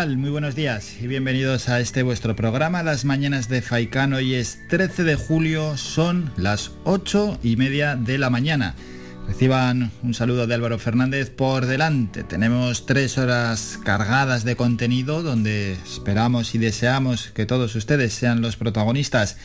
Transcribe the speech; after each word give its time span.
Tal? 0.00 0.16
Muy 0.16 0.30
buenos 0.30 0.54
días 0.54 0.94
y 1.02 1.08
bienvenidos 1.08 1.68
a 1.68 1.78
este 1.78 2.02
vuestro 2.02 2.34
programa, 2.34 2.82
Las 2.82 3.04
Mañanas 3.04 3.50
de 3.50 3.60
Faicán. 3.60 4.14
Hoy 4.14 4.34
es 4.34 4.66
13 4.70 5.04
de 5.04 5.14
julio, 5.14 5.76
son 5.76 6.32
las 6.38 6.70
8 6.84 7.40
y 7.42 7.56
media 7.56 7.96
de 7.96 8.16
la 8.16 8.30
mañana. 8.30 8.74
Reciban 9.28 9.90
un 10.02 10.14
saludo 10.14 10.46
de 10.46 10.54
Álvaro 10.54 10.78
Fernández 10.78 11.28
por 11.28 11.66
delante. 11.66 12.24
Tenemos 12.24 12.86
tres 12.86 13.18
horas 13.18 13.78
cargadas 13.84 14.44
de 14.44 14.56
contenido 14.56 15.22
donde 15.22 15.74
esperamos 15.74 16.54
y 16.54 16.58
deseamos 16.58 17.28
que 17.34 17.44
todos 17.44 17.74
ustedes 17.74 18.14
sean 18.14 18.40
los 18.40 18.56
protagonistas 18.56 19.36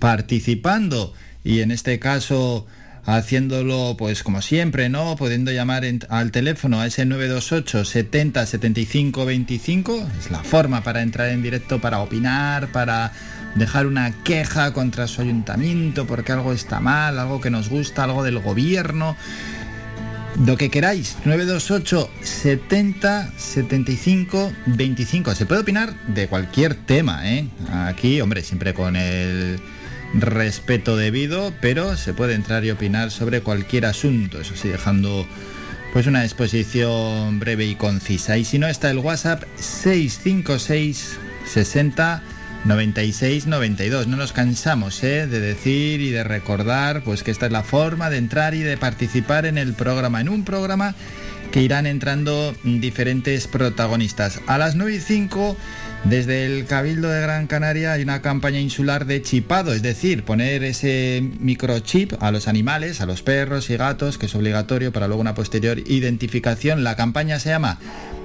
participando 0.00 1.14
y 1.44 1.60
en 1.60 1.70
este 1.70 2.00
caso 2.00 2.66
haciéndolo 3.04 3.96
pues 3.98 4.22
como 4.22 4.42
siempre, 4.42 4.88
¿no? 4.88 5.16
Pudiendo 5.16 5.50
llamar 5.52 5.84
al 6.08 6.30
teléfono 6.30 6.80
a 6.80 6.86
ese 6.86 7.04
928 7.04 7.84
70 7.84 8.46
75 8.46 9.24
25, 9.24 10.08
es 10.18 10.30
la 10.30 10.42
forma 10.42 10.82
para 10.82 11.02
entrar 11.02 11.30
en 11.30 11.42
directo, 11.42 11.80
para 11.80 12.00
opinar, 12.00 12.72
para 12.72 13.12
dejar 13.54 13.86
una 13.86 14.12
queja 14.22 14.72
contra 14.72 15.08
su 15.08 15.22
ayuntamiento 15.22 16.06
porque 16.06 16.32
algo 16.32 16.52
está 16.52 16.80
mal, 16.80 17.18
algo 17.18 17.40
que 17.40 17.50
nos 17.50 17.68
gusta, 17.68 18.04
algo 18.04 18.22
del 18.22 18.38
gobierno. 18.38 19.16
Lo 20.46 20.56
que 20.56 20.70
queráis, 20.70 21.16
928 21.24 22.08
70 22.22 23.32
75 23.36 24.52
25. 24.66 25.34
Se 25.34 25.44
puede 25.44 25.62
opinar 25.62 25.92
de 26.06 26.28
cualquier 26.28 26.74
tema, 26.74 27.28
¿eh? 27.28 27.48
Aquí, 27.72 28.20
hombre, 28.20 28.42
siempre 28.42 28.72
con 28.72 28.94
el 28.94 29.60
respeto 30.14 30.96
debido, 30.96 31.52
pero 31.60 31.96
se 31.96 32.14
puede 32.14 32.34
entrar 32.34 32.64
y 32.64 32.70
opinar 32.70 33.10
sobre 33.10 33.42
cualquier 33.42 33.86
asunto, 33.86 34.40
eso 34.40 34.56
sí, 34.56 34.68
dejando 34.68 35.26
pues 35.92 36.06
una 36.06 36.24
exposición 36.24 37.40
breve 37.40 37.66
y 37.66 37.74
concisa. 37.74 38.38
Y 38.38 38.44
si 38.44 38.58
no 38.58 38.68
está 38.68 38.90
el 38.90 38.98
WhatsApp 38.98 39.42
656 39.56 41.18
60 41.46 42.22
96 42.64 43.46
92. 43.46 44.06
No 44.06 44.16
nos 44.16 44.32
cansamos 44.32 45.02
¿eh? 45.02 45.26
de 45.26 45.40
decir 45.40 46.00
y 46.00 46.10
de 46.10 46.24
recordar 46.24 47.02
pues 47.02 47.22
que 47.22 47.30
esta 47.30 47.46
es 47.46 47.52
la 47.52 47.62
forma 47.62 48.10
de 48.10 48.18
entrar 48.18 48.54
y 48.54 48.60
de 48.60 48.76
participar 48.76 49.46
en 49.46 49.58
el 49.58 49.72
programa, 49.72 50.20
en 50.20 50.28
un 50.28 50.44
programa 50.44 50.94
que 51.52 51.62
irán 51.62 51.86
entrando 51.86 52.54
diferentes 52.62 53.48
protagonistas. 53.48 54.40
A 54.46 54.58
las 54.58 54.76
9 54.76 54.94
y 54.94 55.00
5 55.00 55.56
desde 56.04 56.46
el 56.46 56.66
Cabildo 56.66 57.10
de 57.10 57.20
Gran 57.20 57.46
Canaria 57.46 57.92
hay 57.92 58.02
una 58.02 58.22
campaña 58.22 58.58
insular 58.58 59.06
de 59.06 59.22
chipado, 59.22 59.72
es 59.72 59.82
decir, 59.82 60.24
poner 60.24 60.64
ese 60.64 61.22
microchip 61.40 62.14
a 62.20 62.30
los 62.30 62.48
animales, 62.48 63.00
a 63.00 63.06
los 63.06 63.22
perros 63.22 63.68
y 63.70 63.76
gatos, 63.76 64.16
que 64.16 64.26
es 64.26 64.34
obligatorio 64.34 64.92
para 64.92 65.06
luego 65.08 65.20
una 65.20 65.34
posterior 65.34 65.78
identificación. 65.78 66.84
La 66.84 66.96
campaña 66.96 67.38
se 67.38 67.50
llama 67.50 67.78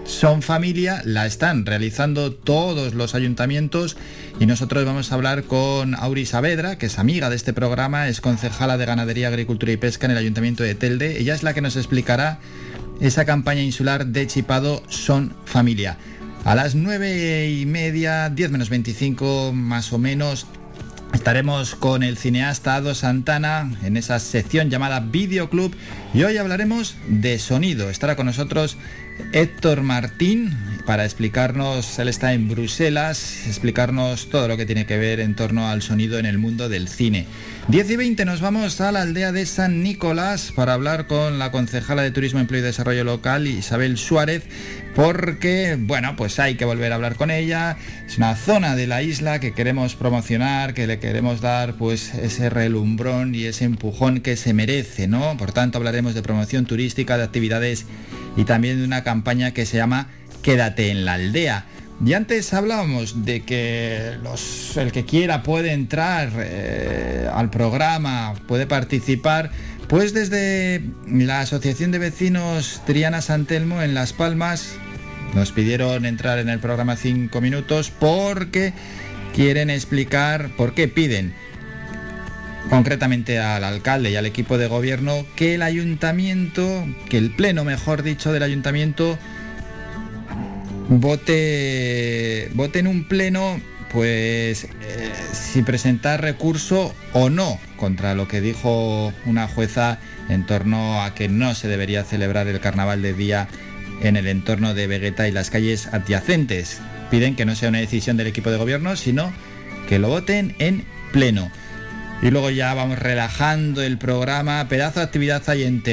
Son 0.05 0.41
Familia, 0.41 1.01
la 1.03 1.25
están 1.25 1.65
realizando 1.65 2.33
todos 2.33 2.93
los 2.93 3.13
ayuntamientos 3.13 3.97
y 4.39 4.45
nosotros 4.45 4.85
vamos 4.85 5.11
a 5.11 5.15
hablar 5.15 5.43
con 5.43 5.95
Auri 5.95 6.25
Saavedra, 6.25 6.77
que 6.77 6.85
es 6.85 6.97
amiga 6.97 7.29
de 7.29 7.35
este 7.35 7.53
programa, 7.53 8.07
es 8.07 8.21
concejala 8.21 8.77
de 8.77 8.85
Ganadería, 8.85 9.27
Agricultura 9.27 9.73
y 9.73 9.77
Pesca 9.77 10.05
en 10.05 10.11
el 10.11 10.17
Ayuntamiento 10.17 10.63
de 10.63 10.75
Telde. 10.75 11.19
Ella 11.19 11.35
es 11.35 11.43
la 11.43 11.53
que 11.53 11.61
nos 11.61 11.75
explicará 11.75 12.39
esa 13.01 13.25
campaña 13.25 13.61
insular 13.61 14.07
de 14.07 14.25
chipado 14.27 14.81
Son 14.87 15.35
Familia. 15.43 15.97
A 16.45 16.53
las 16.53 16.75
nueve 16.75 17.49
y 17.49 17.65
media, 17.65 18.29
10 18.29 18.51
menos 18.51 18.69
25 18.69 19.51
más 19.51 19.91
o 19.91 19.97
menos, 19.97 20.45
estaremos 21.11 21.73
con 21.73 22.03
el 22.03 22.19
cineasta 22.19 22.75
Ado 22.75 22.93
Santana 22.93 23.71
en 23.83 23.97
esa 23.97 24.19
sección 24.19 24.69
llamada 24.69 24.99
Videoclub 24.99 25.75
y 26.13 26.21
hoy 26.21 26.37
hablaremos 26.37 26.97
de 27.07 27.39
sonido. 27.39 27.89
Estará 27.89 28.15
con 28.15 28.27
nosotros 28.27 28.77
Héctor 29.33 29.81
Martín 29.81 30.55
para 30.85 31.03
explicarnos, 31.03 31.97
él 31.97 32.09
está 32.09 32.33
en 32.33 32.47
Bruselas, 32.47 33.47
explicarnos 33.47 34.29
todo 34.29 34.47
lo 34.47 34.55
que 34.55 34.67
tiene 34.67 34.85
que 34.85 34.99
ver 34.99 35.21
en 35.21 35.35
torno 35.35 35.67
al 35.67 35.81
sonido 35.81 36.19
en 36.19 36.27
el 36.27 36.37
mundo 36.37 36.69
del 36.69 36.89
cine. 36.89 37.25
10 37.67 37.89
y 37.89 37.95
20 37.95 38.25
nos 38.25 38.41
vamos 38.41 38.79
a 38.79 38.91
la 38.91 39.01
aldea 39.01 39.31
de 39.31 39.43
San 39.47 39.81
Nicolás 39.81 40.51
para 40.55 40.73
hablar 40.73 41.07
con 41.07 41.39
la 41.39 41.51
concejala 41.51 42.03
de 42.03 42.11
Turismo, 42.11 42.39
Empleo 42.39 42.61
y 42.61 42.63
Desarrollo 42.63 43.03
Local, 43.03 43.47
Isabel 43.47 43.97
Suárez, 43.97 44.43
porque, 44.93 45.75
bueno, 45.79 46.15
pues 46.15 46.37
hay 46.37 46.57
que 46.57 46.65
volver 46.65 46.91
a 46.91 46.95
hablar 46.95 47.15
con 47.15 47.31
ella. 47.31 47.75
Es 48.05 48.17
una 48.19 48.35
zona 48.35 48.75
de 48.75 48.85
la 48.85 49.01
isla 49.01 49.39
que 49.39 49.53
queremos 49.53 49.95
promocionar, 49.95 50.75
que 50.75 50.85
le 50.85 50.99
queremos 50.99 51.41
dar 51.41 51.73
pues 51.73 52.13
ese 52.13 52.51
relumbrón 52.51 53.33
y 53.33 53.45
ese 53.45 53.65
empujón 53.65 54.21
que 54.21 54.37
se 54.37 54.53
merece, 54.53 55.07
¿no? 55.07 55.35
Por 55.35 55.51
tanto, 55.51 55.79
hablaremos 55.79 56.13
de 56.13 56.21
promoción 56.21 56.67
turística, 56.67 57.17
de 57.17 57.23
actividades 57.23 57.87
y 58.37 58.43
también 58.43 58.77
de 58.77 58.85
una 58.85 59.03
campaña 59.03 59.55
que 59.55 59.65
se 59.65 59.77
llama 59.77 60.09
Quédate 60.43 60.91
en 60.91 61.03
la 61.03 61.13
aldea. 61.13 61.65
Y 62.03 62.13
antes 62.13 62.53
hablábamos 62.53 63.23
de 63.23 63.43
que 63.43 64.17
el 64.75 64.91
que 64.91 65.05
quiera 65.05 65.43
puede 65.43 65.71
entrar 65.71 66.29
eh, 66.35 67.29
al 67.33 67.49
programa, 67.49 68.33
puede 68.47 68.67
participar, 68.67 69.51
pues 69.87 70.13
desde 70.13 70.81
la 71.07 71.41
Asociación 71.41 71.91
de 71.91 71.99
Vecinos 71.99 72.81
Triana 72.85 73.21
Santelmo 73.21 73.81
en 73.81 73.93
Las 73.93 74.11
Palmas 74.11 74.75
nos 75.33 75.51
pidieron 75.51 76.05
entrar 76.05 76.39
en 76.39 76.49
el 76.49 76.59
programa 76.59 76.95
cinco 76.97 77.39
minutos 77.39 77.91
porque 77.91 78.73
quieren 79.33 79.69
explicar 79.69 80.49
por 80.57 80.73
qué 80.73 80.87
piden 80.87 81.33
concretamente 82.69 83.39
al 83.39 83.63
alcalde 83.63 84.11
y 84.11 84.15
al 84.15 84.25
equipo 84.25 84.57
de 84.57 84.67
gobierno 84.67 85.25
que 85.35 85.55
el 85.55 85.61
ayuntamiento, 85.61 86.85
que 87.09 87.17
el 87.17 87.31
pleno 87.31 87.63
mejor 87.63 88.03
dicho 88.03 88.33
del 88.33 88.43
ayuntamiento 88.43 89.17
vote, 90.89 92.49
vote 92.53 92.79
en 92.79 92.87
un 92.87 93.07
pleno 93.07 93.59
pues 93.91 94.65
eh, 94.81 95.13
si 95.31 95.61
presentar 95.61 96.21
recurso 96.21 96.93
o 97.13 97.29
no 97.29 97.57
contra 97.77 98.13
lo 98.13 98.27
que 98.27 98.41
dijo 98.41 99.13
una 99.25 99.47
jueza 99.47 99.99
en 100.27 100.45
torno 100.45 101.01
a 101.01 101.15
que 101.15 101.29
no 101.29 101.55
se 101.55 101.67
debería 101.67 102.03
celebrar 102.03 102.47
el 102.47 102.59
carnaval 102.59 103.01
de 103.01 103.13
día 103.13 103.47
en 104.01 104.17
el 104.17 104.27
entorno 104.27 104.73
de 104.73 104.87
Vegeta 104.87 105.27
y 105.27 105.31
las 105.31 105.49
calles 105.49 105.87
adyacentes. 105.93 106.79
Piden 107.09 107.35
que 107.35 107.45
no 107.45 107.55
sea 107.55 107.69
una 107.69 107.79
decisión 107.79 108.17
del 108.17 108.27
equipo 108.27 108.51
de 108.51 108.57
gobierno, 108.57 108.95
sino 108.95 109.31
que 109.87 109.99
lo 109.99 110.09
voten 110.09 110.55
en 110.59 110.83
pleno. 111.13 111.49
Y 112.21 112.31
luego 112.31 112.49
ya 112.49 112.73
vamos 112.73 112.99
relajando 112.99 113.81
el 113.81 113.97
programa. 113.97 114.67
Pedazo 114.67 114.99
de 114.99 115.05
actividad 115.05 115.43
hay 115.47 115.63
en 115.63 115.83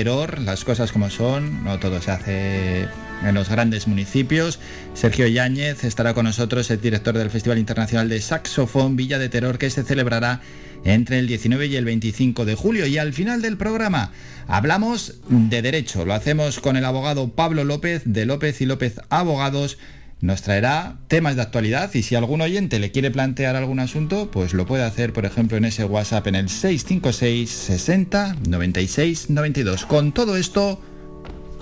las 0.41 0.65
cosas 0.65 0.91
como 0.93 1.11
son, 1.11 1.63
no 1.65 1.79
todo 1.79 2.01
se 2.01 2.11
hace 2.11 2.89
en 3.25 3.35
los 3.35 3.49
grandes 3.49 3.87
municipios. 3.87 4.59
Sergio 4.95 5.27
Yáñez 5.27 5.85
estará 5.85 6.15
con 6.15 6.25
nosotros, 6.25 6.71
el 6.71 6.81
director 6.81 7.17
del 7.17 7.31
Festival 7.31 7.59
Internacional 7.59 8.09
de 8.09 8.21
Saxofón 8.21 8.97
Villa 8.97 9.19
de 9.19 9.29
Terror, 9.29 9.59
que 9.59 9.71
se 9.71 9.85
celebrará 9.85 10.41
entre 10.85 11.19
el 11.19 11.27
19 11.27 11.67
y 11.67 11.77
el 11.77 11.85
25 11.85 12.45
de 12.45 12.55
julio. 12.55 12.87
Y 12.87 12.99
al 12.99 13.13
final 13.13 13.43
del 13.43 13.57
programa 13.57 14.13
hablamos 14.47 15.15
de 15.29 15.63
derecho. 15.63 16.05
Lo 16.05 16.15
hacemos 16.15 16.61
con 16.61 16.77
el 16.77 16.85
abogado 16.85 17.29
Pablo 17.29 17.65
López 17.65 18.03
de 18.05 18.27
López 18.27 18.61
y 18.61 18.67
López 18.67 19.01
Abogados. 19.09 19.79
Nos 20.21 20.43
traerá 20.43 20.99
temas 21.09 21.35
de 21.35 21.43
actualidad 21.43 21.93
y 21.95 22.03
si 22.03 22.15
algún 22.15 22.43
oyente 22.43 22.79
le 22.79 22.93
quiere 22.93 23.11
plantear 23.11 23.57
algún 23.57 23.81
asunto, 23.81 24.31
pues 24.31 24.55
lo 24.55 24.67
puede 24.67 24.85
hacer, 24.85 25.13
por 25.13 25.25
ejemplo, 25.25 25.57
en 25.57 25.65
ese 25.65 25.85
WhatsApp 25.85 26.29
en 26.29 26.37
el 26.37 26.49
656 26.49 27.51
60 27.51 28.37
96 28.49 29.31
92. 29.31 29.85
Con 29.85 30.13
todo 30.13 30.37
esto, 30.37 30.81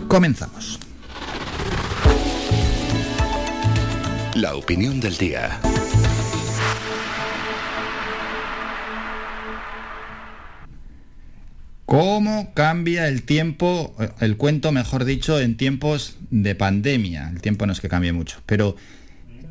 comenzamos. 0.08 0.89
La 4.40 4.54
opinión 4.54 5.00
del 5.00 5.18
día. 5.18 5.60
¿Cómo 11.84 12.54
cambia 12.54 13.08
el 13.08 13.24
tiempo, 13.24 13.94
el 14.18 14.38
cuento, 14.38 14.72
mejor 14.72 15.04
dicho, 15.04 15.38
en 15.38 15.58
tiempos 15.58 16.16
de 16.30 16.54
pandemia? 16.54 17.28
El 17.28 17.42
tiempo 17.42 17.66
no 17.66 17.74
es 17.74 17.82
que 17.82 17.90
cambie 17.90 18.14
mucho, 18.14 18.40
pero 18.46 18.76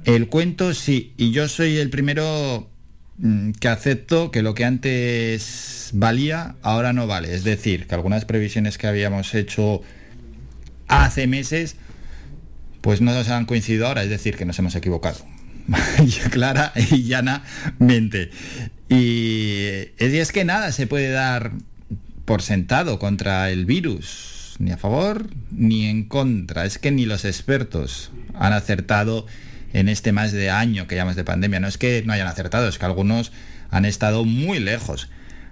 el 0.05 0.27
cuento 0.27 0.73
sí, 0.73 1.13
y 1.17 1.29
yo 1.29 1.47
soy 1.47 1.77
el 1.77 1.91
primero 1.91 2.67
mm, 3.19 3.51
que 3.51 3.67
acepto 3.67 4.31
que 4.31 4.41
lo 4.41 4.55
que 4.55 4.65
antes 4.65 5.91
valía 5.93 6.55
ahora 6.63 6.93
no 6.93 7.05
vale. 7.05 7.35
Es 7.35 7.43
decir, 7.43 7.85
que 7.85 7.93
algunas 7.93 8.25
previsiones 8.25 8.79
que 8.79 8.87
habíamos 8.87 9.35
hecho 9.35 9.83
hace 10.87 11.27
meses 11.27 11.75
pues 12.81 13.01
no 13.01 13.13
nos 13.13 13.29
han 13.29 13.45
coincidido 13.45 13.87
ahora, 13.87 14.03
es 14.03 14.09
decir, 14.09 14.35
que 14.35 14.45
nos 14.45 14.57
hemos 14.59 14.75
equivocado. 14.75 15.17
Clara 16.31 16.73
y 16.75 17.03
llanamente. 17.03 18.31
Y 18.89 19.89
es 19.97 20.31
que 20.31 20.45
nada 20.45 20.71
se 20.71 20.87
puede 20.87 21.09
dar 21.09 21.51
por 22.25 22.41
sentado 22.41 22.99
contra 22.99 23.49
el 23.49 23.65
virus, 23.65 24.55
ni 24.59 24.71
a 24.71 24.77
favor 24.77 25.29
ni 25.51 25.85
en 25.85 26.05
contra. 26.05 26.65
Es 26.65 26.77
que 26.77 26.91
ni 26.91 27.05
los 27.05 27.25
expertos 27.25 28.11
han 28.33 28.53
acertado 28.53 29.25
en 29.73 29.89
este 29.89 30.11
más 30.11 30.31
de 30.31 30.49
año 30.49 30.87
que 30.87 30.95
llamamos 30.95 31.15
de 31.15 31.23
pandemia. 31.23 31.59
No 31.59 31.67
es 31.67 31.77
que 31.77 32.03
no 32.05 32.13
hayan 32.13 32.27
acertado, 32.27 32.67
es 32.67 32.77
que 32.77 32.85
algunos 32.85 33.31
han 33.69 33.85
estado 33.85 34.25
muy 34.25 34.59
lejos 34.59 35.09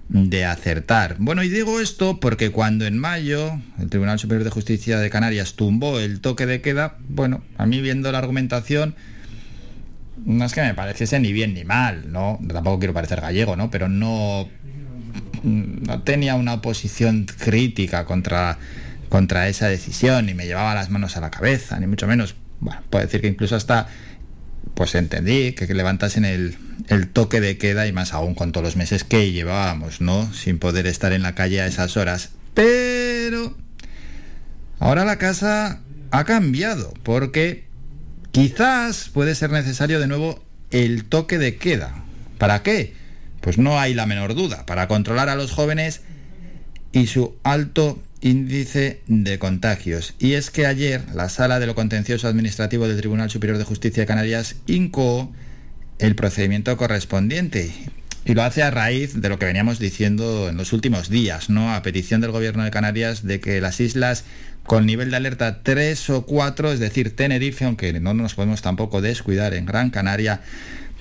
de 0.10 0.46
acertar. 0.46 1.18
Bueno, 1.20 1.44
y 1.44 1.50
digo 1.50 1.80
esto 1.82 2.20
porque 2.20 2.50
cuando 2.50 2.86
en 2.86 2.98
mayo 2.98 3.60
el 3.80 3.90
Tribunal 3.90 4.20
Superior 4.20 4.44
de 4.44 4.52
Justicia 4.52 5.00
de 5.00 5.10
Canarias 5.10 5.54
tumbó 5.54 6.00
el 6.00 6.22
toque 6.22 6.46
de 6.46 6.62
queda, 6.62 6.98
bueno, 7.10 7.44
a 7.58 7.66
mí 7.66 7.82
viendo 7.82 8.12
la 8.12 8.20
argumentación, 8.20 8.96
no 10.26 10.46
es 10.46 10.54
que 10.54 10.62
me 10.62 10.74
pareciese 10.74 11.20
ni 11.20 11.34
bien 11.34 11.54
ni 11.54 11.64
mal, 11.64 12.12
¿no? 12.12 12.40
Tampoco 12.48 12.80
quiero 12.80 12.94
parecer 12.94 13.22
gallego, 13.22 13.56
¿no? 13.56 13.70
Pero 13.70 13.90
no, 13.90 14.48
no 15.44 16.02
tenía 16.04 16.36
una 16.36 16.54
oposición 16.54 17.26
crítica 17.26 18.06
contra, 18.06 18.58
contra 19.10 19.48
esa 19.48 19.68
decisión, 19.68 20.26
ni 20.26 20.34
me 20.34 20.46
llevaba 20.46 20.74
las 20.74 20.90
manos 20.90 21.18
a 21.18 21.22
la 21.22 21.32
cabeza, 21.32 21.80
ni 21.80 21.88
mucho 21.88 22.08
menos. 22.08 22.36
Bueno, 22.60 22.82
puedo 22.90 23.06
decir 23.06 23.22
que 23.22 23.28
incluso 23.28 23.56
hasta 23.56 23.88
pues 24.74 24.96
entendí 24.96 25.54
que, 25.54 25.74
levantasen 25.74 26.26
el, 26.26 26.58
toque 27.14 27.42
de 27.42 27.58
queda 27.58 27.88
y 27.88 27.94
más 27.94 28.14
aún 28.14 28.36
con 28.36 28.52
todos 28.52 28.64
los 28.64 28.76
meses 28.76 29.04
que 29.04 29.32
llevábamos, 29.32 30.02
¿no? 30.02 30.32
Sin 30.34 30.60
poder 30.60 30.88
estar 30.88 31.14
en 31.14 31.24
la 31.24 31.36
calle 31.36 31.62
a 31.62 31.68
esas 31.68 31.98
horas. 31.98 32.30
Pero 32.54 33.56
ahora 34.80 35.06
la 35.06 35.18
casa 35.18 35.82
ha 36.12 36.24
cambiado 36.24 36.94
porque 37.04 37.66
quizás 38.32 39.10
puede 39.10 39.36
ser 39.36 39.52
necesario 39.52 40.00
de 40.00 40.08
nuevo 40.08 40.44
el 40.72 41.06
toque 41.06 41.38
de 41.38 41.58
queda. 41.58 42.04
¿Para 42.38 42.64
qué? 42.64 42.94
Pues 43.42 43.58
no 43.58 43.80
hay 43.80 43.94
la 43.94 44.06
menor 44.06 44.36
duda, 44.36 44.66
para 44.66 44.88
controlar 44.88 45.30
a 45.30 45.36
los 45.36 45.52
jóvenes 45.52 46.02
y 46.92 47.08
su 47.08 47.36
alto 47.44 48.02
índice 48.22 49.02
de 49.08 49.40
contagios. 49.40 50.16
Y 50.20 50.34
es 50.34 50.50
que 50.50 50.66
ayer 50.66 51.04
la 51.14 51.30
Sala 51.30 51.60
de 51.60 51.68
lo 51.68 51.76
Contencioso 51.76 52.28
Administrativo 52.28 52.88
del 52.88 52.98
Tribunal 52.98 53.30
Superior 53.30 53.58
de 53.58 53.64
Justicia 53.64 54.04
de 54.04 54.08
Canarias 54.08 54.56
incoó 54.68 55.32
el 56.00 56.16
procedimiento 56.16 56.76
correspondiente. 56.78 57.72
Y 58.26 58.34
lo 58.34 58.44
hace 58.44 58.62
a 58.62 58.72
raíz 58.72 59.22
de 59.22 59.30
lo 59.30 59.40
que 59.40 59.46
veníamos 59.46 59.80
diciendo 59.80 60.50
en 60.50 60.58
los 60.58 60.74
últimos 60.74 61.10
días, 61.10 61.50
¿no? 61.50 61.74
A 61.74 61.82
petición 61.82 62.20
del 62.20 62.32
gobierno 62.32 62.64
de 62.64 62.72
Canarias 62.72 63.24
de 63.24 63.40
que 63.40 63.62
las 63.62 63.80
islas 63.80 64.26
con 64.66 64.86
nivel 64.86 65.12
de 65.12 65.18
alerta 65.18 65.64
3 65.64 66.10
o 66.10 66.26
4, 66.26 66.74
es 66.74 66.80
decir, 66.80 67.16
Tenerife, 67.16 67.64
aunque 67.64 67.98
no 68.02 68.14
nos 68.14 68.36
podemos 68.36 68.62
tampoco 68.62 69.02
descuidar 69.02 69.54
en 69.54 69.66
Gran 69.66 69.92
Canaria, 69.92 70.42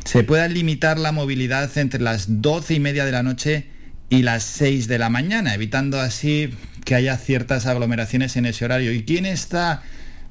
se 0.04 0.22
pueda 0.22 0.46
limitar 0.46 1.00
la 1.00 1.10
movilidad 1.10 1.76
entre 1.78 2.00
las 2.00 2.40
12 2.40 2.74
y 2.74 2.80
media 2.80 3.04
de 3.04 3.12
la 3.12 3.24
noche 3.24 3.66
y 4.08 4.22
las 4.22 4.44
6 4.44 4.88
de 4.88 4.98
la 4.98 5.10
mañana, 5.10 5.54
evitando 5.54 6.00
así 6.00 6.50
que 6.84 6.94
haya 6.94 7.16
ciertas 7.16 7.66
aglomeraciones 7.66 8.36
en 8.36 8.46
ese 8.46 8.64
horario. 8.64 8.92
¿Y 8.92 9.04
quién 9.04 9.26
está 9.26 9.82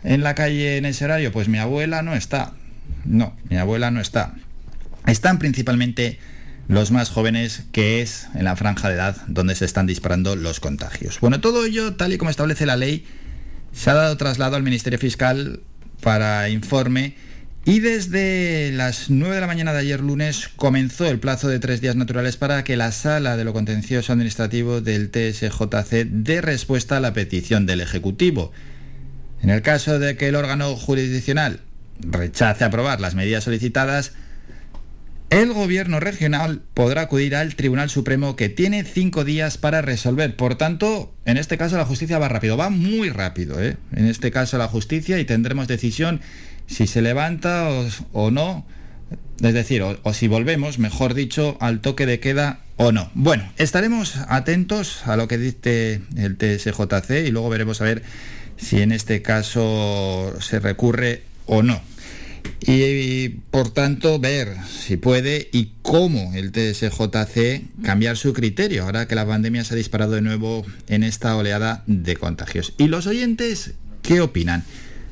en 0.04 0.24
la 0.24 0.36
calle 0.36 0.77
en 0.77 0.86
ese 0.86 1.06
horario? 1.06 1.31
Pues 1.31 1.48
mi 1.48 1.57
abuela 1.57 2.01
no 2.01 2.16
está. 2.16 2.54
No, 3.04 3.36
mi 3.50 3.57
abuela 3.57 3.92
no 3.92 4.00
está. 4.00 4.33
Están 5.06 5.38
principalmente 5.38 6.19
los 6.68 6.92
más 6.92 7.10
jóvenes, 7.10 7.63
que 7.72 8.01
es 8.01 8.27
en 8.33 8.45
la 8.45 8.56
franja 8.56 8.89
de 8.89 8.95
edad 8.95 9.18
donde 9.27 9.56
se 9.56 9.66
están 9.66 9.86
disparando 9.86 10.36
los 10.36 10.60
contagios. 10.60 11.19
Bueno, 11.19 11.42
todo 11.42 11.66
ello, 11.66 11.95
tal 11.95 12.13
y 12.13 12.18
como 12.18 12.31
establece 12.31 12.66
la 12.66 12.77
ley, 12.77 13.06
se 13.74 13.89
ha 13.89 13.94
dado 13.94 14.18
traslado 14.18 14.56
al 14.56 14.63
Ministerio 14.63 14.98
Fiscal 14.98 15.60
para 16.01 16.50
informe 16.50 17.16
y 17.68 17.80
desde 17.80 18.72
las 18.72 19.10
9 19.10 19.34
de 19.34 19.42
la 19.42 19.48
mañana 19.48 19.74
de 19.74 19.80
ayer 19.80 20.00
lunes 20.00 20.50
comenzó 20.56 21.08
el 21.08 21.20
plazo 21.20 21.48
de 21.48 21.58
tres 21.58 21.82
días 21.82 21.96
naturales 21.96 22.38
para 22.38 22.64
que 22.64 22.78
la 22.78 22.92
sala 22.92 23.38
de 23.38 23.44
lo 23.44 23.54
contencioso 23.54 24.14
administrativo 24.14 24.82
del 24.82 25.10
TSJC 25.10 26.06
dé 26.12 26.42
respuesta 26.42 26.98
a 26.98 27.00
la 27.00 27.14
petición 27.14 27.66
del 27.66 27.82
Ejecutivo. 27.82 28.52
En 29.42 29.50
el 29.50 29.64
caso 29.64 29.98
de 29.98 30.16
que 30.16 30.28
el 30.28 30.36
órgano 30.36 30.76
jurisdiccional 30.76 31.62
rechace 32.00 32.64
aprobar 32.64 33.02
las 33.02 33.16
medidas 33.16 33.46
solicitadas, 33.46 34.14
el 35.32 35.52
gobierno 35.54 36.00
regional 36.00 36.62
podrá 36.76 37.02
acudir 37.02 37.36
al 37.36 37.56
Tribunal 37.56 37.90
Supremo 37.90 38.36
que 38.36 38.48
tiene 38.48 38.84
cinco 38.84 39.24
días 39.24 39.58
para 39.58 39.82
resolver. 39.82 40.36
Por 40.36 40.54
tanto, 40.56 41.16
en 41.26 41.38
este 41.38 41.58
caso 41.58 41.78
la 41.78 41.86
justicia 41.86 42.20
va 42.20 42.30
rápido, 42.30 42.58
va 42.58 42.70
muy 42.70 43.10
rápido. 43.10 43.60
¿eh? 43.60 43.78
En 43.92 44.06
este 44.06 44.30
caso 44.30 44.60
la 44.60 44.68
justicia 44.68 45.18
y 45.20 45.26
tendremos 45.26 45.68
decisión 45.68 46.22
si 46.68 46.88
se 46.88 47.02
levanta 47.02 47.70
o, 48.12 48.32
no, 48.32 48.66
es 49.42 49.54
decir, 49.54 49.82
o, 49.82 50.14
si 50.14 50.28
volvemos, 50.28 50.80
mejor 50.80 51.14
dicho, 51.14 51.58
al 51.60 51.82
toque 51.82 52.06
de 52.06 52.20
queda 52.20 52.60
o 52.78 52.92
no. 52.92 53.10
Bueno, 53.14 53.52
estaremos 53.58 54.18
atentos 54.28 55.06
a 55.08 55.16
lo 55.16 55.28
que 55.28 55.38
dice 55.38 56.02
el 56.18 56.38
TSJC 56.38 57.28
y 57.28 57.32
luego 57.32 57.50
veremos 57.50 57.82
a 57.82 57.86
ver 57.86 58.04
si 58.58 58.82
en 58.82 58.92
este 58.92 59.22
caso 59.22 60.34
se 60.40 60.60
recurre 60.60 61.24
o 61.46 61.64
no. 61.64 61.82
Y, 62.62 63.30
por 63.52 63.72
tanto 63.72 64.20
ver 64.20 64.56
si 64.68 64.98
puede 64.98 65.50
y 65.52 65.72
cómo 65.82 66.34
el 66.36 66.52
TSJC 66.52 67.84
cambiar 67.84 68.18
su 68.18 68.34
criterio 68.34 68.84
ahora 68.84 69.08
que 69.08 69.16
la 69.16 69.26
pandemia 69.26 69.64
se 69.64 69.74
ha 69.74 69.78
disparado 69.78 70.14
de 70.14 70.22
nuevo 70.22 70.66
en 70.88 71.04
esta 71.04 71.36
oleada 71.36 71.84
de 71.86 72.16
contagios. 72.16 72.74
¿Y 72.78 72.88
los 72.88 73.08
oyentes 73.08 73.74
qué 74.02 74.22
opinan? 74.22 74.64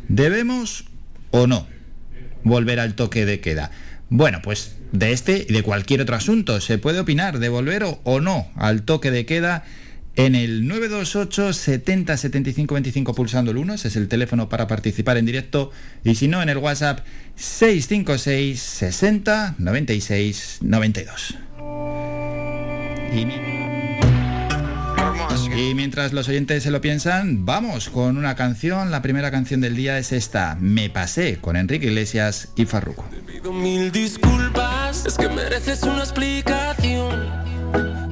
¿Debemos 0.08 0.86
o 1.34 1.48
no 1.48 1.68
volver 2.44 2.80
al 2.80 2.94
toque 2.94 3.26
de 3.26 3.40
queda. 3.40 3.72
Bueno, 4.10 4.42
pues 4.44 4.76
de 4.92 5.12
este 5.12 5.46
y 5.50 5.54
de 5.54 5.64
cualquier 5.64 6.02
otro 6.02 6.16
asunto 6.16 6.62
se 6.62 6.78
puede 6.78 7.00
opinar 7.00 7.40
de 7.40 7.50
volver 7.50 7.84
o, 7.84 8.22
no 8.22 8.48
al 8.56 8.84
toque 8.84 9.10
de 9.10 9.26
queda 9.26 9.66
en 10.16 10.36
el 10.36 10.68
928 10.68 11.54
70 11.54 12.18
75 12.18 12.76
25 12.76 13.16
pulsando 13.16 13.50
el 13.50 13.58
1, 13.58 13.74
ese 13.74 13.88
es 13.88 13.96
el 13.96 14.08
teléfono 14.08 14.48
para 14.48 14.68
participar 14.68 15.18
en 15.18 15.26
directo, 15.26 15.72
y 16.04 16.14
si 16.14 16.28
no 16.28 16.44
en 16.44 16.50
el 16.50 16.60
WhatsApp 16.60 17.00
656 17.36 18.62
60 18.62 19.56
96 19.58 20.60
92. 20.62 21.38
Y 23.16 23.53
mientras 25.54 26.14
los 26.14 26.28
oyentes 26.30 26.64
se 26.64 26.72
lo 26.72 26.82
piensan, 26.82 27.46
vamos 27.46 27.90
con 27.90 28.18
una 28.18 28.36
canción. 28.36 28.90
La 28.90 29.02
primera 29.02 29.30
canción 29.30 29.62
del 29.62 29.76
día 29.76 30.00
es 30.00 30.12
esta, 30.12 30.58
Me 30.60 30.90
pasé, 30.90 31.38
con 31.40 31.56
Enrique 31.56 31.88
Iglesias 31.88 32.50
y 32.56 32.66
Farruko. 32.66 33.06
Te 33.12 33.18
pido 33.18 33.54
mil 33.54 33.92
disculpas, 33.92 35.06
es 35.06 35.16
que 35.16 35.30
mereces 35.30 35.84
una 35.84 36.00
explicación. 36.00 37.30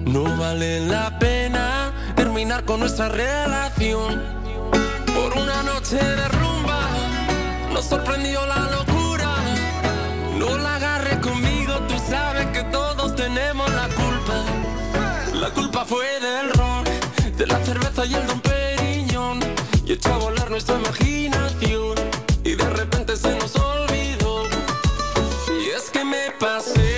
No 0.06 0.38
vale 0.38 0.82
la 0.82 1.18
pena 1.18 1.92
terminar 2.16 2.64
con 2.64 2.82
nuestra 2.82 3.10
relación. 3.10 4.22
Por 5.08 5.38
una 5.38 5.64
noche 5.64 5.96
de 5.96 6.28
rumba, 6.28 6.88
nos 7.74 7.86
sorprendió 7.86 8.46
la 8.46 8.70
locura. 8.70 9.36
No 10.38 10.58
la 10.58 10.76
agarres 10.76 11.18
conmigo, 11.18 11.74
tú 11.88 11.96
sabes 12.10 12.46
que 12.48 12.64
todos 12.66 13.16
tenemos 13.16 13.70
la 13.74 13.88
culpa. 13.88 14.44
La 15.34 15.50
culpa 15.50 15.86
fue 15.86 16.06
del 16.20 16.52
rock 16.54 16.71
cerveza 17.74 18.06
y 18.06 18.14
el 18.16 18.28
don 18.28 18.42
Periñón. 18.42 19.40
Y 19.86 19.94
echó 19.94 20.14
a 20.14 20.18
volar 20.18 20.50
nuestra 20.50 20.76
imaginación. 20.78 21.96
Y 22.44 22.56
de 22.56 22.70
repente 22.70 23.16
se 23.16 23.34
nos 23.38 23.56
olvidó. 23.56 24.44
Y 25.58 25.70
es 25.70 25.90
que 25.90 26.04
me 26.04 26.32
pasé 26.40 26.91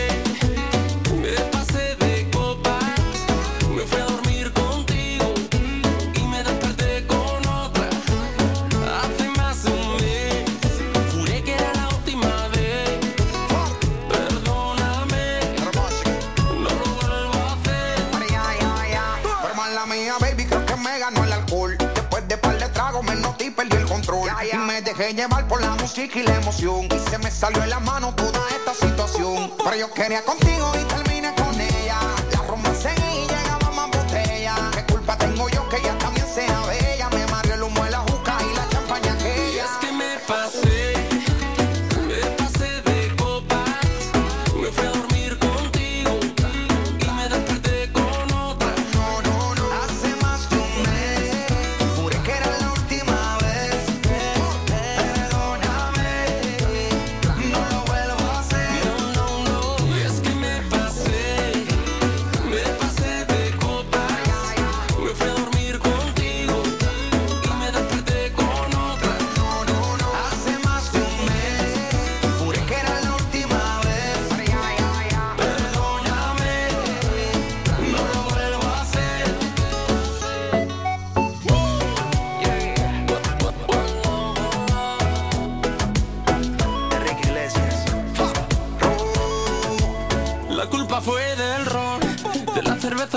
llevar 25.11 25.47
por 25.47 25.59
la 25.59 25.71
música 25.75 26.19
y 26.19 26.23
la 26.23 26.35
emoción. 26.35 26.85
Y 26.85 27.09
se 27.09 27.17
me 27.17 27.29
salió 27.29 27.61
en 27.63 27.69
la 27.69 27.79
mano 27.79 28.13
toda 28.15 28.39
esta 28.49 28.73
situación. 28.73 29.51
Pero 29.63 29.75
yo 29.75 29.91
quería 29.91 30.23
contigo 30.23 30.71
y 30.79 30.83
terminé 30.85 31.33
con 31.35 31.59
ella. 31.59 31.99
La 32.31 32.41
romancé 32.47 32.93
y 33.13 33.27
llegaba 33.27 33.71
más 33.71 33.89
botella. 33.91 34.55
¿Qué 34.73 34.93
culpa 34.93 35.17
tengo 35.17 35.49
yo 35.49 35.67
que 35.69 35.77
ella 35.77 35.97
también 35.97 36.25
sea 36.27 36.62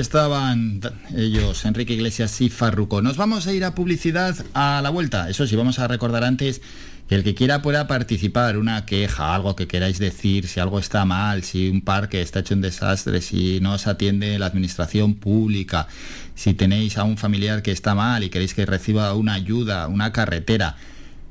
Estaban 0.00 0.80
ellos, 1.16 1.64
Enrique 1.64 1.92
Iglesias 1.92 2.40
y 2.40 2.50
Farruco. 2.50 3.02
Nos 3.02 3.16
vamos 3.16 3.46
a 3.46 3.52
ir 3.52 3.64
a 3.64 3.74
publicidad 3.74 4.36
a 4.54 4.80
la 4.82 4.90
vuelta. 4.90 5.28
Eso 5.28 5.46
sí, 5.46 5.56
vamos 5.56 5.78
a 5.78 5.88
recordar 5.88 6.24
antes 6.24 6.60
que 7.08 7.16
el 7.16 7.24
que 7.24 7.34
quiera 7.34 7.60
pueda 7.60 7.86
participar, 7.86 8.56
una 8.56 8.86
queja, 8.86 9.34
algo 9.34 9.56
que 9.56 9.66
queráis 9.66 9.98
decir, 9.98 10.46
si 10.46 10.60
algo 10.60 10.78
está 10.78 11.04
mal, 11.04 11.42
si 11.42 11.68
un 11.68 11.82
parque 11.82 12.22
está 12.22 12.40
hecho 12.40 12.54
un 12.54 12.60
desastre, 12.60 13.20
si 13.20 13.60
no 13.60 13.74
os 13.74 13.86
atiende 13.86 14.38
la 14.38 14.46
administración 14.46 15.14
pública, 15.14 15.88
si 16.34 16.54
tenéis 16.54 16.98
a 16.98 17.04
un 17.04 17.16
familiar 17.16 17.62
que 17.62 17.72
está 17.72 17.94
mal 17.94 18.22
y 18.22 18.30
queréis 18.30 18.54
que 18.54 18.64
reciba 18.64 19.12
una 19.14 19.34
ayuda, 19.34 19.88
una 19.88 20.12
carretera. 20.12 20.76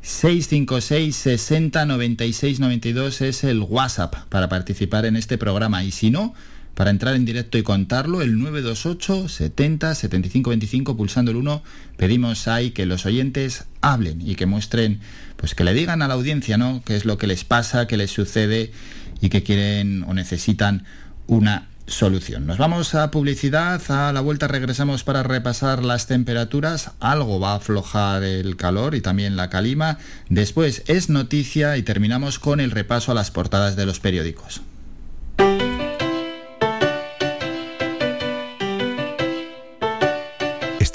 656 0.02 1.16
60 1.16 1.86
96 1.86 2.60
92 2.60 3.22
es 3.22 3.44
el 3.44 3.62
WhatsApp 3.62 4.16
para 4.30 4.48
participar 4.50 5.06
en 5.06 5.16
este 5.16 5.38
programa 5.38 5.84
y 5.84 5.92
si 5.92 6.10
no, 6.10 6.34
para 6.80 6.92
entrar 6.92 7.14
en 7.16 7.26
directo 7.26 7.58
y 7.58 7.62
contarlo, 7.62 8.22
el 8.22 8.40
928 8.40 9.28
70 9.28 9.96
75 9.96 10.50
25 10.50 10.96
pulsando 10.96 11.32
el 11.32 11.36
1, 11.36 11.62
pedimos 11.98 12.48
ahí 12.48 12.72
que 12.72 12.86
los 12.86 13.06
oyentes 13.06 13.66
hablen 13.82 14.22
y 14.26 14.36
que 14.36 14.46
muestren, 14.46 15.02
pues 15.36 15.56
que 15.56 15.66
le 15.66 15.74
digan 15.74 16.02
a 16.02 16.08
la 16.08 16.14
audiencia, 16.14 16.58
¿no? 16.58 16.82
qué 16.86 16.96
es 16.96 17.04
lo 17.04 17.18
que 17.18 17.28
les 17.28 17.44
pasa, 17.44 17.86
qué 17.86 17.98
les 17.98 18.12
sucede 18.12 18.72
y 19.20 19.28
que 19.28 19.44
quieren 19.44 20.06
o 20.08 20.14
necesitan 20.14 20.86
una 21.28 21.68
solución. 21.86 22.48
Nos 22.48 22.58
vamos 22.58 22.96
a 22.96 23.12
publicidad, 23.12 23.82
a 23.90 24.14
la 24.14 24.22
vuelta 24.22 24.48
regresamos 24.48 25.04
para 25.04 25.22
repasar 25.22 25.84
las 25.84 26.08
temperaturas, 26.08 26.92
algo 27.02 27.42
va 27.42 27.52
a 27.52 27.56
aflojar 27.56 28.24
el 28.24 28.56
calor 28.56 28.96
y 28.96 29.02
también 29.02 29.36
la 29.36 29.50
calima, 29.50 29.98
después 30.30 30.84
es 30.88 31.10
noticia 31.10 31.76
y 31.76 31.84
terminamos 31.84 32.40
con 32.40 32.62
el 32.62 32.72
repaso 32.72 33.12
a 33.12 33.16
las 33.16 33.32
portadas 33.32 33.76
de 33.76 33.86
los 33.86 34.00
periódicos. 34.00 34.62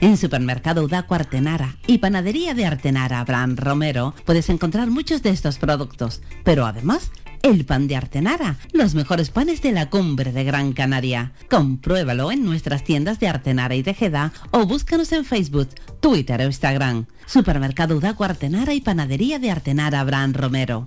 En 0.00 0.16
Supermercado 0.16 0.84
Udaco 0.84 1.14
Artenara 1.14 1.76
y 1.86 1.98
Panadería 1.98 2.54
de 2.54 2.64
Artenara 2.64 3.18
Abraham 3.18 3.56
Romero 3.56 4.14
puedes 4.24 4.48
encontrar 4.48 4.90
muchos 4.90 5.22
de 5.22 5.30
estos 5.30 5.58
productos, 5.58 6.22
pero 6.44 6.66
además 6.66 7.10
el 7.42 7.64
pan 7.64 7.88
de 7.88 7.96
Artenara, 7.96 8.56
los 8.72 8.94
mejores 8.94 9.30
panes 9.30 9.60
de 9.60 9.72
la 9.72 9.90
cumbre 9.90 10.32
de 10.32 10.44
Gran 10.44 10.72
Canaria. 10.72 11.32
Compruébalo 11.50 12.30
en 12.30 12.44
nuestras 12.44 12.84
tiendas 12.84 13.18
de 13.18 13.28
Artenara 13.28 13.74
y 13.74 13.82
Tejeda 13.82 14.32
o 14.52 14.66
búscanos 14.66 15.10
en 15.12 15.24
Facebook, 15.24 15.68
Twitter 16.00 16.40
o 16.42 16.44
Instagram. 16.44 17.06
Supermercado 17.26 17.96
Udaco 17.96 18.24
Artenara 18.24 18.74
y 18.74 18.80
Panadería 18.80 19.38
de 19.38 19.50
Artenara 19.50 20.00
Abraham 20.00 20.32
Romero. 20.34 20.86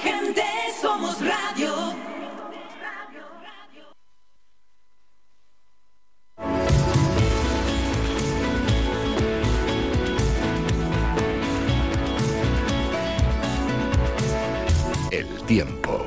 tiempo. 15.51 16.05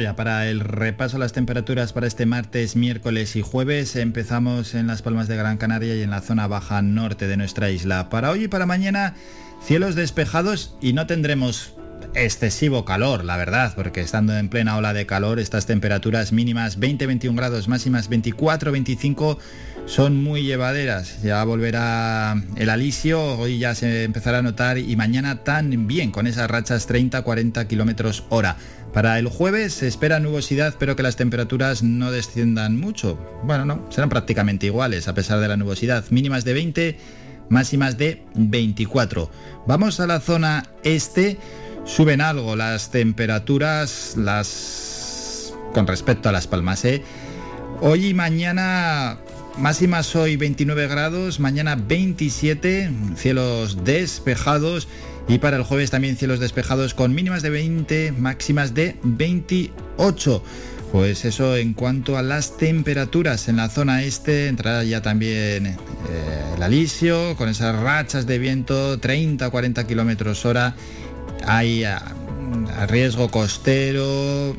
Ya 0.00 0.14
para 0.14 0.46
el 0.46 0.60
repaso 0.60 1.18
las 1.18 1.32
temperaturas 1.32 1.92
para 1.92 2.06
este 2.06 2.24
martes, 2.24 2.76
miércoles 2.76 3.34
y 3.34 3.42
jueves. 3.42 3.96
Empezamos 3.96 4.76
en 4.76 4.86
las 4.86 5.02
Palmas 5.02 5.26
de 5.26 5.36
Gran 5.36 5.56
Canaria 5.58 5.96
y 5.96 6.02
en 6.02 6.10
la 6.10 6.20
zona 6.20 6.46
baja 6.46 6.80
norte 6.82 7.26
de 7.26 7.36
nuestra 7.36 7.72
isla. 7.72 8.08
Para 8.08 8.30
hoy 8.30 8.44
y 8.44 8.48
para 8.48 8.64
mañana, 8.64 9.16
cielos 9.60 9.96
despejados 9.96 10.76
y 10.80 10.92
no 10.92 11.08
tendremos 11.08 11.77
excesivo 12.14 12.84
calor, 12.84 13.24
la 13.24 13.36
verdad, 13.36 13.72
porque 13.74 14.00
estando 14.00 14.36
en 14.36 14.48
plena 14.48 14.76
ola 14.76 14.92
de 14.92 15.06
calor, 15.06 15.38
estas 15.38 15.66
temperaturas 15.66 16.32
mínimas 16.32 16.78
20-21 16.78 17.34
grados, 17.34 17.68
máximas 17.68 18.10
24-25 18.10 19.38
son 19.86 20.22
muy 20.22 20.42
llevaderas. 20.42 21.22
Ya 21.22 21.42
volverá 21.44 22.42
el 22.56 22.70
alisio, 22.70 23.38
hoy 23.38 23.58
ya 23.58 23.74
se 23.74 24.04
empezará 24.04 24.38
a 24.38 24.42
notar 24.42 24.78
y 24.78 24.96
mañana 24.96 25.44
también 25.44 26.10
con 26.10 26.26
esas 26.26 26.50
rachas 26.50 26.88
30-40 26.88 27.66
kilómetros 27.66 28.24
hora. 28.28 28.56
Para 28.92 29.18
el 29.18 29.28
jueves 29.28 29.74
se 29.74 29.86
espera 29.86 30.20
nubosidad, 30.20 30.74
pero 30.78 30.96
que 30.96 31.02
las 31.02 31.16
temperaturas 31.16 31.82
no 31.82 32.10
desciendan 32.10 32.78
mucho. 32.78 33.18
Bueno, 33.44 33.64
no, 33.64 33.86
serán 33.90 34.08
prácticamente 34.08 34.66
iguales 34.66 35.08
a 35.08 35.14
pesar 35.14 35.40
de 35.40 35.48
la 35.48 35.56
nubosidad. 35.56 36.04
Mínimas 36.10 36.44
de 36.44 36.52
20, 36.52 36.98
máximas 37.48 37.96
de 37.98 38.24
24. 38.34 39.30
Vamos 39.66 40.00
a 40.00 40.06
la 40.06 40.20
zona 40.20 40.64
este. 40.82 41.38
Suben 41.88 42.20
algo 42.20 42.54
las 42.54 42.90
temperaturas, 42.90 44.14
las 44.16 45.54
con 45.72 45.86
respecto 45.86 46.28
a 46.28 46.32
las 46.32 46.46
palmas. 46.46 46.84
¿eh? 46.84 47.02
Hoy 47.80 48.08
y 48.08 48.14
mañana 48.14 49.18
máximas 49.56 50.14
hoy 50.14 50.36
29 50.36 50.86
grados, 50.86 51.40
mañana 51.40 51.76
27, 51.76 52.90
cielos 53.16 53.84
despejados 53.84 54.86
y 55.28 55.38
para 55.38 55.56
el 55.56 55.62
jueves 55.62 55.90
también 55.90 56.18
cielos 56.18 56.40
despejados 56.40 56.92
con 56.92 57.14
mínimas 57.14 57.42
de 57.42 57.50
20, 57.50 58.12
máximas 58.12 58.74
de 58.74 58.96
28. 59.02 60.42
Pues 60.92 61.24
eso 61.24 61.56
en 61.56 61.72
cuanto 61.72 62.18
a 62.18 62.22
las 62.22 62.58
temperaturas 62.58 63.48
en 63.48 63.56
la 63.56 63.70
zona 63.70 64.02
este, 64.02 64.48
entrará 64.48 64.84
ya 64.84 65.00
también 65.02 65.66
eh, 65.66 65.76
el 66.54 66.62
alisio 66.62 67.34
con 67.36 67.48
esas 67.48 67.78
rachas 67.78 68.26
de 68.26 68.38
viento 68.38 68.98
30-40 69.00 69.86
kilómetros 69.86 70.44
hora. 70.44 70.74
Hay 71.48 71.84
ah, 71.84 72.02
riesgo 72.88 73.30
costero, 73.30 74.54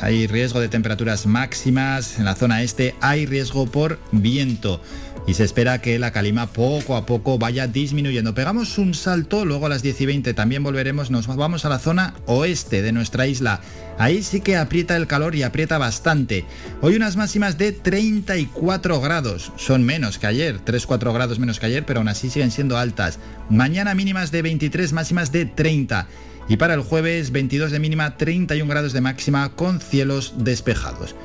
hay 0.00 0.26
riesgo 0.26 0.60
de 0.60 0.68
temperaturas 0.68 1.26
máximas. 1.26 2.18
En 2.18 2.24
la 2.24 2.34
zona 2.34 2.62
este, 2.62 2.94
hay 3.00 3.26
riesgo 3.26 3.66
por 3.66 3.98
viento 4.12 4.80
y 5.26 5.34
se 5.34 5.44
espera 5.44 5.80
que 5.80 5.98
la 5.98 6.12
calima 6.12 6.46
poco 6.46 6.96
a 6.96 7.04
poco 7.04 7.36
vaya 7.36 7.66
disminuyendo. 7.66 8.34
Pegamos 8.34 8.78
un 8.78 8.94
salto, 8.94 9.44
luego 9.44 9.66
a 9.66 9.68
las 9.68 9.82
10 9.82 10.00
y 10.02 10.06
20 10.06 10.34
también 10.34 10.62
volveremos, 10.62 11.10
nos 11.10 11.26
vamos 11.26 11.64
a 11.64 11.68
la 11.68 11.80
zona 11.80 12.14
oeste 12.26 12.80
de 12.82 12.92
nuestra 12.92 13.26
isla. 13.26 13.60
Ahí 13.98 14.22
sí 14.22 14.40
que 14.40 14.56
aprieta 14.56 14.96
el 14.96 15.08
calor 15.08 15.34
y 15.34 15.42
aprieta 15.42 15.78
bastante. 15.78 16.44
Hoy 16.80 16.94
unas 16.94 17.16
máximas 17.16 17.58
de 17.58 17.72
34 17.72 19.00
grados, 19.00 19.52
son 19.56 19.82
menos 19.82 20.18
que 20.18 20.28
ayer, 20.28 20.64
3-4 20.64 21.12
grados 21.12 21.38
menos 21.40 21.58
que 21.58 21.66
ayer, 21.66 21.84
pero 21.84 22.00
aún 22.00 22.08
así 22.08 22.30
siguen 22.30 22.52
siendo 22.52 22.78
altas. 22.78 23.18
Mañana 23.50 23.94
mínimas 23.94 24.30
de 24.30 24.42
23, 24.42 24.92
máximas 24.92 25.32
de 25.32 25.46
30. 25.46 26.06
Y 26.48 26.58
para 26.58 26.74
el 26.74 26.82
jueves 26.82 27.32
22 27.32 27.72
de 27.72 27.80
mínima, 27.80 28.16
31 28.16 28.70
grados 28.70 28.92
de 28.92 29.00
máxima 29.00 29.48
con 29.56 29.80
cielos 29.80 30.34
despejados. 30.38 31.16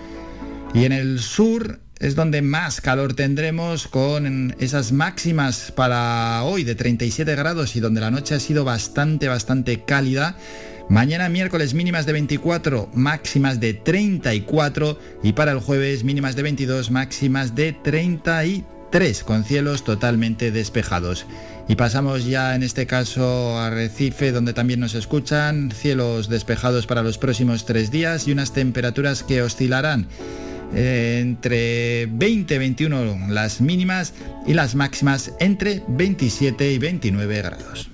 Y 0.73 0.85
en 0.85 0.93
el 0.93 1.19
sur 1.19 1.79
es 2.01 2.15
donde 2.15 2.41
más 2.41 2.81
calor 2.81 3.13
tendremos 3.13 3.87
con 3.87 4.55
esas 4.59 4.91
máximas 4.91 5.71
para 5.71 6.43
hoy 6.43 6.63
de 6.63 6.73
37 6.73 7.35
grados 7.35 7.75
y 7.75 7.79
donde 7.79 8.01
la 8.01 8.09
noche 8.09 8.33
ha 8.33 8.39
sido 8.39 8.65
bastante, 8.65 9.27
bastante 9.27 9.83
cálida. 9.83 10.35
Mañana 10.89 11.29
miércoles 11.29 11.75
mínimas 11.75 12.07
de 12.07 12.13
24, 12.13 12.89
máximas 12.95 13.59
de 13.59 13.75
34 13.75 14.99
y 15.21 15.33
para 15.33 15.51
el 15.51 15.59
jueves 15.59 16.03
mínimas 16.03 16.35
de 16.35 16.41
22, 16.41 16.89
máximas 16.89 17.53
de 17.53 17.71
33 17.71 19.23
con 19.23 19.43
cielos 19.43 19.83
totalmente 19.83 20.49
despejados. 20.51 21.27
Y 21.67 21.75
pasamos 21.75 22.25
ya 22.25 22.55
en 22.55 22.63
este 22.63 22.87
caso 22.87 23.59
a 23.59 23.69
Recife, 23.69 24.31
donde 24.31 24.53
también 24.53 24.79
nos 24.79 24.95
escuchan, 24.95 25.71
cielos 25.71 26.29
despejados 26.29 26.87
para 26.87 27.03
los 27.03 27.19
próximos 27.19 27.65
tres 27.67 27.91
días 27.91 28.27
y 28.27 28.31
unas 28.31 28.53
temperaturas 28.53 29.21
que 29.21 29.43
oscilarán 29.43 30.07
entre 30.73 32.07
20 32.11 32.55
y 32.55 32.57
21 32.57 33.27
las 33.29 33.61
mínimas 33.61 34.13
y 34.47 34.53
las 34.53 34.75
máximas 34.75 35.33
entre 35.39 35.83
27 35.87 36.71
y 36.71 36.77
29 36.77 37.37
grados. 37.37 37.89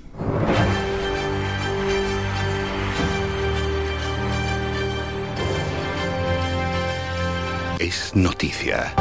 Es 7.79 8.11
noticia. 8.15 8.93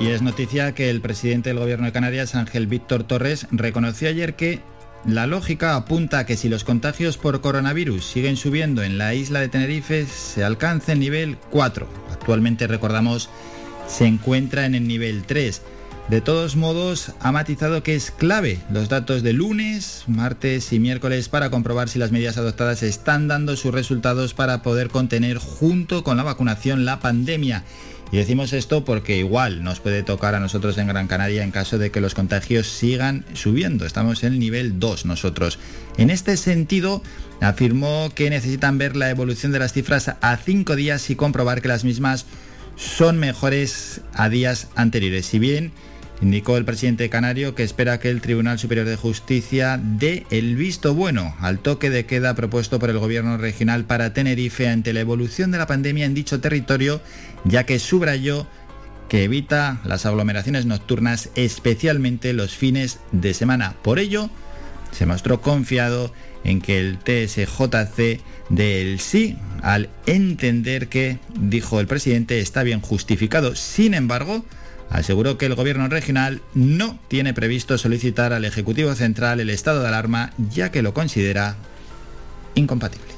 Y 0.00 0.08
es 0.08 0.20
noticia 0.20 0.74
que 0.74 0.90
el 0.90 1.00
presidente 1.00 1.50
del 1.50 1.58
gobierno 1.58 1.86
de 1.86 1.92
Canarias, 1.92 2.34
Ángel 2.34 2.66
Víctor 2.66 3.04
Torres, 3.04 3.46
reconoció 3.50 4.08
ayer 4.08 4.34
que 4.34 4.60
la 5.06 5.26
lógica 5.26 5.76
apunta 5.76 6.20
a 6.20 6.26
que 6.26 6.36
si 6.36 6.48
los 6.48 6.64
contagios 6.64 7.18
por 7.18 7.40
coronavirus 7.40 8.04
siguen 8.04 8.36
subiendo 8.36 8.82
en 8.82 8.96
la 8.96 9.14
isla 9.14 9.40
de 9.40 9.48
Tenerife, 9.48 10.06
se 10.06 10.42
alcance 10.42 10.92
el 10.92 11.00
nivel 11.00 11.36
4. 11.50 11.86
Actualmente, 12.12 12.66
recordamos, 12.66 13.28
se 13.86 14.06
encuentra 14.06 14.64
en 14.64 14.74
el 14.74 14.88
nivel 14.88 15.24
3. 15.24 15.60
De 16.08 16.20
todos 16.20 16.56
modos, 16.56 17.12
ha 17.20 17.32
matizado 17.32 17.82
que 17.82 17.94
es 17.94 18.10
clave 18.10 18.60
los 18.70 18.88
datos 18.88 19.22
de 19.22 19.32
lunes, 19.32 20.04
martes 20.06 20.72
y 20.72 20.78
miércoles 20.78 21.28
para 21.28 21.50
comprobar 21.50 21.88
si 21.88 21.98
las 21.98 22.12
medidas 22.12 22.36
adoptadas 22.36 22.82
están 22.82 23.26
dando 23.28 23.56
sus 23.56 23.72
resultados 23.72 24.34
para 24.34 24.62
poder 24.62 24.88
contener 24.88 25.38
junto 25.38 26.04
con 26.04 26.18
la 26.18 26.22
vacunación 26.22 26.84
la 26.84 27.00
pandemia 27.00 27.64
y 28.14 28.16
decimos 28.16 28.52
esto 28.52 28.84
porque 28.84 29.16
igual 29.16 29.64
nos 29.64 29.80
puede 29.80 30.04
tocar 30.04 30.36
a 30.36 30.38
nosotros 30.38 30.78
en 30.78 30.86
Gran 30.86 31.08
Canaria 31.08 31.42
en 31.42 31.50
caso 31.50 31.78
de 31.78 31.90
que 31.90 32.00
los 32.00 32.14
contagios 32.14 32.68
sigan 32.68 33.24
subiendo. 33.34 33.86
Estamos 33.86 34.22
en 34.22 34.34
el 34.34 34.38
nivel 34.38 34.78
2 34.78 35.04
nosotros. 35.04 35.58
En 35.96 36.10
este 36.10 36.36
sentido, 36.36 37.02
afirmó 37.40 38.12
que 38.14 38.30
necesitan 38.30 38.78
ver 38.78 38.94
la 38.94 39.10
evolución 39.10 39.50
de 39.50 39.58
las 39.58 39.72
cifras 39.72 40.12
a 40.20 40.36
5 40.36 40.76
días 40.76 41.10
y 41.10 41.16
comprobar 41.16 41.60
que 41.60 41.66
las 41.66 41.82
mismas 41.82 42.26
son 42.76 43.18
mejores 43.18 44.00
a 44.12 44.28
días 44.28 44.68
anteriores. 44.76 45.26
Si 45.26 45.40
bien 45.40 45.72
Indicó 46.22 46.56
el 46.56 46.64
presidente 46.64 47.10
canario 47.10 47.54
que 47.54 47.64
espera 47.64 47.98
que 47.98 48.08
el 48.08 48.20
Tribunal 48.20 48.58
Superior 48.58 48.86
de 48.86 48.96
Justicia 48.96 49.80
dé 49.82 50.26
el 50.30 50.56
visto 50.56 50.94
bueno 50.94 51.34
al 51.40 51.58
toque 51.58 51.90
de 51.90 52.06
queda 52.06 52.34
propuesto 52.34 52.78
por 52.78 52.90
el 52.90 52.98
gobierno 52.98 53.36
regional 53.36 53.84
para 53.84 54.14
Tenerife 54.14 54.68
ante 54.68 54.92
la 54.92 55.00
evolución 55.00 55.50
de 55.50 55.58
la 55.58 55.66
pandemia 55.66 56.06
en 56.06 56.14
dicho 56.14 56.40
territorio, 56.40 57.00
ya 57.44 57.64
que 57.64 57.78
subrayó 57.78 58.46
que 59.08 59.24
evita 59.24 59.80
las 59.84 60.06
aglomeraciones 60.06 60.66
nocturnas, 60.66 61.30
especialmente 61.34 62.32
los 62.32 62.54
fines 62.54 63.00
de 63.12 63.34
semana. 63.34 63.74
Por 63.82 63.98
ello, 63.98 64.30
se 64.92 65.06
mostró 65.06 65.40
confiado 65.40 66.12
en 66.44 66.60
que 66.60 66.78
el 66.78 66.98
TSJC 66.98 68.20
dé 68.48 68.82
el 68.82 69.00
sí 69.00 69.36
al 69.62 69.88
entender 70.06 70.88
que, 70.88 71.18
dijo 71.38 71.80
el 71.80 71.86
presidente, 71.86 72.40
está 72.40 72.62
bien 72.62 72.80
justificado. 72.80 73.56
Sin 73.56 73.94
embargo, 73.94 74.44
aseguró 74.94 75.36
que 75.38 75.46
el 75.46 75.56
gobierno 75.56 75.88
regional 75.88 76.40
no 76.54 77.00
tiene 77.08 77.34
previsto 77.34 77.76
solicitar 77.78 78.32
al 78.32 78.44
Ejecutivo 78.44 78.94
Central 78.94 79.40
el 79.40 79.50
estado 79.50 79.82
de 79.82 79.88
alarma 79.88 80.32
ya 80.50 80.70
que 80.70 80.82
lo 80.82 80.94
considera 80.94 81.56
incompatible. 82.54 83.12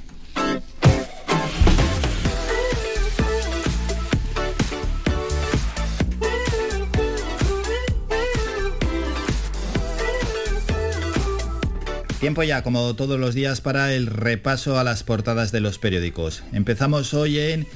Tiempo 12.21 12.43
ya, 12.43 12.63
como 12.63 12.97
todos 12.97 13.21
los 13.21 13.35
días, 13.35 13.61
para 13.61 13.93
el 13.93 14.07
repaso 14.07 14.79
a 14.79 14.85
las 14.85 15.03
portadas 15.03 15.53
de 15.53 15.61
los 15.61 15.79
periódicos. 15.79 16.43
Empezamos 16.53 17.13
hoy 17.13 17.39
en 17.39 17.67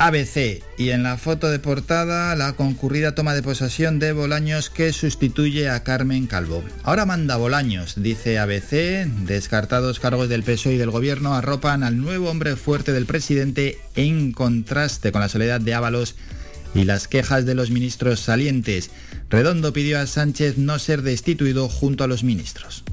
ABC 0.00 0.62
y 0.78 0.90
en 0.90 1.02
la 1.02 1.18
foto 1.18 1.50
de 1.50 1.58
portada 1.58 2.34
la 2.34 2.54
concurrida 2.54 3.14
toma 3.14 3.34
de 3.34 3.42
posesión 3.42 3.98
de 3.98 4.12
Bolaños 4.12 4.70
que 4.70 4.94
sustituye 4.94 5.68
a 5.68 5.82
Carmen 5.82 6.26
Calvo. 6.26 6.64
Ahora 6.84 7.04
manda 7.04 7.36
Bolaños, 7.36 8.02
dice 8.02 8.38
ABC, 8.38 9.04
descartados 9.26 10.00
cargos 10.00 10.30
del 10.30 10.42
PSOE 10.42 10.76
y 10.76 10.78
del 10.78 10.90
gobierno 10.90 11.34
arropan 11.34 11.82
al 11.82 11.98
nuevo 11.98 12.30
hombre 12.30 12.56
fuerte 12.56 12.94
del 12.94 13.04
presidente 13.04 13.78
en 13.94 14.32
contraste 14.32 15.12
con 15.12 15.20
la 15.20 15.28
soledad 15.28 15.60
de 15.60 15.74
Ábalos 15.74 16.16
y 16.74 16.84
las 16.84 17.06
quejas 17.06 17.44
de 17.44 17.54
los 17.54 17.70
ministros 17.70 18.20
salientes. 18.20 18.90
Redondo 19.28 19.74
pidió 19.74 20.00
a 20.00 20.06
Sánchez 20.06 20.56
no 20.56 20.78
ser 20.78 21.02
destituido 21.02 21.68
junto 21.68 22.04
a 22.04 22.06
los 22.06 22.24
ministros. 22.24 22.84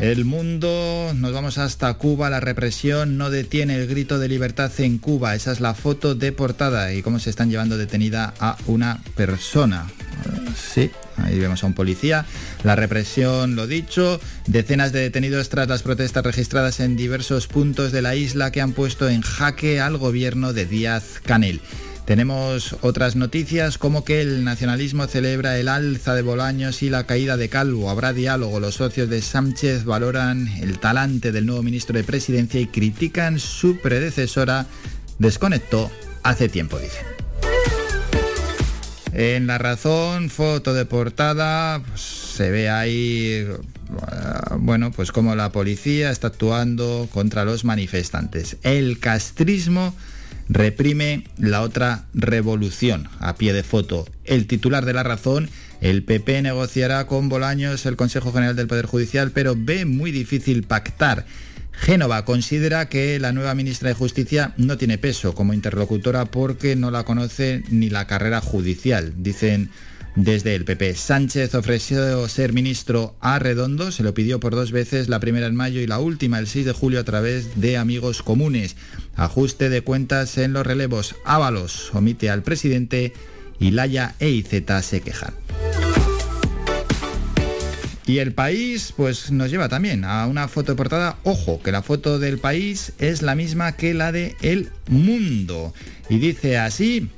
El 0.00 0.24
mundo, 0.24 1.12
nos 1.14 1.32
vamos 1.32 1.56
hasta 1.56 1.94
Cuba, 1.94 2.28
la 2.28 2.40
represión 2.40 3.16
no 3.16 3.30
detiene 3.30 3.76
el 3.76 3.86
grito 3.86 4.18
de 4.18 4.28
libertad 4.28 4.70
en 4.78 4.98
Cuba. 4.98 5.34
Esa 5.34 5.52
es 5.52 5.60
la 5.60 5.74
foto 5.74 6.14
de 6.14 6.32
portada 6.32 6.92
y 6.92 7.00
cómo 7.00 7.20
se 7.20 7.30
están 7.30 7.48
llevando 7.48 7.78
detenida 7.78 8.34
a 8.40 8.56
una 8.66 9.00
persona. 9.14 9.86
Sí, 10.56 10.90
ahí 11.16 11.38
vemos 11.38 11.62
a 11.62 11.66
un 11.66 11.74
policía. 11.74 12.26
La 12.64 12.76
represión, 12.76 13.56
lo 13.56 13.66
dicho, 13.66 14.20
decenas 14.46 14.92
de 14.92 15.00
detenidos 15.00 15.48
tras 15.48 15.68
las 15.68 15.82
protestas 15.82 16.24
registradas 16.24 16.80
en 16.80 16.96
diversos 16.96 17.46
puntos 17.46 17.92
de 17.92 18.02
la 18.02 18.14
isla 18.14 18.50
que 18.50 18.60
han 18.60 18.72
puesto 18.72 19.08
en 19.08 19.22
jaque 19.22 19.80
al 19.80 19.96
gobierno 19.96 20.52
de 20.52 20.66
Díaz 20.66 21.20
Canel. 21.24 21.60
Tenemos 22.04 22.76
otras 22.82 23.16
noticias 23.16 23.78
como 23.78 24.04
que 24.04 24.20
el 24.20 24.44
nacionalismo 24.44 25.06
celebra 25.06 25.58
el 25.58 25.68
alza 25.68 26.14
de 26.14 26.20
Bolaños 26.20 26.82
y 26.82 26.90
la 26.90 27.06
caída 27.06 27.38
de 27.38 27.48
Calvo. 27.48 27.88
Habrá 27.88 28.12
diálogo. 28.12 28.60
Los 28.60 28.74
socios 28.74 29.08
de 29.08 29.22
Sánchez 29.22 29.84
valoran 29.84 30.48
el 30.60 30.78
talante 30.78 31.32
del 31.32 31.46
nuevo 31.46 31.62
ministro 31.62 31.96
de 31.96 32.04
Presidencia 32.04 32.60
y 32.60 32.66
critican 32.66 33.40
su 33.40 33.78
predecesora. 33.78 34.66
Desconectó 35.18 35.90
hace 36.22 36.50
tiempo, 36.50 36.78
dicen. 36.78 37.06
En 39.14 39.46
la 39.46 39.56
razón, 39.56 40.28
foto 40.28 40.74
de 40.74 40.84
portada, 40.84 41.80
pues, 41.88 42.02
se 42.02 42.50
ve 42.50 42.68
ahí, 42.68 43.46
bueno, 44.58 44.90
pues 44.90 45.10
como 45.10 45.36
la 45.36 45.52
policía 45.52 46.10
está 46.10 46.26
actuando 46.26 47.08
contra 47.12 47.46
los 47.46 47.64
manifestantes. 47.64 48.58
El 48.62 48.98
castrismo 48.98 49.94
reprime 50.48 51.24
la 51.38 51.62
otra 51.62 52.06
revolución. 52.14 53.08
A 53.18 53.36
pie 53.36 53.52
de 53.52 53.62
foto, 53.62 54.06
el 54.24 54.46
titular 54.46 54.84
de 54.84 54.92
la 54.92 55.02
razón 55.02 55.48
El 55.80 56.02
PP 56.02 56.40
negociará 56.42 57.06
con 57.06 57.28
Bolaños 57.28 57.84
el 57.84 57.96
Consejo 57.96 58.32
General 58.32 58.56
del 58.56 58.68
Poder 58.68 58.86
Judicial, 58.86 59.32
pero 59.32 59.54
ve 59.56 59.84
muy 59.84 60.12
difícil 60.12 60.62
pactar. 60.62 61.26
Génova 61.72 62.24
considera 62.24 62.88
que 62.88 63.18
la 63.18 63.32
nueva 63.32 63.54
ministra 63.54 63.88
de 63.88 63.94
Justicia 63.94 64.54
no 64.56 64.78
tiene 64.78 64.96
peso 64.96 65.34
como 65.34 65.52
interlocutora 65.52 66.24
porque 66.26 66.76
no 66.76 66.90
la 66.90 67.02
conoce 67.02 67.62
ni 67.68 67.90
la 67.90 68.06
carrera 68.06 68.40
judicial. 68.40 69.12
Dicen 69.18 69.70
desde 70.16 70.54
el 70.54 70.64
PP. 70.64 70.94
Sánchez 70.94 71.54
ofreció 71.54 72.28
ser 72.28 72.52
ministro 72.52 73.16
a 73.20 73.38
Redondo, 73.38 73.90
se 73.92 74.02
lo 74.02 74.14
pidió 74.14 74.40
por 74.40 74.54
dos 74.54 74.72
veces, 74.72 75.08
la 75.08 75.20
primera 75.20 75.46
en 75.46 75.56
mayo 75.56 75.80
y 75.80 75.86
la 75.86 75.98
última 75.98 76.38
el 76.38 76.46
6 76.46 76.66
de 76.66 76.72
julio 76.72 77.00
a 77.00 77.04
través 77.04 77.60
de 77.60 77.76
amigos 77.76 78.22
comunes. 78.22 78.76
Ajuste 79.16 79.68
de 79.68 79.82
cuentas 79.82 80.38
en 80.38 80.52
los 80.52 80.66
relevos. 80.66 81.16
Ábalos 81.24 81.90
omite 81.94 82.30
al 82.30 82.42
presidente 82.42 83.12
y 83.58 83.70
Laya 83.70 84.14
e 84.18 84.30
IZ 84.30 84.64
se 84.82 85.00
quejan. 85.00 85.34
Y 88.06 88.18
el 88.18 88.34
país 88.34 88.92
pues 88.94 89.30
nos 89.30 89.50
lleva 89.50 89.70
también 89.70 90.04
a 90.04 90.26
una 90.26 90.46
foto 90.46 90.72
de 90.72 90.76
portada. 90.76 91.16
Ojo, 91.24 91.62
que 91.62 91.72
la 91.72 91.82
foto 91.82 92.18
del 92.18 92.38
país 92.38 92.92
es 92.98 93.22
la 93.22 93.34
misma 93.34 93.72
que 93.72 93.94
la 93.94 94.12
de 94.12 94.36
El 94.42 94.70
Mundo. 94.88 95.72
Y 96.10 96.18
dice 96.18 96.58
así, 96.58 97.08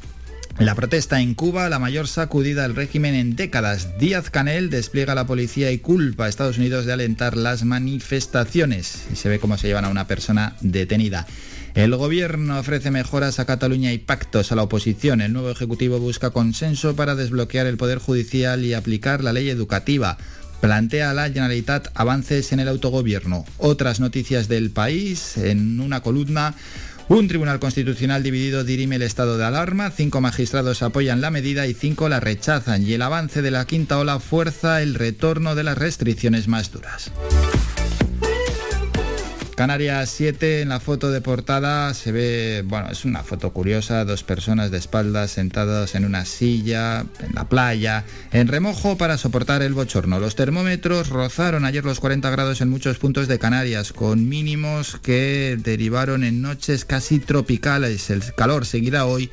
la 0.59 0.75
protesta 0.75 1.21
en 1.21 1.35
Cuba, 1.35 1.69
la 1.69 1.79
mayor 1.79 2.09
sacudida 2.09 2.63
del 2.63 2.75
régimen 2.75 3.15
en 3.15 3.37
décadas. 3.37 3.99
Díaz 3.99 4.31
Canel 4.31 4.71
despliega 4.71 5.13
a 5.13 5.15
la 5.15 5.27
policía 5.27 5.71
y 5.71 5.79
culpa 5.79 6.25
a 6.25 6.29
Estados 6.29 6.57
Unidos 6.57 6.87
de 6.87 6.95
alentar 6.95 7.37
las 7.37 7.65
manifestaciones. 7.65 9.05
Y 9.13 9.17
se 9.17 9.29
ve 9.29 9.39
cómo 9.39 9.59
se 9.59 9.69
llevan 9.69 9.85
a 9.85 9.91
una 9.91 10.07
persona 10.07 10.57
detenida. 10.61 11.27
El 11.75 11.95
gobierno 11.95 12.59
ofrece 12.59 12.91
mejoras 12.91 13.39
a 13.39 13.45
Cataluña 13.45 13.93
y 13.93 13.99
pactos 13.99 14.51
a 14.51 14.57
la 14.57 14.63
oposición. 14.63 15.21
El 15.21 15.35
nuevo 15.35 15.51
Ejecutivo 15.51 15.99
busca 15.99 16.31
consenso 16.31 16.97
para 16.97 17.15
desbloquear 17.15 17.67
el 17.67 17.77
Poder 17.77 17.99
Judicial 17.99 18.65
y 18.65 18.73
aplicar 18.73 19.23
la 19.23 19.35
ley 19.35 19.51
educativa 19.51 20.17
plantea 20.61 21.13
la 21.15 21.29
Generalitat 21.29 21.89
avances 21.95 22.53
en 22.53 22.61
el 22.61 22.69
autogobierno. 22.69 23.45
Otras 23.59 24.01
noticias 24.01 24.49
del 24.49 24.71
país 24.71 25.37
en 25.37 25.81
una 25.81 26.01
columna. 26.01 26.55
Un 27.09 27.29
tribunal 27.29 27.61
constitucional 27.61 28.25
dividido 28.25 28.65
dirime 28.65 28.97
el 28.97 29.03
estado 29.03 29.39
de 29.39 29.45
alarma, 29.45 29.93
cinco 29.93 30.21
magistrados 30.21 30.83
apoyan 30.83 31.21
la 31.21 31.31
medida 31.31 31.69
y 31.69 31.73
cinco 31.73 32.09
la 32.09 32.19
rechazan 32.19 32.83
y 32.83 32.95
el 32.95 33.03
avance 33.03 33.43
de 33.43 33.53
la 33.53 33.65
quinta 33.65 33.99
ola 33.99 34.19
fuerza 34.19 34.83
el 34.83 34.97
retorno 34.97 35.55
de 35.55 35.63
las 35.63 35.79
restricciones 35.79 36.49
más 36.49 36.73
duras. 36.73 37.13
Canarias 39.57 40.11
7 40.11 40.61
en 40.61 40.69
la 40.69 40.81
foto 40.81 41.11
de 41.11 41.23
portada 41.23 41.95
se 41.95 42.13
ve, 42.13 42.63
bueno, 42.67 42.91
es 42.91 43.07
una 43.07 43.23
foto 43.23 43.55
curiosa, 43.55 44.05
dos 44.05 44.23
personas 44.23 44.71
de 44.71 44.77
espaldas 44.77 45.31
sentadas 45.31 45.95
en 45.95 46.05
una 46.05 46.27
silla, 46.27 47.07
en 47.21 47.35
la 47.35 47.49
playa, 47.49 48.05
en 48.33 48.49
remojo 48.49 48.99
para 48.99 49.17
soportar 49.17 49.63
el 49.63 49.73
bochorno. 49.73 50.21
Los 50.21 50.37
termómetros 50.37 51.09
rozaron 51.09 51.65
ayer 51.65 51.87
los 51.87 52.01
40 52.01 52.29
grados 52.29 52.61
en 52.61 52.69
muchos 52.69 52.99
puntos 52.99 53.29
de 53.29 53.39
Canarias, 53.39 53.95
con 53.95 54.29
mínimos 54.29 54.99
que 55.03 55.57
derivaron 55.59 56.23
en 56.23 56.43
noches 56.43 56.85
casi 56.85 57.19
tropicales. 57.19 58.11
El 58.11 58.23
calor 58.35 58.67
seguirá 58.67 59.07
hoy, 59.07 59.31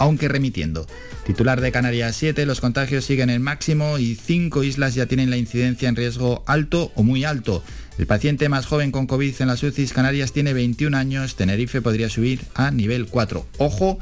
aunque 0.00 0.28
remitiendo. 0.28 0.86
Titular 1.24 1.60
de 1.60 1.70
Canarias 1.70 2.16
7, 2.16 2.44
los 2.46 2.60
contagios 2.60 3.04
siguen 3.04 3.30
en 3.30 3.42
máximo 3.42 3.98
y 3.98 4.16
cinco 4.16 4.64
islas 4.64 4.94
ya 4.94 5.06
tienen 5.06 5.30
la 5.30 5.36
incidencia 5.36 5.88
en 5.88 5.94
riesgo 5.94 6.42
alto 6.46 6.90
o 6.96 7.04
muy 7.04 7.24
alto. 7.24 7.62
El 7.98 8.06
paciente 8.06 8.48
más 8.48 8.66
joven 8.66 8.90
con 8.90 9.06
COVID 9.06 9.34
en 9.40 9.48
las 9.48 9.62
UCIs 9.62 9.92
Canarias 9.92 10.32
tiene 10.32 10.54
21 10.54 10.96
años, 10.96 11.36
Tenerife 11.36 11.82
podría 11.82 12.08
subir 12.08 12.40
a 12.54 12.70
nivel 12.70 13.06
4. 13.06 13.46
Ojo, 13.58 13.98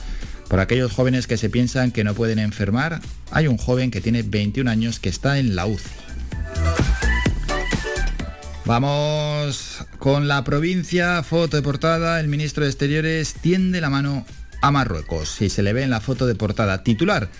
por 0.48 0.60
aquellos 0.60 0.92
jóvenes 0.92 1.26
que 1.26 1.36
se 1.36 1.50
piensan 1.50 1.90
que 1.90 2.04
no 2.04 2.14
pueden 2.14 2.38
enfermar, 2.38 3.00
hay 3.32 3.48
un 3.48 3.58
joven 3.58 3.90
que 3.90 4.00
tiene 4.00 4.22
21 4.22 4.70
años 4.70 5.00
que 5.00 5.08
está 5.08 5.38
en 5.40 5.56
la 5.56 5.66
UCI. 5.66 5.90
Vamos 8.64 9.84
con 9.98 10.28
la 10.28 10.44
provincia, 10.44 11.22
foto 11.22 11.56
de 11.56 11.62
portada, 11.62 12.20
el 12.20 12.28
ministro 12.28 12.64
de 12.64 12.70
Exteriores 12.70 13.34
tiende 13.34 13.80
la 13.80 13.90
mano 13.90 14.26
a 14.60 14.70
Marruecos, 14.70 15.28
si 15.28 15.48
se 15.48 15.62
le 15.62 15.72
ve 15.72 15.82
en 15.82 15.90
la 15.90 16.00
foto 16.00 16.26
de 16.26 16.34
portada 16.34 16.82
titular. 16.82 17.30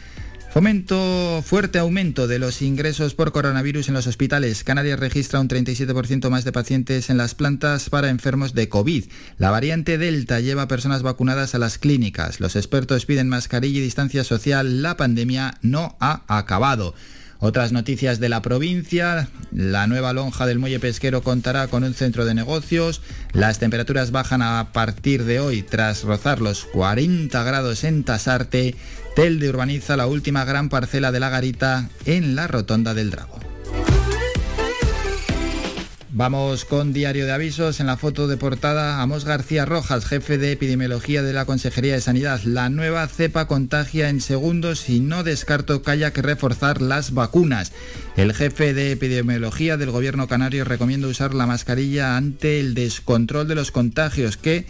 Fomento 0.51 1.43
fuerte 1.45 1.79
aumento 1.79 2.27
de 2.27 2.39
los 2.39 2.63
ingresos 2.63 3.15
por 3.15 3.33
coronavirus 3.33 3.89
en 3.89 3.95
los 3.95 4.07
hospitales. 4.07 4.65
Canarias 4.65 4.99
registra 4.99 5.41
un 5.41 5.49
37% 5.49 6.31
más 6.31 6.45
de 6.45 6.53
pacientes 6.53 7.11
en 7.11 7.19
las 7.19 7.35
plantas 7.35 7.91
para 7.91 8.09
enfermos 8.09 8.55
de 8.55 8.69
COVID. 8.69 9.05
La 9.37 9.51
variante 9.51 9.99
Delta 9.99 10.41
lleva 10.41 10.67
personas 10.67 11.03
vacunadas 11.03 11.55
a 11.55 11.59
las 11.59 11.77
clínicas. 11.77 12.41
Los 12.41 12.57
expertos 12.57 13.05
piden 13.05 13.29
mascarilla 13.29 13.79
y 13.79 13.83
distancia 13.83 14.25
social. 14.25 14.83
La 14.83 14.97
pandemia 14.97 15.59
no 15.61 15.97
ha 16.01 16.23
acabado. 16.29 16.95
Otras 17.41 17.71
noticias 17.71 18.19
de 18.19 18.29
la 18.29 18.43
provincia, 18.43 19.29
la 19.53 19.87
nueva 19.87 20.13
lonja 20.13 20.45
del 20.47 20.59
muelle 20.59 20.81
pesquero 20.81 21.23
contará 21.23 21.69
con 21.69 21.85
un 21.85 21.95
centro 21.95 22.25
de 22.25 22.35
negocios, 22.35 23.01
las 23.33 23.61
temperaturas 23.61 24.11
bajan 24.11 24.43
a 24.43 24.73
partir 24.73 25.25
de 25.25 25.39
hoy 25.39 25.63
tras 25.63 26.03
rozar 26.03 26.41
los 26.41 26.65
40 26.65 27.43
grados 27.45 27.85
en 27.85 28.03
Tasarte, 28.03 28.75
Telde 29.15 29.49
urbaniza 29.49 29.97
la 29.97 30.07
última 30.07 30.45
gran 30.45 30.69
parcela 30.69 31.11
de 31.11 31.21
la 31.21 31.29
garita 31.29 31.89
en 32.07 32.37
la 32.37 32.47
rotonda 32.47 32.95
del 32.95 33.11
Drago. 33.11 33.39
Vamos 36.19 36.65
con 36.65 36.93
diario 36.93 37.27
de 37.27 37.33
avisos. 37.33 37.79
En 37.79 37.87
la 37.87 37.97
foto 37.97 38.27
de 38.27 38.37
portada, 38.37 39.01
Amos 39.01 39.25
García 39.25 39.65
Rojas, 39.65 40.05
jefe 40.05 40.37
de 40.37 40.51
epidemiología 40.51 41.23
de 41.23 41.33
la 41.33 41.45
Consejería 41.45 41.95
de 41.95 42.01
Sanidad. 42.01 42.41
La 42.43 42.71
nueva 42.71 43.07
cepa 43.07 43.47
contagia 43.47 44.09
en 44.09 44.21
segundos 44.21 44.89
y 44.89 44.99
no 44.99 45.23
descarto 45.23 45.81
que 45.81 45.93
haya 45.93 46.13
que 46.13 46.23
reforzar 46.23 46.83
las 46.83 47.15
vacunas. 47.15 47.71
El 48.17 48.35
jefe 48.35 48.75
de 48.75 48.91
epidemiología 48.91 49.77
del 49.77 49.93
gobierno 49.93 50.27
canario 50.27 50.65
recomienda 50.65 51.07
usar 51.07 51.35
la 51.35 51.47
mascarilla 51.47 52.17
ante 52.17 52.59
el 52.59 52.75
descontrol 52.75 53.47
de 53.47 53.55
los 53.55 53.71
contagios 53.71 54.37
que 54.37 54.67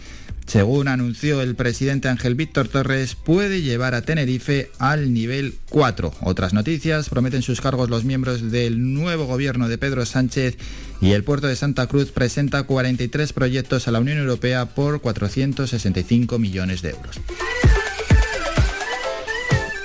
según 0.49 0.87
anunció 0.87 1.41
el 1.41 1.55
presidente 1.55 2.09
Ángel 2.09 2.33
Víctor 2.33 2.67
Torres, 2.67 3.13
puede 3.13 3.61
llevar 3.61 3.93
a 3.93 4.01
Tenerife 4.01 4.71
al 4.79 5.13
nivel 5.13 5.53
4. 5.69 6.11
Otras 6.21 6.53
noticias, 6.53 7.07
prometen 7.09 7.43
sus 7.43 7.61
cargos 7.61 7.91
los 7.91 8.03
miembros 8.03 8.51
del 8.51 8.93
nuevo 8.93 9.25
gobierno 9.25 9.69
de 9.69 9.77
Pedro 9.77 10.07
Sánchez 10.07 10.57
y 11.01 11.11
el 11.11 11.23
puerto 11.23 11.45
de 11.45 11.55
Santa 11.55 11.85
Cruz 11.85 12.11
presenta 12.11 12.63
43 12.63 13.31
proyectos 13.31 13.87
a 13.87 13.91
la 13.91 13.99
Unión 13.99 14.17
Europea 14.17 14.65
por 14.65 15.01
465 15.01 16.39
millones 16.39 16.81
de 16.81 16.89
euros. 16.89 17.19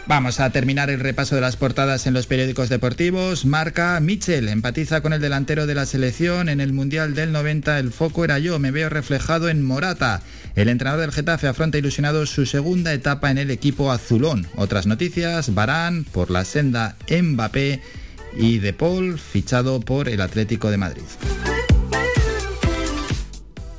Vamos 0.06 0.38
a 0.38 0.50
terminar 0.50 0.90
el 0.90 1.00
repaso 1.00 1.34
de 1.34 1.40
las 1.40 1.56
portadas 1.56 2.06
en 2.06 2.12
los 2.12 2.26
periódicos 2.26 2.68
deportivos. 2.68 3.46
Marca 3.46 3.98
Mitchell, 4.00 4.50
empatiza 4.50 5.00
con 5.00 5.14
el 5.14 5.20
delantero 5.20 5.66
de 5.66 5.74
la 5.74 5.86
selección 5.86 6.50
en 6.50 6.60
el 6.60 6.74
Mundial 6.74 7.14
del 7.14 7.32
90. 7.32 7.78
El 7.78 7.90
foco 7.90 8.22
era 8.22 8.38
yo, 8.38 8.58
me 8.58 8.70
veo 8.70 8.90
reflejado 8.90 9.48
en 9.48 9.64
Morata. 9.64 10.20
El 10.56 10.68
entrenador 10.68 11.00
del 11.00 11.12
Getafe 11.12 11.48
afronta 11.48 11.78
ilusionado 11.78 12.26
su 12.26 12.44
segunda 12.44 12.92
etapa 12.92 13.30
en 13.30 13.38
el 13.38 13.50
equipo 13.50 13.90
azulón. 13.90 14.46
Otras 14.56 14.86
noticias, 14.86 15.54
Barán 15.54 16.04
por 16.04 16.30
la 16.30 16.44
senda 16.44 16.96
Mbappé 17.10 17.80
y 18.36 18.58
De 18.58 18.74
Paul 18.74 19.18
fichado 19.18 19.80
por 19.80 20.10
el 20.10 20.20
Atlético 20.20 20.70
de 20.70 20.76
Madrid. 20.76 21.53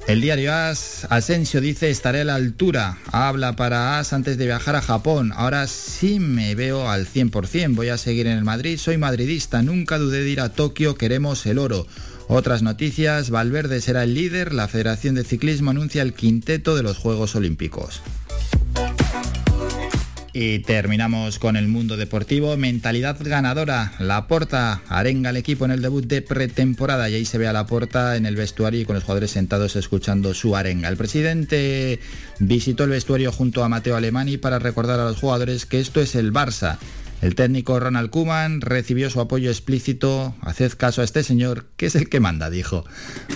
El 0.07 0.21
diario 0.21 0.53
AS, 0.53 1.07
Asensio 1.09 1.61
dice 1.61 1.89
estaré 1.89 2.21
a 2.21 2.25
la 2.25 2.35
altura. 2.35 2.99
Habla 3.11 3.55
para 3.55 3.97
AS 3.97 4.13
antes 4.13 4.37
de 4.37 4.45
viajar 4.45 4.75
a 4.75 4.81
Japón. 4.81 5.33
Ahora 5.35 5.65
sí 5.65 6.19
me 6.19 6.53
veo 6.53 6.87
al 6.87 7.07
100%. 7.07 7.73
Voy 7.73 7.89
a 7.89 7.97
seguir 7.97 8.27
en 8.27 8.37
el 8.37 8.43
Madrid. 8.43 8.77
Soy 8.77 8.97
madridista. 8.97 9.63
Nunca 9.63 9.97
dudé 9.97 10.21
de 10.21 10.29
ir 10.29 10.41
a 10.41 10.49
Tokio. 10.49 10.93
Queremos 10.93 11.43
el 11.47 11.57
oro. 11.57 11.87
Otras 12.27 12.61
noticias. 12.61 13.31
Valverde 13.31 13.81
será 13.81 14.03
el 14.03 14.13
líder. 14.13 14.53
La 14.53 14.67
Federación 14.67 15.15
de 15.15 15.23
Ciclismo 15.23 15.71
anuncia 15.71 16.03
el 16.03 16.13
quinteto 16.13 16.75
de 16.75 16.83
los 16.83 16.97
Juegos 16.97 17.35
Olímpicos. 17.35 18.03
Y 20.37 20.59
terminamos 20.59 21.39
con 21.39 21.55
el 21.55 21.69
mundo 21.69 21.95
deportivo. 21.95 22.57
Mentalidad 22.57 23.15
ganadora. 23.21 23.93
La 23.99 24.27
Porta 24.27 24.81
arenga 24.89 25.29
al 25.29 25.37
equipo 25.37 25.63
en 25.63 25.71
el 25.71 25.81
debut 25.81 26.05
de 26.05 26.21
pretemporada 26.21 27.09
y 27.09 27.13
ahí 27.13 27.23
se 27.23 27.37
ve 27.37 27.47
a 27.47 27.53
la 27.53 27.65
Porta 27.65 28.17
en 28.17 28.25
el 28.25 28.35
vestuario 28.35 28.81
y 28.81 28.83
con 28.83 28.95
los 28.95 29.05
jugadores 29.05 29.31
sentados 29.31 29.77
escuchando 29.77 30.33
su 30.33 30.57
arenga. 30.57 30.89
El 30.89 30.97
presidente 30.97 32.01
visitó 32.39 32.83
el 32.83 32.89
vestuario 32.89 33.31
junto 33.31 33.63
a 33.63 33.69
Mateo 33.69 33.95
Alemani 33.95 34.35
para 34.35 34.59
recordar 34.59 34.99
a 34.99 35.05
los 35.05 35.19
jugadores 35.19 35.65
que 35.65 35.79
esto 35.79 36.01
es 36.01 36.15
el 36.15 36.33
Barça. 36.33 36.79
El 37.21 37.33
técnico 37.33 37.79
Ronald 37.79 38.09
Kuman 38.09 38.59
recibió 38.59 39.09
su 39.09 39.21
apoyo 39.21 39.49
explícito. 39.49 40.35
Haced 40.41 40.73
caso 40.73 41.01
a 41.01 41.05
este 41.05 41.23
señor, 41.23 41.65
que 41.77 41.85
es 41.85 41.95
el 41.95 42.09
que 42.09 42.19
manda, 42.19 42.49
dijo. 42.49 42.83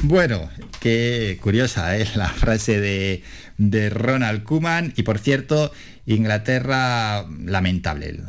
Bueno, 0.04 0.50
qué 0.82 1.40
curiosa 1.42 1.96
es 1.96 2.18
la 2.18 2.28
frase 2.28 2.82
de, 2.82 3.24
de 3.58 3.90
Ronald 3.90 4.44
Kuman. 4.44 4.94
Y 4.98 5.04
por 5.04 5.18
cierto, 5.18 5.72
Inglaterra, 6.16 7.28
lamentable. 7.46 8.20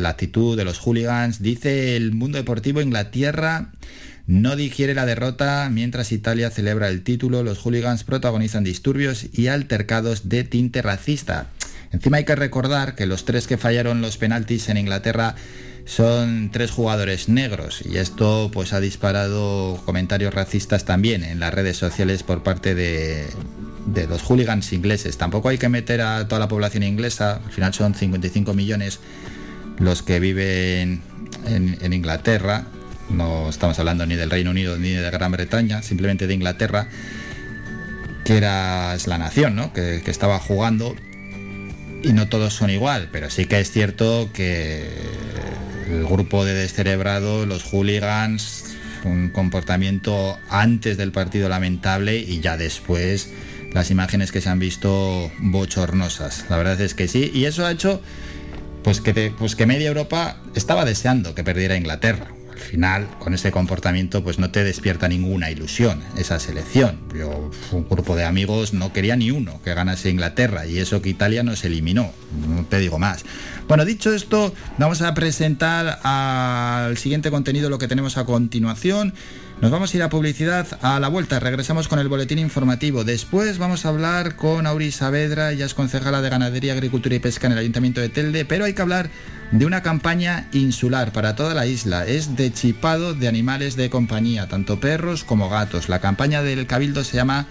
La 0.00 0.08
actitud 0.08 0.56
de 0.56 0.64
los 0.64 0.80
hooligans. 0.80 1.40
Dice 1.40 1.94
el 1.94 2.12
mundo 2.12 2.38
deportivo, 2.38 2.80
Inglaterra 2.80 3.70
no 4.26 4.56
digiere 4.56 4.94
la 4.94 5.06
derrota 5.06 5.68
mientras 5.70 6.10
Italia 6.10 6.50
celebra 6.50 6.88
el 6.88 7.02
título. 7.02 7.44
Los 7.44 7.58
hooligans 7.58 8.02
protagonizan 8.02 8.64
disturbios 8.64 9.26
y 9.32 9.46
altercados 9.46 10.28
de 10.28 10.42
tinte 10.42 10.82
racista. 10.82 11.46
Encima 11.92 12.16
hay 12.16 12.24
que 12.24 12.34
recordar 12.34 12.96
que 12.96 13.06
los 13.06 13.24
tres 13.24 13.46
que 13.46 13.58
fallaron 13.58 14.00
los 14.00 14.16
penaltis 14.16 14.68
en 14.68 14.78
Inglaterra 14.78 15.36
son 15.90 16.50
tres 16.52 16.70
jugadores 16.70 17.28
negros 17.28 17.82
y 17.84 17.96
esto 17.96 18.48
pues 18.52 18.72
ha 18.72 18.78
disparado 18.78 19.76
comentarios 19.84 20.32
racistas 20.32 20.84
también 20.84 21.24
en 21.24 21.40
las 21.40 21.52
redes 21.52 21.76
sociales 21.76 22.22
por 22.22 22.44
parte 22.44 22.76
de, 22.76 23.26
los 24.08 24.22
hooligans 24.22 24.72
ingleses. 24.72 25.18
Tampoco 25.18 25.48
hay 25.48 25.58
que 25.58 25.68
meter 25.68 26.00
a 26.00 26.28
toda 26.28 26.38
la 26.38 26.46
población 26.46 26.84
inglesa, 26.84 27.40
al 27.44 27.50
final 27.50 27.74
son 27.74 27.94
55 27.94 28.54
millones 28.54 29.00
los 29.78 30.04
que 30.04 30.20
viven 30.20 31.02
en, 31.46 31.92
Inglaterra, 31.92 32.66
no 33.10 33.48
estamos 33.48 33.76
hablando 33.80 34.06
ni 34.06 34.14
del 34.14 34.30
Reino 34.30 34.52
Unido 34.52 34.78
ni 34.78 34.90
de 34.90 35.10
Gran 35.10 35.32
Bretaña, 35.32 35.82
simplemente 35.82 36.28
de 36.28 36.34
Inglaterra, 36.34 36.86
que 38.24 38.36
era 38.36 38.94
es 38.94 39.08
la 39.08 39.18
nación, 39.18 39.56
¿no? 39.56 39.72
que 39.72 40.02
estaba 40.06 40.38
jugando 40.38 40.94
y 42.02 42.12
no 42.12 42.28
todos 42.28 42.54
son 42.54 42.70
igual, 42.70 43.08
pero 43.12 43.30
sí 43.30 43.46
que 43.46 43.60
es 43.60 43.70
cierto 43.70 44.30
que 44.32 44.88
el 45.88 46.04
grupo 46.06 46.44
de 46.44 46.54
descerebrado, 46.54 47.46
los 47.46 47.64
hooligans, 47.64 48.76
un 49.04 49.30
comportamiento 49.30 50.38
antes 50.48 50.96
del 50.96 51.12
partido 51.12 51.48
lamentable 51.48 52.18
y 52.18 52.40
ya 52.40 52.56
después 52.56 53.30
las 53.72 53.90
imágenes 53.90 54.32
que 54.32 54.40
se 54.40 54.48
han 54.48 54.58
visto 54.58 55.30
bochornosas. 55.38 56.46
La 56.48 56.56
verdad 56.56 56.80
es 56.80 56.94
que 56.94 57.08
sí, 57.08 57.30
y 57.32 57.44
eso 57.44 57.66
ha 57.66 57.70
hecho 57.70 58.02
pues 58.82 59.00
que, 59.00 59.32
pues 59.38 59.54
que 59.54 59.66
media 59.66 59.88
Europa 59.88 60.40
estaba 60.54 60.84
deseando 60.84 61.34
que 61.34 61.44
perdiera 61.44 61.76
Inglaterra. 61.76 62.28
Al 62.60 62.66
final, 62.66 63.08
con 63.18 63.34
ese 63.34 63.50
comportamiento, 63.50 64.22
pues 64.22 64.38
no 64.38 64.50
te 64.50 64.62
despierta 64.62 65.08
ninguna 65.08 65.50
ilusión 65.50 66.02
esa 66.16 66.38
selección. 66.38 67.00
Yo, 67.16 67.50
un 67.72 67.88
grupo 67.88 68.14
de 68.16 68.24
amigos, 68.24 68.74
no 68.74 68.92
quería 68.92 69.16
ni 69.16 69.30
uno 69.30 69.60
que 69.64 69.74
ganase 69.74 70.10
Inglaterra 70.10 70.66
y 70.66 70.78
eso 70.78 71.00
que 71.00 71.08
Italia 71.08 71.42
nos 71.42 71.64
eliminó. 71.64 72.12
No 72.46 72.64
te 72.66 72.78
digo 72.78 72.98
más. 72.98 73.24
Bueno, 73.66 73.84
dicho 73.84 74.12
esto, 74.12 74.54
vamos 74.78 75.00
a 75.00 75.14
presentar 75.14 76.00
al 76.02 76.96
siguiente 76.98 77.30
contenido 77.30 77.70
lo 77.70 77.78
que 77.78 77.88
tenemos 77.88 78.18
a 78.18 78.24
continuación. 78.24 79.14
Nos 79.60 79.70
vamos 79.70 79.92
a 79.92 79.96
ir 79.96 80.02
a 80.02 80.10
publicidad 80.10 80.66
a 80.82 81.00
la 81.00 81.08
vuelta, 81.08 81.40
regresamos 81.40 81.88
con 81.88 81.98
el 81.98 82.08
boletín 82.08 82.38
informativo. 82.38 83.04
Después 83.04 83.58
vamos 83.58 83.84
a 83.84 83.88
hablar 83.88 84.36
con 84.36 84.66
Auri 84.66 84.92
Saavedra, 84.92 85.52
ella 85.52 85.66
es 85.66 85.74
concejala 85.74 86.22
de 86.22 86.30
Ganadería, 86.30 86.74
Agricultura 86.74 87.14
y 87.14 87.18
Pesca 87.18 87.46
en 87.46 87.54
el 87.54 87.58
Ayuntamiento 87.58 88.00
de 88.00 88.10
Telde, 88.10 88.44
pero 88.44 88.64
hay 88.64 88.74
que 88.74 88.82
hablar 88.82 89.10
de 89.52 89.66
una 89.66 89.82
campaña 89.82 90.48
insular 90.52 91.12
para 91.12 91.34
toda 91.34 91.54
la 91.54 91.66
isla. 91.66 92.06
Es 92.06 92.36
de 92.36 92.52
chipado 92.52 93.14
de 93.14 93.28
animales 93.28 93.76
de 93.76 93.90
compañía, 93.90 94.48
tanto 94.48 94.80
perros 94.80 95.24
como 95.24 95.48
gatos. 95.48 95.88
La 95.88 96.00
campaña 96.00 96.42
del 96.42 96.66
Cabildo 96.66 97.04
se 97.04 97.16
llama 97.16 97.46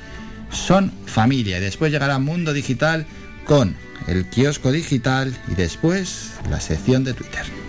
Son 0.52 0.92
Familia 1.06 1.58
y 1.58 1.62
después 1.62 1.92
llegará 1.92 2.20
Mundo 2.20 2.54
Digital 2.54 3.06
con 3.46 3.76
el 4.08 4.26
kiosco 4.30 4.72
digital 4.72 5.36
y 5.52 5.56
después 5.56 6.32
la 6.50 6.60
sección 6.60 7.04
de 7.04 7.14
Twitter. 7.14 7.69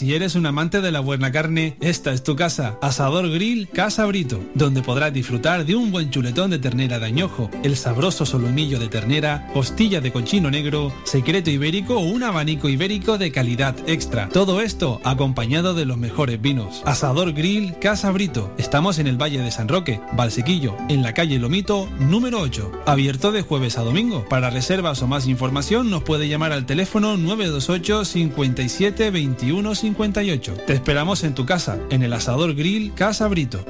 Si 0.00 0.14
eres 0.14 0.34
un 0.34 0.46
amante 0.46 0.80
de 0.80 0.92
la 0.92 1.00
buena 1.00 1.30
carne, 1.30 1.76
esta 1.82 2.14
es 2.14 2.22
tu 2.22 2.34
casa. 2.34 2.78
Asador 2.80 3.28
Grill 3.28 3.68
Casa 3.68 4.06
Brito, 4.06 4.42
donde 4.54 4.80
podrás 4.80 5.12
disfrutar 5.12 5.66
de 5.66 5.74
un 5.74 5.92
buen 5.92 6.10
chuletón 6.10 6.50
de 6.50 6.58
ternera 6.58 6.98
de 6.98 7.04
añojo, 7.04 7.50
el 7.64 7.76
sabroso 7.76 8.24
solomillo 8.24 8.78
de 8.78 8.88
ternera, 8.88 9.50
costilla 9.52 10.00
de 10.00 10.10
cochino 10.10 10.50
negro, 10.50 10.90
secreto 11.04 11.50
ibérico 11.50 11.98
o 11.98 12.00
un 12.00 12.22
abanico 12.22 12.70
ibérico 12.70 13.18
de 13.18 13.30
calidad 13.30 13.76
extra. 13.86 14.30
Todo 14.30 14.62
esto 14.62 15.02
acompañado 15.04 15.74
de 15.74 15.84
los 15.84 15.98
mejores 15.98 16.40
vinos. 16.40 16.80
Asador 16.86 17.34
Grill 17.34 17.78
Casa 17.78 18.10
Brito. 18.10 18.54
Estamos 18.56 18.98
en 19.00 19.06
el 19.06 19.20
Valle 19.20 19.42
de 19.42 19.50
San 19.50 19.68
Roque, 19.68 20.00
Valsequillo, 20.14 20.78
en 20.88 21.02
la 21.02 21.12
calle 21.12 21.38
Lomito, 21.38 21.90
número 21.98 22.40
8. 22.40 22.72
Abierto 22.86 23.32
de 23.32 23.42
jueves 23.42 23.76
a 23.76 23.82
domingo. 23.82 24.24
Para 24.30 24.48
reservas 24.48 25.02
o 25.02 25.06
más 25.06 25.26
información 25.26 25.90
nos 25.90 26.04
puede 26.04 26.26
llamar 26.26 26.52
al 26.52 26.64
teléfono 26.64 27.18
928 27.18 28.06
57 28.06 29.10
21 29.10 29.74
58. 29.94 30.54
Te 30.66 30.72
esperamos 30.72 31.24
en 31.24 31.34
tu 31.34 31.46
casa, 31.46 31.78
en 31.90 32.02
el 32.02 32.12
Asador 32.12 32.54
Grill 32.54 32.94
Casa 32.94 33.28
Brito. 33.28 33.64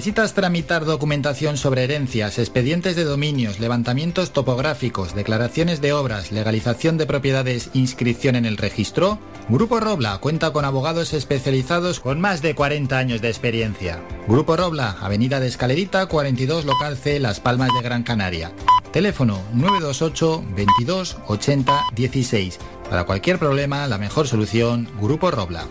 ¿Necesitas 0.00 0.32
tramitar 0.32 0.86
documentación 0.86 1.58
sobre 1.58 1.84
herencias, 1.84 2.38
expedientes 2.38 2.96
de 2.96 3.04
dominios, 3.04 3.60
levantamientos 3.60 4.30
topográficos, 4.30 5.14
declaraciones 5.14 5.82
de 5.82 5.92
obras, 5.92 6.32
legalización 6.32 6.96
de 6.96 7.04
propiedades, 7.04 7.68
inscripción 7.74 8.34
en 8.34 8.46
el 8.46 8.56
registro? 8.56 9.18
Grupo 9.50 9.78
Robla 9.78 10.16
cuenta 10.16 10.54
con 10.54 10.64
abogados 10.64 11.12
especializados 11.12 12.00
con 12.00 12.18
más 12.18 12.40
de 12.40 12.54
40 12.54 12.96
años 12.96 13.20
de 13.20 13.28
experiencia. 13.28 14.02
Grupo 14.26 14.56
Robla, 14.56 14.96
Avenida 15.02 15.38
de 15.38 15.48
Escalerita, 15.48 16.06
42 16.06 16.64
Local 16.64 16.96
C, 16.96 17.20
Las 17.20 17.40
Palmas 17.40 17.68
de 17.74 17.82
Gran 17.82 18.02
Canaria. 18.02 18.52
Teléfono 18.94 19.42
928 19.52 20.44
22 20.56 21.18
80 21.26 21.78
16. 21.94 22.58
Para 22.88 23.04
cualquier 23.04 23.38
problema, 23.38 23.86
la 23.86 23.98
mejor 23.98 24.26
solución, 24.26 24.88
Grupo 24.98 25.30
Robla. 25.30 25.66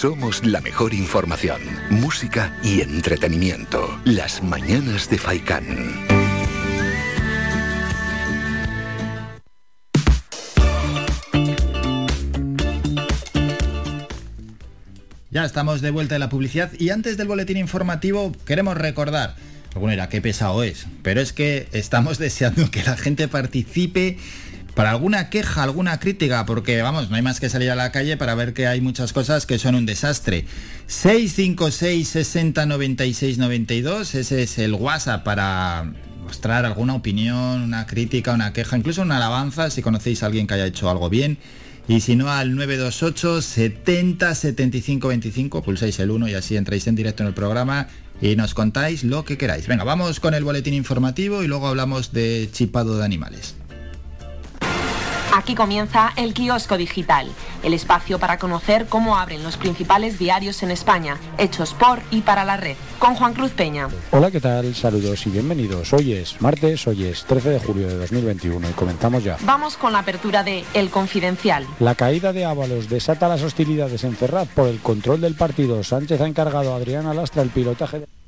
Somos 0.00 0.46
la 0.46 0.62
mejor 0.62 0.94
información, 0.94 1.60
música 1.90 2.58
y 2.64 2.80
entretenimiento. 2.80 4.00
Las 4.06 4.42
mañanas 4.42 5.10
de 5.10 5.18
Faikán. 5.18 5.66
Ya 15.30 15.44
estamos 15.44 15.82
de 15.82 15.90
vuelta 15.90 16.14
en 16.14 16.20
la 16.20 16.30
publicidad 16.30 16.72
y 16.78 16.88
antes 16.88 17.18
del 17.18 17.28
boletín 17.28 17.58
informativo 17.58 18.32
queremos 18.46 18.78
recordar, 18.78 19.36
bueno, 19.74 19.92
era 19.92 20.08
qué 20.08 20.22
pesado 20.22 20.62
es, 20.62 20.86
pero 21.02 21.20
es 21.20 21.34
que 21.34 21.68
estamos 21.72 22.16
deseando 22.18 22.70
que 22.70 22.82
la 22.82 22.96
gente 22.96 23.28
participe 23.28 24.16
para 24.74 24.90
alguna 24.90 25.30
queja, 25.30 25.62
alguna 25.62 25.98
crítica, 25.98 26.46
porque 26.46 26.80
vamos, 26.82 27.10
no 27.10 27.16
hay 27.16 27.22
más 27.22 27.40
que 27.40 27.48
salir 27.48 27.70
a 27.70 27.74
la 27.74 27.92
calle 27.92 28.16
para 28.16 28.34
ver 28.34 28.54
que 28.54 28.66
hay 28.66 28.80
muchas 28.80 29.12
cosas 29.12 29.46
que 29.46 29.58
son 29.58 29.74
un 29.74 29.86
desastre. 29.86 30.44
656 30.86 32.08
60 32.08 32.66
96 32.66 33.38
92, 33.38 34.14
ese 34.14 34.42
es 34.42 34.58
el 34.58 34.74
WhatsApp 34.74 35.24
para 35.24 35.92
mostrar 36.24 36.64
alguna 36.64 36.94
opinión, 36.94 37.62
una 37.62 37.86
crítica, 37.86 38.32
una 38.32 38.52
queja, 38.52 38.76
incluso 38.76 39.02
una 39.02 39.16
alabanza 39.16 39.70
si 39.70 39.82
conocéis 39.82 40.22
a 40.22 40.26
alguien 40.26 40.46
que 40.46 40.54
haya 40.54 40.66
hecho 40.66 40.88
algo 40.88 41.10
bien. 41.10 41.38
Y 41.88 42.00
si 42.00 42.14
no, 42.14 42.30
al 42.30 42.54
928 42.54 43.42
70 43.42 44.34
75 44.34 45.08
25, 45.08 45.62
pulsáis 45.62 45.98
el 45.98 46.10
1 46.12 46.28
y 46.28 46.34
así 46.34 46.56
entráis 46.56 46.86
en 46.86 46.94
directo 46.94 47.24
en 47.24 47.28
el 47.28 47.34
programa 47.34 47.88
y 48.22 48.36
nos 48.36 48.54
contáis 48.54 49.02
lo 49.02 49.24
que 49.24 49.36
queráis. 49.36 49.66
Venga, 49.66 49.82
vamos 49.82 50.20
con 50.20 50.34
el 50.34 50.44
boletín 50.44 50.74
informativo 50.74 51.42
y 51.42 51.48
luego 51.48 51.66
hablamos 51.66 52.12
de 52.12 52.48
chipado 52.52 52.98
de 52.98 53.04
animales. 53.04 53.56
Aquí 55.32 55.54
comienza 55.54 56.12
el 56.16 56.34
kiosco 56.34 56.76
digital, 56.76 57.28
el 57.62 57.72
espacio 57.72 58.18
para 58.18 58.38
conocer 58.38 58.86
cómo 58.88 59.16
abren 59.16 59.44
los 59.44 59.56
principales 59.56 60.18
diarios 60.18 60.62
en 60.64 60.72
España, 60.72 61.18
hechos 61.38 61.72
por 61.72 62.00
y 62.10 62.22
para 62.22 62.44
la 62.44 62.56
red, 62.56 62.76
con 62.98 63.14
Juan 63.14 63.34
Cruz 63.34 63.52
Peña. 63.52 63.88
Hola, 64.10 64.30
¿qué 64.30 64.40
tal? 64.40 64.74
Saludos 64.74 65.24
y 65.26 65.30
bienvenidos. 65.30 65.92
Hoy 65.92 66.14
es 66.14 66.40
martes, 66.42 66.86
hoy 66.88 67.04
es 67.04 67.24
13 67.24 67.50
de 67.50 67.58
julio 67.60 67.86
de 67.86 67.96
2021 67.98 68.70
y 68.70 68.72
comenzamos 68.72 69.22
ya. 69.22 69.36
Vamos 69.42 69.76
con 69.76 69.92
la 69.92 70.00
apertura 70.00 70.42
de 70.42 70.64
El 70.74 70.90
Confidencial. 70.90 71.64
La 71.78 71.94
caída 71.94 72.32
de 72.32 72.44
Ábalos 72.44 72.88
desata 72.88 73.28
las 73.28 73.42
hostilidades 73.42 74.04
en 74.04 74.16
por 74.54 74.68
el 74.68 74.80
control 74.80 75.20
del 75.20 75.34
partido. 75.34 75.82
Sánchez 75.82 76.20
ha 76.20 76.26
encargado 76.26 76.74
a 76.74 76.76
Adriana 76.76 77.14
Lastra 77.14 77.42
el 77.42 77.50
pilotaje 77.50 78.00
de... 78.00 78.19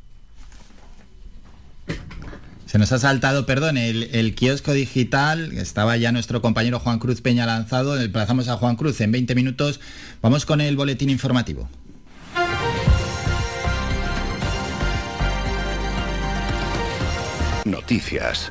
Se 2.73 2.79
nos 2.79 2.91
ha 2.91 2.99
saltado, 2.99 3.45
perdón, 3.45 3.77
el, 3.77 4.35
kiosco 4.35 4.73
digital. 4.73 5.53
Estaba 5.59 5.99
ya 5.99 6.11
nuestro 6.11 6.41
compañero 6.41 6.79
Juan 6.79 6.99
Cruz 6.99 7.21
Peña 7.21 7.45
lanzado. 7.45 8.01
Emplazamos 8.01 8.49
a 8.49 8.57
Juan 8.57 8.77
Cruz 8.77 8.99
en 9.03 9.13
20 9.13 9.35
minutos. 9.35 9.79
Vamos 10.23 10.47
con 10.47 10.63
el 10.63 10.75
boletín 10.75 11.11
informativo. 11.11 11.69
Noticias. 17.67 18.51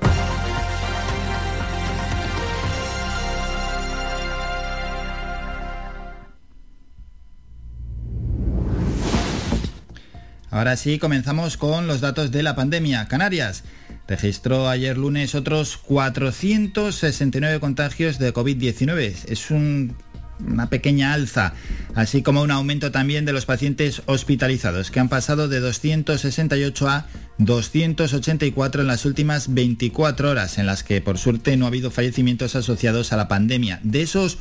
Ahora 10.51 10.75
sí, 10.75 10.99
comenzamos 10.99 11.57
con 11.57 11.87
los 11.87 12.01
datos 12.01 12.29
de 12.29 12.43
la 12.43 12.55
pandemia. 12.55 13.07
Canarias 13.07 13.63
registró 14.07 14.67
ayer 14.69 14.97
lunes 14.97 15.35
otros 15.35 15.77
469 15.77 17.59
contagios 17.59 18.19
de 18.19 18.33
COVID-19. 18.33 19.15
Es 19.27 19.51
una 19.51 20.69
pequeña 20.69 21.13
alza, 21.13 21.53
así 21.95 22.21
como 22.21 22.41
un 22.41 22.51
aumento 22.51 22.91
también 22.91 23.25
de 23.25 23.33
los 23.33 23.45
pacientes 23.45 24.01
hospitalizados, 24.05 24.91
que 24.91 24.99
han 24.99 25.09
pasado 25.09 25.47
de 25.47 25.59
268 25.59 26.89
a 26.89 27.07
284 27.37 28.81
en 28.81 28.87
las 28.87 29.05
últimas 29.05 29.53
24 29.53 30.29
horas, 30.29 30.57
en 30.57 30.65
las 30.65 30.83
que 30.83 31.01
por 31.01 31.17
suerte 31.17 31.57
no 31.57 31.65
ha 31.65 31.69
habido 31.69 31.91
fallecimientos 31.91 32.55
asociados 32.55 33.13
a 33.13 33.17
la 33.17 33.27
pandemia. 33.27 33.79
De 33.83 34.01
esos 34.01 34.37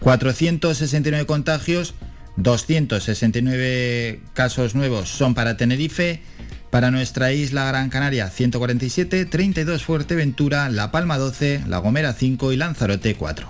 469 0.00 1.26
contagios, 1.26 1.94
269 2.36 4.20
casos 4.32 4.74
nuevos 4.74 5.08
son 5.08 5.34
para 5.34 5.56
Tenerife, 5.56 6.22
para 6.70 6.90
nuestra 6.90 7.32
isla 7.32 7.66
Gran 7.66 7.90
Canaria 7.90 8.28
147, 8.28 9.24
32 9.26 9.82
Fuerteventura, 9.82 10.68
La 10.68 10.90
Palma 10.90 11.18
12, 11.18 11.62
La 11.66 11.78
Gomera 11.78 12.12
5 12.12 12.52
y 12.52 12.56
Lanzarote 12.56 13.14
4. 13.14 13.48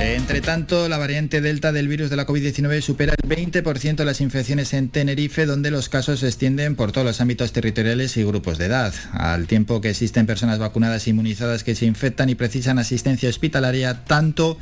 Entre 0.00 0.40
tanto, 0.40 0.88
la 0.88 0.96
variante 0.96 1.42
Delta 1.42 1.72
del 1.72 1.86
virus 1.86 2.08
de 2.08 2.16
la 2.16 2.26
COVID-19 2.26 2.80
supera 2.80 3.14
el 3.22 3.28
20% 3.28 3.96
de 3.96 4.04
las 4.06 4.22
infecciones 4.22 4.72
en 4.72 4.88
Tenerife, 4.88 5.44
donde 5.44 5.70
los 5.70 5.90
casos 5.90 6.20
se 6.20 6.26
extienden 6.26 6.74
por 6.74 6.90
todos 6.90 7.06
los 7.06 7.20
ámbitos 7.20 7.52
territoriales 7.52 8.16
y 8.16 8.24
grupos 8.24 8.56
de 8.56 8.66
edad, 8.66 8.94
al 9.12 9.46
tiempo 9.46 9.82
que 9.82 9.90
existen 9.90 10.26
personas 10.26 10.58
vacunadas 10.58 11.06
e 11.06 11.10
inmunizadas 11.10 11.64
que 11.64 11.74
se 11.74 11.84
infectan 11.84 12.30
y 12.30 12.34
precisan 12.34 12.78
asistencia 12.78 13.28
hospitalaria 13.28 14.04
tanto 14.04 14.56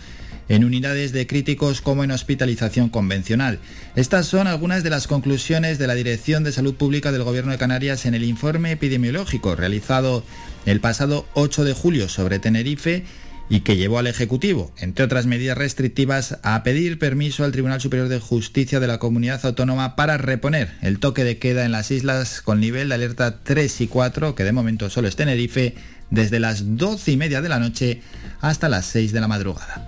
en 0.49 0.65
unidades 0.65 1.13
de 1.13 1.27
críticos 1.27 1.81
como 1.81 2.05
en 2.05 2.11
hospitalización 2.11 2.89
convencional. 2.89 3.59
Estas 3.97 4.27
son 4.27 4.47
algunas 4.47 4.83
de 4.83 4.91
las 4.91 5.07
conclusiones 5.07 5.79
de 5.79 5.87
la 5.87 5.95
Dirección 5.95 6.45
de 6.45 6.53
Salud 6.53 6.75
Pública 6.75 7.13
del 7.13 7.25
Gobierno 7.25 7.53
de 7.53 7.59
Canarias 7.59 8.07
en 8.07 8.15
el 8.15 8.25
informe 8.25 8.73
epidemiológico 8.73 9.57
realizado 9.57 10.25
el 10.67 10.81
pasado 10.81 11.27
8 11.35 11.65
de 11.65 11.73
julio 11.73 12.09
sobre 12.09 12.39
Tenerife 12.39 13.05
y 13.51 13.61
que 13.61 13.77
llevó 13.77 13.99
al 13.99 14.07
Ejecutivo, 14.07 14.73
entre 14.79 15.05
otras 15.05 15.27
medidas 15.27 15.57
restrictivas, 15.57 16.39
a 16.43 16.63
pedir 16.63 16.99
permiso 16.99 17.45
al 17.45 17.53
Tribunal 17.53 17.81
Superior 17.81 18.09
de 18.09 18.21
Justicia 18.21 18.79
de 18.81 18.87
la 18.87 18.99
Comunidad 18.99 19.45
Autónoma 19.45 19.97
para 19.97 20.19
reponer 20.19 20.73
el 20.83 20.99
toque 20.99 21.25
de 21.25 21.39
queda 21.39 21.65
en 21.65 21.73
las 21.73 21.91
islas 21.91 22.43
con 22.43 22.61
nivel 22.61 22.89
de 22.89 22.97
alerta 22.97 23.43
3 23.43 23.81
y 23.81 23.89
4, 23.89 24.35
que 24.35 24.45
de 24.45 24.53
momento 24.53 24.91
solo 24.91 25.09
es 25.09 25.17
Tenerife, 25.17 25.75
desde 26.11 26.41
las 26.41 26.77
12 26.77 27.13
y 27.13 27.17
media 27.17 27.41
de 27.41 27.49
la 27.49 27.59
noche 27.59 28.03
hasta 28.41 28.69
las 28.69 28.87
6 28.87 29.13
de 29.13 29.21
la 29.21 29.29
madrugada. 29.29 29.88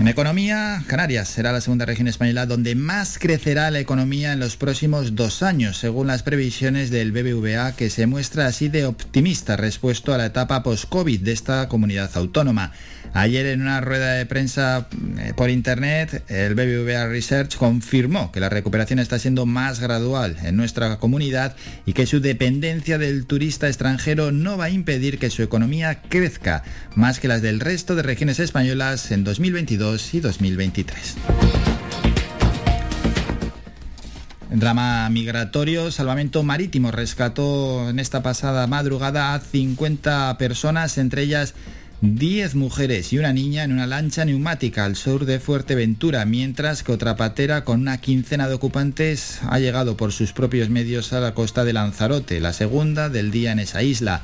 En 0.00 0.06
economía, 0.06 0.84
Canarias 0.86 1.28
será 1.28 1.50
la 1.50 1.60
segunda 1.60 1.84
región 1.84 2.06
española 2.06 2.46
donde 2.46 2.76
más 2.76 3.18
crecerá 3.18 3.68
la 3.72 3.80
economía 3.80 4.32
en 4.32 4.38
los 4.38 4.56
próximos 4.56 5.16
dos 5.16 5.42
años, 5.42 5.76
según 5.76 6.06
las 6.06 6.22
previsiones 6.22 6.90
del 6.90 7.10
BBVA, 7.10 7.74
que 7.74 7.90
se 7.90 8.06
muestra 8.06 8.46
así 8.46 8.68
de 8.68 8.86
optimista 8.86 9.56
respecto 9.56 10.14
a 10.14 10.18
la 10.18 10.26
etapa 10.26 10.62
post-COVID 10.62 11.20
de 11.20 11.32
esta 11.32 11.68
comunidad 11.68 12.12
autónoma. 12.14 12.70
Ayer 13.14 13.46
en 13.46 13.62
una 13.62 13.80
rueda 13.80 14.12
de 14.12 14.26
prensa 14.26 14.86
eh, 15.18 15.32
por 15.34 15.50
internet, 15.50 16.22
el 16.28 16.54
BBVA 16.54 17.06
Research 17.06 17.56
confirmó 17.56 18.30
que 18.30 18.38
la 18.38 18.50
recuperación 18.50 18.98
está 18.98 19.18
siendo 19.18 19.46
más 19.46 19.80
gradual 19.80 20.36
en 20.42 20.56
nuestra 20.56 20.98
comunidad 20.98 21.56
y 21.86 21.94
que 21.94 22.06
su 22.06 22.20
dependencia 22.20 22.98
del 22.98 23.26
turista 23.26 23.66
extranjero 23.66 24.30
no 24.30 24.58
va 24.58 24.66
a 24.66 24.70
impedir 24.70 25.18
que 25.18 25.30
su 25.30 25.42
economía 25.42 26.02
crezca 26.02 26.62
más 26.94 27.18
que 27.18 27.28
las 27.28 27.40
del 27.40 27.60
resto 27.60 27.96
de 27.96 28.02
regiones 28.02 28.40
españolas 28.40 29.10
en 29.10 29.24
2022 29.24 29.87
y 29.96 30.20
2023. 30.20 31.16
Drama 34.50 35.08
migratorio, 35.08 35.90
Salvamento 35.90 36.42
Marítimo 36.42 36.90
rescató 36.90 37.88
en 37.88 37.98
esta 37.98 38.22
pasada 38.22 38.66
madrugada 38.66 39.34
a 39.34 39.40
50 39.40 40.36
personas, 40.38 40.98
entre 40.98 41.22
ellas 41.22 41.54
10 42.02 42.54
mujeres 42.54 43.12
y 43.12 43.18
una 43.18 43.32
niña 43.32 43.64
en 43.64 43.72
una 43.72 43.86
lancha 43.86 44.24
neumática 44.24 44.84
al 44.84 44.96
sur 44.96 45.24
de 45.24 45.40
Fuerteventura, 45.40 46.24
mientras 46.26 46.82
que 46.82 46.92
otra 46.92 47.16
patera 47.16 47.64
con 47.64 47.80
una 47.80 47.98
quincena 47.98 48.46
de 48.48 48.54
ocupantes 48.54 49.40
ha 49.48 49.58
llegado 49.58 49.96
por 49.96 50.12
sus 50.12 50.32
propios 50.32 50.68
medios 50.68 51.12
a 51.12 51.20
la 51.20 51.34
costa 51.34 51.64
de 51.64 51.72
Lanzarote, 51.72 52.40
la 52.40 52.52
segunda 52.52 53.08
del 53.08 53.30
día 53.30 53.52
en 53.52 53.58
esa 53.58 53.82
isla. 53.82 54.22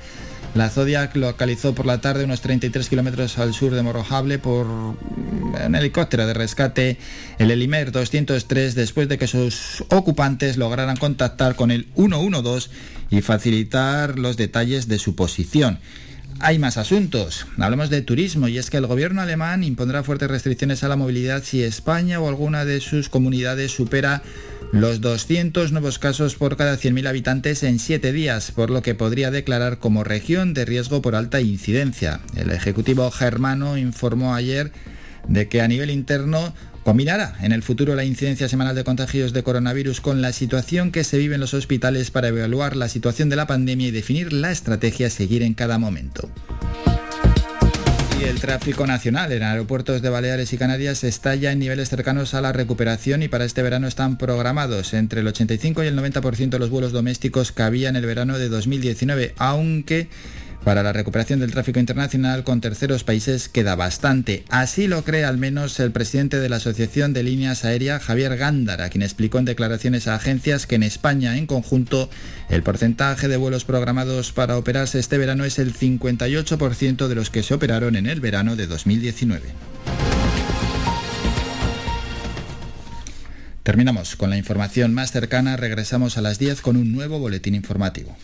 La 0.55 0.71
Zodiac 0.71 1.17
localizó 1.17 1.75
por 1.75 1.85
la 1.85 2.01
tarde 2.01 2.25
unos 2.25 2.41
33 2.41 2.89
kilómetros 2.89 3.39
al 3.39 3.53
sur 3.55 3.75
de 3.75 3.83
Morrojable 3.83 4.39
por 4.39 4.67
un 4.67 5.75
helicóptero 5.75 6.29
de 6.29 6.35
rescate, 6.35 6.97
el 7.39 7.51
Elimer 7.51 7.91
203, 7.91 8.77
después 8.77 9.09
de 9.09 9.19
que 9.19 9.27
sus 9.27 9.85
ocupantes 9.89 10.57
lograran 10.57 10.97
contactar 10.97 11.57
con 11.57 11.73
el 11.73 11.89
112 11.97 12.71
y 13.11 13.21
facilitar 13.21 14.17
los 14.17 14.37
detalles 14.37 14.87
de 14.87 15.01
su 15.01 15.17
posición. 15.17 15.81
Hay 16.41 16.59
más 16.59 16.77
asuntos. 16.77 17.47
Hablamos 17.59 17.91
de 17.91 18.03
turismo 18.03 18.49
y 18.49 18.59
es 18.59 18.69
que 18.69 18.77
el 18.77 18.87
gobierno 18.87 19.23
alemán 19.23 19.65
impondrá 19.65 20.03
fuertes 20.03 20.31
restricciones 20.31 20.83
a 20.85 20.89
la 20.89 20.97
movilidad 20.97 21.43
si 21.43 21.63
España 21.63 22.21
o 22.21 22.29
alguna 22.29 22.65
de 22.65 22.81
sus 22.81 23.09
comunidades 23.09 23.73
supera 23.73 24.23
los 24.73 25.01
200 25.01 25.73
nuevos 25.73 25.99
casos 25.99 26.35
por 26.35 26.57
cada 26.57 26.77
100.000 26.77 27.09
habitantes 27.09 27.63
en 27.63 27.79
7 27.79 28.13
días, 28.13 28.51
por 28.51 28.71
lo 28.71 28.83
que 28.83 28.95
podría 28.95 29.31
declarar 29.31 29.79
como 29.79 30.05
región 30.05 30.53
de 30.53 30.65
riesgo 30.65 31.01
por 31.01 31.15
alta 31.15 31.41
incidencia. 31.41 32.21
El 32.37 32.51
Ejecutivo 32.51 33.11
germano 33.11 33.79
informó 33.79 34.35
ayer 34.35 34.73
de 35.29 35.49
que 35.49 35.63
a 35.63 35.69
nivel 35.69 35.91
interno 35.91 36.53
Combinará 36.85 37.35
en 37.41 37.53
el 37.53 37.63
futuro 37.63 37.95
la 37.95 38.05
incidencia 38.05 38.47
semanal 38.47 38.77
de 38.77 38.85
contagios 38.85 39.33
de 39.33 39.43
coronavirus 39.43 40.03
con 40.03 40.21
la 40.21 40.35
situación 40.35 40.93
que 40.93 41.03
se 41.03 41.17
vive 41.17 41.35
en 41.35 41.41
los 41.41 41.55
hospitales 41.55 42.11
para 42.11 42.29
evaluar 42.29 42.77
la 42.77 42.91
situación 42.91 43.31
de 43.31 43.37
la 43.37 43.47
pandemia 43.47 43.89
y 43.89 43.91
definir 43.91 44.35
la 44.35 44.51
estrategia 44.51 45.07
a 45.07 45.11
seguir 45.11 45.43
en 45.43 45.55
cada 45.55 45.79
momento. 45.79 46.29
El 48.23 48.39
tráfico 48.39 48.87
nacional 48.87 49.33
en 49.33 49.43
aeropuertos 49.43 50.03
de 50.03 50.11
Baleares 50.11 50.53
y 50.53 50.59
Canarias 50.59 51.05
está 51.05 51.35
ya 51.35 51.53
en 51.53 51.59
niveles 51.59 51.89
cercanos 51.89 52.35
a 52.35 52.43
la 52.43 52.53
recuperación 52.53 53.23
y 53.23 53.29
para 53.29 53.47
este 53.47 53.63
verano 53.63 53.87
están 53.87 54.19
programados 54.19 54.93
entre 54.93 55.21
el 55.21 55.27
85 55.27 55.85
y 55.85 55.87
el 55.87 55.99
90% 55.99 56.51
de 56.51 56.59
los 56.59 56.71
vuelos 56.71 56.93
domésticos 56.93 57.53
que 57.53 57.63
había 57.63 57.89
en 57.89 57.97
el 57.97 58.05
verano 58.05 58.39
de 58.39 58.51
2019, 58.51 59.35
aunque 59.39 60.09
para 60.65 60.83
la 60.83 60.93
recuperación 60.93 61.41
del 61.41 61.53
tráfico 61.53 61.79
internacional 61.79 62.43
con 62.43 62.61
terceros 62.61 63.05
países 63.05 63.49
queda 63.49 63.77
bastante. 63.77 64.45
Así 64.49 64.89
lo 64.89 65.05
cree 65.05 65.25
al 65.25 65.39
menos 65.39 65.79
el 65.79 65.93
presidente 65.93 66.39
de 66.39 66.49
la 66.49 66.57
Asociación 66.57 67.13
de 67.13 67.23
Líneas 67.23 67.65
Aéreas, 67.65 68.03
Javier 68.03 68.37
Gándara, 68.37 68.89
quien 68.89 69.03
explicó 69.03 69.39
en 69.39 69.45
declaraciones 69.45 70.09
a 70.09 70.15
agencias 70.15 70.67
que 70.67 70.77
en 70.77 70.83
España 70.83 71.37
en 71.37 71.47
conjunto 71.47 72.09
el 72.49 72.63
porcentaje 72.63 73.29
de 73.29 73.37
vuelos 73.37 73.65
programados 73.65 74.33
para 74.33 74.57
operarse 74.57 74.99
este 74.99 75.19
verano 75.19 75.45
es 75.45 75.59
el 75.59 75.75
58% 75.75 77.09
de 77.09 77.15
los 77.15 77.31
que 77.31 77.43
se 77.43 77.55
operaron 77.55 77.95
en 77.97 78.07
el 78.07 78.21
verano 78.21 78.57
de 78.57 78.67
2019. 78.67 79.43
Terminamos 83.63 84.17
con 84.17 84.29
la 84.29 84.37
información 84.37 84.93
más 84.93 85.11
cercana, 85.11 85.57
regresamos 85.57 86.19
a 86.19 86.21
las 86.21 86.39
10 86.39 86.61
con 86.61 86.77
un 86.77 86.93
nuevo 86.93 87.19
boletín 87.19 87.55
informativo. 87.55 88.15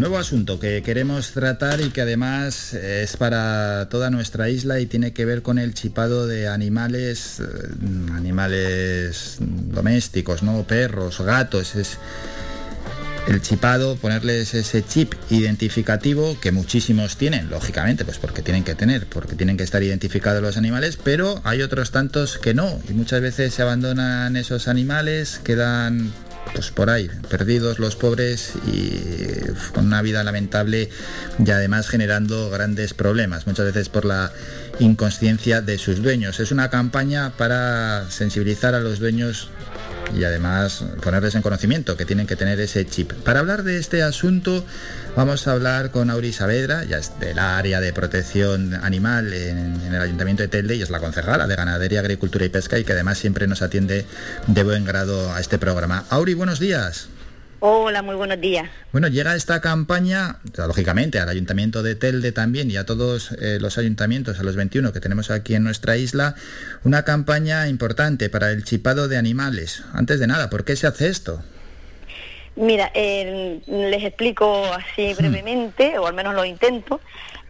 Nuevo 0.00 0.16
asunto 0.16 0.58
que 0.58 0.82
queremos 0.82 1.32
tratar 1.32 1.82
y 1.82 1.90
que 1.90 2.00
además 2.00 2.72
es 2.72 3.18
para 3.18 3.86
toda 3.90 4.08
nuestra 4.08 4.48
isla 4.48 4.80
y 4.80 4.86
tiene 4.86 5.12
que 5.12 5.26
ver 5.26 5.42
con 5.42 5.58
el 5.58 5.74
chipado 5.74 6.26
de 6.26 6.48
animales, 6.48 7.38
eh, 7.40 7.44
animales 8.14 9.36
domésticos, 9.40 10.42
¿no? 10.42 10.62
Perros, 10.62 11.20
gatos. 11.20 11.76
Es 11.76 11.98
el 13.28 13.42
chipado, 13.42 13.96
ponerles 13.96 14.54
ese 14.54 14.82
chip 14.82 15.12
identificativo 15.28 16.40
que 16.40 16.50
muchísimos 16.50 17.18
tienen, 17.18 17.50
lógicamente, 17.50 18.06
pues 18.06 18.16
porque 18.16 18.40
tienen 18.40 18.64
que 18.64 18.74
tener, 18.74 19.04
porque 19.04 19.36
tienen 19.36 19.58
que 19.58 19.64
estar 19.64 19.82
identificados 19.82 20.40
los 20.40 20.56
animales, 20.56 20.96
pero 20.96 21.42
hay 21.44 21.60
otros 21.60 21.90
tantos 21.90 22.38
que 22.38 22.54
no, 22.54 22.80
y 22.88 22.94
muchas 22.94 23.20
veces 23.20 23.52
se 23.52 23.60
abandonan 23.60 24.34
esos 24.36 24.66
animales, 24.66 25.42
quedan 25.44 26.10
pues 26.52 26.70
por 26.70 26.90
ahí, 26.90 27.10
perdidos 27.28 27.78
los 27.78 27.96
pobres 27.96 28.52
y 28.66 29.40
con 29.72 29.86
una 29.86 30.02
vida 30.02 30.24
lamentable 30.24 30.88
y 31.44 31.50
además 31.50 31.88
generando 31.88 32.50
grandes 32.50 32.94
problemas, 32.94 33.46
muchas 33.46 33.66
veces 33.66 33.88
por 33.88 34.04
la 34.04 34.32
inconsciencia 34.78 35.60
de 35.60 35.78
sus 35.78 36.02
dueños. 36.02 36.40
Es 36.40 36.52
una 36.52 36.70
campaña 36.70 37.30
para 37.36 38.10
sensibilizar 38.10 38.74
a 38.74 38.80
los 38.80 38.98
dueños 38.98 39.48
y 40.14 40.24
además 40.24 40.84
ponerles 41.02 41.34
en 41.34 41.42
conocimiento 41.42 41.96
que 41.96 42.04
tienen 42.04 42.26
que 42.26 42.36
tener 42.36 42.60
ese 42.60 42.86
chip. 42.86 43.12
Para 43.12 43.40
hablar 43.40 43.62
de 43.62 43.78
este 43.78 44.02
asunto 44.02 44.64
vamos 45.16 45.46
a 45.46 45.52
hablar 45.52 45.90
con 45.90 46.10
Auri 46.10 46.32
Saavedra, 46.32 46.84
ya 46.84 46.98
es 46.98 47.18
del 47.20 47.38
área 47.38 47.80
de 47.80 47.92
protección 47.92 48.74
animal 48.74 49.32
en, 49.32 49.80
el 49.82 50.00
Ayuntamiento 50.00 50.42
de 50.42 50.48
Telde 50.48 50.76
y 50.76 50.82
es 50.82 50.90
la 50.90 51.00
concejala 51.00 51.46
de 51.46 51.56
Ganadería, 51.56 52.00
Agricultura 52.00 52.44
y 52.44 52.48
Pesca 52.48 52.78
y 52.78 52.84
que 52.84 52.92
además 52.92 53.18
siempre 53.18 53.46
nos 53.46 53.62
atiende 53.62 54.06
de 54.46 54.62
buen 54.62 54.84
grado 54.84 55.32
a 55.32 55.40
este 55.40 55.58
programa. 55.58 56.04
Auri, 56.10 56.34
buenos 56.34 56.58
días. 56.58 57.08
Hola, 57.62 58.00
muy 58.00 58.14
buenos 58.14 58.40
días. 58.40 58.70
Bueno, 58.90 59.08
llega 59.08 59.36
esta 59.36 59.60
campaña, 59.60 60.36
lógicamente, 60.56 61.18
al 61.18 61.28
Ayuntamiento 61.28 61.82
de 61.82 61.94
Telde 61.94 62.32
también 62.32 62.70
y 62.70 62.78
a 62.78 62.86
todos 62.86 63.32
eh, 63.32 63.58
los 63.60 63.76
ayuntamientos, 63.76 64.40
a 64.40 64.42
los 64.42 64.56
21 64.56 64.94
que 64.94 65.00
tenemos 65.00 65.30
aquí 65.30 65.54
en 65.54 65.62
nuestra 65.62 65.98
isla, 65.98 66.36
una 66.84 67.04
campaña 67.04 67.68
importante 67.68 68.30
para 68.30 68.50
el 68.50 68.64
chipado 68.64 69.08
de 69.08 69.18
animales. 69.18 69.84
Antes 69.92 70.20
de 70.20 70.26
nada, 70.26 70.48
¿por 70.48 70.64
qué 70.64 70.74
se 70.74 70.86
hace 70.86 71.08
esto? 71.08 71.42
Mira, 72.56 72.90
les 72.94 74.04
explico 74.04 74.64
así 74.72 75.12
hmm. 75.12 75.16
brevemente, 75.18 75.98
o 75.98 76.06
al 76.06 76.14
menos 76.14 76.34
lo 76.34 76.46
intento. 76.46 76.98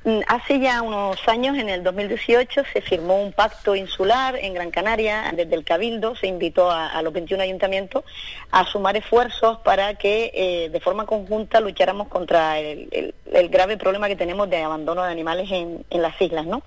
Mm, 0.03 0.21
hace 0.29 0.59
ya 0.59 0.81
unos 0.81 1.29
años, 1.29 1.59
en 1.59 1.69
el 1.69 1.83
2018, 1.83 2.63
se 2.73 2.81
firmó 2.81 3.23
un 3.23 3.33
pacto 3.33 3.77
insular 3.77 4.35
en 4.37 4.55
Gran 4.55 4.71
Canaria. 4.71 5.31
Desde 5.37 5.55
el 5.55 5.63
Cabildo 5.63 6.17
se 6.17 6.27
invitó 6.27 6.71
a, 6.71 7.03
los 7.03 7.13
21 7.13 7.43
ayuntamientos 7.43 8.05
a 8.51 8.65
sumar 8.65 8.97
esfuerzos 8.97 9.59
para 9.59 9.95
que 9.97 10.31
eh, 10.33 10.71
de 10.71 10.81
forma 10.81 11.05
conjunta 11.05 11.61
lucháramos 11.61 12.09
contra 12.09 12.59
el, 12.59 13.15
grave 13.51 13.77
problema 13.77 14.09
que 14.09 14.17
tenemos 14.17 14.49
de 14.49 14.63
abandono 14.63 15.05
de 15.05 15.13
animales 15.13 15.51
en, 15.51 15.85
las 15.91 16.19
islas. 16.21 16.47
¿no? 16.47 16.63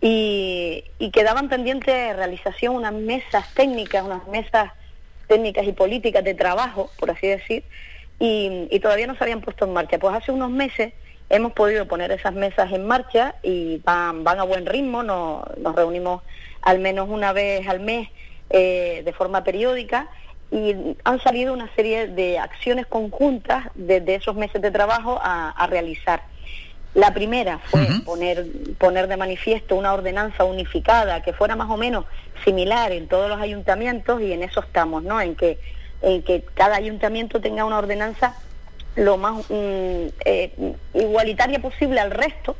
Y, 0.00 0.84
quedaban 1.12 1.48
pendientes 1.48 1.92
de 1.92 2.12
realización 2.12 2.76
unas 2.76 2.92
mesas 2.92 3.52
técnicas, 3.54 4.04
unas 4.04 4.26
mesas 4.28 4.70
técnicas 5.26 5.66
y 5.66 5.72
políticas 5.72 6.22
de 6.22 6.34
trabajo, 6.34 6.90
por 6.98 7.10
así 7.10 7.26
decir, 7.26 7.64
y, 8.20 8.68
y 8.70 8.78
todavía 8.78 9.08
no 9.08 9.16
se 9.16 9.24
habían 9.24 9.40
puesto 9.40 9.64
en 9.64 9.72
marcha. 9.72 9.98
Pues 9.98 10.14
hace 10.14 10.30
unos 10.30 10.50
meses 10.50 10.92
hemos 11.30 11.52
podido 11.52 11.86
poner 11.86 12.12
esas 12.12 12.34
mesas 12.34 12.72
en 12.72 12.86
marcha 12.86 13.34
y 13.42 13.78
van, 13.78 14.24
van 14.24 14.40
a 14.40 14.44
buen 14.44 14.66
ritmo, 14.66 15.02
nos, 15.02 15.44
reunimos 15.74 16.22
al 16.62 16.78
menos 16.78 17.08
una 17.08 17.32
vez 17.32 17.66
al 17.68 17.80
mes 17.80 18.08
eh, 18.50 19.02
de 19.04 19.12
forma 19.12 19.44
periódica 19.44 20.08
y 20.50 20.96
han 21.02 21.20
salido 21.20 21.52
una 21.52 21.68
serie 21.74 22.06
de 22.06 22.38
acciones 22.38 22.86
conjuntas 22.86 23.66
desde 23.74 24.14
esos 24.14 24.36
meses 24.36 24.62
de 24.62 24.70
trabajo 24.70 25.18
a, 25.22 25.66
realizar. 25.68 26.22
La 26.94 27.12
primera 27.12 27.58
fue 27.58 27.88
poner, 28.04 28.46
poner 28.78 29.08
de 29.08 29.16
manifiesto 29.16 29.74
una 29.74 29.92
ordenanza 29.92 30.44
unificada 30.44 31.22
que 31.22 31.32
fuera 31.32 31.56
más 31.56 31.68
o 31.68 31.76
menos 31.76 32.04
similar 32.44 32.92
en 32.92 33.08
todos 33.08 33.28
los 33.28 33.40
ayuntamientos 33.40 34.20
y 34.20 34.32
en 34.32 34.44
eso 34.44 34.60
estamos, 34.60 35.02
¿no? 35.02 35.20
En 35.20 35.34
que, 35.34 35.58
en 36.02 36.22
que 36.22 36.44
cada 36.54 36.76
ayuntamiento 36.76 37.40
tenga 37.40 37.64
una 37.64 37.78
ordenanza 37.78 38.36
lo 38.96 39.16
más 39.16 39.34
mm, 39.48 40.06
eh, 40.24 40.76
igualitaria 40.94 41.60
posible 41.60 42.00
al 42.00 42.10
resto 42.10 42.56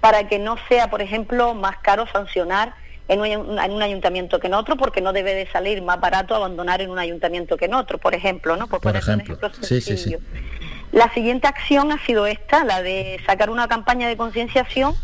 para 0.00 0.28
que 0.28 0.38
no 0.38 0.56
sea, 0.68 0.90
por 0.90 1.02
ejemplo, 1.02 1.54
más 1.54 1.78
caro 1.78 2.06
sancionar 2.06 2.74
en 3.08 3.20
un, 3.20 3.26
en 3.26 3.72
un, 3.72 3.82
ayuntamiento 3.82 4.40
que 4.40 4.46
en 4.46 4.54
otro, 4.54 4.76
porque 4.76 5.00
no 5.00 5.12
debe 5.12 5.34
de 5.34 5.46
salir 5.50 5.82
más 5.82 6.00
barato 6.00 6.34
abandonar 6.34 6.80
en 6.80 6.90
un 6.90 6.98
ayuntamiento 6.98 7.56
que 7.56 7.66
en 7.66 7.74
otro, 7.74 7.98
por 7.98 8.14
ejemplo, 8.14 8.56
¿no? 8.56 8.66
Por, 8.66 8.96
ejemplo. 8.96 9.38
Sí, 9.60 9.80
sí, 9.80 9.96
sí. 9.96 10.16
La 10.92 11.12
siguiente 11.12 11.46
acción 11.46 11.90
ha 11.92 11.98
sido 12.06 12.26
esta, 12.26 12.64
la 12.64 12.82
de 12.82 13.20
sacar 13.26 13.50
una 13.50 13.68
campaña 13.68 14.08
de 14.08 14.16
concienciación 14.16 14.94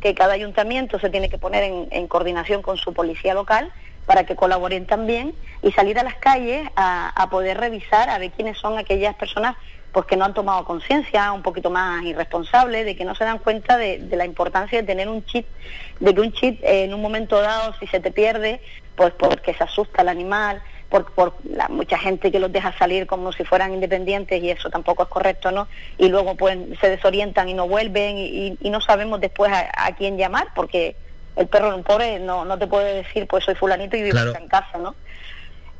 que 0.00 0.14
cada 0.14 0.34
ayuntamiento 0.34 1.00
se 1.00 1.10
tiene 1.10 1.28
que 1.28 1.38
poner 1.38 1.64
en, 1.64 1.88
en, 1.90 2.06
coordinación 2.06 2.62
con 2.62 2.76
su 2.76 2.92
policía 2.92 3.34
local 3.34 3.72
para 4.06 4.24
que 4.24 4.36
colaboren 4.36 4.86
también 4.86 5.34
y 5.62 5.72
salir 5.72 5.98
a 5.98 6.02
las 6.02 6.14
calles 6.16 6.68
a, 6.76 7.10
a 7.10 7.30
poder 7.30 7.58
revisar 7.58 8.08
a 8.10 8.18
ver 8.18 8.30
quiénes 8.30 8.58
son 8.58 8.78
aquellas 8.78 9.14
personas 9.16 9.56
pues 9.92 10.06
que 10.06 10.16
no 10.16 10.24
han 10.24 10.34
tomado 10.34 10.64
conciencia, 10.64 11.32
un 11.32 11.42
poquito 11.42 11.70
más 11.70 12.04
irresponsables, 12.04 12.84
de 12.84 12.96
que 12.96 13.04
no 13.04 13.14
se 13.14 13.24
dan 13.24 13.38
cuenta 13.38 13.76
de, 13.76 14.06
la 14.10 14.24
importancia 14.24 14.80
de 14.80 14.86
tener 14.86 15.08
un 15.08 15.24
chip, 15.24 15.46
de 16.00 16.14
que 16.14 16.20
un 16.20 16.32
chip 16.32 16.62
eh, 16.62 16.84
en 16.84 16.94
un 16.94 17.00
momento 17.00 17.40
dado, 17.40 17.74
si 17.80 17.86
se 17.86 18.00
te 18.00 18.10
pierde, 18.10 18.60
pues 18.96 19.12
porque 19.12 19.54
se 19.54 19.64
asusta 19.64 20.02
el 20.02 20.08
animal, 20.08 20.62
por, 20.88 21.12
por 21.12 21.34
la, 21.44 21.68
mucha 21.68 21.98
gente 21.98 22.32
que 22.32 22.38
los 22.38 22.50
deja 22.50 22.76
salir 22.78 23.06
como 23.06 23.32
si 23.32 23.44
fueran 23.44 23.74
independientes 23.74 24.42
y 24.42 24.50
eso 24.50 24.70
tampoco 24.70 25.02
es 25.02 25.08
correcto, 25.08 25.50
¿no? 25.50 25.68
Y 25.98 26.08
luego 26.08 26.34
pues 26.34 26.58
se 26.80 26.88
desorientan 26.88 27.48
y 27.48 27.54
no 27.54 27.68
vuelven 27.68 28.16
y, 28.18 28.56
no 28.70 28.80
sabemos 28.80 29.20
después 29.20 29.52
a, 29.52 29.94
quién 29.96 30.16
llamar 30.16 30.48
porque 30.54 30.96
el 31.36 31.46
perro, 31.46 31.74
un 31.74 31.84
pobre, 31.84 32.18
no, 32.18 32.44
no 32.44 32.58
te 32.58 32.66
puede 32.66 33.02
decir 33.02 33.26
pues 33.26 33.44
soy 33.44 33.54
fulanito 33.54 33.96
y 33.96 34.02
vivo 34.02 34.18
en 34.18 34.48
casa, 34.48 34.78
¿no? 34.78 34.94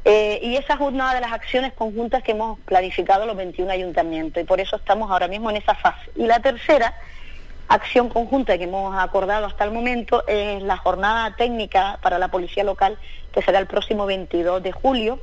Eh, 0.04 0.40
y 0.42 0.56
esa 0.56 0.74
es 0.74 0.80
una 0.80 1.14
de 1.14 1.20
las 1.20 1.32
acciones 1.32 1.72
conjuntas 1.72 2.22
que 2.22 2.32
hemos 2.32 2.58
clarificado 2.60 3.26
los 3.26 3.36
21 3.36 3.70
ayuntamientos 3.70 4.42
y 4.42 4.46
por 4.46 4.60
eso 4.60 4.76
estamos 4.76 5.10
ahora 5.10 5.28
mismo 5.28 5.50
en 5.50 5.56
esa 5.56 5.74
fase. 5.74 6.10
Y 6.16 6.26
la 6.26 6.40
tercera 6.40 6.94
acción 7.68 8.08
conjunta 8.08 8.56
que 8.56 8.64
hemos 8.64 8.96
acordado 8.96 9.44
hasta 9.46 9.64
el 9.64 9.70
momento 9.70 10.26
es 10.26 10.62
la 10.62 10.78
jornada 10.78 11.36
técnica 11.36 11.98
para 12.00 12.18
la 12.18 12.28
policía 12.28 12.64
local 12.64 12.96
que 13.32 13.42
será 13.42 13.58
el 13.58 13.66
próximo 13.66 14.06
22 14.06 14.62
de 14.62 14.72
julio 14.72 15.20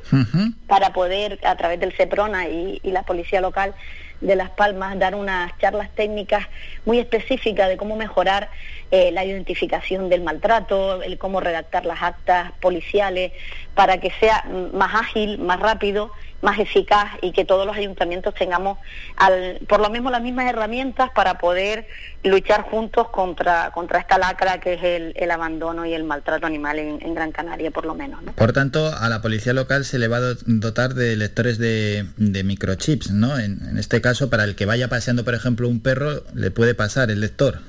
para 0.68 0.94
poder 0.94 1.40
a 1.44 1.56
través 1.56 1.80
del 1.80 1.92
CEPRONA 1.94 2.48
y 2.48 2.80
la 2.84 3.02
policía 3.02 3.42
local 3.42 3.74
de 4.22 4.36
Las 4.36 4.50
Palmas 4.50 4.98
dar 4.98 5.16
unas 5.16 5.58
charlas 5.58 5.90
técnicas 5.96 6.48
muy 6.86 7.00
específicas 7.00 7.70
de 7.70 7.78
cómo 7.78 7.96
mejorar 7.96 8.50
eh, 8.92 9.12
la 9.12 9.26
identificación 9.26 10.10
del 10.10 10.22
maltrato, 10.22 11.02
el 11.02 11.18
cómo 11.18 11.40
redactar 11.40 11.86
las 11.86 12.02
actas 12.02 12.52
policiales 12.62 13.32
para 13.74 14.00
que 14.00 14.12
sea 14.12 14.46
más 14.74 14.96
ágil, 14.96 15.40
más 15.40 15.60
rápido, 15.60 16.12
más 16.46 16.60
eficaz 16.60 17.12
y 17.22 17.34
que 17.34 17.44
todos 17.44 17.66
los 17.66 17.76
ayuntamientos 17.76 18.34
tengamos 18.36 18.78
al, 19.18 19.60
por 19.68 19.82
lo 19.82 19.90
mismo 19.90 20.10
las 20.12 20.22
mismas 20.22 20.46
herramientas 20.46 21.10
para 21.14 21.40
poder 21.40 21.88
luchar 22.24 22.62
juntos 22.62 23.10
contra, 23.10 23.72
contra 23.72 24.00
esta 24.00 24.18
lacra 24.18 24.60
que 24.60 24.76
es 24.76 25.14
el, 25.16 25.32
abandono 25.32 25.86
y 25.86 25.94
el 25.94 26.04
maltrato 26.04 26.46
animal 26.46 26.80
en, 26.80 27.14
Gran 27.16 27.32
Canaria, 27.32 27.72
por 27.72 27.86
lo 27.86 27.96
menos. 27.96 28.22
Por 28.36 28.54
tanto, 28.54 28.96
a 28.96 29.10
la 29.10 29.22
policía 29.22 29.54
local 29.54 29.84
se 29.86 30.00
le 30.00 30.08
va 30.08 30.18
a 30.18 30.34
dotar 30.46 30.94
de 30.94 31.16
lectores 31.16 31.58
de, 31.58 32.06
microchips, 32.18 33.12
¿no? 33.12 33.38
En, 33.40 33.78
este 33.78 34.00
caso, 34.02 34.30
para 34.30 34.44
el 34.44 34.56
que 34.56 34.66
vaya 34.66 34.88
paseando, 34.88 35.26
por 35.26 35.34
ejemplo, 35.34 35.68
un 35.68 35.82
perro, 35.82 36.24
le 36.34 36.52
puede 36.52 36.76
pasar 36.76 37.10
el 37.10 37.22
lector. 37.22 37.60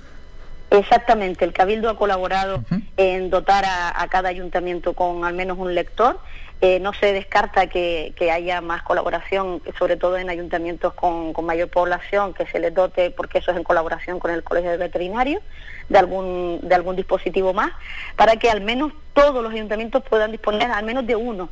Exactamente, 0.70 1.44
el 1.44 1.52
Cabildo 1.52 1.88
ha 1.88 1.96
colaborado 1.96 2.64
en 2.96 3.30
dotar 3.30 3.64
a, 3.64 4.06
cada 4.08 4.28
ayuntamiento 4.28 4.94
con 4.94 5.24
al 5.24 5.34
menos 5.34 5.58
un 5.58 5.74
lector. 5.74 6.18
Eh, 6.62 6.80
no 6.80 6.94
se 6.94 7.12
descarta 7.12 7.66
que, 7.66 8.14
haya 8.32 8.62
más 8.62 8.82
colaboración, 8.82 9.60
sobre 9.78 9.96
todo 9.96 10.16
en 10.16 10.30
ayuntamientos 10.30 10.94
con, 10.94 11.34
mayor 11.44 11.68
población, 11.68 12.32
que 12.32 12.46
se 12.46 12.58
les 12.58 12.72
dote, 12.72 13.10
porque 13.10 13.38
eso 13.38 13.50
es 13.50 13.58
en 13.58 13.62
colaboración 13.62 14.18
con 14.18 14.30
el 14.30 14.42
Colegio 14.42 14.70
de 14.70 14.78
Veterinarios, 14.78 15.42
de 15.90 15.98
algún, 15.98 16.60
de 16.62 16.74
algún 16.74 16.96
dispositivo 16.96 17.52
más, 17.52 17.72
para 18.16 18.36
que 18.36 18.50
al 18.50 18.62
menos 18.62 18.92
todos 19.12 19.42
los 19.42 19.52
ayuntamientos 19.52 20.02
puedan 20.08 20.32
disponer 20.32 20.70
al 20.70 20.84
menos 20.84 21.06
de 21.06 21.16
uno. 21.16 21.50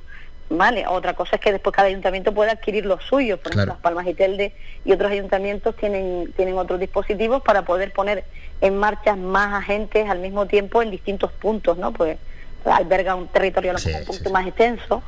¿Vale? 0.51 0.85
Otra 0.87 1.15
cosa 1.15 1.37
es 1.37 1.43
que 1.43 1.53
después 1.53 1.75
cada 1.75 1.89
ayuntamiento 1.89 2.35
pueda 2.35 2.53
adquirir 2.53 2.85
los 2.85 3.03
suyos, 3.03 3.39
por 3.39 3.53
ejemplo, 3.53 3.73
Las 3.73 3.83
Palmas 3.83 4.07
y 4.07 4.13
Telde 4.13 4.53
y 4.85 4.93
otros 4.93 5.11
ayuntamientos 5.11 5.75
tienen, 5.75 6.35
tienen 6.37 6.59
otros 6.59 6.79
dispositivos 6.79 7.43
para 7.43 7.63
poder 7.63 7.93
poner 7.93 8.25
en 8.61 8.77
marcha 8.77 9.17
más 9.17 9.55
agentes 9.55 10.09
al 10.09 10.19
mismo 10.19 10.45
tiempo 10.45 10.83
en 10.83 10.91
distintos 10.91 11.33
puntos, 11.33 11.79
¿no? 11.79 11.93
Pues 11.93 12.19
alberga 12.65 13.15
un 13.15 13.29
territorio 13.29 13.73
un 13.73 14.05
poquito 14.07 14.31
más 14.31 14.47
extenso 14.47 15.03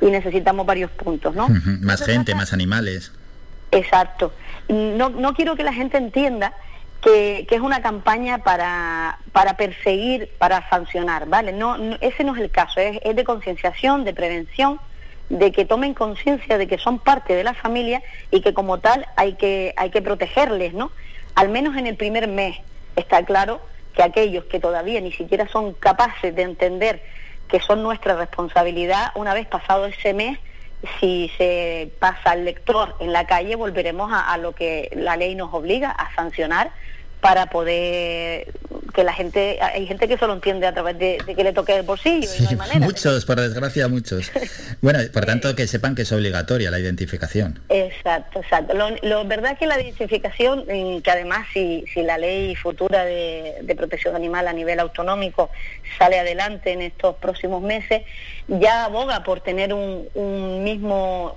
y 0.00 0.06
necesitamos 0.06 0.66
varios 0.66 0.90
puntos, 0.90 1.34
¿no? 1.34 1.48
Más 1.80 2.04
gente, 2.04 2.34
más 2.34 2.52
animales. 2.52 3.12
Exacto. 3.70 4.32
No, 4.68 5.08
no 5.08 5.34
quiero 5.34 5.56
que 5.56 5.64
la 5.64 5.72
gente 5.72 5.98
entienda 5.98 6.54
que, 7.00 7.46
es 7.50 7.60
una 7.60 7.82
campaña 7.82 8.38
para, 8.38 9.18
para 9.32 9.56
perseguir, 9.56 10.30
para 10.38 10.68
sancionar, 10.68 11.26
¿vale? 11.26 11.52
No, 11.52 11.76
ese 12.00 12.24
no 12.24 12.34
es 12.34 12.42
el 12.42 12.50
caso, 12.50 12.80
es, 12.80 12.98
es 13.02 13.16
de 13.16 13.24
concienciación, 13.24 14.04
de 14.04 14.14
prevención, 14.14 14.80
de 15.28 15.52
que 15.52 15.64
tomen 15.64 15.94
conciencia 15.94 16.56
de 16.56 16.66
que 16.66 16.78
son 16.78 16.98
parte 16.98 17.34
de 17.34 17.44
la 17.44 17.54
familia 17.54 18.02
y 18.30 18.40
que 18.40 18.54
como 18.54 18.78
tal 18.78 19.06
hay 19.16 19.34
que, 19.34 19.74
hay 19.76 19.90
que 19.90 20.00
protegerles, 20.00 20.72
¿no? 20.72 20.90
Al 21.34 21.48
menos 21.50 21.76
en 21.76 21.86
el 21.86 21.96
primer 21.96 22.28
mes 22.28 22.56
está 22.96 23.22
claro 23.24 23.60
que 23.98 24.04
aquellos 24.04 24.44
que 24.44 24.60
todavía 24.60 25.00
ni 25.00 25.10
siquiera 25.10 25.48
son 25.48 25.72
capaces 25.72 26.32
de 26.32 26.42
entender 26.42 27.02
que 27.48 27.58
son 27.58 27.82
nuestra 27.82 28.14
responsabilidad, 28.14 29.10
una 29.16 29.34
vez 29.34 29.48
pasado 29.48 29.86
ese 29.86 30.14
mes, 30.14 30.38
si 31.00 31.32
se 31.36 31.90
pasa 31.98 32.30
al 32.30 32.44
lector 32.44 32.94
en 33.00 33.12
la 33.12 33.26
calle, 33.26 33.56
volveremos 33.56 34.12
a, 34.14 34.38
lo 34.38 34.54
que 34.54 34.88
la 34.94 35.16
ley 35.16 35.34
nos 35.34 35.52
obliga, 35.52 35.90
a 35.90 36.14
sancionar 36.14 36.70
para 37.20 37.46
poder 37.46 38.52
porque 38.88 39.04
la 39.04 39.12
gente, 39.12 39.58
hay 39.60 39.86
gente 39.86 40.08
que 40.08 40.16
solo 40.16 40.32
entiende 40.32 40.66
a 40.66 40.72
través 40.72 40.98
de, 40.98 41.18
que 41.24 41.44
le 41.44 41.52
toque 41.52 41.76
el 41.76 41.82
bolsillo. 41.82 42.28
y 42.38 42.42
no 42.42 42.48
hay 42.48 42.56
manera. 42.56 42.80
Muchos, 42.80 43.24
por 43.26 43.38
desgracia, 43.38 43.86
muchos. 43.86 44.30
bueno, 44.80 44.98
por 45.12 45.26
tanto, 45.26 45.54
que 45.54 45.66
sepan 45.66 45.94
que 45.94 46.02
es 46.02 46.12
obligatoria 46.12 46.70
la 46.70 46.78
identificación. 46.78 47.60
Exacto, 47.68 48.40
exacto. 48.40 48.74
Lo, 48.74 49.24
verdad 49.26 49.52
es 49.52 49.58
que 49.58 49.66
la 49.66 49.80
identificación, 49.80 50.64
mm, 50.66 51.00
que 51.02 51.10
además 51.10 51.46
si, 51.52 51.84
si 51.92 52.02
la 52.02 52.18
ley 52.18 52.54
futura 52.56 53.04
de, 53.04 53.56
de 53.62 53.76
protección 53.76 54.16
animal 54.16 54.48
a 54.48 54.52
nivel 54.52 54.80
autonómico 54.80 55.50
sale 55.98 56.18
adelante 56.18 56.72
en 56.72 56.82
estos 56.82 57.16
próximos 57.16 57.62
meses, 57.62 58.02
ya 58.48 58.86
aboga 58.86 59.22
por 59.22 59.40
tener 59.40 59.74
un, 59.74 60.08
un 60.14 60.64
mismo 60.64 61.36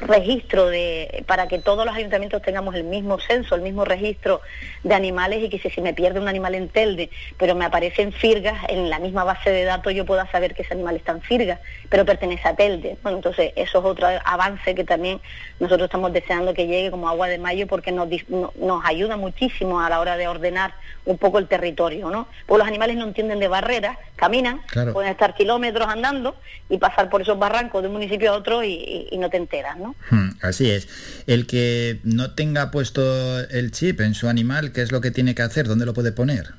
registro 0.00 0.66
de 0.66 1.24
para 1.26 1.46
que 1.48 1.58
todos 1.58 1.86
los 1.86 1.94
ayuntamientos 1.94 2.42
tengamos 2.42 2.74
el 2.74 2.84
mismo 2.84 3.18
censo, 3.18 3.54
el 3.54 3.62
mismo 3.62 3.84
registro 3.84 4.40
de 4.82 4.94
animales 4.94 5.42
y 5.42 5.48
que 5.48 5.58
si 5.58 5.70
se 5.70 5.80
me 5.80 5.94
pierde 5.94 6.20
un 6.20 6.28
animal 6.28 6.54
en 6.54 6.68
Telde, 6.68 7.10
pero 7.38 7.54
me 7.54 7.64
aparece 7.64 8.02
en 8.02 8.12
Firgas, 8.12 8.56
en 8.68 8.90
la 8.90 8.98
misma 8.98 9.24
base 9.24 9.50
de 9.50 9.64
datos 9.64 9.94
yo 9.94 10.04
pueda 10.04 10.30
saber 10.30 10.54
que 10.54 10.62
ese 10.62 10.74
animal 10.74 10.96
está 10.96 11.12
en 11.12 11.22
Firgas, 11.22 11.60
pero 11.88 12.04
pertenece 12.04 12.48
a 12.48 12.56
Telde. 12.56 12.96
Bueno, 13.02 13.18
entonces 13.18 13.52
eso 13.56 13.78
es 13.78 13.84
otro 13.84 14.08
avance 14.24 14.74
que 14.74 14.84
también 14.84 15.20
nosotros 15.60 15.86
estamos 15.86 16.12
deseando 16.12 16.54
que 16.54 16.66
llegue 16.66 16.90
como 16.90 17.08
agua 17.08 17.28
de 17.28 17.38
mayo 17.38 17.66
porque 17.66 17.92
nos, 17.92 18.08
nos 18.28 18.84
ayuda 18.84 19.16
muchísimo 19.16 19.80
a 19.80 19.88
la 19.88 20.00
hora 20.00 20.16
de 20.16 20.28
ordenar 20.28 20.74
un 21.04 21.18
poco 21.18 21.38
el 21.38 21.46
territorio, 21.46 22.10
¿no? 22.10 22.26
Porque 22.46 22.58
los 22.58 22.68
animales 22.68 22.96
no 22.96 23.04
entienden 23.04 23.38
de 23.38 23.48
barreras, 23.48 23.98
caminan, 24.16 24.60
pueden 24.92 25.10
estar 25.10 25.34
kilómetros 25.34 25.86
andando 25.86 26.36
y 26.68 26.78
pasar 26.78 27.10
por 27.10 27.22
esos 27.22 27.38
barrancos 27.38 27.82
de 27.82 27.88
un 27.88 27.94
municipio 27.94 28.32
a 28.32 28.36
otro 28.36 28.64
y, 28.64 29.08
y 29.10 29.18
no 29.18 29.30
te 29.30 29.36
enteras, 29.36 29.76
¿no? 29.76 29.83
Hmm, 30.10 30.30
así 30.42 30.70
es. 30.70 30.88
El 31.26 31.46
que 31.46 32.00
no 32.04 32.34
tenga 32.34 32.70
puesto 32.70 33.40
el 33.40 33.70
chip 33.70 34.00
en 34.00 34.14
su 34.14 34.28
animal, 34.28 34.72
¿qué 34.72 34.82
es 34.82 34.92
lo 34.92 35.00
que 35.00 35.10
tiene 35.10 35.34
que 35.34 35.42
hacer? 35.42 35.68
¿Dónde 35.68 35.86
lo 35.86 35.94
puede 35.94 36.12
poner? 36.12 36.54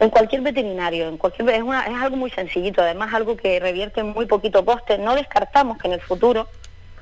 En 0.00 0.10
cualquier 0.10 0.42
veterinario, 0.42 1.08
en 1.08 1.16
cualquier 1.16 1.48
es, 1.50 1.62
es 1.62 2.02
algo 2.02 2.16
muy 2.16 2.30
sencillito, 2.30 2.82
además 2.82 3.14
algo 3.14 3.36
que 3.36 3.60
revierte 3.60 4.02
muy 4.02 4.26
poquito 4.26 4.64
coste. 4.64 4.98
No 4.98 5.14
descartamos 5.14 5.78
que 5.78 5.86
en 5.86 5.94
el 5.94 6.00
futuro 6.00 6.48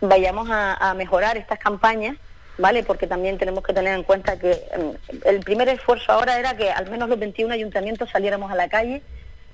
vayamos 0.00 0.48
a, 0.50 0.94
mejorar 0.94 1.36
estas 1.36 1.58
campañas, 1.58 2.16
¿vale? 2.58 2.82
Porque 2.82 3.06
también 3.06 3.38
tenemos 3.38 3.64
que 3.64 3.72
tener 3.72 3.94
en 3.94 4.02
cuenta 4.02 4.38
que 4.38 4.52
em, 4.72 4.92
el 5.24 5.40
primer 5.40 5.68
esfuerzo 5.68 6.12
ahora 6.12 6.38
era 6.38 6.56
que 6.56 6.70
al 6.70 6.90
menos 6.90 7.08
los 7.08 7.18
21 7.18 7.54
ayuntamientos 7.54 8.10
saliéramos 8.10 8.50
a 8.50 8.54
la 8.54 8.68
calle 8.68 9.02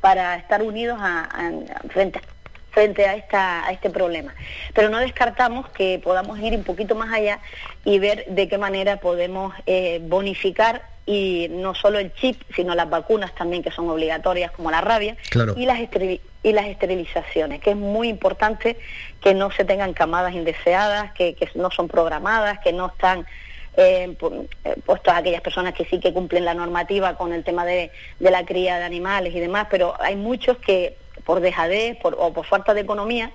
para 0.01 0.37
estar 0.37 0.63
unidos 0.63 0.99
a, 1.01 1.29
frente 1.31 1.73
a 1.73 1.89
frente 1.89 2.36
a, 2.81 3.15
esta, 3.15 3.67
a 3.67 3.73
este 3.73 3.91
problema. 3.91 4.35
Pero 4.75 4.89
no 4.89 4.99
descartamos 4.99 5.69
que 5.71 6.01
podamos 6.03 6.39
ir 6.39 6.55
un 6.55 6.65
poquito 6.65 6.95
más 6.95 7.13
allá 7.13 7.41
y 7.85 7.99
ver 7.99 8.25
de 8.27 8.49
qué 8.49 8.59
manera 8.59 8.99
podemos 8.99 9.55
eh, 9.67 10.01
bonificar 10.03 10.83
y 11.07 11.47
no 11.51 11.75
solo 11.75 12.01
el 12.01 12.13
chip, 12.15 12.43
sino 12.55 12.75
las 12.75 12.91
vacunas 12.91 13.33
también 13.35 13.63
que 13.63 13.71
son 13.71 13.89
obligatorias 13.89 14.51
como 14.51 14.73
la 14.73 14.81
rabia 14.81 15.17
y, 15.57 15.65
las 15.65 15.79
y 16.43 16.53
las 16.53 16.67
esterilizaciones, 16.67 17.61
que 17.61 17.71
es 17.71 17.77
muy 17.77 18.09
importante 18.09 18.77
que 19.21 19.33
no 19.33 19.53
se 19.53 19.65
tengan 19.65 19.93
camadas 19.93 20.35
indeseadas, 20.35 21.13
que, 21.13 21.37
no 21.55 21.71
son 21.71 21.87
programadas, 21.87 22.59
que 22.59 22.73
no 22.73 22.87
están 22.87 23.25
eh, 23.77 24.17
eh, 24.65 24.75
puestos 24.85 25.15
a 25.15 25.19
aquellas 25.19 25.43
personas 25.43 25.75
que 25.75 25.85
sí 25.85 26.01
que 26.01 26.13
cumplen 26.13 26.45
la 26.45 26.55
normativa 26.55 27.17
con 27.17 27.33
el 27.33 27.45
tema 27.45 27.65
de, 27.65 27.93
de 28.19 28.31
la 28.33 28.45
cría 28.45 28.79
de 28.79 28.85
animales 28.85 29.33
y 29.33 29.39
demás, 29.39 29.69
pero 29.71 29.95
hay 30.01 30.17
muchos 30.17 30.57
que 30.59 30.97
por 31.25 31.41
dejadez 31.41 31.99
o 32.03 32.33
por 32.33 32.47
falta 32.47 32.75
de 32.75 32.83
economía, 32.83 33.31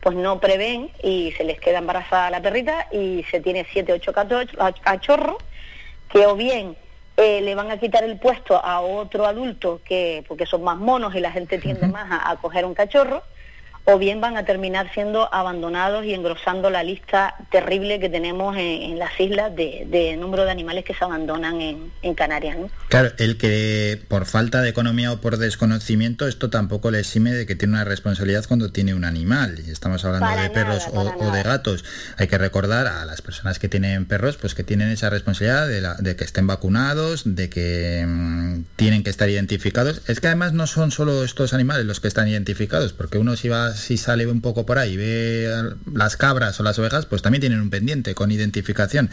pues 0.00 0.16
no 0.16 0.40
prevén 0.40 0.90
y 1.02 1.32
se 1.32 1.44
les 1.44 1.58
queda 1.60 1.78
embarazada 1.78 2.30
la 2.30 2.40
perrita 2.40 2.88
y 2.92 3.24
se 3.30 3.40
tiene 3.40 3.66
siete, 3.72 3.92
ocho 3.92 4.12
cachorros 4.12 5.36
que 6.08 6.26
o 6.26 6.36
bien 6.36 6.76
eh, 7.16 7.40
le 7.40 7.54
van 7.54 7.70
a 7.70 7.78
quitar 7.78 8.04
el 8.04 8.18
puesto 8.18 8.62
a 8.62 8.80
otro 8.80 9.26
adulto 9.26 9.80
que 9.84 10.24
porque 10.28 10.46
son 10.46 10.62
más 10.62 10.76
monos 10.76 11.14
y 11.14 11.20
la 11.20 11.32
gente 11.32 11.58
tiende 11.58 11.88
más 11.88 12.10
a, 12.10 12.30
a 12.30 12.36
coger 12.36 12.64
un 12.64 12.74
cachorro 12.74 13.22
o 13.86 13.98
bien 13.98 14.20
van 14.20 14.36
a 14.36 14.44
terminar 14.44 14.92
siendo 14.92 15.32
abandonados 15.32 16.04
y 16.04 16.12
engrosando 16.12 16.70
la 16.70 16.82
lista 16.82 17.36
terrible 17.52 18.00
que 18.00 18.08
tenemos 18.08 18.56
en, 18.56 18.98
las 18.98 19.18
islas 19.20 19.54
de, 19.54 20.16
número 20.18 20.44
de 20.44 20.50
animales 20.50 20.84
que 20.84 20.92
se 20.92 21.04
abandonan 21.04 21.60
en, 21.60 22.14
Canarias. 22.16 22.56
¿no? 22.56 22.70
Claro, 22.88 23.10
el 23.18 23.36
que 23.36 24.00
por 24.08 24.26
falta 24.26 24.62
de 24.62 24.70
economía 24.70 25.12
o 25.12 25.20
por 25.20 25.36
desconocimiento, 25.36 26.26
esto 26.26 26.50
tampoco 26.50 26.90
le 26.90 27.00
exime 27.00 27.32
de 27.32 27.46
que 27.46 27.54
tiene 27.54 27.74
una 27.74 27.84
responsabilidad 27.84 28.44
cuando 28.48 28.72
tiene 28.72 28.94
un 28.94 29.04
animal. 29.04 29.56
Y 29.64 29.70
estamos 29.70 30.04
hablando 30.04 30.42
de 30.42 30.50
perros 30.50 30.88
o, 30.92 31.30
de 31.30 31.42
gatos. 31.42 31.84
Hay 32.16 32.26
que 32.26 32.38
recordar 32.38 32.86
a 32.86 33.04
las 33.04 33.22
personas 33.22 33.58
que 33.58 33.68
tienen 33.68 34.06
perros, 34.06 34.36
pues 34.36 34.54
que 34.54 34.64
tienen 34.64 34.88
esa 34.90 35.10
responsabilidad 35.10 35.68
de, 35.98 36.16
que 36.16 36.24
estén 36.24 36.46
vacunados, 36.46 37.22
de 37.24 37.50
que 37.50 38.04
mm, 38.06 38.62
tienen 38.76 39.04
que 39.04 39.10
estar 39.10 39.28
identificados. 39.28 40.02
Es 40.08 40.20
que 40.20 40.28
además 40.28 40.54
no 40.54 40.66
son 40.66 40.90
solo 40.90 41.22
estos 41.22 41.52
animales 41.52 41.84
los 41.84 42.00
que 42.00 42.08
están 42.08 42.26
identificados, 42.28 42.92
porque 42.92 43.18
uno 43.18 43.36
si 43.36 43.48
va 43.48 43.75
si 43.76 43.96
sale 43.96 44.26
un 44.26 44.40
poco 44.40 44.66
por 44.66 44.78
ahí 44.78 44.96
ve 44.96 45.50
las 45.92 46.16
cabras 46.16 46.58
o 46.60 46.62
las 46.62 46.78
ovejas, 46.78 47.06
pues 47.06 47.22
también 47.22 47.40
tienen 47.40 47.60
un 47.60 47.70
pendiente 47.70 48.14
con 48.14 48.30
identificación. 48.30 49.10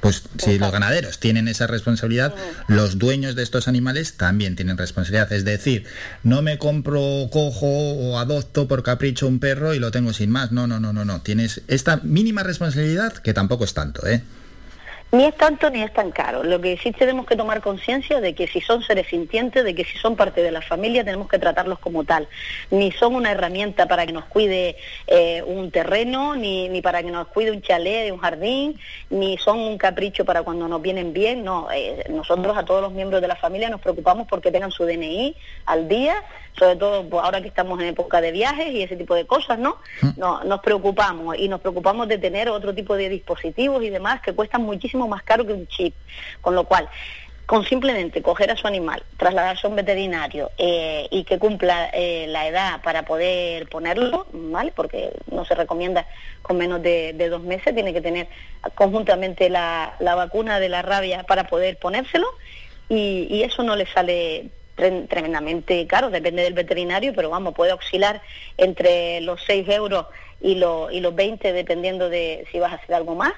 Pues 0.00 0.22
si 0.38 0.58
los 0.58 0.72
ganaderos 0.72 1.18
tienen 1.18 1.48
esa 1.48 1.66
responsabilidad, 1.66 2.34
los 2.68 2.98
dueños 2.98 3.34
de 3.34 3.42
estos 3.42 3.68
animales 3.68 4.14
también 4.16 4.56
tienen 4.56 4.78
responsabilidad. 4.78 5.32
Es 5.32 5.44
decir, 5.44 5.84
no 6.22 6.42
me 6.42 6.58
compro, 6.58 7.28
cojo 7.30 7.66
o 7.66 8.18
adopto 8.18 8.68
por 8.68 8.82
capricho 8.82 9.26
un 9.26 9.38
perro 9.38 9.74
y 9.74 9.78
lo 9.78 9.90
tengo 9.90 10.12
sin 10.12 10.30
más. 10.30 10.52
No, 10.52 10.66
no, 10.66 10.80
no, 10.80 10.92
no, 10.92 11.04
no. 11.04 11.20
Tienes 11.22 11.62
esta 11.68 11.98
mínima 11.98 12.42
responsabilidad 12.42 13.14
que 13.14 13.34
tampoco 13.34 13.64
es 13.64 13.74
tanto, 13.74 14.06
¿eh? 14.06 14.22
Ni 15.14 15.26
es 15.26 15.36
tanto 15.36 15.68
ni 15.68 15.82
es 15.82 15.92
tan 15.92 16.10
caro. 16.10 16.42
Lo 16.42 16.58
que 16.58 16.78
sí 16.78 16.90
tenemos 16.90 17.26
que 17.26 17.36
tomar 17.36 17.60
conciencia 17.60 18.22
de 18.22 18.34
que 18.34 18.46
si 18.46 18.62
son 18.62 18.82
seres 18.82 19.08
sintientes, 19.08 19.62
de 19.62 19.74
que 19.74 19.84
si 19.84 19.98
son 19.98 20.16
parte 20.16 20.42
de 20.42 20.50
la 20.50 20.62
familia, 20.62 21.04
tenemos 21.04 21.28
que 21.28 21.38
tratarlos 21.38 21.78
como 21.80 22.04
tal. 22.04 22.28
Ni 22.70 22.92
son 22.92 23.14
una 23.14 23.30
herramienta 23.30 23.86
para 23.86 24.06
que 24.06 24.12
nos 24.14 24.24
cuide 24.24 24.74
eh, 25.06 25.42
un 25.46 25.70
terreno, 25.70 26.34
ni, 26.34 26.70
ni 26.70 26.80
para 26.80 27.02
que 27.02 27.10
nos 27.10 27.28
cuide 27.28 27.50
un 27.50 27.60
chalet 27.60 28.06
de 28.06 28.12
un 28.12 28.20
jardín, 28.20 28.80
ni 29.10 29.36
son 29.36 29.58
un 29.58 29.76
capricho 29.76 30.24
para 30.24 30.44
cuando 30.44 30.66
nos 30.66 30.80
vienen 30.80 31.12
bien. 31.12 31.44
No, 31.44 31.68
eh, 31.70 32.06
nosotros 32.08 32.56
a 32.56 32.64
todos 32.64 32.80
los 32.80 32.92
miembros 32.92 33.20
de 33.20 33.28
la 33.28 33.36
familia 33.36 33.68
nos 33.68 33.82
preocupamos 33.82 34.26
porque 34.26 34.50
tengan 34.50 34.70
su 34.70 34.86
DNI 34.86 35.36
al 35.66 35.88
día 35.88 36.24
sobre 36.58 36.76
todo 36.76 37.08
pues, 37.08 37.24
ahora 37.24 37.40
que 37.40 37.48
estamos 37.48 37.80
en 37.80 37.88
época 37.88 38.20
de 38.20 38.32
viajes 38.32 38.68
y 38.68 38.82
ese 38.82 38.96
tipo 38.96 39.14
de 39.14 39.26
cosas, 39.26 39.58
¿no? 39.58 39.78
Mm. 40.02 40.10
no 40.16 40.44
nos 40.44 40.60
preocupamos 40.60 41.36
y 41.38 41.48
nos 41.48 41.60
preocupamos 41.60 42.08
de 42.08 42.18
tener 42.18 42.48
otro 42.48 42.74
tipo 42.74 42.96
de 42.96 43.08
dispositivos 43.08 43.82
y 43.82 43.90
demás 43.90 44.20
que 44.20 44.32
cuestan 44.32 44.62
muchísimo 44.62 45.08
más 45.08 45.22
caro 45.22 45.46
que 45.46 45.52
un 45.52 45.66
chip, 45.66 45.94
con 46.40 46.54
lo 46.54 46.64
cual 46.64 46.88
con 47.46 47.64
simplemente 47.64 48.22
coger 48.22 48.50
a 48.50 48.56
su 48.56 48.66
animal, 48.66 49.02
trasladarse 49.16 49.66
a 49.66 49.70
un 49.70 49.76
veterinario 49.76 50.50
eh, 50.56 51.06
y 51.10 51.24
que 51.24 51.38
cumpla 51.38 51.90
eh, 51.92 52.26
la 52.28 52.46
edad 52.46 52.80
para 52.82 53.04
poder 53.04 53.68
ponerlo, 53.68 54.26
¿vale? 54.32 54.72
Porque 54.74 55.12
no 55.30 55.44
se 55.44 55.54
recomienda 55.54 56.06
con 56.40 56.56
menos 56.56 56.80
de, 56.82 57.12
dos 57.28 57.42
meses, 57.42 57.74
tiene 57.74 57.92
que 57.92 58.00
tener 58.00 58.28
conjuntamente 58.74 59.50
la, 59.50 59.94
vacuna 60.00 60.60
de 60.60 60.68
la 60.68 60.82
rabia 60.82 61.24
para 61.24 61.46
poder 61.46 61.76
ponérselo 61.78 62.26
y, 62.88 63.26
y 63.28 63.42
eso 63.42 63.62
no 63.62 63.76
le 63.76 63.86
sale 63.86 64.50
tremendamente 65.08 65.86
caro, 65.86 66.10
depende 66.10 66.42
del 66.42 66.54
veterinario, 66.54 67.12
pero 67.14 67.30
vamos, 67.30 67.54
puede 67.54 67.72
oscilar 67.72 68.22
entre 68.56 69.20
los 69.20 69.42
6 69.44 69.68
euros 69.68 70.06
y, 70.40 70.52
y 70.52 71.00
los 71.00 71.14
20 71.14 71.52
dependiendo 71.52 72.08
de 72.08 72.46
si 72.50 72.58
vas 72.58 72.72
a 72.72 72.76
hacer 72.76 72.94
algo 72.94 73.14
más. 73.14 73.32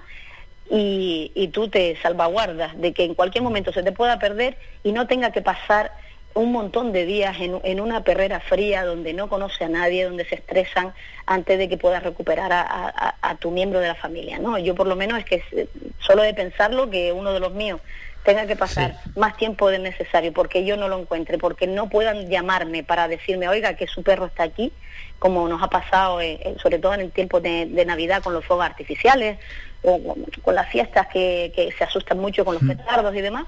Y, 0.70 1.30
y 1.34 1.48
tú 1.48 1.68
te 1.68 1.94
salvaguardas 2.00 2.80
de 2.80 2.94
que 2.94 3.04
en 3.04 3.14
cualquier 3.14 3.44
momento 3.44 3.70
se 3.70 3.82
te 3.82 3.92
pueda 3.92 4.18
perder 4.18 4.56
y 4.82 4.92
no 4.92 5.06
tenga 5.06 5.30
que 5.30 5.42
pasar 5.42 5.92
un 6.34 6.52
montón 6.52 6.92
de 6.92 7.06
días 7.06 7.36
en, 7.40 7.60
en, 7.62 7.80
una 7.80 8.02
perrera 8.02 8.40
fría 8.40 8.84
donde 8.84 9.12
no 9.12 9.28
conoce 9.28 9.64
a 9.64 9.68
nadie, 9.68 10.04
donde 10.04 10.24
se 10.24 10.34
estresan 10.34 10.92
antes 11.26 11.58
de 11.58 11.68
que 11.68 11.76
puedas 11.76 12.02
recuperar 12.02 12.52
a, 12.52 13.14
a, 13.22 13.36
tu 13.36 13.50
miembro 13.50 13.78
de 13.80 13.88
la 13.88 13.94
familia. 13.94 14.38
¿no? 14.38 14.58
Yo 14.58 14.74
por 14.74 14.86
lo 14.86 14.96
menos 14.96 15.18
es 15.18 15.24
que 15.24 15.68
solo 16.00 16.22
de 16.22 16.34
pensarlo 16.34 16.90
que 16.90 17.12
uno 17.12 17.32
de 17.32 17.40
los 17.40 17.52
míos 17.52 17.80
tenga 18.24 18.46
que 18.46 18.56
pasar 18.56 18.96
más 19.16 19.36
tiempo 19.36 19.68
del 19.68 19.82
necesario 19.82 20.32
porque 20.32 20.64
yo 20.64 20.76
no 20.76 20.88
lo 20.88 20.98
encuentre, 20.98 21.38
porque 21.38 21.66
no 21.66 21.88
puedan 21.88 22.28
llamarme 22.28 22.82
para 22.82 23.06
decirme, 23.06 23.48
oiga, 23.48 23.74
que 23.74 23.86
su 23.86 24.02
perro 24.02 24.26
está 24.26 24.44
aquí, 24.44 24.72
como 25.18 25.46
nos 25.46 25.62
ha 25.62 25.68
pasado, 25.68 26.20
eh, 26.20 26.40
eh, 26.42 26.56
sobre 26.60 26.78
todo 26.78 26.94
en 26.94 27.00
el 27.02 27.12
tiempo 27.12 27.40
de, 27.40 27.66
Navidad 27.84 28.22
con 28.22 28.32
los 28.32 28.44
fuegos 28.44 28.64
artificiales 28.64 29.38
o 29.82 30.00
con, 30.42 30.54
las 30.54 30.68
fiestas 30.70 31.06
que, 31.08 31.72
se 31.76 31.84
asustan 31.84 32.18
mucho 32.18 32.44
con 32.44 32.54
los 32.54 32.62
petardos 32.64 33.14
y 33.14 33.20
demás, 33.20 33.44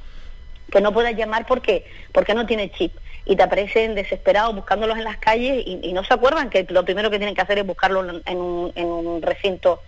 que 0.71 0.83
no 0.83 0.93
puedas 0.93 1.17
llamar 1.17 1.47
porque, 1.47 1.87
porque 2.13 2.35
no 2.35 2.45
tiene 2.45 2.71
chip 2.71 2.93
y 3.25 3.35
te 3.35 3.43
aparecen 3.43 3.95
desesperados 3.95 4.55
buscándolos 4.55 4.99
en 4.99 5.05
las 5.05 5.17
calles 5.17 5.63
y, 5.67 5.93
no 5.95 6.05
se 6.05 6.13
acuerdan 6.13 6.51
que 6.51 6.67
lo 6.69 6.85
primero 6.85 7.11
que 7.11 7.19
tienen 7.19 7.35
que 7.35 7.41
hacer 7.41 7.59
es 7.59 7.67
buscarlo 7.67 8.05
en 8.27 8.37
un, 8.37 8.73
en 8.75 8.87
un 8.87 9.23
recinto 9.23 9.81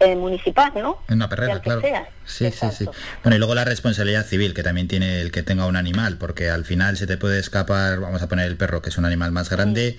eh, 0.00 0.16
municipal, 0.16 0.72
¿no? 0.74 0.98
En 1.08 1.14
una 1.16 1.28
perrera, 1.28 1.60
claro. 1.60 1.80
Sí, 2.24 2.50
sí, 2.50 2.66
sí. 2.72 2.86
Bueno, 3.22 3.36
y 3.36 3.38
luego 3.38 3.54
la 3.54 3.64
responsabilidad 3.64 4.24
civil 4.24 4.54
que 4.54 4.62
también 4.62 4.88
tiene 4.88 5.20
el 5.20 5.30
que 5.30 5.42
tenga 5.42 5.66
un 5.66 5.76
animal, 5.76 6.16
porque 6.18 6.50
al 6.50 6.64
final 6.64 6.96
se 6.96 7.06
te 7.06 7.16
puede 7.16 7.38
escapar, 7.38 8.00
vamos 8.00 8.22
a 8.22 8.28
poner 8.28 8.46
el 8.46 8.56
perro, 8.56 8.82
que 8.82 8.90
es 8.90 8.98
un 8.98 9.04
animal 9.04 9.30
más 9.32 9.50
grande, 9.50 9.96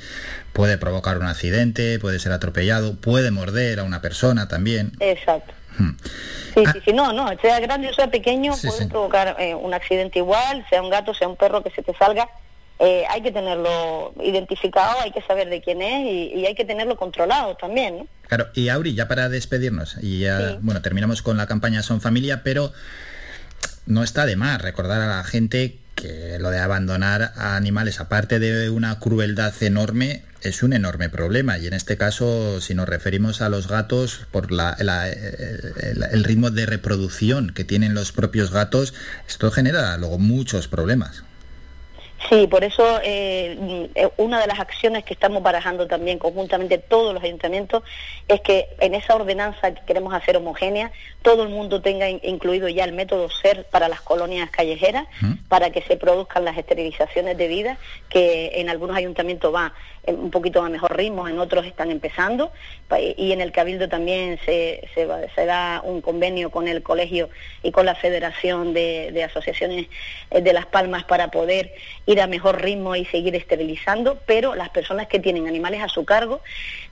puede 0.54 0.78
provocar 0.78 1.18
un 1.18 1.28
accidente, 1.28 2.00
puede 2.00 2.20
ser 2.20 2.32
atropellado, 2.32 2.96
puede 2.96 3.32
morder 3.32 3.80
a 3.80 3.84
una 3.84 4.02
persona 4.02 4.48
también. 4.48 4.92
Exacto. 5.00 5.54
Sí, 6.54 6.64
sí, 6.72 6.80
sí, 6.86 6.94
no, 6.94 7.12
no, 7.12 7.28
sea 7.42 7.60
grande 7.60 7.90
o 7.90 7.94
sea 7.94 8.10
pequeño, 8.10 8.54
puede 8.62 8.88
provocar 8.88 9.36
eh, 9.40 9.54
un 9.54 9.74
accidente 9.74 10.20
igual, 10.20 10.66
sea 10.70 10.82
un 10.82 10.90
gato, 10.90 11.14
sea 11.14 11.28
un 11.28 11.36
perro 11.36 11.62
que 11.62 11.70
se 11.72 11.84
te 11.84 11.94
salga. 11.96 12.30
Eh, 12.80 13.06
hay 13.10 13.22
que 13.22 13.32
tenerlo 13.32 14.14
identificado, 14.22 15.00
hay 15.02 15.12
que 15.12 15.22
saber 15.22 15.50
de 15.50 15.62
quién 15.62 15.82
es 15.82 16.06
y, 16.36 16.46
hay 16.46 16.56
que 16.56 16.66
tenerlo 16.66 16.98
controlado 16.98 17.56
también, 17.56 18.00
¿no? 18.00 18.08
Claro, 18.28 18.48
y 18.54 18.70
Auri, 18.70 18.96
ya 18.96 19.08
para 19.08 19.30
despedirnos, 19.30 19.98
y 20.02 20.20
ya, 20.22 20.58
bueno, 20.62 20.82
terminamos 20.82 21.22
con 21.22 21.38
la 21.38 21.48
campaña 21.48 21.84
Son 21.84 22.02
Familia, 22.02 22.42
pero 22.44 22.74
no 23.86 24.04
está 24.04 24.26
de 24.26 24.36
más 24.36 24.62
recordar 24.62 25.02
a 25.02 25.08
la 25.08 25.24
gente 25.24 25.78
que 25.96 26.38
lo 26.40 26.50
de 26.50 26.60
abandonar 26.60 27.32
a 27.36 27.56
animales, 27.56 28.00
aparte 28.00 28.40
de 28.40 28.70
una 28.70 29.00
crueldad 29.00 29.54
enorme, 29.64 30.24
es 30.42 30.62
un 30.62 30.74
enorme 30.74 31.10
problema. 31.10 31.58
Y 31.58 31.68
en 31.68 31.74
este 31.74 31.98
caso, 31.98 32.62
si 32.62 32.76
nos 32.76 32.88
referimos 32.88 33.42
a 33.42 33.50
los 33.50 33.68
gatos, 33.68 34.28
por 34.32 34.52
la, 34.52 34.74
el, 34.74 36.24
ritmo 36.24 36.52
de 36.52 36.66
reproducción 36.66 37.52
que 37.52 37.64
tienen 37.64 37.94
los 37.94 38.12
propios 38.12 38.52
gatos, 38.52 38.94
esto 39.28 39.50
genera 39.52 39.98
luego 39.98 40.20
muchos 40.20 40.68
problemas. 40.68 41.24
Sí, 42.30 42.48
por 42.48 42.64
eso 42.64 43.00
eh, 43.04 43.90
eh, 43.94 44.10
una 44.18 44.40
de 44.40 44.48
las 44.48 44.60
acciones 44.60 45.04
que 45.04 45.14
estamos 45.14 45.44
barajando 45.44 45.86
también 45.86 46.18
conjuntamente 46.18 46.80
todos 46.80 47.14
los 47.14 47.24
ayuntamientos 47.24 47.84
es 48.28 48.42
que 48.42 48.68
en 48.80 48.96
esa 48.96 49.16
ordenanza 49.16 49.74
que 49.74 49.82
queremos 49.86 50.14
hacer 50.14 50.36
homogénea, 50.38 50.92
todo 51.22 51.44
el 51.44 51.50
mundo 51.50 51.82
tenga 51.82 52.10
incluido 52.10 52.68
ya 52.68 52.84
el 52.84 52.94
método 52.94 53.30
SER 53.30 53.66
para 53.66 53.90
las 53.90 54.02
colonias 54.02 54.50
callejeras, 54.50 55.06
para 55.48 55.70
que 55.70 55.82
se 55.84 55.98
produzcan 55.98 56.46
las 56.46 56.58
esterilizaciones 56.58 57.38
debidas, 57.38 57.78
que 58.10 58.54
en 58.56 58.70
algunos 58.70 58.98
ayuntamientos 58.98 59.54
va 59.54 59.74
un 60.08 60.32
poquito 60.32 60.62
a 60.62 60.70
mejor 60.70 60.96
ritmo, 60.96 61.28
en 61.28 61.40
otros 61.40 61.66
están 61.66 61.92
empezando, 61.92 62.52
y 63.18 63.32
en 63.32 63.42
el 63.42 63.52
Cabildo 63.52 63.90
también 63.90 64.40
se, 64.46 64.88
se, 64.94 65.46
da 65.46 65.82
un 65.84 66.02
convenio 66.02 66.52
con 66.52 66.68
el 66.68 66.84
colegio 66.84 67.30
y 67.64 67.72
con 67.72 67.86
la 67.86 67.96
Federación 67.96 68.74
de, 68.74 69.12
de 69.12 69.24
Asociaciones 69.24 69.88
eh, 70.32 70.42
de 70.42 70.54
Las 70.54 70.66
Palmas 70.66 71.04
para 71.04 71.30
poder 71.30 71.74
ir 72.06 72.22
a 72.22 72.28
mejor 72.28 72.62
ritmo 72.62 72.96
y 72.96 73.06
seguir 73.06 73.36
esterilizando, 73.36 74.20
pero 74.26 74.56
las 74.56 74.70
personas 74.70 75.08
que 75.08 75.20
tienen 75.20 75.48
animales 75.48 75.82
a 75.82 75.90
su 75.90 76.06
cargo, 76.06 76.42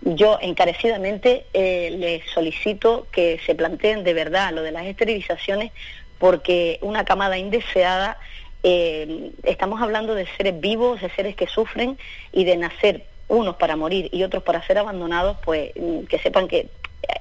yo 0.01 0.37
encarecidamente 0.41 1.45
eh, 1.53 1.95
les 1.97 2.29
solicito 2.31 3.07
que 3.11 3.39
se 3.45 3.55
planteen 3.55 4.03
de 4.03 4.13
verdad 4.13 4.51
lo 4.53 4.61
de 4.61 4.71
las 4.71 4.85
esterilizaciones, 4.85 5.71
porque 6.17 6.79
una 6.81 7.05
camada 7.05 7.37
indeseada, 7.37 8.17
eh, 8.63 9.31
estamos 9.43 9.81
hablando 9.81 10.15
de 10.15 10.25
seres 10.37 10.59
vivos, 10.59 11.01
de 11.01 11.09
seres 11.09 11.35
que 11.35 11.47
sufren 11.47 11.97
y 12.31 12.45
de 12.45 12.57
nacer 12.57 13.05
unos 13.27 13.55
para 13.55 13.75
morir 13.75 14.09
y 14.11 14.23
otros 14.23 14.43
para 14.43 14.65
ser 14.65 14.77
abandonados, 14.77 15.37
pues 15.43 15.71
mm, 15.75 16.03
que 16.05 16.19
sepan 16.19 16.47
que 16.47 16.69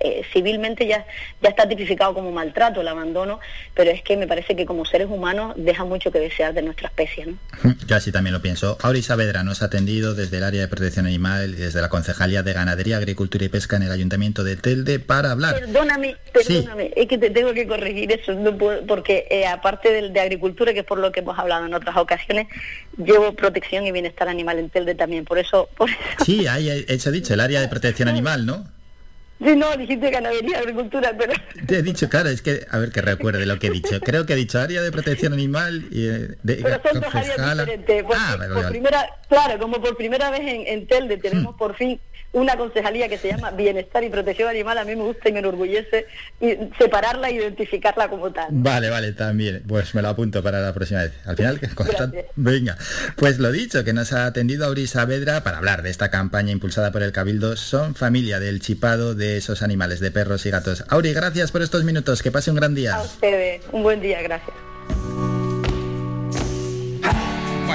eh, 0.00 0.22
civilmente 0.32 0.86
ya, 0.86 1.06
ya 1.40 1.48
está 1.48 1.68
tipificado 1.68 2.14
como 2.14 2.30
maltrato 2.32 2.80
el 2.80 2.88
abandono, 2.88 3.40
pero 3.74 3.90
es 3.90 4.02
que 4.02 4.16
me 4.16 4.26
parece 4.26 4.54
que 4.56 4.66
como 4.66 4.84
seres 4.84 5.08
humanos 5.10 5.54
deja 5.56 5.84
mucho 5.84 6.10
que 6.10 6.18
desear 6.18 6.54
de 6.54 6.62
nuestra 6.62 6.88
especie. 6.88 7.26
¿no? 7.26 7.38
Yo 7.86 7.96
así 7.96 8.12
también 8.12 8.34
lo 8.34 8.42
pienso. 8.42 8.78
Auri 8.82 9.02
Saavedra 9.02 9.42
nos 9.42 9.62
ha 9.62 9.66
atendido 9.66 10.14
desde 10.14 10.38
el 10.38 10.44
área 10.44 10.60
de 10.60 10.68
protección 10.68 11.06
animal 11.06 11.50
y 11.50 11.60
desde 11.60 11.80
la 11.80 11.88
Concejalía 11.88 12.42
de 12.42 12.52
Ganadería, 12.52 12.96
Agricultura 12.96 13.44
y 13.44 13.48
Pesca 13.48 13.76
en 13.76 13.82
el 13.82 13.92
Ayuntamiento 13.92 14.44
de 14.44 14.56
Telde 14.56 14.98
para 14.98 15.32
hablar. 15.32 15.54
Perdóname, 15.54 16.16
perdóname, 16.32 16.92
es 16.96 17.08
que 17.08 17.18
te 17.18 17.30
tengo 17.30 17.52
que 17.52 17.66
corregir 17.66 18.12
eso, 18.12 18.32
no 18.34 18.56
porque 18.56 19.26
eh, 19.30 19.46
aparte 19.46 19.92
de, 19.92 20.10
de, 20.10 20.20
agricultura, 20.20 20.72
que 20.72 20.80
es 20.80 20.86
por 20.86 20.98
lo 20.98 21.12
que 21.12 21.20
hemos 21.20 21.38
hablado 21.38 21.66
en 21.66 21.74
otras 21.74 21.96
ocasiones, 21.96 22.46
llevo 22.96 23.34
protección 23.34 23.86
y 23.86 23.92
bienestar 23.92 24.28
animal 24.28 24.58
en 24.58 24.70
Telde 24.70 24.94
también, 24.94 25.24
por 25.24 25.38
eso... 25.38 25.68
Por 25.76 25.90
eso. 25.90 25.98
Sí, 26.24 26.46
ahí 26.46 26.68
he 26.68 27.10
dicho, 27.10 27.34
el 27.34 27.40
área 27.40 27.60
de 27.60 27.68
protección 27.68 28.08
animal, 28.08 28.46
¿no? 28.46 28.66
Sí, 29.44 29.56
no, 29.56 29.76
dijiste 29.76 30.10
ganadería, 30.10 30.58
agricultura, 30.58 31.12
pero... 31.18 31.32
Te 31.66 31.78
he 31.78 31.82
dicho, 31.82 32.08
claro, 32.08 32.28
es 32.28 32.42
que, 32.42 32.64
a 32.70 32.78
ver 32.78 32.92
que 32.92 33.00
recuerde 33.00 33.44
lo 33.44 33.58
que 33.58 33.68
he 33.68 33.70
dicho. 33.70 33.98
Creo 34.00 34.24
que 34.24 34.34
he 34.34 34.36
dicho 34.36 34.60
área 34.60 34.82
de 34.82 34.92
protección 34.92 35.32
animal 35.32 35.86
y... 35.90 36.06
Eh, 36.06 36.28
de, 36.42 36.56
pero 36.62 36.80
son 36.82 37.00
dos 37.00 37.14
áreas 37.14 37.58
diferentes. 37.58 38.04
ah, 38.14 38.36
por 38.52 38.68
primera, 38.68 39.06
claro, 39.28 39.58
como 39.58 39.80
por 39.80 39.96
primera 39.96 40.30
vez 40.30 40.40
en, 40.40 40.66
en 40.66 40.86
Telde 40.86 41.16
tenemos 41.16 41.54
hmm. 41.54 41.58
por 41.58 41.74
fin 41.76 42.00
una 42.32 42.56
concejalía 42.56 43.08
que 43.08 43.18
se 43.18 43.28
llama 43.28 43.50
Bienestar 43.50 44.02
y 44.04 44.08
Protección 44.08 44.48
Animal, 44.48 44.78
a 44.78 44.84
mí 44.84 44.96
me 44.96 45.02
gusta 45.02 45.28
y 45.28 45.32
me 45.32 45.40
enorgullece 45.40 46.06
y 46.40 46.56
separarla 46.78 47.28
e 47.28 47.34
identificarla 47.34 48.08
como 48.08 48.32
tal. 48.32 48.48
Vale, 48.50 48.90
vale, 48.90 49.12
también. 49.12 49.62
Pues 49.66 49.94
me 49.94 50.02
lo 50.02 50.08
apunto 50.08 50.42
para 50.42 50.60
la 50.60 50.72
próxima 50.72 51.02
vez. 51.02 51.12
Al 51.26 51.36
final, 51.36 51.60
venga. 52.36 52.76
Pues 53.16 53.38
lo 53.38 53.52
dicho, 53.52 53.84
que 53.84 53.92
nos 53.92 54.12
ha 54.12 54.26
atendido 54.26 54.66
Auri 54.66 54.86
Saavedra 54.86 55.42
para 55.42 55.58
hablar 55.58 55.82
de 55.82 55.90
esta 55.90 56.10
campaña 56.10 56.52
impulsada 56.52 56.90
por 56.90 57.02
el 57.02 57.12
Cabildo 57.12 57.56
Son 57.56 57.94
Familia 57.94 58.40
del 58.40 58.60
chipado 58.60 59.14
de 59.14 59.36
esos 59.36 59.62
animales, 59.62 60.00
de 60.00 60.10
perros 60.10 60.46
y 60.46 60.50
gatos. 60.50 60.84
Auri, 60.88 61.12
gracias 61.12 61.52
por 61.52 61.62
estos 61.62 61.84
minutos. 61.84 62.22
Que 62.22 62.30
pase 62.30 62.50
un 62.50 62.56
gran 62.56 62.74
día. 62.74 62.96
A 62.96 63.02
ustedes. 63.02 63.62
Un 63.72 63.82
buen 63.82 64.00
día, 64.00 64.22
gracias. 64.22 65.41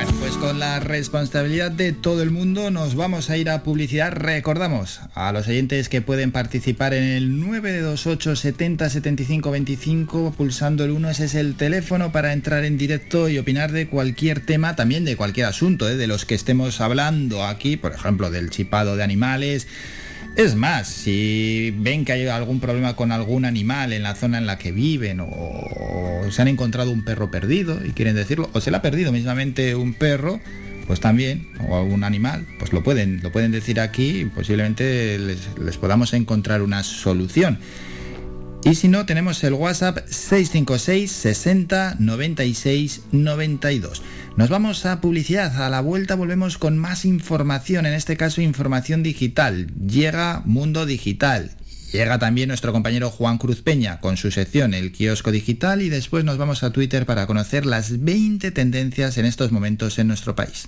Bueno, 0.08 0.20
pues 0.22 0.38
con 0.38 0.60
la 0.60 0.80
responsabilidad 0.80 1.70
de 1.70 1.92
todo 1.92 2.22
el 2.24 2.32
mundo 2.32 2.72
nos 2.72 2.96
vamos 2.96 3.30
a 3.30 3.36
ir 3.36 3.50
a 3.50 3.64
publicidad. 3.64 4.14
Recordamos 4.14 5.02
a 5.14 5.34
los 5.34 5.48
oyentes 5.50 5.90
que 5.90 6.02
pueden 6.02 6.32
participar 6.32 6.94
en 6.94 7.04
el 7.04 7.40
928 7.40 8.36
70 8.38 8.90
75 8.90 9.52
25 9.52 10.34
pulsando 10.38 10.86
el 10.86 10.92
1. 10.92 11.10
Ese 11.10 11.26
es 11.26 11.36
el 11.36 11.56
teléfono 11.56 12.12
para 12.14 12.32
entrar 12.32 12.64
en 12.64 12.78
directo 12.78 13.28
y 13.28 13.38
opinar 13.38 13.74
de 13.74 13.88
cualquier 13.90 14.40
tema, 14.40 14.76
también 14.78 15.04
de 15.04 15.18
cualquier 15.18 15.48
asunto, 15.48 15.90
¿eh? 15.90 15.98
de 15.98 16.08
los 16.08 16.24
que 16.26 16.36
estemos 16.36 16.80
hablando 16.80 17.46
aquí, 17.46 17.76
por 17.76 17.94
ejemplo, 17.94 18.32
del 18.32 18.50
chipado 18.50 18.96
de 18.96 19.04
animales 19.04 19.68
es 20.38 20.54
más, 20.54 20.88
si 20.88 21.74
ven 21.80 22.06
que 22.06 22.12
hay 22.12 22.28
algún 22.28 22.60
problema 22.60 22.96
con 22.96 23.12
algún 23.12 23.44
animal 23.44 23.92
en 23.92 24.04
la 24.04 24.14
zona 24.14 24.38
en 24.38 24.46
la 24.46 24.60
que 24.60 24.72
viven 24.72 25.20
o, 25.20 26.28
se 26.30 26.42
han 26.42 26.48
encontrado 26.48 26.92
un 26.92 27.04
perro 27.04 27.32
perdido 27.32 27.80
y 27.84 27.92
quieren 27.92 28.16
decirlo, 28.16 28.48
o 28.54 28.62
se 28.62 28.70
le 28.70 28.78
ha 28.78 28.84
perdido 28.84 29.12
mismamente 29.12 29.74
un 29.76 29.96
perro, 29.96 30.40
pues 30.86 31.00
también, 31.00 31.48
o 31.68 31.78
algún 31.78 32.04
animal, 32.04 32.46
pues 32.60 32.72
lo 32.72 32.84
pueden, 32.84 33.22
lo 33.24 33.32
pueden 33.32 33.52
decir 33.52 33.80
aquí 33.80 34.22
y 34.22 34.26
posiblemente 34.26 35.18
les, 35.18 35.40
les 35.60 35.78
podamos 35.78 36.14
encontrar 36.14 36.62
una 36.62 36.84
solución. 36.84 37.58
Y 38.70 38.76
si 38.76 38.90
no, 38.90 39.06
tenemos 39.06 39.42
el 39.46 39.54
WhatsApp 39.54 40.00
656 40.10 41.10
60 41.10 41.96
96 42.00 43.02
92. 43.14 44.02
Nos 44.36 44.50
vamos 44.50 44.86
a 44.86 45.00
publicidad. 45.00 45.62
A 45.64 45.70
la 45.70 45.80
vuelta 45.80 46.16
volvemos 46.16 46.58
con 46.58 46.78
más 46.78 47.06
información, 47.06 47.86
en 47.86 47.94
este 47.94 48.18
caso 48.18 48.42
información 48.42 49.04
digital. 49.04 49.68
Llega 49.88 50.42
Mundo 50.44 50.86
Digital. 50.86 51.52
Llega 51.94 52.20
también 52.20 52.50
nuestro 52.50 52.74
compañero 52.74 53.10
Juan 53.10 53.38
Cruz 53.38 53.62
Peña 53.62 54.02
con 54.02 54.18
su 54.18 54.32
sección 54.32 54.74
El 54.74 54.92
Kiosco 54.92 55.32
Digital 55.32 55.82
y 55.82 55.88
después 55.88 56.26
nos 56.26 56.38
vamos 56.38 56.62
a 56.64 56.74
Twitter 56.74 57.06
para 57.06 57.26
conocer 57.26 57.66
las 57.66 58.04
20 58.04 58.52
tendencias 58.52 59.18
en 59.18 59.26
estos 59.26 59.54
momentos 59.54 59.98
en 59.98 60.10
nuestro 60.10 60.36
país. 60.36 60.68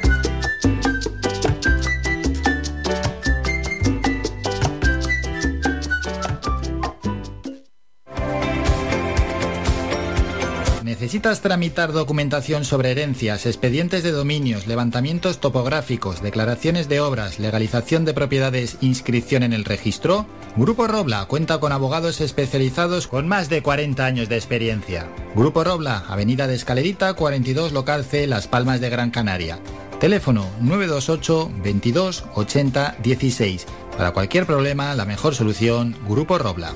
¿Necesitas 11.01 11.41
tramitar 11.41 11.93
documentación 11.93 12.63
sobre 12.63 12.91
herencias, 12.91 13.47
expedientes 13.47 14.03
de 14.03 14.11
dominios, 14.11 14.67
levantamientos 14.67 15.39
topográficos, 15.39 16.21
declaraciones 16.21 16.89
de 16.89 16.99
obras, 16.99 17.39
legalización 17.39 18.05
de 18.05 18.13
propiedades, 18.13 18.77
inscripción 18.81 19.41
en 19.41 19.51
el 19.51 19.65
registro? 19.65 20.27
Grupo 20.55 20.85
Robla 20.85 21.25
cuenta 21.25 21.59
con 21.59 21.71
abogados 21.71 22.21
especializados 22.21 23.07
con 23.07 23.27
más 23.27 23.49
de 23.49 23.63
40 23.63 24.05
años 24.05 24.29
de 24.29 24.35
experiencia. 24.35 25.07
Grupo 25.33 25.63
Robla, 25.63 26.03
Avenida 26.07 26.45
de 26.45 26.53
Escalerita, 26.53 27.15
42 27.15 27.71
Local 27.71 28.05
C, 28.05 28.27
Las 28.27 28.47
Palmas 28.47 28.79
de 28.79 28.91
Gran 28.91 29.09
Canaria. 29.09 29.57
Teléfono 29.99 30.45
928 30.59 31.51
22 31.63 32.25
80 32.35 32.97
16. 33.01 33.65
Para 33.97 34.11
cualquier 34.11 34.45
problema, 34.45 34.93
la 34.93 35.05
mejor 35.05 35.33
solución, 35.33 35.95
Grupo 36.07 36.37
Robla. 36.37 36.75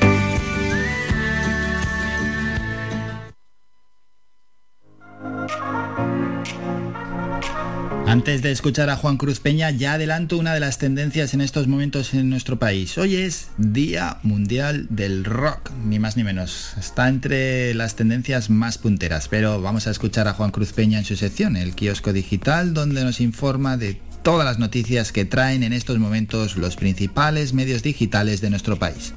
Antes 8.11 8.41
de 8.41 8.51
escuchar 8.51 8.89
a 8.89 8.97
Juan 8.97 9.15
Cruz 9.15 9.39
Peña, 9.39 9.71
ya 9.71 9.93
adelanto 9.93 10.37
una 10.37 10.53
de 10.53 10.59
las 10.59 10.77
tendencias 10.77 11.33
en 11.33 11.39
estos 11.39 11.69
momentos 11.69 12.13
en 12.13 12.29
nuestro 12.29 12.59
país. 12.59 12.97
Hoy 12.97 13.15
es 13.15 13.51
Día 13.57 14.17
Mundial 14.21 14.87
del 14.89 15.23
Rock, 15.23 15.71
ni 15.85 15.97
más 15.97 16.17
ni 16.17 16.25
menos. 16.25 16.73
Está 16.77 17.07
entre 17.07 17.73
las 17.73 17.95
tendencias 17.95 18.49
más 18.49 18.77
punteras, 18.77 19.29
pero 19.29 19.61
vamos 19.61 19.87
a 19.87 19.91
escuchar 19.91 20.27
a 20.27 20.33
Juan 20.33 20.51
Cruz 20.51 20.73
Peña 20.73 20.99
en 20.99 21.05
su 21.05 21.15
sección, 21.15 21.55
el 21.55 21.73
kiosco 21.73 22.11
digital, 22.11 22.73
donde 22.73 23.05
nos 23.05 23.21
informa 23.21 23.77
de 23.77 24.01
todas 24.23 24.45
las 24.45 24.59
noticias 24.59 25.13
que 25.13 25.23
traen 25.23 25.63
en 25.63 25.71
estos 25.71 25.97
momentos 25.97 26.57
los 26.57 26.75
principales 26.75 27.53
medios 27.53 27.81
digitales 27.81 28.41
de 28.41 28.49
nuestro 28.49 28.77
país. 28.77 29.13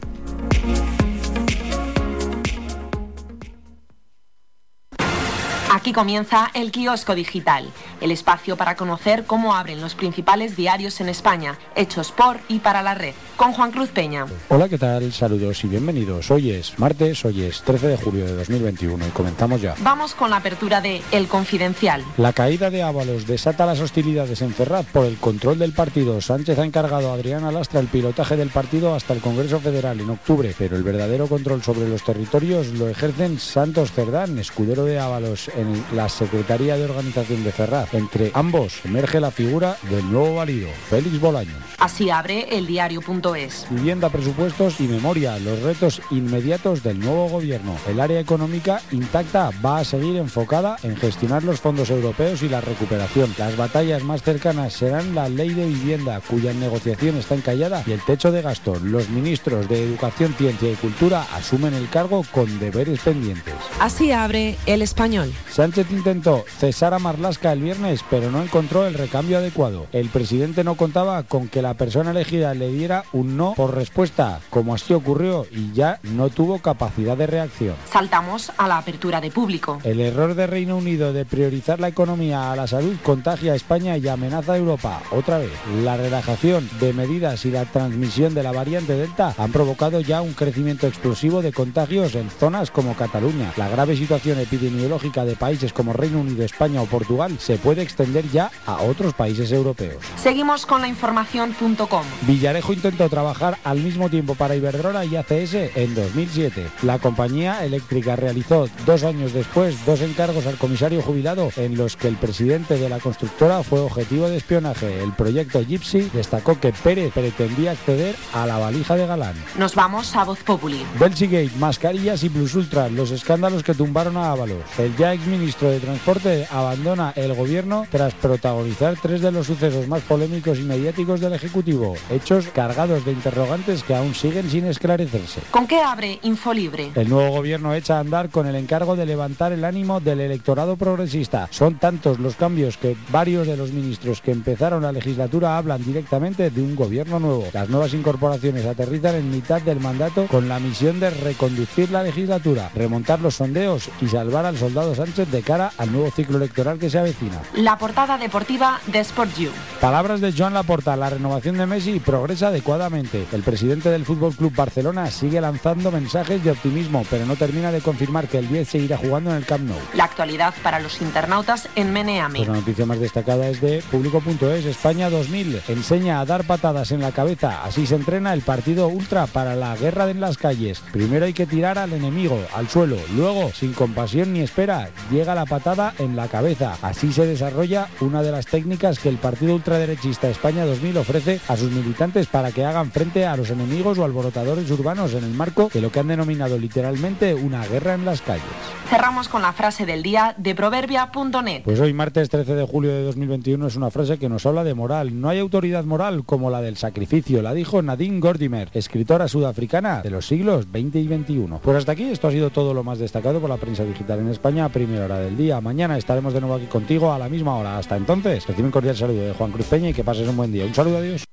Aquí 5.84 5.92
comienza 5.92 6.50
el 6.54 6.72
kiosco 6.72 7.14
digital, 7.14 7.70
el 8.00 8.10
espacio 8.10 8.56
para 8.56 8.74
conocer 8.74 9.24
cómo 9.26 9.54
abren 9.54 9.82
los 9.82 9.94
principales 9.94 10.56
diarios 10.56 10.98
en 11.02 11.10
España, 11.10 11.58
hechos 11.76 12.10
por 12.10 12.38
y 12.48 12.60
para 12.60 12.80
la 12.80 12.94
red, 12.94 13.12
con 13.36 13.52
Juan 13.52 13.70
Cruz 13.70 13.90
Peña. 13.90 14.24
Hola, 14.48 14.66
¿qué 14.70 14.78
tal? 14.78 15.12
Saludos 15.12 15.62
y 15.62 15.68
bienvenidos. 15.68 16.30
Hoy 16.30 16.52
es 16.52 16.78
martes, 16.78 17.22
hoy 17.26 17.42
es 17.42 17.60
13 17.60 17.88
de 17.88 17.96
julio 17.98 18.24
de 18.24 18.34
2021 18.34 19.06
y 19.06 19.10
comenzamos 19.10 19.60
ya. 19.60 19.74
Vamos 19.80 20.14
con 20.14 20.30
la 20.30 20.36
apertura 20.36 20.80
de 20.80 21.02
El 21.12 21.28
Confidencial. 21.28 22.02
La 22.16 22.32
caída 22.32 22.70
de 22.70 22.82
Ábalos 22.82 23.26
desata 23.26 23.66
las 23.66 23.80
hostilidades 23.80 24.40
en 24.40 24.54
Ferraz 24.54 24.86
por 24.86 25.04
el 25.04 25.18
control 25.18 25.58
del 25.58 25.74
partido. 25.74 26.18
Sánchez 26.22 26.58
ha 26.60 26.64
encargado 26.64 27.10
a 27.10 27.14
Adrián 27.16 27.44
Alastra 27.44 27.80
el 27.80 27.88
pilotaje 27.88 28.38
del 28.38 28.48
partido 28.48 28.94
hasta 28.94 29.12
el 29.12 29.20
Congreso 29.20 29.60
Federal 29.60 30.00
en 30.00 30.08
octubre, 30.08 30.54
pero 30.56 30.78
el 30.78 30.82
verdadero 30.82 31.26
control 31.26 31.62
sobre 31.62 31.90
los 31.90 32.02
territorios 32.02 32.68
lo 32.68 32.88
ejercen 32.88 33.38
Santos 33.38 33.92
Cerdán, 33.92 34.38
escudero 34.38 34.86
de 34.86 34.98
Ábalos, 34.98 35.50
en 35.54 35.73
la 35.92 36.08
Secretaría 36.08 36.76
de 36.76 36.84
Organización 36.84 37.44
de 37.44 37.52
Ferraz. 37.52 37.94
Entre 37.94 38.30
ambos 38.34 38.80
emerge 38.84 39.20
la 39.20 39.30
figura 39.30 39.76
del 39.90 40.10
nuevo 40.10 40.36
válido, 40.36 40.68
Félix 40.88 41.20
Bolaños. 41.20 41.56
Así 41.78 42.10
abre 42.10 42.56
el 42.56 42.66
diario.es. 42.66 43.66
Vivienda, 43.70 44.08
presupuestos 44.08 44.80
y 44.80 44.84
memoria, 44.84 45.38
los 45.38 45.60
retos 45.62 46.00
inmediatos 46.10 46.82
del 46.82 46.98
nuevo 46.98 47.28
gobierno. 47.28 47.76
El 47.88 48.00
área 48.00 48.20
económica 48.20 48.80
intacta 48.90 49.50
va 49.64 49.78
a 49.78 49.84
seguir 49.84 50.16
enfocada 50.16 50.76
en 50.82 50.96
gestionar 50.96 51.44
los 51.44 51.60
fondos 51.60 51.90
europeos 51.90 52.42
y 52.42 52.48
la 52.48 52.60
recuperación. 52.60 53.34
Las 53.38 53.56
batallas 53.56 54.02
más 54.02 54.22
cercanas 54.22 54.72
serán 54.72 55.14
la 55.14 55.28
ley 55.28 55.54
de 55.54 55.66
vivienda, 55.66 56.20
cuya 56.20 56.52
negociación 56.52 57.16
está 57.16 57.34
encallada, 57.34 57.82
y 57.86 57.92
el 57.92 58.00
techo 58.04 58.32
de 58.32 58.42
gasto. 58.42 58.76
Los 58.82 59.08
ministros 59.10 59.68
de 59.68 59.84
Educación, 59.84 60.34
Ciencia 60.34 60.70
y 60.70 60.76
Cultura 60.76 61.26
asumen 61.34 61.74
el 61.74 61.88
cargo 61.88 62.24
con 62.32 62.58
deberes 62.58 63.00
pendientes. 63.00 63.54
Así 63.80 64.12
abre 64.12 64.56
el 64.66 64.82
español. 64.82 65.32
Sánchez 65.64 65.92
intentó 65.92 66.44
cesar 66.58 66.92
a 66.92 66.98
Marlasca 66.98 67.50
el 67.50 67.62
viernes, 67.62 68.04
pero 68.10 68.30
no 68.30 68.42
encontró 68.42 68.86
el 68.86 68.92
recambio 68.92 69.38
adecuado. 69.38 69.86
El 69.92 70.10
presidente 70.10 70.62
no 70.62 70.74
contaba 70.74 71.22
con 71.22 71.48
que 71.48 71.62
la 71.62 71.72
persona 71.72 72.10
elegida 72.10 72.52
le 72.52 72.68
diera 72.68 73.04
un 73.14 73.38
no 73.38 73.54
por 73.54 73.74
respuesta, 73.74 74.40
como 74.50 74.74
así 74.74 74.92
ocurrió, 74.92 75.46
y 75.50 75.72
ya 75.72 76.00
no 76.02 76.28
tuvo 76.28 76.58
capacidad 76.58 77.16
de 77.16 77.28
reacción. 77.28 77.76
Saltamos 77.90 78.52
a 78.58 78.68
la 78.68 78.76
apertura 78.76 79.22
de 79.22 79.30
público. 79.30 79.78
El 79.84 80.00
error 80.00 80.34
de 80.34 80.46
Reino 80.46 80.76
Unido 80.76 81.14
de 81.14 81.24
priorizar 81.24 81.80
la 81.80 81.88
economía 81.88 82.52
a 82.52 82.56
la 82.56 82.66
salud 82.66 82.96
contagia 83.02 83.54
a 83.54 83.56
España 83.56 83.96
y 83.96 84.06
amenaza 84.06 84.52
a 84.52 84.58
Europa. 84.58 85.00
Otra 85.12 85.38
vez, 85.38 85.52
la 85.82 85.96
relajación 85.96 86.68
de 86.78 86.92
medidas 86.92 87.46
y 87.46 87.50
la 87.50 87.64
transmisión 87.64 88.34
de 88.34 88.42
la 88.42 88.52
variante 88.52 88.96
Delta 88.96 89.34
han 89.38 89.50
provocado 89.50 90.02
ya 90.02 90.20
un 90.20 90.34
crecimiento 90.34 90.86
explosivo 90.86 91.40
de 91.40 91.54
contagios 91.54 92.14
en 92.16 92.28
zonas 92.28 92.70
como 92.70 92.94
Cataluña. 92.94 93.54
La 93.56 93.70
grave 93.70 93.96
situación 93.96 94.38
epidemiológica 94.38 95.24
de 95.24 95.36
países 95.54 95.72
como 95.72 95.92
Reino 95.92 96.18
Unido, 96.18 96.44
España 96.44 96.82
o 96.82 96.86
Portugal 96.86 97.36
se 97.38 97.58
puede 97.58 97.80
extender 97.80 98.28
ya 98.32 98.50
a 98.66 98.82
otros 98.82 99.14
países 99.14 99.52
europeos. 99.52 100.02
Seguimos 100.20 100.66
con 100.66 100.80
la 100.80 100.88
información.com. 100.88 102.02
Villarejo 102.22 102.72
intentó 102.72 103.08
trabajar 103.08 103.56
al 103.62 103.78
mismo 103.78 104.10
tiempo 104.10 104.34
para 104.34 104.56
Iberdrola 104.56 105.04
y 105.04 105.14
ACS 105.14 105.54
en 105.76 105.94
2007. 105.94 106.66
La 106.82 106.98
compañía 106.98 107.64
eléctrica 107.64 108.16
realizó 108.16 108.68
dos 108.84 109.04
años 109.04 109.32
después 109.32 109.86
dos 109.86 110.00
encargos 110.00 110.44
al 110.46 110.56
comisario 110.56 111.00
jubilado 111.02 111.50
en 111.54 111.76
los 111.76 111.96
que 111.96 112.08
el 112.08 112.16
presidente 112.16 112.76
de 112.76 112.88
la 112.88 112.98
constructora 112.98 113.62
fue 113.62 113.78
objetivo 113.78 114.28
de 114.28 114.38
espionaje. 114.38 115.04
El 115.04 115.12
proyecto 115.12 115.64
Gypsy 115.64 116.10
destacó 116.12 116.58
que 116.58 116.72
Pérez 116.72 117.12
pretendía 117.12 117.70
acceder 117.70 118.16
a 118.32 118.44
la 118.44 118.58
valija 118.58 118.96
de 118.96 119.06
Galán. 119.06 119.36
Nos 119.56 119.76
vamos 119.76 120.16
a 120.16 120.24
Voz 120.24 120.42
Populi. 120.42 120.84
Belsygate, 120.98 121.52
mascarillas 121.60 122.24
y 122.24 122.28
Plus 122.28 122.56
Ultra, 122.56 122.88
los 122.88 123.12
escándalos 123.12 123.62
que 123.62 123.74
tumbaron 123.74 124.16
a 124.16 124.32
Ábalos. 124.32 124.64
El 124.78 124.96
ya 124.96 125.12
exministro 125.44 125.70
de 125.70 125.80
Transporte 125.80 126.46
abandona 126.50 127.12
el 127.16 127.34
gobierno 127.34 127.86
tras 127.90 128.14
protagonizar 128.14 128.96
tres 129.00 129.20
de 129.20 129.30
los 129.30 129.46
sucesos 129.46 129.86
más 129.88 130.00
polémicos 130.02 130.58
y 130.58 130.62
mediáticos 130.62 131.20
del 131.20 131.34
Ejecutivo, 131.34 131.96
hechos 132.08 132.46
cargados 132.48 133.04
de 133.04 133.12
interrogantes 133.12 133.82
que 133.82 133.94
aún 133.94 134.14
siguen 134.14 134.48
sin 134.48 134.64
esclarecerse. 134.64 135.42
¿Con 135.50 135.66
qué 135.66 135.80
abre 135.80 136.18
Infolibre? 136.22 136.92
El 136.94 137.10
nuevo 137.10 137.36
gobierno 137.36 137.74
echa 137.74 137.98
a 137.98 138.00
andar 138.00 138.30
con 138.30 138.46
el 138.46 138.54
encargo 138.54 138.96
de 138.96 139.04
levantar 139.04 139.52
el 139.52 139.66
ánimo 139.66 140.00
del 140.00 140.20
electorado 140.20 140.76
progresista. 140.76 141.46
Son 141.50 141.78
tantos 141.78 142.18
los 142.18 142.36
cambios 142.36 142.78
que 142.78 142.96
varios 143.10 143.46
de 143.46 143.58
los 143.58 143.70
ministros 143.70 144.22
que 144.22 144.30
empezaron 144.30 144.82
la 144.82 144.92
legislatura 144.92 145.58
hablan 145.58 145.84
directamente 145.84 146.48
de 146.48 146.62
un 146.62 146.74
gobierno 146.74 147.20
nuevo. 147.20 147.48
Las 147.52 147.68
nuevas 147.68 147.92
incorporaciones 147.92 148.64
aterrizan 148.64 149.16
en 149.16 149.30
mitad 149.30 149.60
del 149.60 149.80
mandato 149.80 150.26
con 150.26 150.48
la 150.48 150.58
misión 150.58 151.00
de 151.00 151.10
reconducir 151.10 151.90
la 151.90 152.02
legislatura, 152.02 152.70
remontar 152.74 153.20
los 153.20 153.34
sondeos 153.34 153.90
y 154.00 154.08
salvar 154.08 154.46
al 154.46 154.56
soldado 154.56 154.94
Sánchez 154.94 155.33
de 155.34 155.42
cara 155.42 155.72
al 155.78 155.90
nuevo 155.90 156.10
ciclo 156.12 156.36
electoral 156.36 156.78
que 156.78 156.88
se 156.88 156.98
avecina. 156.98 157.42
La 157.54 157.76
portada 157.76 158.16
deportiva 158.16 158.80
de 158.86 159.00
Sport 159.00 159.36
You. 159.36 159.50
Palabras 159.80 160.20
de 160.20 160.32
Joan 160.32 160.54
Laporta, 160.54 160.96
la 160.96 161.10
renovación 161.10 161.58
de 161.58 161.66
Messi 161.66 161.98
progresa 161.98 162.48
adecuadamente. 162.48 163.26
El 163.32 163.42
presidente 163.42 163.90
del 163.90 164.04
Fútbol 164.04 164.34
Club 164.34 164.54
Barcelona 164.54 165.10
sigue 165.10 165.40
lanzando 165.40 165.90
mensajes 165.90 166.42
de 166.44 166.52
optimismo, 166.52 167.04
pero 167.10 167.26
no 167.26 167.34
termina 167.34 167.72
de 167.72 167.80
confirmar 167.80 168.28
que 168.28 168.38
el 168.38 168.48
10 168.48 168.68
seguirá 168.68 168.96
jugando 168.96 169.30
en 169.30 169.36
el 169.36 169.44
Camp 169.44 169.64
Nou. 169.68 169.78
La 169.94 170.04
actualidad 170.04 170.54
para 170.62 170.78
los 170.78 171.02
internautas 171.02 171.68
en 171.74 171.92
Meneame. 171.92 172.38
Pues 172.38 172.48
la 172.48 172.54
noticia 172.54 172.86
más 172.86 173.00
destacada 173.00 173.48
es 173.48 173.60
de 173.60 173.82
público.es 173.90 174.64
España 174.64 175.10
2000. 175.10 175.62
Enseña 175.68 176.20
a 176.20 176.24
dar 176.24 176.44
patadas 176.44 176.92
en 176.92 177.00
la 177.00 177.10
cabeza. 177.10 177.64
Así 177.64 177.86
se 177.86 177.96
entrena 177.96 178.32
el 178.32 178.42
partido 178.42 178.86
ultra 178.86 179.26
para 179.26 179.56
la 179.56 179.74
guerra 179.76 180.08
en 180.08 180.20
las 180.20 180.38
calles. 180.38 180.80
Primero 180.92 181.24
hay 181.24 181.32
que 181.32 181.46
tirar 181.46 181.78
al 181.78 181.92
enemigo, 181.92 182.40
al 182.54 182.68
suelo. 182.68 182.96
Luego, 183.16 183.50
sin 183.52 183.72
compasión 183.72 184.32
ni 184.32 184.40
espera, 184.40 184.90
llega 185.10 185.23
la 185.32 185.46
patada 185.46 185.94
en 185.98 186.16
la 186.16 186.26
cabeza. 186.26 186.76
Así 186.82 187.12
se 187.12 187.24
desarrolla 187.24 187.86
una 188.00 188.22
de 188.22 188.32
las 188.32 188.46
técnicas 188.46 188.98
que 188.98 189.08
el 189.08 189.18
partido 189.18 189.54
ultraderechista 189.54 190.28
España 190.28 190.66
2000 190.66 190.98
ofrece 190.98 191.40
a 191.46 191.56
sus 191.56 191.70
militantes 191.70 192.26
para 192.26 192.50
que 192.50 192.64
hagan 192.64 192.90
frente 192.90 193.26
a 193.26 193.36
los 193.36 193.50
enemigos 193.50 193.98
o 193.98 194.04
alborotadores 194.04 194.68
urbanos 194.70 195.14
en 195.14 195.22
el 195.22 195.34
marco 195.34 195.70
de 195.72 195.80
lo 195.80 195.92
que 195.92 196.00
han 196.00 196.08
denominado 196.08 196.58
literalmente 196.58 197.34
una 197.34 197.64
guerra 197.66 197.94
en 197.94 198.04
las 198.04 198.22
calles. 198.22 198.44
Cerramos 198.88 199.28
con 199.28 199.42
la 199.42 199.52
frase 199.52 199.86
del 199.86 200.02
día 200.02 200.34
de 200.36 200.54
proverbia.net. 200.54 201.62
Pues 201.64 201.80
hoy, 201.80 201.92
martes 201.92 202.28
13 202.28 202.54
de 202.54 202.66
julio 202.66 202.92
de 202.92 203.02
2021, 203.04 203.66
es 203.66 203.76
una 203.76 203.90
frase 203.90 204.18
que 204.18 204.28
nos 204.28 204.44
habla 204.46 204.64
de 204.64 204.74
moral. 204.74 205.20
No 205.20 205.28
hay 205.28 205.38
autoridad 205.38 205.84
moral 205.84 206.24
como 206.24 206.50
la 206.50 206.60
del 206.60 206.76
sacrificio, 206.76 207.40
la 207.42 207.54
dijo 207.54 207.80
Nadine 207.82 208.20
Gordimer, 208.20 208.70
escritora 208.74 209.28
sudafricana 209.28 210.02
de 210.02 210.10
los 210.10 210.26
siglos 210.26 210.70
20 210.70 210.98
y 210.98 211.06
21. 211.06 211.60
Pues 211.62 211.76
hasta 211.76 211.92
aquí, 211.92 212.04
esto 212.04 212.28
ha 212.28 212.32
sido 212.32 212.50
todo 212.50 212.74
lo 212.74 212.84
más 212.84 212.98
destacado 212.98 213.40
por 213.40 213.50
la 213.50 213.56
prensa 213.56 213.84
digital 213.84 214.18
en 214.20 214.28
España 214.28 214.64
a 214.64 214.68
hora 215.04 215.18
del 215.18 215.36
día. 215.36 215.60
Mañana 215.60 215.96
estaremos 215.96 216.32
de 216.32 216.40
nuevo 216.40 216.56
aquí 216.56 216.66
contigo 216.66 217.12
a 217.12 217.18
la 217.18 217.28
misma 217.28 217.56
hora. 217.56 217.78
Hasta 217.78 217.96
entonces, 217.96 218.46
recibe 218.46 218.66
un 218.66 218.72
cordial 218.72 218.96
saludo 218.96 219.22
de 219.22 219.34
Juan 219.34 219.52
Cruz 219.52 219.66
Peña 219.66 219.90
y 219.90 219.94
que 219.94 220.04
pases 220.04 220.28
un 220.28 220.36
buen 220.36 220.52
día. 220.52 220.64
Un 220.64 220.74
saludo, 220.74 220.98
adiós. 220.98 221.24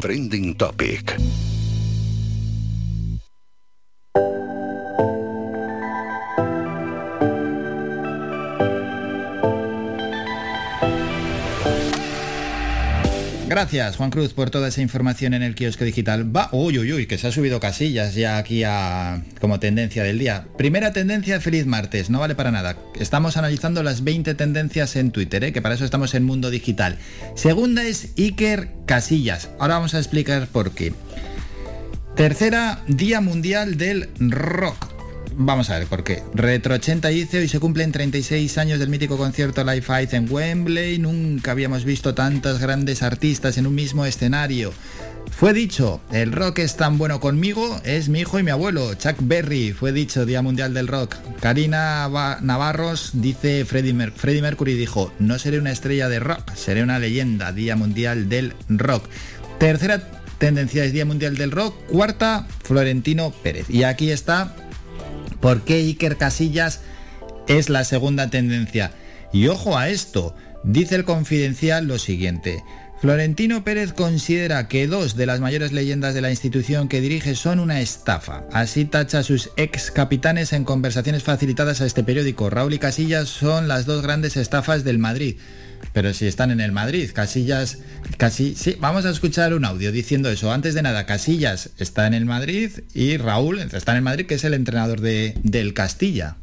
Trending 0.00 0.54
Topic. 0.56 1.16
Gracias, 13.54 13.98
Juan 13.98 14.10
Cruz, 14.10 14.32
por 14.32 14.50
toda 14.50 14.66
esa 14.66 14.82
información 14.82 15.32
en 15.32 15.44
el 15.44 15.54
kiosco 15.54 15.84
digital. 15.84 16.36
Va, 16.36 16.48
uy, 16.50 16.76
uy, 16.76 16.92
uy, 16.92 17.06
que 17.06 17.18
se 17.18 17.28
ha 17.28 17.30
subido 17.30 17.60
casillas 17.60 18.16
ya 18.16 18.36
aquí 18.36 18.64
a, 18.64 19.22
como 19.40 19.60
tendencia 19.60 20.02
del 20.02 20.18
día. 20.18 20.48
Primera 20.58 20.92
tendencia, 20.92 21.40
feliz 21.40 21.64
martes, 21.64 22.10
no 22.10 22.18
vale 22.18 22.34
para 22.34 22.50
nada. 22.50 22.76
Estamos 22.98 23.36
analizando 23.36 23.84
las 23.84 24.02
20 24.02 24.34
tendencias 24.34 24.96
en 24.96 25.12
Twitter, 25.12 25.44
¿eh? 25.44 25.52
que 25.52 25.62
para 25.62 25.76
eso 25.76 25.84
estamos 25.84 26.16
en 26.16 26.24
Mundo 26.24 26.50
Digital. 26.50 26.98
Segunda 27.36 27.84
es 27.84 28.08
Iker 28.18 28.70
Casillas. 28.86 29.50
Ahora 29.60 29.74
vamos 29.74 29.94
a 29.94 29.98
explicar 29.98 30.48
por 30.48 30.72
qué. 30.72 30.92
Tercera, 32.16 32.82
Día 32.88 33.20
Mundial 33.20 33.78
del 33.78 34.08
Rock. 34.18 34.93
Vamos 35.36 35.70
a 35.70 35.78
ver 35.78 35.88
por 35.88 36.04
qué. 36.04 36.22
Retro 36.34 36.74
80 36.74 37.08
dice, 37.08 37.38
hoy 37.38 37.48
se 37.48 37.58
cumplen 37.58 37.90
36 37.90 38.56
años 38.58 38.78
del 38.78 38.88
mítico 38.88 39.16
concierto 39.16 39.64
Live 39.64 39.86
Aid 39.88 40.14
en 40.14 40.30
Wembley. 40.30 40.98
Nunca 40.98 41.50
habíamos 41.50 41.84
visto 41.84 42.14
tantos 42.14 42.60
grandes 42.60 43.02
artistas 43.02 43.58
en 43.58 43.66
un 43.66 43.74
mismo 43.74 44.06
escenario. 44.06 44.72
Fue 45.30 45.52
dicho, 45.52 46.00
el 46.12 46.30
rock 46.30 46.60
es 46.60 46.76
tan 46.76 46.98
bueno 46.98 47.18
conmigo, 47.18 47.80
es 47.84 48.08
mi 48.08 48.20
hijo 48.20 48.38
y 48.38 48.44
mi 48.44 48.52
abuelo, 48.52 48.94
Chuck 48.94 49.16
Berry, 49.20 49.72
fue 49.72 49.90
dicho, 49.92 50.24
Día 50.24 50.42
Mundial 50.42 50.74
del 50.74 50.86
Rock. 50.86 51.16
Karina 51.40 52.08
Navarros 52.40 53.10
dice, 53.14 53.64
Freddie, 53.64 53.92
Mercury 53.94 54.74
dijo, 54.74 55.12
no 55.18 55.38
seré 55.40 55.58
una 55.58 55.72
estrella 55.72 56.08
de 56.08 56.20
rock, 56.20 56.54
seré 56.54 56.84
una 56.84 57.00
leyenda, 57.00 57.52
Día 57.52 57.74
Mundial 57.74 58.28
del 58.28 58.54
Rock. 58.68 59.08
Tercera 59.58 60.08
tendencia 60.38 60.84
es 60.84 60.92
Día 60.92 61.04
Mundial 61.04 61.36
del 61.36 61.50
Rock. 61.50 61.74
Cuarta, 61.86 62.46
Florentino 62.62 63.32
Pérez. 63.42 63.68
Y 63.68 63.82
aquí 63.82 64.10
está 64.10 64.54
¿Por 65.44 65.60
qué 65.60 65.74
Iker 65.74 66.16
Casillas 66.16 66.80
es 67.48 67.68
la 67.68 67.84
segunda 67.84 68.30
tendencia? 68.30 68.92
Y 69.30 69.48
ojo 69.48 69.76
a 69.76 69.90
esto, 69.90 70.34
dice 70.62 70.94
el 70.94 71.04
confidencial 71.04 71.86
lo 71.86 71.98
siguiente. 71.98 72.64
Florentino 73.00 73.64
Pérez 73.64 73.92
considera 73.92 74.66
que 74.66 74.86
dos 74.86 75.16
de 75.16 75.26
las 75.26 75.40
mayores 75.40 75.72
leyendas 75.72 76.14
de 76.14 76.22
la 76.22 76.30
institución 76.30 76.88
que 76.88 77.00
dirige 77.00 77.34
son 77.34 77.60
una 77.60 77.80
estafa. 77.80 78.44
Así 78.52 78.86
tacha 78.86 79.18
a 79.18 79.22
sus 79.22 79.50
ex 79.56 79.90
capitanes 79.90 80.52
en 80.52 80.64
conversaciones 80.64 81.22
facilitadas 81.22 81.80
a 81.80 81.86
este 81.86 82.02
periódico. 82.02 82.48
Raúl 82.48 82.72
y 82.74 82.78
Casillas 82.78 83.28
son 83.28 83.68
las 83.68 83.84
dos 83.84 84.02
grandes 84.02 84.36
estafas 84.36 84.84
del 84.84 84.98
Madrid. 84.98 85.36
Pero 85.92 86.14
si 86.14 86.26
están 86.26 86.50
en 86.50 86.60
el 86.60 86.72
Madrid, 86.72 87.10
Casillas, 87.12 87.78
casi, 88.16 88.54
sí, 88.54 88.76
vamos 88.80 89.04
a 89.04 89.10
escuchar 89.10 89.52
un 89.52 89.64
audio 89.64 89.92
diciendo 89.92 90.30
eso. 90.30 90.50
Antes 90.50 90.74
de 90.74 90.82
nada, 90.82 91.04
Casillas 91.04 91.70
está 91.78 92.06
en 92.06 92.14
el 92.14 92.24
Madrid 92.24 92.70
y 92.94 93.18
Raúl 93.18 93.58
está 93.60 93.92
en 93.92 93.98
el 93.98 94.02
Madrid, 94.02 94.26
que 94.26 94.34
es 94.34 94.44
el 94.44 94.54
entrenador 94.54 95.00
de, 95.00 95.34
del 95.42 95.74
Castilla. 95.74 96.36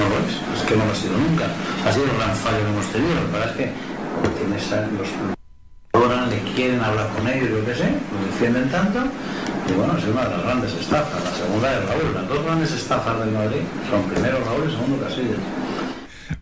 No 0.00 0.08
lo 0.08 0.16
es, 0.24 0.32
es 0.56 0.66
que 0.66 0.76
no 0.76 0.86
lo 0.86 0.92
ha 0.92 0.94
sido 0.94 1.16
nunca. 1.18 1.44
Ha 1.84 1.92
sido 1.92 2.08
un 2.08 2.16
gran 2.16 2.34
fallo 2.34 2.64
que 2.64 2.70
hemos 2.72 2.86
tenido, 2.88 3.14
la 3.14 3.38
verdad 3.38 3.50
es 3.50 3.56
que 3.56 3.68
tienes 4.40 4.64
los 4.96 5.08
ahora 5.92 6.26
le 6.26 6.38
quieren 6.54 6.80
hablar 6.80 7.08
con 7.10 7.28
ellos, 7.28 7.50
lo 7.50 7.66
que 7.66 7.74
sé, 7.74 7.84
lo 7.84 8.26
defienden 8.32 8.70
tanto, 8.70 9.00
y 9.68 9.72
bueno, 9.72 9.96
es 9.98 10.04
una 10.04 10.24
de 10.24 10.30
las 10.30 10.42
grandes 10.42 10.72
estafas. 10.74 11.22
La 11.22 11.30
segunda 11.30 11.72
es 11.72 11.88
Raúl. 11.88 12.14
Las 12.14 12.28
dos 12.28 12.44
grandes 12.44 12.72
estafas 12.72 13.20
del 13.20 13.30
Madrid 13.30 13.60
son 13.90 14.02
primero 14.10 14.38
Raúl 14.44 14.68
y 14.68 14.72
segundo 14.72 15.04
Casillas. 15.04 15.38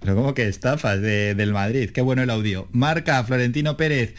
Pero 0.01 0.15
como 0.15 0.35
que 0.35 0.49
estafas 0.49 1.01
del 1.01 1.53
Madrid, 1.53 1.91
qué 1.91 2.01
bueno 2.01 2.23
el 2.23 2.31
audio. 2.31 2.69
Marca 2.73 3.23
Florentino 3.25 3.77
Pérez. 3.77 4.15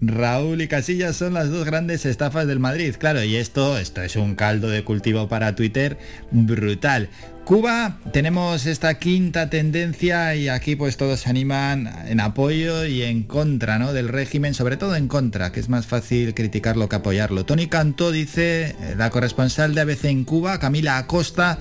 Raúl 0.00 0.62
y 0.62 0.68
Casillas 0.68 1.16
son 1.16 1.34
las 1.34 1.50
dos 1.50 1.64
grandes 1.64 2.06
estafas 2.06 2.46
del 2.46 2.60
Madrid, 2.60 2.94
claro, 2.96 3.24
y 3.24 3.34
esto, 3.34 3.78
esto 3.78 4.02
es 4.02 4.14
un 4.14 4.36
caldo 4.36 4.68
de 4.68 4.84
cultivo 4.84 5.28
para 5.28 5.56
Twitter 5.56 5.98
brutal. 6.30 7.08
Cuba, 7.44 7.98
tenemos 8.12 8.66
esta 8.66 9.00
quinta 9.00 9.50
tendencia 9.50 10.36
y 10.36 10.48
aquí 10.48 10.76
pues 10.76 10.96
todos 10.96 11.20
se 11.20 11.30
animan 11.30 11.92
en 12.06 12.20
apoyo 12.20 12.86
y 12.86 13.02
en 13.02 13.24
contra 13.24 13.80
¿no? 13.80 13.92
del 13.92 14.08
régimen, 14.08 14.54
sobre 14.54 14.76
todo 14.76 14.94
en 14.94 15.08
contra, 15.08 15.50
que 15.50 15.58
es 15.58 15.68
más 15.68 15.86
fácil 15.88 16.34
criticarlo 16.34 16.88
que 16.88 16.96
apoyarlo. 16.96 17.44
Tony 17.44 17.66
Cantó 17.66 18.12
dice, 18.12 18.76
la 18.96 19.10
corresponsal 19.10 19.74
de 19.74 19.80
ABC 19.80 20.04
en 20.04 20.22
Cuba, 20.22 20.60
Camila 20.60 20.98
Acosta, 20.98 21.58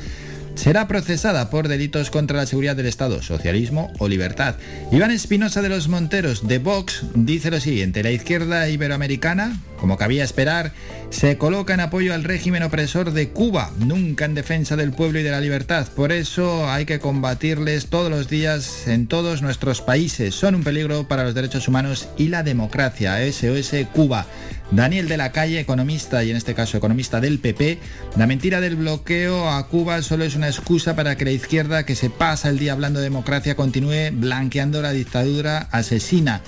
será 0.56 0.88
procesada 0.88 1.50
por 1.50 1.68
delitos 1.68 2.10
contra 2.10 2.38
la 2.38 2.46
seguridad 2.46 2.76
del 2.76 2.86
Estado, 2.86 3.22
socialismo 3.22 3.92
o 4.00 4.08
libertad. 4.08 4.56
Iván 4.92 5.12
Espinosa 5.12 5.62
de 5.62 5.70
los 5.70 5.88
Monteros, 5.88 6.48
de 6.48 6.60
Vox, 6.60 7.04
dice 7.14 7.52
lo 7.52 7.60
siguiente, 7.60 8.04
la 8.04 8.12
izquierda 8.12 8.70
iberoamericana, 8.70 9.60
como 9.82 9.98
cabía 9.98 10.24
esperar, 10.24 10.74
se 11.10 11.40
coloca 11.40 11.74
en 11.74 11.80
apoyo 11.80 12.14
al 12.14 12.24
régimen 12.24 12.62
opresor 12.62 13.12
de 13.14 13.30
Cuba, 13.30 13.72
nunca 13.80 14.26
en 14.26 14.36
defensa 14.36 14.76
del 14.76 14.92
pueblo 14.92 15.20
y 15.20 15.24
de 15.24 15.32
la 15.32 15.42
libertad. 15.42 15.88
Por 15.96 16.12
eso 16.12 16.70
hay 16.70 16.86
que 16.86 17.00
combatirles 17.00 17.88
todos 17.88 18.12
los 18.12 18.30
días 18.30 18.88
en 18.88 19.08
todos 19.08 19.42
nuestros 19.42 19.82
países. 19.82 20.36
Son 20.36 20.54
un 20.54 20.64
peligro 20.64 21.08
para 21.08 21.24
los 21.24 21.34
derechos 21.34 21.68
humanos 21.68 22.08
y 22.16 22.28
la 22.28 22.44
democracia. 22.44 23.18
SOS 23.32 23.88
Cuba. 23.92 24.28
Daniel 24.70 25.10
de 25.10 25.18
la 25.18 25.34
Calle, 25.34 25.60
economista 25.60 26.24
y 26.24 26.30
en 26.30 26.38
este 26.38 26.54
caso 26.54 26.78
economista 26.78 27.20
del 27.20 27.40
PP, 27.40 27.78
la 28.16 28.26
mentira 28.26 28.62
del 28.62 28.78
bloqueo 28.78 29.50
a 29.50 29.68
Cuba 29.68 30.02
solo 30.02 30.24
es 30.24 30.36
una 30.36 30.48
excusa 30.48 30.96
para 30.96 31.18
que 31.18 31.26
la 31.26 31.32
izquierda 31.32 31.86
que 31.86 31.96
se 31.96 32.10
pasa 32.10 32.50
el 32.50 32.58
día 32.58 32.72
hablando 32.72 33.00
de 33.00 33.06
democracia 33.06 33.56
continúe 33.56 34.12
blanqueando 34.14 34.82
la 34.82 34.92
dictadura 34.92 35.68
asesina. 35.72 36.42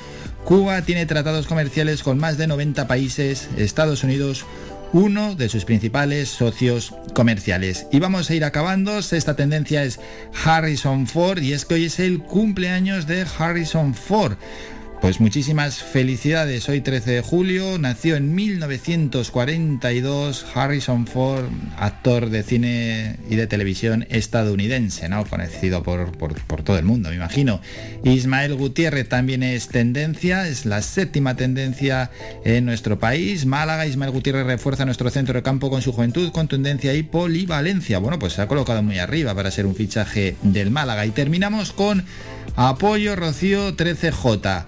Cuba 0.45 0.81
tiene 0.81 1.05
tratados 1.05 1.47
comerciales 1.47 2.03
con 2.03 2.17
más 2.17 2.37
de 2.37 2.47
90 2.47 2.85
países, 2.85 3.47
Estados 3.55 4.03
Unidos, 4.03 4.45
uno 4.91 5.35
de 5.35 5.47
sus 5.47 5.63
principales 5.63 6.27
socios 6.27 6.93
comerciales. 7.13 7.87
Y 7.91 7.99
vamos 7.99 8.29
a 8.29 8.35
ir 8.35 8.43
acabando, 8.43 8.99
esta 8.99 9.37
tendencia 9.37 9.83
es 9.83 10.01
Harrison 10.43 11.07
Ford 11.07 11.41
y 11.41 11.53
es 11.53 11.63
que 11.63 11.75
hoy 11.75 11.85
es 11.85 11.99
el 11.99 12.19
cumpleaños 12.19 13.07
de 13.07 13.25
Harrison 13.37 13.95
Ford. 13.95 14.33
Pues 15.03 15.19
muchísimas 15.19 15.83
felicidades. 15.83 16.67
Hoy 16.69 16.79
13 16.79 17.11
de 17.11 17.21
julio 17.21 17.77
nació 17.77 18.15
en 18.15 18.33
1942 18.33 20.45
Harrison 20.55 21.07
Ford, 21.07 21.43
actor 21.77 22.29
de 22.29 22.41
cine 22.41 23.17
y 23.29 23.35
de 23.35 23.45
televisión 23.45 24.07
estadounidense, 24.09 25.09
¿no? 25.09 25.25
Conocido 25.25 25.83
por, 25.83 26.17
por, 26.17 26.63
todo 26.63 26.77
el 26.77 26.85
mundo, 26.85 27.09
me 27.09 27.17
imagino. 27.17 27.59
Ismael 28.05 28.55
Gutiérrez 28.55 29.09
también 29.09 29.43
es 29.43 29.67
tendencia, 29.67 30.47
es 30.47 30.65
la 30.65 30.81
séptima 30.81 31.35
tendencia 31.35 32.09
en 32.45 32.63
nuestro 32.63 32.97
país. 32.97 33.45
Málaga, 33.45 33.85
Ismael 33.85 34.11
Gutiérrez 34.11 34.45
refuerza 34.45 34.85
nuestro 34.85 35.09
centro 35.09 35.33
de 35.33 35.43
campo 35.43 35.69
con 35.69 35.81
su 35.81 35.91
juventud, 35.91 36.31
contundencia 36.31 36.93
y 36.93 37.03
polivalencia. 37.03 37.99
Bueno, 37.99 38.19
pues 38.19 38.31
se 38.31 38.41
ha 38.41 38.47
colocado 38.47 38.81
muy 38.81 38.99
arriba 38.99 39.35
para 39.35 39.51
ser 39.51 39.65
un 39.65 39.75
fichaje 39.75 40.37
del 40.43 40.71
Málaga. 40.71 41.05
Y 41.05 41.11
terminamos 41.11 41.73
con 41.73 42.05
apoyo 42.55 43.17
Rocío 43.17 43.75
13J. 43.75 44.63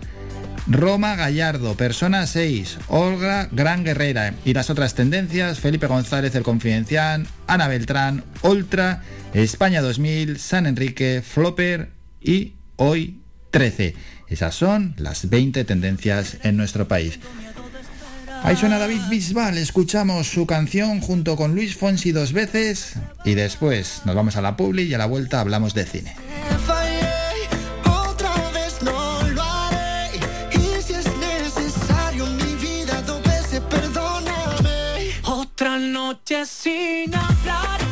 Roma 0.68 1.16
Gallardo, 1.16 1.76
Persona 1.76 2.26
6, 2.26 2.80
Olga 2.88 3.48
Gran 3.52 3.84
Guerrera 3.84 4.34
y 4.44 4.54
las 4.54 4.70
otras 4.70 4.96
tendencias, 4.96 5.60
Felipe 5.60 5.88
González, 5.88 6.34
El 6.34 6.44
Confidencial, 6.44 7.28
Ana 7.46 7.68
Beltrán, 7.68 8.24
Ultra, 8.42 9.04
España 9.34 9.82
2000, 9.82 10.40
San 10.40 10.66
Enrique, 10.66 11.22
Flopper 11.22 11.90
y 12.20 12.54
Hoy 12.78 13.20
13. 13.52 13.96
Esas 14.28 14.56
son 14.56 14.96
las 14.98 15.30
20 15.30 15.64
tendencias 15.66 16.38
en 16.44 16.58
nuestro 16.58 16.88
país. 16.88 17.20
Ahí 18.44 18.56
suena 18.56 18.78
David 18.78 19.02
Bisbal, 19.10 19.58
escuchamos 19.58 20.28
su 20.28 20.46
canción 20.46 21.00
junto 21.00 21.36
con 21.36 21.56
Luis 21.56 21.76
Fonsi 21.76 22.12
dos 22.12 22.32
veces 22.32 22.94
y 23.24 23.34
después 23.34 24.02
nos 24.06 24.16
vamos 24.16 24.36
a 24.36 24.42
la 24.42 24.56
publi 24.56 24.84
y 24.84 24.94
a 24.94 25.00
la 25.00 25.08
vuelta 25.08 25.42
hablamos 25.42 25.74
de 25.74 25.86
cine. 25.86 26.16
Noche 35.78 36.46
sin 36.46 37.12
saber 37.12 37.86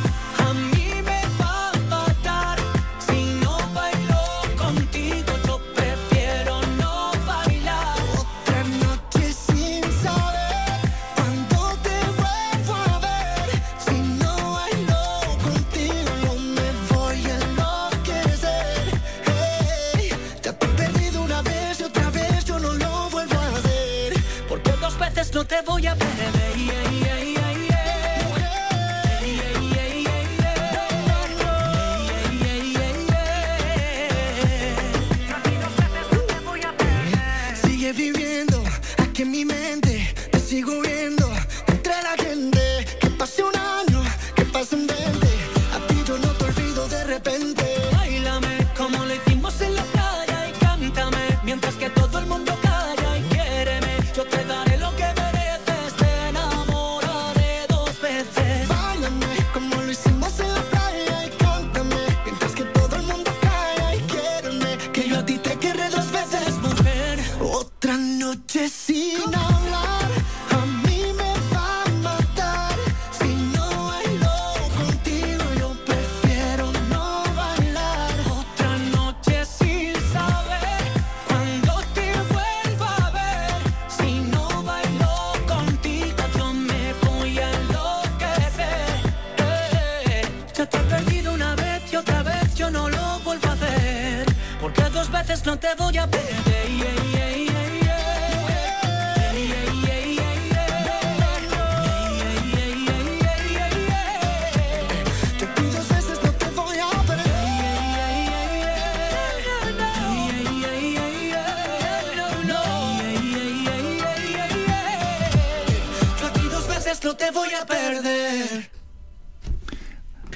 cuándo 25.33 25.45
te 25.45 25.61
vuelvo 25.63 25.89
a 25.89 26.12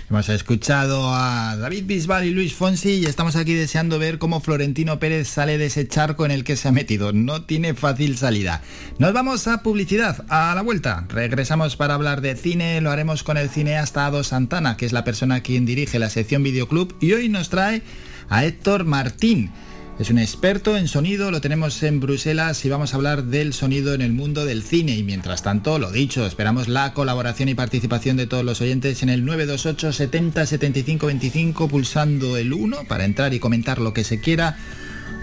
Hemos 0.09 0.29
escuchado 0.29 1.13
a 1.13 1.57
David 1.57 1.83
Bisbal 1.85 2.23
y 2.23 2.31
Luis 2.31 2.53
Fonsi 2.53 2.91
y 2.91 3.05
estamos 3.05 3.35
aquí 3.35 3.53
deseando 3.53 3.99
ver 3.99 4.19
cómo 4.19 4.39
Florentino 4.39 4.99
Pérez 4.99 5.27
sale 5.27 5.57
de 5.57 5.65
ese 5.65 5.85
charco 5.85 6.25
en 6.25 6.31
el 6.31 6.45
que 6.45 6.55
se 6.55 6.69
ha 6.69 6.71
metido. 6.71 7.11
No 7.11 7.43
tiene 7.43 7.73
fácil 7.73 8.17
salida. 8.17 8.61
Nos 8.99 9.11
vamos 9.11 9.49
a 9.49 9.63
publicidad. 9.63 10.23
A 10.29 10.55
la 10.55 10.61
vuelta. 10.61 11.05
Regresamos 11.09 11.75
para 11.75 11.95
hablar 11.95 12.21
de 12.21 12.37
cine. 12.37 12.79
Lo 12.79 12.89
haremos 12.89 13.23
con 13.23 13.35
el 13.35 13.49
cineasta 13.49 14.05
Ado 14.05 14.23
Santana, 14.23 14.77
que 14.77 14.85
es 14.85 14.93
la 14.93 15.03
persona 15.03 15.41
quien 15.41 15.65
dirige 15.65 15.99
la 15.99 16.09
sección 16.09 16.41
Videoclub. 16.41 16.95
Y 17.01 17.11
hoy 17.11 17.27
nos 17.27 17.49
trae 17.49 17.81
a 18.29 18.45
Héctor 18.45 18.85
Martín. 18.85 19.51
Es 19.99 20.11
un 20.11 20.19
experto 20.19 20.77
en 20.77 20.87
sonido, 20.87 21.31
lo 21.31 21.41
tenemos 21.41 21.81
en 21.81 21.99
Bruselas 21.99 22.63
y 22.63 22.69
vamos 22.69 22.93
a 22.93 22.97
hablar 22.97 23.23
del 23.23 23.51
sonido 23.51 23.95
en 23.95 24.03
el 24.03 24.13
mundo 24.13 24.45
del 24.45 24.61
cine. 24.61 24.95
Y 24.95 25.01
mientras 25.01 25.41
tanto, 25.41 25.79
lo 25.79 25.91
dicho, 25.91 26.27
esperamos 26.27 26.67
la 26.67 26.93
colaboración 26.93 27.49
y 27.49 27.55
participación 27.55 28.15
de 28.15 28.27
todos 28.27 28.45
los 28.45 28.61
oyentes 28.61 29.01
en 29.01 29.09
el 29.09 29.25
928 29.25 29.91
70 29.91 30.45
75 30.45 31.07
25 31.07 31.67
pulsando 31.67 32.37
el 32.37 32.53
1 32.53 32.83
para 32.87 33.05
entrar 33.05 33.33
y 33.33 33.39
comentar 33.39 33.79
lo 33.79 33.95
que 33.95 34.03
se 34.03 34.19
quiera 34.19 34.55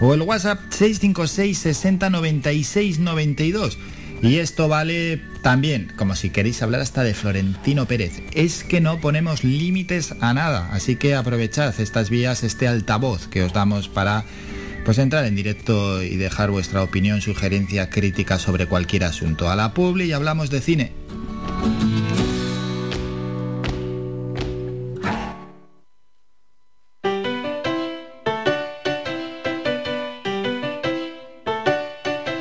o 0.01 0.13
el 0.13 0.23
WhatsApp 0.23 0.59
656 0.69 1.57
60 1.57 2.09
96 2.09 2.99
92. 2.99 3.77
Y 4.21 4.39
esto 4.39 4.67
vale 4.67 5.21
también, 5.41 5.93
como 5.95 6.15
si 6.15 6.31
queréis 6.31 6.61
hablar 6.61 6.81
hasta 6.81 7.03
de 7.03 7.13
Florentino 7.13 7.85
Pérez, 7.85 8.21
es 8.33 8.65
que 8.65 8.81
no 8.81 8.99
ponemos 8.99 9.45
límites 9.45 10.15
a 10.19 10.33
nada, 10.33 10.69
así 10.73 10.95
que 10.97 11.15
aprovechad 11.15 11.79
estas 11.79 12.09
vías, 12.09 12.43
este 12.43 12.67
altavoz 12.67 13.27
que 13.27 13.43
os 13.43 13.53
damos 13.53 13.87
para 13.87 14.25
pues 14.85 14.99
entrar 14.99 15.25
en 15.25 15.35
directo 15.35 16.03
y 16.03 16.15
dejar 16.15 16.51
vuestra 16.51 16.83
opinión, 16.83 17.19
sugerencia, 17.19 17.89
crítica 17.89 18.37
sobre 18.37 18.67
cualquier 18.67 19.03
asunto. 19.03 19.49
A 19.49 19.55
la 19.55 19.73
publi 19.73 20.05
y 20.05 20.13
hablamos 20.13 20.51
de 20.51 20.61
cine. 20.61 20.93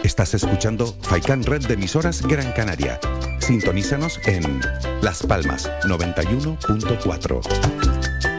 Estás 0.03 0.35
escuchando 0.35 0.95
Faikan 1.03 1.43
Red 1.43 1.67
de 1.67 1.75
emisoras 1.75 2.23
Gran 2.23 2.53
Canaria. 2.53 3.01
Sintonízanos 3.41 4.21
en 4.27 4.61
Las 5.03 5.23
Palmas 5.23 5.71
91.4. 5.85 7.94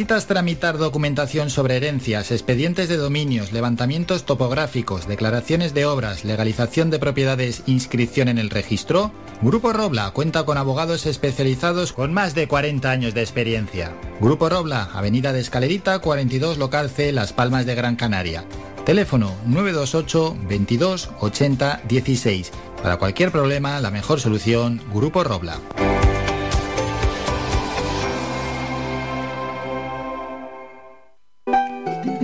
¿Necesitas 0.00 0.26
tramitar 0.26 0.78
documentación 0.78 1.50
sobre 1.50 1.76
herencias, 1.76 2.30
expedientes 2.30 2.88
de 2.88 2.96
dominios, 2.96 3.52
levantamientos 3.52 4.24
topográficos, 4.24 5.06
declaraciones 5.06 5.74
de 5.74 5.84
obras, 5.84 6.24
legalización 6.24 6.88
de 6.88 6.98
propiedades, 6.98 7.62
inscripción 7.66 8.28
en 8.28 8.38
el 8.38 8.48
registro? 8.48 9.12
Grupo 9.42 9.74
Robla 9.74 10.10
cuenta 10.12 10.44
con 10.44 10.56
abogados 10.56 11.04
especializados 11.04 11.92
con 11.92 12.14
más 12.14 12.34
de 12.34 12.48
40 12.48 12.90
años 12.90 13.12
de 13.12 13.20
experiencia. 13.20 13.92
Grupo 14.22 14.48
Robla, 14.48 14.88
Avenida 14.94 15.34
de 15.34 15.40
Escalerita, 15.40 15.98
42 15.98 16.56
Local 16.56 16.88
C, 16.88 17.12
Las 17.12 17.34
Palmas 17.34 17.66
de 17.66 17.74
Gran 17.74 17.96
Canaria. 17.96 18.46
Teléfono 18.86 19.34
928 19.44 20.34
22 20.48 21.10
80 21.20 21.82
16. 21.86 22.52
Para 22.82 22.96
cualquier 22.96 23.30
problema, 23.30 23.78
la 23.80 23.90
mejor 23.90 24.18
solución, 24.18 24.80
Grupo 24.94 25.24
Robla. 25.24 25.58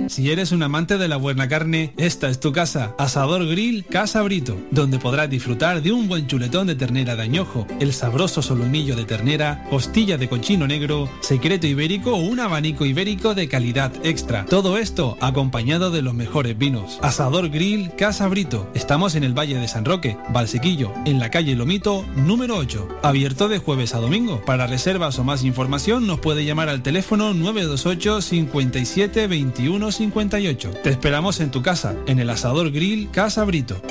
Si 0.07 0.31
eres 0.31 0.53
un 0.53 0.63
amante 0.63 0.97
de 0.97 1.09
la 1.09 1.17
buena 1.17 1.49
carne, 1.49 1.93
esta 1.97 2.29
es 2.29 2.39
tu 2.39 2.53
casa. 2.53 2.95
Asador 2.97 3.45
Grill 3.45 3.85
Casa 3.85 4.21
Brito, 4.21 4.57
donde 4.71 4.99
podrás 4.99 5.29
disfrutar 5.29 5.81
de 5.81 5.91
un 5.91 6.07
buen 6.07 6.27
chuletón 6.27 6.67
de 6.67 6.75
ternera 6.75 7.17
de 7.17 7.23
añojo, 7.23 7.67
el 7.81 7.91
sabroso 7.91 8.41
solomillo 8.41 8.95
de 8.95 9.03
ternera, 9.03 9.65
costilla 9.69 10.17
de 10.17 10.29
cochino 10.29 10.65
negro, 10.65 11.09
secreto 11.19 11.67
ibérico 11.67 12.13
o 12.13 12.17
un 12.17 12.39
abanico 12.39 12.85
ibérico 12.85 13.35
de 13.35 13.49
calidad 13.49 13.91
extra. 14.03 14.45
Todo 14.45 14.77
esto 14.77 15.17
acompañado 15.19 15.91
de 15.91 16.01
los 16.01 16.13
mejores 16.13 16.57
vinos. 16.57 16.99
Asador 17.01 17.49
Grill 17.49 17.91
Casa 17.97 18.27
Brito. 18.29 18.69
Estamos 18.73 19.15
en 19.15 19.25
el 19.25 19.37
Valle 19.37 19.59
de 19.59 19.67
San 19.67 19.83
Roque, 19.83 20.17
Valsequillo, 20.29 20.93
en 21.05 21.19
la 21.19 21.31
calle 21.31 21.55
Lomito, 21.55 22.05
número 22.15 22.55
8. 22.55 22.87
Abierto 23.03 23.49
de 23.49 23.59
jueves 23.59 23.93
a 23.93 23.99
domingo. 23.99 24.41
Para 24.45 24.67
reservas 24.67 25.19
o 25.19 25.25
más 25.25 25.43
información 25.43 26.07
nos 26.07 26.21
puede 26.21 26.45
llamar 26.45 26.69
al 26.69 26.81
teléfono 26.81 27.33
928 27.33 28.21
57 28.21 29.27
21 29.27 29.91
58. 29.97 30.71
Te 30.83 30.91
esperamos 30.91 31.39
en 31.39 31.49
tu 31.49 31.63
casa, 31.63 31.95
en 32.05 32.19
el 32.19 32.29
Asador 32.29 32.71
Grill 32.71 33.09
Casa 33.09 33.43
Brito. 33.43 33.81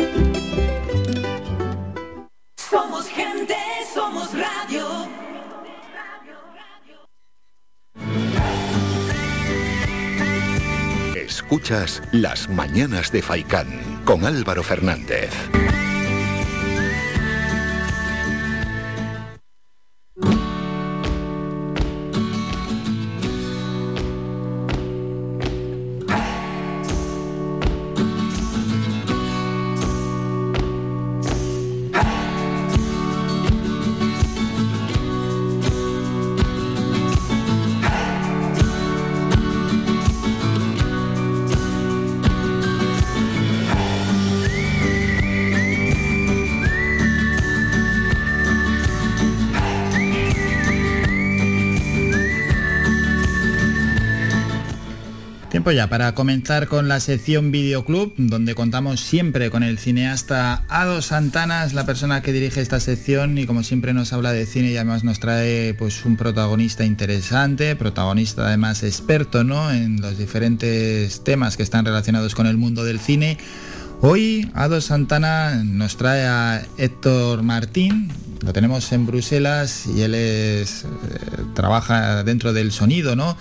Somos 2.56 3.08
gente, 3.08 3.56
somos 3.92 4.30
radio. 4.32 4.86
Escuchas 11.16 12.02
Las 12.12 12.48
Mañanas 12.48 13.10
de 13.10 13.22
Faicán 13.22 13.66
con 14.04 14.24
Álvaro 14.24 14.62
Fernández. 14.62 15.32
Tiempo 55.66 55.78
ya 55.78 55.88
para 55.88 56.14
comenzar 56.14 56.68
con 56.68 56.86
la 56.86 57.00
sección 57.00 57.50
Videoclub, 57.50 58.14
donde 58.18 58.54
contamos 58.54 59.00
siempre 59.00 59.50
con 59.50 59.64
el 59.64 59.78
cineasta 59.78 60.64
Ado 60.68 61.02
Santana, 61.02 61.64
es 61.64 61.74
la 61.74 61.84
persona 61.84 62.22
que 62.22 62.32
dirige 62.32 62.60
esta 62.60 62.78
sección 62.78 63.36
y 63.36 63.46
como 63.46 63.64
siempre 63.64 63.92
nos 63.92 64.12
habla 64.12 64.32
de 64.32 64.46
cine 64.46 64.70
y 64.70 64.76
además 64.76 65.02
nos 65.02 65.18
trae 65.18 65.74
pues 65.74 66.04
un 66.04 66.16
protagonista 66.16 66.84
interesante, 66.84 67.74
protagonista 67.74 68.46
además 68.46 68.84
experto 68.84 69.42
¿no? 69.42 69.72
en 69.72 70.00
los 70.00 70.16
diferentes 70.16 71.24
temas 71.24 71.56
que 71.56 71.64
están 71.64 71.84
relacionados 71.84 72.36
con 72.36 72.46
el 72.46 72.56
mundo 72.56 72.84
del 72.84 73.00
cine. 73.00 73.36
Hoy 74.02 74.48
Ado 74.54 74.80
Santana 74.80 75.64
nos 75.64 75.96
trae 75.96 76.26
a 76.28 76.62
Héctor 76.78 77.42
Martín, 77.42 78.12
lo 78.40 78.52
tenemos 78.52 78.92
en 78.92 79.04
Bruselas 79.04 79.86
y 79.92 80.02
él 80.02 80.14
es, 80.14 80.84
eh, 80.84 80.86
trabaja 81.54 82.22
dentro 82.22 82.52
del 82.52 82.70
sonido, 82.70 83.16
¿no? 83.16 83.36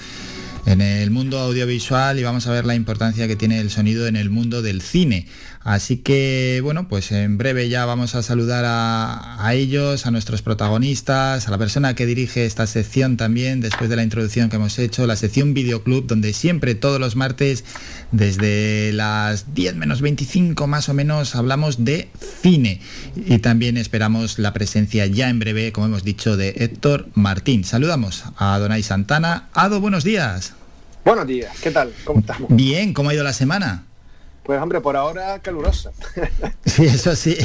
En 0.65 0.81
el 0.81 1.11
mundo 1.11 1.39
audiovisual 1.39 2.19
y 2.19 2.23
vamos 2.23 2.47
a 2.47 2.51
ver 2.51 2.65
la 2.65 2.75
importancia 2.75 3.27
que 3.27 3.35
tiene 3.35 3.59
el 3.59 3.69
sonido 3.69 4.07
en 4.07 4.15
el 4.15 4.29
mundo 4.29 4.61
del 4.61 4.81
cine. 4.81 5.27
Así 5.65 5.97
que, 5.97 6.59
bueno, 6.61 6.87
pues 6.87 7.11
en 7.11 7.39
breve 7.39 7.69
ya 7.69 7.87
vamos 7.87 8.13
a 8.13 8.21
saludar 8.21 8.65
a, 8.65 9.43
a, 9.43 9.55
ellos, 9.55 10.05
a 10.05 10.11
nuestros 10.11 10.43
protagonistas, 10.43 11.47
a 11.47 11.51
la 11.51 11.57
persona 11.57 11.95
que 11.95 12.05
dirige 12.05 12.45
esta 12.45 12.67
sección 12.67 13.17
también, 13.17 13.61
después 13.61 13.89
de 13.89 13.95
la 13.95 14.03
introducción 14.03 14.51
que 14.51 14.57
hemos 14.57 14.77
hecho, 14.77 15.07
la 15.07 15.15
sección 15.15 15.55
Videoclub, 15.55 16.05
donde 16.05 16.33
siempre 16.33 16.75
todos 16.75 16.99
los 16.99 17.15
martes, 17.15 17.65
desde 18.11 18.93
las 18.93 19.55
10 19.55 19.75
menos 19.77 20.01
25 20.01 20.67
más 20.67 20.87
o 20.87 20.93
menos, 20.93 21.35
hablamos 21.35 21.83
de 21.83 22.09
cine. 22.43 22.79
Y 23.15 23.39
también 23.39 23.77
esperamos 23.77 24.37
la 24.37 24.53
presencia 24.53 25.07
ya 25.07 25.29
en 25.29 25.39
breve, 25.39 25.71
como 25.71 25.87
hemos 25.87 26.03
dicho, 26.03 26.37
de 26.37 26.49
Héctor 26.57 27.07
Martín. 27.15 27.63
Saludamos 27.63 28.25
a 28.37 28.59
Donay 28.59 28.83
Santana. 28.83 29.49
Ado, 29.55 29.81
buenos 29.81 30.03
días. 30.03 30.53
Buenos 31.03 31.25
días, 31.25 31.59
¿qué 31.59 31.71
tal? 31.71 31.91
¿Cómo 32.03 32.19
estamos? 32.19 32.55
Bien, 32.55 32.93
¿cómo 32.93 33.09
ha 33.09 33.15
ido 33.15 33.23
la 33.23 33.33
semana? 33.33 33.85
Pues 34.45 34.61
hombre, 34.61 34.79
por 34.79 34.95
ahora 34.95 35.39
calurosa. 35.39 35.91
Sí, 36.65 36.85
eso 36.85 37.15
sí. 37.15 37.37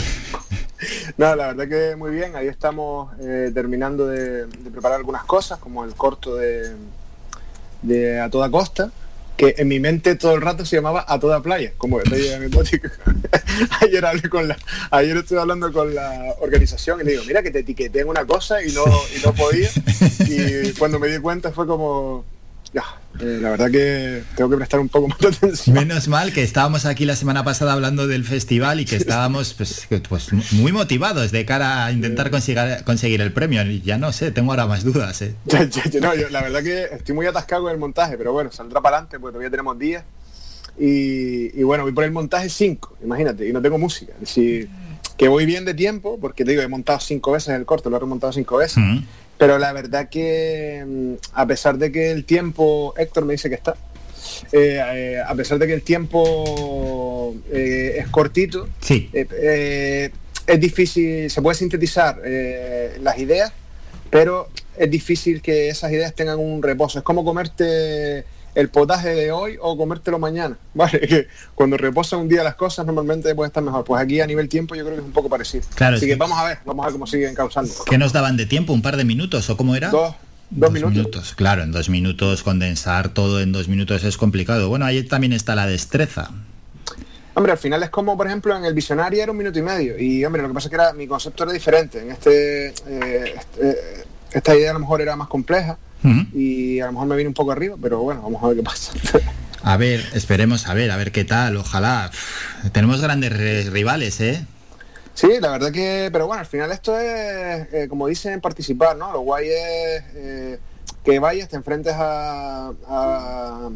no, 1.17 1.35
la 1.35 1.53
verdad 1.53 1.69
que 1.69 1.97
muy 1.97 2.11
bien. 2.11 2.37
Ahí 2.37 2.47
estamos 2.47 3.11
eh, 3.21 3.51
terminando 3.55 4.07
de, 4.07 4.47
de, 4.47 4.71
preparar 4.71 4.99
algunas 4.99 5.25
cosas, 5.25 5.59
como 5.59 5.85
el 5.85 5.95
corto 5.95 6.37
de, 6.37 6.75
de 7.83 8.21
A 8.21 8.29
Toda 8.29 8.51
Costa, 8.51 8.91
que 9.37 9.55
en 9.57 9.69
mi 9.69 9.81
mente 9.81 10.17
todo 10.17 10.35
el 10.35 10.43
rato 10.43 10.67
se 10.67 10.77
llamaba 10.77 11.05
A 11.09 11.19
Toda 11.19 11.41
Playa, 11.43 11.73
como 11.79 11.99
anecdótico. 12.01 12.89
ayer 13.81 14.05
hablé 14.05 14.29
con 14.29 14.49
la, 14.49 14.59
ayer 14.91 15.17
estuve 15.17 15.41
hablando 15.41 15.73
con 15.73 15.95
la 15.95 16.35
organización 16.41 17.01
y 17.01 17.05
le 17.05 17.11
digo, 17.13 17.23
mira 17.27 17.43
que 17.43 17.51
te 17.51 17.61
etiqueté 17.61 18.01
en 18.01 18.09
una 18.09 18.27
cosa 18.27 18.63
y 18.63 18.73
no, 18.73 18.85
y 19.17 19.25
no 19.25 19.33
podía. 19.33 19.71
Y 20.29 20.73
cuando 20.73 20.99
me 20.99 21.09
di 21.09 21.19
cuenta 21.19 21.53
fue 21.53 21.67
como, 21.67 22.27
ya, 22.75 22.85
eh, 23.19 23.39
la 23.41 23.51
verdad 23.51 23.71
que 23.71 24.23
tengo 24.37 24.49
que 24.49 24.57
prestar 24.57 24.81
un 24.81 24.89
poco 24.89 25.09
más 25.09 25.19
de 25.19 25.29
atención. 25.29 25.75
Menos 25.75 26.09
mal 26.09 26.33
que 26.33 26.43
estábamos 26.43 26.87
aquí 26.87 27.05
la 27.05 27.17
semana 27.17 27.45
pasada 27.45 27.73
hablando 27.73 28.07
del 28.07 28.25
festival 28.25 28.81
y 28.81 28.85
que 28.85 28.97
estábamos 28.97 29.53
pues, 29.55 29.89
pues 30.09 30.33
muy 30.53 30.73
motivados 30.73 31.33
de 31.33 31.45
cara 31.45 31.87
a 31.87 31.93
intentar 31.93 32.31
conseguir, 32.31 32.83
conseguir 32.85 33.21
el 33.21 33.33
premio. 33.33 33.63
Ya 33.63 33.99
no 33.99 34.13
sé, 34.13 34.31
tengo 34.31 34.53
ahora 34.53 34.67
más 34.67 34.85
dudas. 34.85 35.21
¿eh? 35.23 35.35
No, 36.01 36.15
yo, 36.15 36.29
la 36.31 36.43
verdad 36.43 36.63
que 36.63 36.85
estoy 36.85 37.15
muy 37.15 37.27
atascado 37.27 37.65
con 37.65 37.73
el 37.73 37.79
montaje, 37.79 38.17
pero 38.17 38.33
bueno, 38.33 38.51
saldrá 38.53 38.81
para 38.81 38.97
adelante 38.97 39.19
porque 39.19 39.33
todavía 39.33 39.51
tenemos 39.51 39.79
días. 39.79 40.05
Y, 40.79 41.59
y, 41.59 41.63
bueno, 41.63 41.83
voy 41.83 41.93
por 41.93 42.05
el 42.05 42.13
montaje 42.13 42.49
5, 42.49 42.99
imagínate, 43.05 43.47
y 43.47 43.53
no 43.53 43.61
tengo 43.61 43.77
música. 43.77 44.13
Es 44.15 44.21
decir, 44.21 44.71
que 45.21 45.29
voy 45.29 45.45
bien 45.45 45.67
de 45.67 45.75
tiempo, 45.75 46.19
porque 46.19 46.47
te 46.47 46.53
digo, 46.53 46.63
he 46.63 46.69
montado 46.69 46.99
cinco 47.01 47.33
veces 47.33 47.55
el 47.55 47.67
corto, 47.67 47.91
lo 47.91 47.99
he 47.99 48.01
remontado 48.01 48.33
cinco 48.33 48.57
veces. 48.57 48.79
Uh 48.79 48.81
-huh. 48.81 49.05
Pero 49.41 49.59
la 49.59 49.73
verdad 49.73 50.11
que 50.11 50.85
mm, 50.87 51.15
a 51.33 51.47
pesar 51.47 51.79
de 51.79 51.91
que 51.91 52.11
el 52.11 52.27
tiempo, 52.27 52.93
Héctor 52.99 53.25
me 53.25 53.33
dice 53.33 53.49
que 53.49 53.55
está, 53.55 53.75
eh, 54.53 54.83
eh, 54.95 55.23
a 55.27 55.35
pesar 55.35 55.59
de 55.59 55.67
que 55.67 55.73
el 55.73 55.81
tiempo 55.81 57.35
eh, 57.51 57.97
es 58.01 58.09
cortito, 58.09 58.69
sí. 58.83 59.09
es 59.15 60.61
difícil, 60.61 61.31
se 61.31 61.41
puede 61.41 61.55
sintetizar 61.55 62.21
las 63.01 63.19
ideas, 63.19 63.51
pero 64.11 64.51
es 64.77 64.91
difícil 64.91 65.41
que 65.41 65.71
esas 65.71 65.91
ideas 65.91 66.15
tengan 66.15 66.39
un 66.39 66.63
reposo. 66.63 66.99
Es 66.99 67.05
como 67.05 67.25
comerte 67.25 68.27
el 68.55 68.69
potaje 68.69 69.11
de 69.11 69.33
hoy 69.33 69.57
o 69.61 69.77
comértelo 69.77 70.19
mañana, 70.19 70.57
¿vale? 70.75 71.01
Que 71.01 71.29
cuando 71.55 71.77
reposa 71.77 72.17
un 72.17 72.29
día 72.29 72.43
las 72.43 72.55
cosas 72.55 72.87
normalmente 72.87 73.35
puede 73.35 73.49
estar 73.49 73.63
mejor. 73.63 73.85
Pues 73.85 74.03
aquí 74.03 74.21
a 74.21 74.27
nivel 74.27 74.49
tiempo 74.49 74.75
yo 74.75 74.85
creo 74.85 74.97
que 74.97 75.01
es 75.01 75.07
un 75.07 75.13
poco 75.13 75.29
parecido. 75.29 75.65
Claro, 75.75 75.97
Así 75.97 76.07
que 76.07 76.17
vamos 76.17 76.39
a 76.39 76.45
ver, 76.45 76.59
vamos 76.65 76.85
a 76.85 76.87
ver 76.89 76.93
cómo 76.93 77.07
siguen 77.07 77.35
causando. 77.35 77.73
¿Qué 77.89 77.99
nos 77.99 78.13
daban 78.13 78.37
de 78.37 78.47
tiempo? 78.47 78.73
¿Un 78.73 78.83
par 78.83 78.97
de 78.97 79.05
minutos 79.05 79.49
o 79.51 79.57
cómo 79.57 79.75
era? 79.75 79.91
Dos. 79.91 80.15
Dos, 80.51 80.61
dos 80.63 80.73
minutos. 80.73 80.97
minutos. 80.97 81.35
Claro, 81.35 81.63
en 81.63 81.71
dos 81.71 81.89
minutos 81.89 82.43
condensar 82.43 83.11
todo 83.11 83.41
en 83.41 83.53
dos 83.53 83.69
minutos 83.69 84.03
es 84.03 84.17
complicado. 84.17 84.69
Bueno, 84.69 84.85
ahí 84.85 85.03
también 85.05 85.33
está 85.33 85.55
la 85.55 85.67
destreza. 85.67 86.31
Hombre, 87.35 87.53
al 87.53 87.59
final 87.59 87.83
es 87.85 87.91
como, 87.91 88.17
por 88.17 88.27
ejemplo, 88.27 88.57
en 88.57 88.65
el 88.65 88.75
visionario 88.75 89.23
era 89.23 89.31
un 89.31 89.39
minuto 89.39 89.61
y 89.61 89.63
medio. 89.63 89.97
Y, 89.97 90.25
hombre, 90.25 90.43
lo 90.43 90.49
que 90.49 90.55
pasa 90.55 90.67
es 90.67 90.71
que 90.71 90.75
era, 90.75 90.93
mi 90.93 91.07
concepto 91.07 91.45
era 91.45 91.53
diferente. 91.53 92.01
En 92.01 92.11
este, 92.11 92.67
eh, 92.67 93.35
este 93.39 94.05
esta 94.33 94.55
idea 94.55 94.71
a 94.71 94.75
lo 94.75 94.81
mejor 94.81 95.01
era 95.01 95.17
más 95.17 95.29
compleja. 95.29 95.79
Uh 96.03 96.09
-huh. 96.09 96.33
y 96.35 96.81
a 96.81 96.87
lo 96.87 96.93
mejor 96.93 97.09
me 97.09 97.17
viene 97.17 97.29
un 97.29 97.35
poco 97.35 97.53
arriba, 97.53 97.77
pero 97.81 98.01
bueno, 98.01 98.23
vamos 98.23 98.43
a 98.43 98.49
ver 98.49 98.57
qué 98.57 98.63
pasa. 98.63 98.93
A 99.63 99.77
ver, 99.77 100.03
esperemos 100.15 100.67
a 100.69 100.75
ver, 100.75 100.91
a 100.91 100.97
ver 100.97 101.13
qué 101.13 101.25
tal, 101.25 101.57
ojalá. 101.59 102.11
Tenemos 102.73 103.01
grandes 103.03 103.71
rivales, 103.71 104.19
¿eh? 104.21 104.47
Sí, 105.13 105.29
la 105.39 105.51
verdad 105.51 105.71
que, 105.71 106.09
pero 106.11 106.27
bueno, 106.27 106.41
al 106.41 106.47
final 106.47 106.73
esto 106.73 106.99
es, 106.99 107.69
eh, 107.73 107.87
como 107.89 108.07
dicen, 108.07 108.41
participar, 108.41 108.97
¿no? 108.97 109.13
Lo 109.13 109.21
guay 109.21 109.49
es 109.49 110.03
eh, 110.15 110.59
que 111.05 111.19
vayas, 111.19 111.49
te 111.51 111.57
enfrentes 111.57 111.93
a, 111.95 112.73
a, 112.89 113.69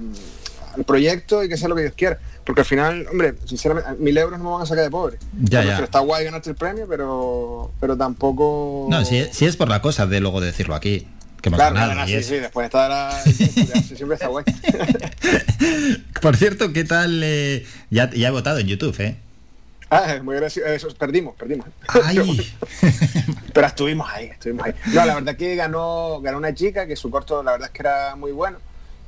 al 0.74 0.84
proyecto 0.84 1.44
y 1.44 1.50
que 1.50 1.58
sea 1.58 1.68
lo 1.68 1.74
que 1.74 1.82
Dios 1.82 1.94
quiera. 1.94 2.18
Porque 2.44 2.62
al 2.62 2.66
final, 2.66 3.06
hombre, 3.10 3.34
sinceramente, 3.44 3.90
mil 3.98 4.16
euros 4.16 4.38
no 4.38 4.44
me 4.44 4.50
van 4.52 4.62
a 4.62 4.66
sacar 4.66 4.84
de 4.84 4.90
pobre. 4.90 5.18
Ya, 5.38 5.64
ya. 5.64 5.80
Está 5.80 5.98
guay 5.98 6.24
ganarte 6.24 6.48
el 6.48 6.56
premio, 6.56 6.86
pero, 6.88 7.72
pero 7.78 7.94
tampoco... 7.96 8.86
No, 8.90 9.04
si, 9.04 9.24
si 9.32 9.44
es 9.44 9.56
por 9.56 9.68
la 9.68 9.82
cosa 9.82 10.06
de 10.06 10.20
luego 10.20 10.40
decirlo 10.40 10.74
aquí 10.74 11.06
que 11.44 11.50
hemos 11.50 11.58
claro. 11.58 11.74
Claro, 11.74 12.08
y 12.08 12.12
sí, 12.14 12.22
sí, 12.22 12.34
después 12.36 12.62
de 12.62 12.66
estar 12.66 12.90
a... 12.90 13.20
siempre 13.20 14.14
está 14.14 14.28
guay. 14.28 14.44
Por 16.22 16.36
cierto, 16.36 16.72
¿qué 16.72 16.84
tal? 16.84 17.20
Eh, 17.22 17.66
ya, 17.90 18.10
ya 18.10 18.28
he 18.28 18.30
votado 18.30 18.58
en 18.60 18.66
YouTube, 18.66 18.98
¿eh? 19.00 19.16
Ah, 19.90 20.20
muy 20.22 20.36
gracioso. 20.36 20.70
Eso, 20.70 20.88
perdimos, 20.94 21.36
perdimos. 21.36 21.66
Ay. 21.88 22.50
Pero 23.52 23.66
estuvimos 23.66 24.08
ahí, 24.10 24.26
estuvimos 24.26 24.64
ahí. 24.64 24.72
No, 24.86 25.04
la 25.04 25.16
verdad 25.16 25.36
que 25.36 25.54
ganó, 25.54 26.22
ganó 26.22 26.38
una 26.38 26.54
chica 26.54 26.86
que 26.86 26.96
su 26.96 27.10
corto, 27.10 27.42
la 27.42 27.52
verdad 27.52 27.68
es 27.68 27.72
que 27.74 27.82
era 27.82 28.16
muy 28.16 28.32
bueno. 28.32 28.56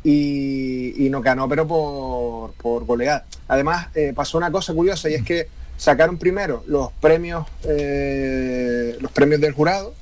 Y, 0.04 1.06
y 1.06 1.08
nos 1.08 1.22
ganó, 1.22 1.48
pero 1.48 1.66
por, 1.66 2.52
por 2.52 2.84
goleada. 2.84 3.24
Además, 3.48 3.88
eh, 3.94 4.12
pasó 4.14 4.38
una 4.38 4.52
cosa 4.52 4.74
curiosa 4.74 5.08
y 5.08 5.14
es 5.14 5.24
que 5.24 5.48
sacaron 5.76 6.18
primero 6.18 6.62
los 6.68 6.92
premios, 6.92 7.46
eh, 7.64 8.96
los 9.00 9.10
premios 9.10 9.40
del 9.40 9.52
jurado 9.52 9.94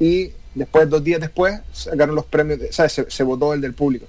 y 0.00 0.32
después, 0.54 0.88
dos 0.88 1.02
días 1.02 1.20
después, 1.20 1.60
sacaron 1.72 2.14
los 2.14 2.26
premios, 2.26 2.60
de, 2.60 2.72
¿sabes? 2.72 2.92
Se, 2.92 3.10
se, 3.10 3.22
votó 3.22 3.54
el 3.54 3.60
del 3.60 3.74
público. 3.74 4.06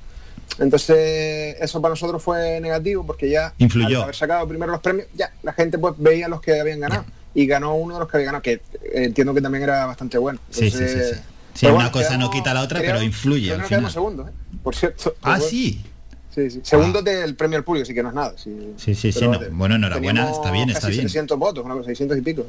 Entonces, 0.59 1.55
eso 1.59 1.81
para 1.81 1.93
nosotros 1.93 2.21
fue 2.21 2.59
negativo 2.59 3.05
porque 3.05 3.29
ya, 3.29 3.53
Influyó. 3.57 3.97
al 3.97 4.03
haber 4.03 4.15
sacado 4.15 4.47
primero 4.47 4.71
los 4.71 4.81
premios, 4.81 5.07
ya 5.15 5.31
la 5.41 5.53
gente 5.53 5.77
pues 5.77 5.95
veía 5.97 6.27
los 6.27 6.41
que 6.41 6.59
habían 6.59 6.79
ganado. 6.79 7.05
Y 7.35 7.47
ganó 7.47 7.73
uno 7.73 7.95
de 7.95 8.01
los 8.01 8.09
que 8.09 8.17
había 8.17 8.27
ganado, 8.27 8.43
que 8.43 8.53
eh, 8.53 8.61
entiendo 8.93 9.33
que 9.33 9.41
también 9.41 9.63
era 9.63 9.87
bastante 9.87 10.19
bueno. 10.19 10.39
sí, 10.51 10.65
Entonces, 10.65 10.91
sí, 10.91 10.99
sí, 10.99 11.15
sí. 11.15 11.21
sí 11.55 11.65
una 11.65 11.75
bueno, 11.75 11.91
cosa 11.91 12.09
quedamos, 12.09 12.27
no 12.27 12.31
quita 12.31 12.53
la 12.53 12.61
otra, 12.61 12.79
pero 12.79 13.01
influye. 13.01 13.51
Al 13.51 13.63
final. 13.63 13.85
¿eh? 13.87 14.31
por 14.61 14.75
cierto. 14.75 15.15
Ah, 15.23 15.37
bueno. 15.37 15.45
sí. 15.49 15.83
Sí, 16.33 16.49
sí. 16.49 16.59
Segundo 16.63 16.99
ah. 16.99 17.01
del 17.03 17.35
premio 17.35 17.57
al 17.57 17.63
público, 17.63 17.83
así 17.83 17.93
que 17.93 18.01
no 18.01 18.09
es 18.09 18.15
nada. 18.15 18.33
Sí, 18.35 18.73
sí, 18.77 18.95
sí. 18.95 19.11
sí 19.11 19.27
no. 19.27 19.39
Bueno, 19.51 19.75
enhorabuena, 19.75 20.31
está 20.31 20.51
bien, 20.51 20.69
está 20.69 20.87
casi 20.87 20.93
bien. 20.93 21.09
600 21.09 21.37
votos, 21.37 21.63
una 21.63 21.75
cosa, 21.75 21.87
600 21.87 22.17
y 22.17 22.21
pico. 22.21 22.45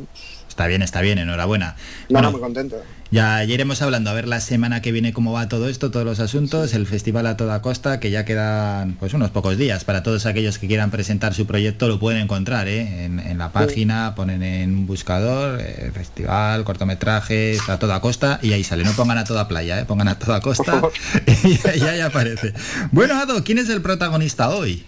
Está 0.48 0.66
bien, 0.66 0.82
está 0.82 1.00
bien, 1.00 1.18
enhorabuena. 1.18 1.76
No, 2.08 2.14
bueno, 2.14 2.28
no, 2.28 2.32
muy 2.32 2.40
contento. 2.40 2.76
Ya, 3.10 3.44
ya, 3.44 3.54
iremos 3.54 3.80
hablando, 3.82 4.10
a 4.10 4.14
ver 4.14 4.26
la 4.26 4.40
semana 4.40 4.82
que 4.82 4.90
viene 4.90 5.12
cómo 5.12 5.32
va 5.32 5.48
todo 5.48 5.68
esto, 5.68 5.90
todos 5.90 6.04
los 6.04 6.18
asuntos, 6.18 6.74
el 6.74 6.86
festival 6.86 7.26
a 7.26 7.36
toda 7.36 7.62
costa, 7.62 8.00
que 8.00 8.10
ya 8.10 8.24
quedan 8.24 8.94
pues 8.94 9.14
unos 9.14 9.30
pocos 9.30 9.56
días 9.56 9.84
para 9.84 10.02
todos 10.02 10.26
aquellos 10.26 10.58
que 10.58 10.66
quieran 10.66 10.90
presentar 10.90 11.34
su 11.34 11.46
proyecto, 11.46 11.86
lo 11.86 12.00
pueden 12.00 12.22
encontrar 12.22 12.66
¿eh? 12.66 13.04
en, 13.04 13.20
en, 13.20 13.38
la 13.38 13.52
página, 13.52 14.14
ponen 14.16 14.42
en 14.42 14.74
un 14.74 14.86
buscador, 14.86 15.60
eh, 15.60 15.92
festival, 15.94 16.64
cortometrajes, 16.64 17.68
a 17.68 17.78
toda 17.78 18.00
costa, 18.00 18.40
y 18.42 18.52
ahí 18.52 18.64
sale, 18.64 18.82
no 18.82 18.92
pongan 18.92 19.18
a 19.18 19.24
toda 19.24 19.46
playa, 19.46 19.80
¿eh? 19.80 19.84
pongan 19.84 20.08
a 20.08 20.18
toda 20.18 20.40
costa, 20.40 20.82
y 21.44 21.56
ya 21.78 22.06
aparece. 22.06 22.52
Bueno, 22.90 23.14
Ado, 23.14 23.44
¿quién 23.44 23.58
es 23.58 23.68
el 23.68 23.73
protagonista 23.82 24.50
hoy? 24.50 24.86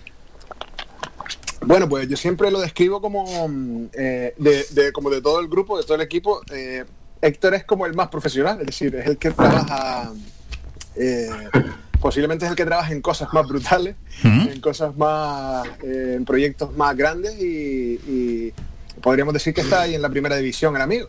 Bueno, 1.61 1.89
pues 1.89 2.09
yo 2.09 2.17
siempre 2.17 2.51
lo 2.51 2.61
describo 2.61 3.01
como 3.01 3.25
eh, 3.93 4.35
de, 4.37 4.67
de, 4.71 4.93
como 4.93 5.11
de 5.11 5.21
todo 5.21 5.41
el 5.41 5.49
grupo, 5.49 5.79
de 5.79 5.85
todo 5.85 5.97
el 5.97 6.01
equipo. 6.03 6.41
Eh, 6.53 6.85
Héctor 7.21 7.55
es 7.55 7.65
como 7.65 7.87
el 7.87 7.95
más 7.95 8.09
profesional, 8.09 8.61
es 8.61 8.67
decir, 8.67 8.95
es 8.95 9.07
el 9.07 9.17
que 9.17 9.31
trabaja, 9.31 10.13
eh, 10.95 11.29
posiblemente 12.01 12.45
es 12.45 12.51
el 12.51 12.57
que 12.57 12.65
trabaja 12.65 12.93
en 12.93 13.01
cosas 13.01 13.33
más 13.33 13.49
brutales, 13.49 13.97
¿Mm? 14.23 14.49
en 14.49 14.61
cosas 14.61 14.97
más, 14.97 15.67
en 15.83 16.25
proyectos 16.25 16.77
más 16.77 16.97
grandes 16.97 17.35
y, 17.41 18.01
y 18.07 18.53
podríamos 19.01 19.35
decir 19.35 19.55
que 19.55 19.63
está 19.63 19.83
ahí 19.83 19.95
en 19.95 20.03
la 20.03 20.09
primera 20.09 20.37
división 20.37 20.77
el 20.77 20.83
amigo. 20.83 21.09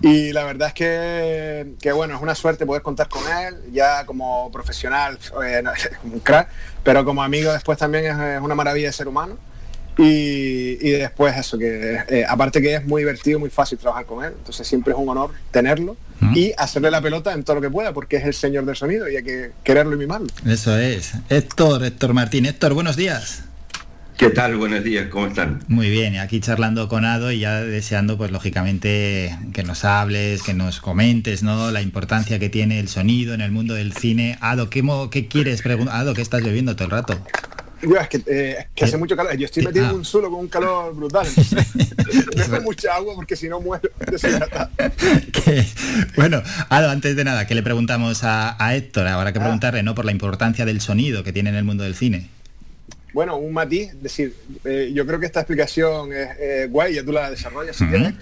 Y 0.00 0.32
la 0.32 0.44
verdad 0.44 0.68
es 0.68 0.74
que, 0.74 1.74
que, 1.80 1.92
bueno, 1.92 2.16
es 2.16 2.22
una 2.22 2.34
suerte 2.34 2.66
poder 2.66 2.82
contar 2.82 3.08
con 3.08 3.22
él, 3.28 3.72
ya 3.72 4.04
como 4.04 4.50
profesional, 4.52 5.18
un 6.04 6.20
crack, 6.20 6.48
pero 6.86 7.04
como 7.04 7.20
amigo 7.20 7.52
después 7.52 7.76
también 7.76 8.06
es, 8.06 8.36
es 8.36 8.40
una 8.40 8.54
maravilla 8.54 8.86
de 8.86 8.92
ser 8.92 9.08
humano. 9.08 9.36
Y, 9.98 10.76
y 10.86 10.90
después 10.90 11.36
eso, 11.36 11.58
que 11.58 11.98
eh, 12.08 12.24
aparte 12.28 12.60
que 12.62 12.74
es 12.74 12.86
muy 12.86 13.02
divertido, 13.02 13.40
muy 13.40 13.48
fácil 13.50 13.78
trabajar 13.78 14.04
con 14.04 14.22
él, 14.24 14.34
entonces 14.38 14.66
siempre 14.68 14.92
es 14.92 14.98
un 14.98 15.08
honor 15.08 15.30
tenerlo 15.50 15.96
y 16.34 16.52
hacerle 16.56 16.90
la 16.90 17.00
pelota 17.00 17.32
en 17.32 17.44
todo 17.44 17.56
lo 17.56 17.62
que 17.62 17.70
pueda, 17.70 17.92
porque 17.92 18.16
es 18.16 18.24
el 18.24 18.34
señor 18.34 18.66
del 18.66 18.76
sonido 18.76 19.08
y 19.08 19.16
hay 19.16 19.22
que 19.22 19.52
quererlo 19.64 19.96
y 19.96 19.98
mimarlo. 19.98 20.28
Eso 20.46 20.76
es. 20.78 21.12
Héctor, 21.28 21.82
Héctor 21.82 22.12
Martín. 22.12 22.46
Héctor, 22.46 22.74
buenos 22.74 22.96
días. 22.96 23.45
¿Qué 24.18 24.30
tal? 24.30 24.56
Buenos 24.56 24.82
días, 24.82 25.08
¿cómo 25.10 25.26
están? 25.26 25.62
Muy 25.68 25.90
bien, 25.90 26.14
y 26.14 26.18
aquí 26.18 26.40
charlando 26.40 26.88
con 26.88 27.04
Ado 27.04 27.32
y 27.32 27.40
ya 27.40 27.60
deseando, 27.60 28.16
pues 28.16 28.30
lógicamente, 28.30 29.36
que 29.52 29.62
nos 29.62 29.84
hables, 29.84 30.42
que 30.42 30.54
nos 30.54 30.80
comentes, 30.80 31.42
¿no? 31.42 31.70
La 31.70 31.82
importancia 31.82 32.38
que 32.38 32.48
tiene 32.48 32.80
el 32.80 32.88
sonido 32.88 33.34
en 33.34 33.42
el 33.42 33.50
mundo 33.52 33.74
del 33.74 33.92
cine. 33.92 34.38
Ado, 34.40 34.70
¿qué, 34.70 34.82
mo- 34.82 35.10
qué 35.10 35.28
quieres 35.28 35.60
preguntar? 35.60 35.96
Ado, 35.96 36.14
¿qué 36.14 36.22
estás 36.22 36.42
bebiendo 36.42 36.74
todo 36.76 36.86
el 36.86 36.90
rato? 36.92 37.18
Yo, 37.82 37.94
es 38.00 38.08
que, 38.08 38.16
eh, 38.26 38.56
es 38.60 38.66
que 38.74 38.84
hace 38.86 38.96
mucho 38.96 39.16
calor, 39.16 39.36
yo 39.36 39.44
estoy 39.44 39.62
metido 39.64 39.90
en 39.90 39.96
un 39.96 40.04
zulo 40.06 40.30
con 40.30 40.40
un 40.40 40.48
calor 40.48 40.96
brutal, 40.96 41.26
bebo 42.36 42.62
mucha 42.62 42.94
agua 42.94 43.14
porque 43.14 43.36
si 43.36 43.50
no 43.50 43.60
muero. 43.60 43.90
Bueno, 46.16 46.42
Ado, 46.70 46.88
antes 46.90 47.16
de 47.16 47.24
nada, 47.24 47.46
que 47.46 47.54
le 47.54 47.62
preguntamos 47.62 48.24
a, 48.24 48.56
a 48.64 48.74
Héctor? 48.74 49.06
Habrá 49.08 49.34
que 49.34 49.40
preguntarle, 49.40 49.82
¿no? 49.82 49.94
Por 49.94 50.06
la 50.06 50.12
importancia 50.12 50.64
del 50.64 50.80
sonido 50.80 51.22
que 51.22 51.34
tiene 51.34 51.50
en 51.50 51.56
el 51.56 51.64
mundo 51.64 51.84
del 51.84 51.94
cine. 51.94 52.28
Bueno, 53.12 53.36
un 53.36 53.52
matiz, 53.52 53.90
es 53.92 54.02
decir, 54.02 54.34
eh, 54.64 54.90
yo 54.94 55.06
creo 55.06 55.18
que 55.18 55.26
esta 55.26 55.40
explicación 55.40 56.12
es 56.12 56.28
eh, 56.38 56.66
guay, 56.70 56.94
ya 56.94 57.04
tú 57.04 57.12
la 57.12 57.30
desarrollas 57.30 57.76
si 57.76 57.86
quieres, 57.86 58.12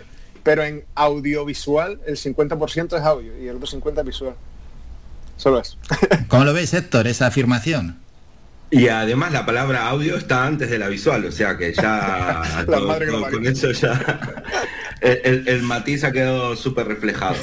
pero 0.42 0.62
en 0.62 0.84
audiovisual 0.94 1.98
el 2.06 2.16
50% 2.16 2.96
es 2.98 3.02
audio 3.02 3.32
y 3.42 3.48
el 3.48 3.56
otro 3.56 3.66
50% 3.66 3.98
es 4.00 4.04
visual. 4.06 4.34
Solo 5.36 5.60
eso. 5.60 5.76
¿Cómo 6.28 6.44
lo 6.44 6.52
ves, 6.52 6.74
Héctor, 6.74 7.06
esa 7.08 7.26
afirmación? 7.26 7.98
Y 8.70 8.88
además 8.88 9.32
la 9.32 9.44
palabra 9.46 9.88
audio 9.88 10.16
está 10.16 10.44
antes 10.46 10.70
de 10.70 10.78
la 10.78 10.88
visual, 10.88 11.24
o 11.26 11.32
sea 11.32 11.56
que 11.56 11.72
ya 11.74 12.42
La 12.68 12.76
todo- 12.78 12.86
madre 12.88 13.06
que 13.06 13.12
lo 13.12 13.20
todo- 13.20 13.30
con 13.30 13.46
eso 13.46 13.70
ya 13.72 14.00
el, 15.00 15.20
el- 15.24 15.48
el 15.48 15.62
matiz 15.62 16.04
ha 16.04 16.12
quedado 16.12 16.54
súper 16.56 16.86
reflejado. 16.88 17.36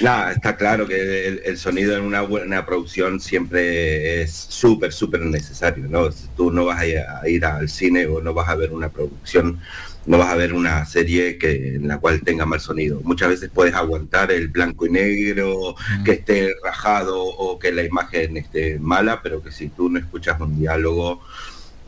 Nada, 0.00 0.32
está 0.32 0.56
claro 0.56 0.86
que 0.86 1.28
el, 1.28 1.42
el 1.44 1.58
sonido 1.58 1.96
en 1.96 2.02
una 2.02 2.22
buena 2.22 2.64
producción 2.66 3.20
siempre 3.20 4.22
es 4.22 4.32
súper, 4.32 4.92
súper 4.92 5.22
necesario, 5.22 5.86
¿no? 5.88 6.10
Si 6.12 6.28
tú 6.36 6.50
no 6.50 6.64
vas 6.64 6.80
a 6.80 6.86
ir, 6.86 6.98
a 6.98 7.28
ir 7.28 7.44
al 7.44 7.68
cine 7.68 8.06
o 8.06 8.20
no 8.20 8.34
vas 8.34 8.48
a 8.48 8.54
ver 8.54 8.72
una 8.72 8.88
producción, 8.88 9.60
no 10.06 10.18
vas 10.18 10.30
a 10.30 10.36
ver 10.36 10.54
una 10.54 10.84
serie 10.86 11.38
que, 11.38 11.76
en 11.76 11.88
la 11.88 11.98
cual 11.98 12.22
tenga 12.22 12.46
mal 12.46 12.60
sonido. 12.60 13.00
Muchas 13.04 13.28
veces 13.28 13.50
puedes 13.52 13.74
aguantar 13.74 14.32
el 14.32 14.48
blanco 14.48 14.86
y 14.86 14.90
negro, 14.90 15.74
que 16.04 16.12
esté 16.12 16.54
rajado 16.64 17.22
o 17.22 17.58
que 17.58 17.72
la 17.72 17.84
imagen 17.84 18.36
esté 18.36 18.78
mala, 18.78 19.20
pero 19.22 19.42
que 19.42 19.52
si 19.52 19.68
tú 19.68 19.88
no 19.88 19.98
escuchas 19.98 20.40
un 20.40 20.58
diálogo, 20.58 21.22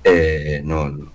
eh, 0.04 0.60
no, 0.64 1.12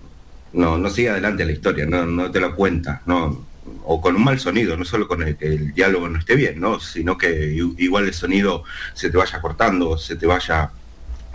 no, 0.52 0.78
no 0.78 0.90
sigue 0.90 1.10
adelante 1.10 1.44
la 1.44 1.52
historia, 1.52 1.86
no, 1.86 2.06
no 2.06 2.30
te 2.30 2.40
lo 2.40 2.54
cuenta, 2.54 3.02
no, 3.06 3.46
o 3.84 4.00
con 4.00 4.16
un 4.16 4.24
mal 4.24 4.38
sonido, 4.38 4.76
no 4.76 4.84
solo 4.84 5.06
con 5.08 5.22
el 5.22 5.36
que 5.36 5.46
el 5.46 5.72
diálogo 5.74 6.08
no 6.08 6.18
esté 6.18 6.34
bien, 6.36 6.60
¿no? 6.60 6.80
sino 6.80 7.16
que 7.18 7.52
igual 7.78 8.06
el 8.06 8.14
sonido 8.14 8.64
se 8.94 9.10
te 9.10 9.16
vaya 9.16 9.40
cortando, 9.40 9.96
se 9.98 10.16
te 10.16 10.26
vaya, 10.26 10.70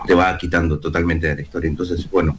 te 0.06 0.14
va 0.14 0.36
quitando 0.38 0.78
totalmente 0.78 1.26
de 1.28 1.36
la 1.36 1.42
historia. 1.42 1.68
Entonces, 1.68 2.08
bueno, 2.10 2.38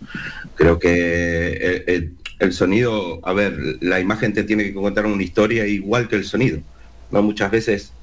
creo 0.55 0.79
que 0.79 1.53
el, 1.53 1.83
el- 1.87 2.11
el 2.37 2.51
sonido, 2.51 3.21
a 3.25 3.31
ver, 3.31 3.77
la 3.79 4.01
imagen 4.01 4.33
te 4.33 4.43
tiene 4.43 4.65
que 4.65 4.73
contar 4.73 5.05
una 5.05 5.23
historia 5.23 5.65
igual 5.67 6.09
que 6.09 6.17
el 6.17 6.25
sonido, 6.25 6.59
¿no? 7.09 7.21
Muchas 7.21 7.49
veces 7.49 7.93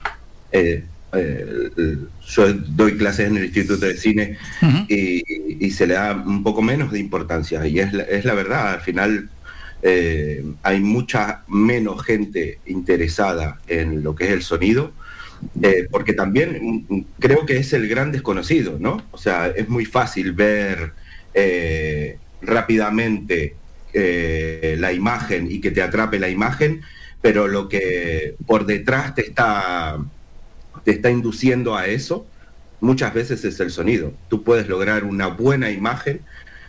eh, 0.51 0.85
eh, 1.12 1.98
yo 2.27 2.52
doy 2.55 2.97
clases 2.97 3.28
en 3.28 3.36
el 3.36 3.44
Instituto 3.44 3.85
de 3.85 3.94
Cine 3.94 4.39
y, 4.89 5.23
y 5.66 5.70
se 5.70 5.86
le 5.86 5.93
da 5.94 6.14
un 6.14 6.43
poco 6.43 6.62
menos 6.62 6.93
de 6.93 6.98
importancia. 6.98 7.66
Y 7.66 7.78
es 7.81 7.93
la, 7.93 8.05
es 8.05 8.24
la 8.24 8.32
verdad, 8.32 8.73
al 8.73 8.81
final 8.81 9.28
eh, 9.82 10.44
hay 10.62 10.80
mucha 10.80 11.42
menos 11.48 12.04
gente 12.04 12.60
interesada 12.66 13.60
en 13.66 14.04
lo 14.04 14.14
que 14.14 14.26
es 14.26 14.30
el 14.30 14.42
sonido, 14.42 14.92
eh, 15.60 15.88
porque 15.90 16.12
también 16.12 16.86
mm, 16.88 17.00
creo 17.18 17.44
que 17.44 17.56
es 17.56 17.72
el 17.72 17.88
gran 17.88 18.12
desconocido, 18.12 18.76
¿no? 18.78 19.02
O 19.10 19.18
sea, 19.18 19.48
es 19.48 19.68
muy 19.68 19.84
fácil 19.84 20.32
ver 20.32 20.92
eh, 21.34 22.18
rápidamente 22.40 23.56
la 23.94 24.90
imagen 24.94 25.52
y 25.52 25.60
que 25.60 25.70
te 25.70 25.82
atrape 25.82 26.18
la 26.18 26.30
imagen, 26.30 26.80
pero 27.20 27.46
lo 27.46 27.68
que 27.68 28.36
por 28.46 28.64
detrás 28.64 29.14
te 29.14 29.20
está, 29.20 29.98
te 30.82 30.92
está 30.92 31.10
induciendo 31.10 31.76
a 31.76 31.86
eso, 31.88 32.26
muchas 32.80 33.12
veces 33.12 33.44
es 33.44 33.60
el 33.60 33.70
sonido. 33.70 34.14
Tú 34.28 34.44
puedes 34.44 34.66
lograr 34.66 35.04
una 35.04 35.26
buena 35.26 35.70
imagen 35.70 36.22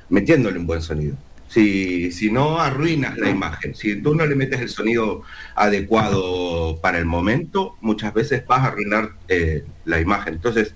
metiéndole 0.09 0.59
un 0.59 0.67
buen 0.67 0.81
sonido. 0.81 1.15
Si, 1.53 2.11
si 2.11 2.31
no 2.31 2.59
arruinas 2.59 3.15
la 3.19 3.29
imagen, 3.29 3.75
si 3.75 4.01
tú 4.01 4.15
no 4.15 4.25
le 4.25 4.33
metes 4.33 4.59
el 4.59 4.69
sonido 4.69 5.21
adecuado 5.53 6.79
para 6.81 6.97
el 6.97 7.05
momento, 7.05 7.77
muchas 7.79 8.11
veces 8.11 8.43
vas 8.47 8.61
a 8.61 8.67
arruinar 8.69 9.11
eh, 9.27 9.63
la 9.85 10.01
imagen. 10.01 10.33
Entonces, 10.33 10.73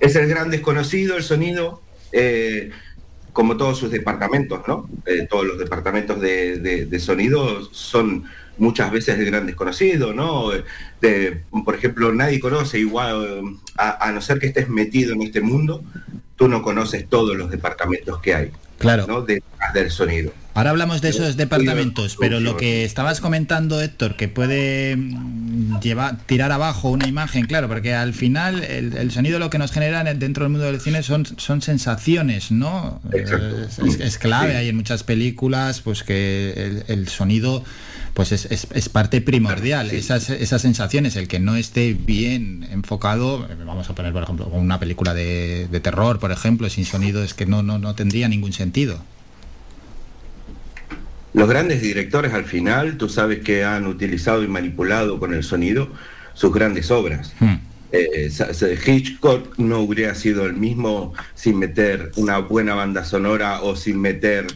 es 0.00 0.16
el 0.16 0.26
gran 0.26 0.50
desconocido, 0.50 1.16
el 1.16 1.22
sonido, 1.22 1.82
eh, 2.10 2.70
como 3.32 3.56
todos 3.56 3.78
sus 3.78 3.92
departamentos, 3.92 4.66
¿no? 4.66 4.90
Eh, 5.06 5.28
todos 5.30 5.46
los 5.46 5.56
departamentos 5.56 6.20
de, 6.20 6.98
sonido 6.98 7.72
son 7.72 8.24
muchas 8.56 8.90
veces 8.90 9.20
el 9.20 9.26
gran 9.26 9.46
desconocido, 9.46 10.14
¿no? 10.14 10.50
Por 11.64 11.74
ejemplo, 11.76 12.12
nadie 12.12 12.40
conoce 12.40 12.80
igual, 12.80 13.60
a, 13.76 14.08
a 14.08 14.10
no 14.10 14.20
ser 14.20 14.40
que 14.40 14.48
estés 14.48 14.68
metido 14.68 15.12
en 15.12 15.22
este 15.22 15.40
mundo, 15.42 15.84
tú 16.34 16.48
no 16.48 16.60
conoces 16.60 17.08
todos 17.08 17.36
los 17.36 17.50
departamentos 17.50 18.20
que 18.20 18.34
hay, 18.34 18.50
Claro. 18.78 19.06
¿no? 19.06 19.22
Detrás 19.22 19.74
del 19.74 19.90
sonido. 19.90 20.32
Ahora 20.54 20.70
hablamos 20.70 21.00
de 21.02 21.10
esos 21.10 21.36
departamentos, 21.36 22.16
pero 22.18 22.40
lo 22.40 22.56
que 22.56 22.84
estabas 22.84 23.20
comentando, 23.20 23.80
Héctor, 23.80 24.16
que 24.16 24.26
puede 24.28 24.96
mm, 24.96 25.78
llevar, 25.80 26.18
tirar 26.26 26.50
abajo 26.50 26.88
una 26.90 27.06
imagen, 27.06 27.46
claro, 27.46 27.68
porque 27.68 27.94
al 27.94 28.12
final 28.12 28.64
el, 28.64 28.96
el 28.96 29.12
sonido 29.12 29.38
lo 29.38 29.50
que 29.50 29.58
nos 29.58 29.70
genera 29.70 30.02
dentro 30.14 30.44
del 30.44 30.50
mundo 30.50 30.66
del 30.66 30.80
cine 30.80 31.04
son, 31.04 31.26
son 31.38 31.62
sensaciones, 31.62 32.50
¿no? 32.50 33.00
Es, 33.12 33.30
es- 33.78 34.00
es 34.00 34.18
clave, 34.18 34.56
hay 34.56 34.68
en 34.68 34.76
muchas 34.76 35.04
películas 35.04 35.80
pues 35.80 36.02
que 36.02 36.52
el, 36.56 36.84
el 36.88 37.08
sonido 37.08 37.62
pues 38.18 38.32
es, 38.32 38.46
es- 38.50 38.66
es 38.74 38.88
parte 38.88 39.20
primordial, 39.20 39.92
esas, 39.92 40.28
esas 40.30 40.60
sensaciones, 40.62 41.14
el 41.14 41.28
que 41.28 41.38
no 41.38 41.54
esté 41.54 41.94
bien 41.94 42.66
enfocado, 42.72 43.46
eh, 43.48 43.54
vamos 43.64 43.88
a 43.88 43.94
poner 43.94 44.12
por 44.12 44.24
ejemplo 44.24 44.46
una 44.48 44.80
película 44.80 45.14
de, 45.14 45.68
de 45.70 45.78
terror, 45.78 46.18
por 46.18 46.32
ejemplo, 46.32 46.68
sin 46.68 46.84
sonido, 46.84 47.22
es 47.22 47.32
que 47.32 47.46
no, 47.46 47.62
no, 47.62 47.78
no 47.78 47.94
tendría 47.94 48.26
ningún 48.28 48.52
sentido. 48.52 48.98
Los 51.32 51.48
grandes 51.48 51.80
directores 51.80 52.32
al 52.34 52.44
final, 52.44 52.96
tú 52.96 53.08
sabes 53.08 53.38
que 53.44 53.62
han 53.64 53.86
utilizado 53.86 54.42
y 54.42 54.48
manipulado 54.48 55.20
con 55.20 55.32
el 55.32 55.44
sonido 55.44 55.88
sus 56.34 56.52
grandes 56.52 56.90
obras. 56.90 57.34
Eh, 57.92 58.30
sa- 58.30 58.52
sa- 58.52 58.66
Hitchcock 58.72 59.56
no 59.58 59.78
hubiera 59.78 60.16
sido 60.16 60.44
el 60.44 60.54
mismo 60.54 61.14
sin 61.36 61.56
meter 61.58 62.10
una 62.16 62.38
buena 62.38 62.74
banda 62.74 63.04
sonora 63.04 63.60
o 63.62 63.76
sin 63.76 64.00
meter 64.00 64.48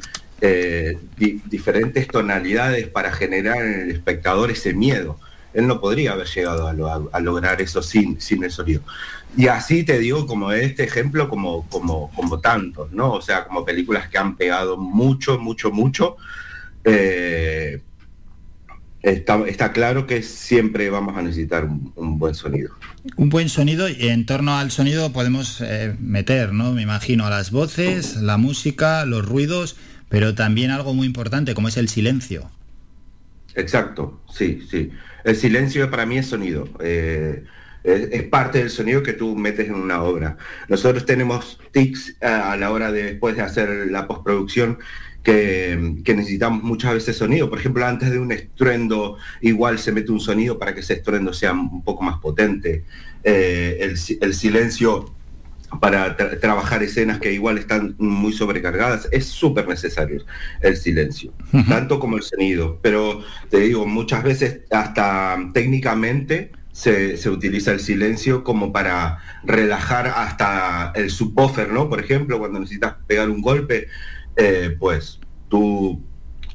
eh, 0.44 0.98
di- 1.16 1.40
diferentes 1.46 2.08
tonalidades 2.08 2.88
para 2.88 3.12
generar 3.12 3.62
en 3.64 3.80
el 3.82 3.90
espectador 3.92 4.50
ese 4.50 4.74
miedo. 4.74 5.18
Él 5.54 5.66
no 5.66 5.80
podría 5.80 6.12
haber 6.12 6.26
llegado 6.26 6.66
a, 6.66 6.72
lo- 6.72 7.10
a- 7.12 7.20
lograr 7.20 7.62
eso 7.62 7.80
sin, 7.82 8.20
sin 8.20 8.42
el 8.42 8.50
sonido. 8.50 8.82
Y 9.36 9.46
así 9.46 9.84
te 9.84 9.98
digo, 9.98 10.26
como 10.26 10.50
este 10.52 10.82
ejemplo, 10.84 11.28
como, 11.28 11.66
como, 11.68 12.10
como 12.14 12.40
tantos, 12.40 12.90
¿no? 12.92 13.12
O 13.12 13.22
sea, 13.22 13.44
como 13.44 13.64
películas 13.64 14.08
que 14.08 14.18
han 14.18 14.36
pegado 14.36 14.76
mucho, 14.76 15.38
mucho, 15.38 15.70
mucho. 15.70 16.16
eh, 16.84 17.80
está, 19.02 19.42
está 19.46 19.72
claro 19.72 20.06
que 20.06 20.22
siempre 20.22 20.88
vamos 20.90 21.16
a 21.16 21.22
necesitar 21.22 21.64
un, 21.64 21.92
un 21.96 22.18
buen 22.18 22.34
sonido. 22.34 22.70
Un 23.16 23.28
buen 23.28 23.48
sonido 23.48 23.88
y 23.88 24.08
en 24.08 24.26
torno 24.26 24.56
al 24.56 24.70
sonido 24.70 25.12
podemos 25.12 25.60
eh, 25.60 25.94
meter, 26.00 26.52
¿no? 26.52 26.72
Me 26.72 26.82
imagino 26.82 27.28
las 27.30 27.50
voces, 27.50 28.16
la 28.16 28.36
música, 28.36 29.04
los 29.04 29.24
ruidos, 29.26 29.76
pero 30.12 30.34
también 30.34 30.70
algo 30.70 30.92
muy 30.92 31.06
importante 31.06 31.54
como 31.54 31.68
es 31.68 31.78
el 31.78 31.88
silencio. 31.88 32.50
Exacto, 33.54 34.20
sí, 34.30 34.60
sí. 34.70 34.90
El 35.24 35.36
silencio 35.36 35.90
para 35.90 36.04
mí 36.04 36.18
es 36.18 36.26
sonido. 36.26 36.68
eh, 36.80 37.44
es, 37.82 38.22
parte 38.24 38.58
del 38.58 38.68
sonido 38.68 39.02
que 39.02 39.14
tú 39.14 39.34
metes 39.34 39.68
en 39.68 39.74
una 39.74 40.02
obra. 40.02 40.36
Nosotros 40.68 41.06
tenemos 41.06 41.58
tics 41.72 42.10
eh, 42.20 42.26
a 42.26 42.54
la 42.58 42.70
hora 42.70 42.92
de 42.92 43.04
después 43.04 43.36
de 43.36 43.42
hacer 43.42 43.88
la 43.90 44.06
postproducción 44.06 44.78
que, 45.22 45.96
que 46.04 46.14
necesitamos 46.14 46.62
muchas 46.62 46.92
veces 46.92 47.16
sonido. 47.16 47.48
Por 47.48 47.58
ejemplo, 47.58 47.86
antes 47.86 48.10
de 48.10 48.18
un 48.18 48.32
estruendo, 48.32 49.16
igual 49.40 49.78
se 49.78 49.92
mete 49.92 50.12
un 50.12 50.20
sonido 50.20 50.58
para 50.58 50.74
que 50.74 50.80
ese 50.80 50.92
estruendo 50.92 51.32
sea 51.32 51.52
un 51.52 51.82
poco 51.82 52.02
más 52.04 52.18
potente. 52.18 52.84
Eh, 53.24 53.94
el 54.20 54.34
silencio 54.34 55.14
para 55.80 56.16
tra- 56.16 56.38
trabajar 56.40 56.82
escenas 56.82 57.18
que 57.18 57.32
igual 57.32 57.58
están 57.58 57.94
muy 57.98 58.32
sobrecargadas, 58.32 59.08
es 59.12 59.26
súper 59.26 59.68
necesario 59.68 60.24
el 60.60 60.76
silencio, 60.76 61.32
tanto 61.68 61.98
como 61.98 62.16
el 62.16 62.22
sonido. 62.22 62.78
Pero 62.82 63.22
te 63.48 63.60
digo, 63.60 63.86
muchas 63.86 64.22
veces 64.22 64.60
hasta 64.70 65.38
técnicamente 65.54 66.52
se, 66.72 67.16
se 67.16 67.30
utiliza 67.30 67.72
el 67.72 67.80
silencio 67.80 68.44
como 68.44 68.72
para 68.72 69.18
relajar 69.44 70.06
hasta 70.06 70.92
el 70.94 71.10
subwoofer, 71.10 71.70
¿no? 71.72 71.88
Por 71.88 72.00
ejemplo, 72.00 72.38
cuando 72.38 72.60
necesitas 72.60 72.94
pegar 73.06 73.28
un 73.28 73.42
golpe, 73.42 73.88
eh, 74.36 74.76
pues 74.78 75.20
tú 75.48 76.02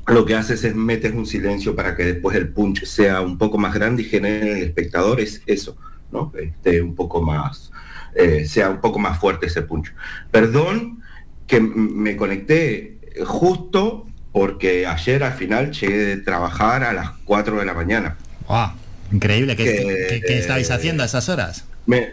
lo 0.08 0.26
que 0.26 0.36
haces 0.36 0.64
es 0.64 0.74
metes 0.74 1.14
un 1.14 1.26
silencio 1.26 1.76
para 1.76 1.96
que 1.96 2.06
después 2.06 2.36
el 2.38 2.50
punch 2.50 2.86
sea 2.86 3.22
un 3.22 3.38
poco 3.38 3.58
más 3.58 3.74
grande 3.74 4.04
y 4.04 4.06
genere 4.06 4.52
en 4.52 4.58
el 4.58 4.64
espectador 4.64 5.20
es 5.20 5.42
eso, 5.46 5.76
¿no? 6.12 6.32
Este, 6.40 6.82
un 6.82 6.96
poco 6.96 7.22
más, 7.22 7.72
eh, 8.18 8.46
sea 8.46 8.70
un 8.70 8.82
poco 8.82 9.00
más 9.00 9.20
fuerte 9.20 9.46
ese 9.48 9.62
punch. 9.62 9.94
Perdón 10.32 11.02
que 11.48 11.60
me 11.62 12.16
conecté 12.18 12.98
justo 13.26 14.08
porque 14.32 14.86
ayer 14.86 15.24
al 15.24 15.34
final 15.34 15.72
llegué 15.72 15.98
de 15.98 16.18
trabajar 16.18 16.84
a 16.84 16.94
las 16.94 17.12
4 17.26 17.58
de 17.60 17.66
la 17.66 17.74
mañana. 17.74 18.18
¡Guau! 18.48 18.72
Increíble. 19.12 19.56
¿Qué, 19.56 19.64
Que- 19.64 20.08
qué- 20.10 20.22
qué 20.28 20.38
estabais 20.40 20.70
haciendo 20.72 21.04
a 21.04 21.06
esas 21.06 21.30
horas? 21.30 21.66
Me, 21.86 22.12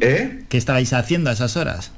¿Eh? 0.00 0.44
¿Qué 0.48 0.56
estabais 0.58 0.92
haciendo 0.92 1.30
a 1.30 1.32
esas 1.32 1.56
horas? 1.56 1.90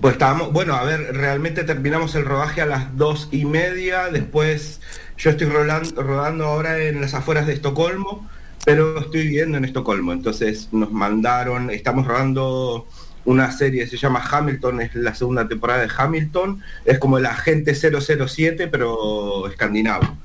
Pues 0.00 0.14
estábamos, 0.14 0.52
bueno, 0.52 0.74
a 0.74 0.82
ver, 0.84 1.14
realmente 1.14 1.62
terminamos 1.64 2.14
el 2.16 2.24
rodaje 2.24 2.60
a 2.60 2.66
las 2.66 2.96
dos 2.96 3.28
y 3.30 3.44
media, 3.44 4.08
después 4.08 4.80
yo 5.16 5.30
estoy 5.30 5.46
rodando 5.46 6.44
ahora 6.46 6.80
en 6.82 7.00
las 7.00 7.14
afueras 7.14 7.46
de 7.46 7.52
Estocolmo, 7.52 8.28
pero 8.64 9.00
estoy 9.00 9.22
viviendo 9.22 9.58
en 9.58 9.64
Estocolmo, 9.64 10.12
entonces 10.12 10.68
nos 10.72 10.92
mandaron, 10.92 11.70
estamos 11.70 12.06
rodando 12.06 12.86
una 13.24 13.52
serie, 13.52 13.86
se 13.86 13.96
llama 13.96 14.22
Hamilton, 14.28 14.80
es 14.80 14.94
la 14.94 15.14
segunda 15.14 15.46
temporada 15.48 15.82
de 15.82 15.90
Hamilton, 15.96 16.60
es 16.84 16.98
como 16.98 17.18
el 17.18 17.26
agente 17.26 17.74
007, 17.74 18.68
pero 18.68 19.48
escandinavo, 19.48 20.16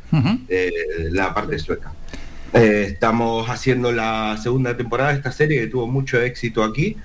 eh, 0.49 0.71
la 1.11 1.33
parte 1.33 1.59
sueca. 1.59 1.93
Eh, 2.53 2.85
estamos 2.93 3.49
haciendo 3.49 3.91
la 3.91 4.37
segunda 4.41 4.75
temporada 4.75 5.11
de 5.11 5.17
esta 5.17 5.31
serie 5.31 5.59
que 5.59 5.67
tuvo 5.67 5.87
mucho 5.87 6.19
éxito 6.21 6.63
aquí. 6.63 6.95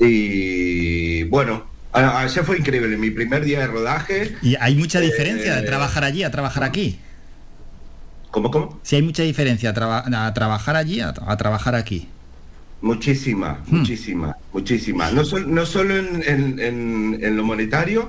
Y 0.00 1.24
bueno, 1.24 1.66
ayer 1.92 2.44
fue 2.44 2.58
increíble, 2.58 2.96
mi 2.96 3.10
primer 3.10 3.44
día 3.44 3.60
de 3.60 3.66
rodaje. 3.66 4.34
¿Y 4.42 4.56
hay 4.58 4.74
mucha 4.76 5.00
diferencia 5.00 5.56
de 5.56 5.62
Eh, 5.62 5.66
trabajar 5.66 6.04
allí 6.04 6.22
a 6.22 6.30
trabajar 6.30 6.64
aquí? 6.64 6.98
¿Cómo, 8.34 8.50
cómo? 8.50 8.80
Si 8.82 8.96
hay 8.96 9.02
mucha 9.02 9.22
diferencia 9.22 9.70
a, 9.70 9.74
traba- 9.74 10.02
a 10.26 10.34
trabajar 10.34 10.74
allí 10.74 10.98
a, 10.98 11.14
a 11.24 11.36
trabajar 11.36 11.76
aquí. 11.76 12.08
Muchísima, 12.82 13.62
muchísima, 13.68 14.36
muchísima. 14.52 15.08
No, 15.12 15.24
sol- 15.24 15.54
no 15.54 15.64
solo 15.66 15.96
en, 15.96 16.20
en- 16.26 16.58
en- 16.58 17.18
en 17.22 17.36
lo 17.36 17.44
monetario, 17.44 18.08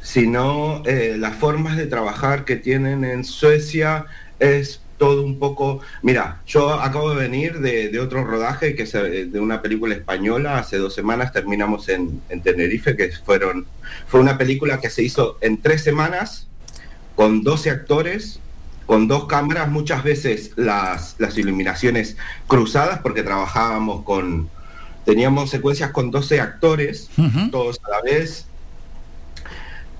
sino 0.00 0.82
eh, 0.86 1.16
las 1.18 1.36
formas 1.36 1.76
de 1.76 1.86
trabajar 1.86 2.46
que 2.46 2.56
tienen 2.56 3.04
en 3.04 3.24
Suecia 3.24 4.06
es 4.40 4.80
todo 4.96 5.22
un 5.22 5.38
poco... 5.38 5.80
Mira, 6.02 6.40
yo 6.46 6.72
acabo 6.80 7.10
de 7.10 7.16
venir 7.16 7.60
de, 7.60 7.90
de 7.90 8.00
otro 8.00 8.24
rodaje 8.24 8.74
que 8.74 8.84
es 8.84 8.92
de 8.94 9.38
una 9.38 9.60
película 9.60 9.94
española, 9.94 10.56
hace 10.58 10.78
dos 10.78 10.94
semanas 10.94 11.30
terminamos 11.34 11.90
en, 11.90 12.22
en 12.30 12.40
Tenerife, 12.40 12.96
que 12.96 13.10
fueron, 13.22 13.66
fue 14.06 14.18
una 14.20 14.38
película 14.38 14.80
que 14.80 14.88
se 14.88 15.02
hizo 15.02 15.36
en 15.42 15.58
tres 15.60 15.84
semanas 15.84 16.46
con 17.14 17.42
12 17.44 17.68
actores, 17.70 18.40
con 18.88 19.06
dos 19.06 19.26
cámaras, 19.26 19.68
muchas 19.68 20.02
veces 20.02 20.52
las, 20.56 21.14
las 21.18 21.36
iluminaciones 21.36 22.16
cruzadas, 22.46 23.00
porque 23.00 23.22
trabajábamos 23.22 24.02
con, 24.02 24.48
teníamos 25.04 25.50
secuencias 25.50 25.90
con 25.90 26.10
12 26.10 26.40
actores, 26.40 27.10
todos 27.50 27.78
a 27.84 27.90
la 27.90 28.00
vez, 28.00 28.46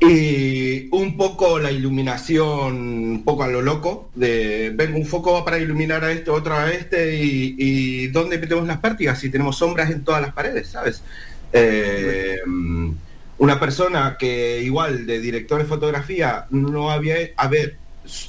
y 0.01 0.89
un 0.90 1.19
poco 1.19 1.59
la 1.59 1.70
iluminación, 1.70 2.77
un 2.77 3.24
poco 3.24 3.43
a 3.43 3.48
lo 3.48 3.60
loco, 3.60 4.09
de 4.15 4.73
vengo 4.74 4.97
un 4.97 5.05
foco 5.05 5.44
para 5.44 5.59
iluminar 5.59 6.02
a 6.02 6.10
este, 6.10 6.31
otro 6.31 6.55
a 6.55 6.70
este, 6.70 7.23
y, 7.23 7.56
y 7.59 8.06
¿dónde 8.06 8.39
metemos 8.39 8.66
las 8.66 8.78
pértigas? 8.78 9.19
Si 9.19 9.28
tenemos 9.28 9.59
sombras 9.59 9.90
en 9.90 10.02
todas 10.02 10.23
las 10.23 10.32
paredes, 10.32 10.69
¿sabes? 10.69 11.02
Eh, 11.52 12.39
una 13.36 13.60
persona 13.60 14.16
que 14.19 14.62
igual 14.62 15.06
de 15.06 15.20
director 15.20 15.60
de 15.60 15.66
fotografía 15.66 16.47
no 16.48 16.90
había, 16.90 17.16
a 17.36 17.48
ver, 17.48 17.77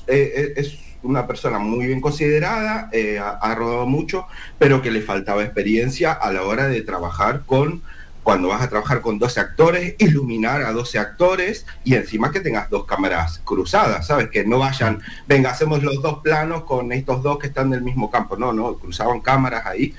eh, 0.08 0.34
eh, 0.36 0.54
es 0.58 0.78
una 1.04 1.28
persona 1.28 1.60
muy 1.60 1.88
bien 1.88 2.02
considerada, 2.02 2.90
eh, 2.92 3.20
ha, 3.20 3.56
rodado 3.56 3.86
mucho, 3.86 4.28
pero 4.58 4.82
que 4.82 4.92
le 4.92 5.02
faltaba 5.02 5.44
experiencia 5.44 6.12
a 6.12 6.32
la 6.32 6.44
hora 6.44 6.68
de 6.68 6.82
trabajar 6.82 7.44
con, 7.46 7.82
cuando 8.24 8.50
vas 8.50 8.62
a 8.62 8.70
trabajar 8.70 9.02
con 9.02 9.18
12 9.18 9.40
actores, 9.40 9.96
iluminar 9.98 10.62
a 10.64 10.74
12 10.74 11.00
actores 11.00 11.66
y 11.86 11.96
encima 11.96 12.32
que 12.32 12.42
tengas 12.42 12.70
dos 12.70 12.86
cámaras 12.86 13.42
cruzadas, 13.46 14.08
¿sabes? 14.08 14.30
Que 14.30 14.46
no 14.46 14.60
vayan, 14.60 15.02
venga, 15.28 15.52
hacemos 15.52 15.82
los 15.84 16.02
dos 16.02 16.20
planos 16.20 16.64
con 16.66 16.92
estos 16.92 17.24
dos 17.24 17.40
que 17.40 17.48
están 17.48 17.70
del 17.70 17.82
mismo 17.82 18.12
campo, 18.12 18.36
no, 18.36 18.52
no, 18.52 18.76
cruzaban 18.76 19.22
cámaras 19.22 19.66
ahí. 19.66 19.96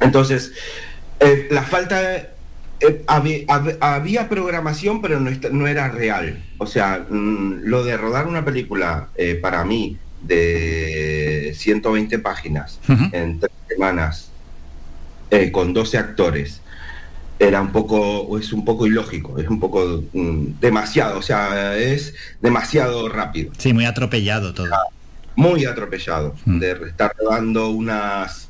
Entonces, 0.00 0.52
la 1.50 1.62
falta 1.62 2.02
de- 2.02 2.33
eh, 2.86 3.02
había, 3.06 3.38
hab- 3.46 3.76
había 3.80 4.28
programación, 4.28 5.00
pero 5.02 5.18
no, 5.20 5.30
no 5.52 5.66
era 5.66 5.88
real. 5.88 6.42
O 6.58 6.66
sea, 6.66 7.04
mm, 7.08 7.62
lo 7.64 7.82
de 7.84 7.96
rodar 7.96 8.26
una 8.26 8.44
película 8.44 9.08
eh, 9.16 9.34
para 9.36 9.64
mí 9.64 9.96
de 10.22 11.52
120 11.56 12.18
páginas 12.18 12.78
en 13.12 13.40
tres 13.40 13.52
semanas 13.68 14.30
eh, 15.30 15.50
con 15.52 15.72
12 15.72 15.98
actores 15.98 16.60
era 17.38 17.60
un 17.60 17.72
poco, 17.72 18.38
es 18.38 18.52
un 18.52 18.64
poco 18.64 18.86
ilógico, 18.86 19.38
es 19.38 19.48
un 19.48 19.58
poco 19.60 20.02
mm, 20.12 20.60
demasiado, 20.60 21.18
o 21.18 21.22
sea, 21.22 21.76
es 21.76 22.14
demasiado 22.40 23.08
rápido 23.08 23.52
Sí, 23.58 23.72
muy 23.72 23.84
atropellado 23.84 24.54
todo. 24.54 24.68
muy 25.36 25.64
atropellado, 25.64 26.34
de 26.46 26.72
estar 26.86 27.12
rodando 27.18 27.70
unas 27.70 28.43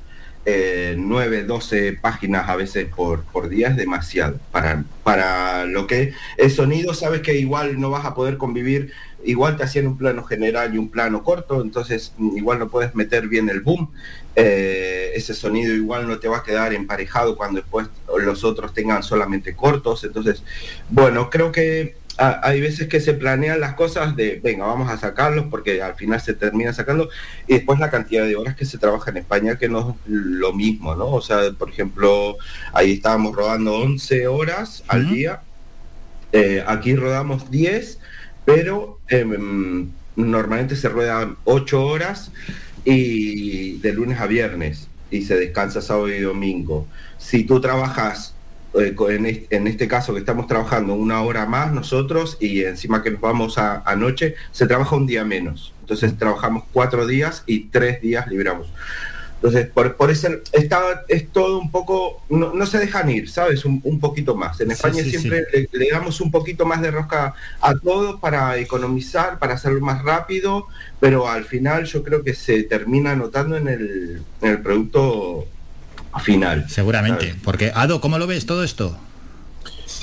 eh, 0.47 0.95
9, 0.99 1.45
12 1.45 1.95
páginas 1.95 2.49
a 2.49 2.57
veces 2.57 2.89
por, 2.95 3.25
por 3.25 3.49
día 3.49 3.69
es 3.69 3.77
demasiado. 3.77 4.39
Para, 4.53 4.85
para 5.03 5.65
lo 5.65 5.87
que 5.87 6.13
es 6.37 6.55
sonido, 6.55 6.95
sabes 6.95 7.23
que 7.23 7.37
igual 7.37 7.81
no 7.81 7.91
vas 7.91 8.05
a 8.05 8.15
poder 8.15 8.37
convivir, 8.37 8.93
igual 9.25 9.57
te 9.57 9.63
hacían 9.63 9.87
un 9.87 9.97
plano 9.97 10.23
general 10.25 10.75
y 10.75 10.79
un 10.79 10.91
plano 10.91 11.23
corto, 11.23 11.63
entonces 11.63 12.13
mm, 12.19 12.37
igual 12.37 12.59
no 12.59 12.69
puedes 12.69 12.95
meter 12.95 13.29
bien 13.29 13.49
el 13.49 13.61
boom. 13.61 13.91
Eh, 14.37 15.13
ese 15.15 15.33
sonido 15.33 15.73
igual 15.75 16.09
no 16.09 16.19
te 16.19 16.29
va 16.29 16.39
a 16.39 16.43
quedar 16.43 16.73
emparejado 16.73 17.37
cuando 17.37 17.61
después 17.61 17.89
los 18.21 18.45
otros 18.45 18.75
tengan 18.75 19.03
solamente 19.03 19.55
cortos. 19.55 20.05
Entonces, 20.05 20.43
bueno, 20.91 21.31
creo 21.31 21.53
que 21.53 21.97
a- 22.19 22.41
hay 22.47 22.61
veces 22.61 22.89
que 22.89 23.01
se 23.01 23.15
planean 23.15 23.61
las 23.61 23.75
cosas 23.75 24.15
de, 24.17 24.41
venga, 24.43 24.67
vamos 24.67 24.91
a 24.91 24.97
sacarlos 24.99 25.47
porque 25.51 25.83
al 25.83 25.95
final 25.97 26.21
se 26.21 26.35
termina 26.35 26.73
sacando 26.73 27.09
y 27.47 27.55
después 27.55 27.79
la 27.81 27.91
cantidad 27.91 28.25
de 28.25 28.37
horas 28.37 28.55
que 28.57 28.65
se 28.65 28.79
trabaja 28.79 29.11
en 29.11 29.19
España 29.19 29.59
que 29.59 29.69
no 29.69 29.91
es 29.91 30.11
lo 30.11 30.53
mismo, 30.53 30.95
¿no? 30.95 31.09
O 31.11 31.21
sea, 31.23 31.39
por 31.59 31.71
ejemplo, 31.71 32.37
ahí 32.73 32.93
estábamos 32.93 33.35
rodando 33.35 33.75
11 33.79 34.27
horas 34.29 34.85
al 34.89 35.09
día, 35.09 35.41
eh, 36.33 36.65
aquí 36.67 36.95
rodamos 36.97 37.51
10, 37.51 37.99
pero 38.45 38.99
em, 39.09 39.91
normalmente 40.17 40.77
se 40.77 40.89
ruedan 40.89 41.37
8 41.45 41.85
horas 41.87 42.31
y 42.85 43.79
de 43.79 43.93
lunes 43.93 44.21
a 44.21 44.27
viernes 44.27 44.89
y 45.11 45.23
se 45.23 45.37
descansa 45.37 45.81
sábado 45.81 46.09
y 46.09 46.21
domingo. 46.21 46.87
Si 47.19 47.45
tú 47.45 47.61
trabajas 47.61 48.34
en, 48.75 49.27
este, 49.27 49.57
en 49.57 49.67
este 49.67 49.89
caso 49.89 50.13
que 50.13 50.21
estamos 50.21 50.47
trabajando 50.47 50.95
una 50.95 51.23
hora 51.23 51.47
más 51.47 51.73
nosotros 51.73 52.37
y 52.41 52.65
encima 52.65 53.03
que 53.03 53.11
nos 53.11 53.21
vamos 53.21 53.59
a, 53.59 53.83
a 53.85 53.97
noche, 53.97 54.35
se 54.53 54.67
trabaja 54.67 54.97
un 54.97 55.07
día 55.07 55.25
menos. 55.25 55.73
Entonces 55.81 56.17
trabajamos 56.17 56.65
cuatro 56.73 57.07
días 57.07 57.43
y 57.47 57.67
tres 57.67 58.01
días 58.01 58.27
libramos. 58.27 58.69
Entonces, 59.37 59.67
por, 59.67 59.97
por 59.97 60.11
eso 60.11 60.29
está, 60.53 61.05
es 61.07 61.29
todo 61.29 61.59
un 61.59 61.71
poco, 61.71 62.23
no, 62.31 62.55
no 62.55 62.65
se 62.65 62.79
dejan 62.79 63.11
ir, 63.11 63.29
¿sabes? 63.29 63.67
Un, 63.67 63.79
un 63.85 64.01
poquito 64.01 64.35
más. 64.35 64.59
En 64.63 64.71
España 64.71 65.03
sí, 65.03 65.11
siempre 65.11 65.45
Le, 65.53 65.69
le 65.71 65.91
damos 65.91 66.23
un 66.23 66.31
poquito 66.31 66.65
más 66.65 66.81
de 66.81 66.91
rosca 66.91 67.35
a 67.61 67.75
todo 67.75 68.21
para 68.21 68.57
economizar, 68.57 69.39
para 69.39 69.53
hacerlo 69.53 69.83
más 69.83 70.03
rápido, 70.03 70.67
pero 70.99 71.29
al 71.29 71.45
final 71.45 71.85
yo 71.85 72.03
creo 72.03 72.23
que 72.23 72.33
se 72.33 72.63
termina 72.63 73.15
notando 73.17 73.59
en 73.59 73.69
el, 73.69 74.23
en 74.41 74.51
el 74.51 74.63
producto 74.63 75.47
final. 76.21 76.69
Seguramente. 76.69 77.35
Porque, 77.45 77.73
Ado, 77.75 78.01
¿cómo 78.01 78.19
lo 78.19 78.27
ves 78.27 78.47
todo 78.47 78.65
esto? 78.65 78.97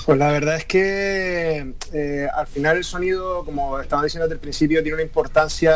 Pues 0.05 0.17
la 0.17 0.31
verdad 0.31 0.55
es 0.55 0.65
que 0.65 1.73
eh, 1.93 2.27
al 2.35 2.47
final 2.47 2.77
el 2.77 2.83
sonido, 2.83 3.45
como 3.45 3.79
estaba 3.79 4.03
diciendo 4.03 4.25
desde 4.25 4.35
el 4.35 4.39
principio, 4.39 4.81
tiene 4.81 4.95
una 4.95 5.03
importancia 5.03 5.75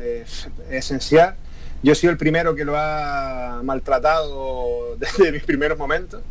eh, 0.00 0.24
esencial. 0.70 1.36
Yo 1.82 1.92
he 1.92 1.94
sido 1.94 2.10
el 2.10 2.18
primero 2.18 2.54
que 2.54 2.64
lo 2.64 2.76
ha 2.76 3.60
maltratado 3.62 4.96
desde 4.98 5.32
mis 5.32 5.42
primeros 5.42 5.78
momentos. 5.78 6.22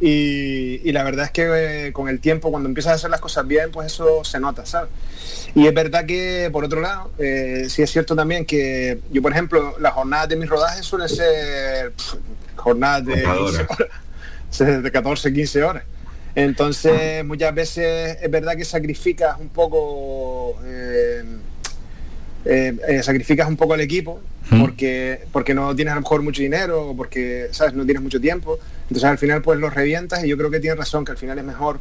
Y, 0.00 0.82
y 0.84 0.92
la 0.92 1.04
verdad 1.04 1.24
es 1.26 1.30
que 1.30 1.86
eh, 1.86 1.92
con 1.92 2.08
el 2.08 2.20
tiempo, 2.20 2.50
cuando 2.50 2.68
empiezas 2.68 2.92
a 2.92 2.94
hacer 2.96 3.10
las 3.10 3.20
cosas 3.20 3.46
bien, 3.46 3.70
pues 3.70 3.86
eso 3.86 4.24
se 4.24 4.38
nota, 4.38 4.66
¿sabes? 4.66 4.90
Y 5.54 5.66
es 5.66 5.72
verdad 5.72 6.04
que, 6.04 6.50
por 6.52 6.64
otro 6.64 6.82
lado, 6.82 7.12
eh, 7.18 7.66
sí 7.70 7.82
es 7.82 7.90
cierto 7.90 8.14
también 8.14 8.44
que 8.44 9.00
yo, 9.10 9.22
por 9.22 9.32
ejemplo, 9.32 9.76
las 9.78 9.94
jornadas 9.94 10.28
de 10.28 10.36
mis 10.36 10.50
rodajes 10.50 10.84
suelen 10.84 11.08
ser 11.08 11.92
pf, 11.92 12.18
jornadas 12.56 13.06
de, 13.06 13.14
15 13.14 13.26
Agotadora. 13.26 13.68
horas, 14.60 14.82
de 14.82 14.92
14, 14.92 15.32
15 15.32 15.62
horas. 15.62 15.84
Entonces, 16.34 17.24
muchas 17.24 17.54
veces 17.54 18.18
es 18.20 18.30
verdad 18.30 18.54
que 18.54 18.66
sacrificas 18.66 19.40
un 19.40 19.48
poco, 19.48 20.60
eh, 20.66 21.24
eh, 22.46 22.74
eh, 22.88 23.02
sacrificas 23.02 23.48
un 23.48 23.56
poco 23.56 23.74
al 23.74 23.80
equipo 23.80 24.20
porque 24.60 25.20
porque 25.32 25.54
no 25.54 25.74
tienes 25.74 25.92
a 25.92 25.96
lo 25.96 26.02
mejor 26.02 26.22
mucho 26.22 26.40
dinero 26.40 26.90
o 26.90 26.96
porque 26.96 27.48
sabes 27.50 27.74
no 27.74 27.84
tienes 27.84 28.02
mucho 28.02 28.20
tiempo. 28.20 28.58
Entonces 28.82 29.04
al 29.04 29.18
final 29.18 29.42
pues 29.42 29.58
los 29.58 29.74
revientas 29.74 30.24
y 30.24 30.28
yo 30.28 30.36
creo 30.36 30.50
que 30.50 30.60
tienes 30.60 30.78
razón 30.78 31.04
que 31.04 31.10
al 31.12 31.18
final 31.18 31.38
es 31.38 31.44
mejor 31.44 31.80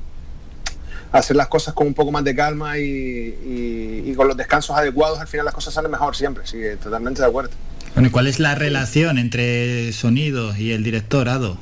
hacer 1.11 1.35
las 1.35 1.47
cosas 1.47 1.73
con 1.73 1.87
un 1.87 1.93
poco 1.93 2.11
más 2.11 2.23
de 2.23 2.35
calma 2.35 2.77
y, 2.79 2.83
y- 2.83 4.03
y 4.07 4.13
con 4.15 4.27
los 4.27 4.35
descansos 4.35 4.75
adecuados 4.75 5.19
al 5.19 5.27
final 5.27 5.45
las 5.45 5.53
cosas 5.53 5.73
salen 5.73 5.91
mejor 5.91 6.15
siempre. 6.15 6.45
Sí, 6.47 6.57
totalmente 6.83 7.21
de 7.21 7.27
acuerdo. 7.27 7.51
Bueno, 7.93 8.07
¿y 8.09 8.11
cuál 8.11 8.27
es 8.27 8.39
la 8.39 8.55
relación 8.55 9.17
entre 9.19 9.93
sonido 9.93 10.55
y 10.57 10.71
el 10.71 10.83
director, 10.83 11.29
Ado? 11.29 11.57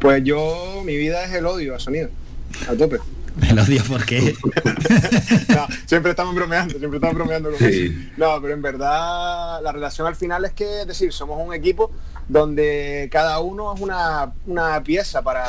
Pues 0.00 0.22
yo, 0.24 0.82
mi 0.84 0.96
vida 0.96 1.24
es 1.24 1.32
el 1.32 1.46
odio 1.46 1.74
a 1.74 1.78
sonido, 1.78 2.10
a 2.68 2.74
tope. 2.74 2.98
El 3.42 3.58
odio 3.58 3.82
porque 3.88 4.34
No, 5.48 5.66
siempre 5.86 6.10
estamos 6.10 6.34
bromeando, 6.34 6.78
siempre 6.78 6.96
estamos 6.96 7.16
bromeando 7.16 7.50
con 7.50 7.58
Sí. 7.58 7.64
eso. 7.84 8.12
No, 8.16 8.40
pero 8.40 8.54
en 8.54 8.62
verdad 8.62 9.60
la 9.62 9.72
relación 9.72 10.06
al 10.06 10.16
final 10.16 10.44
es 10.44 10.52
que, 10.52 10.80
es 10.82 10.86
decir, 10.86 11.12
somos 11.12 11.38
un 11.46 11.52
equipo 11.52 11.90
donde 12.28 13.08
cada 13.12 13.38
uno 13.40 13.74
es 13.74 13.80
una, 13.80 14.32
una 14.46 14.82
pieza 14.82 15.22
para, 15.22 15.44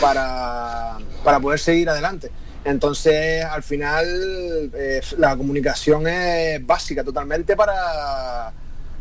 para, 0.00 0.98
para 1.22 1.40
poder 1.40 1.58
seguir 1.58 1.88
adelante. 1.90 2.30
Entonces, 2.64 3.44
al 3.44 3.62
final, 3.62 4.70
eh, 4.74 5.00
la 5.16 5.36
comunicación 5.36 6.06
es 6.08 6.64
básica 6.66 7.04
totalmente 7.04 7.56
para, 7.56 8.52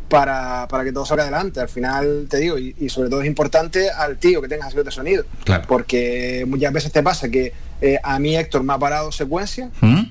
para, 0.10 0.68
para 0.70 0.84
que 0.84 0.92
todo 0.92 1.06
salga 1.06 1.24
adelante. 1.24 1.60
Al 1.60 1.70
final, 1.70 2.28
te 2.30 2.38
digo, 2.38 2.58
y, 2.58 2.76
y 2.80 2.90
sobre 2.90 3.10
todo 3.10 3.22
es 3.22 3.28
importante 3.28 3.90
al 3.90 4.18
tío 4.18 4.42
que 4.42 4.48
tengas 4.48 4.74
de 4.74 4.92
sonido. 4.92 5.26
Claro. 5.44 5.64
Porque 5.68 6.46
muchas 6.48 6.72
veces 6.74 6.92
te 6.92 7.04
pasa 7.04 7.30
que 7.30 7.54
eh, 7.82 8.00
a 8.04 8.18
mí 8.20 8.36
Héctor 8.38 8.64
me 8.64 8.74
ha 8.74 8.78
parado 8.80 9.12
secuencia 9.12 9.70
¿Mm? 9.82 10.04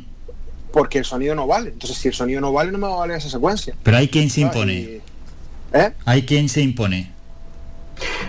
porque 0.73 0.99
el 0.99 1.05
sonido 1.05 1.35
no 1.35 1.47
vale. 1.47 1.71
Entonces, 1.71 1.97
si 1.99 2.09
el 2.09 2.15
sonido 2.15 2.41
no 2.41 2.53
vale, 2.53 2.71
no 2.73 2.79
me 2.79 2.87
va 2.87 2.95
a 2.95 2.99
valer 2.99 3.17
esa 3.17 3.31
secuencia. 3.31 3.75
Pero 3.83 3.97
hay 3.97 4.09
quien 4.09 4.29
se 4.31 4.43
impone. 4.43 4.75
y- 4.75 5.01
¿Eh? 5.73 5.93
Hay 6.05 6.23
quien 6.25 6.49
se 6.49 6.61
impone. 6.61 7.13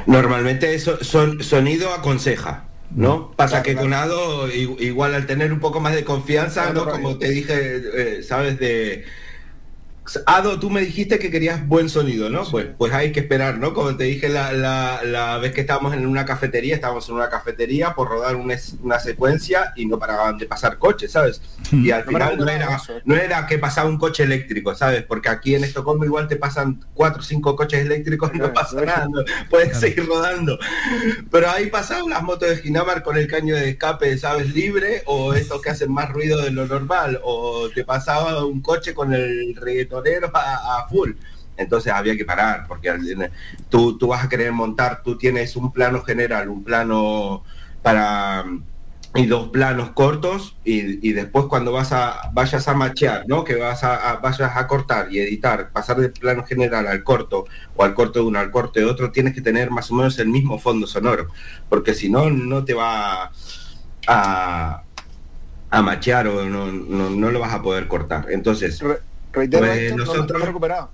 Normalmente 0.05 0.73
eso 0.73 1.03
son, 1.03 1.43
sonido 1.43 1.93
aconseja, 1.93 2.63
¿no? 2.91 3.31
Pasa 3.31 3.61
Claro, 3.61 3.63
que 3.65 3.71
claro. 3.73 3.85
con 3.85 3.93
Ado, 3.93 4.47
i- 4.49 4.77
igual 4.79 5.13
al 5.13 5.25
tener 5.27 5.51
un 5.51 5.59
poco 5.59 5.79
más 5.81 5.93
de 5.93 6.03
confianza, 6.03 6.71
Claro, 6.71 6.85
¿no? 6.85 6.91
Como 6.91 7.17
te 7.17 7.29
dije, 7.29 7.81
eh, 8.19 8.23
sabes, 8.23 8.57
de... 8.59 9.03
Ado, 10.25 10.59
tú 10.59 10.69
me 10.69 10.81
dijiste 10.81 11.19
que 11.19 11.29
querías 11.29 11.67
buen 11.67 11.89
sonido, 11.89 12.29
¿no? 12.29 12.43
Pues, 12.49 12.67
pues 12.77 12.93
hay 12.93 13.11
que 13.11 13.19
esperar, 13.19 13.57
¿no? 13.57 13.73
Como 13.73 13.95
te 13.97 14.05
dije 14.05 14.29
la, 14.29 14.53
la- 14.53 15.01
la 15.03 15.37
vez 15.37 15.51
que 15.53 15.61
estábamos 15.61 15.93
en 15.93 16.05
una 16.05 16.25
cafetería, 16.25 16.75
estábamos 16.75 17.07
en 17.09 17.15
una 17.15 17.29
cafetería 17.29 17.93
por 17.93 18.07
rodar 18.09 18.35
una, 18.37 18.55
una 18.81 18.99
secuencia 18.99 19.73
y 19.75 19.85
no 19.85 19.99
paraban 19.99 20.37
de 20.37 20.45
pasar 20.45 20.77
coches, 20.77 21.11
¿sabes? 21.11 21.41
Y 21.71 21.91
al 21.91 22.05
No 22.05 22.11
final 22.11 22.37
no 22.37 22.47
era, 22.49 22.81
no 23.05 23.15
era 23.15 23.45
que 23.47 23.57
pasaba 23.59 23.89
un 23.89 23.97
coche 23.97 24.23
eléctrico, 24.23 24.73
¿sabes? 24.75 25.03
Porque 25.03 25.29
aquí 25.29 25.55
en 25.55 25.63
Estocolmo 25.65 26.05
igual 26.05 26.27
te 26.27 26.37
pasan 26.37 26.79
cuatro 26.93 27.21
o 27.21 27.25
cinco 27.25 27.55
coches 27.55 27.81
eléctricos 27.81 28.31
y 28.33 28.37
no 28.37 28.53
pasa 28.53 28.81
nada, 28.81 29.07
no- 29.11 29.23
puedes 29.49 29.77
seguir 29.77 30.05
rodando. 30.07 30.57
Pero 31.31 31.49
ahí 31.49 31.67
pasaban 31.67 32.09
las 32.09 32.23
motos 32.23 32.49
de 32.49 32.57
Ginamar 32.57 33.03
con 33.03 33.17
el 33.17 33.27
caño 33.27 33.55
de 33.55 33.69
escape, 33.71 34.17
¿sabes? 34.17 34.53
Libre, 34.53 35.03
o 35.05 35.33
estos 35.33 35.61
que 35.61 35.69
hacen 35.69 35.91
más 35.91 36.09
ruido 36.09 36.41
de 36.41 36.51
lo 36.51 36.65
normal, 36.65 37.19
o 37.23 37.69
te 37.73 37.83
pasaba 37.83 38.45
un 38.45 38.61
coche 38.61 38.93
con 38.93 39.13
el 39.13 39.55
a, 40.33 40.87
full. 40.89 41.11
Entonces 41.57 41.91
había 41.91 42.15
que 42.15 42.25
parar, 42.25 42.65
porque 42.67 42.95
tú, 43.69 43.97
tú 43.97 44.07
vas 44.07 44.23
a 44.23 44.29
querer 44.29 44.51
montar, 44.51 45.01
tú 45.03 45.17
tienes 45.17 45.55
un 45.55 45.71
plano 45.71 46.03
general, 46.03 46.49
un 46.49 46.63
plano 46.63 47.43
para 47.81 48.45
y 49.15 49.25
dos 49.25 49.49
planos 49.49 49.91
cortos 49.91 50.57
y, 50.63 51.11
después 51.13 51.45
cuando 51.45 51.71
vas 51.71 51.91
a 51.91 52.29
vayas 52.33 52.67
a 52.67 52.75
machear, 52.75 53.23
¿no? 53.27 53.43
Que 53.43 53.55
vas 53.55 53.83
a, 53.83 54.17
vayas 54.17 54.55
a 54.55 54.67
cortar 54.67 55.07
y 55.11 55.19
editar, 55.19 55.71
pasar 55.71 55.97
del 55.97 56.11
plano 56.11 56.43
general 56.43 56.85
al 56.85 57.03
corto 57.03 57.45
o 57.75 57.83
al 57.83 57.95
corto 57.95 58.19
de 58.19 58.25
uno 58.25 58.37
al 58.37 58.51
corte 58.51 58.81
de 58.81 58.85
otro, 58.85 59.11
tienes 59.11 59.33
que 59.33 59.41
tener 59.41 59.71
más 59.71 59.89
o 59.89 59.95
menos 59.95 60.19
el 60.19 60.27
mismo 60.27 60.59
fondo 60.59 60.85
sonoro, 60.85 61.27
porque 61.69 61.95
si 61.95 62.09
no 62.09 62.29
no 62.29 62.63
te 62.63 62.75
va 62.75 63.31
a 64.07 64.83
a 65.69 65.81
machear 65.81 66.27
o 66.27 66.45
no, 66.45 66.71
no, 66.71 67.09
no 67.09 67.31
lo 67.31 67.39
vas 67.39 67.53
a 67.53 67.61
poder 67.61 67.87
cortar. 67.87 68.27
Entonces, 68.29 68.81
Reitero, 69.33 69.65
Pues 69.65 69.79
Héctor, 69.79 70.17
no- 70.17 70.33
me 70.39 70.43
he 70.43 70.47
recuperado. 70.47 70.89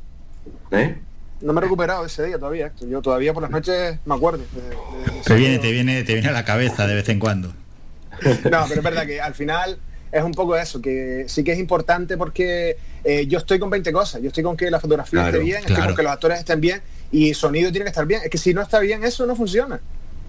¿eh? 0.72 0.97
No 1.41 1.53
me 1.53 1.60
he 1.60 1.64
recuperado 1.64 2.05
ese 2.05 2.26
día 2.26 2.38
todavía, 2.39 2.68
Héctor. 2.68 2.88
Yo 2.89 3.01
todavía 3.01 3.34
por 3.34 3.41
las 3.43 3.51
noches 3.51 3.97
me 4.05 4.15
acuerdo. 4.15 4.39
de- 4.55 4.61
de- 4.61 4.69
de 5.15 5.22
Te 5.23 5.35
viene, 5.35 5.60
te 5.60 5.72
viene, 5.72 6.03
te 6.03 6.14
viene 6.14 6.30
a 6.30 6.31
la 6.31 6.45
cabeza 6.45 6.88
de 6.88 6.95
vez 6.95 7.10
en 7.10 7.19
cuando. 7.19 7.49
No, 7.49 8.65
pero 8.68 8.76
es 8.76 8.84
verdad 8.84 9.05
que 9.05 9.19
al 9.19 9.34
final 9.35 9.77
es 10.11 10.23
un 10.23 10.31
poco 10.34 10.55
eso, 10.55 10.81
que 10.81 11.26
sí 11.27 11.43
que 11.43 11.51
es 11.53 11.60
importante 11.60 12.18
porque 12.18 12.77
eh, 13.03 13.26
yo 13.27 13.39
estoy 13.39 13.60
con 13.60 13.69
20 13.69 13.91
cosas. 13.91 14.22
Yo 14.22 14.27
estoy 14.30 14.43
con 14.43 14.55
que 14.55 14.69
la 14.72 14.80
fotografía 14.80 15.22
Claro, 15.22 15.27
esté 15.38 15.43
bien, 15.43 15.57
estoy 15.60 15.76
con 15.85 15.95
que 15.95 16.03
los 16.03 16.11
actores 16.11 16.39
estén 16.39 16.61
bien 16.61 16.81
y 17.11 17.34
sonido 17.34 17.72
tiene 17.72 17.84
que 17.85 17.89
estar 17.89 18.05
bien. 18.05 18.22
Es 18.23 18.30
que 18.30 18.38
si 18.38 18.53
no 18.53 18.61
está 18.61 18.80
bien, 18.80 19.03
eso 19.03 19.26
no 19.26 19.35
funciona. 19.35 19.81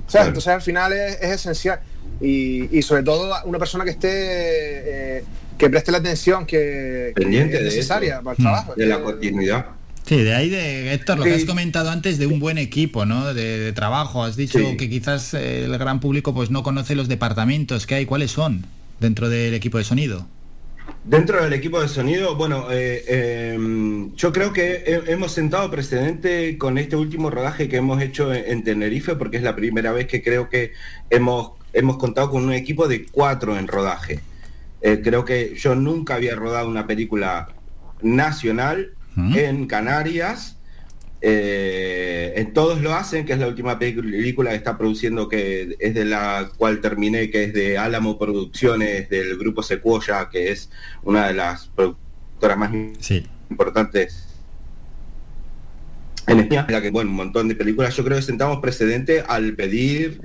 ¿Sabes? 0.07 0.11
Claro. 0.11 0.29
Entonces 0.29 0.53
al 0.53 0.63
final 0.63 0.93
es, 0.93 1.19
es 1.21 1.31
esencial. 1.33 1.81
Y, 2.21 2.77
y 2.77 2.83
sobre 2.83 3.03
todo 3.03 3.33
una 3.45 3.59
persona 3.59 3.85
que 3.85 3.91
esté, 3.91 4.09
eh, 5.19 5.25
que 5.59 5.71
preste 5.71 5.93
la 5.93 5.99
atención 5.99 6.47
que, 6.47 7.13
que 7.15 7.23
Pendiente 7.23 7.55
es 7.57 7.61
de 7.61 7.65
necesaria 7.67 8.15
eso. 8.15 8.23
para 8.25 8.37
el 8.37 8.43
trabajo. 8.43 8.75
de 8.77 8.87
la 8.87 9.01
continuidad. 9.03 9.67
Sí, 10.07 10.17
de 10.23 10.35
ahí 10.35 10.51
de 10.51 10.93
Héctor, 10.93 11.19
lo 11.19 11.25
que 11.25 11.33
has 11.35 11.45
comentado 11.47 11.89
antes 11.91 12.19
de 12.19 12.27
un 12.27 12.39
buen 12.39 12.59
equipo, 12.59 13.07
¿no? 13.07 13.33
De, 13.33 13.59
de 13.59 13.73
trabajo. 13.73 14.23
Has 14.23 14.37
dicho 14.37 14.59
Sí. 14.59 14.77
que 14.77 14.91
quizás 14.91 15.33
eh, 15.33 15.65
el 15.65 15.79
gran 15.79 15.99
público 16.01 16.35
pues 16.35 16.51
no 16.51 16.63
conoce 16.63 16.95
los 16.95 17.09
departamentos 17.09 17.87
que 17.87 17.95
hay. 17.95 18.05
¿Cuáles 18.07 18.31
son 18.33 18.67
dentro 19.01 19.31
del 19.31 19.55
equipo 19.55 19.79
de 19.79 19.85
sonido? 19.85 20.27
Dentro 21.05 21.43
del 21.43 21.55
equipo 21.55 21.81
de 21.81 21.89
sonido, 21.89 22.37
bueno, 22.37 22.67
eh, 22.71 23.03
eh, 23.09 23.59
yo 24.17 24.33
creo 24.35 24.53
que 24.53 24.85
he- 24.87 25.11
hemos 25.13 25.33
sentado 25.33 25.71
precedente 25.71 26.59
con 26.59 26.77
este 26.77 26.97
último 26.97 27.31
rodaje 27.31 27.69
que 27.71 27.77
hemos 27.77 28.03
hecho 28.03 28.35
en, 28.35 28.45
en 28.47 28.65
Tenerife, 28.65 29.17
porque 29.17 29.39
es 29.39 29.43
la 29.43 29.57
primera 29.57 29.93
vez 29.93 30.07
que 30.07 30.23
creo 30.23 30.51
que 30.51 30.73
hemos, 31.09 31.53
hemos 31.73 31.97
contado 31.97 32.31
con 32.31 32.45
un 32.45 32.53
equipo 32.53 32.87
de 32.89 33.07
cuatro 33.07 33.59
en 33.59 33.67
rodaje. 33.69 34.21
Eh, 34.87 35.01
creo 35.03 35.25
que 35.25 35.55
yo 35.57 35.75
nunca 35.75 36.17
había 36.17 36.35
rodado 36.37 36.69
una 36.69 36.87
película 36.87 37.49
nacional 38.03 38.93
¿Mm? 39.15 39.35
en 39.39 39.67
Canarias. 39.67 40.59
Eh, 41.23 42.35
en 42.37 42.53
todos 42.53 42.83
lo 42.83 42.93
hacen, 42.93 43.25
que 43.25 43.33
es 43.33 43.39
la 43.39 43.49
última 43.49 43.79
película 43.79 44.51
que 44.51 44.57
está 44.57 44.77
produciendo, 44.77 45.27
que 45.27 45.75
es 45.79 45.95
de 45.95 46.05
la 46.05 46.51
cual 46.59 46.83
terminé, 46.83 47.31
que 47.31 47.45
es 47.45 47.55
de 47.55 47.79
Álamo 47.79 48.19
Producciones, 48.19 49.09
del 49.09 49.39
grupo 49.39 49.63
Sequoia, 49.63 50.29
que 50.31 50.53
es 50.53 50.69
una 51.03 51.29
de 51.29 51.33
las 51.33 51.69
productoras 51.69 52.59
más 52.59 52.71
Sí. 53.01 53.27
importantes 53.49 54.29
en 56.27 56.41
España, 56.41 56.67
la 56.69 56.83
que, 56.83 56.91
bueno, 56.91 57.09
un 57.11 57.17
montón 57.17 57.49
de 57.49 57.55
películas. 57.55 57.97
Yo 57.97 58.05
creo 58.05 58.19
que 58.19 58.23
sentamos 58.23 58.59
precedente 58.61 59.25
al 59.27 59.55
pedir 59.55 60.21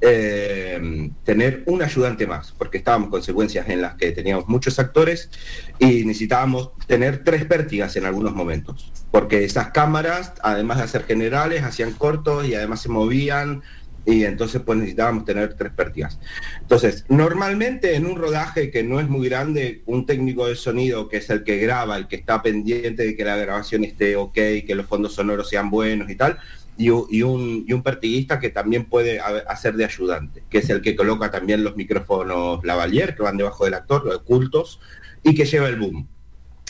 eh, 0.00 1.10
tener 1.24 1.62
un 1.66 1.82
ayudante 1.82 2.26
más, 2.26 2.52
porque 2.56 2.78
estábamos 2.78 3.10
con 3.10 3.22
secuencias 3.22 3.68
en 3.68 3.82
las 3.82 3.94
que 3.94 4.12
teníamos 4.12 4.48
muchos 4.48 4.78
actores 4.78 5.30
y 5.78 6.04
necesitábamos 6.04 6.70
tener 6.86 7.24
tres 7.24 7.44
pértigas 7.44 7.96
en 7.96 8.06
algunos 8.06 8.34
momentos, 8.34 8.92
porque 9.10 9.44
esas 9.44 9.70
cámaras, 9.70 10.32
además 10.42 10.78
de 10.78 10.84
hacer 10.84 11.04
generales, 11.04 11.62
hacían 11.62 11.92
cortos 11.92 12.46
y 12.46 12.54
además 12.54 12.80
se 12.80 12.88
movían 12.88 13.62
y 14.06 14.24
entonces 14.24 14.62
pues 14.64 14.78
necesitábamos 14.78 15.24
tener 15.24 15.54
tres 15.54 15.72
pértigas. 15.72 16.18
Entonces, 16.60 17.04
normalmente 17.08 17.94
en 17.94 18.06
un 18.06 18.16
rodaje 18.16 18.70
que 18.70 18.82
no 18.82 19.00
es 19.00 19.08
muy 19.08 19.28
grande, 19.28 19.82
un 19.86 20.06
técnico 20.06 20.46
de 20.46 20.56
sonido 20.56 21.08
que 21.08 21.18
es 21.18 21.30
el 21.30 21.44
que 21.44 21.58
graba, 21.58 21.96
el 21.96 22.08
que 22.08 22.16
está 22.16 22.42
pendiente 22.42 23.04
de 23.04 23.16
que 23.16 23.24
la 23.24 23.36
grabación 23.36 23.84
esté 23.84 24.16
ok, 24.16 24.34
que 24.34 24.74
los 24.74 24.86
fondos 24.86 25.14
sonoros 25.14 25.48
sean 25.48 25.70
buenos 25.70 26.10
y 26.10 26.16
tal, 26.16 26.38
y, 26.80 26.90
u- 26.90 27.06
y 27.10 27.22
un, 27.22 27.64
y 27.68 27.72
un 27.74 27.82
pertiguista 27.82 28.40
que 28.40 28.50
también 28.50 28.84
puede 28.86 29.20
ha- 29.20 29.44
hacer 29.48 29.74
de 29.74 29.84
ayudante, 29.84 30.42
que 30.50 30.58
es 30.58 30.70
el 30.70 30.80
que 30.80 30.96
coloca 30.96 31.30
también 31.30 31.62
los 31.62 31.76
micrófonos 31.76 32.64
lavalier 32.64 33.14
que 33.14 33.22
van 33.22 33.36
debajo 33.36 33.64
del 33.66 33.74
actor, 33.74 34.04
los 34.04 34.16
ocultos, 34.16 34.80
y 35.22 35.34
que 35.34 35.44
lleva 35.44 35.68
el 35.68 35.76
boom. 35.76 36.06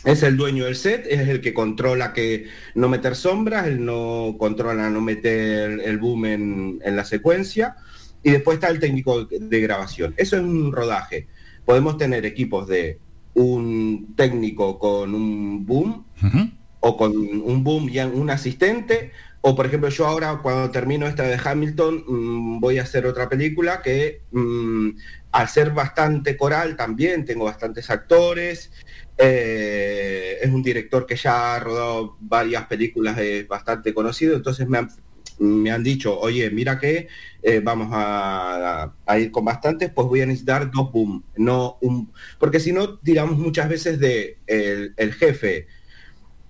Es 0.04 0.22
el 0.22 0.36
dueño 0.36 0.64
del 0.64 0.76
set, 0.76 1.06
es 1.08 1.28
el 1.28 1.40
que 1.40 1.52
controla 1.52 2.12
que 2.12 2.46
no 2.74 2.88
meter 2.88 3.14
sombras, 3.14 3.66
él 3.66 3.84
no 3.84 4.36
controla 4.38 4.88
no 4.90 5.00
meter 5.00 5.80
el 5.84 5.98
boom 5.98 6.24
en, 6.24 6.80
en 6.84 6.96
la 6.96 7.04
secuencia, 7.04 7.76
y 8.22 8.30
después 8.32 8.56
está 8.56 8.68
el 8.68 8.80
técnico 8.80 9.24
de 9.26 9.60
grabación. 9.60 10.14
Eso 10.16 10.36
es 10.36 10.42
un 10.42 10.72
rodaje. 10.72 11.28
Podemos 11.64 11.96
tener 11.98 12.24
equipos 12.26 12.66
de 12.66 12.98
un 13.34 14.14
técnico 14.16 14.78
con 14.78 15.14
un 15.14 15.64
boom, 15.66 16.04
Ujú. 16.22 16.50
o 16.80 16.96
con 16.96 17.12
un 17.16 17.62
boom 17.62 17.88
y 17.90 17.98
un 18.00 18.30
asistente, 18.30 19.12
o 19.42 19.54
por 19.56 19.66
ejemplo 19.66 19.88
yo 19.88 20.06
ahora 20.06 20.38
cuando 20.42 20.70
termino 20.70 21.06
esta 21.06 21.22
de 21.24 21.38
Hamilton 21.42 22.04
mm, 22.06 22.60
voy 22.60 22.78
a 22.78 22.82
hacer 22.82 23.06
otra 23.06 23.28
película 23.28 23.80
que 23.82 24.22
mm, 24.32 24.90
al 25.32 25.48
ser 25.48 25.70
bastante 25.70 26.36
coral 26.36 26.76
también 26.76 27.24
tengo 27.24 27.44
bastantes 27.44 27.88
actores, 27.90 28.72
eh, 29.16 30.38
es 30.42 30.50
un 30.50 30.62
director 30.62 31.06
que 31.06 31.16
ya 31.16 31.54
ha 31.54 31.60
rodado 31.60 32.16
varias 32.20 32.66
películas, 32.66 33.16
es 33.18 33.46
bastante 33.46 33.94
conocido, 33.94 34.34
entonces 34.36 34.68
me, 34.68 34.78
han- 34.78 34.90
me 35.38 35.70
han 35.70 35.82
dicho, 35.84 36.18
oye, 36.18 36.50
mira 36.50 36.78
que 36.78 37.08
eh, 37.42 37.60
vamos 37.62 37.88
a, 37.92 38.92
a 39.06 39.18
ir 39.18 39.30
con 39.30 39.44
bastantes, 39.44 39.90
pues 39.90 40.06
voy 40.08 40.20
a 40.22 40.26
necesitar 40.26 40.70
dos 40.70 40.90
boom, 40.92 41.24
no 41.36 41.78
un... 41.80 42.12
Porque 42.38 42.60
si 42.60 42.72
no, 42.72 42.98
tiramos 42.98 43.38
muchas 43.38 43.68
veces 43.68 43.98
de 44.00 44.38
el, 44.46 44.94
el 44.96 45.12
jefe, 45.14 45.66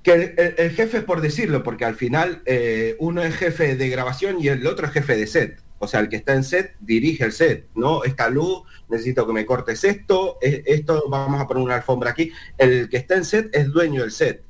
que 0.03 0.13
el, 0.13 0.23
el- 0.39 0.55
el 0.59 0.71
jefe 0.71 1.03
por 1.03 1.21
decirlo, 1.21 1.63
porque 1.63 1.85
al 1.85 1.95
final 1.95 2.43
eh, 2.47 2.97
uno 2.99 3.23
es 3.23 3.35
jefe 3.37 3.77
de 3.77 3.89
grabación 3.89 4.37
y 4.41 4.49
el 4.49 4.67
otro 4.67 4.87
es 4.87 4.93
jefe 4.93 5.17
de 5.17 5.27
set. 5.27 5.61
O 5.83 5.87
sea, 5.89 6.01
el 6.01 6.09
que 6.11 6.17
está 6.17 6.35
en 6.35 6.45
set 6.45 6.75
dirige 6.81 7.25
el 7.25 7.33
set, 7.33 7.67
¿no? 7.75 8.05
Esta 8.05 8.29
luz, 8.29 8.63
necesito 8.91 9.27
que 9.27 9.33
me 9.33 9.47
cortes 9.47 9.83
esto, 9.85 10.37
esto, 10.43 11.05
vamos 11.09 11.41
a 11.41 11.47
poner 11.47 11.63
una 11.63 11.77
alfombra 11.77 12.11
aquí. 12.11 12.33
El 12.59 12.89
que 12.91 12.99
está 12.99 13.15
en 13.17 13.25
set 13.25 13.49
es 13.57 13.69
dueño 13.69 14.03
del 14.03 14.13
set. 14.13 14.43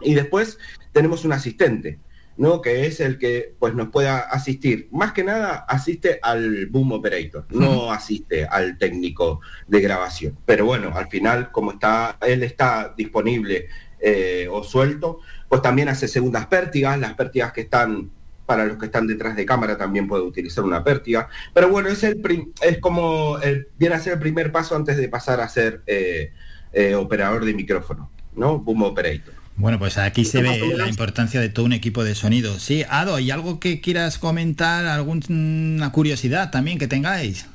Y 0.00 0.14
después 0.14 0.58
tenemos 0.92 1.24
un 1.24 1.32
asistente, 1.32 2.00
¿no? 2.36 2.62
Que 2.62 2.86
es 2.86 2.98
el 3.00 3.16
que 3.18 3.54
pues 3.60 3.74
nos 3.74 3.90
pueda 3.90 4.18
asistir. 4.20 4.88
Más 4.90 5.12
que 5.12 5.22
nada 5.22 5.64
asiste 5.68 6.18
al 6.20 6.66
boom 6.66 6.92
operator, 6.92 7.46
no 7.50 7.92
asiste 7.92 8.44
al 8.46 8.76
técnico 8.76 9.40
de 9.68 9.80
grabación. 9.80 10.36
Pero 10.46 10.64
bueno, 10.64 10.90
al 10.96 11.08
final, 11.08 11.52
como 11.52 11.72
está, 11.72 12.18
él 12.26 12.42
está 12.42 12.92
disponible 12.96 13.68
eh, 14.00 14.48
o 14.50 14.62
suelto, 14.64 15.20
pues 15.48 15.62
también 15.62 15.88
hace 15.88 16.08
segundas 16.08 16.46
pértigas, 16.46 16.98
las 16.98 17.14
pértigas 17.14 17.52
que 17.52 17.62
están 17.62 18.10
para 18.46 18.64
los 18.64 18.78
que 18.78 18.86
están 18.86 19.06
detrás 19.06 19.36
de 19.36 19.46
cámara 19.46 19.76
también 19.78 20.08
puede 20.08 20.24
utilizar 20.24 20.64
una 20.64 20.82
pértiga. 20.82 21.28
Pero 21.54 21.68
bueno, 21.68 21.88
es, 21.88 22.02
el 22.02 22.20
prim- 22.20 22.50
es 22.60 22.78
como 22.78 23.38
el, 23.38 23.68
viene 23.78 23.94
a 23.94 24.00
ser 24.00 24.14
el 24.14 24.18
primer 24.18 24.50
paso 24.50 24.74
antes 24.74 24.96
de 24.96 25.08
pasar 25.08 25.40
a 25.40 25.48
ser 25.48 25.82
eh, 25.86 26.32
eh, 26.72 26.96
operador 26.96 27.44
de 27.44 27.54
micrófono, 27.54 28.10
¿no? 28.34 28.58
Boom 28.58 28.82
operator. 28.82 29.34
Bueno, 29.56 29.78
pues 29.78 29.98
aquí 29.98 30.24
se 30.24 30.42
ve 30.42 30.72
la 30.76 30.88
importancia 30.88 31.40
de 31.40 31.48
todo 31.50 31.66
un 31.66 31.74
equipo 31.74 32.02
de 32.02 32.14
sonido. 32.14 32.58
Sí, 32.58 32.84
Ado, 32.88 33.18
¿y 33.20 33.30
algo 33.30 33.60
que 33.60 33.80
quieras 33.80 34.18
comentar? 34.18 34.86
¿Alguna 34.86 35.92
curiosidad 35.92 36.50
también 36.50 36.78
que 36.78 36.88
tengáis? 36.88 37.46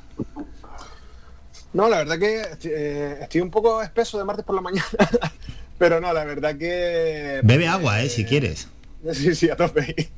No, 1.72 1.88
la 1.90 1.98
verdad 1.98 2.18
que 2.18 2.42
eh, 2.64 3.18
estoy 3.20 3.40
un 3.42 3.50
poco 3.50 3.82
espeso 3.82 4.16
de 4.18 4.24
martes 4.24 4.44
por 4.46 4.54
la 4.54 4.62
mañana, 4.62 4.86
pero 5.78 6.00
no, 6.00 6.12
la 6.12 6.24
verdad 6.24 6.56
que... 6.56 7.40
Bebe 7.42 7.68
agua, 7.68 8.02
eh, 8.02 8.08
si 8.08 8.24
quieres. 8.24 8.68
Sí, 9.12 9.34
sí, 9.34 9.50
a 9.50 9.56
tope. 9.56 10.10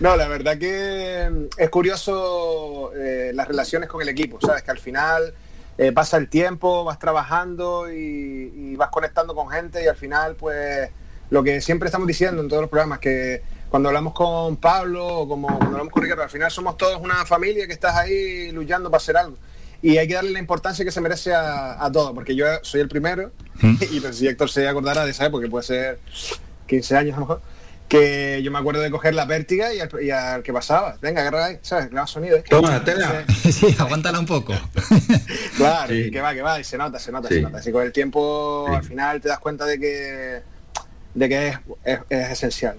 No, 0.00 0.16
la 0.16 0.28
verdad 0.28 0.58
que 0.58 1.28
mm, 1.30 1.44
es 1.56 1.70
curioso 1.70 2.92
eh, 2.94 3.30
las 3.34 3.46
relaciones 3.46 3.88
con 3.88 4.02
el 4.02 4.08
equipo, 4.08 4.38
¿sabes? 4.40 4.62
Que 4.62 4.70
al 4.72 4.78
final 4.78 5.32
eh, 5.78 5.92
pasa 5.92 6.16
el 6.16 6.28
tiempo, 6.28 6.84
vas 6.84 6.98
trabajando 6.98 7.90
y, 7.90 8.52
y 8.54 8.76
vas 8.76 8.90
conectando 8.90 9.34
con 9.34 9.48
gente 9.48 9.82
y 9.82 9.86
al 9.86 9.96
final, 9.96 10.34
pues, 10.34 10.90
lo 11.30 11.42
que 11.42 11.60
siempre 11.60 11.86
estamos 11.86 12.08
diciendo 12.08 12.42
en 12.42 12.48
todos 12.48 12.62
los 12.62 12.70
programas, 12.70 12.98
que 12.98 13.42
cuando 13.70 13.88
hablamos 13.88 14.12
con 14.12 14.56
Pablo 14.56 15.06
o 15.06 15.28
como 15.28 15.46
cuando 15.46 15.66
hablamos 15.66 15.92
con 15.92 16.02
Ricardo, 16.02 16.24
al 16.24 16.30
final 16.30 16.50
somos 16.50 16.76
todos 16.76 17.00
una 17.00 17.24
familia 17.24 17.66
que 17.66 17.72
estás 17.72 17.94
ahí 17.94 18.50
luchando 18.50 18.90
para 18.90 18.98
hacer 18.98 19.16
algo. 19.16 19.36
Y 19.82 19.96
hay 19.96 20.06
que 20.08 20.14
darle 20.14 20.30
la 20.30 20.38
importancia 20.38 20.84
que 20.84 20.90
se 20.90 21.00
merece 21.00 21.32
a, 21.34 21.82
a 21.84 21.90
todo, 21.90 22.14
porque 22.14 22.34
yo 22.36 22.44
soy 22.62 22.80
el 22.82 22.88
primero, 22.88 23.32
y 23.62 24.00
no 24.00 24.08
sé 24.08 24.12
si 24.14 24.26
Héctor 24.28 24.50
se 24.50 24.68
acordará 24.68 25.04
de 25.04 25.10
esa 25.12 25.26
época, 25.26 25.44
que 25.44 25.50
puede 25.50 25.64
ser 25.64 25.98
15 26.66 26.96
años 26.96 27.16
a 27.16 27.20
lo 27.20 27.26
mejor, 27.26 27.42
que 27.88 28.40
yo 28.44 28.52
me 28.52 28.58
acuerdo 28.60 28.80
de 28.82 28.90
coger 28.90 29.14
la 29.14 29.24
vértiga 29.24 29.74
y 29.74 29.80
al, 29.80 29.90
y 30.00 30.10
al 30.10 30.42
que 30.44 30.52
pasaba, 30.52 30.96
venga, 31.02 31.22
agarra 31.22 31.46
ahí, 31.46 31.58
¿sabes? 31.62 31.90
Graba 31.90 32.06
sonido. 32.06 32.36
¿eh? 32.36 32.44
Toma, 32.48 32.84
tela. 32.84 33.24
sí, 33.50 33.74
aguántala 33.78 34.18
un 34.20 34.26
poco. 34.26 34.52
Claro, 35.56 35.94
y 35.94 36.10
que 36.10 36.20
va, 36.20 36.32
que 36.34 36.42
va, 36.42 36.58
y 36.60 36.64
se 36.64 36.78
nota, 36.78 36.98
se 36.98 37.10
nota, 37.12 37.28
Sí. 37.28 37.34
se 37.36 37.40
nota. 37.42 37.58
Así 37.58 37.72
con 37.72 37.82
el 37.84 37.92
tiempo, 37.92 38.66
al 38.68 38.84
final 38.84 39.20
te 39.20 39.28
das 39.28 39.38
cuenta 39.40 39.66
de 39.66 39.78
que, 39.78 40.40
de 41.14 41.28
que 41.28 41.48
es, 41.48 41.58
es- 41.84 42.00
es 42.08 42.30
esencial, 42.30 42.76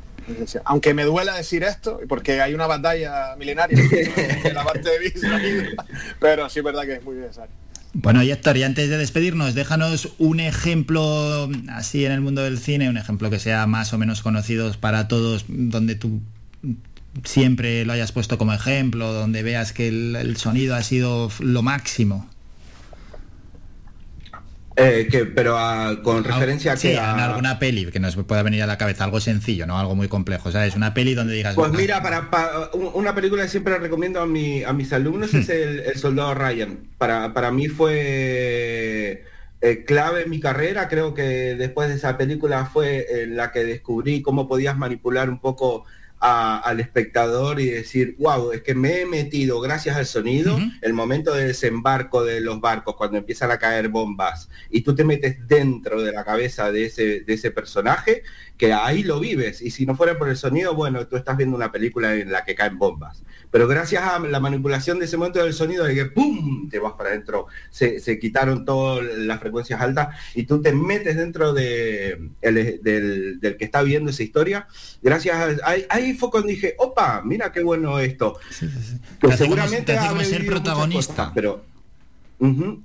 Aunque 0.66 0.94
me 0.94 1.04
duela 1.04 1.36
decir 1.36 1.64
esto, 1.64 2.00
porque 2.08 2.42
hay 2.42 2.54
una 2.54 2.68
batalla 2.68 3.36
milenaria 3.38 3.78
en 4.44 4.54
la 4.54 4.64
parte 4.64 4.90
de 4.90 5.76
pero 6.20 6.50
sí 6.50 6.60
es 6.60 6.66
verdad 6.66 6.84
que 6.84 6.94
es 6.94 7.04
muy 7.04 7.16
necesario. 7.16 7.54
Bueno, 7.94 8.24
y 8.24 8.32
Héctor, 8.32 8.56
y 8.56 8.64
antes 8.64 8.90
de 8.90 8.98
despedirnos, 8.98 9.54
déjanos 9.54 10.14
un 10.18 10.40
ejemplo 10.40 11.50
así 11.70 12.06
en 12.06 12.14
el 12.14 12.22
mundo 12.22 12.42
del 12.42 12.58
cine, 12.58 12.90
un 12.90 12.98
ejemplo 12.98 13.30
que 13.30 13.38
sea 13.38 13.68
más 13.68 13.92
o 13.94 13.98
menos 13.98 14.22
conocido 14.22 14.72
para 14.80 15.10
todos, 15.10 15.44
donde 15.50 15.96
tú 15.96 16.22
siempre 17.26 17.84
lo 17.84 17.92
hayas 17.92 18.14
puesto 18.14 18.38
como 18.38 18.54
ejemplo, 18.54 19.12
donde 19.12 19.44
veas 19.44 19.74
que 19.74 19.90
el, 19.90 20.16
el 20.16 20.38
sonido 20.38 20.76
ha 20.76 20.84
sido 20.84 21.30
lo 21.40 21.62
máximo. 21.64 22.30
Eh, 24.78 25.08
que, 25.12 25.26
pero 25.26 25.58
ah, 25.58 25.98
con 26.02 26.24
referencia 26.24 26.72
a 26.74 26.78
Sí, 26.78 26.90
que 26.90 26.98
alguna 26.98 27.60
peli 27.60 27.88
que 27.88 28.00
nos 28.00 28.16
pueda 28.16 28.42
venir 28.42 28.64
a 28.64 28.68
la 28.68 28.78
cabeza, 28.78 29.04
algo 29.04 29.20
sencillo, 29.20 29.68
no 29.68 29.78
algo 29.78 29.96
muy 29.96 30.08
complejo, 30.08 30.50
¿sabes? 30.52 30.76
Una 30.76 30.94
peli 30.94 31.14
donde 31.14 31.34
digas... 31.34 31.56
Pues 31.56 31.72
mira, 31.74 32.02
para, 32.02 32.30
para- 32.32 32.70
un- 32.74 32.90
una 32.94 33.14
película 33.14 33.44
que 33.44 33.50
siempre 33.50 33.78
recomiendo 33.80 34.22
a, 34.22 34.26
mi- 34.26 34.64
a 34.64 34.72
mis 34.72 34.94
alumnos 34.94 35.34
es 35.34 35.50
el, 35.50 35.80
El 35.82 35.98
Soldado 35.98 36.34
Ryan. 36.36 36.80
Para, 36.98 37.34
para 37.34 37.52
mí 37.52 37.68
fue 37.68 39.26
eh, 39.62 39.84
clave 39.86 40.24
en 40.24 40.30
mi 40.30 40.40
carrera. 40.40 40.88
Creo 40.88 41.14
que 41.14 41.56
después 41.56 41.90
de 41.90 41.96
esa 41.96 42.18
película 42.18 42.66
fue 42.66 43.24
en 43.24 43.36
la 43.36 43.52
que 43.52 43.64
descubrí 43.66 44.22
cómo 44.22 44.48
podías 44.48 44.78
manipular 44.78 45.30
un 45.30 45.40
poco 45.40 45.84
a- 46.22 46.60
al 46.60 46.80
espectador 46.80 47.60
y 47.60 47.66
decir, 47.66 48.16
wow, 48.20 48.52
es 48.52 48.62
que 48.62 48.76
me 48.76 49.02
he 49.02 49.06
metido 49.06 49.60
gracias 49.60 49.98
al 49.98 50.06
sonido, 50.06 50.58
el 50.82 50.94
momento 50.94 51.34
de 51.34 51.48
desembarco 51.48 52.24
de 52.24 52.40
los 52.42 52.62
barcos, 52.62 52.96
cuando 52.96 53.18
empiezan 53.18 53.50
a 53.52 53.58
caer 53.58 53.90
bombas, 53.90 54.48
y 54.70 54.82
tú 54.82 54.94
te 54.96 55.04
metes 55.04 55.48
dentro 55.48 56.02
de 56.02 56.12
la 56.12 56.24
cabeza 56.24 56.72
de 56.72 56.86
ese, 56.86 57.22
de 57.22 57.34
ese 57.34 57.50
personaje, 57.52 58.24
que 58.62 58.74
ahí 58.74 59.02
lo 59.02 59.20
vives. 59.20 59.60
Y 59.64 59.72
si 59.72 59.88
no 59.88 59.96
fuera 59.96 60.20
por 60.20 60.30
el 60.30 60.38
sonido, 60.38 60.76
bueno, 60.76 61.08
tú 61.08 61.16
estás 61.16 61.36
viendo 61.36 61.56
una 61.58 61.72
película 61.72 62.14
en 62.14 62.32
la 62.32 62.44
que 62.46 62.54
caen 62.54 62.78
bombas. 62.78 63.24
Pero 63.50 63.68
gracias 63.68 64.04
a 64.04 64.20
la 64.20 64.40
manipulación 64.40 65.00
de 65.00 65.06
ese 65.06 65.18
momento 65.18 65.44
del 65.44 65.54
sonido, 65.54 65.84
de 65.84 65.96
que 65.96 66.06
¡pum! 66.06 66.70
te 66.70 66.78
vas 66.78 66.94
para 66.94 67.10
adentro, 67.10 67.48
se, 67.72 68.00
se 68.00 68.20
quitaron 68.20 68.64
todas 68.64 69.04
las 69.18 69.40
frecuencias 69.40 69.82
altas 69.82 70.10
y 70.36 70.44
tú 70.44 70.62
te 70.62 70.74
metes 70.74 71.16
dentro 71.18 71.54
de, 71.54 72.30
el- 72.40 72.80
del, 72.84 73.40
del 73.40 73.58
que 73.58 73.66
está 73.66 73.82
viendo 73.82 74.12
esa 74.12 74.22
historia. 74.22 74.68
Gracias 75.02 75.36
a, 75.36 75.68
ahí, 75.68 75.84
ahí 75.90 76.14
fue 76.14 76.30
cuando 76.30 76.50
dije, 76.50 76.76
opa, 76.78 77.24
mira 77.26 77.52
qué 77.52 77.64
bueno 77.64 77.98
esto. 77.98 78.38
Que 78.60 78.66
hace 78.66 79.18
como- 79.20 79.38
seguramente 79.38 79.96
te 79.98 80.24
ser 80.26 80.46
protagonista. 80.46 81.14
cosas, 81.16 81.32
pero 81.34 81.66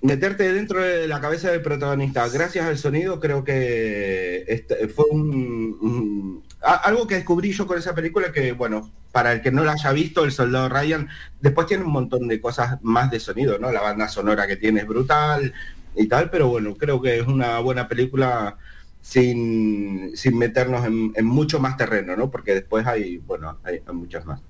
Meterte 0.02 0.52
dentro 0.52 0.82
de 0.82 1.08
la 1.08 1.18
cabeza 1.18 1.50
del 1.50 1.62
protagonista, 1.62 2.28
gracias 2.28 2.66
al 2.66 2.76
sonido, 2.76 3.18
creo 3.20 3.42
que 3.42 4.44
este 4.48 4.86
fue 4.88 5.06
un, 5.10 6.42
algo 6.60 7.06
que 7.06 7.14
descubrí 7.14 7.52
yo 7.52 7.66
con 7.66 7.78
esa 7.78 7.94
película 7.94 8.32
que, 8.32 8.52
bueno, 8.52 8.90
para 9.12 9.32
el 9.32 9.40
que 9.40 9.50
no 9.50 9.64
la 9.64 9.72
haya 9.72 9.92
visto, 9.92 10.24
El 10.24 10.32
Soldado 10.32 10.68
Ryan, 10.68 11.08
después 11.40 11.66
tiene 11.66 11.84
un 11.84 11.92
montón 11.92 12.28
de 12.28 12.38
cosas 12.38 12.78
más 12.82 13.10
de 13.10 13.18
sonido, 13.18 13.58
¿no? 13.58 13.72
La 13.72 13.80
banda 13.80 14.08
sonora 14.08 14.46
que 14.46 14.56
tiene 14.56 14.80
es 14.80 14.86
brutal 14.86 15.54
y 15.94 16.06
tal, 16.06 16.28
pero 16.28 16.48
bueno, 16.48 16.74
creo 16.74 17.00
que 17.00 17.20
es 17.20 17.26
una 17.26 17.58
buena 17.60 17.88
película 17.88 18.58
sin, 19.00 20.14
sin 20.16 20.36
meternos 20.36 20.84
en, 20.84 21.24
mucho 21.24 21.60
más 21.60 21.78
terreno, 21.78 22.14
¿no? 22.14 22.30
Porque 22.30 22.52
después 22.52 22.86
hay, 22.86 23.16
bueno, 23.18 23.56
hay 23.64 23.80
muchas 23.90 24.26
más. 24.26 24.42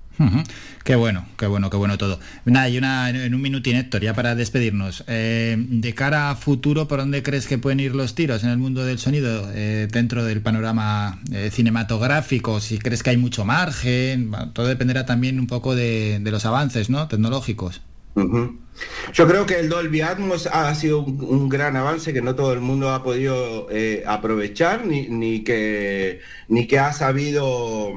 Qué 0.83 0.95
bueno, 0.95 1.25
qué 1.37 1.47
bueno, 1.47 1.69
qué 1.69 1.77
bueno 1.77 1.97
todo. 1.97 2.19
Nada, 2.45 2.69
y 2.69 2.77
una, 2.77 3.09
en 3.09 3.35
un 3.35 3.41
minutín, 3.41 3.75
Héctor, 3.75 4.01
ya 4.01 4.13
para 4.13 4.35
despedirnos. 4.35 5.03
Eh, 5.07 5.55
de 5.57 5.93
cara 5.93 6.29
a 6.29 6.35
futuro, 6.35 6.87
¿por 6.87 6.99
dónde 6.99 7.23
crees 7.23 7.45
que 7.45 7.57
pueden 7.57 7.79
ir 7.79 7.93
los 7.93 8.15
tiros 8.15 8.43
en 8.43 8.49
el 8.49 8.57
mundo 8.57 8.85
del 8.85 8.97
sonido 8.97 9.49
eh, 9.53 9.87
dentro 9.91 10.23
del 10.23 10.41
panorama 10.41 11.19
eh, 11.31 11.49
cinematográfico? 11.51 12.59
Si 12.61 12.79
crees 12.79 13.03
que 13.03 13.09
hay 13.11 13.17
mucho 13.17 13.43
margen, 13.43 14.31
todo 14.53 14.65
dependerá 14.67 15.05
también 15.05 15.39
un 15.39 15.47
poco 15.47 15.75
de, 15.75 16.21
los 16.23 16.45
avances 16.45 16.89
¿no? 16.89 17.07
tecnológicos. 17.07 17.81
Yo 18.15 19.27
creo 19.27 19.45
que 19.45 19.59
el 19.59 19.69
Dolby 19.69 20.01
Atmos 20.01 20.47
ha 20.47 20.73
sido 20.73 21.01
un, 21.01 21.21
un 21.21 21.49
gran 21.49 21.75
avance 21.75 22.13
que 22.13 22.21
no 22.21 22.33
todo 22.33 22.53
el 22.53 22.61
mundo 22.61 22.91
ha 22.91 23.03
podido 23.03 23.67
aprovechar, 24.07 24.87
ni, 24.87 25.07
ni 25.09 25.43
que 25.43 26.21
ni 26.47 26.65
que 26.65 26.79
ha 26.79 26.93
sabido 26.93 27.93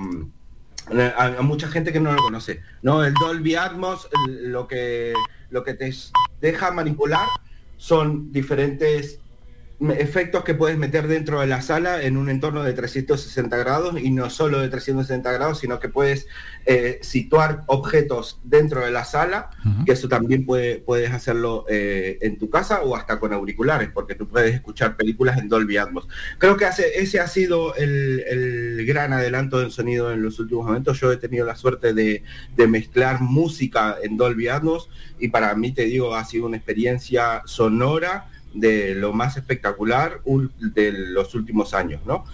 a, 0.92 1.24
a 1.38 1.42
mucha 1.42 1.68
gente 1.68 1.92
que 1.92 2.00
no 2.00 2.12
lo 2.12 2.22
conoce. 2.22 2.62
No, 2.82 3.04
el 3.04 3.14
Dolby 3.14 3.54
Atmos 3.54 4.08
el- 4.26 4.50
lo 4.50 4.66
que 4.66 5.12
lo 5.50 5.62
que 5.64 5.74
te 5.74 5.92
deja 6.40 6.70
manipular 6.70 7.26
son 7.76 8.30
diferentes 8.32 9.19
efectos 9.96 10.44
que 10.44 10.54
puedes 10.54 10.76
meter 10.76 11.08
dentro 11.08 11.40
de 11.40 11.46
la 11.46 11.62
sala 11.62 12.02
en 12.02 12.18
un 12.18 12.28
entorno 12.28 12.62
de 12.62 12.74
360 12.74 13.56
grados 13.56 13.98
y 13.98 14.10
no 14.10 14.28
solo 14.28 14.60
de 14.60 14.68
360 14.68 15.32
grados, 15.32 15.60
sino 15.60 15.80
que 15.80 15.88
puedes 15.88 16.26
eh, 16.66 16.98
situar 17.02 17.62
objetos 17.66 18.40
dentro 18.44 18.84
de 18.84 18.90
la 18.90 19.04
sala, 19.04 19.50
que 19.86 19.92
eso 19.92 20.08
también 20.08 20.44
puede, 20.44 20.76
puedes 20.76 21.10
hacerlo 21.12 21.64
eh, 21.68 22.18
en 22.20 22.38
tu 22.38 22.50
casa 22.50 22.82
o 22.82 22.94
hasta 22.94 23.18
con 23.18 23.32
auriculares, 23.32 23.88
porque 23.92 24.14
tú 24.14 24.28
puedes 24.28 24.54
escuchar 24.54 24.96
películas 24.96 25.38
en 25.38 25.48
Dolby 25.48 25.78
Atmos. 25.78 26.06
Creo 26.36 26.58
que 26.58 26.66
hace, 26.66 27.00
ese 27.00 27.18
ha 27.20 27.26
sido 27.26 27.74
el, 27.76 28.22
el 28.28 28.84
gran 28.86 29.14
adelanto 29.14 29.60
del 29.60 29.70
sonido 29.70 30.12
en 30.12 30.22
los 30.22 30.38
últimos 30.40 30.66
momentos. 30.66 31.00
Yo 31.00 31.10
he 31.10 31.16
tenido 31.16 31.46
la 31.46 31.56
suerte 31.56 31.94
de, 31.94 32.22
de 32.54 32.66
mezclar 32.66 33.22
música 33.22 33.96
en 34.02 34.18
Dolby 34.18 34.48
Atmos 34.48 34.90
y 35.18 35.28
para 35.28 35.54
mí, 35.54 35.72
te 35.72 35.84
digo, 35.84 36.14
ha 36.14 36.24
sido 36.24 36.46
una 36.46 36.58
experiencia 36.58 37.42
sonora 37.46 38.28
de 38.54 38.94
lo 38.94 39.12
más 39.12 39.36
espectacular 39.36 40.20
ul- 40.24 40.50
de 40.58 40.92
los 40.92 41.34
últimos 41.34 41.74
años, 41.74 42.00
¿no? 42.06 42.24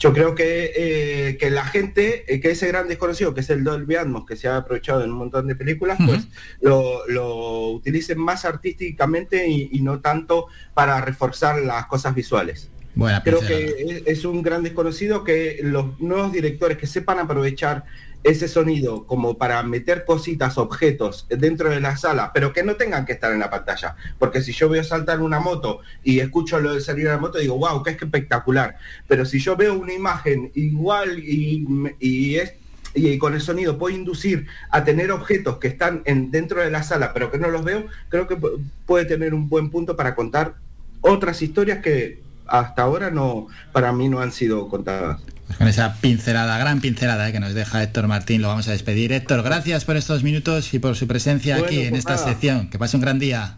yo 0.00 0.12
creo 0.12 0.36
que, 0.36 0.70
eh, 0.76 1.36
que 1.38 1.50
la 1.50 1.64
gente, 1.64 2.32
eh, 2.32 2.38
que 2.40 2.52
ese 2.52 2.68
gran 2.68 2.86
desconocido, 2.86 3.34
que 3.34 3.40
es 3.40 3.50
el 3.50 3.64
Dolby 3.64 3.96
Atmos, 3.96 4.26
que 4.26 4.36
se 4.36 4.46
ha 4.46 4.58
aprovechado 4.58 5.02
en 5.02 5.10
un 5.10 5.18
montón 5.18 5.48
de 5.48 5.56
películas, 5.56 5.98
pues 6.06 6.28
lo, 6.60 7.04
lo 7.08 7.70
utilicen 7.70 8.16
más 8.20 8.44
artísticamente 8.44 9.48
y, 9.48 9.70
y 9.72 9.80
no 9.80 9.98
tanto 10.00 10.46
para 10.72 11.00
reforzar 11.00 11.60
las 11.62 11.86
cosas 11.86 12.14
visuales. 12.14 12.70
Buena 12.94 13.24
Creo 13.24 13.40
pincelada. 13.40 13.66
que 13.76 13.82
es, 14.06 14.18
es 14.18 14.24
un 14.24 14.40
gran 14.42 14.62
desconocido 14.62 15.24
que 15.24 15.58
los 15.64 15.98
nuevos 16.00 16.30
directores 16.32 16.78
que 16.78 16.86
sepan 16.86 17.18
aprovechar 17.18 17.84
ese 18.24 18.48
sonido 18.48 19.06
como 19.06 19.38
para 19.38 19.62
meter 19.62 20.04
cositas, 20.04 20.58
objetos 20.58 21.26
dentro 21.28 21.70
de 21.70 21.80
la 21.80 21.96
sala, 21.96 22.32
pero 22.34 22.52
que 22.52 22.62
no 22.62 22.74
tengan 22.76 23.06
que 23.06 23.12
estar 23.12 23.32
en 23.32 23.38
la 23.38 23.48
pantalla. 23.48 23.96
Porque 24.18 24.42
si 24.42 24.52
yo 24.52 24.68
veo 24.68 24.82
saltar 24.84 25.20
una 25.20 25.40
moto 25.40 25.80
y 26.02 26.20
escucho 26.20 26.58
lo 26.60 26.74
de 26.74 26.80
salir 26.80 27.08
a 27.08 27.12
la 27.12 27.18
moto, 27.18 27.38
digo, 27.38 27.56
wow, 27.56 27.82
qué 27.82 27.90
espectacular. 27.90 28.76
Pero 29.06 29.24
si 29.24 29.38
yo 29.38 29.56
veo 29.56 29.74
una 29.78 29.92
imagen 29.92 30.50
igual 30.54 31.18
y, 31.18 31.66
y 32.00 32.36
es 32.36 32.54
y 32.94 33.18
con 33.18 33.34
el 33.34 33.40
sonido 33.42 33.78
puedo 33.78 33.94
inducir 33.94 34.46
a 34.70 34.82
tener 34.82 35.12
objetos 35.12 35.58
que 35.58 35.68
están 35.68 36.02
en, 36.06 36.30
dentro 36.30 36.62
de 36.62 36.70
la 36.70 36.82
sala 36.82 37.12
pero 37.12 37.30
que 37.30 37.38
no 37.38 37.48
los 37.48 37.62
veo, 37.62 37.84
creo 38.08 38.26
que 38.26 38.36
pu- 38.36 38.58
puede 38.86 39.04
tener 39.04 39.34
un 39.34 39.48
buen 39.48 39.70
punto 39.70 39.94
para 39.94 40.14
contar 40.14 40.54
otras 41.02 41.42
historias 41.42 41.78
que 41.80 42.22
hasta 42.46 42.82
ahora 42.82 43.10
no 43.10 43.46
para 43.72 43.92
mí 43.92 44.08
no 44.08 44.20
han 44.20 44.32
sido 44.32 44.68
contadas. 44.68 45.20
Pues 45.48 45.58
con 45.58 45.66
esa 45.66 45.94
pincelada, 46.00 46.56
gran 46.58 46.80
pincelada 46.80 47.28
eh, 47.28 47.32
que 47.32 47.40
nos 47.40 47.54
deja 47.54 47.82
Héctor 47.82 48.06
Martín, 48.06 48.42
lo 48.42 48.48
vamos 48.48 48.68
a 48.68 48.72
despedir. 48.72 49.12
Héctor, 49.12 49.42
gracias 49.42 49.84
por 49.84 49.96
estos 49.96 50.22
minutos 50.22 50.72
y 50.74 50.78
por 50.78 50.94
su 50.94 51.06
presencia 51.08 51.54
Bueno, 51.56 51.66
aquí 51.68 51.80
en 51.80 51.90
pues 51.90 52.00
esta 52.00 52.14
nada. 52.14 52.26
sección. 52.28 52.68
Que 52.70 52.78
pase 52.78 52.96
un 52.96 53.00
gran 53.02 53.18
día. 53.18 53.56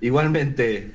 Igualmente. 0.00 0.90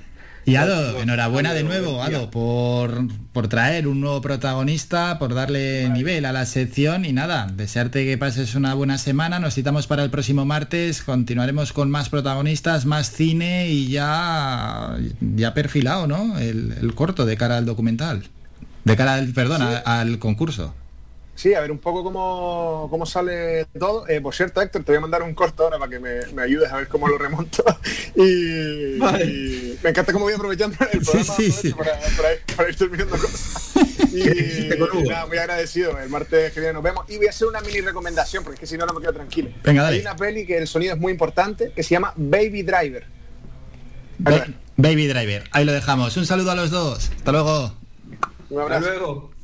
Y 0.45 0.55
Ado, 0.55 1.01
enhorabuena 1.01 1.53
de 1.53 1.63
nuevo, 1.63 2.01
Ado, 2.01 2.31
por, 2.31 3.05
por 3.33 3.49
traer 3.49 3.85
un 3.85 3.99
nuevo 3.99 4.21
protagonista, 4.21 5.19
por 5.19 5.33
darle 5.33 5.89
nivel 5.89 6.23
a 6.23 6.31
la 6.31 6.45
sección 6.45 7.03
y 7.03 7.11
nada, 7.11 7.47
desearte 7.53 8.05
que 8.05 8.17
pases 8.17 8.55
una 8.55 8.73
buena 8.73 8.97
semana. 8.97 9.39
Nos 9.39 9.55
citamos 9.55 9.87
para 9.87 10.05
el 10.05 10.09
próximo 10.09 10.45
martes, 10.45 11.01
continuaremos 11.03 11.73
con 11.73 11.91
más 11.91 12.07
protagonistas, 12.07 12.85
más 12.85 13.11
cine 13.11 13.67
y 13.69 13.89
ya, 13.89 14.95
ya 15.19 15.53
perfilado, 15.53 16.07
¿no? 16.07 16.39
El, 16.39 16.73
el 16.81 16.95
corto 16.95 17.25
de 17.25 17.35
cara 17.35 17.57
al 17.57 17.65
documental. 17.65 18.23
De 18.87 18.95
cara 18.97 19.13
al, 19.15 19.33
perdón, 19.33 19.61
al 19.61 20.19
concurso. 20.19 20.73
Sí, 21.35 21.53
a 21.53 21.59
ver 21.61 21.71
un 21.71 21.77
poco 21.77 22.03
cómo, 22.03 22.87
cómo 22.89 23.05
sale 23.05 23.65
todo. 23.77 24.07
Eh, 24.07 24.19
por 24.21 24.33
cierto, 24.33 24.59
Héctor, 24.59 24.83
te 24.83 24.91
voy 24.91 24.97
a 24.97 25.01
mandar 25.01 25.21
un 25.21 25.35
corto 25.35 25.65
ahora 25.65 25.77
para 25.77 25.91
que 25.91 25.99
me, 25.99 26.25
me 26.33 26.41
ayudes 26.41 26.71
a 26.71 26.77
ver 26.77 26.87
cómo 26.87 27.07
lo 27.07 27.17
remonto. 27.19 27.63
Y, 28.15 28.97
Vale. 28.97 29.25
y 29.25 29.77
me 29.83 29.91
encanta 29.91 30.11
cómo 30.11 30.25
voy 30.25 30.33
aprovechando 30.33 30.75
el 30.91 30.99
programa 31.01 31.23
sí, 31.25 31.31
aprovecho 31.31 31.61
sí. 31.61 31.73
Para, 31.73 31.91
para 32.17 32.33
ir, 32.33 32.39
para 32.55 32.69
ir 32.69 32.75
terminando 32.75 33.17
cosas. 33.17 33.71
Y, 34.13 34.21
y 34.21 35.03
nada, 35.09 35.25
muy 35.27 35.37
agradecido. 35.37 35.99
El 35.99 36.09
martes 36.09 36.51
que 36.53 36.59
viene 36.61 36.73
nos 36.73 36.81
vemos. 36.81 37.05
Y 37.09 37.17
voy 37.17 37.27
a 37.27 37.29
hacer 37.29 37.47
una 37.47 37.61
mini 37.61 37.81
recomendación, 37.81 38.43
porque 38.43 38.55
es 38.55 38.59
que 38.61 38.65
si 38.67 38.75
no, 38.77 38.87
no 38.87 38.93
me 38.93 39.01
quedo 39.01 39.13
tranquilo. 39.13 39.49
Venga, 39.63 39.83
dale. 39.83 39.97
Hay 39.97 40.01
una 40.01 40.15
peli 40.15 40.45
que 40.47 40.57
el 40.57 40.67
sonido 40.67 40.95
es 40.95 40.99
muy 40.99 41.11
importante, 41.11 41.71
que 41.75 41.83
se 41.83 41.91
llama 41.91 42.13
Baby 42.15 42.63
Driver. 42.63 43.05
Ba- 44.17 44.47
Baby 44.77 45.07
Driver, 45.07 45.43
ahí 45.51 45.65
lo 45.65 45.71
dejamos. 45.73 46.17
Un 46.17 46.25
saludo 46.25 46.49
a 46.51 46.55
los 46.55 46.71
dos. 46.71 47.11
Hasta 47.15 47.31
luego. 47.31 47.73
Un 48.49 48.59
abrazo. 48.59 48.89
luego. 48.89 49.37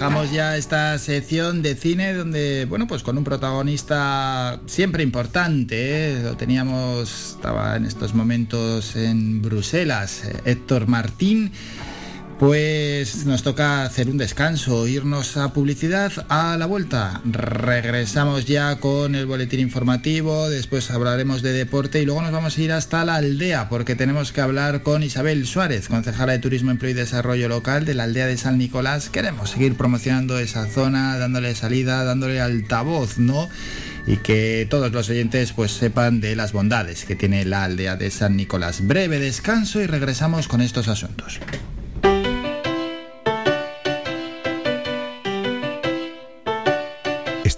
Dejamos 0.00 0.32
ya 0.32 0.56
esta 0.56 0.98
sección 0.98 1.60
de 1.60 1.74
cine 1.74 2.14
donde, 2.14 2.64
bueno, 2.64 2.86
pues 2.86 3.02
con 3.02 3.18
un 3.18 3.24
protagonista 3.24 4.58
siempre 4.64 5.02
importante, 5.02 6.12
¿eh? 6.12 6.22
lo 6.22 6.38
teníamos, 6.38 7.34
estaba 7.34 7.76
en 7.76 7.84
estos 7.84 8.14
momentos 8.14 8.96
en 8.96 9.42
Bruselas, 9.42 10.24
eh, 10.24 10.40
Héctor 10.46 10.88
Martín, 10.88 11.52
pues 12.40 13.26
nos 13.26 13.42
toca 13.42 13.84
hacer 13.84 14.08
un 14.08 14.16
descanso, 14.16 14.86
irnos 14.86 15.36
a 15.36 15.52
publicidad 15.52 16.10
a 16.30 16.56
la 16.56 16.64
vuelta. 16.64 17.20
Regresamos 17.26 18.46
ya 18.46 18.80
con 18.80 19.14
el 19.14 19.26
boletín 19.26 19.60
informativo, 19.60 20.48
después 20.48 20.90
hablaremos 20.90 21.42
de 21.42 21.52
deporte 21.52 22.00
y 22.00 22.06
luego 22.06 22.22
nos 22.22 22.32
vamos 22.32 22.56
a 22.56 22.60
ir 22.62 22.72
hasta 22.72 23.04
la 23.04 23.16
aldea 23.16 23.68
porque 23.68 23.94
tenemos 23.94 24.32
que 24.32 24.40
hablar 24.40 24.82
con 24.82 25.02
Isabel 25.02 25.46
Suárez, 25.46 25.88
concejala 25.88 26.32
de 26.32 26.38
Turismo, 26.38 26.70
Empleo 26.70 26.92
y 26.92 26.94
Desarrollo 26.94 27.46
Local 27.46 27.84
de 27.84 27.92
la 27.92 28.04
aldea 28.04 28.26
de 28.26 28.38
San 28.38 28.56
Nicolás. 28.56 29.10
Queremos 29.10 29.50
seguir 29.50 29.76
promocionando 29.76 30.38
esa 30.38 30.66
zona, 30.66 31.18
dándole 31.18 31.54
salida, 31.54 32.04
dándole 32.04 32.40
altavoz, 32.40 33.18
¿no? 33.18 33.50
y 34.06 34.16
que 34.16 34.66
todos 34.70 34.90
los 34.92 35.10
oyentes 35.10 35.52
pues 35.52 35.72
sepan 35.72 36.22
de 36.22 36.34
las 36.36 36.54
bondades 36.54 37.04
que 37.04 37.16
tiene 37.16 37.44
la 37.44 37.64
aldea 37.64 37.96
de 37.96 38.10
San 38.10 38.34
Nicolás. 38.34 38.86
Breve 38.86 39.18
descanso 39.18 39.82
y 39.82 39.86
regresamos 39.86 40.48
con 40.48 40.62
estos 40.62 40.88
asuntos. 40.88 41.38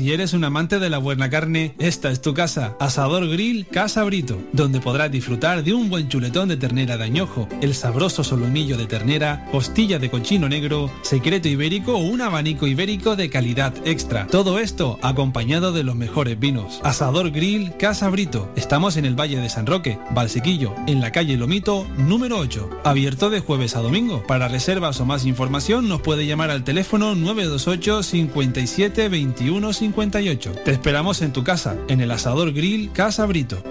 Si 0.00 0.14
eres 0.14 0.32
un 0.32 0.44
amante 0.44 0.78
de 0.78 0.88
la 0.88 0.96
buena 0.96 1.28
carne, 1.28 1.74
esta 1.78 2.10
es 2.10 2.22
tu 2.22 2.32
casa. 2.32 2.74
Asador 2.80 3.28
Grill 3.28 3.66
Casa 3.66 4.02
Brito, 4.02 4.38
donde 4.54 4.80
podrás 4.80 5.12
disfrutar 5.12 5.62
de 5.62 5.74
un 5.74 5.90
buen 5.90 6.08
chuletón 6.08 6.48
de 6.48 6.56
ternera 6.56 6.96
de 6.96 7.04
añojo, 7.04 7.46
el 7.60 7.74
sabroso 7.74 8.24
solomillo 8.24 8.78
de 8.78 8.86
ternera, 8.86 9.46
costilla 9.52 9.98
de 9.98 10.08
cochino 10.08 10.48
negro, 10.48 10.90
secreto 11.02 11.48
ibérico 11.48 11.96
o 11.96 11.98
un 11.98 12.22
abanico 12.22 12.66
ibérico 12.66 13.14
de 13.14 13.28
calidad 13.28 13.74
extra. 13.84 14.26
Todo 14.28 14.58
esto 14.58 14.98
acompañado 15.02 15.70
de 15.70 15.84
los 15.84 15.96
mejores 15.96 16.40
vinos. 16.40 16.80
Asador 16.82 17.30
Grill 17.30 17.76
Casa 17.76 18.08
Brito. 18.08 18.50
Estamos 18.56 18.96
en 18.96 19.04
el 19.04 19.20
Valle 19.20 19.36
de 19.36 19.50
San 19.50 19.66
Roque, 19.66 19.98
Valsequillo, 20.12 20.74
en 20.86 21.02
la 21.02 21.12
calle 21.12 21.36
Lomito, 21.36 21.86
número 21.98 22.38
8. 22.38 22.70
Abierto 22.84 23.28
de 23.28 23.40
jueves 23.40 23.76
a 23.76 23.80
domingo. 23.80 24.22
Para 24.26 24.48
reservas 24.48 24.98
o 24.98 25.04
más 25.04 25.26
información 25.26 25.90
nos 25.90 26.00
puede 26.00 26.24
llamar 26.24 26.48
al 26.50 26.64
teléfono 26.64 27.14
928 27.14 28.02
57 28.02 29.10
21 29.10 29.72
58. 29.92 30.52
Te 30.64 30.70
esperamos 30.70 31.20
en 31.20 31.32
tu 31.32 31.42
casa, 31.42 31.76
en 31.88 32.00
el 32.00 32.10
Asador 32.12 32.52
Grill 32.52 32.92
Casa 32.92 33.26
Brito. 33.26 33.62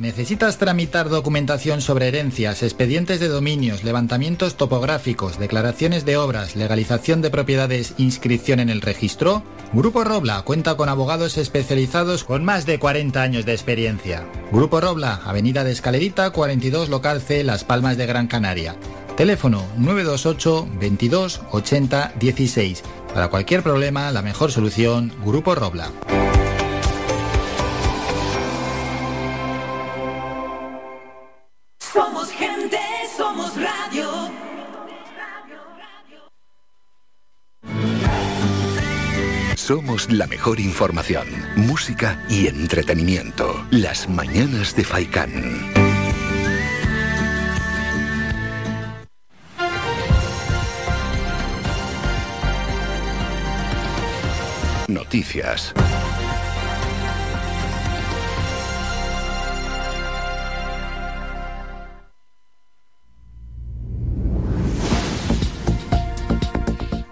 ¿Necesitas 0.00 0.58
tramitar 0.58 1.08
documentación 1.08 1.80
sobre 1.80 2.06
herencias, 2.08 2.62
expedientes 2.62 3.18
de 3.18 3.28
dominios, 3.28 3.82
levantamientos 3.82 4.56
topográficos, 4.56 5.38
declaraciones 5.38 6.04
de 6.04 6.16
obras, 6.16 6.54
legalización 6.54 7.20
de 7.20 7.30
propiedades, 7.30 7.94
inscripción 7.98 8.60
en 8.60 8.70
el 8.70 8.80
registro? 8.80 9.42
Grupo 9.72 10.04
Robla 10.04 10.42
cuenta 10.42 10.76
con 10.76 10.88
abogados 10.88 11.36
especializados 11.36 12.22
con 12.22 12.44
más 12.44 12.64
de 12.64 12.78
40 12.78 13.20
años 13.20 13.44
de 13.44 13.52
experiencia. 13.52 14.24
Grupo 14.52 14.80
Robla, 14.80 15.20
Avenida 15.24 15.64
de 15.64 15.72
Escalerita 15.72 16.30
42 16.30 16.88
Local 16.88 17.20
C, 17.20 17.42
Las 17.42 17.64
Palmas 17.64 17.96
de 17.96 18.06
Gran 18.06 18.28
Canaria. 18.28 18.76
Teléfono 19.16 19.64
928 19.78 20.68
22 20.78 21.40
80 21.50 22.12
16. 22.20 22.82
Para 23.14 23.28
cualquier 23.28 23.62
problema, 23.62 24.12
la 24.12 24.20
mejor 24.20 24.52
solución, 24.52 25.10
Grupo 25.24 25.54
Robla. 25.54 25.90
Somos 31.78 32.30
gente, 32.30 32.78
somos 33.16 33.56
radio. 33.56 34.06
Somos 39.56 40.12
la 40.12 40.26
mejor 40.26 40.60
información, 40.60 41.26
música 41.56 42.22
y 42.28 42.48
entretenimiento. 42.48 43.64
Las 43.70 44.10
mañanas 44.10 44.76
de 44.76 44.84
Faikán. 44.84 45.85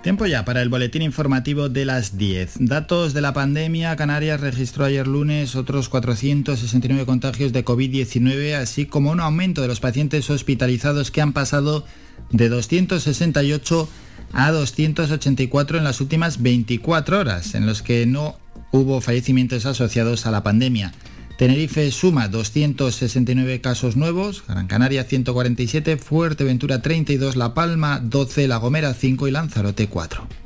Tiempo 0.04 0.26
ya 0.26 0.44
para 0.44 0.60
el 0.60 0.68
boletín 0.68 1.00
informativo 1.00 1.70
de 1.70 1.86
las 1.86 2.18
10. 2.18 2.56
Datos 2.60 3.14
de 3.14 3.22
la 3.22 3.32
pandemia. 3.32 3.96
Canarias 3.96 4.38
registró 4.38 4.84
ayer 4.84 5.06
lunes 5.06 5.56
otros 5.56 5.88
469 5.88 7.06
contagios 7.06 7.54
de 7.54 7.64
COVID-19, 7.64 8.54
así 8.54 8.84
como 8.84 9.12
un 9.12 9.20
aumento 9.20 9.62
de 9.62 9.68
los 9.68 9.80
pacientes 9.80 10.28
hospitalizados 10.28 11.10
que 11.10 11.22
han 11.22 11.32
pasado 11.32 11.86
de 12.30 12.50
268 12.50 13.80
a 13.82 13.88
284 14.34 15.78
en 15.78 15.84
las 15.84 16.00
últimas 16.00 16.42
24 16.42 17.18
horas, 17.20 17.54
en 17.54 17.66
los 17.66 17.82
que 17.82 18.06
no 18.06 18.36
hubo 18.72 19.00
fallecimientos 19.00 19.66
asociados 19.66 20.26
a 20.26 20.30
la 20.30 20.42
pandemia. 20.42 20.92
Tenerife 21.38 21.90
suma 21.90 22.28
269 22.28 23.60
casos 23.60 23.96
nuevos, 23.96 24.44
Gran 24.46 24.68
Canaria 24.68 25.04
147, 25.04 25.96
Fuerteventura 25.96 26.80
32, 26.80 27.36
La 27.36 27.54
Palma 27.54 28.00
12, 28.00 28.46
La 28.46 28.58
Gomera 28.58 28.94
5 28.94 29.26
y 29.26 29.30
Lanzarote 29.32 29.88
4. 29.88 30.43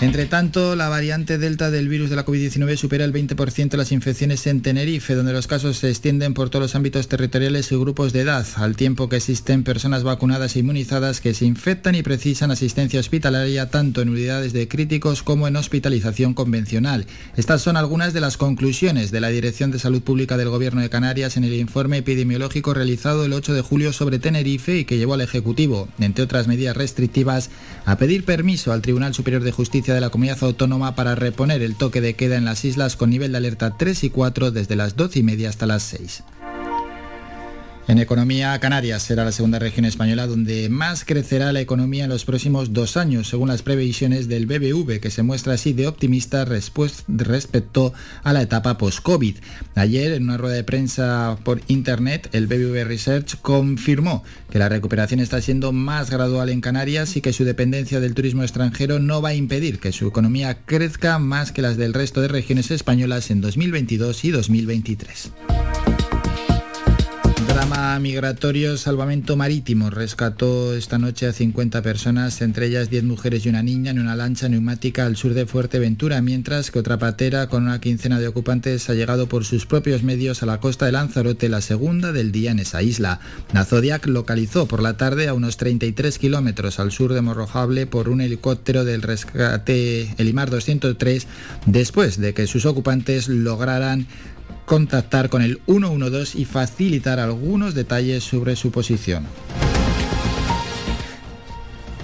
Entre 0.00 0.26
tanto, 0.26 0.76
la 0.76 0.88
variante 0.88 1.38
Delta 1.38 1.70
del 1.70 1.88
virus 1.88 2.10
de 2.10 2.16
la 2.16 2.26
COVID-19 2.26 2.76
supera 2.76 3.04
el 3.04 3.12
20% 3.12 3.70
de 3.70 3.76
las 3.76 3.92
infecciones 3.92 4.46
en 4.46 4.60
Tenerife, 4.60 5.14
donde 5.14 5.32
los 5.32 5.46
casos 5.46 5.78
se 5.78 5.88
extienden 5.88 6.34
por 6.34 6.50
todos 6.50 6.64
los 6.64 6.74
ámbitos 6.74 7.08
territoriales 7.08 7.70
y 7.70 7.76
grupos 7.76 8.12
de 8.12 8.20
edad, 8.20 8.46
al 8.56 8.76
tiempo 8.76 9.08
que 9.08 9.16
existen 9.16 9.62
personas 9.62 10.02
vacunadas 10.02 10.56
e 10.56 10.58
inmunizadas 10.58 11.20
que 11.20 11.32
se 11.32 11.46
infectan 11.46 11.94
y 11.94 12.02
precisan 12.02 12.50
asistencia 12.50 13.00
hospitalaria 13.00 13.70
tanto 13.70 14.02
en 14.02 14.10
unidades 14.10 14.52
de 14.52 14.68
críticos 14.68 15.22
como 15.22 15.46
en 15.48 15.56
hospitalización 15.56 16.34
convencional. 16.34 17.06
Estas 17.36 17.62
son 17.62 17.76
algunas 17.76 18.12
de 18.12 18.20
las 18.20 18.36
conclusiones 18.36 19.10
de 19.10 19.20
la 19.20 19.28
Dirección 19.28 19.70
de 19.70 19.78
Salud 19.78 20.02
Pública 20.02 20.36
del 20.36 20.50
Gobierno 20.50 20.82
de 20.82 20.90
Canarias 20.90 21.36
en 21.36 21.44
el 21.44 21.54
informe 21.54 21.98
epidemiológico 21.98 22.74
realizado 22.74 23.24
el 23.24 23.32
8 23.32 23.54
de 23.54 23.62
julio 23.62 23.92
sobre 23.92 24.18
Tenerife 24.18 24.76
y 24.76 24.84
que 24.84 24.98
llevó 24.98 25.14
al 25.14 25.20
Ejecutivo, 25.20 25.88
entre 25.98 26.24
otras 26.24 26.48
medidas 26.48 26.76
restrictivas, 26.76 27.48
a 27.86 27.96
pedir 27.96 28.24
permiso 28.24 28.72
al 28.72 28.82
Tribunal 28.82 29.14
Superior 29.14 29.42
de 29.42 29.52
Justicia 29.52 29.83
de 29.92 30.00
la 30.00 30.08
Comunidad 30.08 30.42
Autónoma 30.42 30.94
para 30.94 31.14
reponer 31.14 31.60
el 31.60 31.74
toque 31.74 32.00
de 32.00 32.14
queda 32.14 32.36
en 32.36 32.44
las 32.44 32.64
islas 32.64 32.96
con 32.96 33.10
nivel 33.10 33.32
de 33.32 33.38
alerta 33.38 33.76
3 33.76 34.04
y 34.04 34.10
4 34.10 34.50
desde 34.50 34.76
las 34.76 34.96
12 34.96 35.18
y 35.18 35.22
media 35.22 35.50
hasta 35.50 35.66
las 35.66 35.82
6. 35.82 36.22
En 37.86 37.98
economía, 37.98 38.58
Canarias 38.60 39.02
será 39.02 39.26
la 39.26 39.32
segunda 39.32 39.58
región 39.58 39.84
española 39.84 40.26
donde 40.26 40.70
más 40.70 41.04
crecerá 41.04 41.52
la 41.52 41.60
economía 41.60 42.04
en 42.04 42.10
los 42.10 42.24
próximos 42.24 42.72
dos 42.72 42.96
años, 42.96 43.28
según 43.28 43.48
las 43.48 43.60
previsiones 43.60 44.26
del 44.26 44.46
BBV, 44.46 45.00
que 45.00 45.10
se 45.10 45.22
muestra 45.22 45.52
así 45.52 45.74
de 45.74 45.86
optimista 45.86 46.46
respecto 46.46 47.92
a 48.22 48.32
la 48.32 48.40
etapa 48.40 48.78
post-COVID. 48.78 49.36
Ayer, 49.74 50.12
en 50.12 50.22
una 50.22 50.38
rueda 50.38 50.54
de 50.54 50.64
prensa 50.64 51.36
por 51.44 51.60
Internet, 51.68 52.30
el 52.32 52.46
BBV 52.46 52.84
Research 52.84 53.36
confirmó 53.42 54.24
que 54.50 54.58
la 54.58 54.70
recuperación 54.70 55.20
está 55.20 55.42
siendo 55.42 55.72
más 55.72 56.08
gradual 56.08 56.48
en 56.48 56.62
Canarias 56.62 57.18
y 57.18 57.20
que 57.20 57.34
su 57.34 57.44
dependencia 57.44 58.00
del 58.00 58.14
turismo 58.14 58.44
extranjero 58.44 58.98
no 58.98 59.20
va 59.20 59.30
a 59.30 59.34
impedir 59.34 59.78
que 59.78 59.92
su 59.92 60.08
economía 60.08 60.56
crezca 60.64 61.18
más 61.18 61.52
que 61.52 61.60
las 61.60 61.76
del 61.76 61.92
resto 61.92 62.22
de 62.22 62.28
regiones 62.28 62.70
españolas 62.70 63.30
en 63.30 63.42
2022 63.42 64.24
y 64.24 64.30
2023. 64.30 65.32
Drama 67.64 67.98
migratorio, 67.98 68.76
salvamento 68.76 69.36
marítimo. 69.36 69.88
Rescató 69.88 70.74
esta 70.74 70.98
noche 70.98 71.26
a 71.26 71.32
50 71.32 71.80
personas, 71.80 72.42
entre 72.42 72.66
ellas 72.66 72.90
10 72.90 73.04
mujeres 73.04 73.46
y 73.46 73.48
una 73.48 73.62
niña, 73.62 73.90
en 73.90 74.00
una 74.00 74.14
lancha 74.16 74.50
neumática 74.50 75.06
al 75.06 75.16
sur 75.16 75.32
de 75.32 75.46
Fuerteventura, 75.46 76.20
mientras 76.20 76.70
que 76.70 76.78
otra 76.78 76.98
patera 76.98 77.46
con 77.46 77.62
una 77.62 77.80
quincena 77.80 78.20
de 78.20 78.28
ocupantes 78.28 78.90
ha 78.90 78.94
llegado 78.94 79.28
por 79.28 79.46
sus 79.46 79.64
propios 79.64 80.02
medios 80.02 80.42
a 80.42 80.46
la 80.46 80.60
costa 80.60 80.84
de 80.84 80.92
Lanzarote, 80.92 81.48
la 81.48 81.62
segunda 81.62 82.12
del 82.12 82.32
día 82.32 82.50
en 82.50 82.58
esa 82.58 82.82
isla. 82.82 83.20
La 83.54 83.64
Zodiac 83.64 84.06
localizó 84.08 84.66
por 84.66 84.82
la 84.82 84.98
tarde 84.98 85.28
a 85.28 85.32
unos 85.32 85.56
33 85.56 86.18
kilómetros 86.18 86.78
al 86.78 86.92
sur 86.92 87.14
de 87.14 87.22
Morrojable 87.22 87.86
por 87.86 88.10
un 88.10 88.20
helicóptero 88.20 88.84
del 88.84 89.00
rescate 89.00 90.14
Elimar 90.18 90.50
203, 90.50 91.26
después 91.64 92.20
de 92.20 92.34
que 92.34 92.46
sus 92.46 92.66
ocupantes 92.66 93.28
lograran 93.28 94.06
contactar 94.64 95.28
con 95.28 95.42
el 95.42 95.60
112 95.66 96.38
y 96.38 96.44
facilitar 96.44 97.20
algunos 97.20 97.74
detalles 97.74 98.24
sobre 98.24 98.56
su 98.56 98.70
posición. 98.70 99.26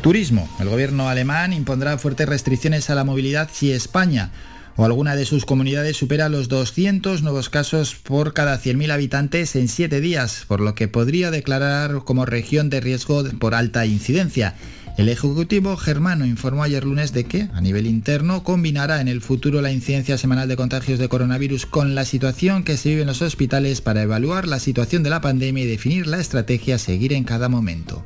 Turismo. 0.00 0.48
El 0.58 0.68
gobierno 0.70 1.08
alemán 1.08 1.52
impondrá 1.52 1.98
fuertes 1.98 2.28
restricciones 2.28 2.88
a 2.88 2.94
la 2.94 3.04
movilidad 3.04 3.50
si 3.52 3.70
España 3.70 4.32
o 4.76 4.84
alguna 4.86 5.14
de 5.14 5.26
sus 5.26 5.44
comunidades 5.44 5.98
supera 5.98 6.30
los 6.30 6.48
200 6.48 7.22
nuevos 7.22 7.50
casos 7.50 7.96
por 7.96 8.32
cada 8.32 8.58
100.000 8.58 8.92
habitantes 8.92 9.54
en 9.56 9.68
7 9.68 10.00
días, 10.00 10.44
por 10.48 10.60
lo 10.60 10.74
que 10.74 10.88
podría 10.88 11.30
declarar 11.30 12.02
como 12.04 12.24
región 12.24 12.70
de 12.70 12.80
riesgo 12.80 13.24
por 13.38 13.54
alta 13.54 13.84
incidencia. 13.84 14.54
El 15.00 15.08
Ejecutivo 15.08 15.78
germano 15.78 16.26
informó 16.26 16.62
ayer 16.62 16.84
lunes 16.84 17.14
de 17.14 17.24
que, 17.24 17.48
a 17.54 17.62
nivel 17.62 17.86
interno, 17.86 18.44
combinará 18.44 19.00
en 19.00 19.08
el 19.08 19.22
futuro 19.22 19.62
la 19.62 19.72
incidencia 19.72 20.18
semanal 20.18 20.46
de 20.46 20.56
contagios 20.56 20.98
de 20.98 21.08
coronavirus 21.08 21.64
con 21.64 21.94
la 21.94 22.04
situación 22.04 22.64
que 22.64 22.76
se 22.76 22.90
vive 22.90 23.00
en 23.00 23.06
los 23.06 23.22
hospitales 23.22 23.80
para 23.80 24.02
evaluar 24.02 24.46
la 24.46 24.58
situación 24.58 25.02
de 25.02 25.08
la 25.08 25.22
pandemia 25.22 25.64
y 25.64 25.66
definir 25.66 26.06
la 26.06 26.20
estrategia 26.20 26.74
a 26.74 26.78
seguir 26.78 27.14
en 27.14 27.24
cada 27.24 27.48
momento. 27.48 28.04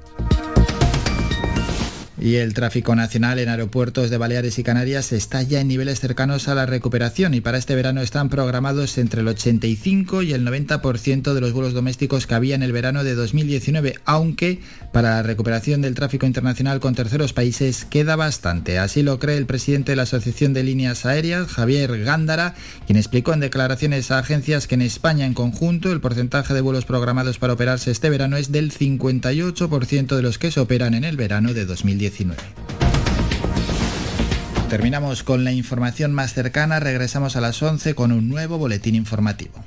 Y 2.25 2.37
el 2.37 2.55
tráfico 2.55 2.97
nacional 2.97 3.39
en 3.39 3.51
aeropuertos 3.51 4.09
de 4.09 4.17
Baleares 4.17 4.59
y 4.59 4.63
Canarias 4.63 5.13
está 5.13 5.43
ya 5.43 5.61
en 5.61 5.69
niveles 5.69 6.01
cercanos 6.01 6.49
a 6.49 6.55
la 6.55 6.65
recuperación 6.65 7.35
y 7.35 7.43
para 7.43 7.59
este 7.59 7.75
verano 7.75 8.01
están 8.01 8.31
programados 8.31 8.97
entre 8.97 9.21
el 9.21 9.29
85 9.29 10.23
y 10.23 10.33
el 10.33 10.43
90% 10.43 11.35
de 11.35 11.41
los 11.43 11.53
vuelos 11.53 11.75
domésticos 11.75 12.27
que 12.27 12.35
había 12.35 12.55
en 12.55 12.63
el 12.63 12.73
verano 12.73 13.05
de 13.05 13.15
2019, 13.15 13.97
aunque 14.07 14.61
para 14.91 15.17
la 15.17 15.23
recuperación 15.23 15.83
del 15.83 15.95
tráfico 15.95 16.25
internacional 16.25 16.81
con 16.81 16.95
terceros 16.95 17.35
países 17.35 17.85
queda 17.85 18.17
bastante. 18.17 18.79
Así 18.79 19.03
lo 19.03 19.19
cree 19.19 19.37
el 19.37 19.45
presidente 19.45 19.93
de 19.93 19.97
la 19.97 20.05
Asociación 20.05 20.55
de 20.55 20.63
Líneas 20.63 21.05
Aéreas, 21.05 21.49
Javier 21.49 22.05
Gándara, 22.05 22.55
quien 22.87 22.97
explicó 22.97 23.35
en 23.35 23.41
declaraciones 23.41 24.11
a 24.11 24.19
agencias 24.19 24.67
que 24.67 24.77
en 24.77 24.83
España 24.83 25.27
en 25.27 25.35
conjunto 25.35 25.93
el 25.93 26.01
porcentaje 26.01 26.55
de 26.55 26.63
vuelos 26.63 26.87
programados 26.87 27.37
para 27.37 27.53
operarse 27.53 27.91
este 27.91 28.09
verano 28.09 28.39
es 28.39 28.51
del 28.51 28.73
58% 28.73 30.17
de 30.17 30.23
los 30.23 30.39
que 30.39 30.51
se 30.51 30.61
operan 30.61 30.95
en 30.95 31.05
el 31.05 31.19
verano 31.19 31.53
de 31.53 31.67
2019. 31.67 32.14
Terminamos 34.69 35.23
con 35.23 35.45
la 35.45 35.53
información 35.53 36.13
más 36.13 36.33
cercana, 36.35 36.81
regresamos 36.81 37.37
a 37.37 37.41
las 37.41 37.63
11 37.63 37.95
con 37.95 38.13
un 38.13 38.29
nuevo 38.29 38.59
boletín 38.59 38.95
informativo. 38.95 39.65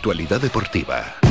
Actualidad 0.00 0.40
deportiva. 0.40 1.29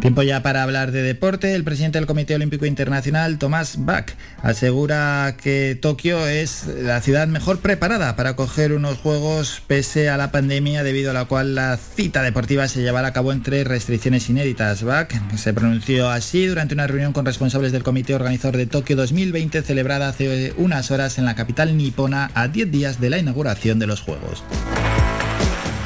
Tiempo 0.00 0.22
ya 0.22 0.42
para 0.42 0.62
hablar 0.62 0.92
de 0.92 1.02
deporte. 1.02 1.54
El 1.54 1.62
presidente 1.62 1.98
del 1.98 2.06
Comité 2.06 2.34
Olímpico 2.34 2.64
Internacional, 2.64 3.38
Tomás 3.38 3.84
Bach, 3.84 4.06
asegura 4.42 5.36
que 5.40 5.78
Tokio 5.78 6.26
es 6.26 6.66
la 6.66 7.02
ciudad 7.02 7.28
mejor 7.28 7.58
preparada 7.58 8.16
para 8.16 8.30
acoger 8.30 8.72
unos 8.72 8.96
Juegos 8.96 9.62
pese 9.66 10.08
a 10.08 10.16
la 10.16 10.32
pandemia, 10.32 10.82
debido 10.82 11.10
a 11.10 11.14
la 11.14 11.26
cual 11.26 11.54
la 11.54 11.76
cita 11.76 12.22
deportiva 12.22 12.66
se 12.66 12.80
llevará 12.80 13.08
a 13.08 13.12
cabo 13.12 13.30
entre 13.30 13.62
restricciones 13.62 14.30
inéditas. 14.30 14.82
Bach 14.84 15.12
se 15.36 15.52
pronunció 15.52 16.08
así 16.08 16.46
durante 16.46 16.72
una 16.72 16.86
reunión 16.86 17.12
con 17.12 17.26
responsables 17.26 17.70
del 17.70 17.82
Comité 17.82 18.14
Organizador 18.14 18.56
de 18.56 18.66
Tokio 18.66 18.96
2020 18.96 19.60
celebrada 19.60 20.08
hace 20.08 20.54
unas 20.56 20.90
horas 20.90 21.18
en 21.18 21.26
la 21.26 21.34
capital 21.34 21.76
nipona 21.76 22.30
a 22.32 22.48
10 22.48 22.70
días 22.70 23.00
de 23.00 23.10
la 23.10 23.18
inauguración 23.18 23.78
de 23.78 23.86
los 23.86 24.00
Juegos. 24.00 24.42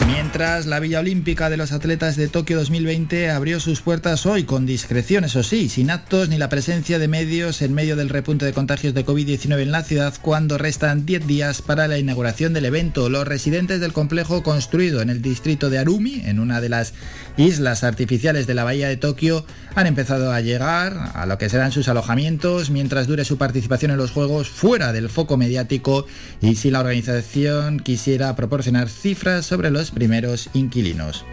Mientras 0.06 0.66
la 0.66 0.80
Villa 0.80 1.00
Olímpica 1.00 1.48
de 1.48 1.56
los 1.56 1.72
Atletas 1.72 2.16
de 2.16 2.28
Tokio 2.28 2.58
2020 2.58 3.30
abrió 3.30 3.58
sus 3.58 3.80
puertas 3.80 4.26
hoy 4.26 4.44
con 4.44 4.66
discreción, 4.66 5.24
eso 5.24 5.42
sí, 5.42 5.68
sin 5.68 5.90
actos 5.90 6.28
ni 6.28 6.36
la 6.36 6.50
presencia 6.50 6.98
de 6.98 7.08
medios 7.08 7.62
en 7.62 7.72
medio 7.72 7.96
del 7.96 8.10
repunte 8.10 8.44
de 8.44 8.52
contagios 8.52 8.92
de 8.92 9.06
COVID-19 9.06 9.62
en 9.62 9.72
la 9.72 9.82
ciudad 9.82 10.12
cuando 10.20 10.58
restan 10.58 11.06
10 11.06 11.26
días 11.26 11.62
para 11.62 11.88
la 11.88 11.98
inauguración 11.98 12.52
del 12.52 12.66
evento. 12.66 13.08
Los 13.08 13.26
residentes 13.26 13.80
del 13.80 13.92
complejo 13.92 14.42
construido 14.42 15.00
en 15.00 15.08
el 15.08 15.22
distrito 15.22 15.70
de 15.70 15.78
Arumi, 15.78 16.22
en 16.24 16.38
una 16.38 16.60
de 16.60 16.68
las 16.68 16.92
islas 17.36 17.84
artificiales 17.84 18.46
de 18.46 18.54
la 18.54 18.64
bahía 18.64 18.88
de 18.88 18.96
Tokio, 18.96 19.44
han 19.74 19.86
empezado 19.86 20.32
a 20.32 20.40
llegar 20.40 21.12
a 21.14 21.26
lo 21.26 21.38
que 21.38 21.48
serán 21.48 21.72
sus 21.72 21.88
alojamientos 21.88 22.70
mientras 22.70 23.06
dure 23.06 23.24
su 23.24 23.38
participación 23.38 23.90
en 23.90 23.96
los 23.96 24.10
Juegos 24.10 24.48
fuera 24.48 24.92
del 24.92 25.08
foco 25.08 25.36
mediático 25.36 26.06
y 26.40 26.54
si 26.56 26.70
la 26.70 26.80
organización 26.80 27.80
quisiera 27.80 28.34
proporcionar 28.36 28.88
cifras 28.88 29.46
sobre 29.46 29.70
los 29.70 29.90
primeros 29.90 30.50
inquilinos. 30.54 31.24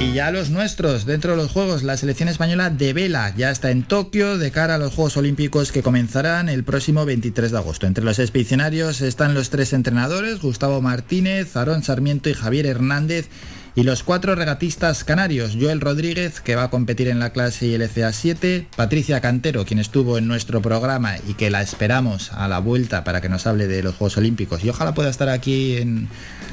Y 0.00 0.12
ya 0.12 0.30
los 0.30 0.50
nuestros, 0.50 1.06
dentro 1.06 1.32
de 1.32 1.38
los 1.38 1.50
Juegos, 1.50 1.82
la 1.82 1.96
selección 1.96 2.28
española 2.28 2.70
de 2.70 2.92
vela 2.92 3.34
ya 3.36 3.50
está 3.50 3.72
en 3.72 3.82
Tokio 3.82 4.38
de 4.38 4.52
cara 4.52 4.76
a 4.76 4.78
los 4.78 4.94
Juegos 4.94 5.16
Olímpicos 5.16 5.72
que 5.72 5.82
comenzarán 5.82 6.48
el 6.48 6.62
próximo 6.62 7.04
23 7.04 7.50
de 7.50 7.58
agosto. 7.58 7.88
Entre 7.88 8.04
los 8.04 8.20
expedicionarios 8.20 9.00
están 9.00 9.34
los 9.34 9.50
tres 9.50 9.72
entrenadores, 9.72 10.40
Gustavo 10.40 10.80
Martínez, 10.80 11.56
Aarón 11.56 11.82
Sarmiento 11.82 12.30
y 12.30 12.34
Javier 12.34 12.66
Hernández, 12.66 13.28
y 13.74 13.82
los 13.82 14.02
cuatro 14.02 14.34
regatistas 14.34 15.04
canarios, 15.04 15.56
Joel 15.60 15.80
Rodríguez, 15.80 16.40
que 16.40 16.56
va 16.56 16.64
a 16.64 16.70
competir 16.70 17.08
en 17.08 17.18
la 17.18 17.30
clase 17.30 17.66
ILCA 17.66 18.12
7, 18.12 18.68
Patricia 18.76 19.20
Cantero, 19.20 19.64
quien 19.64 19.78
estuvo 19.78 20.18
en 20.18 20.26
nuestro 20.26 20.60
programa 20.62 21.16
y 21.28 21.34
que 21.34 21.50
la 21.50 21.62
esperamos 21.62 22.32
a 22.32 22.48
la 22.48 22.58
vuelta 22.58 23.04
para 23.04 23.20
que 23.20 23.28
nos 23.28 23.46
hable 23.46 23.66
de 23.66 23.82
los 23.82 23.94
Juegos 23.94 24.16
Olímpicos. 24.16 24.64
Y 24.64 24.70
ojalá 24.70 24.94
pueda 24.94 25.10
estar 25.10 25.28
aquí 25.28 25.76
en 25.76 26.08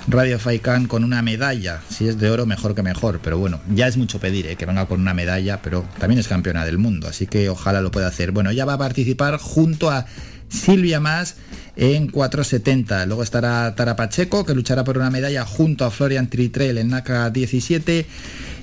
Radio 0.08 0.38
Faikan 0.38 0.88
con 0.88 1.04
una 1.04 1.22
medalla. 1.22 1.82
Si 1.90 2.08
es 2.08 2.20
de 2.20 2.30
oro, 2.30 2.46
mejor 2.46 2.76
que 2.76 2.84
mejor. 2.84 3.20
Pero 3.24 3.40
bueno, 3.40 3.60
ya 3.74 3.88
es 3.88 3.98
mucho 3.98 4.20
pedir 4.20 4.46
¿eh? 4.48 4.56
que 4.56 4.66
venga 4.66 4.86
con 4.86 5.02
una 5.02 5.14
medalla, 5.14 5.62
pero 5.62 5.86
también 6.00 6.20
es 6.20 6.28
campeona 6.28 6.66
del 6.66 6.78
mundo, 6.78 7.08
así 7.08 7.26
que 7.26 7.50
ojalá 7.50 7.82
lo 7.82 7.92
pueda 7.92 8.08
hacer. 8.08 8.32
Bueno, 8.32 8.52
ella 8.52 8.66
va 8.66 8.74
a 8.74 8.78
participar 8.78 9.38
junto 9.40 9.90
a 9.90 10.06
Silvia 10.50 11.00
Más 11.00 11.36
en 11.76 12.08
470. 12.08 13.06
Luego 13.06 13.24
estará 13.24 13.74
Tara 13.76 13.96
Pacheco, 13.96 14.46
que 14.46 14.54
luchará 14.54 14.84
por 14.84 14.98
una 14.98 15.10
medalla 15.10 15.46
junto 15.46 15.86
a 15.86 15.92
Florian 15.92 16.30
Tritrel 16.30 16.78
en 16.78 16.90
NACA 16.90 17.30
17 17.30 18.06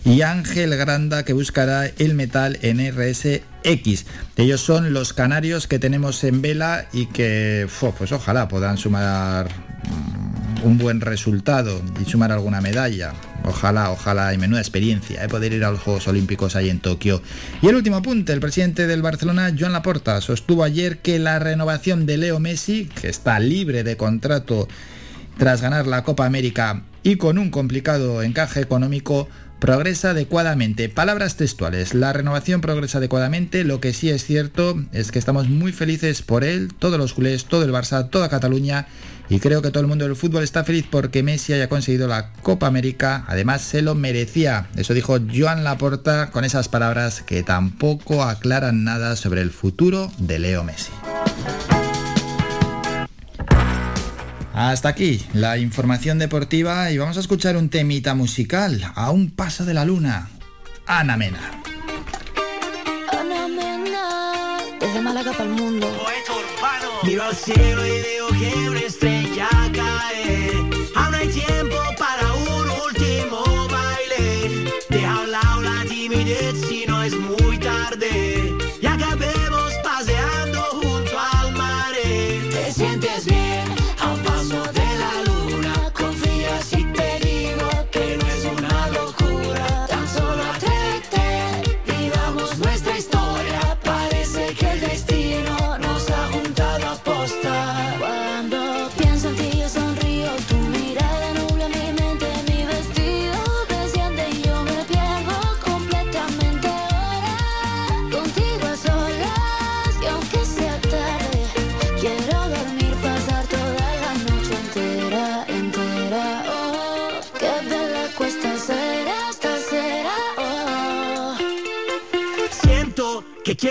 y 0.04 0.22
Ángel 0.22 0.76
Granda 0.76 1.24
que 1.24 1.32
buscará 1.32 1.86
el 1.86 2.14
metal 2.14 2.58
en 2.62 2.80
RSX. 3.64 4.06
Ellos 4.36 4.60
son 4.60 4.92
los 4.92 5.12
canarios 5.12 5.66
que 5.66 5.78
tenemos 5.78 6.24
en 6.24 6.42
vela 6.42 6.86
y 6.92 7.06
que 7.06 7.66
pues 7.98 8.12
ojalá 8.12 8.48
puedan 8.48 8.78
sumar 8.78 9.48
mm, 9.48 10.66
un 10.66 10.78
buen 10.78 11.00
resultado 11.00 11.80
y 12.00 12.08
sumar 12.08 12.32
alguna 12.32 12.60
medalla. 12.60 13.12
Ojalá, 13.44 13.90
ojalá, 13.90 14.32
y 14.32 14.38
menuda 14.38 14.60
experiencia, 14.60 15.24
¿eh? 15.24 15.28
poder 15.28 15.52
ir 15.52 15.64
a 15.64 15.72
los 15.72 15.80
Juegos 15.80 16.06
Olímpicos 16.06 16.54
ahí 16.54 16.70
en 16.70 16.78
Tokio. 16.78 17.22
Y 17.60 17.68
el 17.68 17.74
último 17.74 17.96
apunte, 17.96 18.32
el 18.32 18.40
presidente 18.40 18.86
del 18.86 19.02
Barcelona, 19.02 19.52
Joan 19.58 19.72
Laporta, 19.72 20.20
sostuvo 20.20 20.62
ayer 20.62 20.98
que 20.98 21.18
la 21.18 21.40
renovación 21.40 22.06
de 22.06 22.18
Leo 22.18 22.38
Messi, 22.38 22.88
que 23.00 23.08
está 23.08 23.40
libre 23.40 23.82
de 23.82 23.96
contrato 23.96 24.68
tras 25.38 25.60
ganar 25.60 25.88
la 25.88 26.04
Copa 26.04 26.24
América 26.24 26.82
y 27.02 27.16
con 27.16 27.38
un 27.38 27.50
complicado 27.50 28.22
encaje 28.22 28.60
económico, 28.60 29.28
progresa 29.62 30.10
adecuadamente. 30.10 30.88
Palabras 30.88 31.36
textuales, 31.36 31.94
la 31.94 32.12
renovación 32.12 32.60
progresa 32.60 32.98
adecuadamente, 32.98 33.62
lo 33.62 33.80
que 33.80 33.92
sí 33.92 34.10
es 34.10 34.24
cierto 34.24 34.82
es 34.90 35.12
que 35.12 35.20
estamos 35.20 35.48
muy 35.48 35.70
felices 35.70 36.20
por 36.20 36.42
él, 36.42 36.72
todos 36.76 36.98
los 36.98 37.14
culés, 37.14 37.44
todo 37.44 37.62
el 37.62 37.70
Barça, 37.70 38.10
toda 38.10 38.28
Cataluña 38.28 38.88
y 39.28 39.38
creo 39.38 39.62
que 39.62 39.70
todo 39.70 39.82
el 39.82 39.86
mundo 39.86 40.04
del 40.04 40.16
fútbol 40.16 40.42
está 40.42 40.64
feliz 40.64 40.84
porque 40.90 41.22
Messi 41.22 41.52
haya 41.52 41.68
conseguido 41.68 42.08
la 42.08 42.32
Copa 42.42 42.66
América, 42.66 43.24
además 43.28 43.62
se 43.62 43.82
lo 43.82 43.94
merecía. 43.94 44.66
Eso 44.74 44.94
dijo 44.94 45.18
Joan 45.32 45.62
Laporta 45.62 46.32
con 46.32 46.44
esas 46.44 46.68
palabras 46.68 47.22
que 47.22 47.44
tampoco 47.44 48.24
aclaran 48.24 48.82
nada 48.82 49.14
sobre 49.14 49.42
el 49.42 49.52
futuro 49.52 50.10
de 50.18 50.40
Leo 50.40 50.64
Messi. 50.64 50.90
Hasta 54.54 54.90
aquí 54.90 55.24
la 55.32 55.56
información 55.56 56.18
deportiva 56.18 56.90
y 56.90 56.98
vamos 56.98 57.16
a 57.16 57.20
escuchar 57.20 57.56
un 57.56 57.70
temita 57.70 58.14
musical 58.14 58.92
a 58.94 59.10
un 59.10 59.30
paso 59.30 59.64
de 59.64 59.72
la 59.72 59.84
luna. 59.86 60.28
Ana 60.86 61.16
Mena. 61.16 61.62
Ana 63.10 63.48
Mena, 63.48 64.58
desde 64.78 65.00
Málaga 65.00 65.32
para 65.32 65.44
el 65.44 65.50
mundo. 65.50 65.90
Miro 67.02 67.22
al 67.22 67.34
cielo 67.34 67.86
y 67.86 68.02
veo 68.02 68.28
que 68.28 68.68
una 68.68 68.80
estrella 68.80 69.21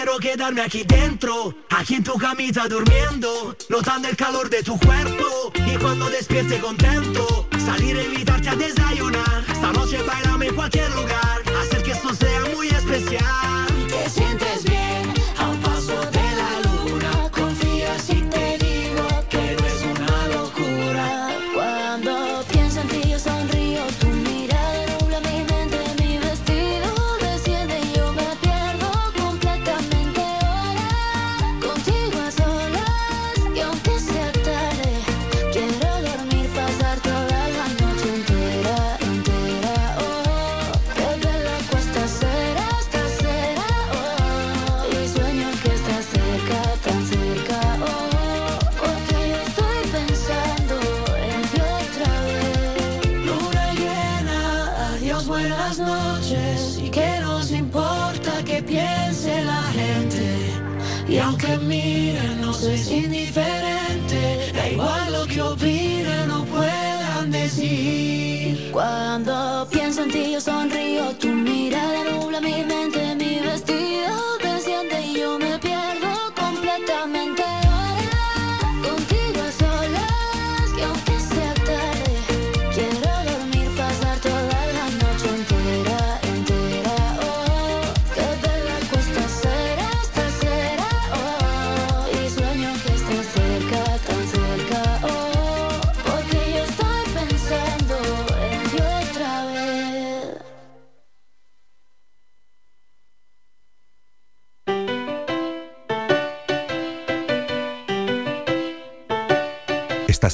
quiero 0.03 0.18
quedarme 0.18 0.61
aquí 0.61 0.84
dentro, 0.84 1.53
aquí 1.69 1.95
en 1.95 2.03
tu 2.03 2.18
camita 2.18 2.68
durmiendo, 2.68 3.56
notando 3.69 4.07
el 4.07 4.15
calor 4.15 4.49
de 4.49 4.64
tu 4.64 4.80
cuerpo 4.80 5.53
y 5.53 5.78
cuando 5.78 6.10
despierte 6.10 6.60
contento, 6.60 7.48
salir 7.64 7.95
a 7.98 8.03
invitarte 8.03 8.49
a 8.49 8.56
desayunar. 8.56 9.44
Esta 9.48 9.72
noche 9.72 10.02
bailame 10.02 10.48
en 10.48 10.56
cualquier 10.56 10.90
lugar, 10.95 11.40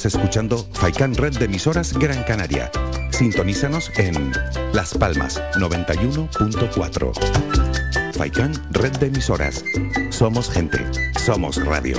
Escuchando 0.04 0.64
Faikan 0.74 1.14
Red 1.14 1.38
de 1.38 1.46
Emisoras 1.46 1.92
Gran 1.92 2.22
Canaria. 2.24 2.70
Sintonízanos 3.10 3.90
en 3.96 4.32
Las 4.72 4.94
Palmas 4.94 5.42
91.4. 5.54 8.14
Faikan 8.14 8.52
Red 8.70 8.98
de 8.98 9.06
Emisoras. 9.06 9.64
Somos 10.10 10.50
gente. 10.50 10.78
Somos 11.18 11.64
radio. 11.64 11.96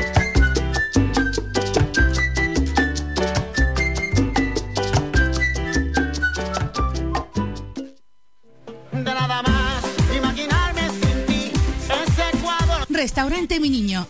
Restaurante 12.99 13.61
Mi 13.61 13.69
Niño 13.69 14.09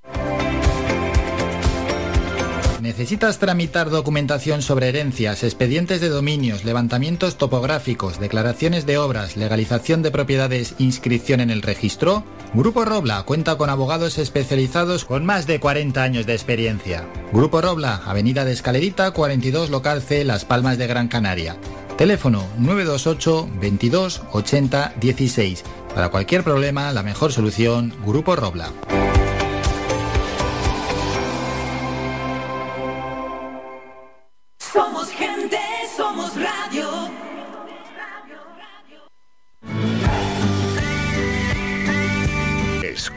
¿Necesitas 2.91 3.39
tramitar 3.39 3.89
documentación 3.89 4.61
sobre 4.61 4.89
herencias, 4.89 5.45
expedientes 5.45 6.01
de 6.01 6.09
dominios, 6.09 6.65
levantamientos 6.65 7.37
topográficos, 7.37 8.19
declaraciones 8.19 8.85
de 8.85 8.97
obras, 8.97 9.37
legalización 9.37 10.01
de 10.01 10.11
propiedades, 10.11 10.75
inscripción 10.77 11.39
en 11.39 11.51
el 11.51 11.61
registro? 11.61 12.25
Grupo 12.53 12.83
Robla 12.83 13.23
cuenta 13.23 13.55
con 13.55 13.69
abogados 13.69 14.17
especializados 14.17 15.05
con 15.05 15.25
más 15.25 15.47
de 15.47 15.61
40 15.61 16.03
años 16.03 16.25
de 16.25 16.33
experiencia. 16.33 17.07
Grupo 17.31 17.61
Robla, 17.61 18.01
Avenida 18.05 18.43
de 18.43 18.51
Escalerita, 18.51 19.11
42 19.11 19.69
Local 19.69 20.01
C, 20.01 20.25
Las 20.25 20.43
Palmas 20.43 20.77
de 20.77 20.87
Gran 20.87 21.07
Canaria. 21.07 21.55
Teléfono 21.97 22.45
928 22.57 23.47
22 23.61 24.21
80 24.33 24.95
16. 24.99 25.63
Para 25.95 26.09
cualquier 26.09 26.43
problema, 26.43 26.91
la 26.91 27.03
mejor 27.03 27.31
solución, 27.31 27.93
Grupo 28.05 28.35
Robla. 28.35 28.73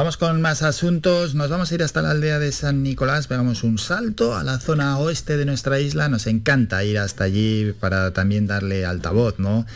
Vamos 0.00 0.16
con 0.16 0.40
más 0.40 0.62
asuntos. 0.62 1.34
Nos 1.34 1.50
vamos 1.50 1.70
a 1.70 1.74
ir 1.74 1.82
hasta 1.82 2.00
la 2.00 2.12
aldea 2.12 2.38
de 2.38 2.52
San 2.52 2.82
Nicolás. 2.82 3.26
Pegamos 3.26 3.62
un 3.62 3.76
salto 3.76 4.34
a 4.34 4.42
la 4.42 4.58
zona 4.58 4.96
oeste 4.96 5.36
de 5.36 5.44
nuestra 5.44 5.78
isla. 5.78 6.08
Nos 6.08 6.26
encanta 6.26 6.82
ir 6.84 6.98
hasta 6.98 7.24
allí 7.24 7.74
para 7.78 8.10
también 8.14 8.46
darle 8.46 8.86
altavoz, 8.86 9.38
¿no? 9.38 9.66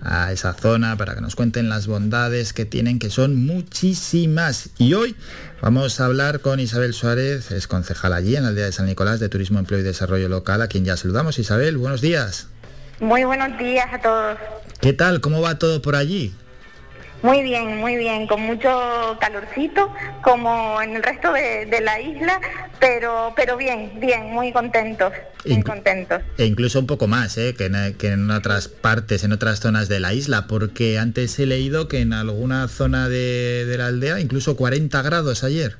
A 0.00 0.30
esa 0.30 0.52
zona 0.52 0.96
para 0.96 1.16
que 1.16 1.20
nos 1.20 1.34
cuenten 1.34 1.68
las 1.68 1.88
bondades 1.88 2.52
que 2.52 2.64
tienen, 2.64 3.00
que 3.00 3.10
son 3.10 3.34
muchísimas. 3.34 4.70
Y 4.78 4.94
hoy 4.94 5.16
vamos 5.60 5.98
a 5.98 6.04
hablar 6.04 6.38
con 6.38 6.60
Isabel 6.60 6.94
Suárez, 6.94 7.50
es 7.50 7.66
concejal 7.66 8.12
allí 8.12 8.36
en 8.36 8.44
la 8.44 8.50
aldea 8.50 8.66
de 8.66 8.72
San 8.72 8.86
Nicolás 8.86 9.18
de 9.18 9.28
Turismo, 9.28 9.58
Empleo 9.58 9.80
y 9.80 9.82
Desarrollo 9.82 10.28
Local, 10.28 10.62
a 10.62 10.68
quien 10.68 10.84
ya 10.84 10.96
saludamos. 10.96 11.40
Isabel, 11.40 11.78
buenos 11.78 12.00
días. 12.00 12.46
Muy 13.00 13.24
buenos 13.24 13.58
días 13.58 13.92
a 13.92 14.00
todos. 14.00 14.38
¿Qué 14.80 14.92
tal? 14.92 15.20
¿Cómo 15.20 15.40
va 15.40 15.58
todo 15.58 15.82
por 15.82 15.96
allí? 15.96 16.32
Muy 17.24 17.42
bien, 17.42 17.78
muy 17.78 17.96
bien, 17.96 18.26
con 18.26 18.42
mucho 18.42 18.68
calorcito, 19.18 19.90
como 20.22 20.82
en 20.82 20.94
el 20.94 21.02
resto 21.02 21.32
de, 21.32 21.64
de 21.64 21.80
la 21.80 21.98
isla, 21.98 22.38
pero 22.78 23.32
pero 23.34 23.56
bien, 23.56 23.92
bien, 23.98 24.26
muy 24.26 24.52
contentos, 24.52 25.10
muy 25.46 25.62
contentos. 25.62 26.20
E 26.36 26.44
incluso 26.44 26.78
un 26.78 26.86
poco 26.86 27.08
más 27.08 27.38
¿eh? 27.38 27.54
que, 27.56 27.64
en, 27.64 27.94
que 27.94 28.08
en 28.08 28.30
otras 28.30 28.68
partes, 28.68 29.24
en 29.24 29.32
otras 29.32 29.60
zonas 29.60 29.88
de 29.88 30.00
la 30.00 30.12
isla, 30.12 30.46
porque 30.46 30.98
antes 30.98 31.38
he 31.38 31.46
leído 31.46 31.88
que 31.88 32.02
en 32.02 32.12
alguna 32.12 32.68
zona 32.68 33.08
de, 33.08 33.64
de 33.64 33.78
la 33.78 33.86
aldea 33.86 34.20
incluso 34.20 34.54
40 34.54 35.00
grados 35.00 35.44
ayer. 35.44 35.78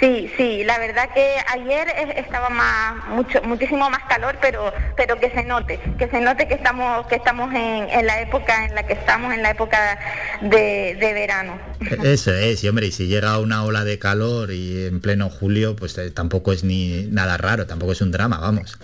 Sí, 0.00 0.30
sí, 0.36 0.62
la 0.64 0.78
verdad 0.78 1.08
que 1.12 1.36
ayer 1.48 1.88
estaba 2.16 2.48
más, 2.50 3.04
mucho, 3.08 3.42
muchísimo 3.42 3.90
más 3.90 4.04
calor, 4.08 4.38
pero 4.40 4.72
pero 4.96 5.18
que 5.18 5.28
se 5.30 5.42
note, 5.42 5.80
que 5.98 6.06
se 6.08 6.20
note 6.20 6.46
que 6.46 6.54
estamos 6.54 7.06
que 7.08 7.16
estamos 7.16 7.52
en, 7.52 7.88
en 7.90 8.06
la 8.06 8.20
época 8.20 8.64
en 8.66 8.74
la 8.76 8.84
que 8.86 8.92
estamos, 8.92 9.34
en 9.34 9.42
la 9.42 9.50
época 9.50 9.98
de, 10.40 10.96
de 11.00 11.12
verano. 11.14 11.58
E- 11.80 12.12
Eso 12.12 12.32
es, 12.32 12.62
y 12.62 12.68
hombre, 12.68 12.86
y 12.86 12.92
si 12.92 13.08
llega 13.08 13.38
una 13.40 13.64
ola 13.64 13.82
de 13.82 13.98
calor 13.98 14.52
y 14.52 14.86
en 14.86 15.00
pleno 15.00 15.30
julio, 15.30 15.74
pues 15.74 15.98
eh, 15.98 16.10
tampoco 16.12 16.52
es 16.52 16.62
ni 16.62 17.08
nada 17.10 17.36
raro, 17.36 17.66
tampoco 17.66 17.90
es 17.92 18.00
un 18.00 18.12
drama, 18.12 18.38
vamos. 18.38 18.78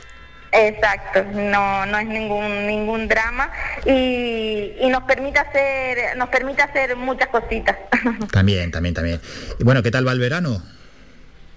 Exacto, 0.50 1.24
no, 1.32 1.84
no 1.86 1.98
es 1.98 2.06
ningún 2.06 2.66
ningún 2.66 3.08
drama 3.08 3.50
y, 3.86 4.72
y 4.80 4.88
nos 4.88 5.02
permite 5.04 5.38
hacer 5.38 6.16
nos 6.16 6.28
permite 6.28 6.62
hacer 6.62 6.96
muchas 6.96 7.28
cositas. 7.28 7.76
También, 8.32 8.70
también, 8.72 8.94
también. 8.94 9.20
Y 9.60 9.64
bueno, 9.64 9.82
¿qué 9.82 9.90
tal 9.92 10.06
va 10.06 10.12
el 10.12 10.18
verano? 10.20 10.60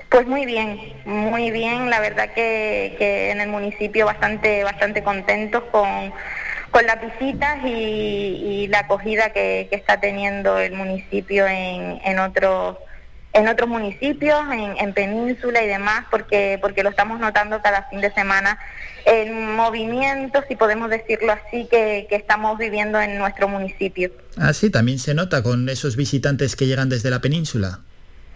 Pues 0.10 0.26
muy 0.26 0.46
bien, 0.46 0.80
muy 1.06 1.52
bien, 1.52 1.90
la 1.90 2.00
verdad 2.00 2.30
que, 2.34 2.96
que 2.98 3.32
en 3.32 3.42
el 3.42 3.50
municipio 3.50 4.06
bastante 4.06 4.64
bastante 4.64 5.04
contentos 5.04 5.64
con, 5.70 6.14
con 6.72 6.86
las 6.86 7.02
visitas 7.02 7.58
y, 7.66 7.68
y 7.68 8.68
la 8.68 8.80
acogida 8.80 9.32
que, 9.34 9.68
está 9.72 10.00
teniendo 10.00 10.60
el 10.60 10.74
municipio 10.74 11.46
en, 11.46 12.00
en 12.06 12.20
otros 12.20 12.78
en 13.34 13.48
otros 13.50 13.70
municipios, 13.70 14.40
en, 14.52 14.78
en 14.78 14.94
península 14.94 15.62
y 15.62 15.68
demás, 15.68 16.06
porque 16.10 16.58
porque 16.62 16.84
lo 16.84 16.90
estamos 16.90 17.20
notando 17.20 17.62
cada 17.62 17.84
fin 17.90 18.00
de 18.00 18.12
semana 18.14 18.58
en 19.06 19.56
movimientos, 19.56 20.44
si 20.48 20.56
podemos 20.56 20.90
decirlo 20.90 21.34
así, 21.34 21.68
que, 21.70 22.08
que 22.10 22.16
estamos 22.16 22.58
viviendo 22.58 23.00
en 23.00 23.18
nuestro 23.18 23.48
municipio. 23.48 24.12
Ah, 24.38 24.54
sí, 24.54 24.70
también 24.70 25.00
se 25.00 25.14
nota 25.14 25.44
con 25.44 25.70
esos 25.70 25.96
visitantes 25.96 26.56
que 26.56 26.66
llegan 26.66 26.90
desde 26.90 27.10
la 27.10 27.20
península. 27.20 27.82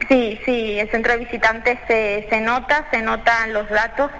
Sí, 0.08 0.40
sí, 0.46 0.80
el 0.80 0.90
centro 0.90 1.14
de 1.14 1.20
visitantes 1.20 1.78
se, 1.88 2.26
se 2.30 2.42
nota, 2.42 2.86
se 2.92 3.02
notan 3.02 3.54
los 3.54 3.70
datos, 3.70 4.12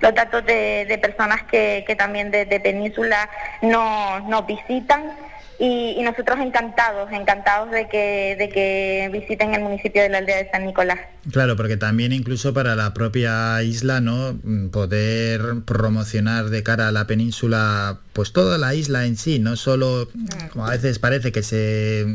los 0.00 0.14
datos 0.14 0.44
de, 0.44 0.84
de 0.86 0.98
personas 0.98 1.42
que, 1.44 1.82
que 1.86 1.96
también 1.96 2.30
de, 2.30 2.44
de 2.44 2.60
Península 2.60 3.28
no- 3.62 4.20
nos 4.20 4.46
visitan 4.46 5.12
y, 5.60 5.94
y 5.98 6.02
nosotros 6.02 6.38
encantados, 6.40 7.12
encantados 7.12 7.70
de 7.70 7.86
que, 7.86 8.34
de 8.38 8.48
que 8.48 9.10
visiten 9.12 9.52
el 9.54 9.60
municipio 9.60 10.00
de 10.00 10.08
la 10.08 10.18
aldea 10.18 10.38
de 10.38 10.50
San 10.50 10.64
Nicolás. 10.64 10.98
Claro, 11.30 11.54
porque 11.54 11.76
también 11.76 12.14
incluso 12.14 12.54
para 12.54 12.74
la 12.76 12.94
propia 12.94 13.62
isla, 13.62 14.00
¿no? 14.00 14.38
Mm, 14.42 14.70
Poder 14.70 15.42
promocionar 15.66 16.46
de 16.46 16.62
cara 16.62 16.88
a 16.88 16.92
la 16.92 17.06
península, 17.06 17.98
pues 18.14 18.32
toda 18.32 18.56
la 18.56 18.74
isla 18.74 19.04
en 19.04 19.18
sí, 19.18 19.38
no 19.38 19.56
solo, 19.56 20.08
como 20.50 20.66
a 20.66 20.70
veces 20.70 20.98
parece 20.98 21.30
que 21.30 21.42
se, 21.42 22.06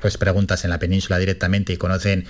pues 0.00 0.16
preguntas 0.16 0.64
en 0.64 0.70
la 0.70 0.78
península 0.78 1.18
directamente 1.18 1.74
y 1.74 1.76
conocen 1.76 2.24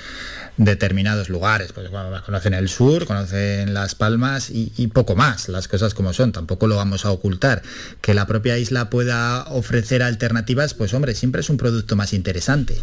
determinados 0.65 1.31
lugares, 1.31 1.73
pues 1.73 1.91
bueno, 1.91 2.11
conocen 2.25 2.53
el 2.53 2.69
sur, 2.69 3.07
conocen 3.07 3.73
las 3.73 3.95
palmas 3.95 4.51
y, 4.51 4.73
y 4.77 4.89
poco 4.89 5.17
más, 5.17 5.49
las 5.49 5.69
cosas 5.69 5.95
como 5.95 6.13
son, 6.13 6.33
tampoco 6.33 6.67
lo 6.67 6.77
vamos 6.77 7.07
a 7.07 7.11
ocultar. 7.11 7.63
Que 8.03 8.13
la 8.13 8.27
propia 8.27 8.59
isla 8.59 8.91
pueda 8.91 9.45
ofrecer 9.45 10.03
alternativas, 10.03 10.75
pues 10.75 10.93
hombre, 10.93 11.15
siempre 11.15 11.41
es 11.41 11.49
un 11.49 11.57
producto 11.57 11.97
más 11.97 12.13
interesante. 12.13 12.77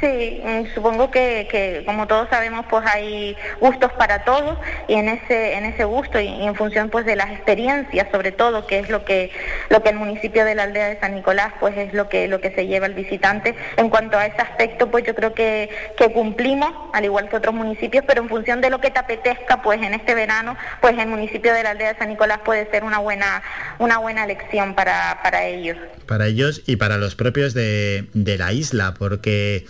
Sí, 0.00 0.40
mm, 0.44 0.74
supongo 0.74 1.10
que, 1.10 1.48
que 1.50 1.82
como 1.84 2.06
todos 2.06 2.28
sabemos 2.28 2.64
pues 2.70 2.84
hay 2.86 3.36
gustos 3.60 3.92
para 3.94 4.24
todos 4.24 4.56
y 4.86 4.94
en 4.94 5.08
ese 5.08 5.54
en 5.54 5.64
ese 5.64 5.84
gusto 5.84 6.20
y, 6.20 6.28
y 6.28 6.46
en 6.46 6.54
función 6.54 6.88
pues 6.88 7.04
de 7.04 7.16
las 7.16 7.30
experiencias 7.30 8.06
sobre 8.12 8.30
todo 8.30 8.66
que 8.66 8.78
es 8.78 8.90
lo 8.90 9.04
que 9.04 9.32
lo 9.70 9.82
que 9.82 9.88
el 9.88 9.96
municipio 9.96 10.44
de 10.44 10.54
la 10.54 10.64
aldea 10.64 10.88
de 10.88 11.00
San 11.00 11.16
Nicolás 11.16 11.52
pues 11.58 11.76
es 11.76 11.92
lo 11.94 12.08
que 12.08 12.28
lo 12.28 12.40
que 12.40 12.52
se 12.52 12.66
lleva 12.66 12.86
el 12.86 12.94
visitante 12.94 13.56
en 13.76 13.90
cuanto 13.90 14.16
a 14.18 14.26
ese 14.26 14.40
aspecto 14.40 14.88
pues 14.88 15.04
yo 15.04 15.16
creo 15.16 15.34
que, 15.34 15.68
que 15.96 16.12
cumplimos 16.12 16.72
al 16.92 17.04
igual 17.04 17.28
que 17.28 17.36
otros 17.36 17.54
municipios 17.54 18.04
pero 18.06 18.22
en 18.22 18.28
función 18.28 18.60
de 18.60 18.70
lo 18.70 18.80
que 18.80 18.90
te 18.90 19.00
apetezca 19.00 19.62
pues 19.62 19.82
en 19.82 19.94
este 19.94 20.14
verano 20.14 20.56
pues 20.80 20.96
el 20.96 21.08
municipio 21.08 21.52
de 21.52 21.64
la 21.64 21.70
aldea 21.70 21.92
de 21.92 21.98
San 21.98 22.08
Nicolás 22.08 22.38
puede 22.44 22.70
ser 22.70 22.84
una 22.84 22.98
buena 22.98 23.42
una 23.78 23.98
buena 23.98 24.24
elección 24.24 24.74
para, 24.74 25.20
para 25.22 25.46
ellos. 25.46 25.76
Para 26.06 26.26
ellos 26.26 26.62
y 26.66 26.76
para 26.76 26.98
los 26.98 27.14
propios 27.14 27.54
de, 27.54 28.06
de 28.14 28.38
la 28.38 28.52
isla, 28.52 28.94
porque 28.98 29.66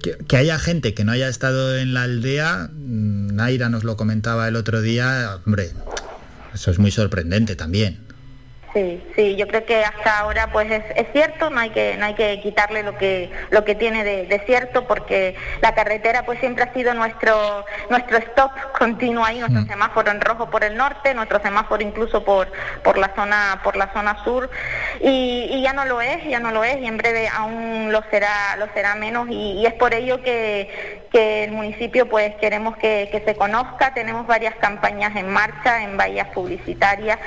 que, 0.00 0.36
haya 0.36 0.58
gente 0.58 0.94
que 0.94 1.04
no 1.04 1.12
haya 1.12 1.28
estado 1.28 1.76
en 1.76 1.94
la 1.94 2.02
aldea, 2.02 2.70
mm, 2.72 3.34
Naira 3.34 3.68
nos 3.68 3.84
lo 3.84 3.96
comentaba 3.96 4.48
el 4.48 4.56
otro 4.56 4.80
día, 4.82 5.38
hombre, 5.44 5.70
eso 6.54 6.70
es 6.70 6.78
muy 6.78 6.90
sorprendente 6.90 7.56
también. 7.56 8.11
Sí, 8.72 9.02
sí, 9.14 9.36
yo 9.36 9.46
creo 9.48 9.66
que 9.66 9.84
hasta 9.84 10.20
ahora 10.20 10.50
pues 10.50 10.70
es, 10.70 10.82
es 10.96 11.06
cierto, 11.12 11.50
no 11.50 11.60
hay 11.60 11.68
que 11.70 11.96
no 11.98 12.06
hay 12.06 12.14
que 12.14 12.40
quitarle 12.40 12.82
lo 12.82 12.96
que 12.96 13.30
lo 13.50 13.64
que 13.64 13.74
tiene 13.74 14.02
de, 14.02 14.24
de 14.24 14.38
cierto 14.46 14.86
porque 14.86 15.36
la 15.60 15.74
carretera 15.74 16.24
pues 16.24 16.40
siempre 16.40 16.64
ha 16.64 16.72
sido 16.72 16.94
nuestro 16.94 17.66
nuestro 17.90 18.16
stop 18.16 18.50
continuo 18.78 19.26
ahí, 19.26 19.40
nuestro 19.40 19.64
semáforo 19.66 20.10
en 20.10 20.22
rojo 20.22 20.48
por 20.48 20.64
el 20.64 20.74
norte, 20.74 21.12
nuestro 21.12 21.42
semáforo 21.42 21.82
incluso 21.82 22.24
por 22.24 22.50
por 22.82 22.96
la 22.96 23.14
zona 23.14 23.60
por 23.62 23.76
la 23.76 23.92
zona 23.92 24.24
sur 24.24 24.48
y, 25.02 25.48
y 25.50 25.62
ya 25.62 25.74
no 25.74 25.84
lo 25.84 26.00
es, 26.00 26.24
ya 26.24 26.40
no 26.40 26.50
lo 26.50 26.64
es 26.64 26.78
y 26.78 26.86
en 26.86 26.96
breve 26.96 27.28
aún 27.28 27.92
lo 27.92 28.02
será 28.10 28.56
lo 28.56 28.68
será 28.72 28.94
menos 28.94 29.28
y, 29.28 29.60
y 29.60 29.66
es 29.66 29.74
por 29.74 29.92
ello 29.92 30.22
que, 30.22 31.02
que 31.12 31.44
el 31.44 31.52
municipio 31.52 32.08
pues 32.08 32.34
queremos 32.36 32.78
que, 32.78 33.10
que 33.12 33.20
se 33.20 33.36
conozca, 33.36 33.92
tenemos 33.92 34.26
varias 34.26 34.54
campañas 34.56 35.14
en 35.14 35.28
marcha, 35.28 35.82
en 35.82 35.98
vallas 35.98 36.28
publicitarias 36.28 37.18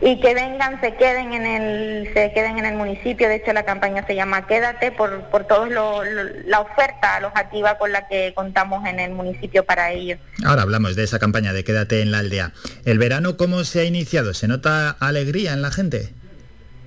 y 0.00 0.20
que 0.20 0.32
vengan, 0.32 0.80
se 0.86 0.94
queden 0.94 1.32
en 1.32 1.46
el, 1.46 2.14
se 2.14 2.32
queden 2.32 2.58
en 2.58 2.64
el 2.64 2.76
municipio, 2.76 3.28
de 3.28 3.36
hecho 3.36 3.52
la 3.52 3.64
campaña 3.64 4.06
se 4.06 4.14
llama 4.14 4.46
Quédate 4.46 4.92
por, 4.92 5.24
por 5.30 5.44
toda 5.44 5.66
la 5.68 6.60
oferta 6.60 7.16
alojativa 7.16 7.76
con 7.76 7.90
la 7.90 8.06
que 8.06 8.32
contamos 8.34 8.86
en 8.86 9.00
el 9.00 9.10
municipio 9.10 9.64
para 9.64 9.90
ello. 9.90 10.16
Ahora 10.44 10.62
hablamos 10.62 10.94
de 10.94 11.02
esa 11.02 11.18
campaña 11.18 11.52
de 11.52 11.64
Quédate 11.64 12.02
en 12.02 12.12
la 12.12 12.18
aldea. 12.18 12.52
¿El 12.84 12.98
verano 12.98 13.36
cómo 13.36 13.64
se 13.64 13.80
ha 13.80 13.84
iniciado? 13.84 14.32
¿Se 14.32 14.46
nota 14.46 14.90
alegría 15.00 15.54
en 15.54 15.62
la 15.62 15.72
gente? 15.72 16.12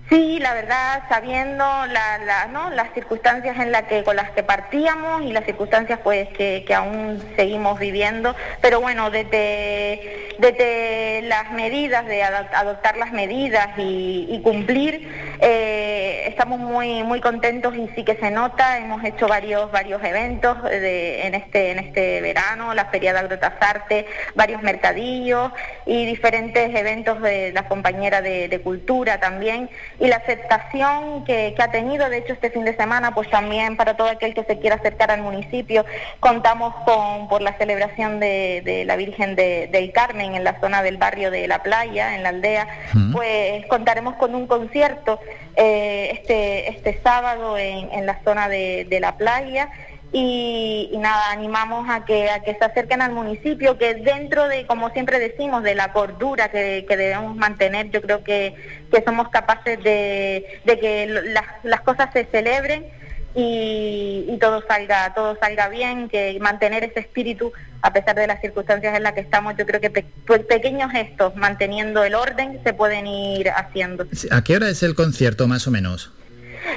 Sí, 0.10 0.40
la 0.40 0.56
verdad, 0.56 1.04
sabiendo 1.08 1.64
la, 1.64 2.18
la- 2.26 2.48
¿no? 2.48 2.72
las 2.72 2.92
circunstancias 2.96 3.56
en 3.60 3.72
la 3.72 3.86
que, 3.86 4.04
con 4.04 4.16
las 4.16 4.32
que 4.32 4.42
partíamos 4.42 5.22
y 5.22 5.32
las 5.32 5.46
circunstancias 5.46 6.00
pues 6.04 6.28
que, 6.30 6.66
aún 6.74 7.22
seguimos 7.36 7.78
viviendo, 7.80 8.36
pero 8.60 8.82
bueno, 8.82 9.12
desde, 9.12 10.30
desde 10.40 11.22
las 11.28 11.52
medidas, 11.52 12.08
de 12.08 12.24
ado- 12.24 12.48
adoptar 12.56 12.98
las 12.98 13.12
medidas 13.12 13.68
y, 13.78 14.42
cumplir, 14.44 15.08
eh, 15.42 16.24
estamos 16.28 16.60
muy 16.60 17.04
muy 17.04 17.22
contentos 17.22 17.76
y 17.76 17.88
sí 17.96 18.04
que 18.04 18.16
se 18.16 18.32
nota, 18.32 18.80
hemos 18.80 19.04
hecho 19.04 19.28
varios 19.28 19.72
varios 19.72 20.04
eventos 20.04 20.62
de- 20.64 21.28
en 21.28 21.36
este 21.36 21.72
en 21.72 21.80
este 21.80 22.22
verano, 22.22 22.74
la 22.74 22.86
Feria 22.86 23.14
de 23.14 23.20
Agrotazarte, 23.20 24.06
varios 24.34 24.64
mercadillos 24.64 25.52
y 25.86 26.06
diferentes 26.08 26.74
eventos 26.76 27.22
de 27.22 27.52
la 27.54 27.68
compañera 27.68 28.22
de 28.22 28.60
cultura 28.64 29.20
también 29.20 29.70
y 30.00 30.08
la 30.08 30.18
aceptación 30.18 31.24
que, 31.26 31.54
que 31.56 31.62
ha 31.64 31.72
tenido, 31.72 32.10
de 32.10 32.18
hecho 32.20 32.34
este 32.34 32.50
fin 32.50 32.64
de 32.66 32.76
semana 32.76 33.14
pues 33.14 33.30
también 33.30 33.76
para 33.78 33.96
todo 33.98 34.08
aquel 34.08 34.34
que 34.34 34.44
se 34.44 34.58
quiera 34.60 34.78
acercar 34.78 35.12
al 35.12 35.22
municipio 35.22 35.86
contamos 36.20 36.74
con 36.86 37.28
por 37.28 37.42
la 37.42 37.54
celebración 37.58 38.20
de, 38.20 38.62
de 38.64 38.86
la 38.86 38.96
Virgen 38.96 39.36
de- 39.36 39.68
del 39.72 39.92
Carmen 39.92 40.36
en 40.36 40.44
la 40.44 40.60
zona 40.60 40.82
del 40.84 40.98
barrio 40.98 41.32
de 41.32 41.48
la 41.48 41.62
playa, 41.64 42.16
en 42.16 42.24
la 42.24 42.30
aldea, 42.30 42.68
pues 43.12 43.66
contaremos 43.68 44.16
con 44.16 44.36
un 44.36 44.48
concierto 44.48 45.20
eh, 45.56 46.12
este, 46.14 46.70
este 46.70 47.00
sábado 47.04 47.58
en, 47.58 47.92
en 47.92 48.06
la 48.06 48.20
zona 48.24 48.48
de, 48.50 48.86
de 48.90 49.00
la 49.00 49.18
playa 49.18 49.70
y, 50.12 50.90
nada, 50.98 51.32
animamos 51.32 51.88
a 51.90 52.04
que, 52.06 52.30
a 52.32 52.42
que 52.42 52.56
se 52.56 52.66
acerquen 52.66 53.02
al 53.02 53.12
municipio, 53.12 53.78
que 53.78 53.94
dentro 53.96 54.48
de, 54.48 54.66
como 54.66 54.90
siempre 54.90 55.20
decimos, 55.20 55.62
de 55.64 55.76
la 55.76 55.92
cordura 55.94 56.50
que, 56.50 56.86
que 56.88 56.98
debemos 56.98 57.36
mantener, 57.36 57.92
yo 57.92 58.02
creo 58.02 58.24
que, 58.24 58.56
que 58.92 59.04
somos 59.04 59.30
capaces 59.30 59.82
de, 59.84 60.46
de 60.66 60.80
que 60.80 61.06
las, 61.08 61.46
las 61.64 61.82
cosas 61.82 62.10
se 62.12 62.26
celebren 62.26 62.88
y, 63.36 64.26
y 64.28 64.38
todo 64.40 64.64
salga 64.68 65.14
todo 65.14 65.38
salga 65.40 65.70
bien, 65.70 66.10
que 66.10 66.38
mantener 66.42 66.84
ese 66.84 67.00
espíritu 67.02 67.54
a 67.84 67.94
pesar 67.94 68.16
de 68.16 68.26
las 68.28 68.42
circunstancias 68.42 68.98
en 68.98 69.04
las 69.04 69.14
que 69.14 69.22
estamos, 69.22 69.56
yo 69.58 69.66
creo 69.66 69.80
que 69.80 69.90
pe- 69.92 70.06
pe- 70.26 70.40
pequeños 70.40 70.92
gestos, 70.92 71.36
manteniendo 71.36 72.04
el 72.04 72.16
orden, 72.16 72.60
se 72.64 72.74
pueden 72.74 73.06
ir 73.08 73.52
haciendo. 73.52 74.06
¿A 74.32 74.44
qué 74.44 74.56
hora 74.56 74.68
es 74.70 74.82
el 74.84 74.96
concierto 74.96 75.48
más 75.48 75.68
o 75.68 75.72
menos? 75.72 76.12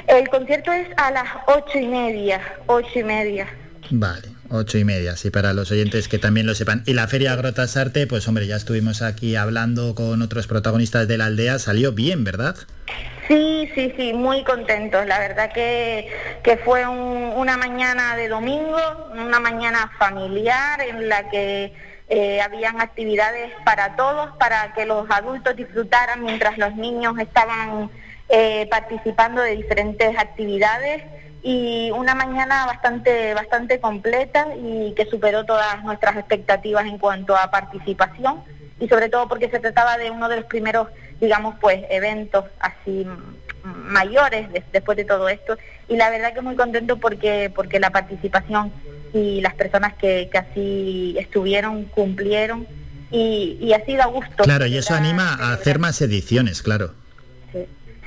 El 0.07 0.27
concierto 0.29 0.71
es 0.71 0.87
a 0.97 1.11
las 1.11 1.25
ocho 1.47 1.77
y 1.79 1.87
media, 1.87 2.41
ocho 2.67 2.99
y 2.99 3.03
media. 3.03 3.47
Vale, 3.89 4.29
ocho 4.49 4.77
y 4.77 4.85
media, 4.85 5.15
sí, 5.17 5.29
para 5.29 5.53
los 5.53 5.69
oyentes 5.71 6.07
que 6.07 6.17
también 6.17 6.47
lo 6.47 6.55
sepan. 6.55 6.83
Y 6.85 6.93
la 6.93 7.07
Feria 7.07 7.33
Agrotasarte, 7.33 8.07
pues 8.07 8.27
hombre, 8.27 8.47
ya 8.47 8.55
estuvimos 8.55 9.01
aquí 9.01 9.35
hablando 9.35 9.93
con 9.95 10.21
otros 10.21 10.47
protagonistas 10.47 11.07
de 11.07 11.17
la 11.17 11.25
aldea, 11.25 11.59
salió 11.59 11.91
bien, 11.91 12.23
¿verdad? 12.23 12.55
Sí, 13.27 13.69
sí, 13.75 13.93
sí, 13.97 14.13
muy 14.13 14.43
contentos. 14.43 15.05
La 15.05 15.19
verdad 15.19 15.51
que, 15.53 16.07
que 16.43 16.57
fue 16.57 16.85
un- 16.87 17.33
una 17.35 17.57
mañana 17.57 18.15
de 18.17 18.27
domingo, 18.27 18.77
una 19.13 19.39
mañana 19.39 19.91
familiar 19.97 20.81
en 20.81 21.07
la 21.09 21.29
que 21.29 21.73
eh, 22.09 22.41
habían 22.41 22.81
actividades 22.81 23.51
para 23.65 23.95
todos, 23.95 24.31
para 24.37 24.73
que 24.73 24.85
los 24.85 25.09
adultos 25.09 25.55
disfrutaran 25.55 26.21
mientras 26.23 26.57
los 26.57 26.75
niños 26.75 27.15
estaban 27.17 27.89
eh, 28.35 28.67
participando 28.69 29.41
de 29.43 29.55
diferentes 29.55 30.17
actividades 30.17 31.03
y 31.43 31.91
una 31.91 32.15
mañana 32.15 32.65
bastante 32.65 33.33
bastante 33.35 33.79
completa 33.79 34.47
y 34.55 34.93
que 34.95 35.05
superó 35.05 35.43
todas 35.45 35.83
nuestras 35.83 36.15
expectativas 36.17 36.85
en 36.85 36.97
cuanto 36.97 37.35
a 37.35 37.51
participación 37.51 38.41
y 38.79 38.87
sobre 38.87 39.09
todo 39.09 39.27
porque 39.27 39.49
se 39.49 39.59
trataba 39.59 39.97
de 39.97 40.09
uno 40.09 40.29
de 40.29 40.37
los 40.37 40.45
primeros 40.45 40.87
digamos 41.21 41.53
pues 41.61 41.83
eventos 41.89 42.45
así 42.59 43.05
mayores 43.63 44.51
des- 44.51 44.63
después 44.71 44.97
de 44.97 45.05
todo 45.05 45.29
esto 45.29 45.57
y 45.87 45.95
la 45.95 46.09
verdad 46.09 46.33
que 46.33 46.41
muy 46.41 46.55
contento 46.55 46.97
porque 46.97 47.51
porque 47.53 47.79
la 47.79 47.91
participación 47.91 48.71
y 49.13 49.41
las 49.41 49.53
personas 49.53 49.93
que, 49.93 50.27
que 50.31 50.37
así 50.39 51.15
estuvieron 51.19 51.85
cumplieron 51.85 52.65
y, 53.11 53.57
y 53.61 53.73
así 53.73 53.95
da 53.95 54.05
gusto 54.07 54.43
Claro, 54.43 54.65
y 54.65 54.77
eso 54.77 54.95
anima 54.95 55.35
a 55.39 55.53
hacer 55.53 55.77
más 55.77 56.01
ediciones, 56.01 56.63
claro. 56.63 56.95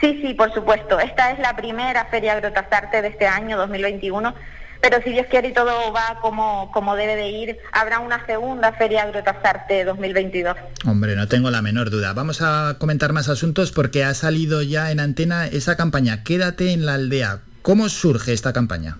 Sí. 0.00 0.20
Sí, 0.22 0.34
por 0.34 0.52
supuesto. 0.52 0.98
Esta 0.98 1.30
es 1.30 1.38
la 1.38 1.56
primera 1.56 2.06
Feria 2.06 2.34
Agrotazarte 2.34 3.02
de 3.02 3.08
este 3.08 3.26
año 3.26 3.56
2021, 3.56 4.34
pero 4.80 5.02
si 5.02 5.10
Dios 5.10 5.26
quiere 5.30 5.48
y 5.48 5.52
todo 5.52 5.92
va 5.92 6.18
como, 6.20 6.70
como 6.72 6.96
debe 6.96 7.16
de 7.16 7.28
ir, 7.28 7.58
habrá 7.72 8.00
una 8.00 8.24
segunda 8.26 8.72
Feria 8.72 9.04
Agrotazarte 9.04 9.84
2022. 9.84 10.56
Hombre, 10.86 11.16
no 11.16 11.28
tengo 11.28 11.50
la 11.50 11.62
menor 11.62 11.90
duda. 11.90 12.12
Vamos 12.12 12.42
a 12.42 12.76
comentar 12.78 13.12
más 13.12 13.28
asuntos 13.28 13.72
porque 13.72 14.04
ha 14.04 14.14
salido 14.14 14.62
ya 14.62 14.90
en 14.90 15.00
antena 15.00 15.46
esa 15.46 15.76
campaña, 15.76 16.22
Quédate 16.24 16.72
en 16.72 16.86
la 16.86 16.94
aldea. 16.94 17.40
¿Cómo 17.62 17.88
surge 17.88 18.32
esta 18.32 18.52
campaña? 18.52 18.98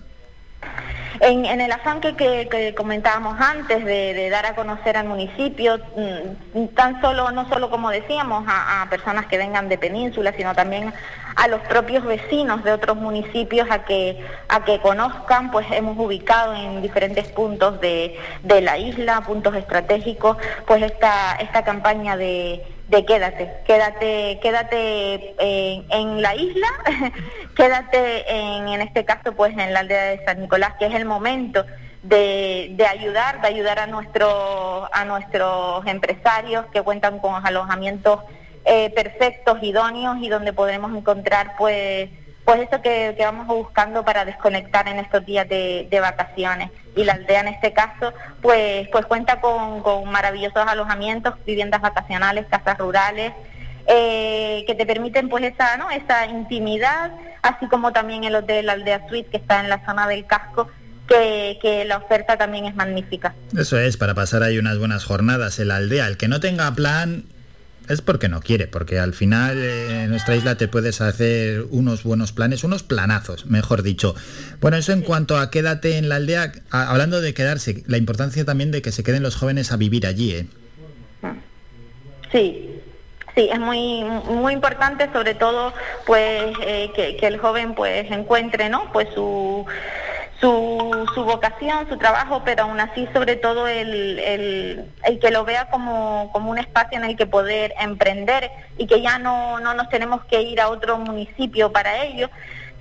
En, 1.19 1.45
en 1.45 1.61
el 1.61 1.71
afán 1.71 2.01
que, 2.01 2.73
comentábamos 2.75 3.39
antes 3.39 3.83
de, 3.83 4.29
dar 4.29 4.45
a 4.45 4.55
conocer 4.55 4.97
al 4.97 5.07
municipio, 5.07 5.79
mm, 5.95 6.67
tan 6.75 7.01
solo, 7.01 7.31
no 7.31 7.47
solo 7.49 7.69
como 7.69 7.89
decíamos, 7.89 8.45
a, 8.47 8.85
personas 8.89 9.25
que 9.27 9.37
vengan 9.37 9.69
de 9.69 9.77
península, 9.77 10.33
sino 10.35 10.53
también 10.53 10.93
a 11.35 11.47
los 11.47 11.61
propios 11.61 12.03
vecinos 12.03 12.63
de 12.63 12.71
otros 12.71 12.97
municipios 12.97 13.67
a 13.69 13.83
que, 13.85 14.23
a 14.49 14.63
que 14.63 14.79
conozcan, 14.79 15.51
pues 15.51 15.67
hemos 15.71 15.97
ubicado 15.97 16.53
en 16.55 16.81
diferentes 16.81 17.27
puntos 17.29 17.79
de, 17.81 18.17
de 18.43 18.61
la 18.61 18.77
isla, 18.77 19.21
puntos 19.21 19.55
estratégicos, 19.55 20.37
pues 20.65 20.81
esta, 20.83 21.35
esta 21.35 21.63
campaña 21.63 22.17
de, 22.17 22.63
de 22.87 23.05
quédate, 23.05 23.53
quédate, 23.65 24.39
quédate 24.41 25.35
en, 25.39 25.85
en 25.91 26.21
la 26.21 26.35
isla, 26.35 26.67
quédate 27.55 28.31
en, 28.33 28.69
en 28.69 28.81
este 28.81 29.03
caso 29.03 29.33
pues 29.33 29.57
en 29.57 29.73
la 29.73 29.81
aldea 29.81 30.05
de 30.05 30.25
San 30.25 30.41
Nicolás, 30.41 30.73
que 30.79 30.85
es 30.85 30.95
el 30.95 31.05
momento 31.05 31.65
de, 32.03 32.69
de 32.71 32.85
ayudar, 32.85 33.41
de 33.41 33.47
ayudar 33.47 33.79
a 33.79 33.87
nuestros 33.87 34.87
a 34.91 35.03
nuestros 35.05 35.85
empresarios 35.85 36.65
que 36.67 36.81
cuentan 36.81 37.19
con 37.19 37.45
alojamientos 37.45 38.21
eh, 38.63 38.89
perfectos, 38.91 39.57
idóneos 39.61 40.17
y 40.21 40.29
donde 40.29 40.53
podremos 40.53 40.95
encontrar 40.95 41.55
pues 41.57 42.09
pues 42.47 42.61
eso 42.61 42.81
que, 42.81 43.13
vamos 43.19 43.45
buscando 43.45 44.05
para 44.05 44.23
desconectar 44.23 44.87
en 44.87 44.99
estos 44.99 45.25
días 45.25 45.49
de, 45.49 45.85
de 45.91 45.99
vacaciones. 45.99 46.71
Y 46.95 47.03
la 47.03 47.15
aldea 47.15 47.41
en 47.41 47.49
este 47.49 47.73
caso, 47.73 48.13
pues, 48.41 48.87
pues 48.89 49.05
cuenta 49.05 49.41
con, 49.41 49.83
con 49.83 50.09
maravillosos 50.09 50.65
alojamientos, 50.65 51.33
viviendas 51.45 51.81
vacacionales, 51.81 52.45
casas 52.49 52.77
rurales, 52.77 53.33
eh, 53.85 54.63
que 54.65 54.75
te 54.75 54.85
permiten 54.85 55.27
pues 55.27 55.43
esa, 55.43 55.75
¿no? 55.75 55.91
esa 55.91 56.25
intimidad, 56.25 57.11
así 57.41 57.67
como 57.67 57.91
también 57.91 58.23
el 58.23 58.35
hotel 58.35 58.69
Aldea 58.69 59.05
Suite 59.09 59.29
que 59.29 59.37
está 59.37 59.59
en 59.59 59.67
la 59.67 59.85
zona 59.85 60.07
del 60.07 60.25
casco 60.25 60.69
que, 61.05 61.59
que 61.61 61.83
la 61.83 61.97
oferta 61.97 62.37
también 62.37 62.63
es 62.63 62.75
magnífica. 62.75 63.35
Eso 63.57 63.77
es, 63.77 63.97
para 63.97 64.13
pasar 64.13 64.43
ahí 64.43 64.57
unas 64.57 64.77
buenas 64.77 65.03
jornadas 65.03 65.59
en 65.59 65.67
la 65.67 65.75
aldea. 65.75 66.07
El 66.07 66.15
que 66.15 66.29
no 66.29 66.39
tenga 66.39 66.73
plan 66.73 67.25
es 67.89 68.01
porque 68.01 68.27
no 68.29 68.41
quiere, 68.41 68.67
porque 68.67 68.99
al 68.99 69.13
final 69.13 69.57
eh, 69.57 70.03
en 70.03 70.09
nuestra 70.09 70.35
isla 70.35 70.55
te 70.55 70.67
puedes 70.67 70.99
hacer 71.01 71.65
unos 71.69 72.03
buenos 72.03 72.31
planes, 72.31 72.63
unos 72.63 72.83
planazos, 72.83 73.45
mejor 73.45 73.83
dicho. 73.83 74.13
Bueno, 74.61 74.77
eso 74.77 74.91
en 74.93 75.01
cuanto 75.01 75.37
a 75.37 75.49
quédate 75.51 75.97
en 75.97 76.09
la 76.09 76.15
aldea, 76.17 76.51
a- 76.71 76.89
hablando 76.89 77.21
de 77.21 77.33
quedarse, 77.33 77.83
la 77.87 77.97
importancia 77.97 78.43
también 78.45 78.71
de 78.71 78.81
que 78.81 78.91
se 78.91 79.03
queden 79.03 79.23
los 79.23 79.35
jóvenes 79.35 79.71
a 79.71 79.77
vivir 79.77 80.05
allí, 80.05 80.31
¿eh? 80.33 80.45
Sí, 82.31 82.69
sí, 83.35 83.49
es 83.51 83.59
muy 83.59 84.03
muy 84.03 84.53
importante, 84.53 85.09
sobre 85.13 85.33
todo, 85.35 85.73
pues 86.05 86.43
eh, 86.61 86.91
que, 86.95 87.15
que 87.15 87.27
el 87.27 87.37
joven 87.37 87.73
pues 87.73 88.11
encuentre, 88.11 88.67
¿no? 88.69 88.91
Pues 88.91 89.07
su 89.15 89.65
su, 90.39 91.05
su 91.15 91.23
vocación, 91.23 91.87
su 91.89 91.97
trabajo, 91.97 92.43
pero 92.45 92.63
aún 92.63 92.79
así 92.79 93.07
sobre 93.13 93.35
todo 93.35 93.67
el, 93.67 94.19
el, 94.19 94.85
el 95.03 95.19
que 95.19 95.31
lo 95.31 95.45
vea 95.45 95.69
como, 95.69 96.29
como 96.31 96.51
un 96.51 96.57
espacio 96.57 96.97
en 96.97 97.05
el 97.05 97.15
que 97.15 97.25
poder 97.25 97.73
emprender 97.79 98.51
y 98.77 98.85
que 98.87 99.01
ya 99.01 99.17
no, 99.17 99.59
no 99.59 99.73
nos 99.73 99.89
tenemos 99.89 100.23
que 100.25 100.41
ir 100.41 100.61
a 100.61 100.69
otro 100.69 100.97
municipio 100.97 101.71
para 101.71 102.03
ello, 102.03 102.29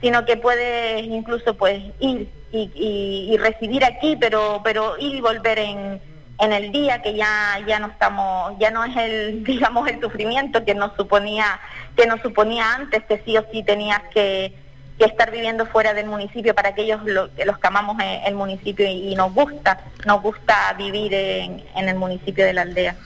sino 0.00 0.24
que 0.24 0.36
puede 0.36 1.00
incluso 1.00 1.56
pues 1.56 1.82
ir 1.98 2.28
y, 2.52 2.70
y, 2.74 3.28
y 3.32 3.36
residir 3.38 3.84
aquí, 3.84 4.16
pero, 4.16 4.60
pero 4.62 4.98
ir 4.98 5.16
y 5.16 5.20
volver 5.20 5.58
en, 5.58 6.00
en 6.38 6.52
el 6.52 6.70
día 6.72 7.00
que 7.00 7.14
ya 7.14 7.58
ya 7.66 7.78
no 7.78 7.88
estamos 7.88 8.58
ya 8.58 8.70
no 8.70 8.84
es 8.84 8.96
el 8.96 9.44
digamos 9.44 9.88
el 9.88 10.00
sufrimiento 10.00 10.64
que 10.64 10.74
nos 10.74 10.94
suponía 10.96 11.58
que 11.96 12.06
nos 12.06 12.20
suponía 12.20 12.74
antes 12.74 13.04
que 13.04 13.22
sí 13.24 13.36
o 13.38 13.44
sí 13.50 13.62
tenías 13.62 14.02
que, 14.12 14.52
que 14.98 15.04
estar 15.04 15.30
viviendo 15.30 15.66
fuera 15.66 15.92
del 15.94 16.06
municipio 16.06 16.54
para 16.54 16.70
aquellos 16.70 17.04
lo- 17.04 17.28
los 17.44 17.58
que 17.58 17.66
amamos 17.66 17.96
eh, 18.02 18.20
el 18.26 18.34
municipio 18.34 18.86
y, 18.88 19.14
nos 19.14 19.32
gusta 19.34 19.78
nos 20.06 20.22
gusta 20.22 20.54
vivir 20.78 21.12
en, 21.14 21.62
en 21.76 21.88
el 21.88 21.96
municipio 21.96 22.44
de 22.44 22.52
la 22.54 22.62
aldea 22.62 22.96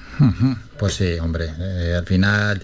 Pues 0.79 0.95
sí, 0.95 1.19
hombre, 1.21 1.49
eh, 1.59 1.95
al 1.99 2.07
final 2.07 2.62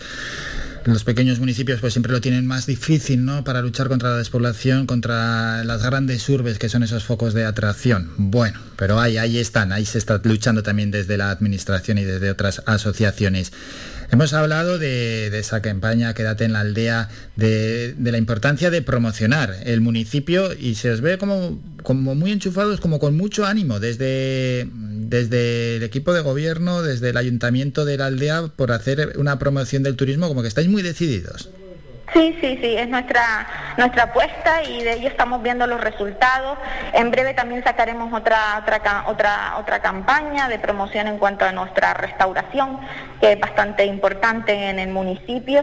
los 0.85 1.03
pequeños 1.03 1.41
municipios 1.41 1.81
pues 1.81 1.95
siempre 1.95 2.13
lo 2.13 2.21
tienen 2.21 2.47
más 2.47 2.65
difícil, 2.67 3.25
¿no? 3.25 3.43
Para 3.43 3.61
luchar 3.61 3.89
contra 3.89 4.11
la 4.11 4.19
despoblación, 4.19 4.87
contra 4.87 5.65
las 5.65 5.83
grandes 5.83 6.29
urbes 6.29 6.61
que 6.61 6.69
son 6.69 6.85
esos 6.85 7.03
focos 7.03 7.35
de 7.35 7.45
atracción. 7.45 8.13
Bueno, 8.19 8.61
pero 8.77 9.01
ahí, 9.01 9.17
ahí 9.19 9.39
están, 9.39 9.73
ahí 9.73 9.85
se 9.85 9.99
está 9.99 10.21
luchando 10.23 10.63
también 10.63 10.93
desde 10.93 11.17
la 11.17 11.31
administración 11.31 11.99
y 11.99 12.05
desde 12.05 12.31
otras 12.31 12.63
asociaciones. 12.67 13.53
Hemos 14.11 14.33
hablado 14.33 14.79
de, 14.79 15.27
esa 15.39 15.63
campaña 15.63 16.15
Quédate 16.15 16.45
en 16.45 16.53
la 16.53 16.61
aldea, 16.61 17.09
de, 17.37 17.95
la 17.99 18.19
importancia 18.19 18.71
de 18.71 18.83
promocionar 18.83 19.57
el 19.65 19.81
municipio 19.81 20.53
y 20.53 20.77
se 20.77 20.91
os 20.91 21.01
ve 21.01 21.19
como, 21.19 21.59
muy 21.93 22.33
enchufados, 22.33 22.81
como 22.81 22.99
con 22.99 23.17
mucho 23.17 23.47
ánimo 23.47 23.81
desde 23.81 24.63
el 24.63 25.83
equipo 25.83 26.13
de 26.13 26.21
gobierno, 26.21 26.83
desde 26.83 27.11
el 27.11 27.17
ayuntamiento 27.17 27.85
de 27.85 27.99
la 27.99 28.07
aldea 28.07 28.47
por 28.55 28.73
hacer 28.73 29.15
una 29.19 29.39
promoción 29.39 29.83
del 29.83 29.97
turismo, 29.97 30.29
como 30.29 30.43
que 30.43 30.49
estáis 30.49 30.69
muy 30.69 30.83
decididos. 30.83 31.51
Sí, 32.13 32.39
sí, 32.41 32.59
sí, 32.63 32.77
es 32.77 32.89
nuestra 32.89 33.25
nuestra 33.77 34.05
apuesta 34.05 34.63
y 34.63 34.83
de 34.83 34.95
ello 34.95 35.09
estamos 35.09 35.43
viendo 35.43 35.67
los 35.67 35.81
resultados. 35.81 36.57
En 36.93 37.11
breve 37.11 37.35
también 37.35 37.63
sacaremos 37.65 38.13
otra 38.13 38.63
otra 38.63 39.05
otra 39.07 39.57
otra 39.59 39.81
campaña 39.81 40.49
de 40.49 40.59
promoción 40.59 41.09
en 41.09 41.19
cuanto 41.19 41.45
a 41.45 41.53
nuestra 41.53 41.95
restauración, 41.95 42.79
que 43.21 43.33
es 43.33 43.41
bastante 43.41 43.85
importante 43.85 44.71
en 44.71 44.79
el 44.79 44.91
municipio. 44.91 45.63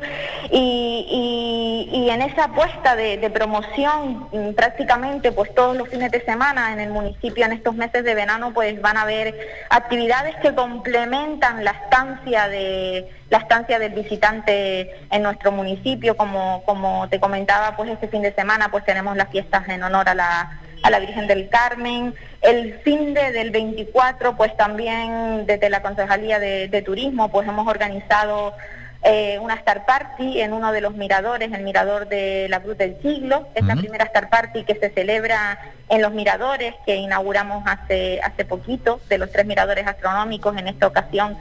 Y 0.52 2.10
en 2.12 2.22
esa 2.22 2.46
apuesta 2.46 2.96
de, 2.96 3.18
de 3.18 3.30
promoción, 3.30 4.28
mm, 4.32 4.54
prácticamente 4.54 5.32
pues 5.32 5.54
todos 5.56 5.76
los 5.76 5.90
fines 5.90 6.12
de 6.12 6.24
semana 6.26 6.74
en 6.74 6.80
el 6.80 6.90
municipio 6.90 7.46
en 7.46 7.54
estos 7.54 7.74
meses 7.74 8.04
de 8.04 8.14
verano 8.14 8.52
pues 8.54 8.80
van 8.82 8.98
a 8.98 9.04
haber 9.04 9.34
actividades 9.70 10.36
que 10.38 10.54
complementan 10.54 11.64
la 11.64 11.72
estancia 11.72 12.48
de 12.50 13.10
la 13.34 13.40
estancia 13.40 13.80
del 13.80 13.94
visitante 13.94 14.92
en 15.10 15.24
nuestro 15.24 15.52
municipio, 15.52 16.16
como, 16.16 16.62
como 16.68 17.10
te 17.10 17.20
comentaba, 17.20 17.76
pues 17.76 17.90
este 17.90 18.08
fin 18.08 18.22
de 18.22 18.32
semana 18.32 18.70
pues 18.70 18.86
tenemos 18.86 19.18
las 19.18 19.30
fiestas 19.30 19.68
en 19.70 19.82
honor 19.82 20.08
a 20.08 20.14
la, 20.14 20.60
a 20.84 20.90
la 20.92 21.00
Virgen 21.00 21.26
del 21.26 21.50
Carmen. 21.50 22.14
El 22.44 22.76
fin 22.82 23.16
de 23.16 23.32
del 23.32 23.50
24, 23.50 24.38
pues 24.38 24.56
también 24.56 25.48
desde 25.48 25.72
la 25.72 25.82
Concejalía 25.82 26.38
de, 26.38 26.68
de 26.68 26.82
Turismo, 26.84 27.32
pues 27.32 27.48
hemos 27.48 27.68
organizado 27.68 28.54
eh, 29.02 29.40
una 29.40 29.56
Star 29.56 29.88
Party 29.88 30.40
en 30.40 30.54
uno 30.54 30.72
de 30.72 30.82
los 30.82 30.94
miradores, 30.94 31.52
el 31.52 31.64
mirador 31.64 32.08
de 32.08 32.46
la 32.50 32.62
Cruz 32.62 32.78
del 32.78 33.02
Siglo. 33.02 33.48
Es 33.56 33.66
la 33.66 33.76
primera 33.76 34.06
Star 34.06 34.30
Party 34.30 34.64
que 34.64 34.76
se 34.76 34.92
celebra 34.92 35.58
en 35.90 36.04
los 36.04 36.14
miradores 36.14 36.76
que 36.86 36.98
inauguramos 36.98 37.64
hace, 37.66 38.20
hace 38.22 38.46
poquito, 38.46 39.02
de 39.10 39.18
los 39.18 39.32
tres 39.32 39.48
miradores 39.48 39.88
astronómicos 39.88 40.56
en 40.56 40.68
esta 40.68 40.86
ocasión 40.86 41.36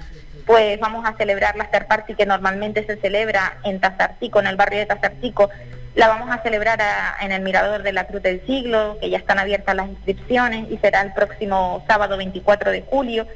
pues 0.46 0.78
vamos 0.80 1.06
a 1.06 1.16
celebrar 1.16 1.56
la 1.56 1.64
Star 1.64 1.86
Party 1.86 2.14
que 2.14 2.26
normalmente 2.26 2.84
se 2.84 2.96
celebra 2.96 3.58
en 3.64 3.80
Tazartico, 3.80 4.40
en 4.40 4.46
el 4.46 4.56
barrio 4.56 4.80
de 4.80 4.86
Tazartico. 4.86 5.50
La 5.94 6.08
vamos 6.08 6.30
a 6.30 6.42
celebrar 6.42 6.80
en 7.20 7.32
el 7.32 7.42
Mirador 7.42 7.82
de 7.82 7.92
la 7.92 8.06
Cruz 8.06 8.22
del 8.22 8.44
Siglo, 8.46 8.96
que 9.00 9.10
ya 9.10 9.18
están 9.18 9.38
abiertas 9.38 9.76
las 9.76 9.88
inscripciones 9.88 10.70
y 10.70 10.78
será 10.78 11.02
el 11.02 11.12
próximo 11.12 11.84
sábado 11.86 12.16
24 12.16 12.70
de 12.70 12.82
julio. 12.82 13.26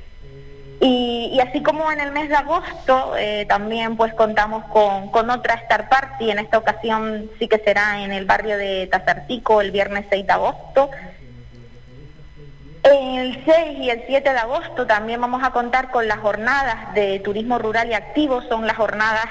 Y, 0.81 1.31
y 1.33 1.41
así 1.41 1.63
como 1.63 1.91
en 1.91 2.01
el 2.01 2.13
mes 2.13 2.29
de 2.29 2.35
agosto, 2.35 3.15
eh, 3.17 3.47
también 3.49 3.97
pues 3.97 4.13
contamos 4.15 4.65
con, 4.67 5.11
con 5.11 5.31
otra 5.31 5.55
Star 5.55 5.89
Party, 5.89 6.31
en 6.31 6.39
esta 6.39 6.59
ocasión 6.59 7.31
sí 7.39 7.49
que 7.49 7.59
será 7.59 8.03
en 8.03 8.13
el 8.13 8.27
barrio 8.27 8.59
de 8.59 8.87
Tazartico 8.87 9.61
el 9.61 9.71
viernes 9.71 10.05
6 10.11 10.27
de 10.27 10.33
agosto. 10.33 10.91
El 12.89 13.43
6 13.45 13.79
y 13.81 13.91
el 13.91 14.05
7 14.07 14.33
de 14.33 14.39
agosto 14.39 14.87
también 14.87 15.21
vamos 15.21 15.43
a 15.43 15.51
contar 15.51 15.91
con 15.91 16.07
las 16.07 16.19
jornadas 16.19 16.95
de 16.95 17.19
turismo 17.19 17.59
rural 17.59 17.91
y 17.91 17.95
activo, 17.95 18.43
son 18.43 18.65
las 18.65 18.77
jornadas, 18.77 19.27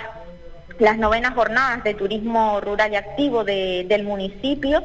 las 0.78 0.98
novenas 0.98 1.34
jornadas 1.36 1.82
de 1.86 1.94
turismo 1.94 2.60
rural 2.60 2.92
y 2.92 2.98
activo 2.98 3.46
de- 3.46 3.86
del 3.88 4.04
municipio, 4.04 4.84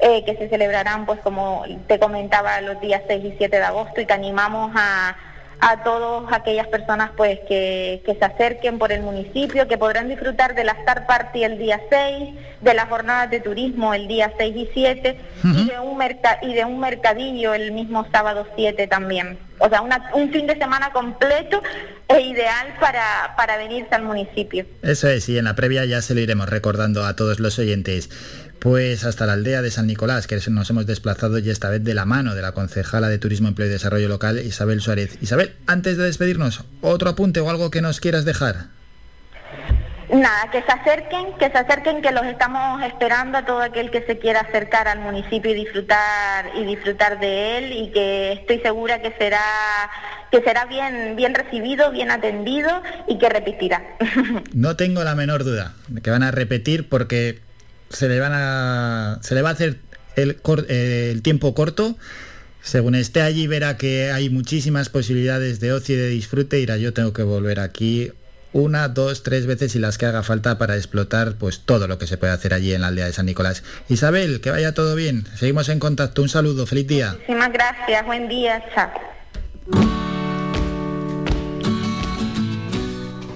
eh, 0.00 0.24
que 0.24 0.34
se 0.36 0.48
celebrarán, 0.48 1.06
pues 1.06 1.20
como 1.20 1.64
te 1.86 2.00
comentaba, 2.00 2.60
los 2.60 2.80
días 2.80 3.02
6 3.06 3.24
y 3.24 3.34
7 3.38 3.56
de 3.58 3.62
agosto 3.64 4.00
y 4.00 4.06
que 4.06 4.12
animamos 4.14 4.72
a, 4.74 5.14
a 5.60 5.82
todas 5.82 6.32
aquellas 6.32 6.68
personas 6.68 7.10
pues 7.16 7.38
que, 7.48 8.02
que 8.06 8.14
se 8.14 8.24
acerquen 8.24 8.78
por 8.78 8.92
el 8.92 9.02
municipio, 9.02 9.66
que 9.66 9.76
podrán 9.76 10.08
disfrutar 10.08 10.54
de 10.54 10.64
la 10.64 10.72
Star 10.72 11.06
Party 11.06 11.42
el 11.44 11.58
día 11.58 11.80
6, 11.90 12.34
de 12.60 12.74
las 12.74 12.88
jornadas 12.88 13.30
de 13.30 13.40
turismo 13.40 13.92
el 13.94 14.06
día 14.08 14.32
6 14.38 14.56
y 14.56 14.68
7 14.72 15.20
y, 15.44 15.66
de 15.68 15.78
un 15.80 15.96
merca- 15.98 16.38
y 16.42 16.54
de 16.54 16.64
un 16.64 16.78
mercadillo 16.78 17.54
el 17.54 17.72
mismo 17.72 18.06
sábado 18.12 18.46
7 18.56 18.86
también. 18.86 19.38
O 19.60 19.68
sea, 19.68 19.80
una- 19.82 20.10
un 20.14 20.30
fin 20.30 20.46
de 20.46 20.56
semana 20.56 20.92
completo 20.92 21.60
e 22.08 22.20
ideal 22.20 22.74
para, 22.80 23.34
para 23.36 23.56
venirse 23.56 23.92
al 23.94 24.02
municipio. 24.04 24.64
Eso 24.82 25.08
es, 25.08 25.28
y 25.28 25.38
en 25.38 25.46
la 25.46 25.54
previa 25.56 25.84
ya 25.84 26.00
se 26.02 26.14
lo 26.14 26.20
iremos 26.20 26.48
recordando 26.48 27.04
a 27.04 27.16
todos 27.16 27.40
los 27.40 27.58
oyentes. 27.58 28.08
Pues 28.58 29.04
hasta 29.04 29.26
la 29.26 29.34
aldea 29.34 29.62
de 29.62 29.70
San 29.70 29.86
Nicolás, 29.86 30.26
que 30.26 30.38
nos 30.50 30.70
hemos 30.70 30.86
desplazado 30.86 31.38
y 31.38 31.48
esta 31.48 31.70
vez 31.70 31.84
de 31.84 31.94
la 31.94 32.04
mano 32.04 32.34
de 32.34 32.42
la 32.42 32.52
concejala 32.52 33.08
de 33.08 33.18
Turismo, 33.18 33.48
Empleo 33.48 33.68
y 33.68 33.70
Desarrollo 33.70 34.08
Local, 34.08 34.38
Isabel 34.38 34.80
Suárez. 34.80 35.16
Isabel, 35.22 35.54
antes 35.66 35.96
de 35.96 36.04
despedirnos, 36.04 36.64
otro 36.80 37.10
apunte 37.10 37.40
o 37.40 37.50
algo 37.50 37.70
que 37.70 37.82
nos 37.82 38.00
quieras 38.00 38.24
dejar. 38.24 38.66
Nada, 40.10 40.50
que 40.50 40.62
se 40.62 40.72
acerquen, 40.72 41.34
que 41.38 41.50
se 41.50 41.58
acerquen, 41.58 42.00
que 42.00 42.10
los 42.12 42.24
estamos 42.24 42.82
esperando 42.82 43.38
a 43.38 43.44
todo 43.44 43.60
aquel 43.60 43.90
que 43.90 44.02
se 44.06 44.18
quiera 44.18 44.40
acercar 44.40 44.88
al 44.88 45.00
municipio 45.00 45.50
y 45.50 45.54
disfrutar 45.54 46.50
y 46.56 46.64
disfrutar 46.64 47.20
de 47.20 47.58
él 47.58 47.72
y 47.72 47.92
que 47.92 48.32
estoy 48.32 48.58
segura 48.60 49.02
que 49.02 49.12
será 49.18 49.40
que 50.30 50.40
será 50.42 50.64
bien 50.64 51.14
bien 51.14 51.34
recibido, 51.34 51.90
bien 51.90 52.10
atendido 52.10 52.82
y 53.06 53.18
que 53.18 53.28
repetirá. 53.28 53.82
No 54.54 54.76
tengo 54.76 55.04
la 55.04 55.14
menor 55.14 55.44
duda 55.44 55.74
de 55.88 56.00
que 56.00 56.10
van 56.10 56.22
a 56.22 56.30
repetir 56.30 56.88
porque 56.88 57.40
se 57.90 58.08
le 58.08 58.20
van 58.20 58.32
a 58.34 59.18
se 59.22 59.34
le 59.34 59.42
va 59.42 59.50
a 59.50 59.52
hacer 59.52 59.78
el, 60.16 60.38
eh, 60.68 61.10
el 61.12 61.22
tiempo 61.22 61.54
corto. 61.54 61.96
Según 62.60 62.94
esté 62.94 63.22
allí 63.22 63.46
verá 63.46 63.76
que 63.76 64.10
hay 64.10 64.30
muchísimas 64.30 64.88
posibilidades 64.88 65.60
de 65.60 65.72
ocio 65.72 65.94
y 65.94 65.98
de 65.98 66.08
disfrute. 66.08 66.60
Irá, 66.60 66.76
yo 66.76 66.92
tengo 66.92 67.12
que 67.12 67.22
volver 67.22 67.60
aquí 67.60 68.12
una, 68.52 68.88
dos, 68.88 69.22
tres 69.22 69.46
veces 69.46 69.74
y 69.74 69.78
las 69.78 69.98
que 69.98 70.06
haga 70.06 70.22
falta 70.22 70.58
para 70.58 70.76
explotar 70.76 71.36
pues 71.36 71.60
todo 71.60 71.86
lo 71.86 71.98
que 71.98 72.06
se 72.06 72.16
puede 72.16 72.32
hacer 72.32 72.54
allí 72.54 72.74
en 72.74 72.80
la 72.80 72.88
aldea 72.88 73.06
de 73.06 73.12
San 73.12 73.26
Nicolás. 73.26 73.62
Isabel, 73.88 74.40
que 74.40 74.50
vaya 74.50 74.74
todo 74.74 74.94
bien. 74.94 75.26
Seguimos 75.36 75.68
en 75.68 75.78
contacto. 75.78 76.22
Un 76.22 76.28
saludo, 76.28 76.66
feliz 76.66 76.86
día. 76.86 77.12
Muchísimas 77.12 77.52
gracias, 77.52 78.06
buen 78.06 78.28
día, 78.28 78.62
chao. 78.74 80.07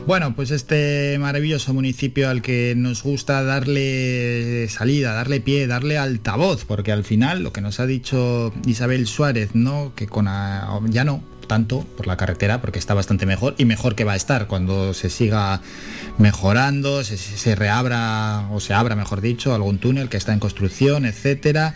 Bueno, 0.06 0.34
pues 0.34 0.50
este 0.50 1.16
maravilloso 1.20 1.72
municipio 1.72 2.28
al 2.28 2.42
que 2.42 2.74
nos 2.76 3.02
gusta 3.04 3.42
darle 3.44 4.66
salida, 4.68 5.12
darle 5.14 5.40
pie, 5.40 5.66
darle 5.68 5.96
altavoz, 5.96 6.64
porque 6.64 6.90
al 6.92 7.04
final 7.04 7.42
lo 7.42 7.52
que 7.52 7.60
nos 7.60 7.78
ha 7.78 7.86
dicho 7.86 8.52
Isabel 8.66 9.06
Suárez, 9.06 9.50
¿no? 9.54 9.92
Que 9.94 10.06
con 10.08 10.26
a- 10.28 10.80
ya 10.88 11.04
no 11.04 11.22
tanto 11.46 11.80
por 11.96 12.06
la 12.06 12.16
carretera 12.16 12.60
porque 12.60 12.78
está 12.78 12.94
bastante 12.94 13.26
mejor 13.26 13.54
y 13.58 13.64
mejor 13.64 13.94
que 13.94 14.04
va 14.04 14.12
a 14.12 14.16
estar 14.16 14.46
cuando 14.48 14.92
se 14.94 15.08
siga 15.10 15.60
mejorando, 16.18 17.04
se, 17.04 17.16
se 17.16 17.54
reabra 17.54 18.48
o 18.52 18.58
se 18.60 18.74
abra, 18.74 18.96
mejor 18.96 19.20
dicho, 19.20 19.54
algún 19.54 19.78
túnel 19.78 20.08
que 20.08 20.16
está 20.16 20.32
en 20.32 20.38
construcción, 20.40 21.04
etcétera 21.04 21.74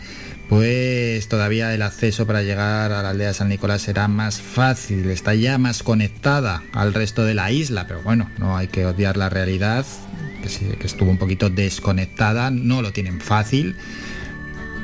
pues 0.49 1.27
todavía 1.27 1.73
el 1.73 1.81
acceso 1.81 2.25
para 2.25 2.41
llegar 2.41 2.91
a 2.91 3.03
la 3.03 3.09
aldea 3.09 3.29
de 3.29 3.33
San 3.33 3.49
Nicolás 3.49 3.81
será 3.81 4.07
más 4.07 4.41
fácil, 4.41 5.09
está 5.09 5.35
ya 5.35 5.57
más 5.57 5.83
conectada 5.83 6.63
al 6.71 6.93
resto 6.93 7.25
de 7.25 7.33
la 7.33 7.51
isla, 7.51 7.85
pero 7.87 8.01
bueno, 8.01 8.29
no 8.37 8.55
hay 8.55 8.67
que 8.67 8.85
odiar 8.85 9.17
la 9.17 9.29
realidad, 9.29 9.85
que, 10.41 10.49
sí, 10.49 10.65
que 10.79 10.87
estuvo 10.87 11.09
un 11.09 11.17
poquito 11.17 11.49
desconectada, 11.49 12.49
no 12.49 12.81
lo 12.81 12.93
tienen 12.93 13.19
fácil, 13.19 13.75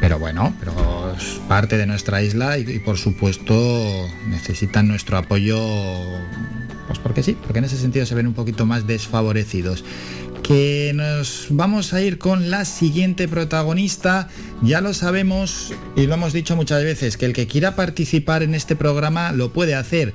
pero 0.02 0.19
bueno, 0.19 0.53
pero 0.60 1.15
es 1.18 1.40
parte 1.48 1.77
de 1.77 1.85
nuestra 1.85 2.22
isla 2.22 2.57
y, 2.57 2.69
y 2.69 2.80
por 2.80 2.98
supuesto 2.98 4.10
necesitan 4.27 4.90
nuestro 4.90 5.18
apoyo, 5.18 5.57
pues 6.88 6.99
porque 6.99 7.23
sí, 7.23 7.38
porque 7.41 7.60
en 7.60 7.65
ese 7.65 7.77
sentido 7.77 8.06
se 8.06 8.15
ven 8.15 8.27
un 8.27 8.34
poquito 8.34 8.65
más 8.65 8.85
desfavorecidos 8.85 9.85
que 10.44 10.91
nos 10.94 11.48
vamos 11.49 11.94
a 11.94 12.02
ir 12.02 12.18
con 12.18 12.52
la 12.52 12.65
siguiente 12.65 13.28
protagonista. 13.28 14.28
Ya 14.61 14.82
lo 14.82 14.94
sabemos 14.94 15.74
y 15.95 16.06
lo 16.06 16.14
hemos 16.15 16.34
dicho 16.34 16.56
muchas 16.56 16.84
veces, 16.84 17.18
que 17.18 17.26
el 17.26 17.34
que 17.34 17.48
quiera 17.48 17.76
participar 17.76 18.44
en 18.44 18.53
este 18.53 18.76
programa 18.76 19.32
lo 19.32 19.53
puede 19.53 19.74
hacer. 19.74 20.14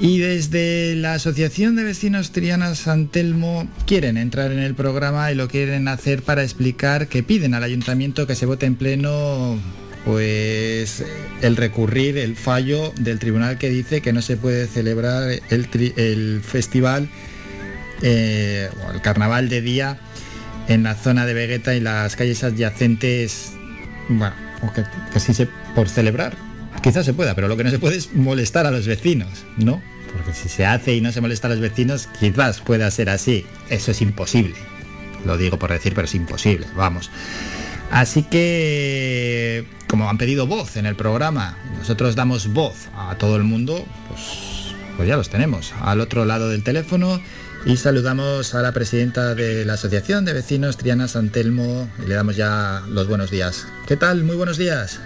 Y 0.00 0.18
desde 0.18 0.96
la 0.96 1.14
Asociación 1.14 1.76
de 1.76 1.84
Vecinos 1.84 2.32
Triana 2.32 2.74
San 2.74 3.06
Telmo 3.06 3.68
quieren 3.86 4.16
entrar 4.16 4.50
en 4.50 4.58
el 4.58 4.74
programa 4.74 5.30
y 5.30 5.36
lo 5.36 5.46
quieren 5.48 5.86
hacer 5.86 6.22
para 6.22 6.42
explicar 6.42 7.06
que 7.06 7.22
piden 7.22 7.54
al 7.54 7.62
ayuntamiento 7.62 8.26
que 8.26 8.34
se 8.34 8.46
vote 8.46 8.66
en 8.66 8.74
pleno 8.74 9.60
pues 10.04 11.04
el 11.42 11.56
recurrir 11.56 12.18
el 12.18 12.36
fallo 12.36 12.92
del 12.98 13.18
tribunal 13.18 13.58
que 13.58 13.70
dice 13.70 14.00
que 14.00 14.12
no 14.12 14.22
se 14.22 14.36
puede 14.36 14.66
celebrar 14.66 15.30
el, 15.50 16.40
festival 16.42 17.08
eh, 18.02 18.68
el 18.92 19.00
carnaval 19.00 19.48
de 19.48 19.60
día 19.60 19.98
en 20.68 20.82
la 20.82 20.94
zona 20.94 21.26
de 21.26 21.34
Vegeta 21.34 21.74
y 21.74 21.80
las 21.80 22.16
calles 22.16 22.42
adyacentes, 22.44 23.52
bueno, 24.08 24.34
que, 25.12 25.20
se 25.20 25.48
por 25.74 25.88
celebrar, 25.88 26.36
quizás 26.82 27.04
se 27.04 27.14
pueda, 27.14 27.34
pero 27.34 27.48
lo 27.48 27.56
que 27.56 27.64
no 27.64 27.70
se 27.70 27.78
puede 27.78 27.96
es 27.96 28.12
molestar 28.14 28.66
a 28.66 28.70
los 28.70 28.86
vecinos, 28.86 29.44
¿no? 29.56 29.82
Porque 30.12 30.34
si 30.34 30.48
se 30.48 30.66
hace 30.66 30.94
y 30.94 31.00
no 31.00 31.10
se 31.12 31.20
molesta 31.20 31.46
a 31.46 31.50
los 31.50 31.60
vecinos, 31.60 32.08
quizás 32.20 32.60
pueda 32.60 32.90
ser 32.90 33.08
así. 33.08 33.46
Eso 33.70 33.92
es 33.92 34.02
imposible. 34.02 34.54
Lo 35.24 35.38
digo 35.38 35.58
por 35.58 35.70
decir, 35.70 35.94
pero 35.94 36.04
es 36.04 36.14
imposible, 36.14 36.66
vamos. 36.76 37.10
Así 37.90 38.22
que, 38.22 39.64
como 39.88 40.08
han 40.10 40.18
pedido 40.18 40.46
voz 40.46 40.76
en 40.76 40.86
el 40.86 40.96
programa, 40.96 41.56
nosotros 41.78 42.16
damos 42.16 42.52
voz 42.52 42.88
a 42.96 43.16
todo 43.16 43.36
el 43.36 43.44
mundo, 43.44 43.86
pues, 44.08 44.74
pues 44.96 45.08
ya 45.08 45.16
los 45.16 45.30
tenemos 45.30 45.72
al 45.80 46.00
otro 46.00 46.24
lado 46.24 46.48
del 46.48 46.62
teléfono 46.62 47.20
y 47.64 47.76
saludamos 47.76 48.54
a 48.54 48.62
la 48.62 48.72
presidenta 48.72 49.34
de 49.34 49.64
la 49.64 49.74
Asociación 49.74 50.24
de 50.24 50.32
Vecinos 50.32 50.76
Triana 50.76 51.06
San 51.06 51.30
Telmo 51.30 51.88
y 52.04 52.08
le 52.08 52.14
damos 52.14 52.36
ya 52.36 52.82
los 52.88 53.06
buenos 53.06 53.30
días. 53.30 53.68
¿Qué 53.86 53.96
tal? 53.96 54.24
Muy 54.24 54.36
buenos 54.36 54.58
días. 54.58 55.00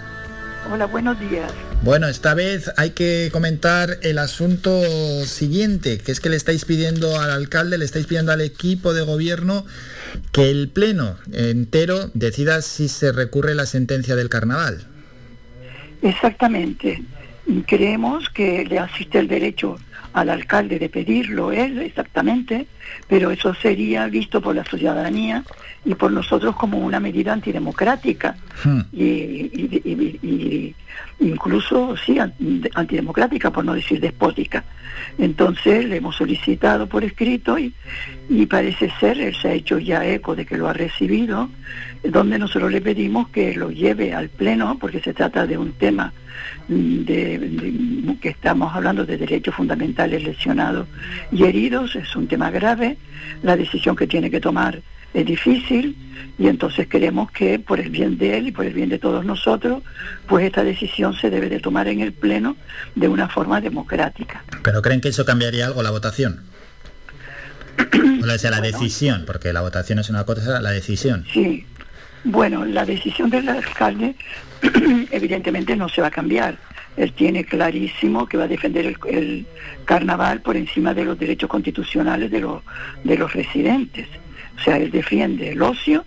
Hola, 0.71 0.85
buenos 0.85 1.19
días. 1.19 1.51
Bueno, 1.83 2.07
esta 2.07 2.33
vez 2.33 2.71
hay 2.75 2.91
que 2.91 3.29
comentar 3.31 3.99
el 4.01 4.17
asunto 4.17 4.81
siguiente, 5.25 5.99
que 5.99 6.11
es 6.11 6.19
que 6.19 6.29
le 6.29 6.35
estáis 6.35 6.65
pidiendo 6.65 7.19
al 7.19 7.29
alcalde, 7.29 7.77
le 7.77 7.85
estáis 7.85 8.07
pidiendo 8.07 8.31
al 8.31 8.41
equipo 8.41 8.93
de 8.93 9.03
gobierno 9.03 9.65
que 10.31 10.49
el 10.49 10.69
pleno 10.69 11.15
entero 11.31 12.09
decida 12.15 12.61
si 12.63 12.89
se 12.89 13.11
recurre 13.11 13.53
la 13.53 13.67
sentencia 13.67 14.15
del 14.15 14.29
carnaval. 14.29 14.87
Exactamente. 16.01 17.03
Creemos 17.67 18.29
que 18.29 18.65
le 18.65 18.79
asiste 18.79 19.19
el 19.19 19.27
derecho 19.27 19.77
al 20.13 20.29
alcalde 20.29 20.79
de 20.79 20.89
pedirlo 20.89 21.51
él, 21.51 21.79
exactamente, 21.79 22.67
pero 23.07 23.31
eso 23.31 23.53
sería 23.53 24.07
visto 24.07 24.41
por 24.41 24.55
la 24.55 24.63
ciudadanía 24.63 25.43
y 25.85 25.95
por 25.95 26.11
nosotros 26.11 26.55
como 26.55 26.77
una 26.79 26.99
medida 26.99 27.33
antidemocrática. 27.33 28.35
Y, 28.91 29.03
y- 29.03 29.81
y- 29.85 30.19
y- 30.27 30.75
incluso 31.19 31.95
sí 31.97 32.19
an- 32.19 32.33
antidemocrática 32.75 33.51
por 33.51 33.63
no 33.65 33.73
decir 33.73 33.99
despótica. 33.99 34.63
Entonces 35.17 35.85
le 35.85 35.97
hemos 35.97 36.15
solicitado 36.15 36.87
por 36.87 37.03
escrito 37.03 37.57
y, 37.57 37.73
y 38.29 38.45
parece 38.45 38.91
ser 38.99 39.19
él 39.19 39.35
se 39.35 39.47
ha 39.49 39.53
hecho 39.53 39.79
ya 39.79 40.05
eco 40.05 40.35
de 40.35 40.45
que 40.45 40.57
lo 40.57 40.67
ha 40.67 40.73
recibido 40.73 41.49
donde 42.03 42.37
nosotros 42.39 42.71
le 42.71 42.81
pedimos 42.81 43.29
que 43.29 43.55
lo 43.55 43.71
lleve 43.71 44.13
al 44.13 44.29
pleno 44.29 44.77
porque 44.79 44.99
se 44.99 45.13
trata 45.13 45.45
de 45.47 45.57
un 45.57 45.71
tema 45.73 46.13
de, 46.67 47.39
de- 47.39 48.17
que 48.21 48.29
estamos 48.29 48.75
hablando 48.75 49.05
de 49.05 49.17
derechos 49.17 49.55
fundamentales 49.55 50.23
lesionados 50.23 50.87
y 51.31 51.43
heridos 51.45 51.95
es 51.95 52.15
un 52.15 52.27
tema 52.27 52.49
grave 52.51 52.76
la 53.43 53.55
decisión 53.55 53.95
que 53.95 54.07
tiene 54.07 54.29
que 54.29 54.39
tomar 54.39 54.81
es 55.13 55.25
difícil 55.25 55.95
y 56.37 56.47
entonces 56.47 56.87
queremos 56.87 57.31
que 57.31 57.57
por 57.59 57.79
el 57.79 57.89
bien 57.89 58.17
de 58.17 58.37
él 58.37 58.47
y 58.47 58.51
por 58.51 58.65
el 58.65 58.73
bien 58.73 58.89
de 58.89 58.99
todos 58.99 59.25
nosotros, 59.25 59.81
pues 60.27 60.45
esta 60.45 60.63
decisión 60.63 61.15
se 61.15 61.29
debe 61.29 61.49
de 61.49 61.59
tomar 61.59 61.87
en 61.87 62.01
el 62.01 62.13
Pleno 62.13 62.55
de 62.95 63.07
una 63.07 63.27
forma 63.27 63.59
democrática. 63.59 64.43
¿Pero 64.61 64.81
creen 64.81 65.01
que 65.01 65.09
eso 65.09 65.25
cambiaría 65.25 65.65
algo 65.65 65.81
la 65.81 65.91
votación? 65.91 66.41
O 68.19 68.39
sea, 68.39 68.51
la 68.51 68.61
decisión, 68.61 69.23
porque 69.25 69.53
la 69.53 69.61
votación 69.61 69.99
es 69.99 70.09
una 70.09 70.23
cosa, 70.25 70.59
la 70.59 70.71
decisión. 70.71 71.25
Sí, 71.33 71.65
bueno, 72.23 72.65
la 72.65 72.85
decisión 72.85 73.29
del 73.29 73.47
alcalde 73.47 74.15
evidentemente 75.11 75.75
no 75.75 75.87
se 75.89 76.01
va 76.01 76.07
a 76.07 76.11
cambiar. 76.11 76.57
Él 76.97 77.13
tiene 77.13 77.45
clarísimo 77.45 78.25
que 78.27 78.37
va 78.37 78.45
a 78.45 78.47
defender 78.47 78.85
el, 78.85 78.97
el 79.07 79.45
carnaval 79.85 80.41
por 80.41 80.57
encima 80.57 80.93
de 80.93 81.05
los 81.05 81.17
derechos 81.17 81.49
constitucionales 81.49 82.29
de 82.31 82.41
los, 82.41 82.61
de 83.03 83.17
los 83.17 83.31
residentes. 83.33 84.07
O 84.57 84.63
sea, 84.63 84.77
él 84.77 84.89
defiende 84.91 85.51
el 85.51 85.61
ocio 85.61 86.05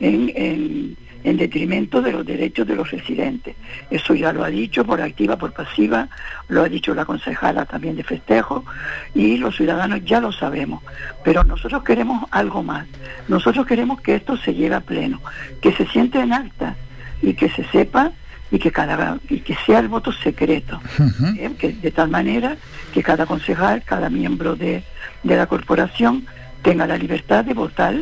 en, 0.00 0.32
en- 0.34 0.96
en 1.22 1.36
detrimento 1.36 2.00
de 2.00 2.12
los 2.12 2.24
derechos 2.24 2.66
de 2.66 2.74
los 2.74 2.90
residentes. 2.90 3.54
Eso 3.90 4.14
ya 4.14 4.32
lo 4.32 4.42
ha 4.42 4.48
dicho 4.48 4.86
por 4.86 5.02
activa, 5.02 5.36
por 5.36 5.52
pasiva, 5.52 6.08
lo 6.48 6.62
ha 6.62 6.68
dicho 6.70 6.94
la 6.94 7.04
concejala 7.04 7.66
también 7.66 7.94
de 7.96 8.04
festejo 8.04 8.64
y 9.14 9.36
los 9.36 9.54
ciudadanos 9.54 10.02
ya 10.06 10.18
lo 10.18 10.32
sabemos. 10.32 10.82
Pero 11.22 11.44
nosotros 11.44 11.82
queremos 11.84 12.24
algo 12.30 12.62
más. 12.62 12.86
Nosotros 13.28 13.66
queremos 13.66 14.00
que 14.00 14.14
esto 14.14 14.38
se 14.38 14.54
lleve 14.54 14.76
a 14.76 14.80
pleno, 14.80 15.20
que 15.60 15.72
se 15.72 15.86
siente 15.88 16.18
en 16.20 16.32
alta 16.32 16.74
y 17.20 17.34
que 17.34 17.50
se 17.50 17.64
sepa 17.64 18.12
y 18.50 18.58
que 18.58 18.70
cada 18.72 19.18
y 19.28 19.40
que 19.40 19.56
sea 19.66 19.78
el 19.78 19.88
voto 19.88 20.12
secreto 20.12 20.80
¿eh? 21.38 21.50
que 21.58 21.72
de 21.72 21.90
tal 21.90 22.08
manera 22.08 22.56
que 22.92 23.02
cada 23.02 23.24
concejal 23.26 23.82
cada 23.84 24.10
miembro 24.10 24.56
de, 24.56 24.82
de 25.22 25.36
la 25.36 25.46
corporación 25.46 26.26
tenga 26.62 26.86
la 26.86 26.96
libertad 26.98 27.44
de 27.44 27.54
votar 27.54 27.94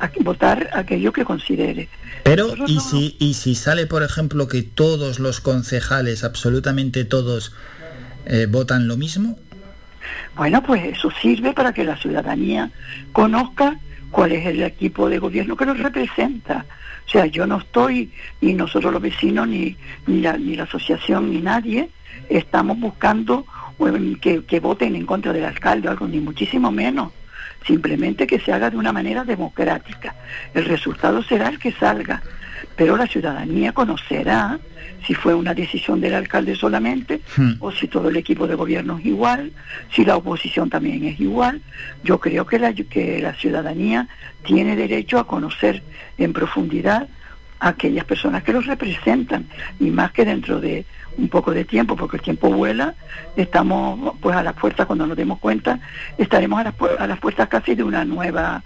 a- 0.00 0.10
votar 0.20 0.70
aquello 0.74 1.12
que 1.12 1.24
considere 1.24 1.88
Pero, 2.24 2.54
¿y 2.66 2.78
si, 2.80 3.16
¿y 3.18 3.34
si 3.34 3.54
sale, 3.56 3.86
por 3.86 4.02
ejemplo, 4.04 4.46
que 4.46 4.62
todos 4.62 5.18
los 5.18 5.40
concejales, 5.40 6.22
absolutamente 6.22 7.04
todos, 7.04 7.52
eh, 8.26 8.46
votan 8.48 8.86
lo 8.86 8.96
mismo? 8.96 9.36
Bueno, 10.36 10.62
pues 10.62 10.84
eso 10.84 11.10
sirve 11.20 11.52
para 11.52 11.72
que 11.72 11.82
la 11.84 11.96
ciudadanía 11.96 12.70
conozca 13.12 13.76
cuál 14.12 14.30
es 14.32 14.46
el 14.46 14.62
equipo 14.62 15.08
de 15.08 15.18
gobierno 15.18 15.56
que 15.56 15.66
los 15.66 15.78
representa. 15.78 16.64
O 17.06 17.10
sea, 17.10 17.26
yo 17.26 17.46
no 17.46 17.58
estoy, 17.58 18.10
y 18.40 18.54
nosotros 18.54 18.92
los 18.92 19.02
vecinos, 19.02 19.48
ni, 19.48 19.76
ni, 20.06 20.20
la, 20.20 20.36
ni 20.36 20.56
la 20.56 20.64
asociación, 20.64 21.30
ni 21.30 21.40
nadie, 21.40 21.90
estamos 22.28 22.78
buscando 22.78 23.44
que, 24.20 24.44
que 24.44 24.60
voten 24.60 24.94
en 24.94 25.06
contra 25.06 25.32
del 25.32 25.44
alcalde 25.44 25.88
o 25.88 25.90
algo, 25.90 26.06
ni 26.06 26.20
muchísimo 26.20 26.70
menos. 26.70 27.12
Simplemente 27.66 28.26
que 28.26 28.40
se 28.40 28.52
haga 28.52 28.70
de 28.70 28.76
una 28.76 28.92
manera 28.92 29.24
democrática. 29.24 30.14
El 30.54 30.64
resultado 30.64 31.22
será 31.22 31.48
el 31.48 31.58
que 31.58 31.72
salga, 31.72 32.22
pero 32.76 32.96
la 32.96 33.06
ciudadanía 33.06 33.72
conocerá 33.72 34.58
si 35.06 35.14
fue 35.14 35.34
una 35.34 35.54
decisión 35.54 36.00
del 36.00 36.14
alcalde 36.14 36.54
solamente 36.54 37.20
o 37.60 37.72
si 37.72 37.88
todo 37.88 38.08
el 38.08 38.16
equipo 38.16 38.46
de 38.46 38.54
gobierno 38.54 38.98
es 38.98 39.06
igual, 39.06 39.52
si 39.94 40.04
la 40.04 40.16
oposición 40.16 40.70
también 40.70 41.04
es 41.04 41.18
igual. 41.20 41.60
Yo 42.04 42.18
creo 42.20 42.46
que 42.46 42.58
la, 42.58 42.72
que 42.72 43.20
la 43.20 43.34
ciudadanía 43.34 44.08
tiene 44.44 44.76
derecho 44.76 45.18
a 45.18 45.26
conocer 45.26 45.82
en 46.18 46.32
profundidad 46.32 47.08
a 47.60 47.68
aquellas 47.68 48.04
personas 48.04 48.42
que 48.42 48.52
los 48.52 48.66
representan 48.66 49.46
y 49.80 49.90
más 49.90 50.12
que 50.12 50.24
dentro 50.24 50.60
de 50.60 50.84
un 51.18 51.28
poco 51.28 51.52
de 51.52 51.64
tiempo, 51.64 51.94
porque 51.94 52.16
el 52.16 52.22
tiempo 52.22 52.48
vuela, 52.50 52.94
estamos 53.36 54.14
pues 54.20 54.34
a 54.34 54.42
las 54.42 54.54
puertas, 54.54 54.86
cuando 54.86 55.06
nos 55.06 55.16
demos 55.16 55.38
cuenta, 55.38 55.78
estaremos 56.16 56.58
a 56.60 56.64
las, 56.64 56.74
pu- 56.74 56.96
a 56.98 57.06
las 57.06 57.18
puertas 57.20 57.48
casi 57.48 57.74
de 57.74 57.82
una 57.82 58.04
nueva 58.04 58.62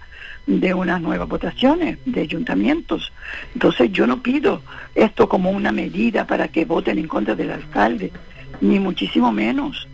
de 0.47 0.73
unas 0.73 1.01
nuevas 1.01 1.27
votaciones 1.27 1.99
de 2.05 2.21
ayuntamientos. 2.21 3.11
Entonces 3.53 3.91
yo 3.91 4.07
no 4.07 4.23
pido 4.23 4.61
esto 4.95 5.27
como 5.27 5.51
una 5.51 5.71
medida 5.71 6.25
para 6.25 6.47
que 6.47 6.65
voten 6.65 6.97
en 6.97 7.07
contra 7.07 7.35
del 7.35 7.51
alcalde, 7.51 8.11
ni 8.61 8.79
muchísimo 8.79 9.31
menos. 9.31 9.87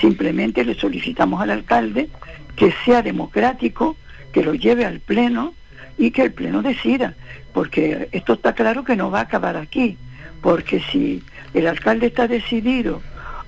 Simplemente 0.00 0.64
le 0.64 0.74
solicitamos 0.74 1.40
al 1.40 1.50
alcalde 1.50 2.10
que 2.56 2.74
sea 2.84 3.02
democrático, 3.02 3.96
que 4.32 4.42
lo 4.42 4.54
lleve 4.54 4.84
al 4.84 5.00
pleno 5.00 5.54
y 5.96 6.10
que 6.10 6.22
el 6.22 6.32
pleno 6.32 6.60
decida, 6.60 7.14
porque 7.52 8.08
esto 8.10 8.34
está 8.34 8.52
claro 8.54 8.84
que 8.84 8.96
no 8.96 9.10
va 9.10 9.20
a 9.20 9.22
acabar 9.22 9.56
aquí, 9.56 9.96
porque 10.40 10.82
si 10.90 11.22
el 11.54 11.66
alcalde 11.66 12.06
está 12.06 12.26
decidido 12.26 13.00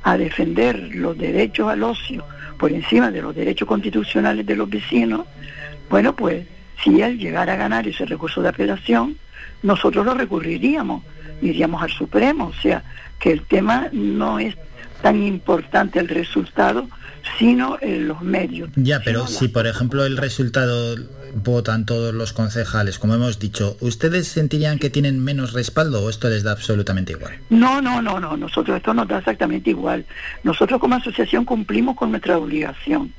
a 0.02 0.16
defender 0.16 0.94
los 0.94 1.16
derechos 1.18 1.68
al 1.68 1.82
ocio 1.82 2.24
por 2.58 2.72
encima 2.72 3.10
de 3.10 3.22
los 3.22 3.34
derechos 3.34 3.66
constitucionales 3.66 4.46
de 4.46 4.56
los 4.56 4.68
vecinos, 4.68 5.26
bueno, 5.88 6.14
pues 6.14 6.46
si 6.82 7.00
él 7.00 7.18
llegara 7.18 7.54
a 7.54 7.56
ganar 7.56 7.86
ese 7.86 8.04
recurso 8.06 8.42
de 8.42 8.48
apelación, 8.48 9.16
nosotros 9.62 10.04
lo 10.04 10.14
recurriríamos, 10.14 11.04
iríamos 11.40 11.82
al 11.82 11.90
Supremo, 11.90 12.46
o 12.46 12.62
sea, 12.62 12.82
que 13.18 13.32
el 13.32 13.42
tema 13.42 13.88
no 13.92 14.38
es 14.38 14.56
tan 15.02 15.22
importante 15.22 15.98
el 15.98 16.08
resultado, 16.08 16.88
sino 17.38 17.78
en 17.80 18.08
los 18.08 18.22
medios. 18.22 18.70
Ya, 18.76 19.00
pero 19.04 19.26
si 19.26 19.48
por 19.48 19.66
ejemplo 19.66 20.04
el 20.04 20.16
resultado 20.16 20.96
votan 21.34 21.86
todos 21.86 22.14
los 22.14 22.32
concejales, 22.32 22.98
como 22.98 23.14
hemos 23.14 23.38
dicho, 23.38 23.76
¿ustedes 23.80 24.28
sentirían 24.28 24.78
que 24.78 24.90
tienen 24.90 25.22
menos 25.22 25.52
respaldo 25.52 26.04
o 26.04 26.10
esto 26.10 26.28
les 26.28 26.42
da 26.42 26.52
absolutamente 26.52 27.12
igual? 27.12 27.34
No, 27.50 27.80
no, 27.80 28.02
no, 28.02 28.20
no, 28.20 28.36
nosotros 28.36 28.76
esto 28.76 28.92
nos 28.94 29.08
da 29.08 29.18
exactamente 29.18 29.70
igual. 29.70 30.04
Nosotros 30.42 30.80
como 30.80 30.96
asociación 30.96 31.44
cumplimos 31.44 31.96
con 31.96 32.10
nuestra 32.10 32.38
obligación. 32.38 33.12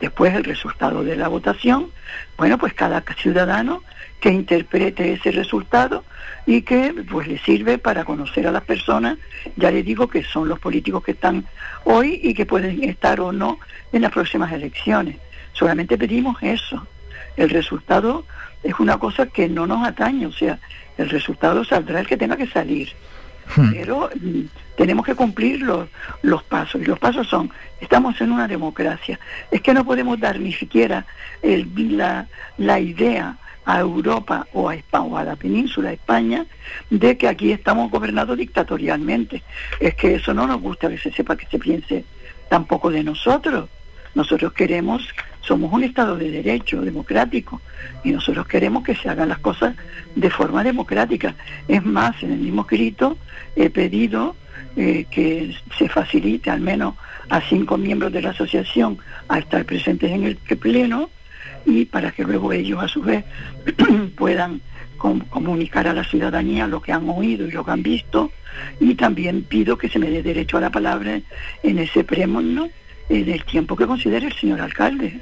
Después 0.00 0.34
el 0.34 0.44
resultado 0.44 1.04
de 1.04 1.16
la 1.16 1.28
votación, 1.28 1.90
bueno, 2.36 2.58
pues 2.58 2.74
cada 2.74 3.02
ciudadano 3.16 3.82
que 4.20 4.30
interprete 4.30 5.12
ese 5.12 5.30
resultado 5.32 6.04
y 6.46 6.62
que 6.62 6.94
pues 7.10 7.28
le 7.28 7.38
sirve 7.38 7.78
para 7.78 8.04
conocer 8.04 8.46
a 8.46 8.52
las 8.52 8.64
personas, 8.64 9.18
ya 9.56 9.70
les 9.70 9.84
digo 9.84 10.08
que 10.08 10.22
son 10.22 10.48
los 10.48 10.58
políticos 10.58 11.04
que 11.04 11.12
están 11.12 11.46
hoy 11.84 12.20
y 12.22 12.34
que 12.34 12.46
pueden 12.46 12.84
estar 12.84 13.20
o 13.20 13.32
no 13.32 13.58
en 13.92 14.02
las 14.02 14.12
próximas 14.12 14.52
elecciones. 14.52 15.16
Solamente 15.52 15.96
pedimos 15.96 16.42
eso. 16.42 16.86
El 17.36 17.50
resultado 17.50 18.24
es 18.62 18.74
una 18.78 18.98
cosa 18.98 19.26
que 19.26 19.48
no 19.48 19.66
nos 19.66 19.86
atañe, 19.86 20.26
o 20.26 20.32
sea, 20.32 20.58
el 20.96 21.10
resultado 21.10 21.64
saldrá 21.64 22.00
el 22.00 22.06
que 22.06 22.16
tenga 22.16 22.36
que 22.36 22.46
salir. 22.46 22.92
Pero 23.72 24.10
mm, 24.14 24.40
tenemos 24.76 25.04
que 25.04 25.14
cumplir 25.14 25.60
los, 25.60 25.88
los 26.22 26.42
pasos. 26.44 26.80
Y 26.80 26.84
los 26.84 26.98
pasos 26.98 27.26
son, 27.26 27.50
estamos 27.84 28.20
en 28.20 28.32
una 28.32 28.48
democracia. 28.48 29.18
Es 29.50 29.60
que 29.60 29.74
no 29.74 29.84
podemos 29.84 30.18
dar 30.18 30.38
ni 30.40 30.52
siquiera 30.52 31.06
el- 31.42 31.68
la, 31.96 32.26
la 32.58 32.80
idea 32.80 33.36
a 33.66 33.80
Europa 33.80 34.46
o 34.52 34.68
a, 34.68 34.74
España, 34.74 35.04
o 35.04 35.16
a 35.16 35.24
la 35.24 35.36
península 35.36 35.88
de 35.88 35.94
España 35.94 36.44
de 36.90 37.16
que 37.16 37.28
aquí 37.28 37.50
estamos 37.52 37.90
gobernados 37.90 38.36
dictatorialmente. 38.36 39.42
Es 39.80 39.94
que 39.94 40.16
eso 40.16 40.34
no 40.34 40.46
nos 40.46 40.60
gusta 40.60 40.88
que 40.88 40.98
se 40.98 41.10
sepa, 41.12 41.36
que 41.36 41.46
se 41.46 41.58
piense 41.58 42.04
tampoco 42.48 42.90
de 42.90 43.02
nosotros. 43.02 43.68
Nosotros 44.14 44.52
queremos, 44.52 45.08
somos 45.40 45.72
un 45.72 45.82
Estado 45.82 46.16
de 46.16 46.30
derecho, 46.30 46.82
democrático, 46.82 47.60
y 48.04 48.12
nosotros 48.12 48.46
queremos 48.46 48.84
que 48.84 48.94
se 48.94 49.08
hagan 49.08 49.28
las 49.30 49.38
cosas 49.40 49.74
de 50.14 50.30
forma 50.30 50.62
democrática. 50.62 51.34
Es 51.66 51.84
más, 51.84 52.22
en 52.22 52.32
el 52.32 52.38
mismo 52.38 52.62
escrito 52.62 53.16
he 53.56 53.70
pedido 53.70 54.36
eh, 54.76 55.06
que 55.10 55.54
se 55.78 55.88
facilite 55.88 56.50
al 56.50 56.60
menos 56.60 56.94
a 57.28 57.40
cinco 57.40 57.76
miembros 57.78 58.12
de 58.12 58.22
la 58.22 58.30
asociación 58.30 58.98
a 59.28 59.38
estar 59.38 59.64
presentes 59.64 60.10
en 60.10 60.24
el 60.24 60.36
pleno 60.36 61.10
y 61.66 61.84
para 61.86 62.10
que 62.10 62.24
luego 62.24 62.52
ellos 62.52 62.82
a 62.82 62.88
su 62.88 63.02
vez 63.02 63.24
puedan 64.16 64.60
com- 64.98 65.20
comunicar 65.30 65.88
a 65.88 65.94
la 65.94 66.04
ciudadanía 66.04 66.66
lo 66.66 66.80
que 66.82 66.92
han 66.92 67.08
oído 67.08 67.46
y 67.46 67.50
lo 67.52 67.64
que 67.64 67.70
han 67.70 67.82
visto 67.82 68.30
y 68.80 68.94
también 68.94 69.42
pido 69.42 69.76
que 69.78 69.88
se 69.88 69.98
me 69.98 70.10
dé 70.10 70.22
derecho 70.22 70.58
a 70.58 70.60
la 70.60 70.70
palabra 70.70 71.20
en 71.62 71.78
ese 71.78 72.04
prémono 72.04 72.68
en 73.08 73.28
el 73.28 73.44
tiempo 73.44 73.76
que 73.76 73.86
considere 73.86 74.26
el 74.26 74.32
señor 74.34 74.60
alcalde. 74.60 75.20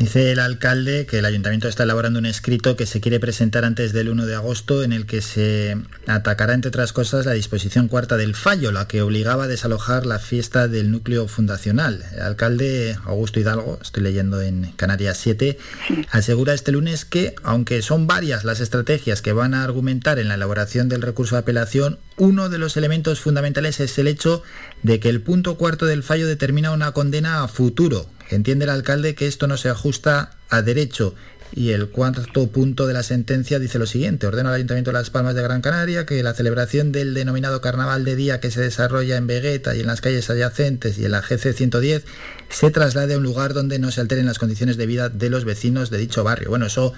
Dice 0.00 0.32
el 0.32 0.38
alcalde 0.38 1.04
que 1.04 1.18
el 1.18 1.26
ayuntamiento 1.26 1.68
está 1.68 1.82
elaborando 1.82 2.18
un 2.18 2.24
escrito 2.24 2.74
que 2.74 2.86
se 2.86 3.02
quiere 3.02 3.20
presentar 3.20 3.66
antes 3.66 3.92
del 3.92 4.08
1 4.08 4.24
de 4.24 4.34
agosto 4.34 4.82
en 4.82 4.94
el 4.94 5.04
que 5.04 5.20
se 5.20 5.76
atacará, 6.06 6.54
entre 6.54 6.70
otras 6.70 6.94
cosas, 6.94 7.26
la 7.26 7.34
disposición 7.34 7.86
cuarta 7.86 8.16
del 8.16 8.34
fallo, 8.34 8.72
la 8.72 8.88
que 8.88 9.02
obligaba 9.02 9.44
a 9.44 9.46
desalojar 9.46 10.06
la 10.06 10.18
fiesta 10.18 10.68
del 10.68 10.90
núcleo 10.90 11.28
fundacional. 11.28 12.02
El 12.14 12.22
alcalde 12.22 12.96
Augusto 13.04 13.40
Hidalgo, 13.40 13.78
estoy 13.82 14.02
leyendo 14.02 14.40
en 14.40 14.72
Canarias 14.72 15.18
7, 15.18 15.58
asegura 16.10 16.54
este 16.54 16.72
lunes 16.72 17.04
que, 17.04 17.34
aunque 17.42 17.82
son 17.82 18.06
varias 18.06 18.44
las 18.44 18.60
estrategias 18.60 19.20
que 19.20 19.34
van 19.34 19.52
a 19.52 19.64
argumentar 19.64 20.18
en 20.18 20.28
la 20.28 20.36
elaboración 20.36 20.88
del 20.88 21.02
recurso 21.02 21.34
de 21.34 21.40
apelación, 21.40 21.98
uno 22.16 22.48
de 22.48 22.56
los 22.56 22.78
elementos 22.78 23.20
fundamentales 23.20 23.80
es 23.80 23.98
el 23.98 24.08
hecho 24.08 24.42
de 24.82 24.98
que 24.98 25.10
el 25.10 25.20
punto 25.20 25.58
cuarto 25.58 25.84
del 25.84 26.02
fallo 26.02 26.26
determina 26.26 26.70
una 26.70 26.92
condena 26.92 27.42
a 27.42 27.48
futuro. 27.48 28.08
Entiende 28.34 28.64
el 28.64 28.70
alcalde 28.70 29.14
que 29.14 29.26
esto 29.26 29.46
no 29.46 29.56
se 29.56 29.68
ajusta 29.68 30.30
a 30.48 30.62
derecho. 30.62 31.14
Y 31.52 31.70
el 31.70 31.88
cuarto 31.88 32.46
punto 32.46 32.86
de 32.86 32.94
la 32.94 33.02
sentencia 33.02 33.58
dice 33.58 33.80
lo 33.80 33.86
siguiente, 33.86 34.28
ordena 34.28 34.50
al 34.50 34.54
Ayuntamiento 34.54 34.92
de 34.92 34.98
Las 34.98 35.10
Palmas 35.10 35.34
de 35.34 35.42
Gran 35.42 35.62
Canaria 35.62 36.06
que 36.06 36.22
la 36.22 36.32
celebración 36.32 36.92
del 36.92 37.12
denominado 37.12 37.60
Carnaval 37.60 38.04
de 38.04 38.14
Día 38.14 38.38
que 38.38 38.52
se 38.52 38.60
desarrolla 38.60 39.16
en 39.16 39.26
Vegueta 39.26 39.74
y 39.74 39.80
en 39.80 39.88
las 39.88 40.00
calles 40.00 40.30
adyacentes 40.30 40.98
y 40.98 41.06
en 41.06 41.10
la 41.10 41.22
GC 41.22 41.52
110 41.52 42.04
se 42.50 42.70
traslade 42.70 43.14
a 43.14 43.16
un 43.16 43.24
lugar 43.24 43.52
donde 43.52 43.80
no 43.80 43.90
se 43.90 44.00
alteren 44.00 44.26
las 44.26 44.38
condiciones 44.38 44.76
de 44.76 44.86
vida 44.86 45.08
de 45.08 45.28
los 45.28 45.44
vecinos 45.44 45.90
de 45.90 45.98
dicho 45.98 46.22
barrio. 46.22 46.50
Bueno, 46.50 46.66
eso 46.66 46.92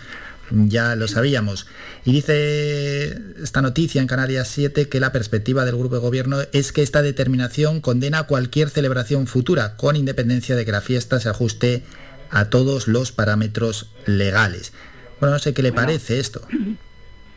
ya 0.51 0.97
lo 0.97 1.09
sabíamos. 1.09 1.67
Y 2.05 2.13
dice 2.13 3.19
esta 3.43 3.63
noticia 3.63 4.01
en 4.01 4.07
Canarias 4.07 4.49
7 4.49 4.89
que 4.89 5.01
la 5.01 5.13
perspectiva 5.13 5.65
del 5.65 5.77
grupo 5.77 5.97
de 5.97 6.01
gobierno 6.01 6.39
es 6.53 6.73
que 6.73 6.83
esta 6.83 7.03
determinación 7.03 7.81
condena 7.81 8.25
cualquier 8.25 8.71
celebración 8.71 9.27
futura, 9.27 9.77
con 9.77 9.97
independencia 9.97 10.57
de 10.57 10.65
que 10.65 10.73
la 10.73 10.81
fiesta 10.81 11.21
se 11.21 11.29
ajuste 11.29 11.83
a 12.31 12.47
todos 12.47 12.89
los 12.89 13.13
parámetros 13.13 13.91
legales. 14.07 14.73
Bueno, 15.21 15.35
no 15.35 15.39
sé 15.39 15.55
qué 15.55 15.63
le 15.63 15.73
parece 15.73 16.19
esto. 16.19 16.43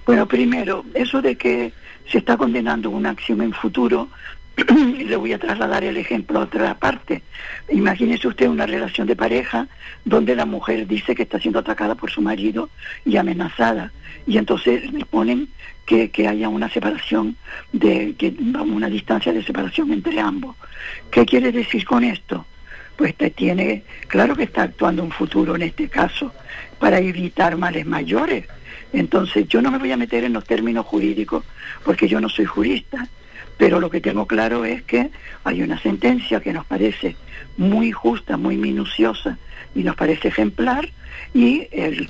Bueno, 0.05 0.27
primero, 0.27 0.85
eso 0.93 1.21
de 1.21 1.35
que 1.35 1.73
se 2.11 2.19
está 2.19 2.37
condenando 2.37 2.89
una 2.89 3.11
acción 3.11 3.41
en 3.41 3.53
futuro, 3.53 4.09
y 4.97 5.03
le 5.03 5.15
voy 5.15 5.33
a 5.33 5.39
trasladar 5.39 5.83
el 5.83 5.97
ejemplo 5.97 6.39
a 6.39 6.43
otra 6.43 6.75
parte. 6.75 7.21
Imagínese 7.69 8.27
usted 8.27 8.47
una 8.47 8.65
relación 8.65 9.07
de 9.07 9.15
pareja 9.15 9.67
donde 10.05 10.35
la 10.35 10.45
mujer 10.45 10.87
dice 10.87 11.15
que 11.15 11.23
está 11.23 11.39
siendo 11.39 11.59
atacada 11.59 11.95
por 11.95 12.11
su 12.11 12.21
marido 12.21 12.69
y 13.05 13.17
amenazada. 13.17 13.91
Y 14.27 14.37
entonces 14.37 14.91
le 14.91 15.05
ponen 15.05 15.49
que, 15.85 16.09
que 16.09 16.27
haya 16.27 16.49
una 16.49 16.69
separación, 16.69 17.35
de 17.71 18.15
que 18.17 18.33
vamos, 18.37 18.75
una 18.75 18.89
distancia 18.89 19.33
de 19.33 19.43
separación 19.43 19.91
entre 19.91 20.19
ambos. 20.19 20.55
¿Qué 21.11 21.25
quiere 21.25 21.51
decir 21.51 21.85
con 21.85 22.03
esto? 22.03 22.45
Pues 22.95 23.13
te 23.15 23.29
tiene, 23.29 23.83
claro 24.07 24.35
que 24.35 24.43
está 24.43 24.63
actuando 24.63 25.03
un 25.03 25.11
futuro 25.11 25.55
en 25.55 25.63
este 25.63 25.89
caso 25.89 26.33
para 26.79 26.99
evitar 26.99 27.57
males 27.57 27.85
mayores. 27.85 28.45
Entonces 28.93 29.47
yo 29.49 29.61
no 29.61 29.69
me 29.69 29.77
voy 29.77 29.91
a 29.91 29.97
meter 29.97 30.23
en 30.23 30.33
los 30.33 30.45
términos 30.45 30.85
jurídicos 30.85 31.43
porque 31.83 32.07
yo 32.07 32.21
no 32.21 32.29
soy 32.29 32.45
jurista, 32.45 33.09
pero 33.57 33.79
lo 33.79 33.89
que 33.89 34.01
tengo 34.01 34.25
claro 34.25 34.65
es 34.65 34.83
que 34.83 35.09
hay 35.43 35.61
una 35.61 35.79
sentencia 35.79 36.39
que 36.39 36.53
nos 36.53 36.65
parece 36.65 37.15
muy 37.57 37.91
justa, 37.91 38.37
muy 38.37 38.57
minuciosa 38.57 39.37
y 39.73 39.83
nos 39.83 39.95
parece 39.95 40.29
ejemplar 40.29 40.89
y 41.33 41.67
el, 41.71 42.09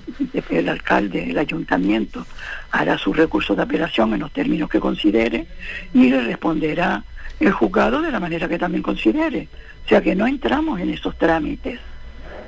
el 0.50 0.70
alcalde, 0.70 1.32
el 1.32 1.38
ayuntamiento 1.38 2.26
hará 2.72 2.98
su 2.98 3.14
recurso 3.14 3.56
de 3.56 3.64
apelación 3.64 4.14
en 4.14 4.22
los 4.22 4.32
términos 4.32 4.70
que 4.70 4.80
considere 4.80 5.48
y 5.94 6.10
le 6.10 6.22
responderá 6.22 7.04
el 7.40 7.52
juzgado 7.52 8.02
de 8.02 8.12
la 8.12 8.20
manera 8.20 8.48
que 8.48 8.58
también 8.58 8.84
considere. 8.84 9.48
O 9.86 9.90
sea 9.90 10.02
que 10.02 10.16
no 10.16 10.28
entramos 10.28 10.80
en 10.80 10.90
esos 10.90 11.18
trámites. 11.18 11.80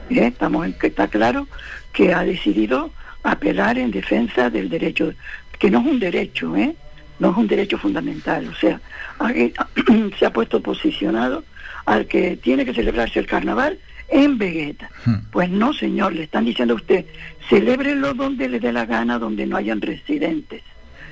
¿eh? 0.10 0.28
Estamos 0.28 0.66
en 0.66 0.74
que 0.74 0.88
está 0.88 1.08
claro 1.08 1.48
que 1.92 2.14
ha 2.14 2.24
decidido 2.24 2.92
apelar 3.24 3.78
en 3.78 3.92
defensa 3.92 4.50
del 4.50 4.70
derecho, 4.70 5.14
que 5.60 5.70
no 5.70 5.82
es 5.82 5.86
un 5.88 6.00
derecho, 6.00 6.56
¿eh? 6.56 6.76
No 7.20 7.32
es 7.32 7.38
un 7.38 7.48
derecho 7.48 7.78
fundamental. 7.78 8.48
O 8.48 8.56
sea, 8.56 8.80
se 10.20 10.26
ha 10.26 10.34
puesto 10.34 10.62
posicionado 10.62 11.44
al 11.86 12.06
que 12.06 12.38
tiene 12.38 12.66
que 12.66 12.74
celebrarse 12.74 13.20
el 13.20 13.26
carnaval 13.26 13.80
en 14.10 14.38
Vegueta. 14.38 14.90
Pues 15.32 15.50
no, 15.50 15.74
señor, 15.74 16.14
le 16.14 16.24
están 16.24 16.46
diciendo 16.46 16.74
a 16.74 16.78
usted, 16.78 17.06
celébrelo 17.50 18.14
donde 18.14 18.50
le 18.50 18.60
dé 18.60 18.72
la 18.72 18.86
gana, 18.86 19.20
donde 19.20 19.46
no 19.46 19.58
hayan 19.58 19.82
residentes. 19.82 20.64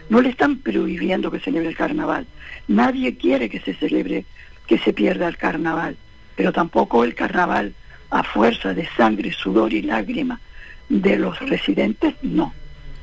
No 0.09 0.21
le 0.21 0.29
están 0.29 0.57
prohibiendo 0.57 1.31
que 1.31 1.39
celebre 1.39 1.69
el 1.69 1.75
carnaval. 1.75 2.27
Nadie 2.67 3.17
quiere 3.17 3.49
que 3.49 3.59
se 3.59 3.73
celebre, 3.73 4.25
que 4.67 4.77
se 4.77 4.93
pierda 4.93 5.27
el 5.27 5.37
carnaval. 5.37 5.97
Pero 6.35 6.51
tampoco 6.51 7.03
el 7.03 7.15
carnaval 7.15 7.73
a 8.11 8.23
fuerza 8.23 8.73
de 8.73 8.87
sangre, 8.95 9.31
sudor 9.31 9.73
y 9.73 9.81
lágrima 9.81 10.39
de 10.89 11.17
los 11.17 11.39
residentes, 11.39 12.15
no. 12.21 12.53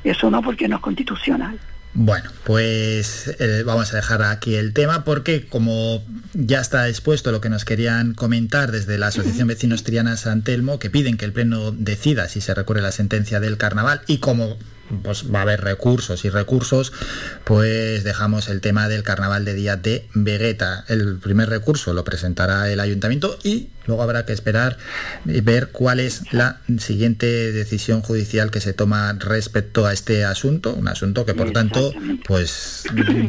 Eso 0.03 0.29
no 0.31 0.41
porque 0.41 0.67
no 0.67 0.77
es 0.77 0.81
constitucional. 0.81 1.59
Bueno, 1.95 2.31
pues 2.43 3.35
eh, 3.39 3.61
vamos 3.63 3.93
a 3.93 3.97
dejar 3.97 4.23
aquí 4.23 4.55
el 4.55 4.73
tema 4.73 5.03
porque 5.03 5.45
como 5.45 6.03
ya 6.33 6.59
está 6.59 6.89
expuesto 6.89 7.31
lo 7.31 7.39
que 7.39 7.49
nos 7.49 7.65
querían 7.65 8.15
comentar 8.15 8.71
desde 8.71 8.97
la 8.97 9.07
Asociación 9.07 9.47
Vecinos 9.49 9.83
Triana 9.83 10.17
San 10.17 10.41
Telmo, 10.41 10.79
que 10.79 10.89
piden 10.89 11.17
que 11.17 11.25
el 11.25 11.33
Pleno 11.33 11.71
decida 11.71 12.27
si 12.29 12.41
se 12.41 12.55
recurre 12.55 12.81
la 12.81 12.91
sentencia 12.91 13.39
del 13.39 13.57
carnaval 13.57 14.01
y 14.07 14.17
como 14.17 14.57
pues, 15.03 15.33
va 15.33 15.39
a 15.39 15.41
haber 15.43 15.61
recursos 15.61 16.25
y 16.25 16.29
recursos, 16.29 16.93
pues 17.43 18.03
dejamos 18.03 18.49
el 18.49 18.61
tema 18.61 18.87
del 18.87 19.03
carnaval 19.03 19.45
de 19.45 19.53
día 19.53 19.75
de 19.77 20.07
Vegueta. 20.13 20.85
El 20.87 21.17
primer 21.17 21.49
recurso 21.49 21.93
lo 21.93 22.03
presentará 22.03 22.71
el 22.71 22.79
ayuntamiento 22.79 23.37
y 23.43 23.69
Luego 23.85 24.03
habrá 24.03 24.25
que 24.25 24.31
esperar 24.31 24.77
y 25.25 25.41
ver 25.41 25.69
cuál 25.69 25.99
es 25.99 26.31
la 26.31 26.61
siguiente 26.79 27.51
decisión 27.51 28.01
judicial 28.01 28.49
que 28.49 28.61
se 28.61 28.73
toma 28.73 29.13
respecto 29.13 29.85
a 29.85 29.93
este 29.93 30.23
asunto, 30.23 30.73
un 30.73 30.87
asunto 30.87 31.25
que 31.25 31.33
por 31.33 31.51
tanto 31.51 31.93
pues 32.25 32.83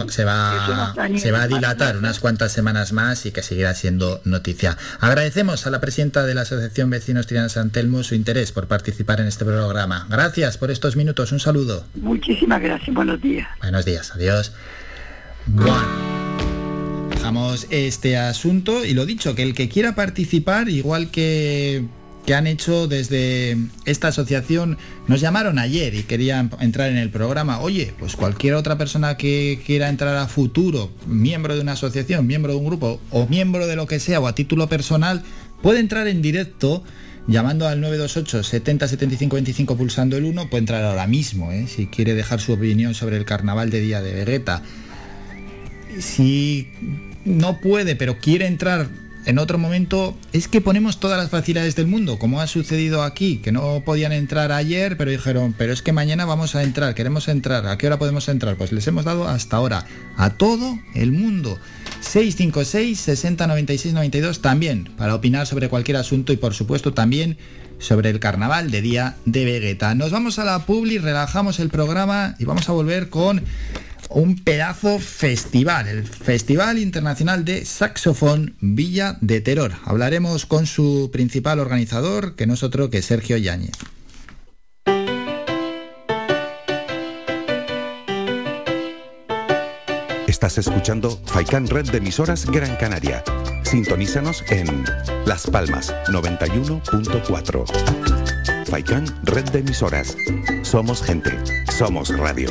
se 0.09 0.25
va, 0.25 0.95
se 1.19 1.33
va 1.33 1.43
a 1.43 1.49
dilatar 1.49 1.97
unas 1.97 2.21
cuantas 2.21 2.53
semanas 2.53 2.93
más 2.93 3.27
y 3.27 3.33
que 3.33 3.43
seguirá 3.43 3.75
siendo 3.75 4.21
noticia. 4.25 4.77
Agradecemos 5.01 5.67
a 5.67 5.71
la 5.71 5.81
presidenta 5.81 6.25
de 6.25 6.35
la 6.35 6.43
Asociación 6.43 6.89
Vecinos 6.89 7.27
Triana 7.27 7.49
San 7.49 7.71
Telmo 7.71 8.05
su 8.05 8.15
interés 8.15 8.53
por 8.53 8.69
participar 8.69 9.21
en 9.21 9.27
este 9.27 9.45
programa. 9.45 10.07
Gracias 10.09 10.57
por 10.57 10.71
estos 10.71 10.95
minutos, 10.95 11.33
un 11.33 11.41
saludo. 11.45 11.85
Muchísimas 11.95 12.61
gracias, 12.61 12.95
buenos 12.95 13.21
días. 13.21 13.47
Buenos 13.61 13.85
días, 13.85 14.13
adiós. 14.15 14.53
Bueno. 15.47 16.25
Dejamos 17.11 17.67
este 17.71 18.17
asunto 18.19 18.85
y 18.85 18.93
lo 18.93 19.07
dicho, 19.07 19.35
que 19.35 19.43
el 19.43 19.55
que 19.55 19.69
quiera 19.69 19.95
participar, 19.95 20.69
igual 20.69 21.11
que, 21.11 21.85
que 22.27 22.35
han 22.35 22.47
hecho 22.47 22.87
desde 22.87 23.57
esta 23.85 24.09
asociación, 24.09 24.79
nos 25.07 25.21
llamaron 25.21 25.59
ayer 25.59 25.95
y 25.95 26.03
querían 26.03 26.51
entrar 26.61 26.91
en 26.91 26.99
el 26.99 27.11
programa. 27.11 27.61
Oye, 27.61 27.95
pues 27.99 28.17
cualquier 28.17 28.55
otra 28.55 28.77
persona 28.77 29.17
que 29.17 29.63
quiera 29.65 29.89
entrar 29.89 30.17
a 30.17 30.27
futuro, 30.29 30.91
miembro 31.07 31.55
de 31.55 31.63
una 31.63 31.73
asociación, 31.73 32.27
miembro 32.27 32.53
de 32.53 32.59
un 32.59 32.67
grupo 32.67 33.01
o 33.11 33.27
miembro 33.27 33.67
de 33.67 33.77
lo 33.77 33.87
que 33.87 34.01
sea 34.01 34.21
o 34.21 34.27
a 34.27 34.35
título 34.35 34.69
personal, 34.69 35.23
puede 35.63 35.81
entrar 35.81 36.09
en 36.09 36.21
directo 36.21 36.85
llamando 37.27 37.67
al 37.67 37.81
928 37.81 38.43
70 38.43 38.89
75 38.89 39.35
25 39.37 39.77
pulsando 39.77 40.17
el 40.17 40.25
1, 40.25 40.51
puede 40.51 40.61
entrar 40.61 40.85
ahora 40.85 41.07
mismo, 41.07 41.53
¿eh? 41.53 41.67
si 41.67 41.87
quiere 41.87 42.15
dejar 42.15 42.41
su 42.41 42.53
opinión 42.53 42.95
sobre 42.95 43.17
el 43.17 43.25
carnaval 43.25 43.71
de 43.71 43.81
Día 43.81 44.03
de 44.03 44.13
Vegeta. 44.13 44.63
Si 45.99 46.69
no 47.25 47.61
puede, 47.61 47.97
pero 47.97 48.19
quiere 48.19 48.47
entrar 48.47 48.89
en 49.27 49.39
otro 49.39 49.59
momento, 49.59 50.17
es 50.33 50.49
que 50.49 50.61
ponemos 50.61 51.01
todas 51.01 51.19
las 51.19 51.31
facilidades 51.31 51.77
del 51.77 51.87
mundo, 51.87 52.19
como 52.19 52.41
ha 52.41 52.47
sucedido 52.47 53.03
aquí, 53.03 53.39
que 53.39 53.53
no 53.53 53.83
podían 53.85 54.13
entrar 54.13 54.53
ayer, 54.53 54.97
pero 54.97 55.11
dijeron, 55.11 55.55
pero 55.57 55.73
es 55.73 55.83
que 55.83 55.93
mañana 55.93 56.25
vamos 56.25 56.55
a 56.55 56.63
entrar, 56.63 56.95
queremos 56.95 57.29
entrar, 57.29 57.67
¿a 57.67 57.79
qué 57.79 57.87
hora 57.87 57.99
podemos 57.99 58.29
entrar? 58.29 58.57
Pues 58.57 58.73
les 58.73 58.87
hemos 58.87 59.05
dado 59.05 59.27
hasta 59.29 59.57
ahora 59.57 59.87
a 60.17 60.31
todo 60.31 60.79
el 60.95 61.13
mundo. 61.13 61.59
656 62.01 63.01
60 63.01 63.47
96 63.47 63.95
92 63.95 64.43
también 64.43 64.91
para 64.97 65.15
opinar 65.15 65.47
sobre 65.47 65.69
cualquier 65.69 65.97
asunto 65.97 66.33
y 66.33 66.37
por 66.37 66.53
supuesto 66.53 66.93
también 66.93 67.39
sobre 67.79 68.11
el 68.11 68.21
carnaval 68.21 68.71
de 68.71 68.83
día 68.83 69.17
de 69.25 69.45
Vegeta. 69.45 69.95
Nos 69.95 70.11
vamos 70.11 70.39
a 70.39 70.45
la 70.45 70.67
publi, 70.67 70.99
relajamos 70.99 71.61
el 71.61 71.71
programa 71.71 72.35
y 72.39 72.45
vamos 72.45 72.69
a 72.69 72.73
volver 72.73 73.09
con 73.09 73.43
un 74.11 74.43
pedazo 74.43 74.99
festival, 74.99 75.89
el 75.89 76.07
Festival 76.07 76.79
Internacional 76.79 77.45
de 77.45 77.65
Saxofón 77.65 78.57
Villa 78.61 79.17
de 79.21 79.41
Terror. 79.41 79.73
Hablaremos 79.85 80.47
con 80.47 80.67
su 80.67 81.11
principal 81.13 81.59
organizador, 81.59 82.37
que 82.37 82.47
no 82.47 82.55
es 82.55 82.63
otro 82.63 82.91
que 82.91 83.03
Sergio 83.03 83.37
Yáñez. 83.37 83.73
Estás 90.27 90.59
escuchando 90.59 91.23
Faikan 91.25 91.67
Red 91.69 91.91
de 91.91 91.99
emisoras 91.99 92.45
Gran 92.45 92.77
Canaria. 92.77 93.25
Sintonízanos 93.63 94.45
en 94.51 94.85
Las 95.25 95.47
Palmas 95.47 95.95
91.4. 96.09 98.67
Faikan 98.67 99.07
Red 99.23 99.45
de 99.51 99.61
emisoras. 99.61 100.17
Somos 100.63 101.03
gente. 101.03 101.31
Somos 101.73 102.15
radio. 102.15 102.51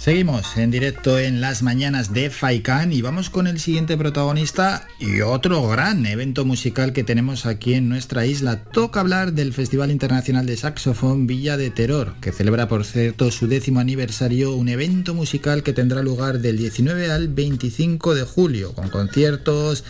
Seguimos 0.00 0.56
en 0.56 0.70
directo 0.70 1.18
en 1.18 1.42
las 1.42 1.62
mañanas 1.62 2.14
de 2.14 2.30
Faikan 2.30 2.90
y 2.90 3.02
vamos 3.02 3.28
con 3.28 3.46
el 3.46 3.60
siguiente 3.60 3.98
protagonista 3.98 4.88
y 4.98 5.20
otro 5.20 5.68
gran 5.68 6.06
evento 6.06 6.46
musical 6.46 6.94
que 6.94 7.04
tenemos 7.04 7.44
aquí 7.44 7.74
en 7.74 7.90
nuestra 7.90 8.24
isla. 8.24 8.64
Toca 8.64 9.00
hablar 9.00 9.34
del 9.34 9.52
Festival 9.52 9.90
Internacional 9.90 10.46
de 10.46 10.56
Saxofón 10.56 11.26
Villa 11.26 11.58
de 11.58 11.68
Terror, 11.68 12.14
que 12.22 12.32
celebra 12.32 12.66
por 12.66 12.86
cierto 12.86 13.30
su 13.30 13.46
décimo 13.46 13.78
aniversario, 13.78 14.54
un 14.54 14.70
evento 14.70 15.12
musical 15.12 15.62
que 15.62 15.74
tendrá 15.74 16.02
lugar 16.02 16.38
del 16.38 16.56
19 16.56 17.12
al 17.12 17.28
25 17.28 18.14
de 18.14 18.22
julio, 18.22 18.72
con 18.72 18.88
conciertos, 18.88 19.84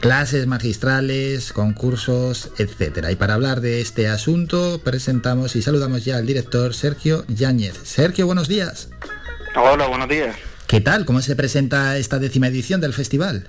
clases 0.00 0.46
magistrales, 0.46 1.54
concursos, 1.54 2.50
etc. 2.58 3.06
Y 3.10 3.16
para 3.16 3.32
hablar 3.32 3.62
de 3.62 3.80
este 3.80 4.08
asunto 4.08 4.82
presentamos 4.84 5.56
y 5.56 5.62
saludamos 5.62 6.04
ya 6.04 6.18
al 6.18 6.26
director 6.26 6.74
Sergio 6.74 7.24
Yáñez. 7.28 7.80
Sergio, 7.82 8.26
buenos 8.26 8.46
días. 8.46 8.90
Hola, 9.56 9.86
buenos 9.86 10.08
días. 10.08 10.34
¿Qué 10.66 10.80
tal? 10.80 11.04
¿Cómo 11.04 11.20
se 11.22 11.36
presenta 11.36 11.96
esta 11.96 12.18
décima 12.18 12.48
edición 12.48 12.80
del 12.80 12.92
festival? 12.92 13.48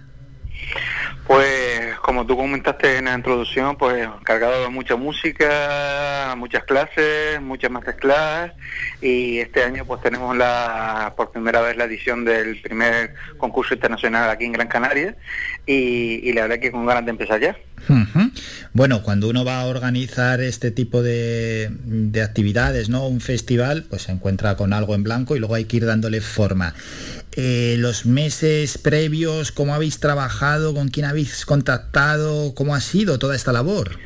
Pues 1.28 1.96
como 2.02 2.26
tú 2.26 2.38
comentaste 2.38 2.98
en 2.98 3.06
la 3.06 3.16
introducción, 3.16 3.78
pues 3.78 4.08
cargado 4.24 4.62
de 4.64 4.70
mucha 4.70 4.96
música, 4.96 6.36
muchas 6.38 6.64
clases, 6.66 7.42
muchas 7.42 7.72
masterclass 7.72 8.52
y 9.02 9.40
este 9.40 9.64
año 9.64 9.86
pues 9.86 10.02
tenemos 10.02 10.38
la 10.38 11.14
por 11.18 11.32
primera 11.32 11.62
vez 11.62 11.78
la 11.78 11.86
edición 11.86 12.26
del 12.26 12.62
primer 12.62 13.16
concurso 13.38 13.74
internacional 13.74 14.30
aquí 14.30 14.46
en 14.46 14.52
Gran 14.52 14.68
Canaria 14.68 15.16
y, 15.66 16.32
la 16.34 16.44
verdad 16.44 16.60
que 16.60 16.72
con 16.72 16.86
ganas 16.86 17.06
de 17.06 17.12
empezar 17.12 17.40
ya. 17.40 17.56
Bueno, 18.74 19.02
cuando 19.04 19.30
uno 19.30 19.44
va 19.46 19.62
a 19.62 19.66
organizar 19.66 20.42
este 20.42 20.72
tipo 20.72 21.02
de, 21.02 21.70
de 21.86 22.22
actividades, 22.22 22.90
¿no? 22.90 23.08
Un 23.08 23.22
festival, 23.22 23.86
pues 23.90 24.04
se 24.04 24.12
encuentra 24.12 24.56
con 24.58 24.74
algo 24.74 24.96
en 24.96 25.04
blanco 25.04 25.36
y 25.36 25.40
luego 25.40 25.56
hay 25.56 25.66
que 25.66 25.78
ir 25.78 25.86
dándole 25.86 26.22
forma. 26.22 26.74
Eh, 27.38 27.76
los 27.80 28.06
meses 28.06 28.78
previos, 28.78 29.52
¿cómo 29.52 29.76
habéis 29.76 30.00
trabajado? 30.00 30.74
¿Con 30.74 30.88
quién 30.88 31.06
habéis 31.06 31.46
contactado? 31.46 32.56
¿Cómo 32.56 32.76
ha 32.76 32.82
sido 32.82 33.20
toda 33.20 33.36
esta 33.36 33.52
labor? 33.52 34.00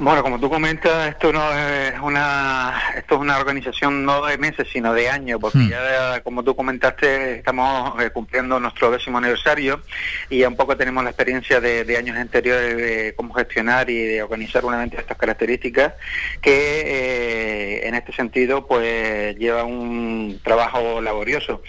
Bueno, 0.00 0.22
como 0.22 0.38
tú 0.38 0.48
comentas, 0.48 1.08
esto 1.08 1.32
no 1.32 1.52
es 1.52 1.98
una 2.00 2.72
esto 2.96 3.16
es 3.16 3.20
una 3.20 3.36
organización 3.36 4.04
no 4.04 4.24
de 4.24 4.38
meses, 4.38 4.68
sino 4.72 4.94
de 4.94 5.10
años, 5.10 5.40
porque 5.40 5.58
Hmm. 5.58 5.70
ya 5.70 6.20
como 6.22 6.44
tú 6.44 6.54
comentaste, 6.54 7.38
estamos 7.38 8.00
eh, 8.00 8.10
cumpliendo 8.10 8.60
nuestro 8.60 8.92
décimo 8.92 9.18
aniversario 9.18 9.80
y 10.30 10.38
ya 10.38 10.48
un 10.48 10.56
poco 10.56 10.76
tenemos 10.76 11.02
la 11.02 11.10
experiencia 11.10 11.60
de, 11.60 11.84
de 11.84 11.96
años 11.96 12.16
anteriores 12.16 12.76
de 12.76 13.14
cómo 13.16 13.34
gestionar 13.34 13.90
y 13.90 13.98
de 13.98 14.22
organizar 14.22 14.64
un 14.64 14.74
evento 14.74 14.96
de 14.96 15.02
estas 15.02 15.16
características, 15.16 15.94
que 16.40 16.82
eh, 17.82 17.88
en 17.88 17.96
este 17.96 18.12
sentido 18.12 18.68
pues 18.68 19.36
lleva 19.36 19.64
un 19.64 20.40
trabajo 20.44 21.00
laborioso. 21.00 21.62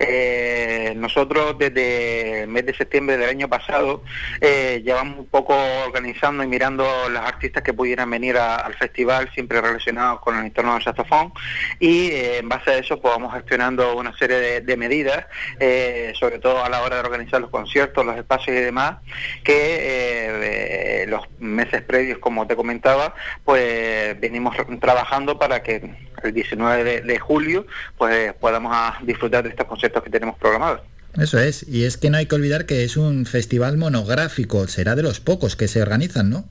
Eh, 0.00 0.92
nosotros 0.96 1.56
desde 1.56 2.42
el 2.42 2.48
mes 2.48 2.66
de 2.66 2.74
septiembre 2.74 3.16
del 3.16 3.30
año 3.30 3.48
pasado 3.48 4.02
eh, 4.40 4.82
llevamos 4.84 5.20
un 5.20 5.26
poco 5.26 5.54
organizando 5.84 6.42
y 6.42 6.48
mirando 6.48 6.84
los 7.08 7.22
artistas 7.22 7.62
que 7.62 7.75
pudieran 7.76 8.10
venir 8.10 8.36
a- 8.38 8.56
al 8.56 8.74
festival, 8.74 9.30
siempre 9.34 9.60
relacionados 9.60 10.20
con 10.20 10.36
el 10.38 10.46
entorno 10.46 10.74
del 10.74 10.82
saxofón, 10.82 11.32
y 11.78 12.08
eh, 12.08 12.38
en 12.38 12.48
base 12.48 12.70
a 12.70 12.78
eso 12.78 13.00
pues 13.00 13.12
vamos 13.14 13.34
gestionando 13.34 13.96
una 13.96 14.16
serie 14.18 14.60
de, 14.62 14.76
medidas, 14.76 15.26
eh, 15.60 16.12
sobre 16.18 16.38
todo 16.38 16.64
a 16.64 16.68
la 16.68 16.82
hora 16.82 16.96
de 16.96 17.02
organizar 17.02 17.40
los 17.40 17.50
conciertos, 17.50 18.04
los 18.04 18.16
espacios 18.16 18.56
y 18.56 18.60
demás, 18.60 18.96
que 19.44 19.54
eh, 19.54 21.02
eh, 21.02 21.06
los 21.08 21.22
meses 21.38 21.82
previos, 21.82 22.18
como 22.18 22.46
te 22.46 22.56
comentaba, 22.56 23.14
pues 23.44 24.18
venimos 24.20 24.56
trabajando 24.80 25.38
para 25.38 25.62
que 25.62 25.94
el 26.22 26.32
19 26.32 26.84
de, 26.84 27.00
de 27.02 27.18
julio 27.18 27.66
pues 27.98 28.32
podamos 28.34 28.72
ah, 28.74 28.98
disfrutar 29.02 29.44
de 29.44 29.50
estos 29.50 29.66
conciertos 29.66 30.02
que 30.02 30.10
tenemos 30.10 30.36
programados. 30.38 30.80
Eso 31.18 31.38
es, 31.38 31.66
y 31.66 31.84
es 31.84 31.96
que 31.96 32.10
no 32.10 32.18
hay 32.18 32.26
que 32.26 32.34
olvidar 32.34 32.66
que 32.66 32.84
es 32.84 32.96
un 32.98 33.24
festival 33.24 33.78
monográfico, 33.78 34.66
será 34.68 34.94
de 34.94 35.02
los 35.02 35.20
pocos 35.20 35.56
que 35.56 35.66
se 35.68 35.80
organizan, 35.80 36.28
¿no? 36.28 36.44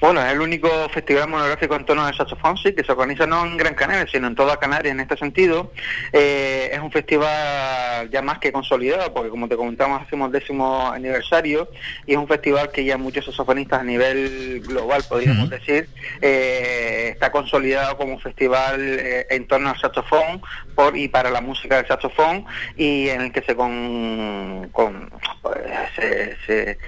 Bueno, 0.00 0.20
es 0.24 0.32
el 0.32 0.40
único 0.40 0.68
festival 0.90 1.28
monográfico 1.28 1.74
en 1.76 1.84
torno 1.86 2.04
al 2.04 2.14
saxofón, 2.14 2.56
sí, 2.58 2.74
que 2.74 2.84
se 2.84 2.92
organiza 2.92 3.26
no 3.26 3.44
en 3.46 3.56
Gran 3.56 3.74
Canaria, 3.74 4.06
sino 4.10 4.26
en 4.26 4.34
toda 4.34 4.58
Canarias 4.58 4.92
en 4.92 5.00
este 5.00 5.16
sentido. 5.16 5.72
Eh, 6.12 6.68
es 6.72 6.78
un 6.78 6.92
festival 6.92 8.10
ya 8.10 8.20
más 8.22 8.38
que 8.38 8.52
consolidado, 8.52 9.12
porque 9.14 9.30
como 9.30 9.48
te 9.48 9.56
comentamos, 9.56 10.02
hacemos 10.02 10.30
décimo 10.30 10.90
aniversario, 10.92 11.70
y 12.06 12.12
es 12.12 12.18
un 12.18 12.28
festival 12.28 12.70
que 12.70 12.84
ya 12.84 12.98
muchos 12.98 13.24
saxofonistas 13.24 13.80
a 13.80 13.84
nivel 13.84 14.60
global, 14.66 15.02
podríamos 15.08 15.48
decir, 15.48 15.88
eh, 16.20 17.08
está 17.12 17.32
consolidado 17.32 17.96
como 17.96 18.12
un 18.14 18.20
festival 18.20 18.78
eh, 18.80 19.26
en 19.30 19.46
torno 19.46 19.70
al 19.70 19.78
saxofón 19.78 20.42
por 20.74 20.96
y 20.96 21.08
para 21.08 21.30
la 21.30 21.40
música 21.40 21.76
del 21.76 21.86
saxofón, 21.88 22.44
y 22.76 23.08
en 23.08 23.22
el 23.22 23.32
que 23.32 23.42
se, 23.42 23.56
con, 23.56 24.68
con- 24.72 25.10
pues, 25.40 25.56
se, 25.96 26.36
se- 26.46 26.78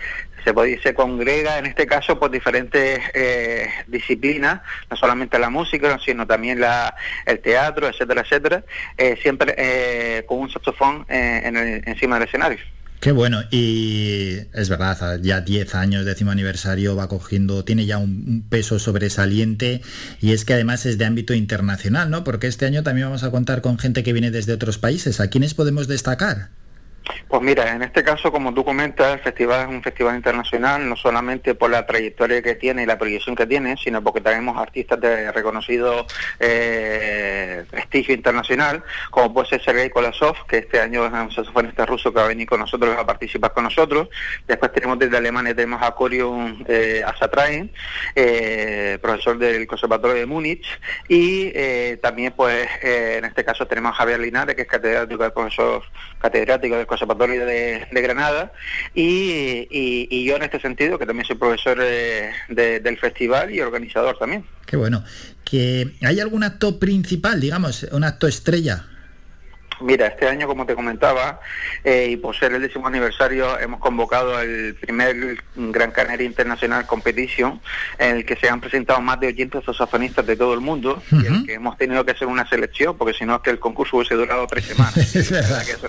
se, 0.49 0.55
pod- 0.55 0.83
se 0.83 0.95
congrega 0.95 1.59
en 1.59 1.67
este 1.67 1.87
caso 1.87 2.19
por 2.19 2.31
diferentes 2.31 3.01
eh, 3.15 3.67
disciplinas, 3.87 4.61
no 4.91 4.97
solamente 4.97 5.39
la 5.39 5.51
música, 5.51 5.99
sino 6.05 6.27
también 6.27 6.61
la, 6.61 6.95
el 7.27 7.41
teatro, 7.41 7.89
etcétera, 7.89 8.23
etcétera, 8.23 8.65
eh, 8.97 9.17
siempre 9.23 9.55
eh, 9.59 10.25
con 10.27 10.39
un 10.39 10.51
saxofón 10.51 11.05
en 11.09 11.57
el- 11.57 11.83
encima 11.87 12.19
del 12.19 12.29
escenario. 12.29 12.59
Qué 13.01 13.13
bueno, 13.13 13.43
y 13.53 14.39
es 14.53 14.69
verdad, 14.69 15.21
ya 15.23 15.41
10 15.41 15.77
años, 15.77 16.05
décimo 16.05 16.33
aniversario, 16.33 16.97
va 16.97 17.09
cogiendo, 17.09 17.65
tiene 17.65 17.87
ya 17.87 17.97
un 17.99 18.45
peso 18.51 18.81
sobresaliente 18.81 19.83
y 20.21 20.33
es 20.33 20.45
que 20.45 20.55
además 20.55 20.85
es 20.85 20.99
de 20.99 21.05
ámbito 21.05 21.33
internacional, 21.33 22.11
¿no? 22.11 22.25
Porque 22.25 22.49
este 22.49 22.67
año 22.67 22.83
también 22.83 23.07
vamos 23.07 23.23
a 23.23 23.31
contar 23.31 23.61
con 23.61 23.79
gente 23.79 24.03
que 24.03 24.13
viene 24.13 24.33
desde 24.33 24.53
otros 24.53 24.79
países. 24.79 25.21
¿A 25.21 25.29
quiénes 25.31 25.55
podemos 25.55 25.87
destacar? 25.87 26.49
Pues 27.29 27.43
mira, 27.43 27.73
en 27.73 27.83
este 27.83 28.03
caso, 28.03 28.31
como 28.33 28.55
tú 28.55 28.65
comentas, 28.65 29.15
el 29.15 29.21
festival 29.21 29.63
es 29.63 29.69
un 29.69 29.83
festival 29.83 30.17
internacional, 30.17 30.89
no 30.89 30.97
solamente 30.97 31.55
por 31.55 31.71
la 31.71 31.87
trayectoria 31.87 32.43
que 32.43 32.55
tiene 32.55 32.83
y 32.83 32.87
la 32.87 32.99
proyección 32.99 33.37
que 33.37 33.47
tiene, 33.47 33.77
sino 33.77 34.03
porque 34.03 34.21
tenemos 34.21 34.57
artistas 34.57 35.01
de 35.01 35.31
reconocido 35.33 36.07
eh, 36.41 37.65
prestigio 37.71 38.15
internacional, 38.15 38.83
como 39.11 39.33
puede 39.33 39.49
ser 39.49 39.63
Sergei 39.63 39.91
Kolasov, 39.91 40.47
que 40.47 40.59
este 40.59 40.81
año 40.81 41.07
es 41.07 41.13
un 41.13 41.31
saxofonista 41.33 41.87
ruso 41.87 42.13
que 42.13 42.19
va 42.19 42.25
a 42.25 42.29
venir 42.29 42.49
con 42.49 42.61
nosotros, 42.61 42.97
a 42.97 43.07
participar 43.07 43.53
con 43.53 43.65
nosotros. 43.65 44.09
Después 44.47 44.73
tenemos 44.73 44.99
desde 44.99 45.17
Alemania, 45.17 45.55
tenemos 45.55 45.83
a 45.83 45.93
Corium 45.93 46.65
eh, 46.67 47.05
eh, 48.15 48.99
profesor 49.01 49.39
del 49.39 49.67
Conservatorio 49.67 50.17
de 50.17 50.27
Múnich, 50.27 50.67
y 51.09 51.53
eh, 51.55 51.99
también, 52.03 52.33
pues, 52.37 52.69
en 52.83 53.25
este 53.25 53.45
caso 53.45 53.67
tenemos 53.67 53.93
a 53.93 53.95
Javier 53.95 54.21
Linares, 54.21 54.55
que 54.55 54.63
es 54.63 54.69
catedrático 54.69 55.23
del 55.23 55.33
profesor 55.33 55.83
catedrático 56.21 56.77
del 56.77 56.87
Conservatorio 56.87 57.47
de, 57.47 57.87
de 57.91 58.03
Granada, 58.03 58.53
y, 58.95 60.25
yo 60.25 60.37
en 60.37 60.43
este 60.43 60.61
sentido, 60.61 60.99
que 60.99 61.07
también 61.07 61.27
soy 61.27 61.37
profesor 61.37 61.79
eh, 61.81 62.31
de- 62.49 62.81
del 62.81 62.99
festival 62.99 63.51
y 63.55 63.61
organizador 63.61 64.19
también. 64.19 64.45
Qué 64.67 64.77
bueno. 64.77 65.03
¿Que 65.45 65.93
¿Hay 66.03 66.21
algún 66.21 66.43
acto 66.45 66.79
principal, 66.79 67.41
digamos, 67.41 67.85
un 67.93 68.05
acto 68.05 68.27
estrella? 68.29 68.85
Mira, 69.81 70.07
este 70.09 70.27
año, 70.29 70.47
como 70.47 70.67
te 70.67 70.75
comentaba, 70.75 71.41
eh, 71.85 72.09
y 72.11 72.17
por 72.17 72.37
ser 72.37 72.53
el 72.53 72.63
décimo 72.63 72.87
aniversario, 72.89 73.59
hemos 73.61 73.81
convocado 73.81 74.41
el 74.41 74.75
primer 74.75 75.39
Gran 75.55 75.91
Canaria 75.93 76.27
International 76.27 76.87
Competition, 76.87 77.61
en 77.99 78.17
el 78.17 78.25
que 78.27 78.37
se 78.37 78.49
han 78.49 78.61
presentado 78.61 79.01
más 79.01 79.21
de 79.21 79.29
80 79.29 79.63
saxofonistas 79.63 80.27
de 80.27 80.37
todo 80.37 80.55
el 80.55 80.61
mundo, 80.61 81.03
y 81.13 81.27
en 81.27 81.35
el 81.35 81.47
que 81.47 81.55
hemos 81.55 81.77
tenido 81.77 82.05
que 82.05 82.13
hacer 82.13 82.27
una 82.29 82.49
selección, 82.49 82.97
porque 82.97 83.15
si 83.15 83.25
no 83.25 83.37
es 83.37 83.41
que 83.43 83.51
el 83.51 83.59
concurso 83.59 83.97
hubiese 83.99 84.15
durado 84.15 84.47
tres 84.47 84.65
semanas. 84.65 84.97
Es 85.15 85.31
verdad. 85.31 85.65
que 85.65 85.73
eso, 85.73 85.89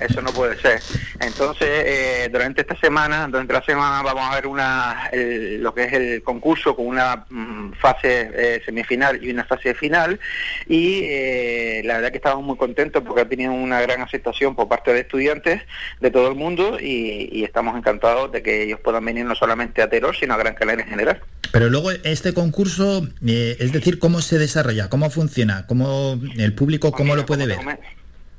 eso 0.00 0.22
no 0.22 0.30
puede 0.32 0.56
ser. 0.60 0.80
Entonces, 1.20 1.68
eh, 1.68 2.28
durante 2.32 2.60
esta 2.62 2.76
semana, 2.76 3.26
durante 3.28 3.52
la 3.52 3.62
semana 3.62 4.02
vamos 4.02 4.22
a 4.30 4.34
ver 4.34 4.46
una 4.46 5.08
el- 5.12 5.62
lo 5.62 5.74
que 5.74 5.84
es 5.84 5.92
el 5.92 6.22
concurso 6.22 6.74
con 6.76 6.86
una 6.86 7.24
mm, 7.28 7.72
fase 7.74 8.30
eh, 8.34 8.62
semifinal 8.64 9.22
y 9.22 9.30
una 9.30 9.44
fase 9.44 9.74
final 9.74 10.18
y 10.66 11.00
eh, 11.04 11.82
la 11.84 11.94
verdad 11.94 12.10
que 12.10 12.16
estamos 12.18 12.44
muy 12.44 12.56
contentos 12.56 13.02
porque 13.06 13.25
ha 13.26 13.28
tenido 13.28 13.52
una 13.52 13.80
gran 13.80 14.00
aceptación 14.00 14.54
por 14.54 14.68
parte 14.68 14.92
de 14.92 15.00
estudiantes 15.00 15.62
de 16.00 16.10
todo 16.10 16.28
el 16.28 16.34
mundo 16.34 16.78
y, 16.80 17.28
y 17.30 17.44
estamos 17.44 17.76
encantados 17.76 18.32
de 18.32 18.42
que 18.42 18.62
ellos 18.62 18.80
puedan 18.80 19.04
venir 19.04 19.24
no 19.24 19.34
solamente 19.34 19.82
a 19.82 19.88
Teror, 19.88 20.16
sino 20.16 20.34
a 20.34 20.36
Gran 20.36 20.54
Canaria 20.54 20.84
en 20.84 20.90
general. 20.90 21.20
Pero 21.52 21.68
luego 21.68 21.90
este 21.90 22.34
concurso, 22.34 23.06
eh, 23.26 23.56
es 23.58 23.72
decir, 23.72 23.98
¿cómo 23.98 24.20
se 24.20 24.38
desarrolla? 24.38 24.88
¿Cómo 24.88 25.10
funciona? 25.10 25.66
¿Cómo 25.66 26.20
el 26.36 26.52
público 26.54 26.92
cómo 26.92 27.16
lo 27.16 27.24
puede 27.26 27.46
ver? 27.46 27.58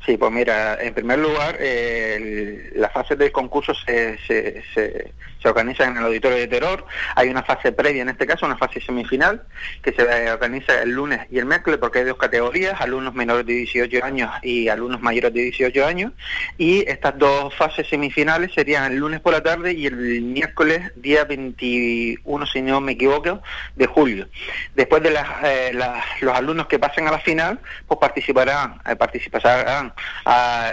Sí, 0.07 0.15
pues 0.17 0.31
mira, 0.31 0.77
en 0.81 0.93
primer 0.93 1.19
lugar, 1.19 1.57
eh, 1.59 2.71
las 2.75 2.93
fases 2.93 3.17
del 3.17 3.29
concurso 3.33 3.73
se, 3.75 4.17
se, 4.25 4.63
se, 4.73 5.11
se 5.41 5.49
organizan 5.49 5.91
en 5.91 5.97
el 5.97 6.03
auditorio 6.05 6.37
de 6.37 6.47
Terror. 6.47 6.85
Hay 7.15 7.27
una 7.27 7.43
fase 7.43 7.73
previa, 7.73 8.03
en 8.03 8.09
este 8.09 8.25
caso, 8.25 8.45
una 8.45 8.55
fase 8.57 8.79
semifinal, 8.79 9.43
que 9.83 9.91
se 9.91 10.31
organiza 10.31 10.81
el 10.81 10.91
lunes 10.91 11.27
y 11.29 11.39
el 11.39 11.45
miércoles, 11.45 11.77
porque 11.81 11.99
hay 11.99 12.05
dos 12.05 12.17
categorías, 12.17 12.79
alumnos 12.79 13.15
menores 13.15 13.45
de 13.45 13.51
18 13.51 14.01
años 14.01 14.31
y 14.43 14.69
alumnos 14.69 15.01
mayores 15.01 15.33
de 15.33 15.41
18 15.41 15.85
años. 15.85 16.13
Y 16.57 16.89
estas 16.89 17.17
dos 17.17 17.53
fases 17.53 17.85
semifinales 17.89 18.53
serían 18.53 18.89
el 18.93 18.99
lunes 18.99 19.19
por 19.19 19.33
la 19.33 19.43
tarde 19.43 19.73
y 19.73 19.87
el 19.87 20.21
miércoles, 20.21 20.89
día 20.95 21.25
21, 21.25 22.45
si 22.45 22.61
no 22.61 22.79
me 22.79 22.93
equivoco, 22.93 23.41
de 23.75 23.85
julio. 23.87 24.29
Después 24.73 25.03
de 25.03 25.11
las, 25.11 25.27
eh, 25.43 25.71
las- 25.73 26.05
los 26.21 26.33
alumnos 26.33 26.67
que 26.67 26.79
pasen 26.79 27.09
a 27.09 27.11
la 27.11 27.19
final, 27.19 27.59
pues 27.85 27.99
participarán, 27.99 28.79
eh, 28.89 28.95
participarán 28.95 29.93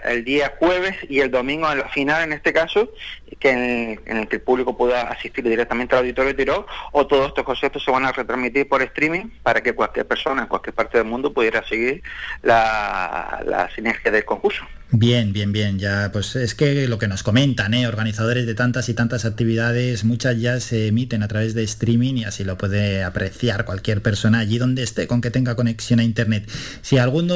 el 0.05 0.25
día 0.25 0.55
jueves 0.59 0.97
y 1.09 1.21
el 1.21 1.31
domingo 1.31 1.71
en 1.71 1.79
la 1.79 1.89
final, 1.89 2.25
en 2.25 2.33
este 2.33 2.53
caso, 2.53 2.91
que 3.39 3.51
en, 3.51 4.17
el 4.17 4.29
que 4.29 4.37
el 4.37 4.43
público 4.43 4.77
pueda 4.77 5.03
asistir 5.03 5.45
directamente 5.45 5.95
al 5.95 6.03
auditorio 6.03 6.33
de 6.33 6.45
o 6.93 7.07
todos 7.07 7.29
estos 7.29 7.45
conceptos 7.45 7.85
se 7.85 7.91
van 7.91 8.05
a 8.05 8.13
retransmitir 8.13 8.69
por 8.69 8.83
streaming 8.83 9.31
para 9.43 9.63
que 9.63 9.73
cualquier 9.75 10.07
persona 10.07 10.43
en 10.43 10.49
cualquier 10.49 10.75
parte 10.75 10.99
del 10.99 11.07
mundo 11.07 11.33
pudiera 11.33 11.67
seguir 11.67 12.03
la, 12.43 13.43
la 13.45 13.71
sinergia 13.75 14.11
del 14.11 14.25
concurso. 14.25 14.65
Bien, 14.97 15.33
bien, 15.33 15.51
bien. 15.51 15.81
Ya, 15.81 16.11
pues 16.13 16.37
es 16.37 16.55
que 16.55 16.87
lo 16.87 17.01
que 17.01 17.09
nos 17.09 17.25
comentan, 17.25 17.75
¿eh? 17.75 17.89
organizadores 17.89 18.47
de 18.47 18.55
tantas 18.55 18.89
y 18.89 18.95
tantas 18.95 19.25
actividades, 19.25 20.05
muchas 20.05 20.41
ya 20.41 20.61
se 20.61 20.87
emiten 20.87 21.25
a 21.25 21.29
través 21.29 21.53
de 21.53 21.65
streaming 21.65 22.15
y 22.15 22.25
así 22.25 22.45
lo 22.45 22.57
puede 22.57 23.03
apreciar 23.03 23.65
cualquier 23.65 24.03
persona 24.03 24.39
allí 24.39 24.57
donde 24.57 24.85
esté, 24.85 25.09
con 25.09 25.21
que 25.21 25.33
tenga 25.33 25.57
conexión 25.57 25.99
a 25.99 26.05
internet. 26.05 26.49
Si 26.83 26.99
alguno 26.99 27.35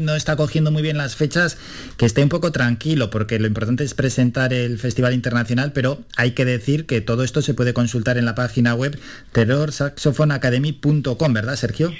no 0.00 0.16
está 0.16 0.34
cogiendo 0.34 0.72
muy 0.72 0.82
bien 0.82 0.96
las 0.96 1.14
fechas, 1.14 1.56
que 1.98 2.04
esté 2.04 2.24
un 2.24 2.30
poco 2.30 2.50
tranquilo, 2.50 3.10
porque 3.10 3.38
lo 3.38 3.46
importante 3.46 3.84
es 3.84 3.94
presentar 3.94 4.52
el 4.52 4.80
Festival 4.80 5.14
Internacional, 5.14 5.70
pero 5.72 6.02
hay 6.16 6.32
que 6.32 6.44
decir 6.44 6.84
que 6.84 7.00
todo 7.00 7.22
esto 7.22 7.42
se 7.42 7.54
puede 7.54 7.74
consultar 7.74 8.18
en 8.18 8.24
la 8.24 8.34
página 8.34 8.74
web 8.74 8.98
terrorsaxofonacademy.com, 9.30 11.32
¿verdad, 11.32 11.54
Sergio? 11.54 11.92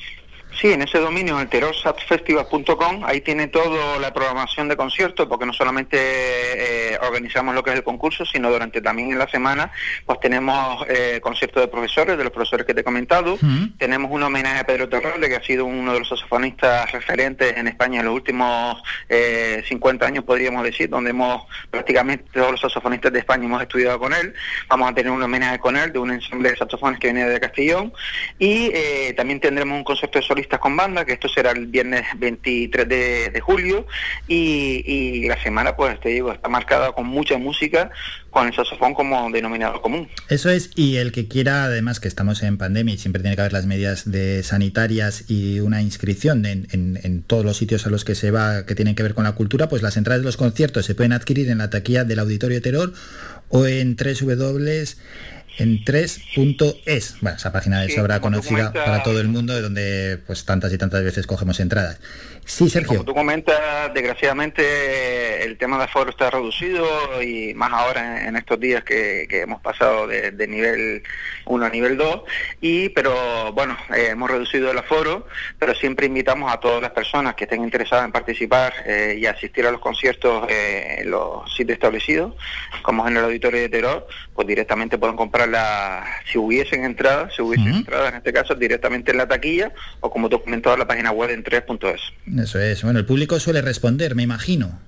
Sí, 0.61 0.73
en 0.73 0.83
ese 0.83 0.99
dominio, 0.99 1.39
el 1.39 1.49
terrorsatfestival.com, 1.49 3.05
ahí 3.05 3.21
tiene 3.21 3.47
toda 3.47 3.97
la 4.01 4.13
programación 4.13 4.67
de 4.67 4.77
conciertos, 4.77 5.29
porque 5.29 5.47
no 5.47 5.53
solamente 5.53 5.97
eh, 6.01 6.99
organizamos 7.01 7.55
lo 7.55 7.63
que 7.63 7.71
es 7.71 7.77
el 7.77 7.85
concurso, 7.85 8.27
sino 8.27 8.51
durante 8.51 8.81
también 8.81 9.13
en 9.13 9.19
la 9.21 9.29
semana, 9.29 9.71
pues 10.05 10.19
tenemos 10.19 10.85
eh, 10.89 11.21
conciertos 11.23 11.63
de 11.63 11.69
profesores, 11.69 12.19
de 12.19 12.25
los 12.25 12.33
profesores 12.33 12.67
que 12.67 12.75
te 12.75 12.81
he 12.81 12.85
comentado, 12.85 13.39
tenemos 13.79 14.11
un 14.11 14.21
homenaje 14.25 14.59
a 14.59 14.67
Pedro 14.67 14.89
Terralde, 14.89 15.29
que 15.29 15.37
ha 15.37 15.43
sido 15.45 15.65
uno 15.65 15.93
de 15.93 16.01
los 16.01 16.09
saxofonistas 16.09 16.91
referentes 16.91 17.57
en 17.57 17.69
España 17.69 18.01
en 18.01 18.07
los 18.07 18.15
últimos 18.15 18.83
eh, 19.09 19.63
50 19.69 20.07
años, 20.07 20.25
podríamos 20.25 20.65
decir, 20.65 20.91
donde 20.91 21.11
hemos 21.11 21.47
prácticamente 21.71 22.25
todos 22.33 22.51
los 22.51 22.61
saxofonistas 22.61 23.13
de 23.13 23.21
España 23.21 23.45
hemos 23.45 23.63
estudiado 23.63 24.01
con 24.01 24.13
él. 24.13 24.35
Vamos 24.69 24.91
a 24.91 24.95
tener 24.95 25.13
un 25.13 25.23
homenaje 25.23 25.61
con 25.61 25.77
él 25.77 25.93
de 25.93 26.01
un 26.01 26.11
ensamble 26.11 26.51
de 26.51 26.57
saxofones 26.57 26.99
que 26.99 27.13
viene 27.13 27.29
de 27.29 27.39
Castellón. 27.39 27.93
Y 28.41 28.73
eh, 28.75 29.15
también 29.17 29.39
tendremos 29.39 29.79
un 29.79 29.85
concierto 29.85 30.19
de 30.19 30.48
con 30.57 30.77
banda, 30.77 31.05
que 31.05 31.13
esto 31.13 31.29
será 31.29 31.51
el 31.51 31.67
viernes 31.67 32.05
23 32.17 32.89
de, 32.89 33.41
julio 33.43 33.87
y, 34.27 35.27
la 35.29 35.41
semana, 35.43 35.77
pues 35.77 36.01
te 36.01 36.09
digo, 36.09 36.33
está 36.33 36.49
marcada 36.49 36.93
con 36.93 37.07
mucha 37.07 37.37
música, 37.37 37.91
con 38.31 38.47
el 38.47 38.55
saxofón 38.55 38.95
como 38.95 39.31
denominador 39.31 39.83
común. 39.83 40.09
Eso 40.29 40.49
es, 40.49 40.71
y 40.75 40.97
el 40.97 41.13
que 41.13 41.29
quiera, 41.29 41.65
además 41.65 42.01
que 42.01 42.09
estamos 42.09 42.43
en 42.43 42.57
pandemia 42.57 42.95
y 42.95 42.99
siempre 42.99 43.21
tiene 43.21 43.37
que 43.37 43.43
haber 43.43 43.53
las 43.53 43.67
medidas 43.67 44.11
de 44.11 44.43
sanitarias 44.43 45.25
y 45.29 45.61
una 45.61 45.83
inscripción 45.83 46.47
en 46.47 47.23
todos 47.27 47.45
los 47.45 47.59
sitios 47.59 47.87
a 47.87 47.91
los 47.91 48.05
que 48.05 48.15
se 48.15 48.31
va 48.31 48.65
que 48.65 48.75
tienen 48.75 48.95
que 48.95 49.03
ver 49.03 49.15
con 49.15 49.25
la 49.25 49.33
cultura, 49.33 49.69
pues 49.69 49.83
las 49.83 49.97
entradas 49.97 50.23
de 50.23 50.27
los 50.27 50.37
conciertos 50.37 50.87
se 50.87 50.95
pueden 50.95 51.13
adquirir 51.13 51.51
en 51.51 51.59
la 51.59 51.71
taquilla 51.71 52.05
del 52.05 52.21
Auditorio 52.21 52.63
Terror 52.63 52.93
o 53.51 53.67
en 53.67 53.97
www 53.97 54.85
en 55.59 55.85
3.es, 55.85 57.17
bueno, 57.21 57.37
esa 57.37 57.53
página 57.53 57.81
de 57.81 57.89
Sí, 57.89 57.97
como 57.97 58.07
tú 58.07 58.21
conocida 58.21 58.73
para 58.73 59.03
todo 59.03 59.21
el 59.21 59.29
mundo, 59.29 59.55
de 59.55 59.63
donde 59.63 60.19
pues 60.27 60.45
tantas 60.45 60.73
y 60.73 60.79
tantas 60.79 61.03
veces 61.03 61.27
cogemos 61.27 61.59
entradas. 61.61 62.01
Sí, 62.45 62.71
Sergio. 62.71 62.89
Como 62.89 63.05
tú 63.05 63.15
comentas, 63.15 63.93
desgraciadamente 63.93 65.45
el 65.45 65.59
tema 65.59 65.77
de 65.77 65.85
aforo 65.85 66.11
está 66.11 66.31
reducido 66.31 66.87
y 67.23 67.53
más 67.55 67.73
ahora 67.73 68.23
en, 68.23 68.29
en 68.29 68.37
estos 68.37 68.59
días 68.59 68.85
que, 68.85 69.27
que 69.29 69.43
hemos 69.43 69.61
pasado 69.61 70.07
de, 70.07 70.31
de 70.31 70.47
nivel 70.47 71.03
1 71.45 71.67
a 71.67 71.69
nivel 71.69 71.97
2, 71.97 72.23
y, 72.61 72.89
pero 72.91 73.53
bueno, 73.53 73.77
eh, 73.95 74.09
hemos 74.11 74.31
reducido 74.31 74.71
el 74.71 74.79
aforo, 74.79 75.27
pero 75.59 75.75
siempre 75.75 76.07
invitamos 76.07 76.53
a 76.53 76.59
todas 76.59 76.81
las 76.81 76.93
personas 76.93 77.35
que 77.35 77.45
estén 77.45 77.63
interesadas 77.63 78.07
en 78.07 78.13
participar 78.13 78.73
eh, 78.87 79.17
y 79.19 79.27
asistir 79.27 79.67
a 79.67 79.71
los 79.71 79.81
conciertos 79.81 80.47
eh, 80.49 80.99
en 81.01 81.11
los 81.11 81.55
sitios 81.55 81.75
establecidos, 81.75 82.35
como 82.83 83.05
es 83.05 83.11
en 83.11 83.19
el 83.19 83.25
auditorio 83.25 83.61
de 83.61 83.69
Terror, 83.69 84.07
pues 84.35 84.47
directamente 84.47 84.99
pueden 84.99 85.17
comprar 85.17 85.48
la, 85.49 86.05
si 86.31 86.39
hubiesen 86.39 86.85
entradas, 86.85 87.35
si 87.35 87.43
hubiesen 87.43 87.75
entradas 87.75 88.11
en 88.11 88.17
este 88.17 88.33
caso, 88.33 88.55
directamente 88.55 89.11
en 89.11 89.19
la 89.19 89.27
taquilla 89.27 89.73
o 90.01 90.11
como 90.11 90.29
tú 90.29 90.43
comentabas, 90.43 90.77
en 90.77 90.81
la 90.81 90.89
página 90.89 91.11
web 91.11 91.31
en 91.31 91.45
3.es. 91.45 92.01
Eso 92.43 92.61
es. 92.61 92.83
Bueno, 92.83 92.99
el 92.99 93.07
público 93.07 93.39
suele 93.41 93.63
responder, 93.63 94.15
me 94.15 94.23
imagino. 94.23 94.79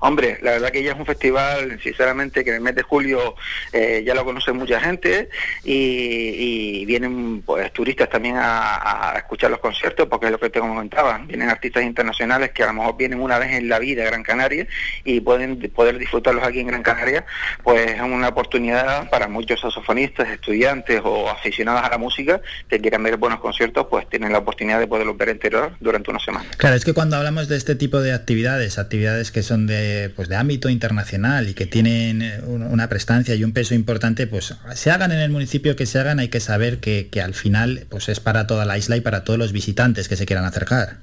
Hombre, 0.00 0.38
la 0.42 0.52
verdad 0.52 0.70
que 0.70 0.82
ya 0.82 0.92
es 0.92 0.98
un 0.98 1.06
festival, 1.06 1.78
sinceramente, 1.82 2.42
que 2.44 2.50
en 2.50 2.56
el 2.56 2.62
mes 2.62 2.74
de 2.74 2.82
julio 2.82 3.36
eh, 3.72 4.02
ya 4.04 4.14
lo 4.14 4.24
conoce 4.24 4.52
mucha 4.52 4.80
gente 4.80 5.28
y, 5.64 6.84
vienen 6.90 7.42
pues 7.42 7.72
turistas 7.72 8.08
también 8.08 8.36
a, 8.36 9.12
a 9.12 9.18
escuchar 9.18 9.50
los 9.50 9.60
conciertos, 9.60 10.08
porque 10.08 10.26
es 10.26 10.32
lo 10.32 10.40
que 10.40 10.50
te 10.50 10.58
comentaba, 10.58 11.18
vienen 11.24 11.48
artistas 11.48 11.84
internacionales 11.84 12.50
que 12.50 12.64
a 12.64 12.66
lo 12.66 12.72
mejor 12.72 12.96
vienen 12.96 13.20
una 13.20 13.38
vez 13.38 13.52
en 13.52 13.68
la 13.68 13.78
vida 13.78 14.02
a 14.02 14.06
Gran 14.06 14.22
Canaria 14.22 14.66
y 15.04 15.20
pueden 15.20 15.60
poder 15.70 15.98
disfrutarlos 15.98 16.44
aquí 16.44 16.60
en 16.60 16.66
Gran 16.66 16.82
Canaria, 16.82 17.24
pues 17.62 17.92
es 17.92 18.00
una 18.00 18.28
oportunidad 18.28 19.08
para 19.10 19.28
muchos 19.28 19.60
saxofonistas, 19.60 20.28
estudiantes 20.28 21.00
o 21.04 21.28
aficionados 21.28 21.82
a 21.84 21.90
la 21.90 21.98
música 21.98 22.40
que 22.68 22.80
quieran 22.80 23.02
ver 23.02 23.16
buenos 23.16 23.40
conciertos, 23.40 23.86
pues 23.88 24.08
tienen 24.08 24.32
la 24.32 24.38
oportunidad 24.38 24.80
de 24.80 24.86
poderlos 24.86 25.16
ver 25.16 25.30
entero 25.30 25.72
durante 25.80 26.10
una 26.10 26.20
semana. 26.20 26.48
Claro, 26.56 26.76
es 26.76 26.84
que 26.84 26.92
cuando 26.92 27.16
hablamos 27.16 27.48
de 27.48 27.56
este 27.56 27.74
tipo 27.74 28.00
de 28.00 28.12
actividades, 28.12 28.78
actividades 28.78 29.30
que 29.30 29.42
son 29.42 29.59
de, 29.66 30.10
pues 30.14 30.28
de 30.28 30.36
ámbito 30.36 30.68
internacional 30.68 31.48
y 31.48 31.54
que 31.54 31.66
tienen 31.66 32.22
eh, 32.22 32.40
un- 32.46 32.62
una 32.62 32.88
prestancia 32.88 33.34
y 33.34 33.44
un 33.44 33.52
peso 33.52 33.74
importante, 33.74 34.26
pues 34.26 34.54
se 34.74 34.90
hagan 34.90 35.12
en 35.12 35.18
el 35.18 35.30
municipio 35.30 35.76
que 35.76 35.86
se 35.86 35.98
hagan, 35.98 36.18
hay 36.18 36.28
que 36.28 36.40
saber 36.40 36.78
que, 36.78 37.08
que 37.10 37.20
al 37.22 37.34
final 37.34 37.86
pues 37.88 38.08
es 38.08 38.20
para 38.20 38.46
toda 38.46 38.64
la 38.64 38.78
isla 38.78 38.96
y 38.96 39.00
para 39.00 39.24
todos 39.24 39.38
los 39.38 39.52
visitantes 39.52 40.08
que 40.08 40.16
se 40.16 40.26
quieran 40.26 40.44
acercar. 40.44 40.98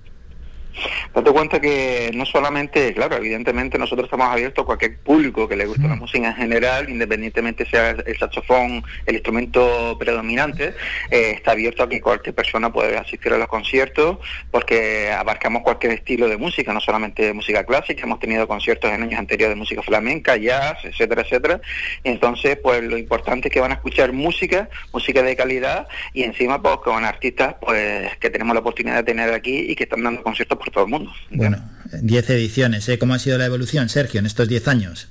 Date 1.14 1.32
cuenta 1.32 1.60
que 1.60 2.12
no 2.14 2.26
solamente, 2.26 2.94
claro, 2.94 3.18
evidentemente 3.18 3.78
nosotros 3.78 4.06
estamos 4.06 4.28
abiertos 4.28 4.64
a 4.64 4.66
cualquier 4.66 4.98
público 5.00 5.48
que 5.48 5.56
le 5.56 5.66
guste 5.66 5.88
la 5.88 5.96
música 5.96 6.28
en 6.28 6.36
general, 6.36 6.90
independientemente 6.90 7.66
sea 7.66 7.92
el 7.92 8.18
saxofón 8.18 8.84
el 9.06 9.16
instrumento 9.16 9.98
predominante, 10.00 10.74
eh, 11.10 11.32
está 11.36 11.52
abierto 11.52 11.84
a 11.84 11.90
que 11.90 12.02
cualquier 12.02 12.36
persona 12.36 12.72
pueda 12.72 13.00
asistir 13.00 13.34
a 13.34 13.38
los 13.38 13.48
conciertos 13.48 14.18
porque 14.52 15.12
abarcamos 15.12 15.64
cualquier 15.64 15.94
estilo 15.94 16.28
de 16.28 16.38
música, 16.38 16.74
no 16.74 16.82
solamente 16.82 17.34
música 17.34 17.64
clásica, 17.64 18.04
hemos 18.04 18.20
tenido 18.20 18.48
conciertos 18.48 18.92
en 18.92 19.04
años 19.04 19.20
anteriores 19.20 19.56
de 19.56 19.60
música 19.60 19.82
flamenca, 19.82 20.36
jazz, 20.38 20.78
etcétera, 20.84 21.22
etcétera. 21.22 21.62
Y 22.04 22.10
entonces, 22.10 22.58
pues 22.62 22.84
lo 22.84 22.98
importante 22.98 23.48
es 23.48 23.54
que 23.54 23.60
van 23.60 23.72
a 23.72 23.76
escuchar 23.76 24.14
música, 24.14 24.70
música 24.94 25.22
de 25.24 25.36
calidad 25.36 25.88
y 26.14 26.24
encima 26.24 26.62
pues 26.62 26.78
con 26.78 27.06
artistas 27.06 27.56
pues 27.62 28.16
que 28.18 28.30
tenemos 28.30 28.54
la 28.54 28.60
oportunidad 28.60 28.98
de 28.98 29.04
tener 29.04 29.34
aquí 29.34 29.66
y 29.70 29.76
que 29.76 29.84
están 29.84 30.04
dando 30.04 30.24
conciertos 30.24 30.58
por 30.58 30.67
todo 30.72 30.86
el 30.86 30.92
mundo. 30.92 31.12
Bueno, 31.32 31.58
10 32.02 32.30
ediciones, 32.32 32.88
¿eh? 32.90 32.98
¿Cómo 32.98 33.14
ha 33.14 33.20
sido 33.20 33.38
la 33.38 33.46
evolución, 33.46 33.90
Sergio, 33.90 34.20
en 34.20 34.26
estos 34.26 34.48
10 34.48 34.68
años? 34.68 35.10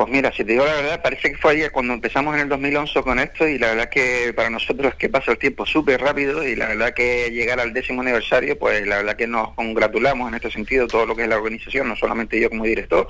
Pues 0.00 0.10
mira, 0.10 0.32
si 0.32 0.44
te 0.44 0.52
digo 0.52 0.64
la 0.64 0.76
verdad, 0.76 1.02
parece 1.02 1.30
que 1.30 1.36
fue 1.36 1.52
ayer 1.52 1.70
cuando 1.70 1.92
empezamos 1.92 2.34
en 2.34 2.40
el 2.40 2.48
2011 2.48 3.02
con 3.02 3.18
esto 3.18 3.46
y 3.46 3.58
la 3.58 3.66
verdad 3.66 3.90
que 3.90 4.32
para 4.34 4.48
nosotros 4.48 4.92
es 4.92 4.94
que 4.94 5.10
pasa 5.10 5.32
el 5.32 5.36
tiempo 5.36 5.66
súper 5.66 6.00
rápido 6.00 6.42
y 6.42 6.56
la 6.56 6.68
verdad 6.68 6.94
que 6.94 7.28
llegar 7.30 7.60
al 7.60 7.74
décimo 7.74 8.00
aniversario, 8.00 8.58
pues 8.58 8.86
la 8.86 8.96
verdad 8.96 9.14
que 9.14 9.26
nos 9.26 9.52
congratulamos 9.52 10.26
en 10.30 10.36
este 10.36 10.50
sentido, 10.50 10.86
todo 10.86 11.04
lo 11.04 11.14
que 11.14 11.24
es 11.24 11.28
la 11.28 11.36
organización, 11.36 11.86
no 11.86 11.96
solamente 11.96 12.40
yo 12.40 12.48
como 12.48 12.64
director, 12.64 13.08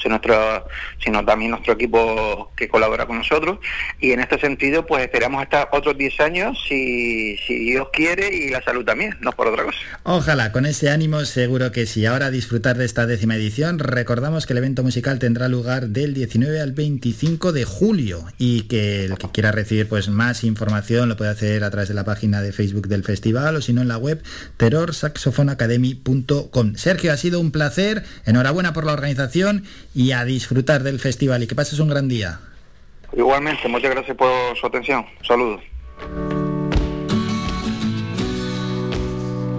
sino, 0.00 0.12
nuestro, 0.12 0.66
sino 1.04 1.22
también 1.26 1.50
nuestro 1.50 1.74
equipo 1.74 2.50
que 2.56 2.68
colabora 2.70 3.04
con 3.04 3.18
nosotros 3.18 3.58
y 4.00 4.12
en 4.12 4.20
este 4.20 4.40
sentido 4.40 4.86
pues 4.86 5.02
esperamos 5.02 5.42
hasta 5.42 5.68
otros 5.72 5.98
10 5.98 6.20
años 6.20 6.58
si, 6.66 7.38
Dios 7.46 7.88
quiere 7.92 8.34
y 8.34 8.48
la 8.48 8.62
salud 8.62 8.86
también, 8.86 9.14
no 9.20 9.32
por 9.32 9.46
otra 9.46 9.64
cosa. 9.64 9.78
Ojalá, 10.04 10.52
con 10.52 10.64
ese 10.64 10.88
ánimo 10.88 11.22
seguro 11.26 11.70
que 11.70 11.84
sí. 11.84 12.06
Ahora 12.06 12.30
disfrutar 12.30 12.78
de 12.78 12.86
esta 12.86 13.04
décima 13.04 13.36
edición, 13.36 13.78
recordamos 13.78 14.46
que 14.46 14.54
el 14.54 14.58
evento 14.60 14.82
musical 14.82 15.18
tendrá 15.18 15.46
lugar 15.46 15.88
del 15.88 16.14
19 16.30 16.60
al 16.60 16.70
25 16.70 17.50
de 17.50 17.64
julio 17.64 18.22
y 18.38 18.68
que 18.68 19.06
el 19.06 19.18
que 19.18 19.30
quiera 19.30 19.50
recibir 19.50 19.88
pues 19.88 20.08
más 20.08 20.44
información 20.44 21.08
lo 21.08 21.16
puede 21.16 21.32
hacer 21.32 21.64
a 21.64 21.70
través 21.70 21.88
de 21.88 21.96
la 21.96 22.04
página 22.04 22.40
de 22.40 22.52
Facebook 22.52 22.86
del 22.86 23.02
festival 23.02 23.56
o 23.56 23.60
si 23.60 23.72
no 23.72 23.82
en 23.82 23.88
la 23.88 23.98
web 23.98 24.22
terrorsaxofonacademy.com. 24.56 26.76
Sergio, 26.76 27.12
ha 27.12 27.16
sido 27.16 27.40
un 27.40 27.50
placer, 27.50 28.04
enhorabuena 28.26 28.72
por 28.72 28.86
la 28.86 28.92
organización 28.92 29.64
y 29.92 30.12
a 30.12 30.24
disfrutar 30.24 30.84
del 30.84 31.00
festival 31.00 31.42
y 31.42 31.48
que 31.48 31.56
pases 31.56 31.80
un 31.80 31.88
gran 31.88 32.06
día. 32.06 32.38
Igualmente, 33.16 33.66
muchas 33.66 33.90
gracias 33.90 34.16
por 34.16 34.56
su 34.56 34.68
atención. 34.68 35.04
Saludos. 35.26 35.60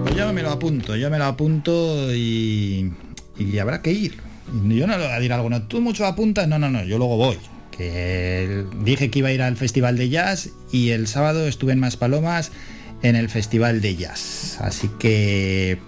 Pues 0.04 0.16
yo 0.16 0.32
me 0.32 0.42
lo 0.42 0.52
apunto, 0.52 0.96
yo 0.96 1.10
me 1.10 1.18
lo 1.18 1.26
apunto 1.26 2.14
y, 2.14 2.94
y 3.36 3.58
habrá 3.58 3.82
que 3.82 3.92
ir. 3.92 4.31
Yo 4.52 4.86
no 4.86 4.98
le 4.98 5.04
voy 5.04 5.12
a 5.12 5.16
decir 5.16 5.32
algo, 5.32 5.50
no, 5.50 5.62
tú 5.62 5.80
mucho 5.80 6.06
apuntas, 6.06 6.46
no, 6.48 6.58
no, 6.58 6.70
no, 6.70 6.84
yo 6.84 6.98
luego 6.98 7.16
voy. 7.16 7.38
Que 7.70 8.64
dije 8.84 9.10
que 9.10 9.20
iba 9.20 9.28
a 9.28 9.32
ir 9.32 9.42
al 9.42 9.56
Festival 9.56 9.96
de 9.96 10.10
Jazz 10.10 10.50
y 10.70 10.90
el 10.90 11.06
sábado 11.06 11.46
estuve 11.48 11.72
en 11.72 11.80
Maspalomas 11.80 12.52
en 13.02 13.16
el 13.16 13.28
Festival 13.28 13.80
de 13.80 13.96
Jazz. 13.96 14.58
Así 14.60 14.90
que 14.98 15.78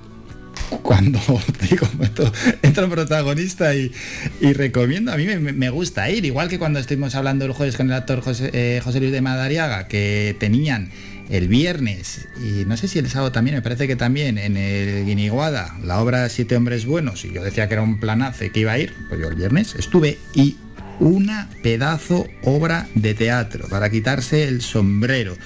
cuando 0.83 1.21
digo, 1.71 1.87
entro, 2.01 2.33
entro 2.63 2.89
protagonista 2.89 3.75
y, 3.75 3.93
recomiendo, 4.41 5.13
a 5.13 5.17
mí 5.17 5.27
me, 5.27 5.39
me 5.39 5.71
gusta 5.71 6.11
ir, 6.11 6.25
igual 6.25 6.49
que 6.49 6.59
cuando 6.59 6.79
estuvimos 6.79 7.15
hablando 7.15 7.45
el 7.45 7.53
jueves 7.53 7.77
con 7.77 7.89
el 7.89 7.93
actor 7.93 8.21
José, 8.21 8.51
eh, 8.53 8.81
José 8.83 9.01
Luis 9.01 9.13
de 9.13 9.21
Madariaga, 9.21 9.89
que 9.89 10.37
tenían 10.39 10.91
el 11.31 11.49
viernes 11.49 12.29
y 12.39 12.65
no 12.67 12.77
sé 12.77 12.89
si 12.89 12.99
el 12.99 13.09
sábado 13.09 13.33
también, 13.33 13.57
me 13.57 13.63
parece 13.63 13.87
que 13.87 13.97
también 13.97 14.39
en 14.39 14.57
el 14.57 15.05
Guiniguada, 15.07 15.77
la 15.83 16.01
obra 16.01 16.29
Siete 16.29 16.57
Hombres 16.57 16.87
Buenos, 16.87 17.25
y 17.25 17.33
yo 17.33 17.43
decía 17.43 17.69
que 17.69 17.75
era 17.75 17.83
un 17.83 17.99
planazo 17.99 18.45
y 18.45 18.51
que 18.51 18.61
iba 18.61 18.73
a 18.73 18.79
ir, 18.79 18.93
pues 19.09 19.21
yo 19.21 19.29
el 19.29 19.35
viernes 19.35 19.75
estuve 19.75 20.19
y 20.35 20.57
una 21.01 21.49
pedazo 21.63 22.27
obra 22.43 22.89
de 22.95 23.15
teatro 23.15 23.69
para 23.69 23.91
quitarse 23.91 24.45
el 24.45 24.63
sombrero. 24.63 25.37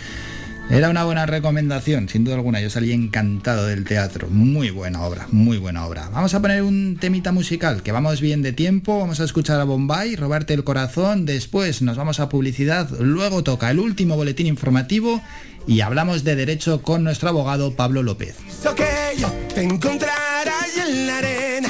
Era 0.70 0.90
una 0.90 1.04
buena 1.04 1.24
recomendación, 1.24 2.10
sin 2.10 2.24
duda 2.24 2.34
alguna. 2.34 2.60
Yo 2.60 2.68
salí 2.68 2.92
encantado 2.92 3.66
del 3.66 3.84
teatro. 3.84 4.28
Muy 4.28 4.68
buena 4.68 5.00
obra, 5.00 5.26
muy 5.32 5.56
buena 5.56 5.86
obra. 5.86 6.10
Vamos 6.10 6.34
a 6.34 6.42
poner 6.42 6.62
un 6.62 6.98
temita 7.00 7.32
musical, 7.32 7.82
que 7.82 7.90
vamos 7.90 8.20
bien 8.20 8.42
de 8.42 8.52
tiempo. 8.52 8.98
Vamos 8.98 9.18
a 9.20 9.24
escuchar 9.24 9.58
a 9.60 9.64
Bombay, 9.64 10.16
robarte 10.16 10.52
el 10.52 10.64
corazón. 10.64 11.24
Después 11.24 11.80
nos 11.80 11.96
vamos 11.96 12.20
a 12.20 12.28
publicidad. 12.28 12.90
Luego 13.00 13.42
toca 13.42 13.70
el 13.70 13.78
último 13.78 14.16
boletín 14.16 14.46
informativo 14.46 15.22
y 15.68 15.82
hablamos 15.82 16.24
de 16.24 16.34
derecho 16.34 16.82
con 16.82 17.04
nuestro 17.04 17.28
abogado 17.28 17.74
Pablo 17.74 18.02
López. 18.02 18.36
Hizo 18.48 18.74
que 18.74 18.88
yo 19.18 19.30
te 19.54 19.62
encontrara 19.62 20.52
ahí 20.62 20.88
en 20.88 21.06
la 21.06 21.18
arena. 21.18 21.68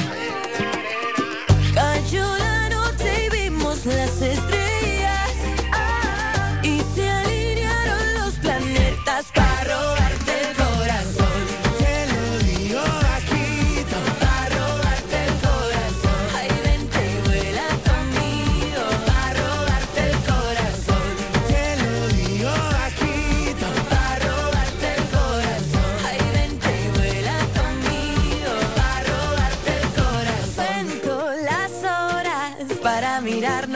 Cayó 1.74 2.24
la 2.38 2.68
noche 2.70 3.26
y 3.26 3.36
vimos 3.36 3.84
las 3.84 4.22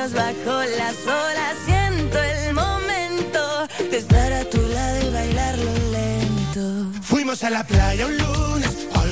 mirarnos 0.03 0.13
bajo 0.13 0.63
las 0.79 0.97
olas. 1.07 1.57
Siento 1.65 2.19
el 2.19 2.55
momento 2.55 3.69
de 3.91 3.99
estar 3.99 4.33
a 4.33 4.45
tu 4.45 4.59
lado 4.59 5.07
y 5.07 5.13
bailarlo 5.13 5.73
lento. 5.93 7.01
Fuimos 7.03 7.45
a 7.45 7.51
la 7.51 7.65
playa 7.65 8.07
un 8.07 8.17
lunes 8.17 8.89
a 8.95 9.03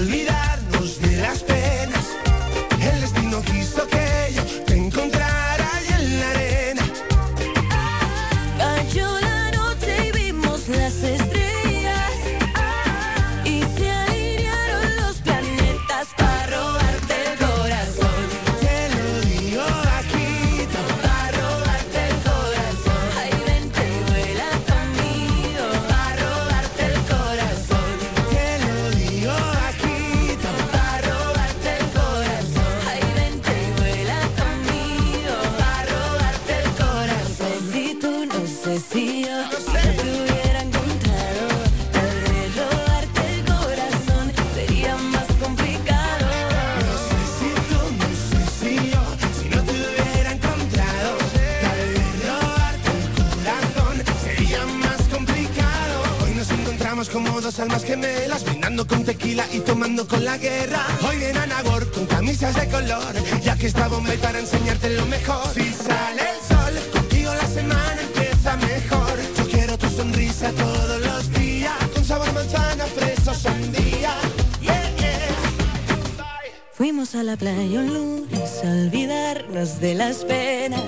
encontramos 57.01 57.09
como 57.09 57.41
dos 57.41 57.59
almas 57.61 57.85
gemelas, 57.85 58.45
brindando 58.45 58.87
con 58.87 59.05
tequila 59.05 59.47
y 59.53 59.61
tomando 59.61 60.07
con 60.07 60.25
la 60.25 60.37
guerra. 60.37 60.85
Hoy 61.09 61.17
viene 61.17 61.39
Anagor 61.39 61.91
con 61.91 62.07
camisas 62.07 62.55
de 62.55 62.69
color, 62.69 63.15
ya 63.43 63.57
que 63.57 63.69
está 63.69 63.89
Bombay 63.89 64.19
para 64.19 64.39
enseñarte 64.39 64.91
lo 64.91 65.07
mejor. 65.07 65.49
Si 65.55 65.73
sale 65.73 66.23
el 66.23 66.41
sol, 66.47 66.93
contigo 66.93 67.33
la 67.33 67.47
semana 67.47 68.01
empieza 68.03 68.57
mejor. 68.57 69.19
Yo 69.39 69.49
quiero 69.49 69.79
tu 69.79 69.89
sonrisa 69.89 70.51
todos 70.53 71.01
los 71.01 71.33
días, 71.33 71.73
con 71.95 72.05
sabor 72.05 72.33
manzana, 72.35 72.85
fresa, 72.87 73.35
sandía. 73.35 74.15
Yeah, 74.61 74.97
yeah. 74.97 76.27
Fuimos 76.73 77.15
a 77.15 77.23
la 77.23 77.37
playa 77.37 77.81
un 77.81 77.95
lunes 77.95 78.61
a 78.65 78.69
olvidarnos 78.69 79.81
de 79.81 79.95
las 79.95 80.17
penas. 80.25 80.83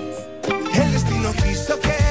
El 0.74 0.92
destino 0.92 1.32
quiso 1.42 1.78
que 1.81 2.02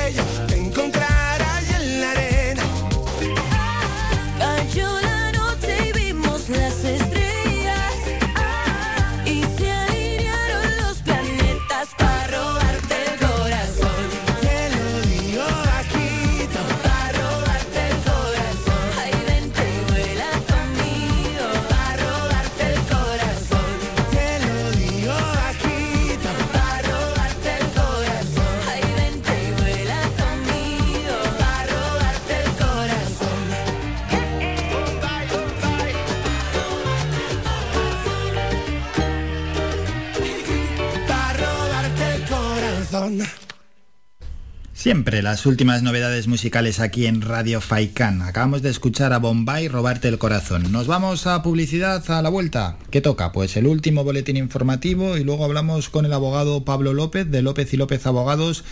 Siempre 44.82 45.22
las 45.22 45.46
últimas 45.46 45.84
novedades 45.84 46.26
musicales 46.26 46.80
aquí 46.80 47.06
en 47.06 47.22
Radio 47.22 47.62
Faikan. 47.62 48.24
Acabamos 48.24 48.64
de 48.64 48.72
escuchar 48.72 49.14
a 49.14 49.20
Bombay 49.20 49.68
robarte 49.68 50.08
el 50.08 50.18
corazón. 50.18 50.72
Nos 50.72 50.88
vamos 50.88 51.28
a 51.28 51.44
publicidad 51.44 52.04
a 52.10 52.24
la 52.24 52.30
vuelta. 52.30 52.78
¿Qué 52.90 53.00
toca? 53.00 53.32
Pues 53.32 53.56
el 53.58 53.68
último 53.68 54.04
boletín 54.04 54.38
informativo 54.38 55.18
y 55.18 55.24
luego 55.24 55.46
hablamos 55.46 55.90
con 55.90 56.06
el 56.08 56.14
abogado 56.14 56.66
Pablo 56.66 56.96
López 56.96 57.30
de 57.30 57.44
López 57.44 57.72
y 57.76 57.78
López 57.78 58.08
Abogados 58.08 58.64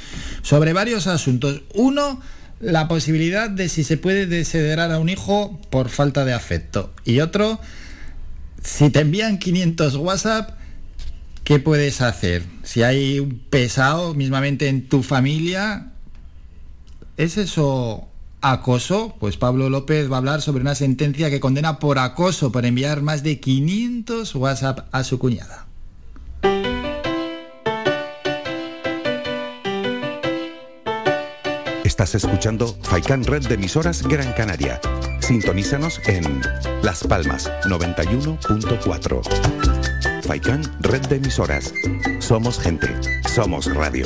sobre 0.41 0.73
varios 0.73 1.05
asuntos. 1.05 1.61
Uno, 1.75 2.19
la 2.59 2.87
posibilidad 2.87 3.47
de 3.47 3.69
si 3.69 3.83
se 3.83 3.97
puede 3.97 4.25
desederar 4.25 4.91
a 4.91 4.97
un 4.97 5.09
hijo 5.09 5.61
por 5.69 5.89
falta 5.89 6.25
de 6.25 6.33
afecto. 6.33 6.91
Y 7.05 7.19
otro, 7.19 7.59
si 8.63 8.89
te 8.89 9.01
envían 9.01 9.37
500 9.37 9.95
WhatsApp, 9.97 10.57
¿qué 11.43 11.59
puedes 11.59 12.01
hacer? 12.01 12.41
Si 12.63 12.81
hay 12.81 13.19
un 13.19 13.37
pesado 13.51 14.15
mismamente 14.15 14.69
en 14.69 14.89
tu 14.89 15.03
familia, 15.03 15.91
¿es 17.19 17.37
eso 17.37 18.07
acoso? 18.41 19.15
Pues 19.19 19.35
Pablo 19.35 19.69
López 19.69 20.09
va 20.09 20.15
a 20.15 20.19
hablar 20.19 20.41
sobre 20.41 20.61
una 20.61 20.73
sentencia 20.73 21.29
que 21.29 21.41
condena 21.41 21.77
por 21.77 21.99
acoso 21.99 22.49
por 22.51 22.65
enviar 22.65 23.01
más 23.01 23.23
de 23.23 23.41
500 23.41 24.33
WhatsApp 24.35 24.87
a 24.93 25.03
su 25.03 25.19
cuñada. 25.19 25.67
Estás 31.83 32.15
escuchando 32.15 32.77
Faikan 32.83 33.25
Red 33.25 33.47
de 33.47 33.55
emisoras 33.55 34.03
Gran 34.03 34.31
Canaria. 34.31 34.79
Sintonízanos 35.19 35.99
en 36.07 36.41
Las 36.81 37.03
Palmas 37.03 37.51
91.4. 37.65 40.23
Faikan 40.23 40.61
Red 40.79 41.07
de 41.07 41.17
emisoras. 41.17 41.73
Somos 42.19 42.57
gente. 42.59 42.87
Somos 43.27 43.65
radio. 43.75 44.05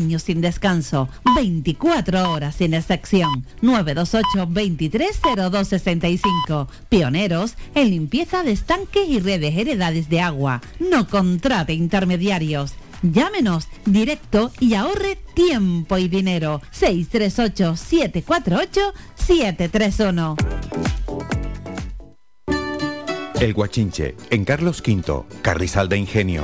sin 0.23 0.41
descanso. 0.41 1.09
24 1.35 2.31
horas 2.31 2.55
sin 2.55 2.73
excepción. 2.73 3.45
928 3.61 4.47
230265. 4.47 6.67
Pioneros 6.89 7.55
en 7.75 7.89
limpieza 7.89 8.43
de 8.43 8.51
estanques 8.51 9.07
y 9.07 9.19
redes 9.19 9.57
heredades 9.57 10.09
de 10.09 10.21
agua. 10.21 10.61
No 10.79 11.07
contrate 11.07 11.73
intermediarios. 11.73 12.73
Llámenos 13.03 13.67
directo 13.85 14.51
y 14.59 14.75
ahorre 14.75 15.17
tiempo 15.33 15.97
y 15.97 16.07
dinero. 16.07 16.61
638 16.71 17.75
748 17.75 18.93
731. 19.15 20.35
El 23.39 23.53
Guachinche, 23.55 24.15
en 24.29 24.45
Carlos 24.45 24.83
V, 24.85 25.23
Carrizal 25.41 25.89
de 25.89 25.97
Ingenio. 25.97 26.43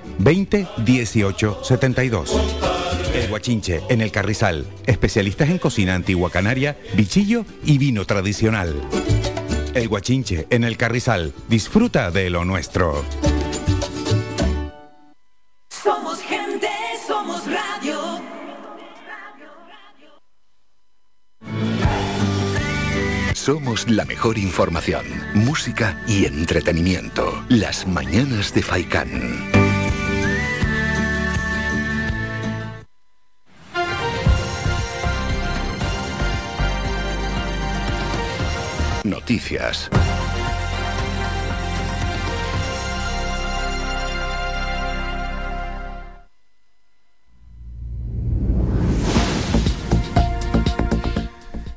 20 0.19 0.67
18 0.85 1.59
72. 1.63 2.35
El 3.13 3.29
Guachinche, 3.29 3.81
en 3.89 4.01
el 4.01 4.11
Carrizal, 4.11 4.65
especialistas 4.85 5.49
en 5.49 5.57
cocina 5.57 5.95
antigua 5.95 6.29
canaria, 6.29 6.77
bichillo 6.95 7.45
y 7.65 7.77
vino 7.77 8.05
tradicional. 8.05 8.73
El 9.73 9.87
Guachinche, 9.87 10.47
en 10.49 10.63
el 10.63 10.77
Carrizal, 10.77 11.33
disfruta 11.49 12.11
de 12.11 12.29
lo 12.29 12.45
nuestro. 12.45 13.03
Somos 15.69 16.21
gente, 16.21 16.69
somos 17.05 17.43
radio. 17.45 18.21
Somos 23.33 23.89
la 23.89 24.05
mejor 24.05 24.37
información, 24.37 25.03
música 25.33 25.99
y 26.07 26.25
entretenimiento. 26.25 27.43
Las 27.49 27.87
mañanas 27.87 28.53
de 28.53 28.61
Faikán. 28.61 29.60
Noticias. 39.31 39.89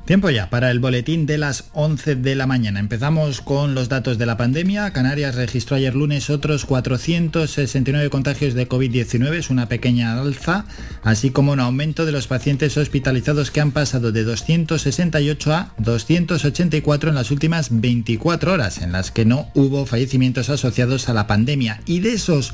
Tiempo 0.05 0.29
ya 0.29 0.51
para 0.51 0.69
el 0.69 0.79
boletín 0.79 1.25
de 1.25 1.39
las 1.39 1.63
11 1.73 2.17
de 2.17 2.35
la 2.35 2.45
mañana. 2.45 2.79
Empezamos 2.79 3.41
con 3.41 3.73
los 3.73 3.89
datos 3.89 4.19
de 4.19 4.27
la 4.27 4.37
pandemia. 4.37 4.93
Canarias 4.93 5.33
registró 5.33 5.77
ayer 5.77 5.95
lunes 5.95 6.29
otros 6.29 6.65
469 6.65 8.11
contagios 8.11 8.53
de 8.53 8.69
COVID-19, 8.69 9.33
es 9.33 9.49
una 9.49 9.67
pequeña 9.67 10.21
alza, 10.21 10.65
así 11.01 11.31
como 11.31 11.53
un 11.53 11.59
aumento 11.59 12.05
de 12.05 12.11
los 12.11 12.27
pacientes 12.27 12.77
hospitalizados 12.77 13.49
que 13.49 13.61
han 13.61 13.71
pasado 13.71 14.11
de 14.11 14.23
268 14.23 15.51
a 15.51 15.73
284 15.79 17.09
en 17.09 17.15
las 17.15 17.31
últimas 17.31 17.69
24 17.71 18.53
horas, 18.53 18.83
en 18.83 18.91
las 18.91 19.09
que 19.09 19.25
no 19.25 19.49
hubo 19.55 19.87
fallecimientos 19.87 20.51
asociados 20.51 21.09
a 21.09 21.15
la 21.15 21.25
pandemia. 21.25 21.81
Y 21.87 22.01
de 22.01 22.13
esos 22.13 22.53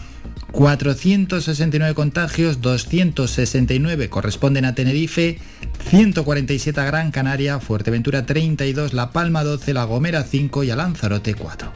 469 0.51 1.95
contagios, 1.95 2.61
269 2.61 4.09
corresponden 4.09 4.65
a 4.65 4.75
Tenerife, 4.75 5.39
147 5.89 6.80
a 6.80 6.85
Gran 6.85 7.11
Canaria, 7.11 7.41
Fuerteventura 7.60 8.26
32, 8.26 8.94
La 8.94 9.11
Palma 9.11 9.44
12, 9.44 9.74
La 9.74 9.86
Gomera 9.86 10.24
5 10.24 10.64
y 10.64 10.70
a 10.70 10.76
Lanzarote 10.76 11.34
4. 11.34 11.72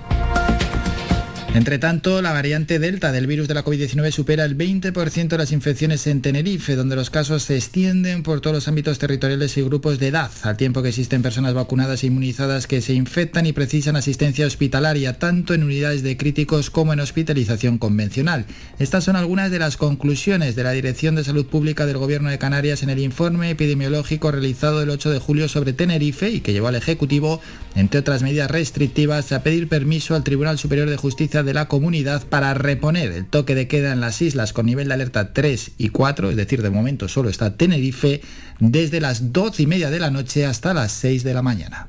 Entre 1.56 1.80
tanto, 1.80 2.22
la 2.22 2.34
variante 2.34 2.80
Delta 2.80 3.14
del 3.14 3.28
virus 3.28 3.48
de 3.48 3.54
la 3.54 3.64
COVID-19 3.64 4.12
supera 4.12 4.44
el 4.44 4.58
20% 4.58 5.30
de 5.30 5.38
las 5.38 5.54
infecciones 5.54 6.06
en 6.06 6.22
Tenerife, 6.22 6.76
donde 6.76 6.98
los 6.98 7.10
casos 7.10 7.44
se 7.44 7.56
extienden 7.56 8.24
por 8.24 8.42
todos 8.42 8.54
los 8.54 8.68
ámbitos 8.68 9.00
territoriales 9.00 9.56
y 9.56 9.62
grupos 9.62 9.98
de 9.98 10.10
edad, 10.10 10.30
al 10.42 10.58
tiempo 10.58 10.84
que 10.84 10.90
existen 10.90 11.22
personas 11.22 11.54
vacunadas 11.54 12.04
e 12.04 12.08
inmunizadas 12.08 12.68
que 12.68 12.82
se 12.82 12.94
infectan 12.94 13.46
y 13.46 13.54
precisan 13.54 13.96
asistencia 13.96 14.46
hospitalaria, 14.46 15.18
tanto 15.18 15.54
en 15.54 15.64
unidades 15.64 16.04
de 16.04 16.18
críticos 16.18 16.70
como 16.70 16.92
en 16.92 17.00
hospitalización 17.00 17.78
convencional. 17.78 18.48
Estas 18.78 19.06
son 19.06 19.16
algunas 19.16 19.50
de 19.50 19.60
las 19.60 19.78
conclusiones 19.78 20.58
de 20.58 20.64
la 20.66 20.72
Dirección 20.72 21.16
de 21.16 21.24
Salud 21.24 21.46
Pública 21.46 21.86
del 21.86 22.00
Gobierno 22.00 22.30
de 22.30 22.38
Canarias 22.38 22.84
en 22.84 22.90
el 22.90 23.00
informe 23.00 23.50
epidemiológico 23.50 24.30
realizado 24.30 24.82
el 24.82 24.90
8 24.90 25.10
de 25.10 25.20
julio 25.20 25.48
sobre 25.48 25.72
Tenerife 25.72 26.32
y 26.32 26.42
que 26.42 26.52
llevó 26.52 26.68
al 26.68 26.76
Ejecutivo, 26.76 27.40
entre 27.76 28.02
otras 28.02 28.24
medidas 28.24 28.52
restrictivas, 28.52 29.32
a 29.32 29.42
pedir 29.42 29.70
permiso 29.70 30.16
al 30.16 30.26
Tribunal 30.26 30.58
Superior 30.58 30.90
de 30.90 30.98
Justicia 30.98 31.45
de 31.46 31.54
la 31.54 31.68
comunidad 31.68 32.28
para 32.28 32.54
reponer 32.54 33.12
el 33.12 33.26
toque 33.26 33.56
de 33.56 33.68
queda 33.68 33.94
en 33.94 34.02
las 34.02 34.22
islas 34.22 34.52
con 34.52 34.66
nivel 34.66 34.90
de 34.90 34.96
alerta 34.96 35.34
3 35.34 35.72
y 35.78 35.90
4, 35.90 36.32
es 36.32 36.36
decir, 36.36 36.62
de 36.62 36.70
momento 36.70 37.08
solo 37.08 37.30
está 37.30 37.56
Tenerife, 37.56 38.22
desde 38.60 39.00
las 39.00 39.32
12 39.32 39.64
y 39.64 39.68
media 39.68 39.90
de 39.90 40.00
la 40.00 40.12
noche 40.12 40.46
hasta 40.46 40.74
las 40.74 40.92
6 40.92 41.24
de 41.24 41.34
la 41.34 41.42
mañana. 41.42 41.88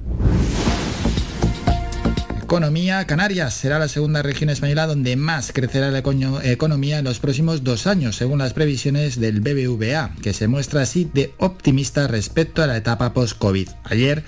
Economía, 2.47 3.05
Canarias 3.08 3.55
será 3.55 3.81
la 3.81 3.89
segunda 3.89 4.23
región 4.23 4.50
española 4.50 4.86
donde 4.86 5.16
más 5.16 5.50
crecerá 5.52 5.91
la 5.91 6.00
econo- 6.00 6.41
economía 6.44 7.00
en 7.00 7.05
los 7.05 7.18
próximos 7.18 7.65
dos 7.65 7.89
años, 7.89 8.15
según 8.15 8.39
las 8.39 8.52
previsiones 8.52 9.18
del 9.18 9.41
BBVA, 9.41 10.15
que 10.23 10.33
se 10.33 10.47
muestra 10.47 10.83
así 10.83 11.10
de 11.12 11.33
optimista 11.39 12.07
respecto 12.07 12.62
a 12.62 12.68
la 12.68 12.76
etapa 12.76 13.12
post-COVID. 13.12 13.68
Ayer, 13.83 14.23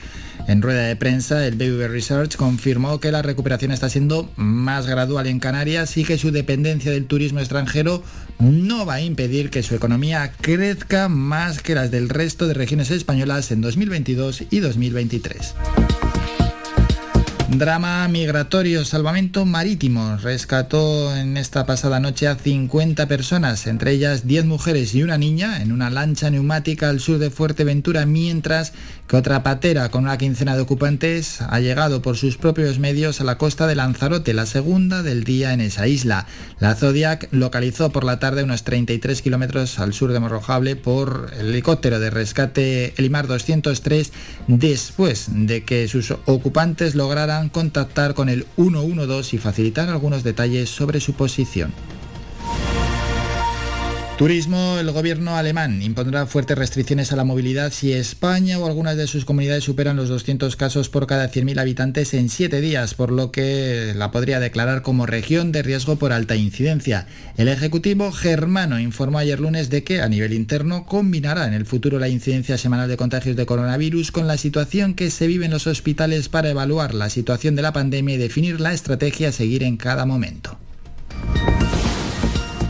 en 0.48 0.62
rueda 0.62 0.82
de 0.82 0.96
prensa, 0.96 1.46
el 1.46 1.54
BBVA 1.54 1.86
Research 1.86 2.34
confirmó 2.34 2.98
que 2.98 3.12
la 3.12 3.22
recuperación 3.22 3.70
está 3.70 3.88
siendo 3.88 4.28
más 4.34 4.88
gradual 4.88 5.28
en 5.28 5.38
Canarias 5.38 5.96
y 5.96 6.02
que 6.02 6.18
su 6.18 6.32
dependencia 6.32 6.90
del 6.90 7.06
turismo 7.06 7.38
extranjero 7.38 8.02
no 8.40 8.84
va 8.84 8.94
a 8.94 9.00
impedir 9.00 9.48
que 9.48 9.62
su 9.62 9.76
economía 9.76 10.32
crezca 10.40 11.08
más 11.08 11.62
que 11.62 11.76
las 11.76 11.92
del 11.92 12.08
resto 12.08 12.48
de 12.48 12.54
regiones 12.54 12.90
españolas 12.90 13.52
en 13.52 13.60
2022 13.60 14.42
y 14.50 14.58
2023. 14.58 15.54
Drama 17.50 18.06
migratorio, 18.08 18.84
salvamento 18.84 19.46
marítimo. 19.46 20.18
Rescató 20.18 21.16
en 21.16 21.38
esta 21.38 21.64
pasada 21.64 21.98
noche 21.98 22.28
a 22.28 22.36
50 22.36 23.08
personas, 23.08 23.66
entre 23.66 23.92
ellas 23.92 24.26
10 24.26 24.44
mujeres 24.44 24.94
y 24.94 25.02
una 25.02 25.16
niña, 25.16 25.62
en 25.62 25.72
una 25.72 25.88
lancha 25.88 26.28
neumática 26.28 26.90
al 26.90 27.00
sur 27.00 27.18
de 27.18 27.30
Fuerteventura, 27.30 28.04
mientras 28.04 28.74
que 29.08 29.16
otra 29.16 29.42
patera 29.42 29.88
con 29.88 30.04
una 30.04 30.18
quincena 30.18 30.54
de 30.54 30.60
ocupantes 30.60 31.40
ha 31.40 31.60
llegado 31.60 32.02
por 32.02 32.18
sus 32.18 32.36
propios 32.36 32.78
medios 32.78 33.22
a 33.22 33.24
la 33.24 33.38
costa 33.38 33.66
de 33.66 33.74
Lanzarote, 33.74 34.34
la 34.34 34.44
segunda 34.44 35.02
del 35.02 35.24
día 35.24 35.54
en 35.54 35.62
esa 35.62 35.88
isla. 35.88 36.26
La 36.60 36.74
Zodiac 36.74 37.26
localizó 37.30 37.90
por 37.90 38.04
la 38.04 38.18
tarde 38.18 38.42
unos 38.42 38.64
33 38.64 39.22
kilómetros 39.22 39.78
al 39.78 39.94
sur 39.94 40.12
de 40.12 40.20
Morrojable 40.20 40.76
por 40.76 41.30
el 41.40 41.48
helicóptero 41.48 42.00
de 42.00 42.10
rescate 42.10 42.92
Elimar 42.98 43.26
203 43.26 44.12
después 44.46 45.28
de 45.30 45.64
que 45.64 45.88
sus 45.88 46.10
ocupantes 46.26 46.94
lograran 46.94 47.48
contactar 47.48 48.12
con 48.12 48.28
el 48.28 48.46
112 48.56 49.36
y 49.36 49.38
facilitar 49.38 49.88
algunos 49.88 50.22
detalles 50.22 50.68
sobre 50.68 51.00
su 51.00 51.14
posición. 51.14 51.72
Turismo, 54.18 54.80
el 54.80 54.90
gobierno 54.90 55.36
alemán 55.36 55.80
impondrá 55.80 56.26
fuertes 56.26 56.58
restricciones 56.58 57.12
a 57.12 57.16
la 57.16 57.22
movilidad 57.22 57.72
si 57.72 57.92
España 57.92 58.58
o 58.58 58.66
algunas 58.66 58.96
de 58.96 59.06
sus 59.06 59.24
comunidades 59.24 59.62
superan 59.62 59.94
los 59.94 60.08
200 60.08 60.56
casos 60.56 60.88
por 60.88 61.06
cada 61.06 61.30
100.000 61.30 61.60
habitantes 61.60 62.12
en 62.14 62.28
7 62.28 62.60
días, 62.60 62.94
por 62.94 63.12
lo 63.12 63.30
que 63.30 63.92
la 63.94 64.10
podría 64.10 64.40
declarar 64.40 64.82
como 64.82 65.06
región 65.06 65.52
de 65.52 65.62
riesgo 65.62 66.00
por 66.00 66.12
alta 66.12 66.34
incidencia. 66.34 67.06
El 67.36 67.46
Ejecutivo 67.46 68.10
germano 68.10 68.80
informó 68.80 69.20
ayer 69.20 69.38
lunes 69.38 69.70
de 69.70 69.84
que 69.84 70.00
a 70.00 70.08
nivel 70.08 70.32
interno 70.32 70.84
combinará 70.84 71.46
en 71.46 71.54
el 71.54 71.64
futuro 71.64 72.00
la 72.00 72.08
incidencia 72.08 72.58
semanal 72.58 72.88
de 72.88 72.96
contagios 72.96 73.36
de 73.36 73.46
coronavirus 73.46 74.10
con 74.10 74.26
la 74.26 74.36
situación 74.36 74.94
que 74.94 75.12
se 75.12 75.28
vive 75.28 75.44
en 75.44 75.52
los 75.52 75.68
hospitales 75.68 76.28
para 76.28 76.50
evaluar 76.50 76.92
la 76.92 77.08
situación 77.08 77.54
de 77.54 77.62
la 77.62 77.72
pandemia 77.72 78.16
y 78.16 78.18
definir 78.18 78.60
la 78.60 78.72
estrategia 78.72 79.28
a 79.28 79.32
seguir 79.32 79.62
en 79.62 79.76
cada 79.76 80.06
momento. 80.06 80.58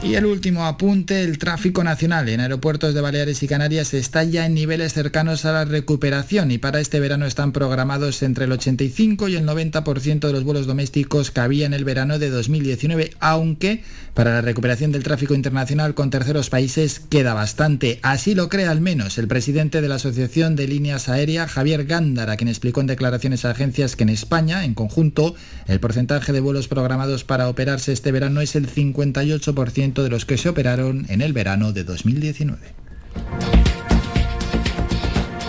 Y 0.09 0.15
el 0.15 0.25
último 0.25 0.65
apunte, 0.65 1.23
el 1.23 1.37
tráfico 1.37 1.85
nacional 1.85 2.31
en 2.31 2.41
aeropuertos 2.41 2.95
de 2.95 3.03
Baleares 3.03 3.43
y 3.43 3.47
Canarias 3.47 3.93
está 3.93 4.25
ya 4.25 4.47
en 4.47 4.55
niveles 4.55 4.95
cercanos 4.95 5.45
a 5.45 5.53
la 5.53 5.67
recuperación 5.67 6.51
y 6.51 6.57
para 6.57 6.81
este 6.81 6.99
verano 6.99 7.27
están 7.27 7.53
programados 7.53 8.23
entre 8.23 8.47
el 8.47 8.53
85 8.53 9.28
y 9.28 9.37
el 9.37 9.47
90% 9.47 10.20
de 10.20 10.33
los 10.33 10.45
vuelos 10.45 10.67
domésticos 10.67 11.31
que 11.31 11.41
había 11.41 11.67
en 11.67 11.75
el 11.75 11.85
verano 11.85 12.19
de 12.19 12.31
2019, 12.31 13.11
aunque 13.20 13.83
para 14.15 14.33
la 14.33 14.41
recuperación 14.41 14.93
del 14.93 15.03
tráfico 15.03 15.35
internacional 15.35 15.95
con 15.95 16.09
terceros 16.09 16.49
países 16.49 17.01
queda 17.01 17.35
bastante. 17.35 18.01
Así 18.03 18.35
lo 18.35 18.49
cree 18.49 18.67
al 18.67 18.81
menos 18.81 19.19
el 19.19 19.28
presidente 19.28 19.83
de 19.83 19.89
la 19.89 19.97
Asociación 19.97 20.57
de 20.57 20.69
Líneas 20.69 21.11
Aéreas, 21.11 21.53
Javier 21.53 21.85
Gándara, 21.85 22.39
quien 22.39 22.49
explicó 22.49 22.81
en 22.81 22.87
declaraciones 22.87 23.45
a 23.45 23.51
agencias 23.51 23.95
que 23.95 24.05
en 24.05 24.09
España, 24.09 24.65
en 24.65 24.73
conjunto, 24.73 25.35
el 25.67 25.81
porcentaje 25.81 26.33
de 26.33 26.41
vuelos 26.41 26.67
programados 26.67 27.25
para 27.25 27.49
operarse 27.49 27.93
este 27.93 28.11
verano 28.11 28.41
es 28.41 28.57
el 28.57 28.69
58% 28.69 29.98
de 30.02 30.10
los 30.10 30.25
que 30.25 30.36
se 30.36 30.49
operaron 30.49 31.07
en 31.09 31.20
el 31.20 31.33
verano 31.33 31.73
de 31.73 31.85
2019. 31.85 32.75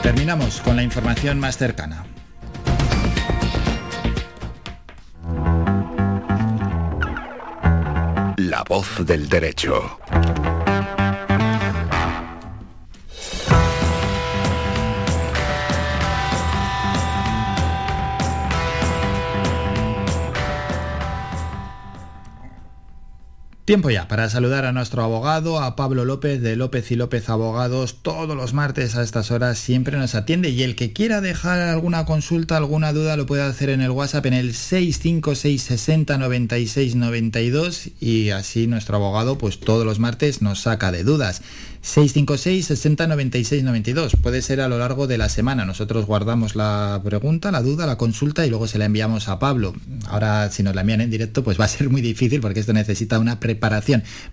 Terminamos 0.01 0.61
con 0.61 0.75
la 0.75 0.83
información 0.83 1.39
más 1.39 1.57
cercana. 1.57 2.05
La 8.37 8.63
voz 8.67 9.05
del 9.05 9.29
derecho. 9.29 9.99
Tiempo 23.69 23.91
ya 23.91 24.07
para 24.07 24.27
saludar 24.31 24.65
a 24.65 24.71
nuestro 24.71 25.03
abogado, 25.03 25.59
a 25.59 25.75
Pablo 25.75 26.03
López 26.03 26.41
de 26.41 26.55
López 26.55 26.89
y 26.89 26.95
López 26.95 27.29
Abogados. 27.29 27.97
Todos 28.01 28.35
los 28.35 28.51
martes 28.55 28.95
a 28.95 29.03
estas 29.03 29.29
horas 29.29 29.59
siempre 29.59 29.95
nos 29.95 30.15
atiende 30.15 30.49
y 30.49 30.63
el 30.63 30.75
que 30.75 30.91
quiera 30.91 31.21
dejar 31.21 31.59
alguna 31.59 32.03
consulta, 32.05 32.57
alguna 32.57 32.93
duda, 32.93 33.15
lo 33.15 33.27
puede 33.27 33.43
hacer 33.43 33.69
en 33.69 33.81
el 33.81 33.91
WhatsApp 33.91 34.25
en 34.25 34.33
el 34.33 34.55
656 34.55 35.61
60 35.61 36.17
96 36.17 36.95
92 36.95 37.89
y 38.01 38.31
así 38.31 38.65
nuestro 38.65 38.95
abogado 38.95 39.37
pues 39.37 39.59
todos 39.59 39.85
los 39.85 39.99
martes 39.99 40.41
nos 40.41 40.61
saca 40.61 40.91
de 40.91 41.03
dudas. 41.03 41.43
656 41.81 42.65
60 42.65 43.07
96 43.07 43.63
92. 43.63 44.15
Puede 44.21 44.41
ser 44.41 44.61
a 44.61 44.67
lo 44.67 44.79
largo 44.79 45.05
de 45.07 45.17
la 45.17 45.29
semana. 45.29 45.63
Nosotros 45.63 46.07
guardamos 46.07 46.55
la 46.55 46.99
pregunta, 47.05 47.51
la 47.51 47.61
duda, 47.61 47.85
la 47.85 47.97
consulta 47.97 48.45
y 48.45 48.49
luego 48.49 48.67
se 48.67 48.79
la 48.79 48.85
enviamos 48.85 49.29
a 49.29 49.39
Pablo. 49.39 49.73
Ahora, 50.07 50.49
si 50.49 50.63
nos 50.63 50.75
la 50.75 50.81
envían 50.81 51.01
en 51.01 51.11
directo, 51.11 51.43
pues 51.43 51.59
va 51.59 51.65
a 51.65 51.69
ser 51.69 51.89
muy 51.89 52.01
difícil 52.01 52.41
porque 52.41 52.59
esto 52.59 52.73
necesita 52.73 53.19
una 53.19 53.39
preparación. 53.39 53.58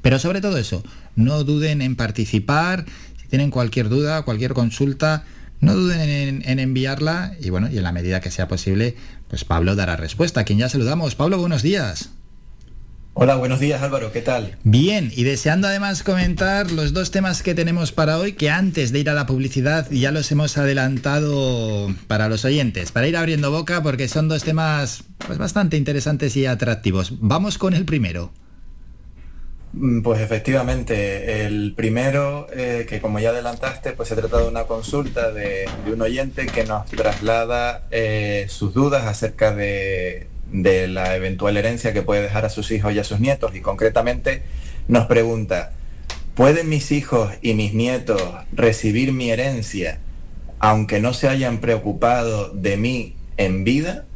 Pero 0.03 0.19
sobre 0.19 0.41
todo 0.41 0.59
eso, 0.59 0.83
no 1.15 1.45
duden 1.45 1.83
en 1.83 1.97
participar. 1.97 2.85
Si 3.21 3.29
tienen 3.29 3.51
cualquier 3.51 3.89
duda, 3.89 4.23
cualquier 4.23 4.55
consulta, 4.55 5.25
no 5.61 5.75
duden 5.75 6.01
en, 6.01 6.49
en 6.49 6.59
enviarla 6.59 7.35
y 7.41 7.51
bueno, 7.51 7.69
y 7.71 7.79
en 7.79 7.83
la 7.83 7.93
medida 7.93 8.21
que 8.21 8.31
sea 8.31 8.49
posible, 8.49 8.97
pues 9.29 9.45
Pablo 9.45 9.75
dará 9.75 9.97
respuesta. 9.97 10.41
A 10.41 10.45
quien 10.45 10.59
ya 10.59 10.69
saludamos. 10.69 11.15
Pablo, 11.15 11.39
buenos 11.39 11.63
días. 11.63 12.11
Hola, 13.19 13.37
buenos 13.37 13.61
días 13.61 13.81
Álvaro, 13.81 14.13
¿qué 14.13 14.21
tal? 14.21 14.59
Bien, 14.63 15.11
y 15.17 15.25
deseando 15.25 15.69
además 15.69 16.03
comentar 16.03 16.71
los 16.71 16.93
dos 16.93 17.11
temas 17.11 17.43
que 17.43 17.55
tenemos 17.55 17.91
para 17.91 18.19
hoy, 18.19 18.35
que 18.35 18.51
antes 18.51 18.93
de 18.93 18.99
ir 18.99 19.09
a 19.09 19.15
la 19.15 19.25
publicidad 19.25 19.91
ya 19.91 20.13
los 20.13 20.31
hemos 20.33 20.59
adelantado 20.59 21.95
para 22.09 22.29
los 22.29 22.45
oyentes, 22.45 22.93
para 22.93 23.09
ir 23.09 23.17
abriendo 23.17 23.51
boca 23.51 23.83
porque 23.83 24.07
son 24.09 24.29
dos 24.29 24.45
temas 24.45 25.05
pues, 25.27 25.39
bastante 25.39 25.79
interesantes 25.79 26.37
y 26.37 26.45
atractivos. 26.45 27.15
Vamos 27.19 27.57
con 27.57 27.73
el 27.73 27.87
primero. 27.87 28.33
Mm, 29.77 30.01
Pues 30.03 30.21
efectivamente, 30.21 31.45
el 31.47 31.75
primero, 31.77 32.47
eh, 32.53 32.87
que 32.89 33.01
como 33.01 33.19
ya 33.19 33.31
adelantaste, 33.31 33.93
pues 33.93 34.09
se 34.09 34.17
trata 34.17 34.39
de 34.39 34.49
una 34.49 34.65
consulta 34.65 35.33
de, 35.33 35.69
un 35.93 36.01
oyente 36.01 36.47
que 36.47 36.65
nos 36.65 36.87
traslada 36.87 37.87
eh, 37.91 38.47
sus 38.49 38.73
dudas 38.75 39.05
acerca 39.05 39.55
de 39.55 40.29
la 40.89 41.15
eventual 41.17 41.57
herencia 41.57 41.93
que 41.93 42.03
puede 42.03 42.23
dejar 42.23 42.45
a 42.47 42.49
sus 42.49 42.71
hijos 42.71 42.95
y 42.95 42.99
a 42.99 43.05
sus 43.05 43.21
nietos 43.21 43.55
y 43.55 43.61
concretamente 43.61 44.43
nos 44.89 45.07
pregunta, 45.07 45.73
¿pueden 46.35 46.69
mis 46.69 46.93
hijos 46.93 47.33
y 47.43 47.55
mis 47.55 47.75
nietos 47.75 48.23
recibir 48.53 49.13
mi 49.13 49.31
herencia 49.31 49.99
aunque 50.59 51.01
no 51.01 51.13
se 51.13 51.29
hayan 51.29 51.59
preocupado 51.59 52.49
de 52.49 52.77
mí 52.77 53.17
en 53.37 53.65
vida? 53.65 54.07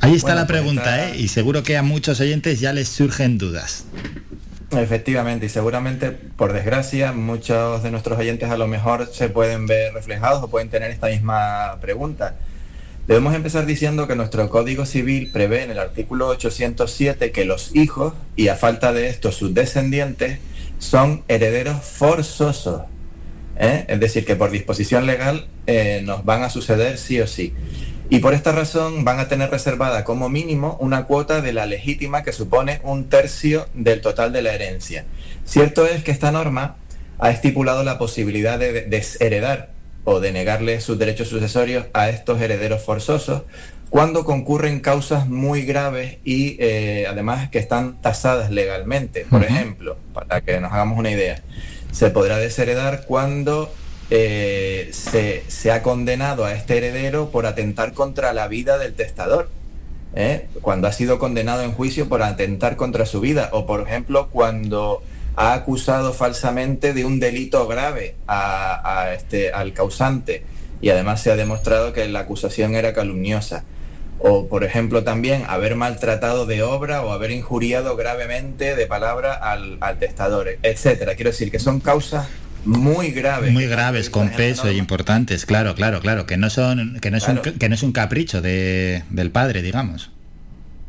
Ahí 0.00 0.14
está 0.14 0.28
Bueno, 0.28 0.40
la 0.42 0.46
pues 0.46 0.58
pregunta, 0.58 1.04
está- 1.06 1.16
¿eh? 1.16 1.20
Y 1.20 1.28
seguro 1.28 1.62
que 1.62 1.76
a 1.76 1.82
muchos 1.82 2.20
oyentes 2.20 2.60
ya 2.60 2.72
les 2.72 2.88
surgen 2.88 3.38
dudas. 3.38 3.84
Efectivamente, 4.70 5.46
y 5.46 5.48
seguramente, 5.48 6.10
por 6.10 6.52
desgracia, 6.52 7.12
muchos 7.12 7.82
de 7.82 7.90
nuestros 7.90 8.18
oyentes 8.18 8.50
a 8.50 8.56
lo 8.56 8.66
mejor 8.66 9.08
se 9.12 9.28
pueden 9.28 9.66
ver 9.66 9.94
reflejados 9.94 10.42
o 10.42 10.48
pueden 10.48 10.68
tener 10.70 10.90
esta 10.90 11.06
misma 11.08 11.78
pregunta. 11.80 12.34
Debemos 13.06 13.34
empezar 13.36 13.64
diciendo 13.66 14.08
que 14.08 14.16
nuestro 14.16 14.50
Código 14.50 14.84
Civil 14.84 15.30
prevé 15.32 15.62
en 15.62 15.70
el 15.70 15.78
artículo 15.78 16.26
807 16.28 17.30
que 17.30 17.44
los 17.44 17.74
hijos, 17.76 18.14
y 18.34 18.48
a 18.48 18.56
falta 18.56 18.92
de 18.92 19.08
esto 19.08 19.30
sus 19.30 19.54
descendientes, 19.54 20.40
son 20.80 21.22
herederos 21.28 21.84
forzosos. 21.84 22.82
¿eh? 23.58 23.84
Es 23.88 24.00
decir, 24.00 24.24
que 24.26 24.34
por 24.34 24.50
disposición 24.50 25.06
legal 25.06 25.46
eh, 25.68 26.02
nos 26.04 26.24
van 26.24 26.42
a 26.42 26.50
suceder 26.50 26.98
sí 26.98 27.20
o 27.20 27.28
sí. 27.28 27.54
Y 28.08 28.20
por 28.20 28.34
esta 28.34 28.52
razón 28.52 29.04
van 29.04 29.18
a 29.18 29.28
tener 29.28 29.50
reservada 29.50 30.04
como 30.04 30.28
mínimo 30.28 30.76
una 30.80 31.04
cuota 31.04 31.40
de 31.40 31.52
la 31.52 31.66
legítima 31.66 32.22
que 32.22 32.32
supone 32.32 32.80
un 32.84 33.08
tercio 33.08 33.66
del 33.74 34.00
total 34.00 34.32
de 34.32 34.42
la 34.42 34.52
herencia. 34.54 35.04
Cierto 35.44 35.86
es 35.86 36.04
que 36.04 36.12
esta 36.12 36.30
norma 36.30 36.76
ha 37.18 37.30
estipulado 37.30 37.82
la 37.82 37.98
posibilidad 37.98 38.58
de 38.58 38.72
de- 38.72 38.82
desheredar 38.82 39.70
o 40.04 40.20
de 40.20 40.30
negarle 40.30 40.80
sus 40.80 40.98
derechos 40.98 41.28
sucesorios 41.28 41.86
a 41.94 42.08
estos 42.10 42.40
herederos 42.40 42.82
forzosos 42.84 43.42
cuando 43.90 44.24
concurren 44.24 44.80
causas 44.80 45.28
muy 45.28 45.62
graves 45.62 46.18
y 46.24 46.56
eh, 46.60 47.06
además 47.08 47.48
que 47.50 47.58
están 47.58 48.00
tasadas 48.02 48.50
legalmente. 48.50 49.26
Por 49.30 49.42
ejemplo, 49.44 49.96
para 50.12 50.40
que 50.42 50.60
nos 50.60 50.72
hagamos 50.72 50.98
una 50.98 51.10
idea, 51.10 51.40
se 51.92 52.10
podrá 52.10 52.38
desheredar 52.38 53.04
cuando 53.06 53.72
eh, 54.10 54.90
se, 54.92 55.72
ha 55.72 55.82
condenado 55.82 56.44
a 56.44 56.52
este 56.52 56.76
heredero 56.76 57.30
por 57.30 57.46
atentar 57.46 57.92
contra 57.92 58.32
la 58.32 58.48
vida 58.48 58.78
del 58.78 58.94
testador. 58.94 59.48
¿eh? 60.14 60.46
Cuando 60.62 60.86
ha 60.86 60.92
sido 60.92 61.18
condenado 61.18 61.62
en 61.62 61.72
juicio 61.72 62.08
por 62.08 62.22
atentar 62.22 62.76
contra 62.76 63.06
su 63.06 63.20
vida. 63.20 63.50
O 63.52 63.66
por 63.66 63.80
ejemplo, 63.80 64.28
cuando 64.30 65.02
ha 65.34 65.54
acusado 65.54 66.12
falsamente 66.12 66.94
de 66.94 67.04
un 67.04 67.20
delito 67.20 67.66
grave 67.66 68.14
este, 69.12 69.52
al 69.52 69.74
causante 69.74 70.44
y 70.80 70.90
además 70.90 71.20
se 71.22 71.30
ha 71.30 71.36
demostrado 71.36 71.92
que 71.92 72.06
la 72.08 72.20
acusación 72.20 72.74
era 72.74 72.92
calumniosa. 72.92 73.64
O, 74.18 74.46
por 74.46 74.64
ejemplo, 74.64 75.04
también 75.04 75.44
haber 75.46 75.76
maltratado 75.76 76.46
de 76.46 76.62
obra 76.62 77.02
o 77.02 77.12
haber 77.12 77.32
injuriado 77.32 77.96
gravemente 77.96 78.74
de 78.74 78.86
palabra 78.86 79.34
al, 79.34 79.76
al 79.80 79.98
testador, 79.98 80.48
etcétera. 80.62 81.16
Quiero 81.16 81.32
decir 81.32 81.50
que 81.50 81.58
son 81.58 81.80
causas 81.80 82.26
muy 82.66 83.10
graves. 83.12 83.52
Muy 83.52 83.66
graves, 83.66 84.10
con 84.10 84.28
peso 84.30 84.70
y 84.70 84.76
importantes, 84.76 85.46
claro, 85.46 85.74
claro, 85.74 86.00
claro, 86.00 86.26
que 86.26 86.36
no 86.36 86.50
son, 86.50 86.98
que 87.00 87.10
no 87.10 87.16
es 87.18 87.26
un, 87.28 87.38
que 87.40 87.68
no 87.68 87.74
es 87.74 87.82
un 87.82 87.92
capricho 87.92 88.42
de- 88.42 89.04
del 89.10 89.30
padre, 89.30 89.62
digamos. 89.62 90.10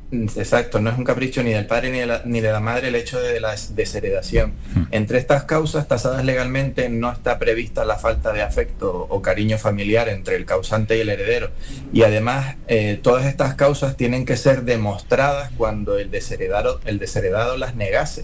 Exacto, 0.09 0.79
no 0.79 0.89
es 0.89 0.97
un 0.97 1.03
capricho 1.03 1.43
ni 1.43 1.51
del 1.51 1.65
padre 1.65 1.91
ni 1.91 1.99
de 1.99 2.05
la, 2.05 2.21
ni 2.23 2.39
de 2.39 2.49
la 2.49 2.61
madre 2.61 2.87
el 2.87 2.95
hecho 2.95 3.19
de 3.19 3.41
la 3.41 3.53
desheredación. 3.75 4.53
Entre 4.91 5.17
estas 5.17 5.43
causas 5.43 5.89
tasadas 5.89 6.23
legalmente 6.23 6.87
no 6.87 7.11
está 7.11 7.37
prevista 7.39 7.83
la 7.83 7.97
falta 7.97 8.31
de 8.31 8.41
afecto 8.41 9.05
o 9.09 9.21
cariño 9.21 9.57
familiar 9.57 10.07
entre 10.07 10.37
el 10.37 10.45
causante 10.45 10.95
y 10.95 11.01
el 11.01 11.09
heredero. 11.09 11.51
Y 11.91 12.03
además, 12.03 12.55
eh, 12.69 12.97
todas 13.03 13.25
estas 13.25 13.55
causas 13.55 13.97
tienen 13.97 14.25
que 14.25 14.37
ser 14.37 14.63
demostradas 14.63 15.51
cuando 15.57 15.97
el 15.99 16.09
desheredado, 16.09 16.79
el 16.85 16.99
desheredado 16.99 17.57
las 17.57 17.75
negase. 17.75 18.23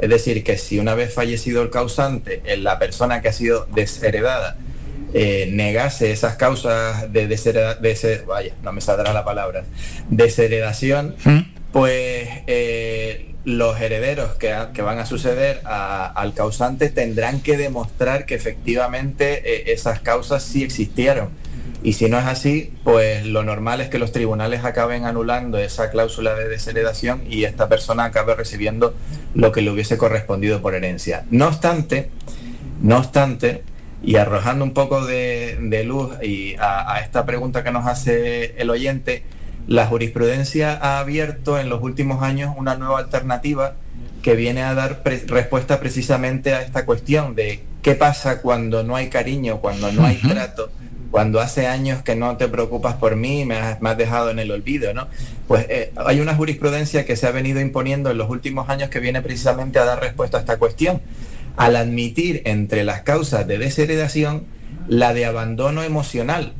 Es 0.00 0.08
decir, 0.08 0.42
que 0.44 0.56
si 0.58 0.78
una 0.78 0.94
vez 0.94 1.12
fallecido 1.12 1.62
el 1.62 1.70
causante, 1.70 2.40
eh, 2.44 2.56
la 2.56 2.78
persona 2.78 3.20
que 3.20 3.28
ha 3.28 3.32
sido 3.32 3.66
desheredada 3.74 4.56
eh, 5.12 5.48
negase 5.52 6.12
esas 6.12 6.36
causas 6.36 7.12
de 7.12 7.26
deshereda- 7.28 7.78
deshe- 7.80 8.24
vaya, 8.24 8.54
no 8.62 8.72
me 8.72 8.80
saldrá 8.80 9.12
la 9.12 9.24
palabra, 9.24 9.64
desheredación, 10.08 11.16
pues 11.72 12.28
eh, 12.46 13.34
los 13.44 13.80
herederos 13.80 14.34
que, 14.34 14.52
ha- 14.52 14.72
que 14.72 14.82
van 14.82 14.98
a 14.98 15.06
suceder 15.06 15.60
a- 15.64 16.06
al 16.06 16.34
causante 16.34 16.90
tendrán 16.90 17.40
que 17.40 17.56
demostrar 17.56 18.26
que 18.26 18.34
efectivamente 18.34 19.42
eh, 19.44 19.72
esas 19.72 20.00
causas 20.00 20.42
sí 20.42 20.62
existieron. 20.62 21.30
Y 21.82 21.94
si 21.94 22.08
no 22.10 22.18
es 22.18 22.26
así, 22.26 22.74
pues 22.84 23.24
lo 23.24 23.42
normal 23.42 23.80
es 23.80 23.88
que 23.88 23.98
los 23.98 24.12
tribunales 24.12 24.64
acaben 24.64 25.06
anulando 25.06 25.56
esa 25.58 25.90
cláusula 25.90 26.34
de 26.34 26.48
desheredación 26.48 27.22
y 27.26 27.44
esta 27.44 27.68
persona 27.68 28.04
acabe 28.04 28.34
recibiendo 28.34 28.94
lo 29.34 29.50
que 29.50 29.62
le 29.62 29.70
hubiese 29.70 29.96
correspondido 29.96 30.60
por 30.60 30.74
herencia. 30.74 31.24
No 31.30 31.48
obstante, 31.48 32.10
no 32.82 32.98
obstante, 32.98 33.62
y 34.02 34.16
arrojando 34.16 34.64
un 34.64 34.72
poco 34.74 35.06
de, 35.06 35.56
de 35.60 35.84
luz 35.84 36.10
y 36.22 36.54
a, 36.56 36.94
a 36.94 37.00
esta 37.00 37.24
pregunta 37.24 37.64
que 37.64 37.70
nos 37.70 37.86
hace 37.86 38.60
el 38.60 38.68
oyente, 38.68 39.22
la 39.66 39.86
jurisprudencia 39.86 40.78
ha 40.82 40.98
abierto 40.98 41.58
en 41.58 41.68
los 41.68 41.82
últimos 41.82 42.22
años 42.22 42.54
una 42.58 42.74
nueva 42.76 42.98
alternativa 42.98 43.74
que 44.22 44.34
viene 44.34 44.62
a 44.62 44.74
dar 44.74 45.02
pre- 45.02 45.24
respuesta 45.26 45.80
precisamente 45.80 46.52
a 46.52 46.60
esta 46.60 46.84
cuestión 46.84 47.34
de 47.34 47.62
qué 47.80 47.94
pasa 47.94 48.42
cuando 48.42 48.82
no 48.82 48.96
hay 48.96 49.08
cariño, 49.08 49.60
cuando 49.60 49.90
no 49.92 50.04
hay 50.04 50.16
trato, 50.16 50.70
cuando 51.10 51.40
hace 51.40 51.66
años 51.66 52.02
que 52.02 52.14
no 52.16 52.36
te 52.36 52.46
preocupas 52.48 52.94
por 52.94 53.16
mí, 53.16 53.44
me 53.44 53.56
has, 53.56 53.80
me 53.82 53.90
has 53.90 53.98
dejado 53.98 54.30
en 54.30 54.38
el 54.38 54.50
olvido, 54.50 54.94
¿no? 54.94 55.08
Pues 55.48 55.66
eh, 55.68 55.92
hay 55.96 56.20
una 56.20 56.34
jurisprudencia 56.36 57.04
que 57.04 57.16
se 57.16 57.26
ha 57.26 57.32
venido 57.32 57.60
imponiendo 57.60 58.10
en 58.10 58.18
los 58.18 58.30
últimos 58.30 58.68
años 58.68 58.90
que 58.90 59.00
viene 59.00 59.20
precisamente 59.20 59.78
a 59.78 59.84
dar 59.84 60.00
respuesta 60.00 60.36
a 60.36 60.40
esta 60.40 60.58
cuestión. 60.58 61.00
Al 61.56 61.74
admitir 61.76 62.42
entre 62.44 62.84
las 62.84 63.02
causas 63.02 63.46
de 63.46 63.58
desheredación 63.58 64.44
la 64.88 65.12
de 65.12 65.26
abandono 65.26 65.82
emocional 65.82 66.52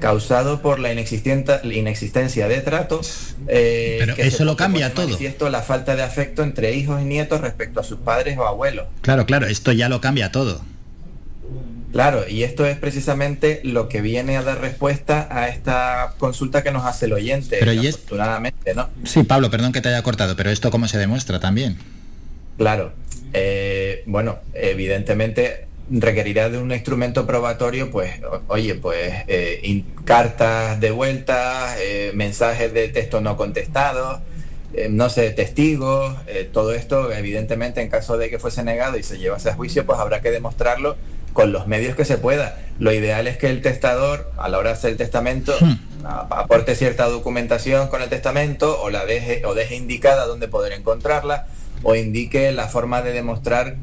causado 0.00 0.62
por 0.62 0.78
la 0.78 0.92
inexistencia 0.92 2.48
de 2.48 2.60
trato. 2.60 3.00
eh, 3.48 3.96
Pero 3.98 4.14
que 4.14 4.22
eso 4.26 4.44
lo 4.44 4.56
cambia 4.56 4.94
todo. 4.94 5.06
manifiesto 5.06 5.50
la 5.50 5.62
falta 5.62 5.96
de 5.96 6.02
afecto 6.02 6.42
entre 6.42 6.74
hijos 6.74 7.02
y 7.02 7.04
nietos 7.04 7.40
respecto 7.40 7.80
a 7.80 7.84
sus 7.84 7.98
padres 7.98 8.38
o 8.38 8.46
abuelos. 8.46 8.86
Claro, 9.02 9.26
claro, 9.26 9.46
esto 9.46 9.72
ya 9.72 9.88
lo 9.88 10.00
cambia 10.00 10.32
todo. 10.32 10.62
Claro, 11.92 12.22
y 12.28 12.44
esto 12.44 12.66
es 12.66 12.76
precisamente 12.78 13.60
lo 13.64 13.88
que 13.88 14.00
viene 14.00 14.36
a 14.36 14.42
dar 14.42 14.60
respuesta 14.60 15.26
a 15.30 15.48
esta 15.48 16.14
consulta 16.18 16.62
que 16.62 16.70
nos 16.70 16.84
hace 16.86 17.06
el 17.06 17.12
oyente, 17.14 17.56
Pero 17.58 17.72
y 17.72 17.86
es- 17.88 17.96
afortunadamente, 17.96 18.74
¿no? 18.74 18.88
Sí, 19.04 19.24
Pablo, 19.24 19.50
perdón 19.50 19.72
que 19.72 19.80
te 19.80 19.88
haya 19.88 20.02
cortado, 20.02 20.36
pero 20.36 20.50
esto 20.50 20.70
cómo 20.70 20.86
se 20.86 20.98
demuestra 20.98 21.40
también. 21.40 21.78
Claro. 22.58 22.92
Eh, 23.32 24.02
bueno, 24.06 24.38
evidentemente 24.54 25.66
requerirá 25.90 26.48
de 26.50 26.58
un 26.58 26.70
instrumento 26.70 27.26
probatorio, 27.26 27.90
pues, 27.90 28.12
oye, 28.46 28.76
pues 28.76 29.12
eh, 29.26 29.58
in- 29.64 29.86
cartas 30.04 30.78
de 30.78 30.92
vuelta, 30.92 31.74
eh, 31.80 32.12
mensajes 32.14 32.72
de 32.72 32.88
texto 32.88 33.20
no 33.20 33.36
contestados, 33.36 34.20
eh, 34.74 34.86
no 34.88 35.08
sé, 35.10 35.30
testigos, 35.30 36.16
todo 36.52 36.72
esto, 36.72 37.12
evidentemente, 37.12 37.80
en 37.80 37.88
caso 37.88 38.16
de 38.16 38.30
que 38.30 38.38
fuese 38.38 38.62
negado 38.62 38.96
y 38.96 39.02
se 39.02 39.18
llevase 39.18 39.50
a 39.50 39.54
juicio, 39.54 39.84
pues 39.84 39.98
habrá 39.98 40.20
que 40.20 40.30
demostrarlo 40.30 40.96
con 41.32 41.52
los 41.52 41.66
medios 41.66 41.96
que 41.96 42.04
se 42.04 42.18
pueda. 42.18 42.58
Lo 42.78 42.92
ideal 42.92 43.26
es 43.26 43.36
que 43.36 43.48
el 43.50 43.62
testador, 43.62 44.30
a 44.38 44.48
la 44.48 44.58
hora 44.58 44.70
de 44.70 44.74
hacer 44.76 44.90
el 44.92 44.96
testamento, 44.96 45.52
a- 46.04 46.26
aporte 46.30 46.74
cierta 46.74 47.06
documentación 47.08 47.88
con 47.88 48.02
el 48.02 48.08
testamento 48.08 48.80
o 48.82 48.90
la 48.90 49.04
deje 49.04 49.44
o 49.44 49.54
deje 49.54 49.76
indicada 49.76 50.26
dónde 50.26 50.48
poder 50.48 50.72
encontrarla 50.72 51.46
o 51.82 51.94
indique 51.94 52.52
la 52.52 52.68
forma 52.68 53.02
de 53.02 53.12
demostrar 53.12 53.76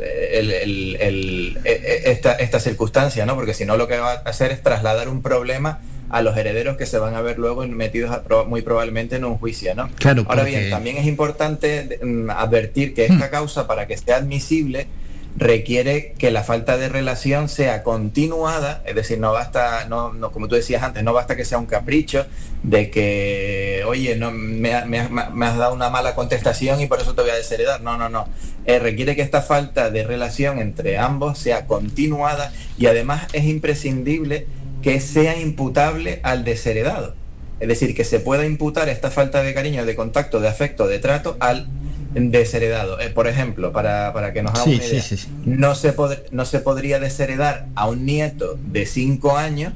eh, 0.00 0.38
el- 0.38 0.50
el- 0.52 0.96
el- 1.00 1.58
e- 1.64 1.70
e- 1.70 2.10
esta, 2.12 2.32
esta 2.34 2.58
circunstancia, 2.60 3.26
¿no? 3.26 3.34
Porque 3.34 3.52
si 3.54 3.66
no 3.66 3.76
lo 3.76 3.88
que 3.88 3.98
va 3.98 4.12
a 4.12 4.16
hacer 4.30 4.50
es 4.50 4.62
trasladar 4.62 5.08
un 5.08 5.20
problema 5.22 5.80
a 6.08 6.22
los 6.22 6.36
herederos 6.36 6.76
que 6.78 6.86
se 6.86 6.98
van 6.98 7.14
a 7.14 7.20
ver 7.20 7.38
luego 7.38 7.66
metidos 7.66 8.10
a- 8.10 8.22
muy 8.44 8.62
probablemente 8.62 9.16
en 9.16 9.24
un 9.26 9.36
juicio, 9.38 9.74
¿no? 9.74 9.90
Claro, 9.96 10.22
Ahora 10.28 10.42
porque- 10.42 10.58
bien, 10.58 10.70
también 10.70 10.96
es 10.96 11.06
importante 11.06 11.98
mm, 12.02 12.30
advertir 12.30 12.94
que 12.94 13.04
esta 13.06 13.30
causa, 13.30 13.66
para 13.66 13.86
que 13.86 13.96
sea 13.98 14.16
admisible, 14.16 14.86
requiere 15.36 16.14
que 16.18 16.30
la 16.30 16.42
falta 16.42 16.76
de 16.76 16.88
relación 16.88 17.48
sea 17.48 17.82
continuada, 17.82 18.82
es 18.84 18.94
decir, 18.94 19.18
no 19.18 19.32
basta, 19.32 19.86
no, 19.88 20.12
como 20.30 20.48
tú 20.48 20.54
decías 20.54 20.82
antes, 20.82 21.02
no 21.02 21.12
basta 21.12 21.36
que 21.36 21.44
sea 21.44 21.58
un 21.58 21.66
capricho 21.66 22.26
de 22.62 22.90
que, 22.90 23.82
oye, 23.86 24.16
no, 24.16 24.30
me 24.30 24.72
has 24.72 25.56
dado 25.56 25.74
una 25.74 25.90
mala 25.90 26.14
contestación 26.14 26.80
y 26.80 26.86
por 26.86 27.00
eso 27.00 27.14
te 27.14 27.22
voy 27.22 27.30
a 27.30 27.34
desheredar. 27.34 27.80
No, 27.80 27.96
no, 27.96 28.08
no. 28.08 28.28
Eh, 28.66 28.78
requiere 28.78 29.16
que 29.16 29.22
esta 29.22 29.42
falta 29.42 29.90
de 29.90 30.04
relación 30.04 30.58
entre 30.58 30.98
ambos 30.98 31.38
sea 31.38 31.66
continuada 31.66 32.52
y 32.78 32.86
además 32.86 33.26
es 33.32 33.44
imprescindible 33.44 34.46
que 34.82 35.00
sea 35.00 35.40
imputable 35.40 36.20
al 36.22 36.44
desheredado. 36.44 37.14
Es 37.58 37.68
decir, 37.68 37.94
que 37.94 38.04
se 38.04 38.20
pueda 38.20 38.44
imputar 38.44 38.88
esta 38.88 39.10
falta 39.10 39.42
de 39.42 39.54
cariño, 39.54 39.86
de 39.86 39.94
contacto, 39.94 40.40
de 40.40 40.48
afecto, 40.48 40.88
de 40.88 40.98
trato 40.98 41.36
al 41.40 41.68
desheredado. 42.14 43.00
Eh, 43.00 43.10
por 43.10 43.26
ejemplo, 43.26 43.72
para, 43.72 44.12
para 44.12 44.32
que 44.32 44.42
nos 44.42 44.58
Sí, 44.58 44.74
una 44.74 44.84
idea, 44.84 45.02
sí, 45.02 45.16
sí. 45.16 45.28
No, 45.44 45.74
se 45.74 45.94
no 46.30 46.44
se 46.44 46.58
podría 46.60 47.00
desheredar 47.00 47.66
a 47.74 47.88
un 47.88 48.04
nieto 48.04 48.58
de 48.62 48.86
5 48.86 49.36
años 49.36 49.72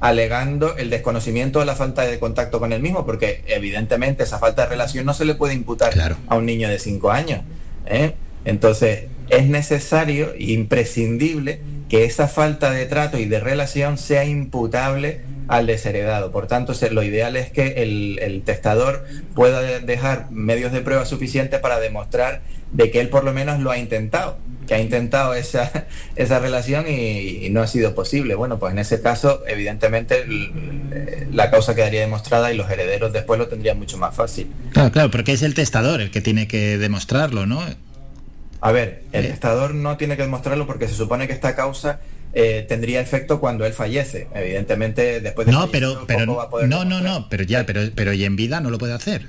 alegando 0.00 0.76
el 0.76 0.90
desconocimiento 0.90 1.60
o 1.60 1.64
la 1.64 1.74
falta 1.74 2.02
de 2.02 2.18
contacto 2.18 2.60
con 2.60 2.72
el 2.72 2.80
mismo, 2.80 3.04
porque 3.04 3.42
evidentemente 3.46 4.22
esa 4.22 4.38
falta 4.38 4.62
de 4.62 4.68
relación 4.68 5.04
no 5.04 5.14
se 5.14 5.24
le 5.24 5.34
puede 5.34 5.54
imputar 5.54 5.92
a 6.28 6.36
un 6.36 6.46
niño 6.46 6.68
de 6.68 6.78
5 6.78 7.10
años. 7.10 7.40
¿eh? 7.86 8.14
Entonces, 8.44 9.06
es 9.28 9.46
necesario 9.46 10.32
e 10.34 10.52
imprescindible 10.52 11.60
que 11.88 12.04
esa 12.04 12.28
falta 12.28 12.70
de 12.70 12.86
trato 12.86 13.18
y 13.18 13.24
de 13.24 13.40
relación 13.40 13.98
sea 13.98 14.24
imputable 14.24 15.22
al 15.48 15.66
desheredado. 15.66 16.30
Por 16.30 16.46
tanto, 16.46 16.72
lo 16.90 17.02
ideal 17.02 17.36
es 17.36 17.50
que 17.50 17.82
el, 17.82 18.18
el 18.20 18.42
testador 18.42 19.04
pueda 19.34 19.60
de- 19.60 19.80
dejar 19.80 20.30
medios 20.30 20.72
de 20.72 20.80
prueba 20.82 21.04
suficientes 21.06 21.58
para 21.60 21.80
demostrar 21.80 22.42
de 22.72 22.90
que 22.90 23.00
él 23.00 23.08
por 23.08 23.24
lo 23.24 23.32
menos 23.32 23.60
lo 23.60 23.70
ha 23.70 23.78
intentado, 23.78 24.36
que 24.66 24.74
ha 24.74 24.80
intentado 24.80 25.32
esa, 25.34 25.86
esa 26.16 26.38
relación 26.38 26.84
y, 26.86 27.46
y 27.46 27.50
no 27.50 27.62
ha 27.62 27.66
sido 27.66 27.94
posible. 27.94 28.34
Bueno, 28.34 28.58
pues 28.58 28.72
en 28.72 28.78
ese 28.78 29.00
caso, 29.00 29.42
evidentemente, 29.48 30.24
eh, 30.28 31.26
la 31.32 31.50
causa 31.50 31.74
quedaría 31.74 32.00
demostrada 32.00 32.52
y 32.52 32.56
los 32.56 32.70
herederos 32.70 33.12
después 33.12 33.38
lo 33.38 33.48
tendrían 33.48 33.78
mucho 33.78 33.96
más 33.96 34.14
fácil. 34.14 34.48
Claro, 34.72 34.92
claro, 34.92 35.10
porque 35.10 35.32
es 35.32 35.42
el 35.42 35.54
testador 35.54 36.00
el 36.02 36.10
que 36.10 36.20
tiene 36.20 36.46
que 36.46 36.76
demostrarlo, 36.78 37.46
¿no? 37.46 37.62
A 38.60 38.72
ver, 38.72 39.04
el 39.12 39.26
testador 39.28 39.74
no 39.74 39.96
tiene 39.96 40.16
que 40.16 40.22
demostrarlo 40.22 40.66
porque 40.66 40.88
se 40.88 40.94
supone 40.94 41.26
que 41.28 41.32
esta 41.32 41.54
causa 41.54 42.00
eh, 42.34 42.64
tendría 42.68 43.00
efecto 43.00 43.40
cuando 43.40 43.64
él 43.66 43.72
fallece. 43.72 44.28
Evidentemente, 44.34 45.20
después 45.20 45.46
de 45.46 45.52
No, 45.52 45.68
pero, 45.70 46.04
pero 46.06 46.26
poco 46.26 46.36
va 46.38 46.44
a 46.44 46.50
poder 46.50 46.68
no, 46.68 46.84
no, 46.84 47.00
no, 47.00 47.28
pero 47.28 47.44
ya, 47.44 47.64
pero, 47.66 47.80
pero 47.94 48.12
y 48.12 48.24
en 48.24 48.36
vida 48.36 48.60
no 48.60 48.70
lo 48.70 48.78
puede 48.78 48.92
hacer. 48.94 49.26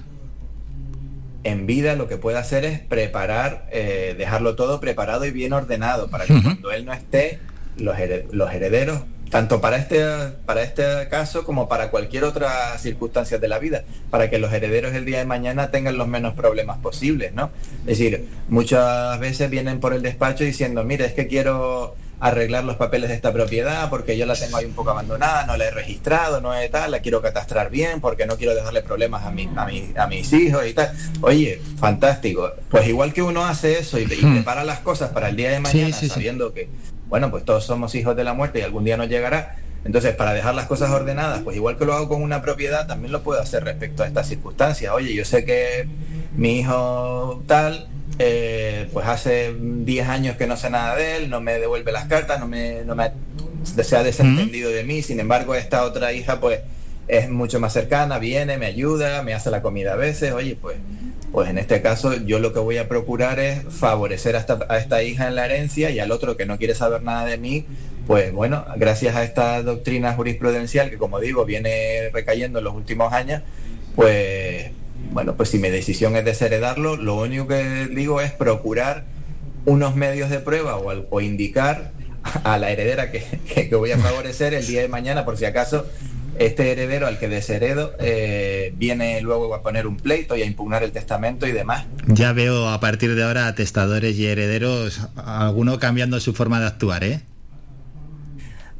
en 1.43 1.65
vida 1.65 1.95
lo 1.95 2.07
que 2.07 2.17
puede 2.17 2.37
hacer 2.37 2.65
es 2.65 2.79
preparar, 2.79 3.65
eh, 3.71 4.13
dejarlo 4.17 4.55
todo 4.55 4.79
preparado 4.81 5.25
y 5.25 5.31
bien 5.31 5.53
ordenado 5.53 6.09
para 6.09 6.25
que 6.25 6.41
cuando 6.41 6.71
él 6.71 6.85
no 6.85 6.93
esté, 6.93 7.39
los, 7.77 7.95
hered- 7.97 8.25
los 8.31 8.51
herederos, 8.53 9.03
tanto 9.31 9.61
para 9.61 9.77
este, 9.77 10.03
para 10.45 10.63
este 10.63 10.83
caso 11.09 11.45
como 11.45 11.69
para 11.69 11.91
cualquier 11.91 12.25
otra 12.25 12.77
circunstancia 12.77 13.37
de 13.37 13.47
la 13.47 13.57
vida, 13.59 13.83
para 14.09 14.29
que 14.29 14.37
los 14.37 14.51
herederos 14.51 14.93
el 14.93 15.05
día 15.05 15.19
de 15.19 15.25
mañana 15.25 15.71
tengan 15.71 15.97
los 15.97 16.07
menos 16.09 16.33
problemas 16.33 16.79
posibles, 16.79 17.33
¿no? 17.33 17.51
Es 17.81 17.97
decir, 17.97 18.27
muchas 18.49 19.17
veces 19.19 19.49
vienen 19.49 19.79
por 19.79 19.93
el 19.93 20.01
despacho 20.01 20.43
diciendo, 20.43 20.83
mire, 20.83 21.05
es 21.05 21.13
que 21.13 21.27
quiero 21.27 21.95
arreglar 22.21 22.63
los 22.65 22.75
papeles 22.75 23.09
de 23.09 23.15
esta 23.15 23.31
propiedad 23.31 23.89
porque 23.89 24.17
yo 24.17 24.25
la 24.25 24.35
tengo 24.35 24.57
ahí 24.57 24.65
un 24.65 24.73
poco 24.73 24.89
abandonada, 24.91 25.45
no 25.45 25.55
la 25.55 25.65
he 25.65 25.71
registrado, 25.71 26.41
no 26.41 26.53
es 26.53 26.69
tal, 26.69 26.91
la 26.91 26.99
quiero 26.99 27.21
catastrar 27.21 27.69
bien 27.69 28.01
porque 28.01 28.25
no 28.25 28.35
quiero 28.37 28.53
dejarle 28.55 28.81
problemas 28.81 29.25
a, 29.25 29.31
mi, 29.31 29.49
a, 29.55 29.65
mi- 29.65 29.93
a 29.97 30.07
mis 30.07 30.31
hijos 30.33 30.65
y 30.67 30.73
tal. 30.73 30.91
Oye, 31.21 31.61
fantástico. 31.79 32.51
Pues 32.69 32.87
igual 32.87 33.13
que 33.13 33.21
uno 33.21 33.45
hace 33.45 33.79
eso 33.79 33.97
y, 33.99 34.03
y 34.03 34.25
Hmm. 34.25 34.33
prepara 34.35 34.63
las 34.63 34.79
cosas 34.79 35.11
para 35.11 35.29
el 35.29 35.35
día 35.35 35.49
de 35.51 35.59
mañana, 35.59 35.95
sí, 35.95 36.07
sí. 36.07 36.09
sabiendo 36.09 36.53
que, 36.53 36.67
bueno, 37.07 37.31
pues 37.31 37.45
todos 37.45 37.63
somos 37.65 37.95
hijos 37.95 38.15
de 38.15 38.23
la 38.23 38.33
muerte 38.33 38.59
y 38.59 38.61
algún 38.63 38.83
día 38.83 38.97
nos 38.97 39.07
llegará. 39.07 39.55
Entonces, 39.85 40.13
para 40.13 40.33
dejar 40.33 40.55
las 40.55 40.65
cosas 40.65 40.91
ordenadas, 40.91 41.41
pues 41.41 41.55
igual 41.55 41.77
que 41.77 41.85
lo 41.85 41.93
hago 41.93 42.09
con 42.09 42.21
una 42.21 42.41
propiedad, 42.41 42.85
también 42.85 43.13
lo 43.13 43.23
puedo 43.23 43.39
hacer 43.41 43.63
respecto 43.63 44.03
a 44.03 44.07
estas 44.07 44.27
circunstancias. 44.27 44.91
Oye, 44.93 45.13
yo 45.15 45.23
sé 45.23 45.45
que 45.45 45.87
mi 46.35 46.59
hijo 46.59 47.41
tal, 47.47 47.87
eh, 48.19 48.87
pues 48.93 49.07
hace 49.07 49.55
10 49.57 50.07
años 50.07 50.35
que 50.35 50.45
no 50.45 50.57
sé 50.57 50.69
nada 50.69 50.95
de 50.95 51.17
él, 51.17 51.29
no 51.29 51.41
me 51.41 51.57
devuelve 51.57 51.91
las 51.91 52.05
cartas, 52.05 52.39
no 52.39 52.47
me, 52.47 52.83
no 52.83 52.95
me 52.95 53.11
se 53.63 53.95
ha 53.95 54.03
desentendido 54.03 54.69
de 54.69 54.83
mí, 54.83 55.01
sin 55.01 55.19
embargo, 55.19 55.55
esta 55.55 55.83
otra 55.83 56.13
hija, 56.13 56.39
pues 56.39 56.59
es 57.07 57.29
mucho 57.29 57.59
más 57.59 57.73
cercana, 57.73 58.19
viene, 58.19 58.57
me 58.57 58.67
ayuda, 58.67 59.23
me 59.23 59.33
hace 59.33 59.49
la 59.49 59.61
comida 59.61 59.93
a 59.93 59.95
veces, 59.95 60.33
oye, 60.33 60.57
pues 60.59 60.77
pues 61.31 61.49
en 61.49 61.57
este 61.59 61.81
caso 61.81 62.15
yo 62.25 62.39
lo 62.39 62.53
que 62.53 62.59
voy 62.59 62.77
a 62.77 62.87
procurar 62.87 63.39
es 63.39 63.63
favorecer 63.69 64.35
a 64.35 64.39
esta, 64.39 64.59
a 64.67 64.77
esta 64.77 65.03
hija 65.03 65.27
en 65.27 65.35
la 65.35 65.45
herencia 65.45 65.91
y 65.91 65.99
al 65.99 66.11
otro 66.11 66.35
que 66.37 66.45
no 66.45 66.57
quiere 66.57 66.73
saber 66.73 67.03
nada 67.03 67.25
de 67.25 67.37
mí, 67.37 67.65
pues 68.07 68.33
bueno, 68.33 68.65
gracias 68.77 69.15
a 69.15 69.23
esta 69.23 69.61
doctrina 69.61 70.13
jurisprudencial 70.13 70.89
que 70.89 70.97
como 70.97 71.19
digo 71.19 71.45
viene 71.45 72.09
recayendo 72.11 72.59
en 72.59 72.65
los 72.65 72.73
últimos 72.73 73.13
años, 73.13 73.43
pues 73.95 74.71
bueno, 75.11 75.35
pues 75.35 75.49
si 75.49 75.59
mi 75.59 75.69
decisión 75.69 76.15
es 76.15 76.25
desheredarlo, 76.25 76.95
lo 76.97 77.15
único 77.15 77.47
que 77.47 77.87
digo 77.87 78.21
es 78.21 78.31
procurar 78.31 79.05
unos 79.65 79.95
medios 79.95 80.29
de 80.29 80.39
prueba 80.39 80.77
o, 80.77 81.05
o 81.09 81.21
indicar 81.21 81.91
a 82.43 82.57
la 82.57 82.71
heredera 82.71 83.11
que, 83.11 83.23
que- 83.69 83.75
voy 83.75 83.91
a 83.91 83.97
favorecer 83.97 84.53
el 84.53 84.65
día 84.67 84.81
de 84.81 84.87
mañana, 84.87 85.25
por 85.25 85.37
si 85.37 85.45
acaso, 85.45 85.85
este 86.37 86.71
heredero 86.71 87.07
al 87.07 87.17
que 87.19 87.27
desheredo 87.27 87.93
eh, 87.99 88.73
viene 88.77 89.19
luego 89.21 89.53
a 89.53 89.61
poner 89.61 89.87
un 89.87 89.97
pleito 89.97 90.35
y 90.37 90.41
a 90.41 90.45
impugnar 90.45 90.83
el 90.83 90.91
testamento 90.91 91.45
y 91.47 91.51
demás. 91.51 91.85
Ya 92.07 92.31
veo 92.33 92.69
a 92.69 92.79
partir 92.79 93.15
de 93.15 93.23
ahora 93.23 93.47
atestadores 93.47 94.15
y 94.17 94.27
herederos, 94.27 95.01
alguno 95.17 95.79
cambiando 95.79 96.19
su 96.19 96.33
forma 96.33 96.59
de 96.61 96.67
actuar, 96.67 97.03
¿eh? 97.03 97.21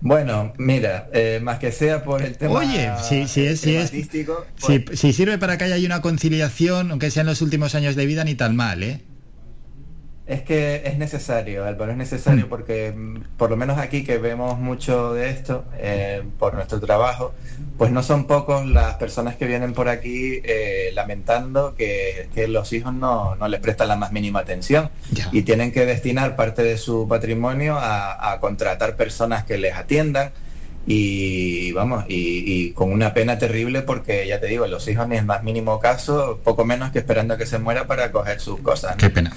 Bueno, 0.02 0.53
mira, 0.58 1.10
eh, 1.14 1.40
más 1.44 1.60
que 1.60 1.72
sea 1.74 2.03
por 2.03 2.22
el 2.22 2.38
tema 2.38 2.60
Oye, 2.60 2.90
si, 3.03 3.28
si 3.28 3.45
es, 3.45 3.60
si, 3.60 3.76
es- 3.76 3.90
si- 4.58 4.86
si 4.98 5.14
sirve 5.14 5.38
para 5.38 5.58
que 5.58 5.66
haya 5.66 5.86
una 5.86 6.02
conciliación, 6.02 6.92
aunque 6.92 7.11
sea 7.11 7.22
en 7.22 7.28
los 7.28 7.42
últimos 7.42 7.76
años 7.76 7.95
de 7.98 8.06
vida, 8.06 8.24
ni 8.24 8.36
tan 8.36 8.56
mal, 8.56 8.82
¿eh? 8.84 9.02
Es 10.30 10.43
que 10.43 10.83
es 10.85 10.99
necesario, 10.99 11.66
Álvaro, 11.66 11.91
es 11.91 11.98
necesario 11.98 12.48
porque 12.48 12.93
mm, 12.95 13.35
por 13.35 13.49
lo 13.49 13.58
menos 13.58 13.80
aquí 13.80 14.03
que 14.03 14.19
vemos 14.19 14.59
mucho 14.59 15.11
de 15.11 15.32
esto 15.32 15.66
eh, 15.80 16.22
por 16.38 16.53
nuestro 16.53 16.80
trabajo, 16.80 17.33
pues 17.80 17.90
no 17.91 18.03
son 18.03 18.27
pocos 18.27 18.64
las 18.67 18.93
personas 18.98 19.38
que 19.38 19.48
vienen 19.48 19.74
por 19.74 19.90
aquí 19.90 20.40
eh, 20.43 20.91
lamentando 20.93 21.74
que, 21.74 22.30
que 22.35 22.48
los 22.48 22.72
hijos 22.74 22.93
no, 22.93 23.35
no 23.38 23.48
les 23.48 23.59
prestan 23.59 23.88
la 23.88 23.95
más 23.95 24.11
mínima 24.11 24.41
atención 24.41 24.91
y 25.32 25.41
tienen 25.41 25.72
que 25.72 25.88
destinar 25.88 26.35
parte 26.35 26.61
de 26.61 26.77
su 26.77 27.08
patrimonio 27.08 27.80
a, 27.80 28.32
a 28.32 28.40
contratar 28.40 28.95
personas 28.95 29.45
que 29.45 29.58
les 29.58 29.74
atiendan 29.74 30.32
y 30.85 31.72
vamos, 31.72 32.06
y, 32.08 32.43
y 32.45 32.72
con 32.72 32.91
una 32.91 33.14
pena 33.14 33.38
terrible 33.38 33.82
porque 33.82 34.27
ya 34.27 34.40
te 34.40 34.48
digo, 34.48 34.66
los 34.67 34.88
hijos 34.88 35.08
ni 35.08 35.17
el 35.17 35.25
más 35.25 35.43
mínimo 35.43 35.80
caso, 35.80 36.40
poco 36.43 36.66
menos 36.66 36.91
que 36.91 36.99
esperando 36.99 37.33
a 37.33 37.38
que 37.38 37.45
se 37.45 37.59
muera 37.59 37.85
para 37.88 38.11
coger 38.11 38.40
sus 38.40 38.59
cosas. 38.61 38.91
¿no? 38.91 38.98
Qué 38.98 39.09
pena. 39.09 39.32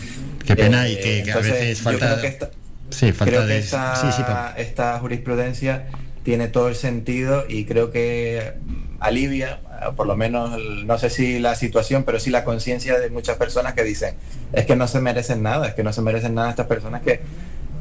Qué 0.47 0.57
pena 0.57 0.89
y 0.89 0.95
Eh, 0.95 1.01
que, 1.01 1.23
que 1.25 1.33
a 1.33 1.37
veces 1.37 1.79
yo 1.79 1.85
falta... 1.85 2.07
creo 2.09 2.21
que 2.21 2.27
esta- 2.29 2.51
Sí, 2.91 3.13
falta 3.13 3.25
creo 3.31 3.47
que 3.47 3.53
de... 3.55 3.59
esta, 3.59 3.97
Sí, 3.97 4.09
sí, 4.13 4.23
esta 4.59 4.99
jurisprudencia 4.99 5.87
tiene 6.25 6.49
todo 6.49 6.69
el 6.69 6.75
sentido 6.77 7.45
y 7.49 7.65
creo 7.65 7.91
que 7.91 8.53
alivia, 9.01 9.61
eh, 9.81 9.87
por 9.97 10.07
lo 10.07 10.15
menos, 10.17 10.59
no 10.85 10.99
sé 10.99 11.09
si 11.11 11.39
la 11.39 11.55
situación, 11.55 12.05
pero 12.05 12.21
sí 12.21 12.31
la 12.31 12.45
conciencia 12.45 12.99
de 12.99 13.09
muchas 13.11 13.37
personas 13.39 13.73
que 13.75 13.83
dicen, 13.83 14.15
es 14.53 14.67
que 14.67 14.77
no 14.77 14.87
se 14.89 15.01
merecen 15.01 15.43
nada, 15.43 15.69
es 15.69 15.75
que 15.75 15.83
no 15.83 15.93
se 15.93 16.03
merecen 16.03 16.35
nada 16.35 16.51
estas 16.51 16.67
personas 16.67 17.01
que, 17.03 17.21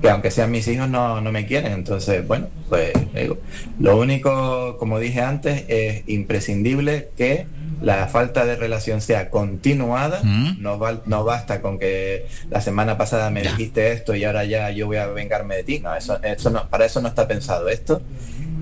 que 0.02 0.10
aunque 0.10 0.32
sean 0.32 0.50
mis 0.50 0.68
hijos 0.70 0.90
no, 0.90 1.20
no 1.22 1.32
me 1.32 1.46
quieren. 1.46 1.74
Entonces, 1.74 2.26
bueno, 2.26 2.48
pues 2.70 2.92
digo, 3.14 3.38
lo 3.80 3.98
único, 4.00 4.78
como 4.78 4.98
dije 4.98 5.22
antes, 5.22 5.66
es 5.68 6.04
imprescindible 6.08 7.10
que 7.18 7.46
la 7.82 8.08
falta 8.08 8.46
de 8.46 8.56
relación 8.56 9.02
sea 9.02 9.30
continuada, 9.30 10.22
no, 10.24 10.80
no 11.06 11.24
basta 11.24 11.62
con 11.62 11.80
que 11.80 12.28
la 12.50 12.62
semana 12.62 12.98
pasada 12.98 13.30
me 13.30 13.42
dijiste 13.42 13.92
esto 13.92 14.16
y 14.16 14.24
ahora 14.24 14.46
ya 14.46 14.70
yo 14.72 14.88
voy 14.88 14.98
a 14.98 15.08
vengarme 15.08 15.58
de 15.58 15.64
ti, 15.64 15.80
no, 15.80 15.96
eso, 15.96 16.22
eso 16.24 16.50
no, 16.50 16.70
para 16.70 16.86
eso 16.86 17.02
no 17.02 17.08
está 17.08 17.28
pensado 17.28 17.70
esto. 17.70 18.02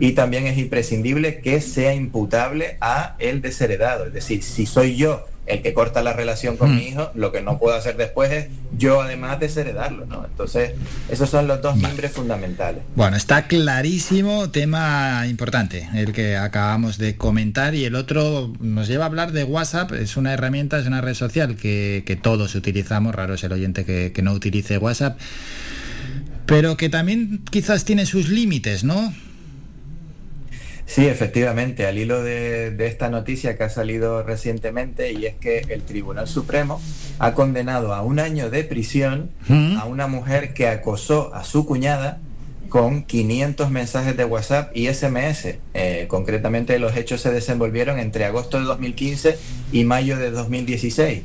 Y 0.02 0.14
también 0.14 0.48
es 0.48 0.58
imprescindible 0.58 1.42
que 1.42 1.60
sea 1.60 1.94
imputable 1.94 2.78
a 2.80 3.16
el 3.20 3.42
desheredado, 3.42 4.06
es 4.06 4.14
decir, 4.14 4.44
si 4.44 4.66
soy 4.66 4.96
yo 4.96 5.26
el 5.50 5.62
que 5.64 5.74
corta 5.74 6.02
la 6.04 6.14
relación 6.14 6.58
con 6.58 6.76
mi 6.76 6.84
hijo, 6.84 7.12
lo 7.16 7.32
que 7.32 7.42
no 7.42 7.58
puedo 7.58 7.76
hacer 7.76 7.98
después 7.98 8.32
es 8.32 8.48
yo 8.78 9.02
además 9.02 9.40
desheredarlo, 9.40 10.06
¿no? 10.06 10.24
Entonces, 10.24 10.74
esos 11.10 11.30
son 11.30 11.48
los 11.48 11.62
dos 11.62 11.76
miembros 11.76 12.12
fundamentales. 12.12 12.84
Bueno, 12.96 13.18
está 13.18 13.48
clarísimo, 13.48 14.52
tema 14.52 15.26
importante, 15.28 15.90
el 15.96 16.14
que 16.14 16.38
acabamos 16.38 17.00
de 17.00 17.18
comentar 17.18 17.74
y 17.74 17.86
el 17.86 17.96
otro 17.96 18.54
nos 18.60 18.88
lleva 18.88 19.06
a 19.06 19.08
hablar 19.08 19.32
de 19.32 19.44
WhatsApp, 19.44 19.92
es 19.94 20.18
una 20.18 20.34
herramienta, 20.34 20.78
es 20.78 20.86
una 20.86 21.02
red 21.02 21.16
social 21.16 21.56
que, 21.56 22.04
que 22.06 22.16
todos 22.16 22.54
utilizamos, 22.54 23.16
raro 23.16 23.34
es 23.34 23.44
el 23.44 23.52
oyente 23.52 23.86
que, 23.86 24.12
que 24.14 24.22
no 24.22 24.34
utilice 24.34 24.78
WhatsApp, 24.78 25.20
pero 26.46 26.78
que 26.78 26.90
también 26.90 27.42
quizás 27.50 27.86
tiene 27.86 28.06
sus 28.06 28.30
límites, 28.30 28.84
¿no? 28.84 29.14
Sí, 30.90 31.06
efectivamente, 31.06 31.86
al 31.86 32.00
hilo 32.00 32.24
de, 32.24 32.72
de 32.72 32.88
esta 32.88 33.12
noticia 33.12 33.56
que 33.56 33.64
ha 33.64 33.70
salido 33.70 34.24
recientemente 34.24 35.14
y 35.14 35.28
es 35.28 35.36
que 35.36 35.60
el 35.70 35.84
Tribunal 35.84 36.28
Supremo 36.28 36.82
ha 37.20 37.36
condenado 37.36 37.94
a 37.94 38.02
un 38.02 38.18
año 38.18 38.50
de 38.50 38.64
prisión 38.64 39.30
a 39.78 39.86
una 39.86 40.08
mujer 40.08 40.56
que 40.56 40.68
acosó 40.68 41.32
a 41.36 41.44
su 41.44 41.68
cuñada 41.68 42.18
con 42.70 43.04
500 43.04 43.70
mensajes 43.70 44.18
de 44.18 44.26
WhatsApp 44.26 44.76
y 44.76 44.88
SMS. 44.92 45.60
Eh, 45.76 46.06
concretamente 46.08 46.80
los 46.80 46.98
hechos 46.98 47.22
se 47.22 47.32
desenvolvieron 47.32 48.00
entre 48.00 48.26
agosto 48.26 48.58
de 48.58 48.66
2015 48.66 49.38
y 49.72 49.84
mayo 49.84 50.18
de 50.18 50.32
2016. 50.32 51.22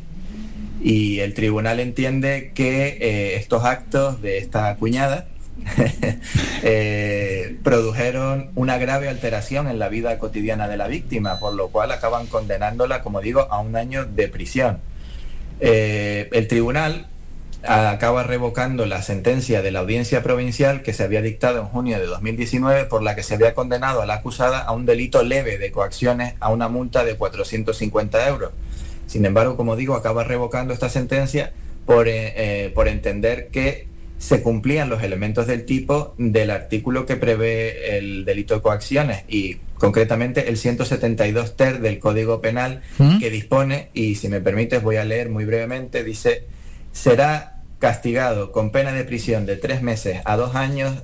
Y 0.83 1.21
el 1.21 1.33
tribunal 1.33 1.81
entiende 1.81 2.53
que 2.55 2.99
eh, 3.01 3.37
estos 3.37 3.65
actos 3.65 4.21
de 4.21 4.37
esta 4.37 4.77
cuñada 4.77 5.27
eh, 6.63 7.59
produjeron 7.63 8.51
una 8.55 8.79
grave 8.79 9.09
alteración 9.09 9.69
en 9.69 9.79
la 9.79 9.89
vida 9.89 10.19
cotidiana 10.19 10.69
de 10.69 10.77
la 10.77 10.89
víctima, 10.89 11.39
por 11.39 11.55
lo 11.55 11.69
cual 11.69 11.93
acaban 11.93 12.27
condenándola, 12.27 13.03
como 13.03 13.21
digo, 13.21 13.47
a 13.51 13.61
un 13.61 13.77
año 13.77 14.05
de 14.05 14.29
prisión. 14.29 14.81
Eh, 15.61 16.29
el 16.33 16.49
tribunal 16.49 17.07
acaba 17.67 18.25
revocando 18.25 18.85
la 18.85 19.01
sentencia 19.01 19.63
de 19.63 19.71
la 19.71 19.81
audiencia 19.81 20.23
provincial 20.23 20.83
que 20.83 20.93
se 20.93 21.03
había 21.03 21.23
dictado 21.23 21.61
en 21.61 21.67
junio 21.67 21.99
de 21.99 22.07
2019 22.07 22.85
por 22.85 23.03
la 23.03 23.15
que 23.15 23.23
se 23.23 23.35
había 23.35 23.55
condenado 23.55 24.03
a 24.03 24.07
la 24.07 24.15
acusada 24.15 24.59
a 24.61 24.73
un 24.73 24.85
delito 24.85 25.23
leve 25.23 25.57
de 25.57 25.71
coacciones 25.71 26.35
a 26.41 26.51
una 26.51 26.69
multa 26.69 27.05
de 27.05 27.17
450 27.17 28.29
euros. 28.29 28.53
Sin 29.07 29.25
embargo, 29.25 29.57
como 29.57 29.77
digo, 29.77 29.95
acaba 29.95 30.25
revocando 30.25 30.75
esta 30.75 30.91
sentencia 30.91 31.53
por, 31.87 32.07
eh, 32.09 32.71
por 32.75 32.89
entender 32.89 33.49
que 33.49 33.87
se 34.19 34.43
cumplían 34.43 34.89
los 34.89 35.03
elementos 35.03 35.47
del 35.47 35.65
tipo 35.65 36.15
del 36.19 36.51
artículo 36.51 37.05
que 37.05 37.17
prevé 37.17 37.99
el 37.99 38.25
delito 38.25 38.55
de 38.55 38.63
coacciones 38.63 39.25
y 39.29 39.57
concretamente 39.75 40.49
el 40.49 40.57
172 40.57 41.57
ter 41.57 41.81
del 41.81 41.99
Código 41.99 42.41
Penal 42.41 42.83
¿Mm? 42.99 43.19
que 43.19 43.31
dispone, 43.31 43.91
y 43.93 44.15
si 44.15 44.29
me 44.29 44.41
permites 44.41 44.83
voy 44.83 44.97
a 44.97 45.05
leer 45.05 45.29
muy 45.29 45.45
brevemente, 45.45 46.05
dice, 46.05 46.45
será 46.93 47.63
castigado 47.79 48.51
con 48.53 48.71
pena 48.71 48.93
de 48.93 49.05
prisión 49.05 49.47
de 49.47 49.57
tres 49.57 49.83
meses 49.83 50.21
a 50.25 50.37
dos 50.37 50.55
años 50.55 51.03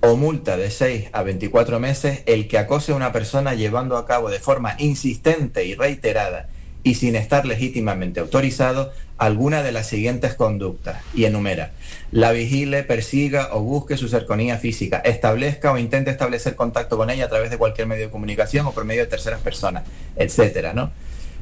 o 0.00 0.16
multa 0.16 0.56
de 0.56 0.70
6 0.70 1.10
a 1.12 1.22
24 1.22 1.78
meses 1.78 2.22
el 2.26 2.48
que 2.48 2.58
acose 2.58 2.92
a 2.92 2.96
una 2.96 3.12
persona 3.12 3.54
llevando 3.54 3.96
a 3.96 4.06
cabo 4.06 4.30
de 4.30 4.40
forma 4.40 4.74
insistente 4.78 5.66
y 5.66 5.74
reiterada 5.74 6.48
y 6.82 6.94
sin 6.94 7.16
estar 7.16 7.46
legítimamente 7.46 8.20
autorizado 8.20 8.92
alguna 9.18 9.62
de 9.62 9.72
las 9.72 9.86
siguientes 9.86 10.34
conductas 10.34 11.02
y 11.14 11.26
enumera 11.26 11.72
la 12.10 12.32
vigile, 12.32 12.82
persiga 12.82 13.50
o 13.52 13.60
busque 13.60 13.96
su 13.96 14.08
cercanía 14.08 14.56
física, 14.56 14.98
establezca 14.98 15.72
o 15.72 15.78
intente 15.78 16.10
establecer 16.10 16.56
contacto 16.56 16.96
con 16.96 17.10
ella 17.10 17.26
a 17.26 17.28
través 17.28 17.50
de 17.50 17.58
cualquier 17.58 17.86
medio 17.86 18.06
de 18.06 18.10
comunicación 18.10 18.66
o 18.66 18.72
por 18.72 18.84
medio 18.84 19.02
de 19.02 19.08
terceras 19.08 19.40
personas, 19.40 19.84
etcétera, 20.16 20.72
¿no? 20.72 20.90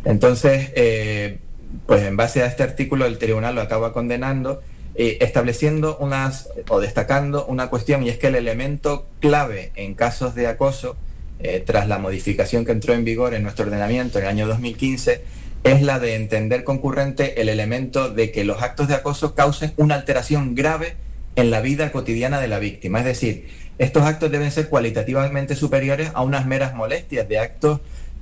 Entonces, 0.04 0.70
eh, 0.74 1.38
pues 1.86 2.02
en 2.02 2.16
base 2.16 2.42
a 2.42 2.46
este 2.46 2.62
artículo 2.62 3.06
el 3.06 3.18
tribunal 3.18 3.54
lo 3.54 3.60
acaba 3.60 3.92
condenando 3.92 4.60
eh, 5.00 5.18
estableciendo 5.20 5.96
unas 5.98 6.48
o 6.68 6.80
destacando 6.80 7.46
una 7.46 7.70
cuestión 7.70 8.02
y 8.02 8.08
es 8.08 8.18
que 8.18 8.26
el 8.26 8.34
elemento 8.34 9.06
clave 9.20 9.70
en 9.76 9.94
casos 9.94 10.34
de 10.34 10.48
acoso 10.48 10.96
eh, 11.40 11.62
tras 11.64 11.88
la 11.88 11.98
modificación 11.98 12.64
que 12.64 12.72
entró 12.72 12.94
en 12.94 13.04
vigor 13.04 13.34
en 13.34 13.42
nuestro 13.42 13.66
ordenamiento 13.66 14.18
en 14.18 14.24
el 14.24 14.30
año 14.30 14.46
2015 14.48 15.22
es 15.64 15.82
la 15.82 15.98
de 15.98 16.14
entender 16.14 16.64
concurrente 16.64 17.40
el 17.40 17.48
elemento 17.48 18.10
de 18.10 18.30
que 18.30 18.44
los 18.44 18.62
actos 18.62 18.88
de 18.88 18.94
acoso 18.94 19.34
causen 19.34 19.72
una 19.76 19.94
alteración 19.94 20.54
grave 20.54 20.94
en 21.36 21.50
la 21.50 21.60
vida 21.60 21.92
cotidiana 21.92 22.40
de 22.40 22.48
la 22.48 22.58
víctima. 22.58 23.00
Es 23.00 23.04
decir, 23.04 23.48
estos 23.78 24.02
actos 24.02 24.30
deben 24.30 24.50
ser 24.50 24.68
cualitativamente 24.68 25.54
superiores 25.54 26.10
a 26.14 26.22
unas 26.22 26.46
meras 26.46 26.74
molestias 26.74 27.28
de 27.28 27.38
actos 27.38 27.80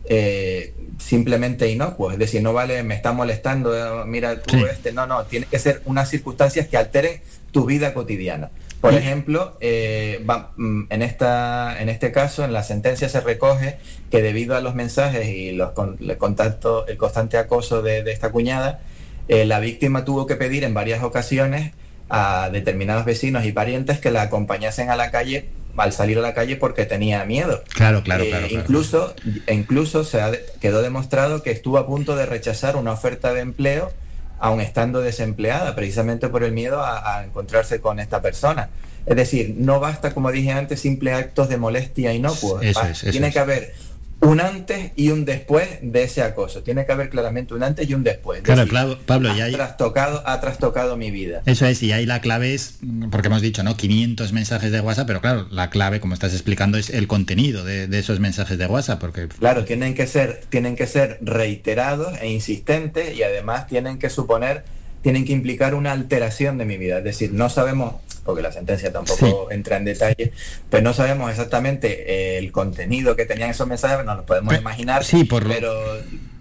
eh, 0.08 0.74
simplemente 0.98 1.68
inocuos. 1.70 2.12
Es 2.12 2.18
decir, 2.18 2.42
no 2.42 2.52
vale, 2.52 2.82
me 2.82 2.94
está 2.94 3.12
molestando, 3.12 3.74
eh, 3.74 4.04
mira 4.06 4.42
tú 4.42 4.56
Sí. 4.56 4.64
este. 4.70 4.92
No, 4.92 5.06
no, 5.06 5.24
tiene 5.24 5.46
que 5.46 5.58
ser 5.58 5.82
unas 5.84 6.08
circunstancias 6.10 6.68
que 6.68 6.76
alteren 6.76 7.20
tu 7.52 7.64
vida 7.64 7.94
cotidiana. 7.94 8.50
Por 8.80 8.94
ejemplo, 8.94 9.56
eh, 9.60 10.24
va- 10.28 10.52
mm, 10.56 10.84
en, 10.90 11.02
esta, 11.02 11.80
en 11.80 11.88
este 11.88 12.12
caso, 12.12 12.44
en 12.44 12.52
la 12.52 12.62
sentencia 12.62 13.08
se 13.08 13.20
recoge 13.20 13.78
que 14.10 14.22
debido 14.22 14.54
a 14.56 14.60
los 14.60 14.74
mensajes 14.74 15.26
y 15.28 15.52
los 15.52 15.72
con- 15.72 15.96
el 16.00 16.16
contacto, 16.18 16.86
el 16.86 16.96
constante 16.96 17.38
acoso 17.38 17.82
de, 17.82 18.02
de 18.04 18.12
esta 18.12 18.30
cuñada, 18.30 18.80
eh, 19.28 19.44
la 19.44 19.58
víctima 19.60 20.04
tuvo 20.04 20.26
que 20.26 20.36
pedir 20.36 20.62
en 20.62 20.74
varias 20.74 21.02
ocasiones 21.02 21.72
a 22.08 22.50
determinados 22.52 23.04
vecinos 23.04 23.44
y 23.44 23.50
parientes 23.52 23.98
que 23.98 24.12
la 24.12 24.22
acompañasen 24.22 24.90
a 24.90 24.96
la 24.96 25.10
calle 25.10 25.48
al 25.76 25.92
salir 25.92 26.16
a 26.18 26.22
la 26.22 26.32
calle 26.32 26.56
porque 26.56 26.86
tenía 26.86 27.24
miedo. 27.24 27.62
Claro, 27.74 28.02
claro, 28.02 28.22
Eh, 28.24 28.28
claro. 28.30 28.46
claro. 28.46 28.60
Incluso, 28.62 29.14
incluso 29.50 30.04
se 30.04 30.20
ha 30.22 30.30
quedó 30.60 30.80
demostrado 30.82 31.42
que 31.42 31.50
estuvo 31.50 31.76
a 31.78 31.86
punto 31.86 32.14
de 32.16 32.24
rechazar 32.24 32.76
una 32.76 32.92
oferta 32.92 33.34
de 33.34 33.40
empleo 33.40 33.92
aun 34.38 34.60
estando 34.60 35.00
desempleada, 35.00 35.74
precisamente 35.74 36.28
por 36.28 36.44
el 36.44 36.52
miedo 36.52 36.82
a, 36.84 37.18
a 37.18 37.24
encontrarse 37.24 37.80
con 37.80 37.98
esta 38.00 38.20
persona. 38.20 38.68
Es 39.06 39.14
decir, 39.16 39.54
no 39.56 39.78
basta, 39.80 40.12
como 40.12 40.32
dije 40.32 40.50
antes, 40.52 40.80
simples 40.80 41.14
actos 41.14 41.48
de 41.48 41.56
molestia 41.58 42.12
inocuos. 42.12 42.62
Eso 42.62 42.80
Va- 42.80 42.90
es, 42.90 43.02
eso 43.02 43.10
Tiene 43.12 43.28
es. 43.28 43.32
que 43.32 43.38
haber 43.38 43.74
un 44.20 44.40
antes 44.40 44.92
y 44.96 45.10
un 45.10 45.24
después 45.26 45.68
de 45.82 46.02
ese 46.04 46.22
acoso. 46.22 46.62
Tiene 46.62 46.86
que 46.86 46.92
haber 46.92 47.10
claramente 47.10 47.52
un 47.52 47.62
antes 47.62 47.88
y 47.88 47.94
un 47.94 48.02
después. 48.02 48.38
Es 48.38 48.44
Claro, 48.44 48.60
decir, 48.62 48.70
claro, 48.70 48.98
Pablo, 49.04 49.28
ha 49.30 49.34
hay- 49.34 49.52
trastocado, 49.52 50.22
ha 50.26 50.40
trastocado 50.40 50.96
mi 50.96 51.10
vida. 51.10 51.42
Eso 51.44 51.66
es, 51.66 51.82
y 51.82 51.92
ahí 51.92 52.06
la 52.06 52.20
clave 52.22 52.54
es, 52.54 52.78
mm, 52.80 53.10
porque 53.10 53.28
hemos 53.28 53.42
dicho, 53.42 53.62
¿no? 53.62 53.76
500 53.76 54.32
mensajes 54.32 54.72
de 54.72 54.80
WhatsApp, 54.80 55.06
pero 55.06 55.20
claro, 55.20 55.46
la 55.50 55.68
clave, 55.68 56.00
como 56.00 56.14
estás 56.14 56.32
explicando, 56.32 56.78
es 56.78 56.88
el 56.90 57.06
contenido 57.06 57.62
de, 57.64 57.86
de 57.88 57.98
esos 57.98 58.18
mensajes 58.18 58.56
de 58.56 58.66
WhatsApp, 58.66 59.00
porque 59.00 59.28
Claro, 59.28 59.64
tienen 59.64 59.94
que 59.94 60.06
ser, 60.06 60.40
tienen 60.48 60.76
que 60.76 60.86
ser 60.86 61.18
reiterados 61.20 62.18
e 62.20 62.28
insistentes 62.30 63.14
y 63.16 63.22
además 63.22 63.66
tienen 63.66 63.98
que 63.98 64.08
suponer, 64.08 64.64
tienen 65.02 65.24
que 65.26 65.32
implicar 65.34 65.74
una 65.74 65.92
alteración 65.92 66.56
de 66.58 66.64
mi 66.64 66.78
vida. 66.78 66.98
Es 66.98 67.04
decir, 67.04 67.32
no 67.32 67.48
sabemos, 67.50 67.94
porque 68.26 68.42
la 68.42 68.52
sentencia 68.52 68.92
tampoco 68.92 69.50
entra 69.50 69.76
en 69.78 69.84
detalle, 69.86 70.32
pero 70.68 70.82
no 70.82 70.92
sabemos 70.92 71.30
exactamente 71.30 72.34
eh, 72.34 72.38
el 72.38 72.52
contenido 72.52 73.16
que 73.16 73.24
tenían 73.24 73.50
esos 73.50 73.66
mensajes, 73.66 74.04
nos 74.04 74.16
lo 74.18 74.26
podemos 74.26 74.54
imaginar, 74.58 75.04
sí, 75.04 75.24
por 75.24 75.44
lo- 75.44 75.54
pero 75.54 75.72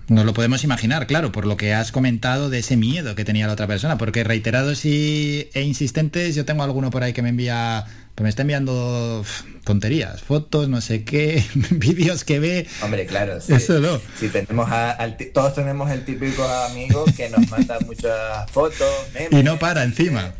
nos 0.07 0.23
lo 0.25 0.33
podemos 0.35 0.63
imaginar, 0.63 1.07
claro, 1.07 1.31
por 1.31 1.47
lo 1.47 1.57
que 1.57 1.73
has 1.73 1.91
comentado 1.91 2.49
de 2.51 2.59
ese 2.59 2.77
miedo 2.77 3.15
que 3.15 3.25
tenía 3.25 3.47
la 3.47 3.53
otra 3.53 3.65
persona, 3.65 3.97
porque 3.97 4.23
reiterados 4.23 4.85
y, 4.85 5.49
e 5.53 5.61
insistentes, 5.63 6.35
yo 6.35 6.45
tengo 6.45 6.61
alguno 6.63 6.91
por 6.91 7.01
ahí 7.03 7.11
que 7.11 7.23
me 7.23 7.29
envía, 7.29 7.85
que 8.15 8.21
me 8.21 8.29
está 8.29 8.43
enviando 8.43 9.25
tonterías, 9.63 10.21
fotos, 10.21 10.69
no 10.69 10.79
sé 10.81 11.03
qué, 11.05 11.43
vídeos 11.71 12.23
que 12.23 12.39
ve. 12.39 12.67
Hombre, 12.83 13.07
claro, 13.07 13.41
sí. 13.41 13.53
Eso 13.53 13.79
no. 13.79 13.99
Si 14.19 14.29
tenemos 14.29 14.69
a- 14.71 14.91
al 14.91 15.17
todos 15.33 15.55
tenemos 15.55 15.89
el 15.89 16.05
típico 16.05 16.43
amigo 16.47 17.03
que 17.17 17.27
nos 17.31 17.49
manda 17.49 17.79
muchas 17.79 18.47
fotos, 18.51 18.87
memes, 19.15 19.39
Y 19.39 19.43
no 19.43 19.57
para 19.57 19.83
encima. 19.83 20.35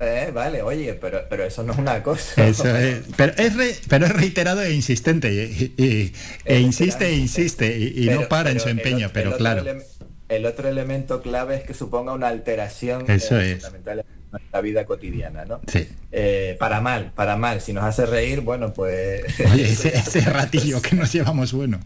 Eh, 0.00 0.30
vale, 0.32 0.62
oye, 0.62 0.94
pero, 0.94 1.22
pero 1.28 1.44
eso 1.44 1.62
no 1.62 1.72
es 1.72 1.78
una 1.78 2.02
cosa. 2.02 2.46
Eso 2.46 2.76
es, 2.76 3.02
pero 3.16 3.32
es, 3.36 3.56
re- 3.56 3.76
pero 3.88 4.06
es 4.06 4.12
reiterado 4.12 4.62
e 4.62 4.72
insistente, 4.72 5.32
y, 5.32 5.74
y- 5.76 6.12
e 6.44 6.60
insiste 6.60 7.06
e 7.06 7.14
insiste, 7.14 7.76
y, 7.76 8.04
y 8.04 8.10
no 8.10 8.28
para 8.28 8.50
en 8.50 8.60
su 8.60 8.68
empeño, 8.68 9.10
pero 9.12 9.30
el 9.32 9.36
claro. 9.36 9.62
ele- 9.62 9.82
El 10.28 10.44
otro 10.46 10.68
elemento 10.68 11.22
clave 11.22 11.56
es 11.56 11.62
que 11.64 11.72
suponga 11.74 12.12
una 12.12 12.28
alteración 12.28 13.10
Eso 13.10 13.38
eh, 13.40 13.52
es. 13.52 13.62
fundamental 13.62 14.00
en 14.00 14.06
nuestra 14.30 14.60
vida 14.60 14.84
cotidiana, 14.84 15.46
¿no? 15.46 15.60
Sí. 15.72 15.88
Eh, 16.12 16.54
para 16.60 16.80
mal, 16.82 17.12
para 17.14 17.36
mal. 17.36 17.62
Si 17.62 17.72
nos 17.72 17.82
hace 17.84 18.04
reír, 18.04 18.42
bueno, 18.42 18.74
pues... 18.74 19.22
Oye, 19.52 19.64
ese, 19.70 19.88
ese 19.96 20.20
ratillo 20.20 20.82
que 20.82 20.94
nos 20.96 21.10
llevamos 21.12 21.52
bueno. 21.54 21.80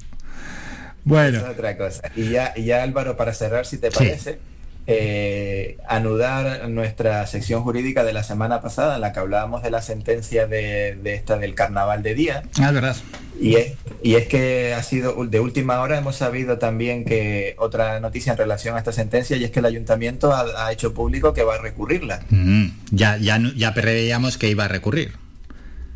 Bueno. 1.05 1.39
Eso 1.39 1.47
es 1.47 1.53
otra 1.55 1.77
cosa. 1.77 2.03
Y 2.17 2.31
ya, 2.31 2.53
y 2.57 2.65
ya 2.65 2.83
Álvaro, 2.83 3.17
para 3.17 3.33
cerrar, 3.33 3.65
si 3.65 3.79
te 3.79 3.91
Sí. 3.93 4.11
Eh, 4.86 5.78
anudar 5.89 6.69
nuestra 6.69 7.27
sección 7.27 7.62
jurídica 7.62 8.02
de 8.05 8.12
la 8.12 8.23
semana 8.23 8.61
pasada, 8.61 8.97
en 8.97 9.01
la 9.01 9.12
que 9.12 9.20
hablábamos 9.20 9.62
de 9.62 9.70
la 9.70 9.81
sentencia 9.83 10.47
de, 10.47 10.97
de 11.02 11.15
esta 11.15 11.39
del 11.39 11.55
carnaval 11.55 12.02
de 12.02 12.15
día. 12.15 12.43
Ah, 12.61 12.69
es 12.69 12.75
verdad. 12.75 12.97
Y 13.41 13.57
es, 13.57 13.73
y 14.02 14.15
es 14.17 14.27
que 14.28 14.75
ha 14.75 14.83
sido 14.83 15.25
de 15.27 15.41
última 15.41 15.81
hora, 15.81 15.99
hemos 15.99 16.17
sabido 16.17 16.59
también 16.59 17.05
que 17.05 17.55
otra 17.59 17.99
noticia 18.01 18.33
en 18.33 18.39
relación 18.39 18.77
a 18.77 18.78
esta 18.78 18.93
sentencia, 18.93 19.36
y 19.36 19.44
es 19.44 19.51
que 19.51 19.61
el 19.61 19.67
ayuntamiento 19.67 20.33
ha, 20.33 20.67
ha 20.67 20.73
hecho 20.73 20.94
público 20.94 21.33
que 21.33 21.43
va 21.43 21.55
a 21.57 21.59
recurrirla. 21.59 22.20
Mm, 22.31 22.67
ya, 22.91 23.17
ya, 23.19 23.39
no- 23.39 23.52
ya 23.55 23.75
preveíamos 23.75 24.36
que 24.39 24.49
iba 24.49 24.65
a 24.65 24.69
recurrir. 24.69 25.12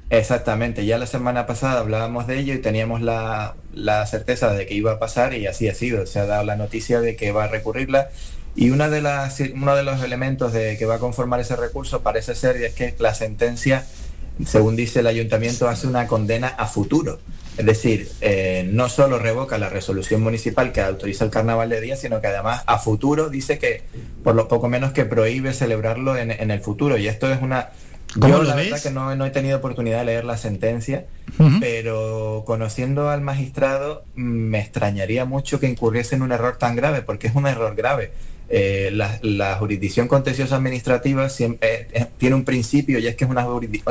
Exactamente, 0.09 0.87
ya 0.87 0.99
la 0.99 1.07
semana 1.07 1.47
pasada 1.47 1.81
hablábamos 1.81 2.29
de 2.29 2.39
ello 2.39 2.55
y 2.55 2.59
teníamos 2.59 3.03
la, 3.03 3.57
la 3.75 4.07
certeza 4.07 4.53
de 4.53 4.65
que 4.67 4.75
iba 4.75 4.93
a 4.93 4.99
pasar 5.01 5.35
y 5.35 5.49
así 5.49 5.69
ha 5.69 5.75
sido. 5.75 6.07
Se 6.07 6.21
ha 6.21 6.27
dado 6.27 6.45
la 6.45 6.55
noticia 6.55 7.01
de 7.01 7.17
que 7.17 7.33
va 7.33 7.45
a 7.45 7.49
recurrirla 7.49 8.09
y 8.57 8.71
una 8.71 8.89
de 8.89 9.03
las, 9.03 9.39
uno 9.41 9.77
de 9.77 9.83
los 9.83 10.03
elementos 10.03 10.53
de 10.53 10.77
que 10.79 10.87
va 10.87 10.97
a 10.97 10.99
conformar 10.99 11.41
ese 11.41 11.57
recurso 11.57 12.01
parece 12.03 12.35
ser 12.35 12.59
y 12.61 12.65
es 12.65 12.75
que 12.75 12.95
la 12.99 13.15
sentencia, 13.15 13.87
según 14.45 14.77
dice 14.77 15.01
el 15.01 15.07
ayuntamiento, 15.07 15.69
hace 15.69 15.87
una 15.87 16.07
condena 16.07 16.49
a 16.49 16.67
futuro. 16.67 17.21
Es 17.59 17.65
decir, 17.65 18.11
eh, 18.21 18.69
no 18.71 18.89
solo 18.89 19.19
revoca 19.19 19.57
la 19.57 19.69
resolución 19.71 20.23
municipal 20.23 20.73
que 20.73 20.81
autoriza 20.83 21.25
el 21.25 21.31
carnaval 21.31 21.71
de 21.71 21.81
día, 21.81 21.97
sino 21.97 22.21
que 22.21 22.27
además 22.27 22.63
a 22.67 22.79
futuro 22.79 23.31
dice 23.31 23.59
que 23.59 23.83
por 24.25 24.35
lo 24.35 24.47
poco 24.49 24.69
menos 24.69 24.93
que 24.93 25.05
prohíbe 25.07 25.55
celebrarlo 25.55 26.17
en, 26.17 26.31
en 26.31 26.51
el 26.51 26.61
futuro. 26.61 26.99
Y 26.99 27.09
esto 27.09 27.31
es 27.31 27.41
una... 27.41 27.71
¿Cómo 28.21 28.29
Yo 28.39 28.43
la 28.45 28.55
ves? 28.55 28.71
verdad 28.71 28.83
que 28.83 28.91
no, 28.91 29.15
no 29.17 29.27
he 29.27 29.31
tenido 29.31 29.59
oportunidad 29.59 29.99
de 29.99 30.05
leer 30.07 30.25
la 30.25 30.39
sentencia, 30.39 31.07
pero 31.61 32.45
conociendo 32.47 33.11
al 33.11 33.21
magistrado 33.21 34.05
me 34.15 34.61
extrañaría 34.61 35.25
mucho 35.25 35.61
que 35.61 35.67
incurriese 35.67 36.15
en 36.15 36.23
un 36.23 36.33
error 36.33 36.57
tan 36.57 36.77
grave, 36.77 37.03
porque 37.03 37.27
es 37.27 37.35
un 37.35 37.47
error 37.47 37.75
grave. 37.75 38.13
Eh, 38.49 38.91
la, 38.93 39.19
la 39.23 39.57
jurisdicción 39.57 40.07
contenciosa 40.07 40.55
administrativa 40.57 41.29
siempre, 41.29 41.89
eh, 41.93 42.07
tiene 42.17 42.37
un 42.37 42.45
principio 42.45 42.99
y 43.01 43.07
es 43.09 43.17
que 43.17 43.25
es 43.25 43.31
una, 43.31 43.45
jurisdi- 43.45 43.83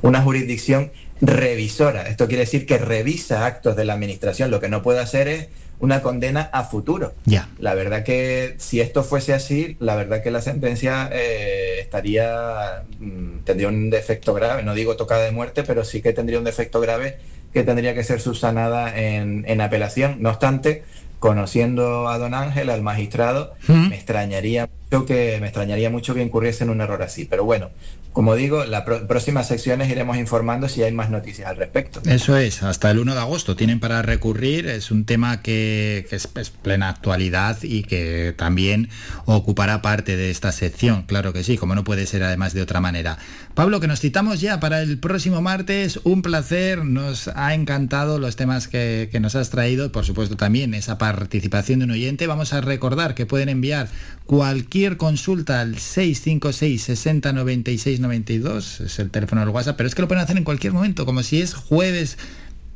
una 0.00 0.22
jurisdicción 0.22 0.90
revisora. 1.20 2.02
Esto 2.08 2.26
quiere 2.26 2.44
decir 2.44 2.66
que 2.66 2.78
revisa 2.78 3.46
actos 3.46 3.76
de 3.76 3.84
la 3.84 3.92
administración. 3.94 4.50
Lo 4.50 4.60
que 4.60 4.68
no 4.68 4.82
puede 4.82 5.00
hacer 5.00 5.28
es 5.28 5.48
una 5.78 6.00
condena 6.00 6.48
a 6.52 6.64
futuro. 6.64 7.12
La 7.58 7.74
verdad 7.74 8.02
que 8.04 8.54
si 8.58 8.80
esto 8.80 9.02
fuese 9.02 9.34
así, 9.34 9.76
la 9.80 9.94
verdad 9.96 10.22
que 10.22 10.30
la 10.30 10.40
sentencia 10.40 11.08
eh, 11.12 11.78
estaría 11.80 12.84
mm, 13.00 13.40
tendría 13.44 13.68
un 13.68 13.90
defecto 13.90 14.32
grave. 14.34 14.62
No 14.62 14.74
digo 14.74 14.96
tocada 14.96 15.24
de 15.24 15.32
muerte, 15.32 15.64
pero 15.64 15.84
sí 15.84 16.00
que 16.00 16.12
tendría 16.12 16.38
un 16.38 16.44
defecto 16.44 16.80
grave 16.80 17.16
que 17.52 17.64
tendría 17.64 17.94
que 17.94 18.04
ser 18.04 18.20
subsanada 18.20 18.96
en, 18.98 19.44
en 19.46 19.60
apelación. 19.60 20.16
No 20.22 20.30
obstante, 20.30 20.84
conociendo 21.22 22.08
a 22.08 22.18
don 22.18 22.34
Ángel, 22.34 22.68
al 22.68 22.82
magistrado, 22.82 23.54
¿Mm? 23.68 23.90
me 23.90 23.94
extrañaría 23.94 24.68
mucho 24.90 25.06
que 25.06 25.38
me 25.40 25.46
extrañaría 25.46 25.88
mucho 25.88 26.14
que 26.14 26.20
incurriese 26.20 26.64
en 26.64 26.70
un 26.70 26.80
error 26.80 27.00
así. 27.00 27.26
Pero 27.26 27.44
bueno, 27.44 27.70
como 28.12 28.34
digo, 28.34 28.64
las 28.64 28.82
próximas 28.82 29.46
secciones 29.46 29.88
iremos 29.88 30.16
informando 30.16 30.68
si 30.68 30.82
hay 30.82 30.90
más 30.90 31.10
noticias 31.10 31.48
al 31.48 31.56
respecto. 31.56 32.02
Eso 32.06 32.36
es, 32.36 32.64
hasta 32.64 32.90
el 32.90 32.98
1 32.98 33.14
de 33.14 33.20
agosto 33.20 33.54
tienen 33.54 33.78
para 33.78 34.02
recurrir, 34.02 34.66
es 34.66 34.90
un 34.90 35.04
tema 35.04 35.42
que, 35.42 36.06
que 36.10 36.16
es, 36.16 36.28
es 36.34 36.50
plena 36.50 36.88
actualidad 36.88 37.56
y 37.62 37.84
que 37.84 38.34
también 38.36 38.90
ocupará 39.24 39.80
parte 39.80 40.16
de 40.16 40.30
esta 40.30 40.50
sección, 40.50 41.04
claro 41.04 41.32
que 41.32 41.44
sí, 41.44 41.56
como 41.56 41.76
no 41.76 41.84
puede 41.84 42.04
ser 42.06 42.24
además 42.24 42.52
de 42.52 42.62
otra 42.62 42.80
manera. 42.80 43.16
Pablo, 43.54 43.80
que 43.80 43.86
nos 43.86 44.00
citamos 44.00 44.40
ya 44.40 44.60
para 44.60 44.80
el 44.80 44.98
próximo 44.98 45.42
martes, 45.42 46.00
un 46.04 46.22
placer, 46.22 46.86
nos 46.86 47.28
ha 47.28 47.52
encantado 47.52 48.18
los 48.18 48.34
temas 48.34 48.66
que, 48.66 49.10
que 49.12 49.20
nos 49.20 49.34
has 49.34 49.50
traído, 49.50 49.92
por 49.92 50.06
supuesto 50.06 50.38
también 50.38 50.72
esa 50.72 50.96
participación 50.96 51.80
de 51.80 51.84
un 51.84 51.90
oyente, 51.90 52.26
vamos 52.26 52.54
a 52.54 52.62
recordar 52.62 53.14
que 53.14 53.26
pueden 53.26 53.50
enviar 53.50 53.88
cualquier 54.24 54.96
consulta 54.96 55.60
al 55.60 55.78
656 55.78 56.82
60 56.82 57.32
96 57.34 58.00
92, 58.00 58.80
es 58.80 58.98
el 58.98 59.10
teléfono 59.10 59.42
del 59.42 59.50
WhatsApp, 59.50 59.76
pero 59.76 59.86
es 59.86 59.94
que 59.94 60.00
lo 60.00 60.08
pueden 60.08 60.24
hacer 60.24 60.38
en 60.38 60.44
cualquier 60.44 60.72
momento, 60.72 61.04
como 61.04 61.22
si 61.22 61.42
es 61.42 61.52
jueves 61.52 62.16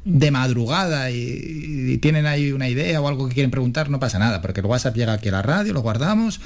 de 0.04 0.30
madrugada 0.30 1.10
y, 1.10 1.92
y 1.94 1.98
tienen 1.98 2.26
ahí 2.26 2.52
una 2.52 2.68
idea 2.68 3.00
o 3.00 3.08
algo 3.08 3.28
que 3.28 3.34
quieren 3.34 3.50
preguntar, 3.50 3.88
no 3.88 3.98
pasa 3.98 4.18
nada, 4.18 4.42
porque 4.42 4.60
el 4.60 4.66
WhatsApp 4.66 4.94
llega 4.94 5.14
aquí 5.14 5.30
a 5.30 5.32
la 5.32 5.42
radio, 5.42 5.72
lo 5.72 5.80
guardamos 5.80 6.38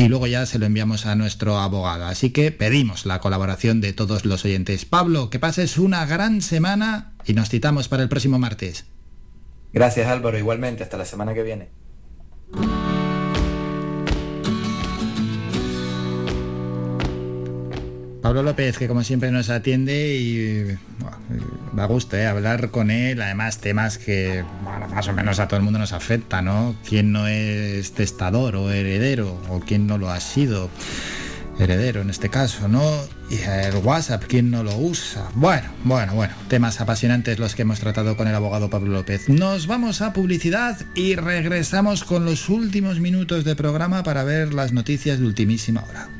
y 0.00 0.08
luego 0.08 0.26
ya 0.26 0.46
se 0.46 0.58
lo 0.58 0.64
enviamos 0.64 1.04
a 1.04 1.14
nuestro 1.14 1.58
abogado. 1.58 2.06
Así 2.06 2.30
que 2.30 2.52
pedimos 2.52 3.04
la 3.04 3.20
colaboración 3.20 3.82
de 3.82 3.92
todos 3.92 4.24
los 4.24 4.46
oyentes. 4.46 4.86
Pablo, 4.86 5.28
que 5.28 5.38
pases 5.38 5.76
una 5.76 6.06
gran 6.06 6.40
semana 6.40 7.12
y 7.26 7.34
nos 7.34 7.50
citamos 7.50 7.88
para 7.88 8.02
el 8.02 8.08
próximo 8.08 8.38
martes. 8.38 8.86
Gracias 9.74 10.08
Álvaro, 10.08 10.38
igualmente, 10.38 10.82
hasta 10.82 10.96
la 10.96 11.04
semana 11.04 11.34
que 11.34 11.42
viene. 11.42 11.68
Pablo 18.22 18.42
López, 18.42 18.76
que 18.76 18.86
como 18.86 19.02
siempre 19.02 19.30
nos 19.30 19.48
atiende 19.48 20.16
y 20.16 20.64
bueno, 20.98 21.16
da 21.72 21.86
gusto 21.86 22.16
¿eh? 22.16 22.26
hablar 22.26 22.70
con 22.70 22.90
él, 22.90 23.20
además 23.22 23.58
temas 23.58 23.96
que 23.96 24.44
más 24.94 25.08
o 25.08 25.12
menos 25.12 25.38
a 25.38 25.48
todo 25.48 25.56
el 25.56 25.62
mundo 25.62 25.78
nos 25.78 25.92
afecta, 25.92 26.42
¿no? 26.42 26.76
¿Quién 26.86 27.12
no 27.12 27.26
es 27.26 27.92
testador 27.92 28.56
o 28.56 28.70
heredero? 28.70 29.40
¿O 29.48 29.60
quién 29.60 29.86
no 29.86 29.96
lo 29.96 30.10
ha 30.10 30.20
sido? 30.20 30.68
Heredero 31.58 32.00
en 32.00 32.08
este 32.08 32.30
caso, 32.30 32.68
¿no? 32.68 32.82
Y 33.30 33.36
el 33.36 33.76
WhatsApp, 33.84 34.24
¿quién 34.26 34.50
no 34.50 34.62
lo 34.62 34.76
usa? 34.76 35.28
Bueno, 35.34 35.68
bueno, 35.84 36.14
bueno, 36.14 36.34
temas 36.48 36.80
apasionantes 36.80 37.38
los 37.38 37.54
que 37.54 37.62
hemos 37.62 37.80
tratado 37.80 38.16
con 38.16 38.28
el 38.28 38.34
abogado 38.34 38.70
Pablo 38.70 38.92
López. 38.92 39.28
Nos 39.28 39.66
vamos 39.66 40.00
a 40.00 40.12
publicidad 40.12 40.78
y 40.94 41.16
regresamos 41.16 42.04
con 42.04 42.24
los 42.24 42.48
últimos 42.48 42.98
minutos 43.00 43.44
de 43.44 43.56
programa 43.56 44.02
para 44.02 44.24
ver 44.24 44.54
las 44.54 44.72
noticias 44.72 45.18
de 45.18 45.26
ultimísima 45.26 45.84
hora. 45.88 46.19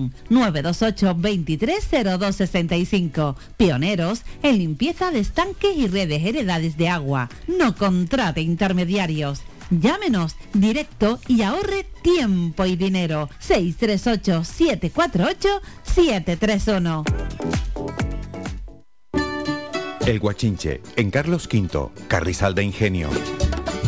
928 0.29 1.13
230265. 1.13 3.35
Pioneros 3.57 4.23
en 4.43 4.57
limpieza 4.57 5.11
de 5.11 5.19
estanques 5.19 5.77
y 5.77 5.87
redes 5.87 6.25
heredades 6.25 6.77
de 6.77 6.89
agua. 6.89 7.29
No 7.47 7.75
contrate 7.75 8.41
intermediarios. 8.41 9.43
Llámenos 9.69 10.35
directo 10.53 11.19
y 11.27 11.43
ahorre 11.43 11.85
tiempo 12.01 12.65
y 12.65 12.75
dinero. 12.75 13.29
638 13.39 14.43
748 14.43 15.61
731. 15.83 17.03
El 20.05 20.19
Guachinche, 20.19 20.81
en 20.95 21.11
Carlos 21.11 21.47
V, 21.51 21.89
Carrizal 22.07 22.55
de 22.55 22.63
Ingenio. 22.63 23.09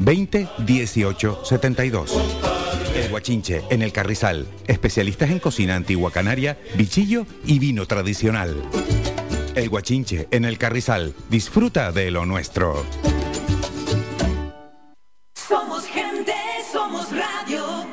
20 0.00 0.48
18 0.58 1.44
72. 1.44 2.12
El 2.94 3.10
Guachinche, 3.10 3.62
en 3.70 3.82
el 3.82 3.92
Carrizal, 3.92 4.46
especialistas 4.66 5.30
en 5.30 5.38
cocina 5.38 5.74
antigua 5.74 6.10
canaria, 6.10 6.58
bichillo 6.76 7.26
y 7.44 7.58
vino 7.58 7.86
tradicional. 7.86 8.56
El 9.54 9.68
Guachinche, 9.68 10.28
en 10.30 10.44
el 10.44 10.58
Carrizal, 10.58 11.14
disfruta 11.28 11.92
de 11.92 12.10
lo 12.10 12.24
nuestro. 12.26 12.84
Somos 15.34 15.84
gente, 15.86 16.34
somos 16.72 17.08
radio. 17.10 17.86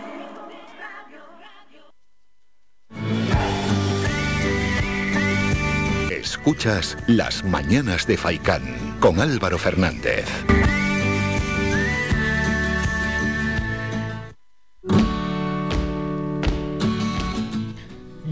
Escuchas 6.09 6.97
Las 7.07 7.43
Mañanas 7.43 8.07
de 8.07 8.17
Faicán 8.17 8.63
con 8.99 9.19
Álvaro 9.19 9.57
Fernández. 9.57 10.25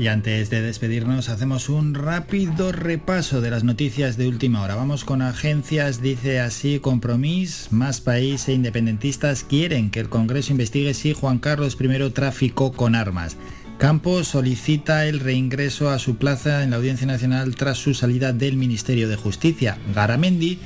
Y 0.01 0.07
antes 0.07 0.49
de 0.49 0.63
despedirnos 0.63 1.29
hacemos 1.29 1.69
un 1.69 1.93
rápido 1.93 2.71
repaso 2.71 3.39
de 3.39 3.51
las 3.51 3.63
noticias 3.63 4.17
de 4.17 4.27
última 4.27 4.63
hora. 4.63 4.73
Vamos 4.73 5.05
con 5.05 5.21
agencias, 5.21 6.01
dice 6.01 6.39
así, 6.39 6.79
Compromís, 6.79 7.67
Más 7.69 8.01
País 8.01 8.47
e 8.47 8.53
independentistas 8.53 9.43
quieren 9.43 9.91
que 9.91 9.99
el 9.99 10.09
Congreso 10.09 10.53
investigue 10.53 10.95
si 10.95 11.13
Juan 11.13 11.37
Carlos 11.37 11.77
I 11.79 12.09
traficó 12.09 12.71
con 12.71 12.95
armas. 12.95 13.37
Campos 13.77 14.29
solicita 14.29 15.05
el 15.05 15.19
reingreso 15.19 15.91
a 15.91 15.99
su 15.99 16.17
plaza 16.17 16.63
en 16.63 16.71
la 16.71 16.77
Audiencia 16.77 17.05
Nacional 17.05 17.55
tras 17.55 17.77
su 17.77 17.93
salida 17.93 18.33
del 18.33 18.57
Ministerio 18.57 19.07
de 19.07 19.17
Justicia. 19.17 19.77
Garamendi 19.93 20.57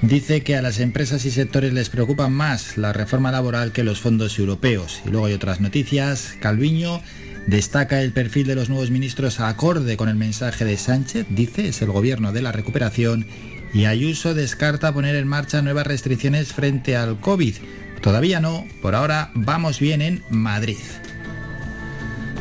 dice 0.00 0.42
que 0.42 0.56
a 0.56 0.62
las 0.62 0.80
empresas 0.80 1.26
y 1.26 1.30
sectores 1.30 1.74
les 1.74 1.90
preocupa 1.90 2.28
más 2.28 2.78
la 2.78 2.94
reforma 2.94 3.32
laboral 3.32 3.72
que 3.72 3.84
los 3.84 4.00
fondos 4.00 4.38
europeos. 4.38 5.02
Y 5.04 5.10
luego 5.10 5.26
hay 5.26 5.34
otras 5.34 5.60
noticias. 5.60 6.36
Calviño 6.40 7.02
destaca 7.48 8.02
el 8.02 8.12
perfil 8.12 8.46
de 8.46 8.54
los 8.54 8.68
nuevos 8.68 8.90
ministros 8.90 9.40
acorde 9.40 9.96
con 9.96 10.10
el 10.10 10.16
mensaje 10.16 10.66
de 10.66 10.76
Sánchez, 10.76 11.26
dice, 11.30 11.68
es 11.68 11.80
el 11.80 11.90
gobierno 11.90 12.32
de 12.32 12.42
la 12.42 12.52
recuperación. 12.52 13.26
Y 13.72 13.86
Ayuso 13.86 14.34
descarta 14.34 14.92
poner 14.92 15.16
en 15.16 15.26
marcha 15.26 15.62
nuevas 15.62 15.86
restricciones 15.86 16.52
frente 16.52 16.96
al 16.96 17.20
COVID. 17.20 17.56
Todavía 18.02 18.40
no, 18.40 18.66
por 18.82 18.94
ahora 18.94 19.30
vamos 19.34 19.80
bien 19.80 20.02
en 20.02 20.22
Madrid. 20.30 20.76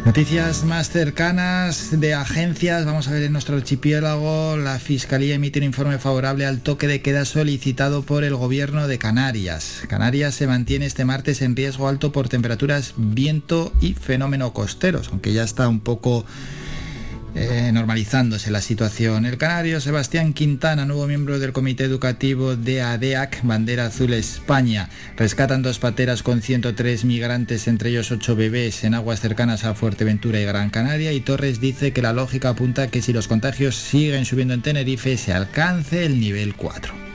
Noticias 0.06 0.64
más 0.64 0.90
cercanas 0.90 2.00
de 2.00 2.14
agencias. 2.14 2.86
Vamos 2.86 3.08
a 3.08 3.12
ver 3.12 3.24
en 3.24 3.34
nuestro 3.34 3.58
archipiélago. 3.58 4.58
La 4.58 4.80
Fiscalía 4.80 5.36
emite 5.36 5.60
un 5.60 5.66
informe 5.66 5.98
favorable 5.98 6.46
al 6.46 6.62
toque 6.62 6.88
de 6.88 7.02
queda 7.02 7.26
solicitado 7.26 8.04
por 8.04 8.24
el 8.24 8.36
gobierno 8.36 8.88
de 8.88 8.98
Canarias. 8.98 9.84
Canarias 9.88 10.36
se 10.36 10.48
mantiene 10.48 10.86
este 10.86 11.06
martes 11.06 11.42
en 11.42 11.56
riesgo 11.56 11.88
alto 11.88 12.12
por 12.12 12.30
temperaturas, 12.30 12.94
viento 12.96 13.74
y 13.82 13.94
fenómeno 13.94 14.54
costeros, 14.54 15.10
aunque 15.10 15.34
ya 15.34 15.44
está 15.44 15.68
un 15.68 15.82
poco 15.82 16.26
eh, 17.36 17.72
normalizándose 17.74 18.52
la 18.52 18.62
situación. 18.62 19.26
El 19.26 19.38
canario 19.38 19.80
Sebastián 19.80 20.34
Quintana, 20.34 20.86
nuevo 20.86 21.08
miembro 21.08 21.40
del 21.40 21.54
comité 21.54 21.84
educativo 21.84 22.56
de 22.56 22.82
ADEAC, 22.82 23.44
Bandera 23.44 23.88
Azul 23.88 24.14
España. 24.14 24.90
Rescatan 25.16 25.62
dos 25.62 25.80
pateras 25.80 26.24
con 26.24 26.42
103 26.42 27.06
migrantes, 27.06 27.68
entre 27.68 27.90
ellos 27.90 28.12
8 28.12 28.36
bebés, 28.36 28.84
en 28.84 28.94
aguas 28.94 29.20
cercanas 29.20 29.66
a 29.66 29.74
Fuerteventura 29.74 30.40
y 30.40 30.46
Gran 30.46 30.70
Canaria. 30.70 31.14
Y 31.14 31.22
Torres 31.22 31.60
dice 31.60 31.94
que 31.94 32.02
la 32.02 32.14
lógica 32.14 32.50
apunta 32.50 32.88
que 32.88 33.02
si 33.02 33.14
los 33.14 33.28
contagios 33.28 33.76
siguen 33.76 34.26
subiendo 34.26 34.54
en 34.54 34.62
Tenerife, 34.62 35.18
se 35.18 35.34
alcance 35.34 36.06
el 36.06 36.20
nivel 36.20 36.56
4. 36.56 37.07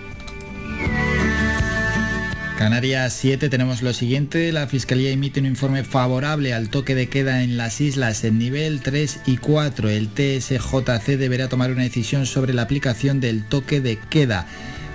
Canarias 2.59 3.15
7 3.15 3.49
tenemos 3.49 3.83
lo 3.83 3.93
siguiente, 3.93 4.53
la 4.53 4.67
Fiscalía 4.67 5.11
emite 5.11 5.41
un 5.41 5.47
informe 5.47 5.85
favorable 5.85 6.55
al 6.55 6.69
toque 6.69 6.95
de 6.95 7.09
queda 7.09 7.43
en 7.43 7.57
las 7.57 7.81
islas 7.81 8.23
en 8.25 8.39
nivel 8.39 8.81
3 8.81 9.21
y 9.27 9.39
4. 9.39 9.89
El 9.89 10.09
TSJC 10.09 11.17
deberá 11.19 11.49
tomar 11.49 11.73
una 11.73 11.83
decisión 11.83 12.27
sobre 12.27 12.55
la 12.55 12.63
aplicación 12.63 13.21
del 13.21 13.45
toque 13.45 13.81
de 13.81 13.99
queda. 13.99 14.47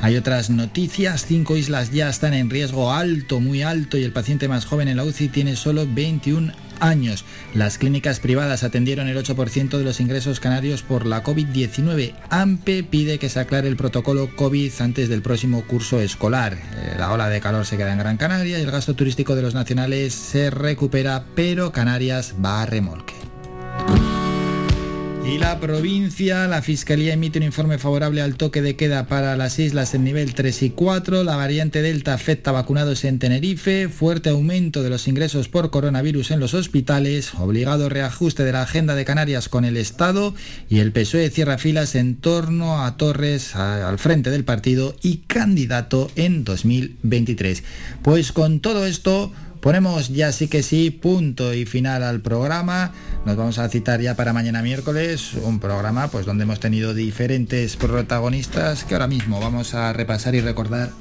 Hay 0.02 0.16
otras 0.16 0.50
noticias, 0.50 1.26
cinco 1.26 1.58
islas 1.58 1.92
ya 1.92 2.10
están 2.10 2.34
en 2.34 2.50
riesgo 2.50 2.94
alto, 2.94 3.40
muy 3.40 3.64
alto, 3.64 3.98
y 3.98 4.03
el 4.03 4.14
paciente 4.14 4.48
más 4.48 4.66
joven 4.66 4.88
en 4.88 4.98
la 4.98 5.03
UCI 5.03 5.27
tiene 5.27 5.56
solo 5.56 5.88
21 5.88 6.53
años. 6.80 7.25
Las 7.53 7.77
clínicas 7.77 8.19
privadas 8.19 8.64
atendieron 8.64 9.07
el 9.07 9.17
8% 9.17 9.77
de 9.77 9.83
los 9.83 9.99
ingresos 9.99 10.39
canarios 10.39 10.83
por 10.83 11.06
la 11.06 11.23
COVID-19. 11.23 12.14
AMPE 12.30 12.83
pide 12.83 13.19
que 13.19 13.30
se 13.30 13.39
aclare 13.39 13.67
el 13.67 13.77
protocolo 13.77 14.35
COVID 14.35 14.72
antes 14.80 15.09
del 15.09 15.22
próximo 15.22 15.64
curso 15.65 15.99
escolar. 15.99 16.53
Eh, 16.53 16.95
La 16.97 17.11
ola 17.11 17.30
de 17.30 17.41
calor 17.41 17.65
se 17.65 17.77
queda 17.77 17.93
en 17.93 17.99
Gran 17.99 18.17
Canaria 18.17 18.59
y 18.59 18.61
el 18.61 18.72
gasto 18.72 18.95
turístico 18.95 19.35
de 19.35 19.41
los 19.41 19.53
nacionales 19.53 20.14
se 20.14 20.49
recupera, 20.49 21.25
pero 21.35 21.72
Canarias 21.72 22.35
va 22.43 22.61
a 22.61 22.65
remolque. 22.65 23.14
Y 25.27 25.39
la 25.39 25.59
provincia, 25.59 26.47
la 26.47 26.61
Fiscalía 26.61 27.14
emite 27.14 27.38
un 27.38 27.43
informe 27.43 27.77
favorable 27.77 28.22
al 28.22 28.38
toque 28.38 28.61
de 28.61 28.77
queda 28.77 29.07
para 29.07 29.35
las 29.35 29.59
islas 29.59 29.93
en 29.93 30.06
nivel 30.06 30.33
3 30.33 30.64
y 30.64 30.69
4. 30.69 31.25
La 31.25 31.35
variante 31.35 31.81
Delta 31.81 32.14
afecta 32.14 32.51
a 32.51 32.53
vacunados 32.53 33.03
en 33.03 33.19
Tenerife. 33.19 33.89
Fuerte 33.89 34.30
aumento 34.30 34.83
de 34.83 34.89
los 34.89 35.06
ingresos 35.06 35.49
por 35.49 35.69
coronavirus 35.69 36.31
en 36.31 36.39
los 36.39 36.53
hospitales. 36.53 37.33
Obligado 37.33 37.89
reajuste 37.89 38.45
de 38.45 38.53
la 38.53 38.61
agenda 38.61 38.95
de 38.95 39.03
Canarias 39.03 39.49
con 39.49 39.65
el 39.65 39.75
Estado. 39.75 40.33
Y 40.69 40.80
el 40.80 40.93
PSOE 40.93 41.30
cierra 41.30 41.57
filas 41.57 41.95
en 41.95 42.15
torno 42.15 42.85
a 42.85 42.95
Torres 42.95 43.53
al 43.57 43.99
frente 43.99 44.30
del 44.30 44.45
partido 44.45 44.95
y 45.03 45.17
candidato 45.27 46.09
en 46.15 46.45
2023. 46.45 47.64
Pues 48.01 48.31
con 48.31 48.61
todo 48.61 48.85
esto... 48.85 49.33
Ponemos 49.61 50.10
ya 50.10 50.32
sí 50.32 50.48
que 50.48 50.64
sí 50.64 50.92
punto 50.92 51.53
y 51.53 51.66
final 51.66 52.03
al 52.03 52.22
programa. 52.22 52.94
Nos 53.26 53.36
vamos 53.36 53.60
a 53.60 53.69
citar 53.69 54.02
ya 54.02 54.16
para 54.16 54.34
mañana 54.34 54.61
miércoles 54.61 55.34
un 55.42 55.60
programa 55.60 56.08
pues 56.10 56.26
donde 56.26 56.44
hemos 56.44 56.60
tenido 56.60 56.94
diferentes 56.94 57.76
protagonistas 57.76 58.84
que 58.84 58.95
ahora 58.95 59.08
mismo 59.08 59.40
vamos 59.40 59.74
a 59.74 59.92
repasar 59.94 60.36
y 60.36 60.42
recordar 60.42 60.92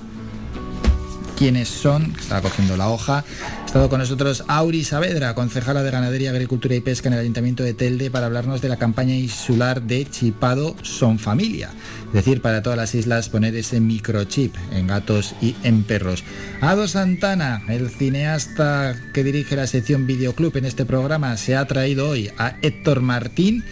quiénes 1.36 1.68
son. 1.68 2.14
Estaba 2.18 2.40
cogiendo 2.40 2.76
la 2.76 2.88
hoja. 2.88 3.24
Ha 3.62 3.66
estado 3.66 3.88
con 3.88 4.00
nosotros 4.00 4.44
Auri 4.48 4.84
Saavedra, 4.84 5.34
concejala 5.34 5.82
de 5.82 5.90
Ganadería, 5.90 6.30
Agricultura 6.30 6.74
y 6.74 6.80
Pesca 6.80 7.08
en 7.08 7.14
el 7.14 7.20
Ayuntamiento 7.20 7.62
de 7.62 7.74
Telde 7.74 8.10
para 8.10 8.26
hablarnos 8.26 8.62
de 8.62 8.68
la 8.68 8.76
campaña 8.76 9.14
insular 9.14 9.82
de 9.82 10.08
Chipado 10.08 10.74
Son 10.82 11.18
Familia. 11.18 11.70
Decir, 12.16 12.40
para 12.40 12.62
todas 12.62 12.78
las 12.78 12.94
islas 12.94 13.28
poner 13.28 13.54
ese 13.56 13.78
microchip 13.78 14.54
en 14.72 14.86
gatos 14.86 15.34
y 15.42 15.54
en 15.64 15.82
perros. 15.82 16.24
Ado 16.62 16.88
Santana, 16.88 17.62
el 17.68 17.90
cineasta 17.90 18.96
que 19.12 19.22
dirige 19.22 19.54
la 19.54 19.66
sección 19.66 20.06
Videoclub 20.06 20.56
en 20.56 20.64
este 20.64 20.86
programa, 20.86 21.36
se 21.36 21.56
ha 21.56 21.66
traído 21.66 22.08
hoy 22.08 22.30
a 22.38 22.56
Héctor 22.62 23.02
Martín 23.02 23.64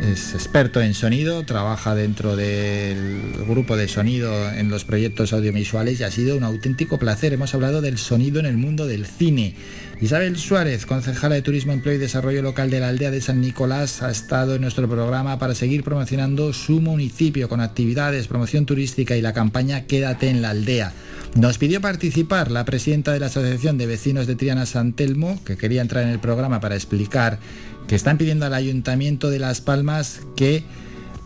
es 0.00 0.32
experto 0.34 0.80
en 0.80 0.94
sonido, 0.94 1.44
trabaja 1.44 1.94
dentro 1.94 2.36
del 2.36 3.32
grupo 3.48 3.76
de 3.76 3.88
sonido 3.88 4.48
en 4.52 4.68
los 4.68 4.84
proyectos 4.84 5.32
audiovisuales 5.32 5.98
y 5.98 6.04
ha 6.04 6.10
sido 6.10 6.36
un 6.36 6.44
auténtico 6.44 6.98
placer. 6.98 7.32
Hemos 7.32 7.52
hablado 7.54 7.80
del 7.80 7.98
sonido 7.98 8.38
en 8.38 8.46
el 8.46 8.56
mundo 8.56 8.86
del 8.86 9.06
cine. 9.06 9.56
Isabel 10.00 10.36
Suárez, 10.38 10.86
concejala 10.86 11.34
de 11.34 11.42
Turismo, 11.42 11.72
Empleo 11.72 11.96
y 11.96 11.98
Desarrollo 11.98 12.40
Local 12.40 12.70
de 12.70 12.78
la 12.78 12.88
aldea 12.88 13.10
de 13.10 13.20
San 13.20 13.40
Nicolás, 13.40 14.00
ha 14.00 14.12
estado 14.12 14.54
en 14.54 14.60
nuestro 14.60 14.88
programa 14.88 15.40
para 15.40 15.56
seguir 15.56 15.82
promocionando 15.82 16.52
su 16.52 16.80
municipio 16.80 17.48
con 17.48 17.60
actividades, 17.60 18.28
promoción 18.28 18.64
turística 18.64 19.16
y 19.16 19.22
la 19.22 19.32
campaña 19.32 19.86
Quédate 19.86 20.28
en 20.28 20.40
la 20.40 20.50
aldea. 20.50 20.92
Nos 21.34 21.58
pidió 21.58 21.80
participar 21.80 22.52
la 22.52 22.64
presidenta 22.64 23.12
de 23.12 23.18
la 23.18 23.26
Asociación 23.26 23.76
de 23.76 23.86
Vecinos 23.86 24.28
de 24.28 24.36
Triana 24.36 24.66
San 24.66 24.92
Telmo, 24.92 25.42
que 25.44 25.56
quería 25.56 25.82
entrar 25.82 26.04
en 26.04 26.10
el 26.10 26.20
programa 26.20 26.60
para 26.60 26.76
explicar 26.76 27.40
que 27.88 27.96
están 27.96 28.18
pidiendo 28.18 28.46
al 28.46 28.54
Ayuntamiento 28.54 29.30
de 29.30 29.40
Las 29.40 29.60
Palmas 29.60 30.20
que 30.36 30.62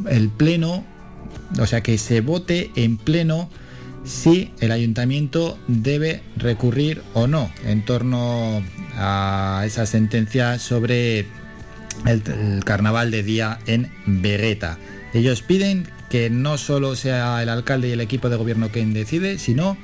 el 0.08 0.30
Pleno, 0.30 0.82
o 1.60 1.66
sea, 1.66 1.82
que 1.82 1.98
se 1.98 2.22
vote 2.22 2.70
en 2.74 2.96
Pleno 2.96 3.50
si 4.04 4.52
el 4.60 4.72
ayuntamiento 4.72 5.58
debe 5.68 6.22
recurrir 6.36 7.02
o 7.14 7.26
no 7.26 7.50
en 7.64 7.84
torno 7.84 8.62
a 8.96 9.62
esa 9.64 9.86
sentencia 9.86 10.58
sobre 10.58 11.26
el, 12.06 12.62
carnaval 12.64 13.10
de 13.10 13.22
día 13.22 13.58
en 13.66 13.90
Beretta. 14.06 14.78
Ellos 15.14 15.42
piden 15.42 15.86
que 16.10 16.30
no 16.30 16.58
solo 16.58 16.96
sea 16.96 17.42
el 17.42 17.48
alcalde 17.48 17.88
y 17.88 17.92
el 17.92 18.00
equipo 18.00 18.28
de 18.28 18.36
gobierno 18.36 18.70
quien 18.70 18.92
decide, 18.92 19.38
sino 19.38 19.76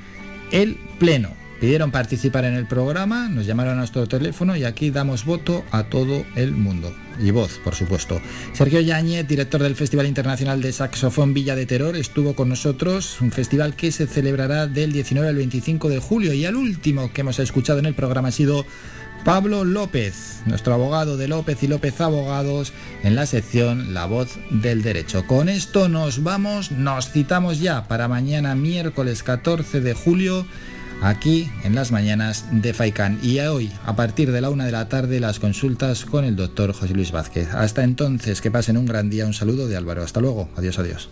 el 0.51 0.77
pleno. 0.99 1.33
Pidieron 1.59 1.91
participar 1.91 2.45
en 2.45 2.53
el 2.53 2.67
programa, 2.67 3.27
nos 3.27 3.45
llamaron 3.45 3.73
a 3.73 3.79
nuestro 3.79 4.07
teléfono 4.07 4.55
y 4.55 4.63
aquí 4.63 4.91
damos 4.91 5.25
voto 5.25 5.65
a 5.71 5.83
todo 5.83 6.25
el 6.35 6.53
mundo. 6.53 6.95
Y 7.21 7.31
voz, 7.31 7.59
por 7.61 7.75
supuesto. 7.75 8.21
Sergio 8.53 8.79
Yáñez, 8.79 9.27
director 9.27 9.61
del 9.61 9.75
Festival 9.75 10.07
Internacional 10.07 10.61
de 10.61 10.71
Saxofón 10.71 11.33
Villa 11.33 11.57
de 11.57 11.65
Terror, 11.65 11.97
estuvo 11.97 12.33
con 12.33 12.47
nosotros, 12.47 13.19
un 13.19 13.31
festival 13.31 13.75
que 13.75 13.91
se 13.91 14.07
celebrará 14.07 14.67
del 14.67 14.93
19 14.93 15.27
al 15.27 15.35
25 15.35 15.89
de 15.89 15.99
julio. 15.99 16.31
Y 16.31 16.45
el 16.45 16.55
último 16.55 17.11
que 17.11 17.21
hemos 17.21 17.39
escuchado 17.39 17.79
en 17.79 17.87
el 17.87 17.93
programa 17.93 18.29
ha 18.29 18.31
sido 18.31 18.65
Pablo 19.25 19.65
López, 19.65 20.41
nuestro 20.45 20.73
abogado 20.73 21.17
de 21.17 21.27
López 21.27 21.61
y 21.61 21.67
López 21.67 21.99
Abogados, 21.99 22.71
en 23.03 23.15
la 23.15 23.25
sección 23.25 23.93
La 23.93 24.05
Voz 24.05 24.39
del 24.49 24.81
Derecho. 24.81 25.27
Con 25.27 25.49
esto 25.49 25.89
nos 25.89 26.23
vamos, 26.23 26.71
nos 26.71 27.11
citamos 27.11 27.59
ya 27.59 27.89
para 27.89 28.07
mañana 28.07 28.55
miércoles 28.55 29.23
14 29.23 29.81
de 29.81 29.93
julio 29.93 30.45
aquí 31.01 31.49
en 31.63 31.75
las 31.75 31.91
mañanas 31.91 32.45
de 32.51 32.73
Faicán. 32.73 33.19
Y 33.21 33.39
hoy, 33.39 33.71
a 33.85 33.95
partir 33.95 34.31
de 34.31 34.41
la 34.41 34.49
una 34.49 34.65
de 34.65 34.71
la 34.71 34.89
tarde, 34.89 35.19
las 35.19 35.39
consultas 35.39 36.05
con 36.05 36.25
el 36.25 36.35
doctor 36.35 36.73
José 36.73 36.93
Luis 36.93 37.11
Vázquez. 37.11 37.53
Hasta 37.53 37.83
entonces, 37.83 38.41
que 38.41 38.51
pasen 38.51 38.77
un 38.77 38.85
gran 38.85 39.09
día. 39.09 39.25
Un 39.25 39.33
saludo 39.33 39.67
de 39.67 39.77
Álvaro. 39.77 40.03
Hasta 40.03 40.19
luego. 40.19 40.49
Adiós, 40.55 40.79
adiós. 40.79 41.09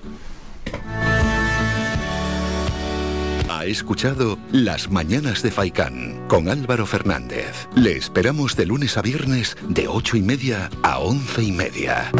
Ha 3.49 3.65
escuchado 3.65 4.37
Las 4.51 4.89
Mañanas 4.91 5.41
de 5.41 5.51
Faicán 5.51 6.27
con 6.27 6.47
Álvaro 6.47 6.85
Fernández. 6.85 7.67
Le 7.75 7.97
esperamos 7.97 8.55
de 8.55 8.65
lunes 8.65 8.97
a 8.97 9.01
viernes 9.01 9.57
de 9.67 9.87
ocho 9.87 10.15
y 10.15 10.21
media 10.21 10.69
a 10.83 10.99
once 10.99 11.43
y 11.43 11.51
media. 11.51 12.11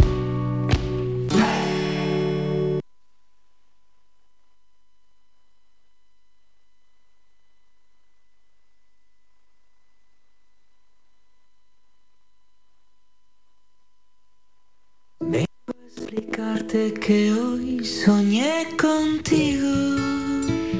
Vengo 18.57 18.87
a 18.87 19.46